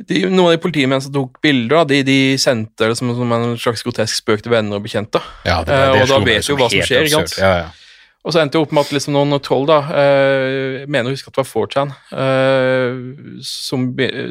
de, 0.10 0.24
noen 0.26 0.48
av 0.48 0.56
de 0.56 0.62
politimennene 0.64 1.06
som 1.06 1.14
tok 1.14 1.40
bilder, 1.44 1.76
da, 1.78 1.84
de, 1.92 2.02
de 2.08 2.18
sendte 2.42 2.90
det 2.90 2.98
som, 3.00 3.12
som 3.16 3.36
en 3.36 3.54
slags 3.62 3.86
grotesk 3.86 4.20
spøk 4.24 4.44
til 4.44 4.54
venner 4.54 4.80
og 4.80 4.88
bekjente. 4.88 5.22
Ja, 5.48 5.62
det, 5.66 5.78
Eh, 5.78 5.94
det 5.94 6.04
og 6.04 6.12
da 6.12 6.20
vet 6.26 6.50
du 6.50 6.56
hva 6.58 6.70
som 6.72 6.84
skjer, 6.84 7.08
ikke 7.08 7.24
sant? 7.24 7.38
Ja, 7.40 7.54
ja. 7.64 7.72
Og 8.24 8.32
så 8.32 8.40
endte 8.40 8.56
det 8.56 8.64
opp 8.64 8.72
med 8.72 8.86
at 8.86 8.94
liksom 8.96 9.16
noen 9.18 9.36
troll, 9.44 9.66
da, 9.68 9.82
eh, 10.00 10.84
mener 10.88 11.12
å 11.12 11.16
huske 11.16 11.28
at 11.28 11.36
det 11.36 11.44
var 11.44 11.50
4chan, 11.50 11.90
eh, 12.24 13.40
som 13.44 13.90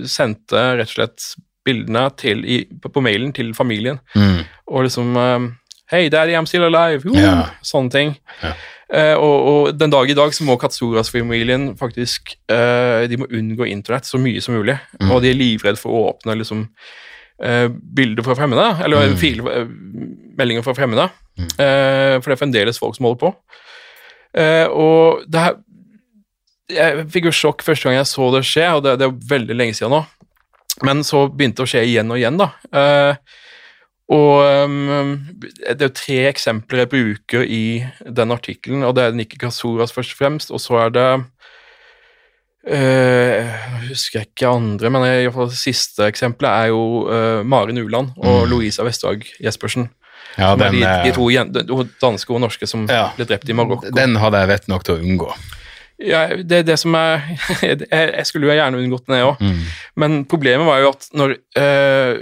sendte 0.09 0.63
rett 0.81 0.89
og 0.89 0.97
slett 0.97 1.27
bildene 1.65 2.09
til, 2.19 2.45
i, 2.45 2.61
på, 2.83 2.91
på 2.93 3.03
mailen 3.05 3.33
til 3.37 3.53
familien. 3.55 3.99
Mm. 4.17 4.41
Og 4.73 4.87
liksom 4.89 5.17
eh, 5.17 5.51
Hei, 5.93 6.07
daddy, 6.09 6.33
I'm 6.33 6.47
still 6.49 6.65
alive! 6.65 7.05
Uh, 7.05 7.19
yeah. 7.21 7.51
Sånne 7.69 7.93
ting. 7.93 8.15
Yeah. 8.41 8.61
Uh, 8.93 9.17
og, 9.21 9.35
og 9.51 9.67
den 9.77 9.93
dag 9.93 10.09
i 10.09 10.15
dag 10.17 10.33
så 10.33 10.45
må 10.49 10.55
Katsuras-familien 10.61 11.75
faktisk 11.77 12.33
uh, 12.49 13.05
de 13.11 13.19
må 13.21 13.29
unngå 13.29 13.67
internett 13.69 14.09
så 14.09 14.17
mye 14.21 14.41
som 14.41 14.57
mulig. 14.57 14.79
Mm. 15.03 15.11
Og 15.13 15.21
de 15.21 15.29
er 15.35 15.37
livredd 15.37 15.77
for 15.81 15.93
å 15.93 16.07
åpne 16.15 16.39
liksom 16.41 16.63
eh, 17.43 17.67
bilder 17.69 18.25
fra 18.25 18.37
fremmede, 18.39 18.65
eller 18.85 19.11
Mm. 19.11 19.17
fil, 19.21 19.41
eh, 19.51 19.69
meldinger 20.39 20.63
fra 20.65 20.75
fremmede. 20.79 21.09
Mm. 21.37 21.49
For 21.59 22.31
det 22.31 22.37
er 22.37 22.41
fremdeles 22.41 22.79
folk 22.81 22.97
som 22.97 23.09
holder 23.09 23.21
på. 23.27 23.31
Og 24.73 25.25
det 25.29 25.41
her 25.41 25.55
Jeg 26.73 27.07
fikk 27.13 27.27
jo 27.29 27.33
sjokk 27.37 27.65
første 27.67 27.85
gang 27.89 27.99
jeg 27.99 28.09
så 28.09 28.31
det 28.33 28.45
skje, 28.49 28.69
og 28.79 28.85
det, 28.87 28.95
det 29.01 29.09
er 29.09 29.17
veldig 29.35 29.57
lenge 29.59 29.75
siden 29.77 29.93
nå. 29.93 30.05
Men 30.83 31.03
så 31.05 31.27
begynte 31.29 31.61
det 31.63 31.67
å 31.69 31.73
skje 31.75 31.83
igjen 31.87 32.11
og 32.11 32.19
igjen, 32.19 32.39
da. 32.41 32.49
Eh, 32.73 33.15
og 34.13 34.67
um, 34.67 35.13
det 35.63 35.77
er 35.79 35.87
jo 35.87 35.93
tre 35.97 36.17
eksempler 36.29 36.83
jeg 36.83 36.91
bruker 36.93 37.45
i 37.47 37.61
den 38.13 38.33
artikkelen, 38.35 38.83
og 38.85 38.97
det 38.99 39.05
er 39.07 39.15
Nikki 39.17 39.39
Kasuras 39.41 39.93
først 39.95 40.13
og 40.17 40.19
fremst, 40.19 40.51
og 40.53 40.61
så 40.61 40.81
er 40.87 40.91
det 40.97 41.07
eh, 42.67 43.47
Jeg 43.47 43.89
husker 43.93 44.27
ikke 44.27 44.51
andre, 44.53 44.91
men 44.93 45.07
i 45.09 45.25
hvert 45.27 45.37
fall 45.39 45.51
det 45.53 45.61
siste 45.61 46.07
eksempelet 46.11 46.51
er 46.67 46.73
jo 46.73 46.83
eh, 47.09 47.41
Maren 47.47 47.79
Uland 47.83 48.13
og 48.19 48.43
Mm. 48.43 48.51
Louisa 48.51 48.85
Vestdag 48.87 49.25
Jespersen. 49.43 49.89
Ja, 50.39 50.53
er 50.55 50.57
den, 50.57 50.79
de, 50.81 50.81
de 50.81 51.11
eh, 51.11 51.15
to 51.15 51.29
de 51.29 51.89
danske 52.01 52.33
og 52.33 52.41
norske 52.41 52.67
som 52.69 52.87
Ja. 52.89 53.11
ble 53.17 53.27
drept 53.29 53.49
i 53.49 53.53
Marokko. 53.57 53.91
den 53.93 54.17
hadde 54.17 54.39
jeg 54.41 54.49
vett 54.49 54.69
nok 54.69 54.85
til 54.85 54.95
å 54.97 55.03
unngå. 55.03 55.33
Ja, 56.03 56.23
det 56.35 56.53
er 56.59 56.63
det 56.67 56.79
som 56.81 56.95
er 56.99 57.21
jeg, 57.63 57.87
jeg 57.91 58.27
skulle 58.27 58.49
jo 58.49 58.55
gjerne 58.57 58.79
unngått 58.81 59.07
den, 59.07 59.17
jeg 59.21 59.27
òg. 59.29 59.41
Mm. 59.41 59.61
Men 60.01 60.23
problemet 60.29 60.67
var 60.67 60.81
jo 60.81 60.93
at 60.95 61.09
når, 61.17 61.35
eh, 61.59 62.21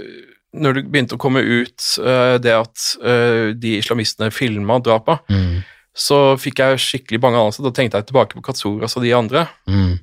når 0.59 0.77
det 0.77 0.85
begynte 0.91 1.15
å 1.15 1.21
komme 1.21 1.43
ut 1.43 1.85
eh, 2.03 2.35
det 2.43 2.55
at 2.55 2.87
eh, 2.99 3.51
de 3.55 3.77
islamistene 3.79 4.31
filma 4.35 4.79
drapet, 4.83 5.23
Mm. 5.31 5.61
så 5.95 6.37
fikk 6.39 6.59
jeg 6.59 6.83
skikkelig 6.83 7.21
bange 7.23 7.39
anelser. 7.39 7.63
Da 7.63 7.71
tenkte 7.75 7.99
jeg 7.99 8.11
tilbake 8.11 8.35
på 8.37 8.43
Katsuras 8.43 8.97
og 8.97 9.03
de 9.03 9.15
andre. 9.15 9.47
Mm. 9.67 9.99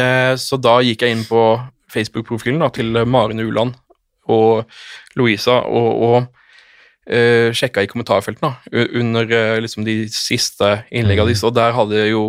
Eh, 0.00 0.34
så 0.40 0.60
da 0.60 0.78
gikk 0.84 1.02
jeg 1.02 1.16
inn 1.16 1.24
på 1.28 1.44
Facebook-profilen 1.90 2.62
til 2.72 3.04
Maren 3.04 3.40
Uland 3.40 3.74
og 4.30 4.68
Louisa 5.18 5.60
og, 5.66 6.02
og 6.06 6.18
uh, 7.10 7.50
sjekka 7.56 7.82
i 7.82 7.88
kommentarfeltene 7.90 8.52
da, 8.52 8.84
under 9.00 9.26
uh, 9.26 9.56
liksom 9.62 9.86
de 9.86 10.04
siste 10.12 10.68
innleggene 10.90 11.26
mm. 11.26 11.32
deres, 11.32 11.46
og 11.48 11.56
der 11.56 11.74
hadde 11.74 12.04
jo 12.12 12.24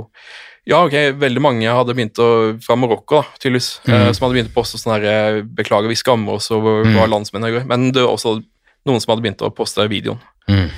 ja, 0.72 0.80
ok, 0.88 0.95
veldig 1.19 1.41
mange 1.43 1.68
hadde 1.76 1.93
begynt 1.98 2.19
å, 2.23 2.27
fra 2.64 2.77
Marokko, 2.80 3.22
da, 3.22 3.39
tydeligvis, 3.43 3.69
eh, 3.88 3.91
Mhm. 4.07 4.14
som 4.15 4.26
hadde 4.27 4.38
begynt 4.39 4.53
å 4.53 4.57
poste 4.57 4.80
sånn 4.80 4.95
her 4.95 5.06
eh, 5.11 5.41
'Beklager, 5.43 5.88
vi 5.91 5.99
skammer 5.99 6.39
oss 6.39 6.49
over 6.52 6.84
Mhm. 6.85 6.95
hva 6.95 7.07
landsmennene 7.11 7.52
gjør', 7.60 7.68
men 7.68 7.91
det 7.91 8.02
var 8.06 8.14
også 8.15 8.39
noen 8.88 8.99
som 9.02 9.11
hadde 9.15 9.23
begynt 9.26 9.43
å 9.43 9.53
poste 9.53 9.84
videoen. 9.88 10.19
Mm. 10.49 10.69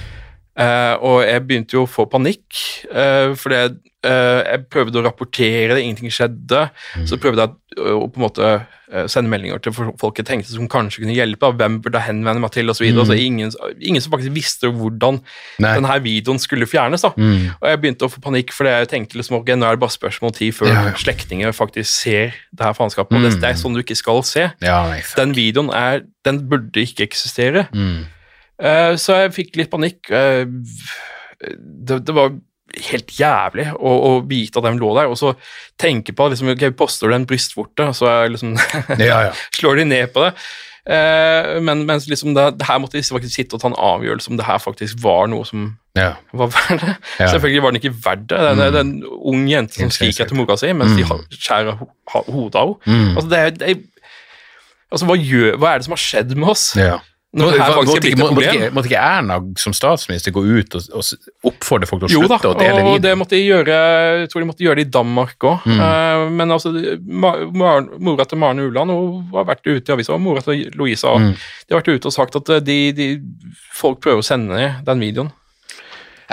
Eh, 0.55 0.95
og 1.01 1.23
jeg 1.25 1.47
begynte 1.47 1.73
jo 1.73 1.85
å 1.85 1.89
få 1.89 2.05
panikk, 2.09 2.85
eh, 2.91 3.33
fordi 3.33 3.55
jeg, 3.57 3.71
eh, 4.03 4.43
jeg 4.51 4.69
prøvde 4.69 4.99
å 5.01 5.03
rapportere 5.05 5.73
det, 5.73 5.81
ingenting 5.83 6.11
skjedde. 6.11 6.69
Så 7.07 7.17
prøvde 7.17 7.37
jeg 7.47 7.51
og 7.77 8.09
på 8.13 8.19
en 8.19 8.23
måte 8.25 8.47
eh, 8.91 9.05
sende 9.11 9.29
meldinger 9.31 9.61
til 9.63 9.73
folk 9.73 10.19
jeg 10.19 10.25
tenkte 10.27 10.51
som 10.53 10.67
kanskje 10.69 11.01
kunne 11.03 11.15
hjelpe. 11.15 11.49
Hvem 11.57 11.79
burde 11.81 11.99
jeg 11.99 12.07
henvende 12.11 12.41
meg 12.43 12.51
til, 12.55 12.69
osv. 12.69 12.85
Mm. 12.93 13.11
ingen, 13.17 13.51
ingen 13.79 14.01
som 14.03 14.11
faktisk 14.13 14.33
visste 14.35 14.69
hvordan 14.71 15.19
Nei. 15.63 15.73
denne 15.79 15.97
videoen 16.05 16.39
skulle 16.39 16.67
fjernes. 16.69 17.01
da. 17.01 17.11
Mm. 17.17 17.49
Og 17.59 17.67
jeg 17.69 17.81
begynte 17.81 18.05
å 18.05 18.11
få 18.13 18.21
panikk, 18.21 18.53
for 18.53 18.69
jeg 18.69 18.89
tenkte 18.91 19.17
liksom, 19.19 19.39
ok, 19.41 19.53
nå 19.57 19.65
er 19.67 19.77
det 19.77 19.83
bare 19.85 19.97
spørsmål 19.97 20.31
om 20.31 20.37
tid 20.37 20.53
før 20.57 20.67
Ja, 20.71 20.85
ja. 20.89 20.95
slektninger 21.03 21.51
faktisk 21.57 21.89
ser 21.89 22.33
det 22.53 22.65
her 22.67 22.73
faenskapet. 22.77 23.17
Og 23.17 23.21
det, 23.23 23.33
Mm. 23.33 23.41
det 23.41 23.49
er 23.49 23.61
sånn 23.61 23.73
du 23.73 23.81
ikke 23.83 23.97
skal 23.97 24.23
se. 24.23 24.51
Ja. 24.61 24.79
Den 25.17 25.33
videoen 25.33 25.69
er, 25.73 26.03
den 26.25 26.43
burde 26.49 26.81
ikke 26.85 27.03
eksistere. 27.09 27.67
Mm. 27.73 28.05
Eh, 28.63 28.95
så 29.01 29.17
jeg 29.23 29.33
fikk 29.33 29.55
litt 29.57 29.71
panikk. 29.73 30.05
Uh, 30.13 30.45
det, 31.83 32.05
det 32.07 32.13
var 32.15 32.31
helt 32.89 33.11
jævlig 33.19 33.67
å, 33.77 33.91
å 34.09 34.11
vite 34.29 34.57
at 34.59 34.65
de 34.65 34.75
lå 34.79 34.91
der, 34.97 35.09
og 35.11 35.17
så 35.19 35.33
tenke 35.79 36.13
på 36.17 36.29
liksom, 36.33 36.49
ok, 36.55 36.67
poster 36.79 37.11
du 37.11 37.15
en 37.17 37.27
brystvorte, 37.29 37.91
så 37.97 38.13
liksom, 38.33 38.55
Ja, 38.99 39.19
ja. 39.29 39.33
slår 39.55 39.81
de 39.83 39.85
ned 39.91 40.13
på 40.15 40.25
det. 40.25 40.33
Eh, 40.83 41.61
men 41.63 41.85
mens 41.87 42.09
liksom 42.11 42.33
det, 42.35 42.57
det 42.59 42.65
her 42.67 42.81
måtte 42.83 42.97
de 42.97 43.03
faktisk 43.07 43.37
sitte 43.37 43.55
og 43.55 43.61
ta 43.63 43.69
en 43.71 43.77
avgjørelse 43.79 44.33
om 44.33 44.35
det 44.41 44.47
her 44.49 44.57
faktisk 44.59 44.99
var 44.99 45.29
noe 45.31 45.45
som 45.47 45.69
ja. 45.95 46.09
var 46.35 46.49
verdt 46.51 46.81
det. 46.83 46.95
Selvfølgelig 47.21 47.61
var 47.63 47.71
den 47.71 47.79
ikke 47.79 47.93
verdt 48.03 48.25
det. 48.33 48.41
Det 48.57 48.65
er, 48.67 48.79
en 48.81 48.91
ung 49.05 49.45
jente 49.47 49.79
som 49.79 49.93
skriker 49.93 50.25
etter 50.25 50.35
mora 50.35 50.57
si, 50.59 50.73
mens 50.75 50.97
Mm. 50.97 51.23
de 51.31 51.39
skjærer 51.39 51.77
ho 51.79 51.87
ho 52.11 52.23
hodet 52.35 52.59
av 52.59 52.73
henne. 52.83 52.99
Mm. 52.99 53.15
Altså, 53.15 53.29
det 53.31 53.41
det 53.61 53.77
altså 54.91 55.07
hva, 55.07 55.15
gjør, 55.17 55.55
hva 55.61 55.71
er 55.71 55.79
det 55.81 55.87
som 55.87 55.95
har 55.95 56.03
skjedd 56.03 56.35
med 56.35 56.49
oss? 56.51 56.65
ja. 56.77 56.99
Det 57.33 57.47
her 57.49 57.71
faktisk 57.73 57.95
måtte, 57.95 58.09
ikke, 58.11 58.19
måtte, 58.21 58.41
ikke, 58.45 58.67
måtte 58.75 58.89
ikke 58.91 58.99
Erna 59.01 59.39
som 59.57 59.73
statsminister 59.73 60.33
gå 60.35 60.43
ut 60.45 60.75
og, 60.77 60.89
og 60.93 61.49
oppfordre 61.49 61.89
folk 61.89 62.03
til 62.03 62.11
å 62.11 62.13
Jo 62.13 62.27
da, 62.27 62.37
slutte 62.37 62.51
å 62.51 62.59
dele 62.59 62.75
og 62.75 62.77
det 62.77 62.91
videoen? 62.99 63.21
måtte 63.23 63.33
de 63.33 63.41
gjøre 63.41 63.77
Jeg 64.19 64.29
tror 64.29 64.43
de 64.43 64.49
måtte 64.51 64.65
gjøre 64.67 64.77
det 64.77 64.85
i 64.85 64.91
Danmark 64.93 65.47
òg. 65.49 65.65
Mm. 65.65 65.81
men 66.37 66.53
altså, 66.53 66.73
mora 67.09 68.27
til 68.29 68.41
Maren 68.43 68.61
Uland 68.61 68.93
hun 68.93 69.33
har 69.33 69.49
vært 69.49 69.65
ute 69.65 69.81
i 69.81 69.95
avisa, 69.95 70.13
og 70.13 70.21
mora 70.21 70.45
til 70.45 70.67
Louisa 70.77 71.13
Mm. 71.23 71.33
De 71.67 71.73
har 71.73 71.81
vært 71.81 71.93
ute 71.93 72.09
og 72.09 72.15
sagt 72.15 72.35
at 72.39 72.49
eh, 72.53 72.61
de, 72.63 72.77
de, 72.95 73.07
folk 73.73 74.01
prøver 74.03 74.23
å 74.23 74.25
sende 74.25 74.67
den 74.85 75.01
videoen. 75.03 75.31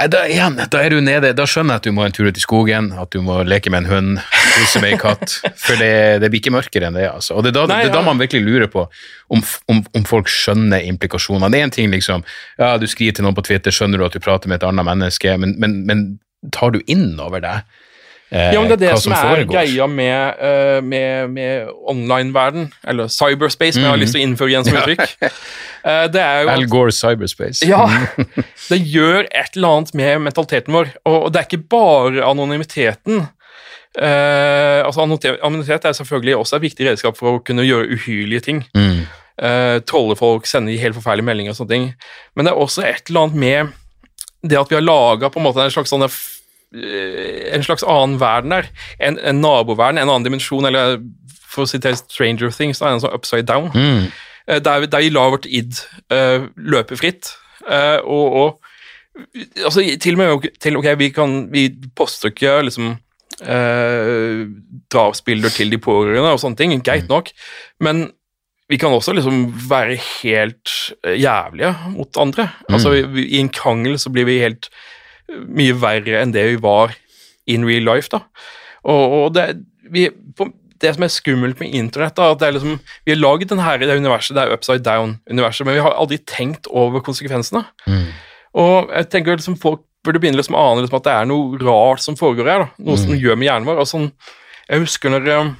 Nei, 0.00 0.08
Da, 0.08 0.22
igjen, 0.24 0.56
da 0.72 0.80
er 0.80 0.94
du 0.94 1.00
nede, 1.04 1.32
da 1.36 1.44
skjønner 1.44 1.76
jeg 1.76 1.82
at 1.82 1.86
du 1.90 1.92
må 1.92 2.06
en 2.06 2.14
tur 2.16 2.30
ut 2.30 2.38
i 2.38 2.40
skogen, 2.40 2.86
at 2.96 3.10
du 3.12 3.20
må 3.24 3.42
leke 3.44 3.68
med 3.72 3.84
en 3.84 3.90
hund, 3.90 4.22
kose 4.54 4.80
med 4.80 4.94
en 4.94 5.02
katt, 5.02 5.34
for 5.64 5.76
det, 5.76 6.22
det 6.22 6.30
blir 6.32 6.40
ikke 6.40 6.54
mørkere 6.54 6.88
enn 6.88 6.96
det. 6.96 7.04
altså. 7.10 7.36
Og 7.36 7.44
Det 7.44 7.52
er 7.52 7.58
da, 7.58 7.66
Nei, 7.68 7.82
det 7.84 7.90
er 7.90 7.98
da 7.98 8.04
man 8.06 8.22
virkelig 8.22 8.46
lurer 8.46 8.70
på 8.72 8.86
om, 9.28 9.44
om, 9.68 9.82
om 10.00 10.06
folk 10.08 10.30
skjønner 10.32 10.86
implikasjonene. 10.88 11.52
Det 11.52 11.60
er 11.60 11.68
en 11.68 11.76
ting 11.76 11.92
liksom, 11.92 12.24
ja, 12.56 12.72
du 12.80 12.88
skriver 12.88 13.18
til 13.18 13.28
noen 13.28 13.36
på 13.36 13.44
Twitter, 13.50 13.74
skjønner 13.76 14.00
du 14.00 14.08
at 14.08 14.16
du 14.16 14.24
prater 14.24 14.48
med 14.48 14.62
et 14.62 14.66
annet 14.70 14.88
menneske, 14.88 15.36
men, 15.42 15.52
men, 15.60 15.82
men 15.84 16.06
tar 16.56 16.72
du 16.72 16.80
inn 16.88 17.12
over 17.20 17.44
deg 17.44 17.68
eh, 18.30 18.52
Ja, 18.54 18.60
men 18.60 18.68
Det 18.70 18.76
er 18.78 18.82
det 18.86 18.98
som, 19.02 19.12
som, 19.12 19.32
er 19.34 19.44
greia 19.50 19.86
med, 19.86 20.34
uh, 20.40 20.82
med, 20.82 21.30
med 21.30 21.68
online-verden, 21.90 22.70
eller 22.86 23.08
cyberspace, 23.08 23.74
som 23.74 23.82
jeg 23.82 23.90
har 23.90 23.96
Mm. 23.98 24.04
lyst 24.04 24.14
til 24.16 24.20
å 24.20 24.26
innføre 24.28 24.48
igjen 24.52 24.64
som 24.64 24.78
uttrykk. 24.80 25.16
uh, 25.84 26.06
det 26.12 26.22
er 26.22 26.42
jo 26.42 26.48
Al 26.54 26.66
Gore 26.70 26.92
cyberspace. 26.92 27.66
Ja, 27.66 27.86
det 28.70 28.80
gjør 28.86 29.26
et 29.30 29.56
eller 29.56 29.68
annet 29.76 29.94
med 29.94 30.20
mentaliteten 30.28 30.72
vår. 30.74 30.94
Og 31.04 31.18
og 31.24 31.32
det 31.32 31.40
er 31.42 31.48
ikke 31.50 31.68
bare 31.68 32.24
anonymiteten. 32.24 33.26
Uh, 33.98 34.86
altså 34.86 35.02
anonymitet 35.02 35.84
er 35.84 35.92
selvfølgelig 35.98 36.36
også 36.36 36.56
et 36.60 36.62
viktig 36.62 36.86
redskap 36.86 37.16
for 37.18 37.36
å 37.38 37.42
kunne 37.42 37.64
gjøre 37.66 37.90
uhyrlige 37.96 38.40
ting. 38.46 38.62
Mm. 38.76 39.02
Uh, 39.40 39.80
trolle 39.88 40.14
folk, 40.20 40.46
sende 40.46 40.76
helt 40.78 40.94
forferdelige 40.94 41.26
meldinger 41.26 41.54
og 41.54 41.58
sånne 41.58 41.74
ting. 41.74 41.86
Men 42.36 42.46
det 42.46 42.52
er 42.52 42.60
også 42.62 42.84
et 42.86 43.08
eller 43.10 43.26
annet 43.26 43.40
med 43.42 43.72
det 44.46 44.58
at 44.60 44.70
vi 44.70 44.76
har 44.78 44.84
laga 44.84 45.28
en 45.34 45.72
slags 45.74 45.90
sånn 45.92 46.06
en 46.70 47.64
slags 47.66 47.82
annen 47.82 48.20
verden 48.20 48.54
der. 48.54 48.70
En, 48.98 49.18
en 49.18 49.40
naboverden, 49.42 49.98
en 49.98 50.08
annen 50.08 50.26
dimensjon, 50.28 50.68
eller 50.68 51.00
for 51.50 51.66
å 51.66 51.70
sitere 51.70 51.98
Stranger 51.98 52.52
Things, 52.54 52.78
da, 52.78 52.92
en 52.92 53.02
sånn 53.02 53.14
upside 53.16 53.48
down. 53.48 53.70
Mm. 53.74 54.10
Eh, 54.46 54.60
der, 54.62 54.86
der 54.90 55.04
vi 55.04 55.12
lar 55.14 55.32
vårt 55.34 55.48
id 55.50 55.80
uh, 56.12 56.46
løpe 56.56 56.98
fritt. 57.00 57.32
Uh, 57.66 57.98
og, 58.06 58.38
og 58.40 59.64
altså, 59.64 59.84
til 60.00 60.16
og 60.16 60.22
med 60.22 60.48
til, 60.62 60.78
ok, 60.78 60.92
vi, 61.00 61.10
kan, 61.14 61.42
vi 61.52 61.66
poster 61.98 62.32
ikke 62.32 62.54
liksom 62.68 62.94
uh, 62.94 64.46
drapsbilder 64.94 65.58
til 65.58 65.74
de 65.74 65.82
pårørende 65.82 66.32
og 66.36 66.40
sånne 66.42 66.60
ting, 66.60 66.78
greit 66.86 67.10
nok, 67.10 67.34
men 67.84 68.08
vi 68.70 68.78
kan 68.78 68.94
også 68.94 69.16
liksom 69.16 69.48
være 69.66 69.96
helt 69.98 70.70
eh, 71.02 71.16
jævlige 71.18 71.72
mot 71.96 72.18
andre. 72.22 72.44
Altså, 72.70 72.92
vi, 72.94 73.00
vi, 73.16 73.24
I 73.34 73.40
en 73.42 73.50
krangel 73.50 73.96
så 73.98 74.12
blir 74.14 74.28
vi 74.28 74.36
helt 74.38 74.68
eh, 74.68 74.76
mye 75.46 75.76
verre 75.80 76.22
enn 76.22 76.34
det 76.34 76.46
vi 76.52 76.62
var 76.62 76.94
in 77.50 77.66
real 77.66 77.86
life. 77.88 78.10
da. 78.12 78.24
Og, 78.84 79.16
og 79.18 79.34
det, 79.36 79.46
vi, 79.92 80.08
på, 80.36 80.48
det 80.80 80.94
som 80.96 81.04
er 81.04 81.12
skummelt 81.12 81.60
med 81.60 81.74
internett, 81.76 82.16
da, 82.16 82.30
at 82.32 82.40
det 82.40 82.48
er 82.48 82.56
liksom, 82.56 82.80
vi 83.06 83.16
har 83.16 83.44
denne, 83.44 83.76
det 83.82 84.00
universet, 84.00 84.36
det 84.36 84.42
er 84.44 84.56
upside 84.56 84.84
down-universet, 84.86 85.66
men 85.66 85.76
vi 85.76 85.84
har 85.84 85.96
aldri 85.96 86.18
tenkt 86.24 86.70
over 86.70 87.04
konsekvensene. 87.04 87.64
Mm. 87.86 88.10
Og 88.60 88.90
jeg 88.96 89.10
tenker 89.12 89.36
liksom 89.36 89.58
folk 89.60 89.84
burde 90.04 90.20
begynne 90.22 90.40
liksom 90.40 90.56
å 90.56 90.62
ane 90.70 90.84
liksom 90.84 91.00
at 91.00 91.06
det 91.06 91.14
er 91.14 91.26
noe 91.28 91.58
rart 91.60 92.02
som 92.04 92.16
foregår 92.16 92.48
her. 92.48 92.62
da, 92.64 92.84
Noe 92.86 93.00
som 93.00 93.12
gjør 93.12 93.36
med 93.36 93.50
hjernen 93.50 93.68
vår. 93.68 93.82
og 93.82 93.88
sånn, 93.90 94.12
Jeg 94.70 94.84
husker 94.86 95.12
når 95.12 95.28
eh, 95.28 95.50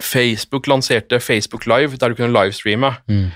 Facebook 0.00 0.68
lanserte 0.70 1.20
Facebook 1.20 1.66
Live, 1.66 1.98
der 1.98 2.08
du 2.08 2.14
kunne 2.16 2.32
livestreame. 2.32 2.94
Mm. 3.10 3.32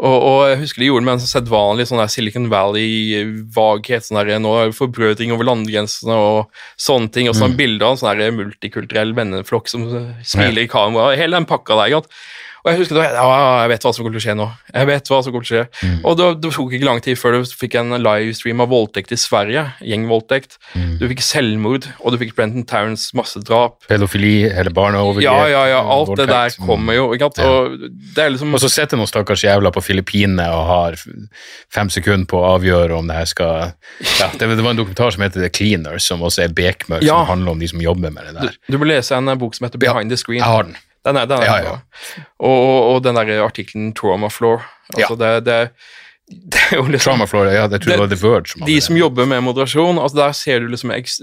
Og, 0.00 0.14
og 0.24 0.38
jeg 0.48 0.60
husker 0.62 0.80
de 0.80 0.86
gjorde 0.88 1.02
det 1.02 1.08
med 1.10 1.18
en 1.18 1.28
sedvanlig 1.28 1.84
sånn 1.90 2.00
Silicon 2.08 2.46
Valley-vaghet. 2.52 4.06
sånn 4.06 4.22
der, 4.22 4.38
Nå 4.40 4.54
forbrødring 4.76 5.34
over 5.34 5.44
landegrensene 5.44 6.16
og 6.16 6.62
sånne 6.80 7.12
ting. 7.12 7.28
Og 7.28 7.36
sånn 7.36 7.58
bilder 7.58 7.90
av 7.90 7.96
en 7.96 8.00
sånn 8.00 8.38
multikulturell 8.38 9.12
venneflokk 9.18 9.68
som 9.68 9.84
smiler 10.24 10.64
i 10.64 10.70
kamera. 10.72 11.12
Hele 11.18 11.36
den 11.36 11.48
pakka 11.50 11.76
der. 11.82 11.98
sant? 11.98 12.08
Og 12.62 12.70
jeg 12.70 12.78
husker 12.78 12.94
da, 12.94 13.04
ja, 13.10 13.22
jeg 13.64 13.70
vet 13.72 13.82
hva 13.82 13.90
som 13.90 14.04
kommer 14.04 14.14
til 14.14 14.20
å 14.20 14.22
skje 14.22 14.34
nå. 14.38 14.44
Jeg 14.70 14.86
vet 14.86 15.08
hva 15.10 15.16
som 15.24 15.32
kommer 15.34 15.46
til 15.48 15.56
å 15.56 15.62
skje. 15.64 15.90
Og 16.06 16.18
det, 16.20 16.26
det 16.44 16.50
tok 16.54 16.74
ikke 16.76 16.86
lang 16.86 17.00
tid 17.02 17.18
før 17.18 17.34
du 17.34 17.48
fikk 17.58 17.74
en 17.80 17.96
livestream 17.98 18.62
av 18.62 18.70
voldtekt 18.70 19.10
i 19.16 19.18
Sverige. 19.18 19.64
Gjengvoldtekt. 19.82 20.58
Du 21.00 21.02
fikk 21.10 21.24
selvmord, 21.26 21.88
og 21.98 22.14
du 22.14 22.20
fikk 22.20 22.36
Brenton 22.38 22.62
Towns 22.70 23.08
massedrap. 23.18 23.80
Pedofili, 23.90 24.46
hele 24.54 24.70
barneovergrep. 24.74 25.26
Ja, 25.26 25.48
ja, 25.50 25.64
ja, 25.72 25.80
alt 25.96 26.14
det 26.20 26.28
der 26.30 26.54
kommer 26.62 26.94
jo. 26.94 27.08
ikke 27.16 27.32
sant? 27.32 27.42
Ja. 27.42 27.50
Og 27.50 27.88
det 28.14 28.22
er 28.28 28.30
liksom 28.36 28.54
Og 28.54 28.62
så 28.62 28.70
sitter 28.70 29.00
noen 29.00 29.10
stakkars 29.10 29.42
jævla 29.42 29.74
på 29.74 29.82
Filippinene 29.82 30.46
og 30.54 30.62
har 30.70 31.00
fem 31.74 31.90
sekunder 31.90 32.30
på 32.30 32.38
å 32.38 32.54
avgjøre 32.60 33.00
om 33.00 33.10
det 33.10 33.18
her 33.18 33.28
skal 33.32 33.72
ja, 34.20 34.30
Det 34.38 34.52
det 34.52 34.62
var 34.62 34.70
en 34.76 34.80
dokumentar 34.84 35.10
som 35.14 35.26
heter 35.26 35.42
The 35.42 35.50
Cleaners, 35.50 36.06
som 36.06 36.22
også 36.22 36.46
er 36.46 36.54
bekmørk, 36.54 37.02
Ja. 37.02 37.18
som 37.24 37.34
handler 37.34 37.56
om 37.56 37.58
de 37.58 37.68
som 37.74 37.82
jobber 37.82 38.14
med 38.14 38.30
det 38.30 38.38
der. 38.38 38.56
du 38.70 38.78
må 38.78 38.86
lese 38.86 39.18
en 39.18 39.34
bok 39.38 39.58
som 39.58 39.66
heter 39.66 39.82
Behind 39.82 40.10
the 40.12 40.16
Screen. 40.20 40.38
Jeg 40.38 40.46
har 40.46 40.70
den. 40.70 40.76
Den 41.04 41.16
er, 41.18 41.26
den 41.26 41.38
er 41.42 41.44
Ja, 41.48 41.56
ja. 41.66 41.74
Og, 42.38 42.52
og, 42.52 42.78
og 42.94 43.02
den 43.02 43.14
der 43.18 43.32
artikkelen 43.44 43.92
Trauma 43.98 44.28
Floor. 44.30 44.62
Altså 44.94 45.16
det, 45.18 45.32
det, 45.48 45.56
det 46.52 46.60
er 46.70 46.76
jo 46.78 46.84
liksom 46.88 47.02
Trauma 47.12 47.26
Floor, 47.26 47.48
ja, 47.50 47.64
jeg 47.66 47.70
tror 47.70 47.78
det, 47.78 47.88
Det- 47.90 47.98
var 48.00 48.08
The 48.12 48.18
Verge 48.22 48.52
som 48.52 48.62
De 48.68 48.76
som 48.80 48.96
jobber 48.96 49.26
med 49.28 49.42
moderasjon, 49.44 49.98
altså 49.98 50.16
der 50.20 50.32
ser 50.38 50.60
du 50.62 50.68
liksom 50.70 50.92
eks, 50.94 51.18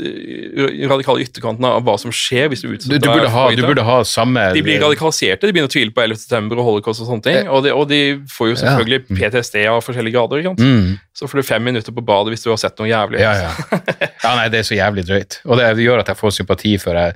radikale 0.91 1.23
ytterkantene 1.23 1.71
av 1.77 1.85
hva 1.87 1.95
som 2.01 2.11
skjer 2.13 2.49
hvis 2.51 2.61
du 2.61 2.67
du, 2.67 2.75
utsetter 2.75 2.99
du, 2.99 3.07
burde 3.07 3.23
deg 3.25 3.33
ha, 3.33 3.45
du 3.55 3.63
burde 3.65 3.85
ha 3.87 3.95
samme 4.05 4.43
De 4.53 4.61
blir 4.65 4.81
radikaliserte, 4.83 5.47
de 5.47 5.55
begynner 5.55 5.71
å 5.71 5.73
tvile 5.73 5.95
på 5.95 6.03
11. 6.03 6.19
september 6.25 6.59
og 6.61 6.67
holocaust 6.69 7.01
og 7.05 7.09
sånne 7.13 7.25
ting. 7.25 7.49
Og 7.49 7.63
de, 7.65 7.73
og 7.73 7.87
de 7.89 8.01
får 8.35 8.51
jo 8.51 8.55
Ja. 8.57 8.61
selvfølgelig 8.75 9.01
PTSD 9.15 9.57
av 9.71 9.79
forskjellige 9.87 10.17
grader. 10.19 10.43
ikke 10.43 10.51
sant? 10.51 10.59
mm, 10.67 10.99
Så 11.15 11.27
får 11.31 11.41
du 11.41 11.47
fem 11.47 11.63
minutter 11.71 11.95
på 11.95 12.03
badet 12.05 12.35
hvis 12.35 12.43
du 12.45 12.49
har 12.51 12.57
sett 12.61 12.77
noe 12.79 12.89
jævlig. 12.91 13.23
ja, 13.23 13.33
ja. 13.47 13.51
ja, 14.23 14.33
nei, 14.35 14.49
det 14.51 14.61
er 14.61 14.67
så 14.67 14.77
jævlig 14.77 15.05
drøyt. 15.07 15.39
Og 15.47 15.59
det, 15.59 15.69
gjør 15.83 16.03
at 16.03 16.11
jeg 16.11 16.19
får 16.19 16.35
sympati 16.39 16.75
for 16.81 16.97
jeg 16.99 17.15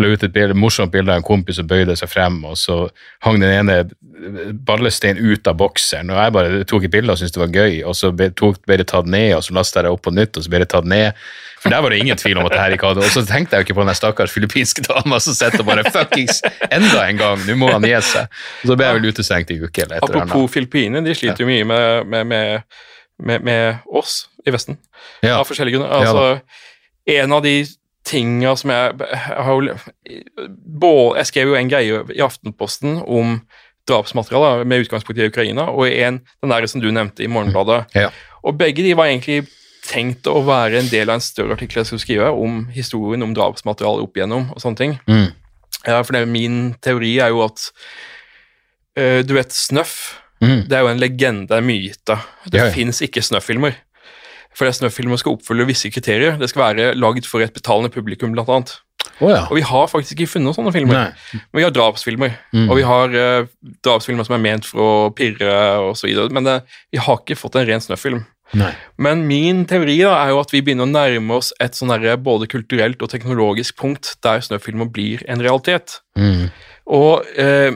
la 0.00 0.10
ut 0.10 0.24
et 0.26 0.32
bilde, 0.34 0.56
morsomt 0.58 0.90
bilde 0.90 1.12
av 1.12 1.20
en 1.20 1.26
kompis 1.26 1.60
som 1.60 1.68
bøyde 1.70 1.94
seg 1.98 2.10
frem, 2.10 2.40
og 2.48 2.56
så 2.58 2.80
hang 3.22 3.38
den 3.42 3.52
ene 3.52 3.84
ballesteinen 4.66 5.22
ut 5.22 5.46
av 5.46 5.58
bokseren, 5.60 6.10
og 6.10 6.18
jeg 6.18 6.34
bare 6.34 6.62
tok 6.66 6.86
et 6.86 6.94
bilde 6.94 7.14
og 7.14 7.20
syntes 7.20 7.34
det 7.36 7.42
var 7.44 7.54
gøy, 7.54 7.76
og 7.86 7.94
så 7.98 8.10
ble 8.14 8.80
det 8.80 8.88
tatt 8.90 9.10
ned, 9.10 9.36
og 9.36 9.44
så 9.46 9.54
lasta 9.54 9.80
jeg 9.80 9.86
det 9.86 9.92
opp 9.94 10.02
på 10.06 10.14
nytt, 10.14 10.34
og 10.34 10.46
så 10.46 10.50
ble 10.50 10.62
det 10.64 10.70
tatt 10.74 10.88
ned. 10.90 11.20
For 11.62 11.72
der 11.72 11.84
var 11.84 11.94
det 11.94 12.00
ingen 12.02 12.18
tvil 12.20 12.38
om 12.38 12.48
at 12.48 12.52
det 12.52 12.60
her 12.60 12.74
ikke 12.76 12.88
hadde 12.90 13.00
Og 13.00 13.12
så 13.14 13.22
tenkte 13.24 13.56
jeg 13.56 13.62
jo 13.62 13.64
ikke 13.64 13.76
på 13.78 13.84
den 13.88 13.96
stakkars 13.96 14.32
filippinske 14.34 14.82
dama 14.84 15.16
som 15.24 15.32
sitter 15.32 15.62
og 15.62 15.70
bare 15.70 15.86
fuckings 15.88 16.42
enda 16.68 17.06
en 17.06 17.20
gang, 17.22 17.46
nå 17.46 17.56
må 17.56 17.70
han 17.72 17.86
gi 17.88 17.94
seg. 18.04 18.34
Og 18.64 18.72
så 18.72 18.76
ble 18.76 18.90
jeg 18.90 18.98
vel 18.98 19.14
utestengt 19.14 19.54
i 19.54 19.56
uke 19.62 19.86
eller 19.86 19.96
et 19.96 20.04
eller 20.04 20.20
annet. 20.20 20.34
Apropos 20.34 20.52
Filippinene, 20.52 21.00
de 21.06 21.14
sliter 21.16 21.40
jo 21.40 21.48
mye 21.48 21.64
med, 21.70 22.10
med, 22.12 22.28
med, 22.34 22.82
med, 23.22 23.44
med 23.44 23.84
oss 23.86 24.24
i 24.46 24.52
Vesten. 24.54 24.78
Ja. 25.22 25.38
Av 25.38 25.48
forskjellige 25.48 25.78
grunner. 25.78 25.92
Altså, 25.92 26.38
en 27.14 27.32
av 27.32 27.42
de 27.44 27.56
tinga 28.04 28.52
som 28.60 28.72
jeg, 28.72 28.96
jeg 29.00 29.44
har 29.46 29.52
jo 29.54 29.76
både, 30.80 31.18
Jeg 31.18 31.30
skrev 31.30 31.48
jo 31.48 31.56
en 31.56 31.70
greie 31.72 32.00
i 32.12 32.24
Aftenposten 32.24 32.98
om 33.00 33.38
drapsmateriale 33.88 34.64
med 34.68 34.84
utgangspunkt 34.84 35.20
i 35.20 35.28
Ukraina, 35.28 35.68
og 35.72 35.88
en, 35.88 36.20
den 36.42 36.52
der 36.52 36.66
som 36.68 36.80
du 36.80 36.90
nevnte 36.92 37.24
i 37.24 37.28
Morgenbladet. 37.28 37.84
Ja. 37.96 38.10
Og 38.44 38.56
begge 38.60 38.84
de 38.84 38.96
var 38.96 39.10
egentlig 39.10 39.44
tenkt 39.84 40.28
å 40.28 40.40
være 40.44 40.80
en 40.80 40.88
del 40.88 41.10
av 41.10 41.18
en 41.18 41.24
større 41.24 41.56
artikkel 41.56 41.82
jeg 41.82 41.90
skulle 41.90 42.04
skrive 42.04 42.30
om 42.32 42.64
historien 42.72 43.24
om 43.24 43.34
drapsmateriale 43.36 44.04
opp 44.04 44.16
igjennom 44.16 44.48
og 44.54 44.62
sånne 44.62 44.80
ting. 44.80 44.96
Mm. 45.04 45.28
Ja, 45.84 46.00
for 46.00 46.16
det, 46.16 46.24
min 46.32 46.58
teori 46.84 47.18
er 47.20 47.34
jo 47.34 47.42
at 47.44 47.66
uh, 48.96 49.20
Du 49.26 49.34
vet 49.36 49.52
Snøff? 49.52 50.23
Mm. 50.44 50.62
Det 50.68 50.76
er 50.78 50.84
jo 50.84 50.92
en 50.92 51.00
legende, 51.02 51.58
en 51.58 51.66
myte. 51.66 52.18
Det 52.46 52.60
Ja, 52.60 52.68
ja. 52.68 52.72
fins 52.74 53.00
ikke 53.04 53.22
Snøff-filmer. 53.24 53.74
For 54.54 54.70
Snøff-filmer 54.70 55.18
skal 55.18 55.34
oppfylle 55.34 55.66
visse 55.66 55.90
kriterier. 55.90 56.36
Det 56.38 56.48
skal 56.52 56.62
være 56.74 56.90
lagd 56.94 57.26
for 57.26 57.42
et 57.42 57.54
betalende 57.56 57.90
publikum, 57.90 58.32
blant 58.36 58.48
annet. 58.54 58.74
Å 59.20 59.30
ja. 59.30 59.40
Og 59.50 59.56
vi 59.58 59.62
har 59.66 59.88
faktisk 59.90 60.16
ikke 60.16 60.30
funnet 60.38 60.56
sånne 60.56 60.72
filmer. 60.74 60.94
Nei. 60.94 61.40
Men 61.52 61.60
vi 61.60 61.64
har 61.66 61.74
drapsfilmer, 61.74 62.36
Mm. 62.54 62.68
og 62.70 62.76
vi 62.78 62.84
har 62.86 63.14
eh, 63.14 63.46
drapsfilmer 63.84 64.24
som 64.26 64.34
er 64.36 64.42
ment 64.44 64.64
for 64.64 64.80
å 64.80 65.14
pirre 65.14 65.50
videre, 66.06 66.30
men 66.32 66.44
det, 66.46 66.62
vi 66.92 66.98
har 67.02 67.18
ikke 67.20 67.36
fått 67.38 67.56
en 67.60 67.66
ren 67.68 67.82
snøfilm. 67.82 68.24
Nei. 68.54 68.72
Men 68.98 69.26
min 69.26 69.64
teori 69.66 69.96
da 70.02 70.14
er 70.24 70.30
jo 70.30 70.40
at 70.40 70.52
vi 70.54 70.60
begynner 70.62 70.86
å 70.86 70.90
nærme 70.92 71.34
oss 71.40 71.52
et 71.60 71.74
sånn 71.74 71.90
både 72.22 72.46
kulturelt 72.50 73.02
og 73.02 73.10
teknologisk 73.10 73.76
punkt 73.80 74.14
der 74.22 74.40
snøfilmer 74.40 74.90
blir 74.92 75.24
en 75.28 75.40
realitet. 75.42 76.00
Mm. 76.16 76.50
Og 76.86 77.24
eh, 77.36 77.72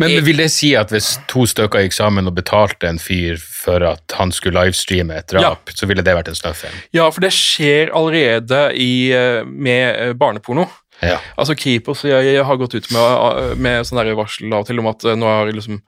Men 0.00 0.24
vil 0.24 0.40
det 0.40 0.48
si 0.54 0.72
at 0.78 0.90
hvis 0.94 1.12
to 1.30 1.44
stykker 1.50 1.84
gikk 1.84 1.94
sammen 1.96 2.26
og 2.30 2.34
betalte 2.38 2.88
en 2.88 2.98
fyr 3.02 3.36
for 3.40 3.84
at 3.84 4.16
han 4.18 4.32
skulle 4.32 4.60
livestreame 4.64 5.18
et 5.20 5.30
drap, 5.30 5.70
så 5.76 5.88
ville 5.90 6.04
det 6.06 6.14
vært 6.16 6.32
en 6.32 6.38
snøfilm? 6.38 6.76
ja, 6.96 7.08
for 7.12 7.20
det 7.24 7.32
skjer 7.36 7.92
allerede 7.96 8.62
i, 8.74 9.10
eh, 9.14 9.44
med 9.44 9.84
eh, 9.94 10.12
barneporno. 10.16 10.68
Ja. 11.00 11.16
Altså 11.40 11.54
Kripos 11.56 12.02
jeg, 12.04 12.26
jeg 12.34 12.44
har 12.44 12.58
gått 12.60 12.74
ut 12.76 12.90
med, 12.92 13.54
med 13.64 13.86
sånn 13.88 14.02
der 14.02 14.10
varsel 14.18 14.50
av 14.52 14.66
og 14.66 14.68
til 14.68 14.82
om 14.82 14.88
at 14.90 15.04
eh, 15.08 15.16
nå 15.16 15.28
har 15.30 15.48
liksom, 15.48 15.78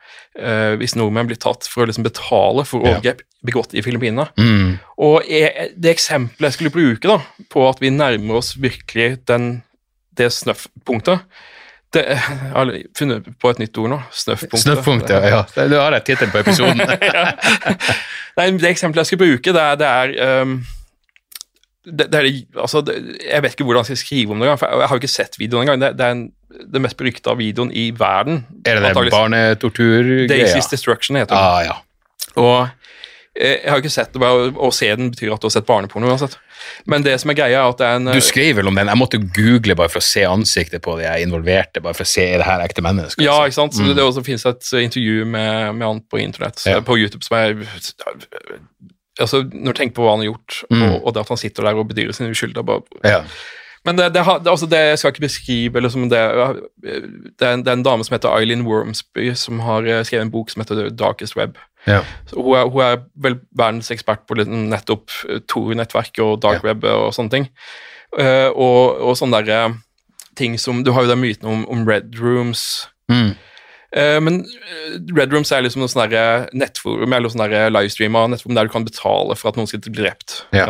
eh, 0.40 0.72
visse 0.80 0.97
nordmenn 0.97 1.28
blitt 1.28 1.43
tatt 1.44 1.68
for 1.68 1.84
å 1.84 1.90
liksom 1.90 2.06
betale 2.06 2.64
for 2.64 2.86
Ja. 2.89 3.14
begått 3.44 3.74
i 3.76 3.82
Filippinene 3.84 4.28
Mm. 4.39 4.78
Og 5.02 5.28
jeg, 5.28 5.72
det 5.76 5.97
eksempelet 5.97 6.48
jeg 6.52 6.56
skulle 6.56 6.72
bruke 6.72 7.09
da, 7.10 7.18
på 7.52 7.68
at 7.68 7.80
vi 7.82 7.90
nærmer 7.93 8.39
oss 8.40 8.55
virkelig 8.56 9.26
den, 9.28 9.62
det 10.16 10.30
snøff-punktet 10.32 11.20
det, 11.93 12.02
Jeg 12.09 12.19
har 12.55 12.70
funnet 12.98 13.27
på 13.40 13.51
et 13.52 13.59
nytt 13.62 13.78
ord 13.78 13.90
nå. 13.93 13.98
Snøffpunktet. 14.16 14.62
Snøffpunktet, 14.64 15.27
ja. 15.32 15.43
Du 15.69 15.74
har 15.77 15.97
et 15.97 16.06
tittelen 16.09 16.32
på 16.32 16.40
episoden. 16.40 16.81
Nei, 18.39 18.47
det 18.56 18.70
eksempelet 18.70 19.02
jeg 19.02 19.12
skal 19.12 19.20
bruke, 19.20 19.52
det 19.52 19.64
er, 19.64 19.81
det 19.81 19.90
er 19.90 20.43
um, 20.43 20.55
det, 21.85 22.14
er, 22.14 22.28
altså, 22.62 22.82
Jeg 22.86 23.43
vet 23.43 23.56
ikke 23.56 23.64
hvordan 23.66 23.82
jeg 23.82 23.90
skal 23.90 24.01
skrive 24.05 24.32
om 24.32 24.40
det, 24.40 24.52
for 24.59 24.66
jeg 24.70 24.89
har 24.89 24.97
jo 24.97 25.02
ikke 25.02 25.10
sett 25.10 25.39
videoen 25.39 25.66
engang. 25.66 25.82
Det, 25.82 25.93
det 25.98 26.06
er 26.06 26.16
en, 26.16 26.27
den 26.74 26.85
mest 26.85 26.97
berykta 26.97 27.35
videoen 27.39 27.73
i 27.74 27.90
verden. 27.98 28.44
Er 28.64 28.78
det 28.78 28.94
den 28.94 29.10
barnetorturgreia? 29.10 30.28
Daisy's 30.31 30.70
Destruction 30.70 31.19
heter 31.19 31.35
den. 31.35 31.44
Ah, 31.44 31.64
ja. 31.66 31.81
Og 32.40 32.69
jeg 33.34 33.70
har 33.70 33.80
ikke 33.80 33.90
sett 33.90 34.12
det, 34.12 34.20
å 34.20 34.68
se 34.74 34.90
den 34.94 35.10
betyr 35.14 35.32
at 35.32 35.40
du 35.40 35.46
har 35.48 35.54
sett 35.54 35.66
barneporno 35.68 36.10
uansett. 36.10 36.34
Men 36.86 37.02
det 37.02 37.14
som 37.18 37.30
er 37.32 37.34
greia, 37.38 37.62
er 37.62 37.70
at 37.72 37.78
det 37.80 37.86
er 37.88 37.96
en 37.96 38.10
Du 38.12 38.20
skrev 38.22 38.56
vel 38.59 38.68
om 38.68 38.76
den. 38.76 38.90
Jeg 38.92 39.00
måtte 39.00 39.18
google 39.34 39.74
bare 39.78 39.88
for 39.90 40.02
å 40.02 40.06
se 40.06 40.22
ansiktet 40.28 40.82
på 40.84 40.98
de 40.98 41.06
jeg 41.06 41.24
involverte, 41.26 41.80
bare 41.82 41.96
for 41.96 42.04
å 42.04 42.10
se 42.12 42.26
er 42.34 42.42
det 42.42 42.46
her 42.46 42.60
ekte 42.66 42.84
mennesker. 42.84 43.24
Ja, 43.24 43.38
altså. 43.40 43.48
ikke 43.48 43.59
sant? 43.60 43.78
Så 43.78 43.94
Det 43.96 44.04
også 44.04 44.24
finnes 44.26 44.44
et 44.46 44.68
eh, 44.74 44.84
intervju 44.84 45.24
med, 45.24 45.74
med 45.80 45.86
han 45.88 46.02
på 46.12 46.20
internett, 46.22 46.60
Ja. 46.66 46.76
eh, 46.76 46.84
på 46.86 46.98
YouTube, 47.00 47.24
som 47.24 47.38
er 47.40 47.56
altså, 49.20 49.42
Når 49.48 49.72
du 49.72 49.78
tenker 49.80 49.96
på 49.96 50.04
hva 50.06 50.14
han 50.16 50.22
har 50.26 50.30
gjort, 50.32 50.60
Mm. 50.70 50.82
og, 50.92 51.06
og 51.06 51.14
det 51.14 51.20
at 51.24 51.28
han 51.28 51.40
sitter 51.40 51.62
der 51.66 51.74
og 51.80 51.88
bedyrer 51.88 52.12
sin 52.12 52.30
uskyld 52.30 52.56
Ja. 53.04 53.22
Men 53.84 53.96
det, 53.96 54.12
det, 54.14 54.22
altså 54.22 54.68
det 54.70 54.78
jeg 54.78 54.98
skal 54.98 55.10
ikke 55.10 55.24
beskrive 55.26 55.80
liksom 55.82 56.09
det, 56.09 56.20
det, 56.84 57.42
er 57.42 57.52
en, 57.56 57.64
det 57.64 57.68
er 57.72 57.72
en 57.80 57.82
dame 57.82 58.04
som 58.06 58.14
heter 58.14 58.30
Eileen 58.38 58.62
Wormsby, 58.64 59.32
som 59.34 59.59
har 59.60 59.82
eh, 59.82 60.04
skrevet 60.04 60.28
en 60.28 60.30
bok 60.30 60.50
som 60.50 60.62
heter 60.62 60.76
The 60.84 60.90
Darkest 60.94 61.34
Web. 61.36 61.56
Ja. 61.86 62.02
Hun, 62.34 62.52
er, 62.54 62.68
hun 62.70 62.82
er 62.84 63.00
vel 63.24 63.38
verdens 63.59 63.90
ekspert 63.90 64.26
på 64.28 64.36
liksom 64.38 64.68
nettopp 64.70 65.10
eh, 65.28 65.40
Tor-nettverk 65.50 66.20
og 66.22 66.36
dark 66.44 66.62
Ja. 66.62 66.68
web 66.72 66.84
og 66.86 67.10
sånne 67.16 67.34
ting. 67.34 67.48
Uh, 68.12 68.50
og, 68.52 69.00
og 69.09 69.16
sånne 69.16 69.40
der, 69.40 69.70
eh, 69.72 70.26
ting 70.36 70.59
som 70.60 70.82
Du 70.84 70.92
har 70.92 71.06
jo 71.06 71.09
den 71.14 71.22
myten 71.22 71.48
om, 71.48 71.62
om 71.68 71.86
red 71.88 72.12
rooms. 72.20 72.88
Mm. 73.09 73.32
Eh, 73.97 74.19
men 74.24 74.40
eh, 74.43 74.94
Red 75.16 75.35
Rooms 75.35 75.52
er 75.52 75.64
liksom 75.64 75.82
noe 75.82 75.93
sånn 75.93 76.14
nettforum 76.56 77.12
eller 77.12 77.32
sånn 77.32 77.44
livestream 77.73 78.16
av 78.19 78.31
nettforum 78.32 78.56
der 78.56 78.69
du 78.69 78.74
kan 78.74 78.86
betale 78.89 79.36
for 79.39 79.52
at 79.52 79.59
noen 79.60 79.69
skal 79.70 79.82
bli 79.85 79.94
drept. 80.01 80.39
Ja. 80.56 80.69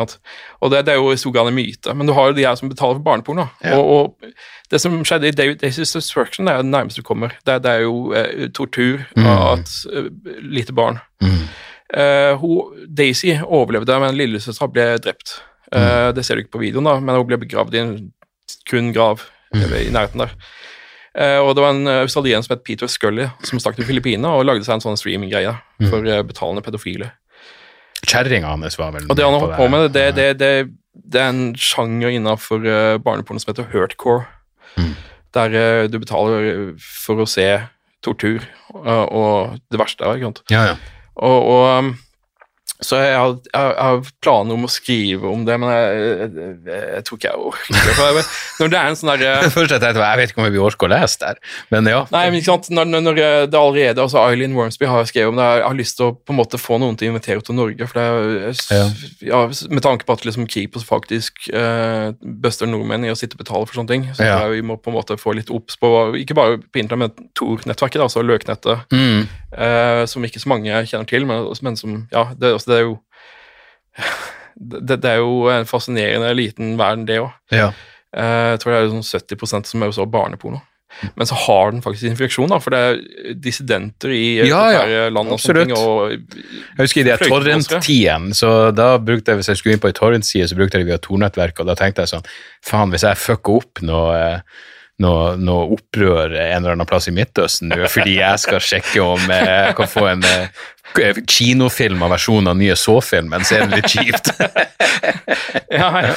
Og 0.59 0.73
det, 0.73 0.83
det 0.87 0.95
er 0.95 1.01
jo 1.01 1.13
i 1.13 1.19
stor 1.19 1.35
grad 1.35 1.51
en 1.51 1.57
myte, 1.57 1.95
men 1.95 2.09
du 2.09 2.15
har 2.17 2.31
jo 2.31 2.37
de 2.39 2.47
her 2.47 2.57
som 2.59 2.71
betaler 2.71 2.99
for 2.99 3.05
barneporno. 3.05 3.47
Ja. 3.63 3.79
Og, 3.79 3.93
og 3.93 4.73
det 4.73 4.81
som 4.81 4.99
skjedde 5.05 5.29
i 5.29 5.35
David 5.37 5.63
Daisy's 5.63 5.93
Destruction, 5.95 6.47
det 6.47 6.55
er 6.55 6.65
det 6.65 6.73
nærmeste 6.73 7.03
du 7.03 7.07
kommer. 7.07 7.37
Det, 7.45 7.61
det 7.65 7.77
er 7.77 7.85
jo 7.85 8.11
eh, 8.17 8.49
tortur 8.55 9.05
av 9.19 9.59
et 9.59 9.73
uh, 9.93 10.09
lite 10.43 10.75
barn. 10.75 10.99
Mm. 11.23 11.41
Uh, 11.93 12.33
hun, 12.41 12.85
Daisy 12.89 13.35
overlevde, 13.43 13.99
men 14.01 14.17
lillesøstera 14.17 14.71
ble 14.73 14.87
drept. 15.03 15.37
Eh, 15.73 16.09
det 16.13 16.25
ser 16.25 16.37
du 16.37 16.43
ikke 16.43 16.57
på 16.57 16.63
videoen, 16.63 16.87
da, 16.87 16.97
men 17.01 17.17
hun 17.17 17.29
ble 17.29 17.39
begravd 17.41 17.77
i 17.77 17.81
en 17.81 17.93
kun 18.69 18.91
grav 18.93 19.23
eller 19.53 19.79
i 19.81 19.93
nærheten 19.93 20.23
der. 20.23 20.35
Eh, 21.13 21.37
og 21.39 21.51
det 21.55 21.61
var 21.61 21.75
en 21.75 21.87
australien 22.01 22.41
som 22.45 22.55
het 22.55 22.63
Peter 22.65 22.89
Scully, 22.89 23.27
som 23.45 23.59
stakk 23.61 23.75
til 23.77 23.85
Filippinene 23.85 24.31
og 24.33 24.47
lagde 24.49 24.65
seg 24.65 24.79
en 24.79 24.85
sånn 24.87 24.97
streaminggreie 24.97 25.51
for 25.91 26.05
eh, 26.09 26.23
betalende 26.25 26.63
pedofile. 26.65 27.11
Kjerringa 28.03 28.49
hans 28.51 28.75
var 28.79 28.91
vel 28.95 29.05
Og 29.07 29.15
det 29.15 29.23
han 29.23 29.35
har 29.37 29.43
holdt 29.45 29.59
på 29.61 29.67
med, 29.71 29.85
det, 29.95 30.07
det, 30.17 30.25
det, 30.41 30.49
det 31.13 31.21
er 31.21 31.29
en 31.31 31.53
sjanger 31.55 32.11
innenfor 32.17 32.65
uh, 32.67 32.97
barneporno 32.99 33.39
som 33.39 33.53
heter 33.53 33.69
hurtcore, 33.71 34.25
Mm. 34.73 34.95
der 35.37 35.53
eh, 35.53 35.87
du 35.87 35.99
betaler 36.01 36.71
for 36.81 37.21
å 37.21 37.27
se 37.29 37.45
tortur 38.01 38.41
eh, 38.41 39.05
og 39.13 39.59
det 39.69 39.77
verste 39.77 40.01
ikke 40.17 40.31
sant? 40.31 40.41
Ja, 40.49 40.63
ja. 40.71 40.75
Og, 41.13 41.45
og 41.53 41.65
um, 41.77 41.91
så 42.83 42.97
jeg 42.99 43.13
har, 43.15 43.35
jeg 43.53 43.75
har 43.79 43.99
planer 44.25 44.57
om 44.57 44.65
å 44.65 44.69
skrive 44.71 45.29
om 45.29 45.43
det, 45.47 45.55
men 45.61 45.69
jeg, 45.71 45.99
jeg, 46.19 46.79
jeg 46.95 47.03
tror 47.07 47.19
ikke 47.19 47.29
jeg 47.29 47.43
orker 47.47 47.77
det. 48.17 48.23
Når 48.59 48.71
det 48.73 48.79
er 48.79 48.87
en 48.89 48.97
sånn 48.99 49.11
derre 49.13 49.33
Først 49.55 49.71
jeg 49.75 49.83
tenkte 49.83 50.01
jeg 50.03 50.19
vet 50.19 50.33
ikke 50.33 50.41
om 50.43 50.47
vi 50.51 50.59
orker 50.63 50.89
å 50.89 50.91
lese 50.91 51.19
der, 51.21 51.39
men 51.71 51.87
ja. 51.87 52.01
Nei, 52.11 52.23
men 52.31 52.39
ikke 52.41 52.49
sant, 52.49 52.69
når, 52.75 52.89
når- 52.97 53.21
det 53.53 53.59
allerede 53.59 54.01
altså 54.03 54.19
Eileen 54.25 54.55
Wormsby 54.57 54.87
har 54.89 55.05
skrevet 55.07 55.31
om 55.31 55.37
det, 55.39 55.45
jeg 55.59 55.63
har 55.69 55.77
lyst 55.79 55.97
til 55.99 56.09
å 56.09 56.15
på 56.17 56.33
en 56.33 56.39
måte 56.41 56.59
få 56.59 56.79
noen 56.81 56.97
til 56.99 57.07
å 57.07 57.13
invitere 57.13 57.43
til 57.45 57.55
Norge, 57.55 57.87
for 57.87 57.99
det 57.99 58.07
er, 58.49 58.89
ja. 59.29 59.39
med 59.71 59.83
tanke 59.85 60.07
på 60.09 60.17
at 60.17 60.25
liksom 60.27 60.47
Kripos 60.49 60.83
faktisk 60.87 61.47
uh, 61.53 62.11
bøster 62.19 62.67
nordmenn 62.69 63.05
i 63.07 63.13
å 63.13 63.17
sitte 63.19 63.37
og 63.37 63.43
betale 63.45 63.69
for 63.69 63.79
sånne 63.79 63.93
ting, 63.93 64.09
så 64.17 64.27
Ja. 64.27 64.41
vi 64.51 64.61
må 64.65 64.75
på 64.81 64.91
en 64.91 64.97
måte 64.97 65.15
få 65.21 65.35
litt 65.37 65.51
obs 65.53 65.77
på, 65.79 65.93
ikke 66.19 66.35
bare 66.37 66.57
på 66.63 66.81
internett, 66.83 67.15
men 67.19 67.31
Tor-nettverket, 67.37 68.01
altså 68.03 68.23
løknettet, 68.25 68.85
Mm. 68.93 69.23
uh, 69.55 70.03
som 70.09 70.23
ikke 70.25 70.41
så 70.41 70.49
mange 70.51 70.83
kjenner 70.89 71.07
til, 71.09 71.25
men, 71.29 71.45
men 71.65 71.75
som, 71.79 71.95
ja, 72.13 72.27
det, 72.37 72.53
altså, 72.63 72.71
det 72.71 72.79
er 72.79 72.85
jo 72.87 72.99
det, 74.87 74.99
det 75.03 75.09
er 75.09 75.21
jo 75.21 75.47
en 75.51 75.65
fascinerende 75.69 76.33
liten 76.37 76.75
verden, 76.79 77.07
det 77.09 77.19
òg. 77.23 77.33
ja. 77.53 77.71
Jeg 78.13 78.59
tror 78.61 78.69
det 78.69 78.77
er 78.77 78.91
sånn 78.91 79.07
70% 79.41 79.65
som 79.71 79.81
er 79.81 79.91
så 79.95 80.03
barneporno. 80.05 80.59
Men 81.17 81.25
så 81.25 81.33
har 81.47 81.71
den 81.73 81.81
faktisk 81.81 82.05
infeksjon, 82.11 82.51
da, 82.51 82.59
for 82.61 82.69
det 82.75 82.81
er 82.85 82.99
dissidenter 83.41 84.11
i 84.13 84.45
Ja, 84.45 84.59
ja, 84.69 85.07
land. 85.09 85.31
og 85.33 85.39
sånne 85.41 85.63
ting. 85.65 85.73
Og, 85.73 86.11
Jeg 86.11 86.77
husker 86.83 87.01
i 87.01 87.05
det 87.07 87.15
torrent-tiden, 87.23 88.27
så 88.37 88.51
da 88.69 88.99
brukte 89.01 89.33
jeg, 89.33 89.39
hvis 89.41 89.49
jeg 89.49 89.57
skulle 89.57 89.73
inn 89.73 89.81
på 89.81 89.89
en 89.89 89.97
torrent-side, 89.97 90.45
så 90.51 90.59
brukte 90.59 90.77
jeg 90.77 90.85
det 90.85 90.91
via 90.91 91.01
Tor-nettverk, 91.01 91.63
og 91.63 91.71
da 91.71 91.73
tenkte 91.79 92.05
jeg 92.05 92.13
sånn, 92.13 92.29
faen, 92.69 92.93
hvis 92.93 93.07
jeg 93.07 93.17
fucker 93.23 93.57
opp 93.63 93.81
noe, 93.81 94.13
eh, 94.13 94.39
noe, 95.01 95.33
noe 95.39 95.71
opprør 95.73 96.35
en 96.35 96.59
eller 96.59 96.75
annen 96.75 96.89
plass 96.89 97.09
i 97.09 97.15
Midtøsten 97.15 97.71
nå, 97.71 97.81
fordi 97.91 98.19
jeg 98.19 98.43
skal 98.43 98.61
sjekke 98.63 99.01
om 99.01 99.33
eh, 99.33 99.49
jeg 99.49 99.75
kan 99.79 99.89
få 99.89 100.05
en 100.11 100.25
eh, 100.27 101.21
kinofilm 101.25 102.03
av 102.05 102.13
versjonen 102.13 102.51
av 102.51 102.59
nye 102.59 102.75
så-filmen, 102.77 103.45
så 103.47 103.57
er 103.57 103.67
det 103.67 103.81
litt 103.81 103.93
kjipt. 103.95 104.33
ja, 105.79 105.89
ja. 106.05 106.13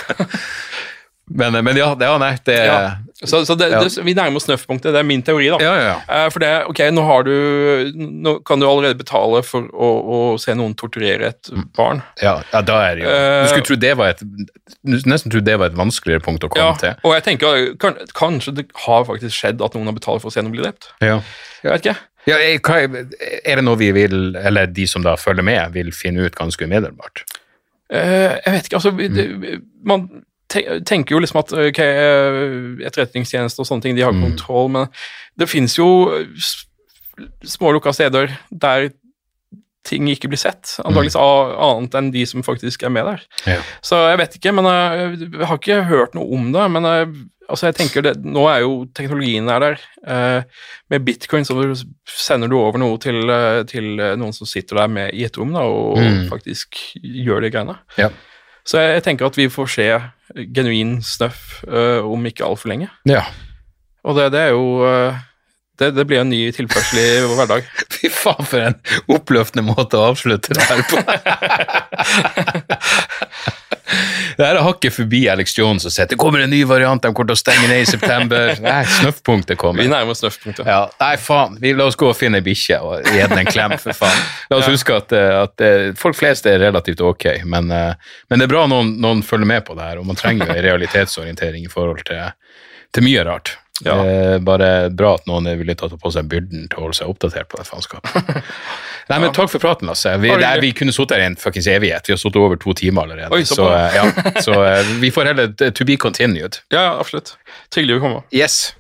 Men, 1.29 1.57
men 1.65 1.77
ja, 1.77 1.89
det, 1.99 2.07
ja, 2.07 2.19
nei, 2.23 2.37
det 2.47 2.57
Ja. 2.67 2.79
Så, 3.25 3.41
så 3.49 3.55
det, 3.59 3.71
Ja. 3.73 3.81
det, 3.83 3.97
vi 4.05 4.13
nærmer 4.15 4.37
oss 4.37 4.45
snøffpunktet. 4.45 4.93
Det 4.93 5.01
er 5.01 5.07
min 5.09 5.23
teori, 5.25 5.49
da. 5.49 5.57
Ja, 5.59 5.73
ja, 5.75 5.85
ja. 5.89 6.25
Eh, 6.27 6.27
For 6.31 6.39
det, 6.39 6.51
ok, 6.69 6.83
nå 6.93 7.03
har 7.09 7.25
du 7.25 7.33
Nå 7.97 8.35
kan 8.47 8.61
du 8.61 8.67
allerede 8.69 8.99
betale 8.99 9.41
for 9.43 9.65
å, 9.73 9.89
å 10.05 10.19
se 10.39 10.55
noen 10.55 10.75
torturere 10.79 11.33
et 11.33 11.51
Mm. 11.51 11.65
barn. 11.77 12.03
Ja, 12.23 12.43
ja, 12.53 12.61
da 12.63 12.77
er 12.91 12.95
det 12.97 13.05
jo 13.07 13.09
Eh, 13.11 13.43
Du 13.43 13.49
skulle 13.49 13.67
tro 13.71 13.77
det 13.77 13.95
var 13.97 14.13
et 14.13 14.23
nesten 14.85 15.31
tro 15.33 15.41
det 15.41 15.57
var 15.59 15.67
et 15.73 15.79
vanskeligere 15.79 16.23
punkt 16.23 16.45
å 16.45 16.49
komme 16.53 16.67
Ja, 16.67 16.75
til. 16.79 16.95
og 17.03 17.15
jeg 17.15 17.25
tenker 17.25 17.79
kan, 17.81 17.97
kanskje 18.15 18.55
det 18.55 18.67
har 18.87 19.05
faktisk 19.09 19.35
skjedd 19.35 19.65
at 19.65 19.75
noen 19.75 19.87
har 19.87 19.97
betalt 19.97 20.21
for 20.23 20.29
å 20.31 20.33
se 20.33 20.43
noen 20.43 20.53
bli 20.53 20.63
drept. 20.63 20.91
Ja. 21.01 21.23
Jeg 21.65 21.73
vet 21.73 21.87
ikke. 21.87 21.97
Ja, 22.27 22.37
er, 22.43 23.57
det 23.57 23.65
noe 23.65 23.79
vi 23.79 23.93
vil, 23.95 24.37
eller 24.37 24.67
de 24.67 24.87
som 24.87 25.03
da 25.03 25.15
følger 25.17 25.43
med, 25.47 25.73
vil 25.73 25.93
finne 25.95 26.27
ut 26.27 26.35
ganske 26.35 26.63
umiddelbart? 26.67 27.23
Eh, 27.89 28.35
jeg 28.45 28.53
vet 28.53 28.67
ikke, 28.67 28.77
altså 28.81 28.91
mm. 28.91 29.15
det, 29.15 29.61
Man 29.87 30.09
tenker 30.49 31.17
jo 31.17 31.19
liksom 31.23 31.41
at 31.41 31.53
ok, 31.53 31.79
eh, 31.83 32.87
etterretningstjeneste 32.87 33.61
og 33.61 33.67
sånne 33.69 33.83
ting, 33.83 33.97
de 33.97 34.03
har 34.07 34.13
Mm. 34.13 34.23
kontroll, 34.31 34.69
men 34.71 34.89
det 35.39 35.49
finnes 35.49 35.75
jo 35.77 35.89
s- 36.37 36.67
små 37.45 37.73
lukka 37.73 37.93
steder 37.95 38.39
der 38.53 38.91
ting 39.87 40.09
ikke 40.11 40.29
blir 40.29 40.39
sett, 40.39 40.77
antakeligvis 40.85 41.15
a- 41.17 41.57
annet 41.77 41.95
enn 41.95 42.11
de 42.11 42.25
som 42.27 42.43
faktisk 42.43 42.83
er 42.83 42.91
med 42.91 43.05
der. 43.07 43.21
Ja. 43.47 43.61
Så 43.83 43.97
jeg 44.11 44.19
vet 44.19 44.35
ikke, 44.39 44.53
men 44.55 44.67
eh, 44.67 45.17
jeg 45.39 45.47
har 45.47 45.59
ikke 45.59 45.85
hørt 45.87 46.15
noe 46.15 46.27
om 46.35 46.51
det. 46.53 46.71
Men 46.75 46.83
jeg, 46.83 47.07
altså 47.49 47.67
jeg 47.69 47.77
tenker 47.77 48.03
det, 48.03 48.17
nå 48.25 48.49
er 48.51 48.61
jo 48.65 48.87
teknologien 48.99 49.49
er 49.49 49.61
der. 49.61 49.79
Eh, 50.07 50.43
med 50.91 51.05
bitcoin 51.07 51.45
så 51.47 51.55
sender 52.07 52.49
du 52.51 52.57
over 52.59 52.79
noe 52.79 52.99
til, 52.99 53.31
eh, 53.31 53.63
til 53.71 54.01
eh, 54.01 54.17
noen 54.17 54.35
som 54.35 54.45
sitter 54.47 54.77
der 54.83 54.89
med 54.89 55.15
i 55.15 55.23
et 55.25 55.37
rom 55.39 55.53
da, 55.55 55.61
og 55.61 55.99
Mm. 55.99 56.29
faktisk 56.31 56.75
gjør 57.03 57.43
de 57.43 57.51
greiene. 57.51 57.79
Ja. 57.97 58.11
Så 58.67 58.83
jeg, 58.83 58.97
jeg 58.99 59.07
tenker 59.07 59.29
at 59.29 59.39
vi 59.39 59.49
får 59.53 59.73
se 59.77 59.89
genuin 60.55 60.99
snøff 61.07 61.61
uh, 61.69 62.03
om 62.03 62.27
ikke 62.27 62.47
altfor 62.47 62.75
lenge. 62.75 62.91
ja. 63.09 63.25
Og 64.07 64.15
det, 64.15 64.29
det 64.37 64.39
er 64.39 64.53
jo 64.55 64.87
uh, 64.87 65.17
det, 65.79 65.91
det 65.97 66.05
blir 66.07 66.23
en 66.23 66.31
ny 66.31 66.39
tilførsel 66.55 67.01
i 67.01 67.07
vår 67.27 67.35
hverdag. 67.41 67.67
Fy 67.95 68.11
faen, 68.13 68.47
for 68.49 68.63
en 68.63 68.77
oppløftende 69.13 69.67
måte 69.67 69.99
å 69.99 70.13
avslutte 70.13 70.55
det 70.57 70.65
her 70.71 70.83
på. 70.87 70.97
Det 74.37 74.45
her 74.45 74.59
er 74.59 74.65
hakket 74.67 74.93
forbi 74.93 75.23
Alex 75.33 75.55
Jones 75.57 75.87
og 75.89 75.93
sier 75.95 76.09
det 76.11 76.19
kommer 76.21 76.43
en 76.45 76.51
ny 76.53 76.61
variant, 76.69 77.01
de 77.03 77.13
kommer 77.17 77.31
til 77.33 77.39
å 77.39 77.41
stenge 77.41 77.69
ned 77.71 77.85
i 77.85 77.89
september. 77.89 78.53
Nei, 78.67 78.83
snøffpunktet 78.99 79.59
kommer. 79.61 79.83
Vi 79.83 79.89
nærmer 79.91 80.13
oss 80.13 80.21
snøffpunktet. 80.25 80.69
Ja, 80.69 80.83
nei, 81.01 81.15
faen. 81.21 81.57
Vi, 81.63 81.73
la 81.77 81.89
oss 81.89 81.99
gå 81.99 82.11
og 82.11 82.17
finne 82.19 82.43
ei 82.43 82.47
bikkje 82.47 82.81
og 82.85 83.09
gi 83.09 83.23
den 83.23 83.43
en 83.43 83.51
klem, 83.51 83.77
for 83.81 83.97
faen. 83.97 84.25
La 84.53 84.61
oss 84.61 84.69
huske 84.71 84.97
at, 84.97 85.15
eh, 85.17 85.33
at 85.41 85.65
eh, 85.65 85.91
folk 85.99 86.19
flest 86.19 86.49
er 86.51 86.61
relativt 86.63 87.01
ok, 87.05 87.29
men, 87.49 87.71
eh, 87.73 88.17
men 88.29 88.43
det 88.43 88.49
er 88.49 88.53
bra 88.53 88.67
noen, 88.71 88.97
noen 89.03 89.23
følger 89.27 89.49
med 89.49 89.65
på 89.69 89.77
det 89.79 89.89
her, 89.89 90.03
og 90.03 90.09
man 90.09 90.19
trenger 90.19 90.51
jo 90.51 90.57
en 90.57 90.67
realitetsorientering 90.69 91.65
i 91.65 91.73
forhold 91.73 92.05
til, 92.09 92.35
til 92.93 93.09
mye 93.09 93.25
rart. 93.29 93.57
Ja. 93.85 93.93
bare 94.41 94.89
bra 94.89 95.11
at 95.19 95.27
noen 95.29 95.51
er 95.51 95.59
villig 95.61 95.75
til 95.77 95.85
å 95.85 95.91
ta 95.93 95.99
på 96.01 96.09
seg 96.15 96.31
byrden 96.33 96.63
til 96.73 96.79
å 96.79 96.87
holde 96.87 96.97
seg 96.97 97.11
oppdatert 97.13 97.51
på 97.53 97.59
det 97.61 97.67
faenskapet. 97.69 98.39
Nei, 99.07 99.21
men 99.23 99.33
Takk 99.33 99.51
for 99.53 99.63
praten, 99.63 99.87
Lasse. 99.87 100.17
Vi, 100.19 100.31
det 100.35 100.47
er, 100.47 100.61
vi 100.63 100.73
kunne 100.75 100.95
sittet 100.95 101.15
her 101.15 101.23
i 101.23 101.31
en 101.31 101.39
fuckings 101.39 101.69
evighet. 101.71 102.09
Vi 102.09 102.15
har 102.17 102.19
sittet 102.19 102.41
over 102.43 102.59
to 102.59 102.75
timer 102.75 103.07
allerede. 103.07 103.31
Oi, 103.35 103.45
så 103.47 103.69
ja, 103.95 104.07
så 104.43 104.59
eh, 104.67 104.93
vi 105.03 105.13
får 105.15 105.31
heller 105.31 105.53
eh, 105.63 105.71
to 105.71 105.87
be 105.87 105.99
continued. 106.01 106.59
Ja, 106.75 106.83
ja, 106.83 106.95
absolutt. 107.01 107.37
Hyggelig 107.73 108.01
å 108.01 108.03
komme. 108.03 108.23
Yes. 108.35 108.75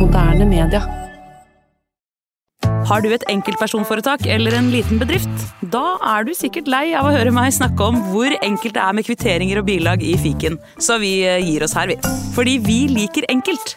Moderne 0.00 0.48
media. 0.48 0.80
Har 2.86 3.02
du 3.02 3.10
et 3.12 3.24
enkeltpersonforetak 3.28 4.24
eller 4.30 4.56
en 4.56 4.70
liten 4.72 5.00
bedrift? 5.02 5.46
Da 5.74 5.98
er 6.16 6.26
du 6.26 6.32
sikkert 6.38 6.70
lei 6.70 6.84
av 6.96 7.08
å 7.08 7.14
høre 7.14 7.34
meg 7.34 7.52
snakke 7.54 7.90
om 7.90 7.98
hvor 8.12 8.32
enkelt 8.40 8.78
det 8.78 8.82
er 8.82 8.96
med 8.96 9.06
kvitteringer 9.08 9.60
og 9.60 9.68
bilag 9.68 10.04
i 10.06 10.14
fiken, 10.22 10.56
så 10.80 11.00
vi 11.02 11.18
eh, 11.26 11.42
gir 11.42 11.66
oss 11.66 11.76
her, 11.76 11.92
vi. 11.92 11.98
Fordi 12.36 12.56
vi 12.64 12.86
liker 12.94 13.28
enkelt. 13.32 13.76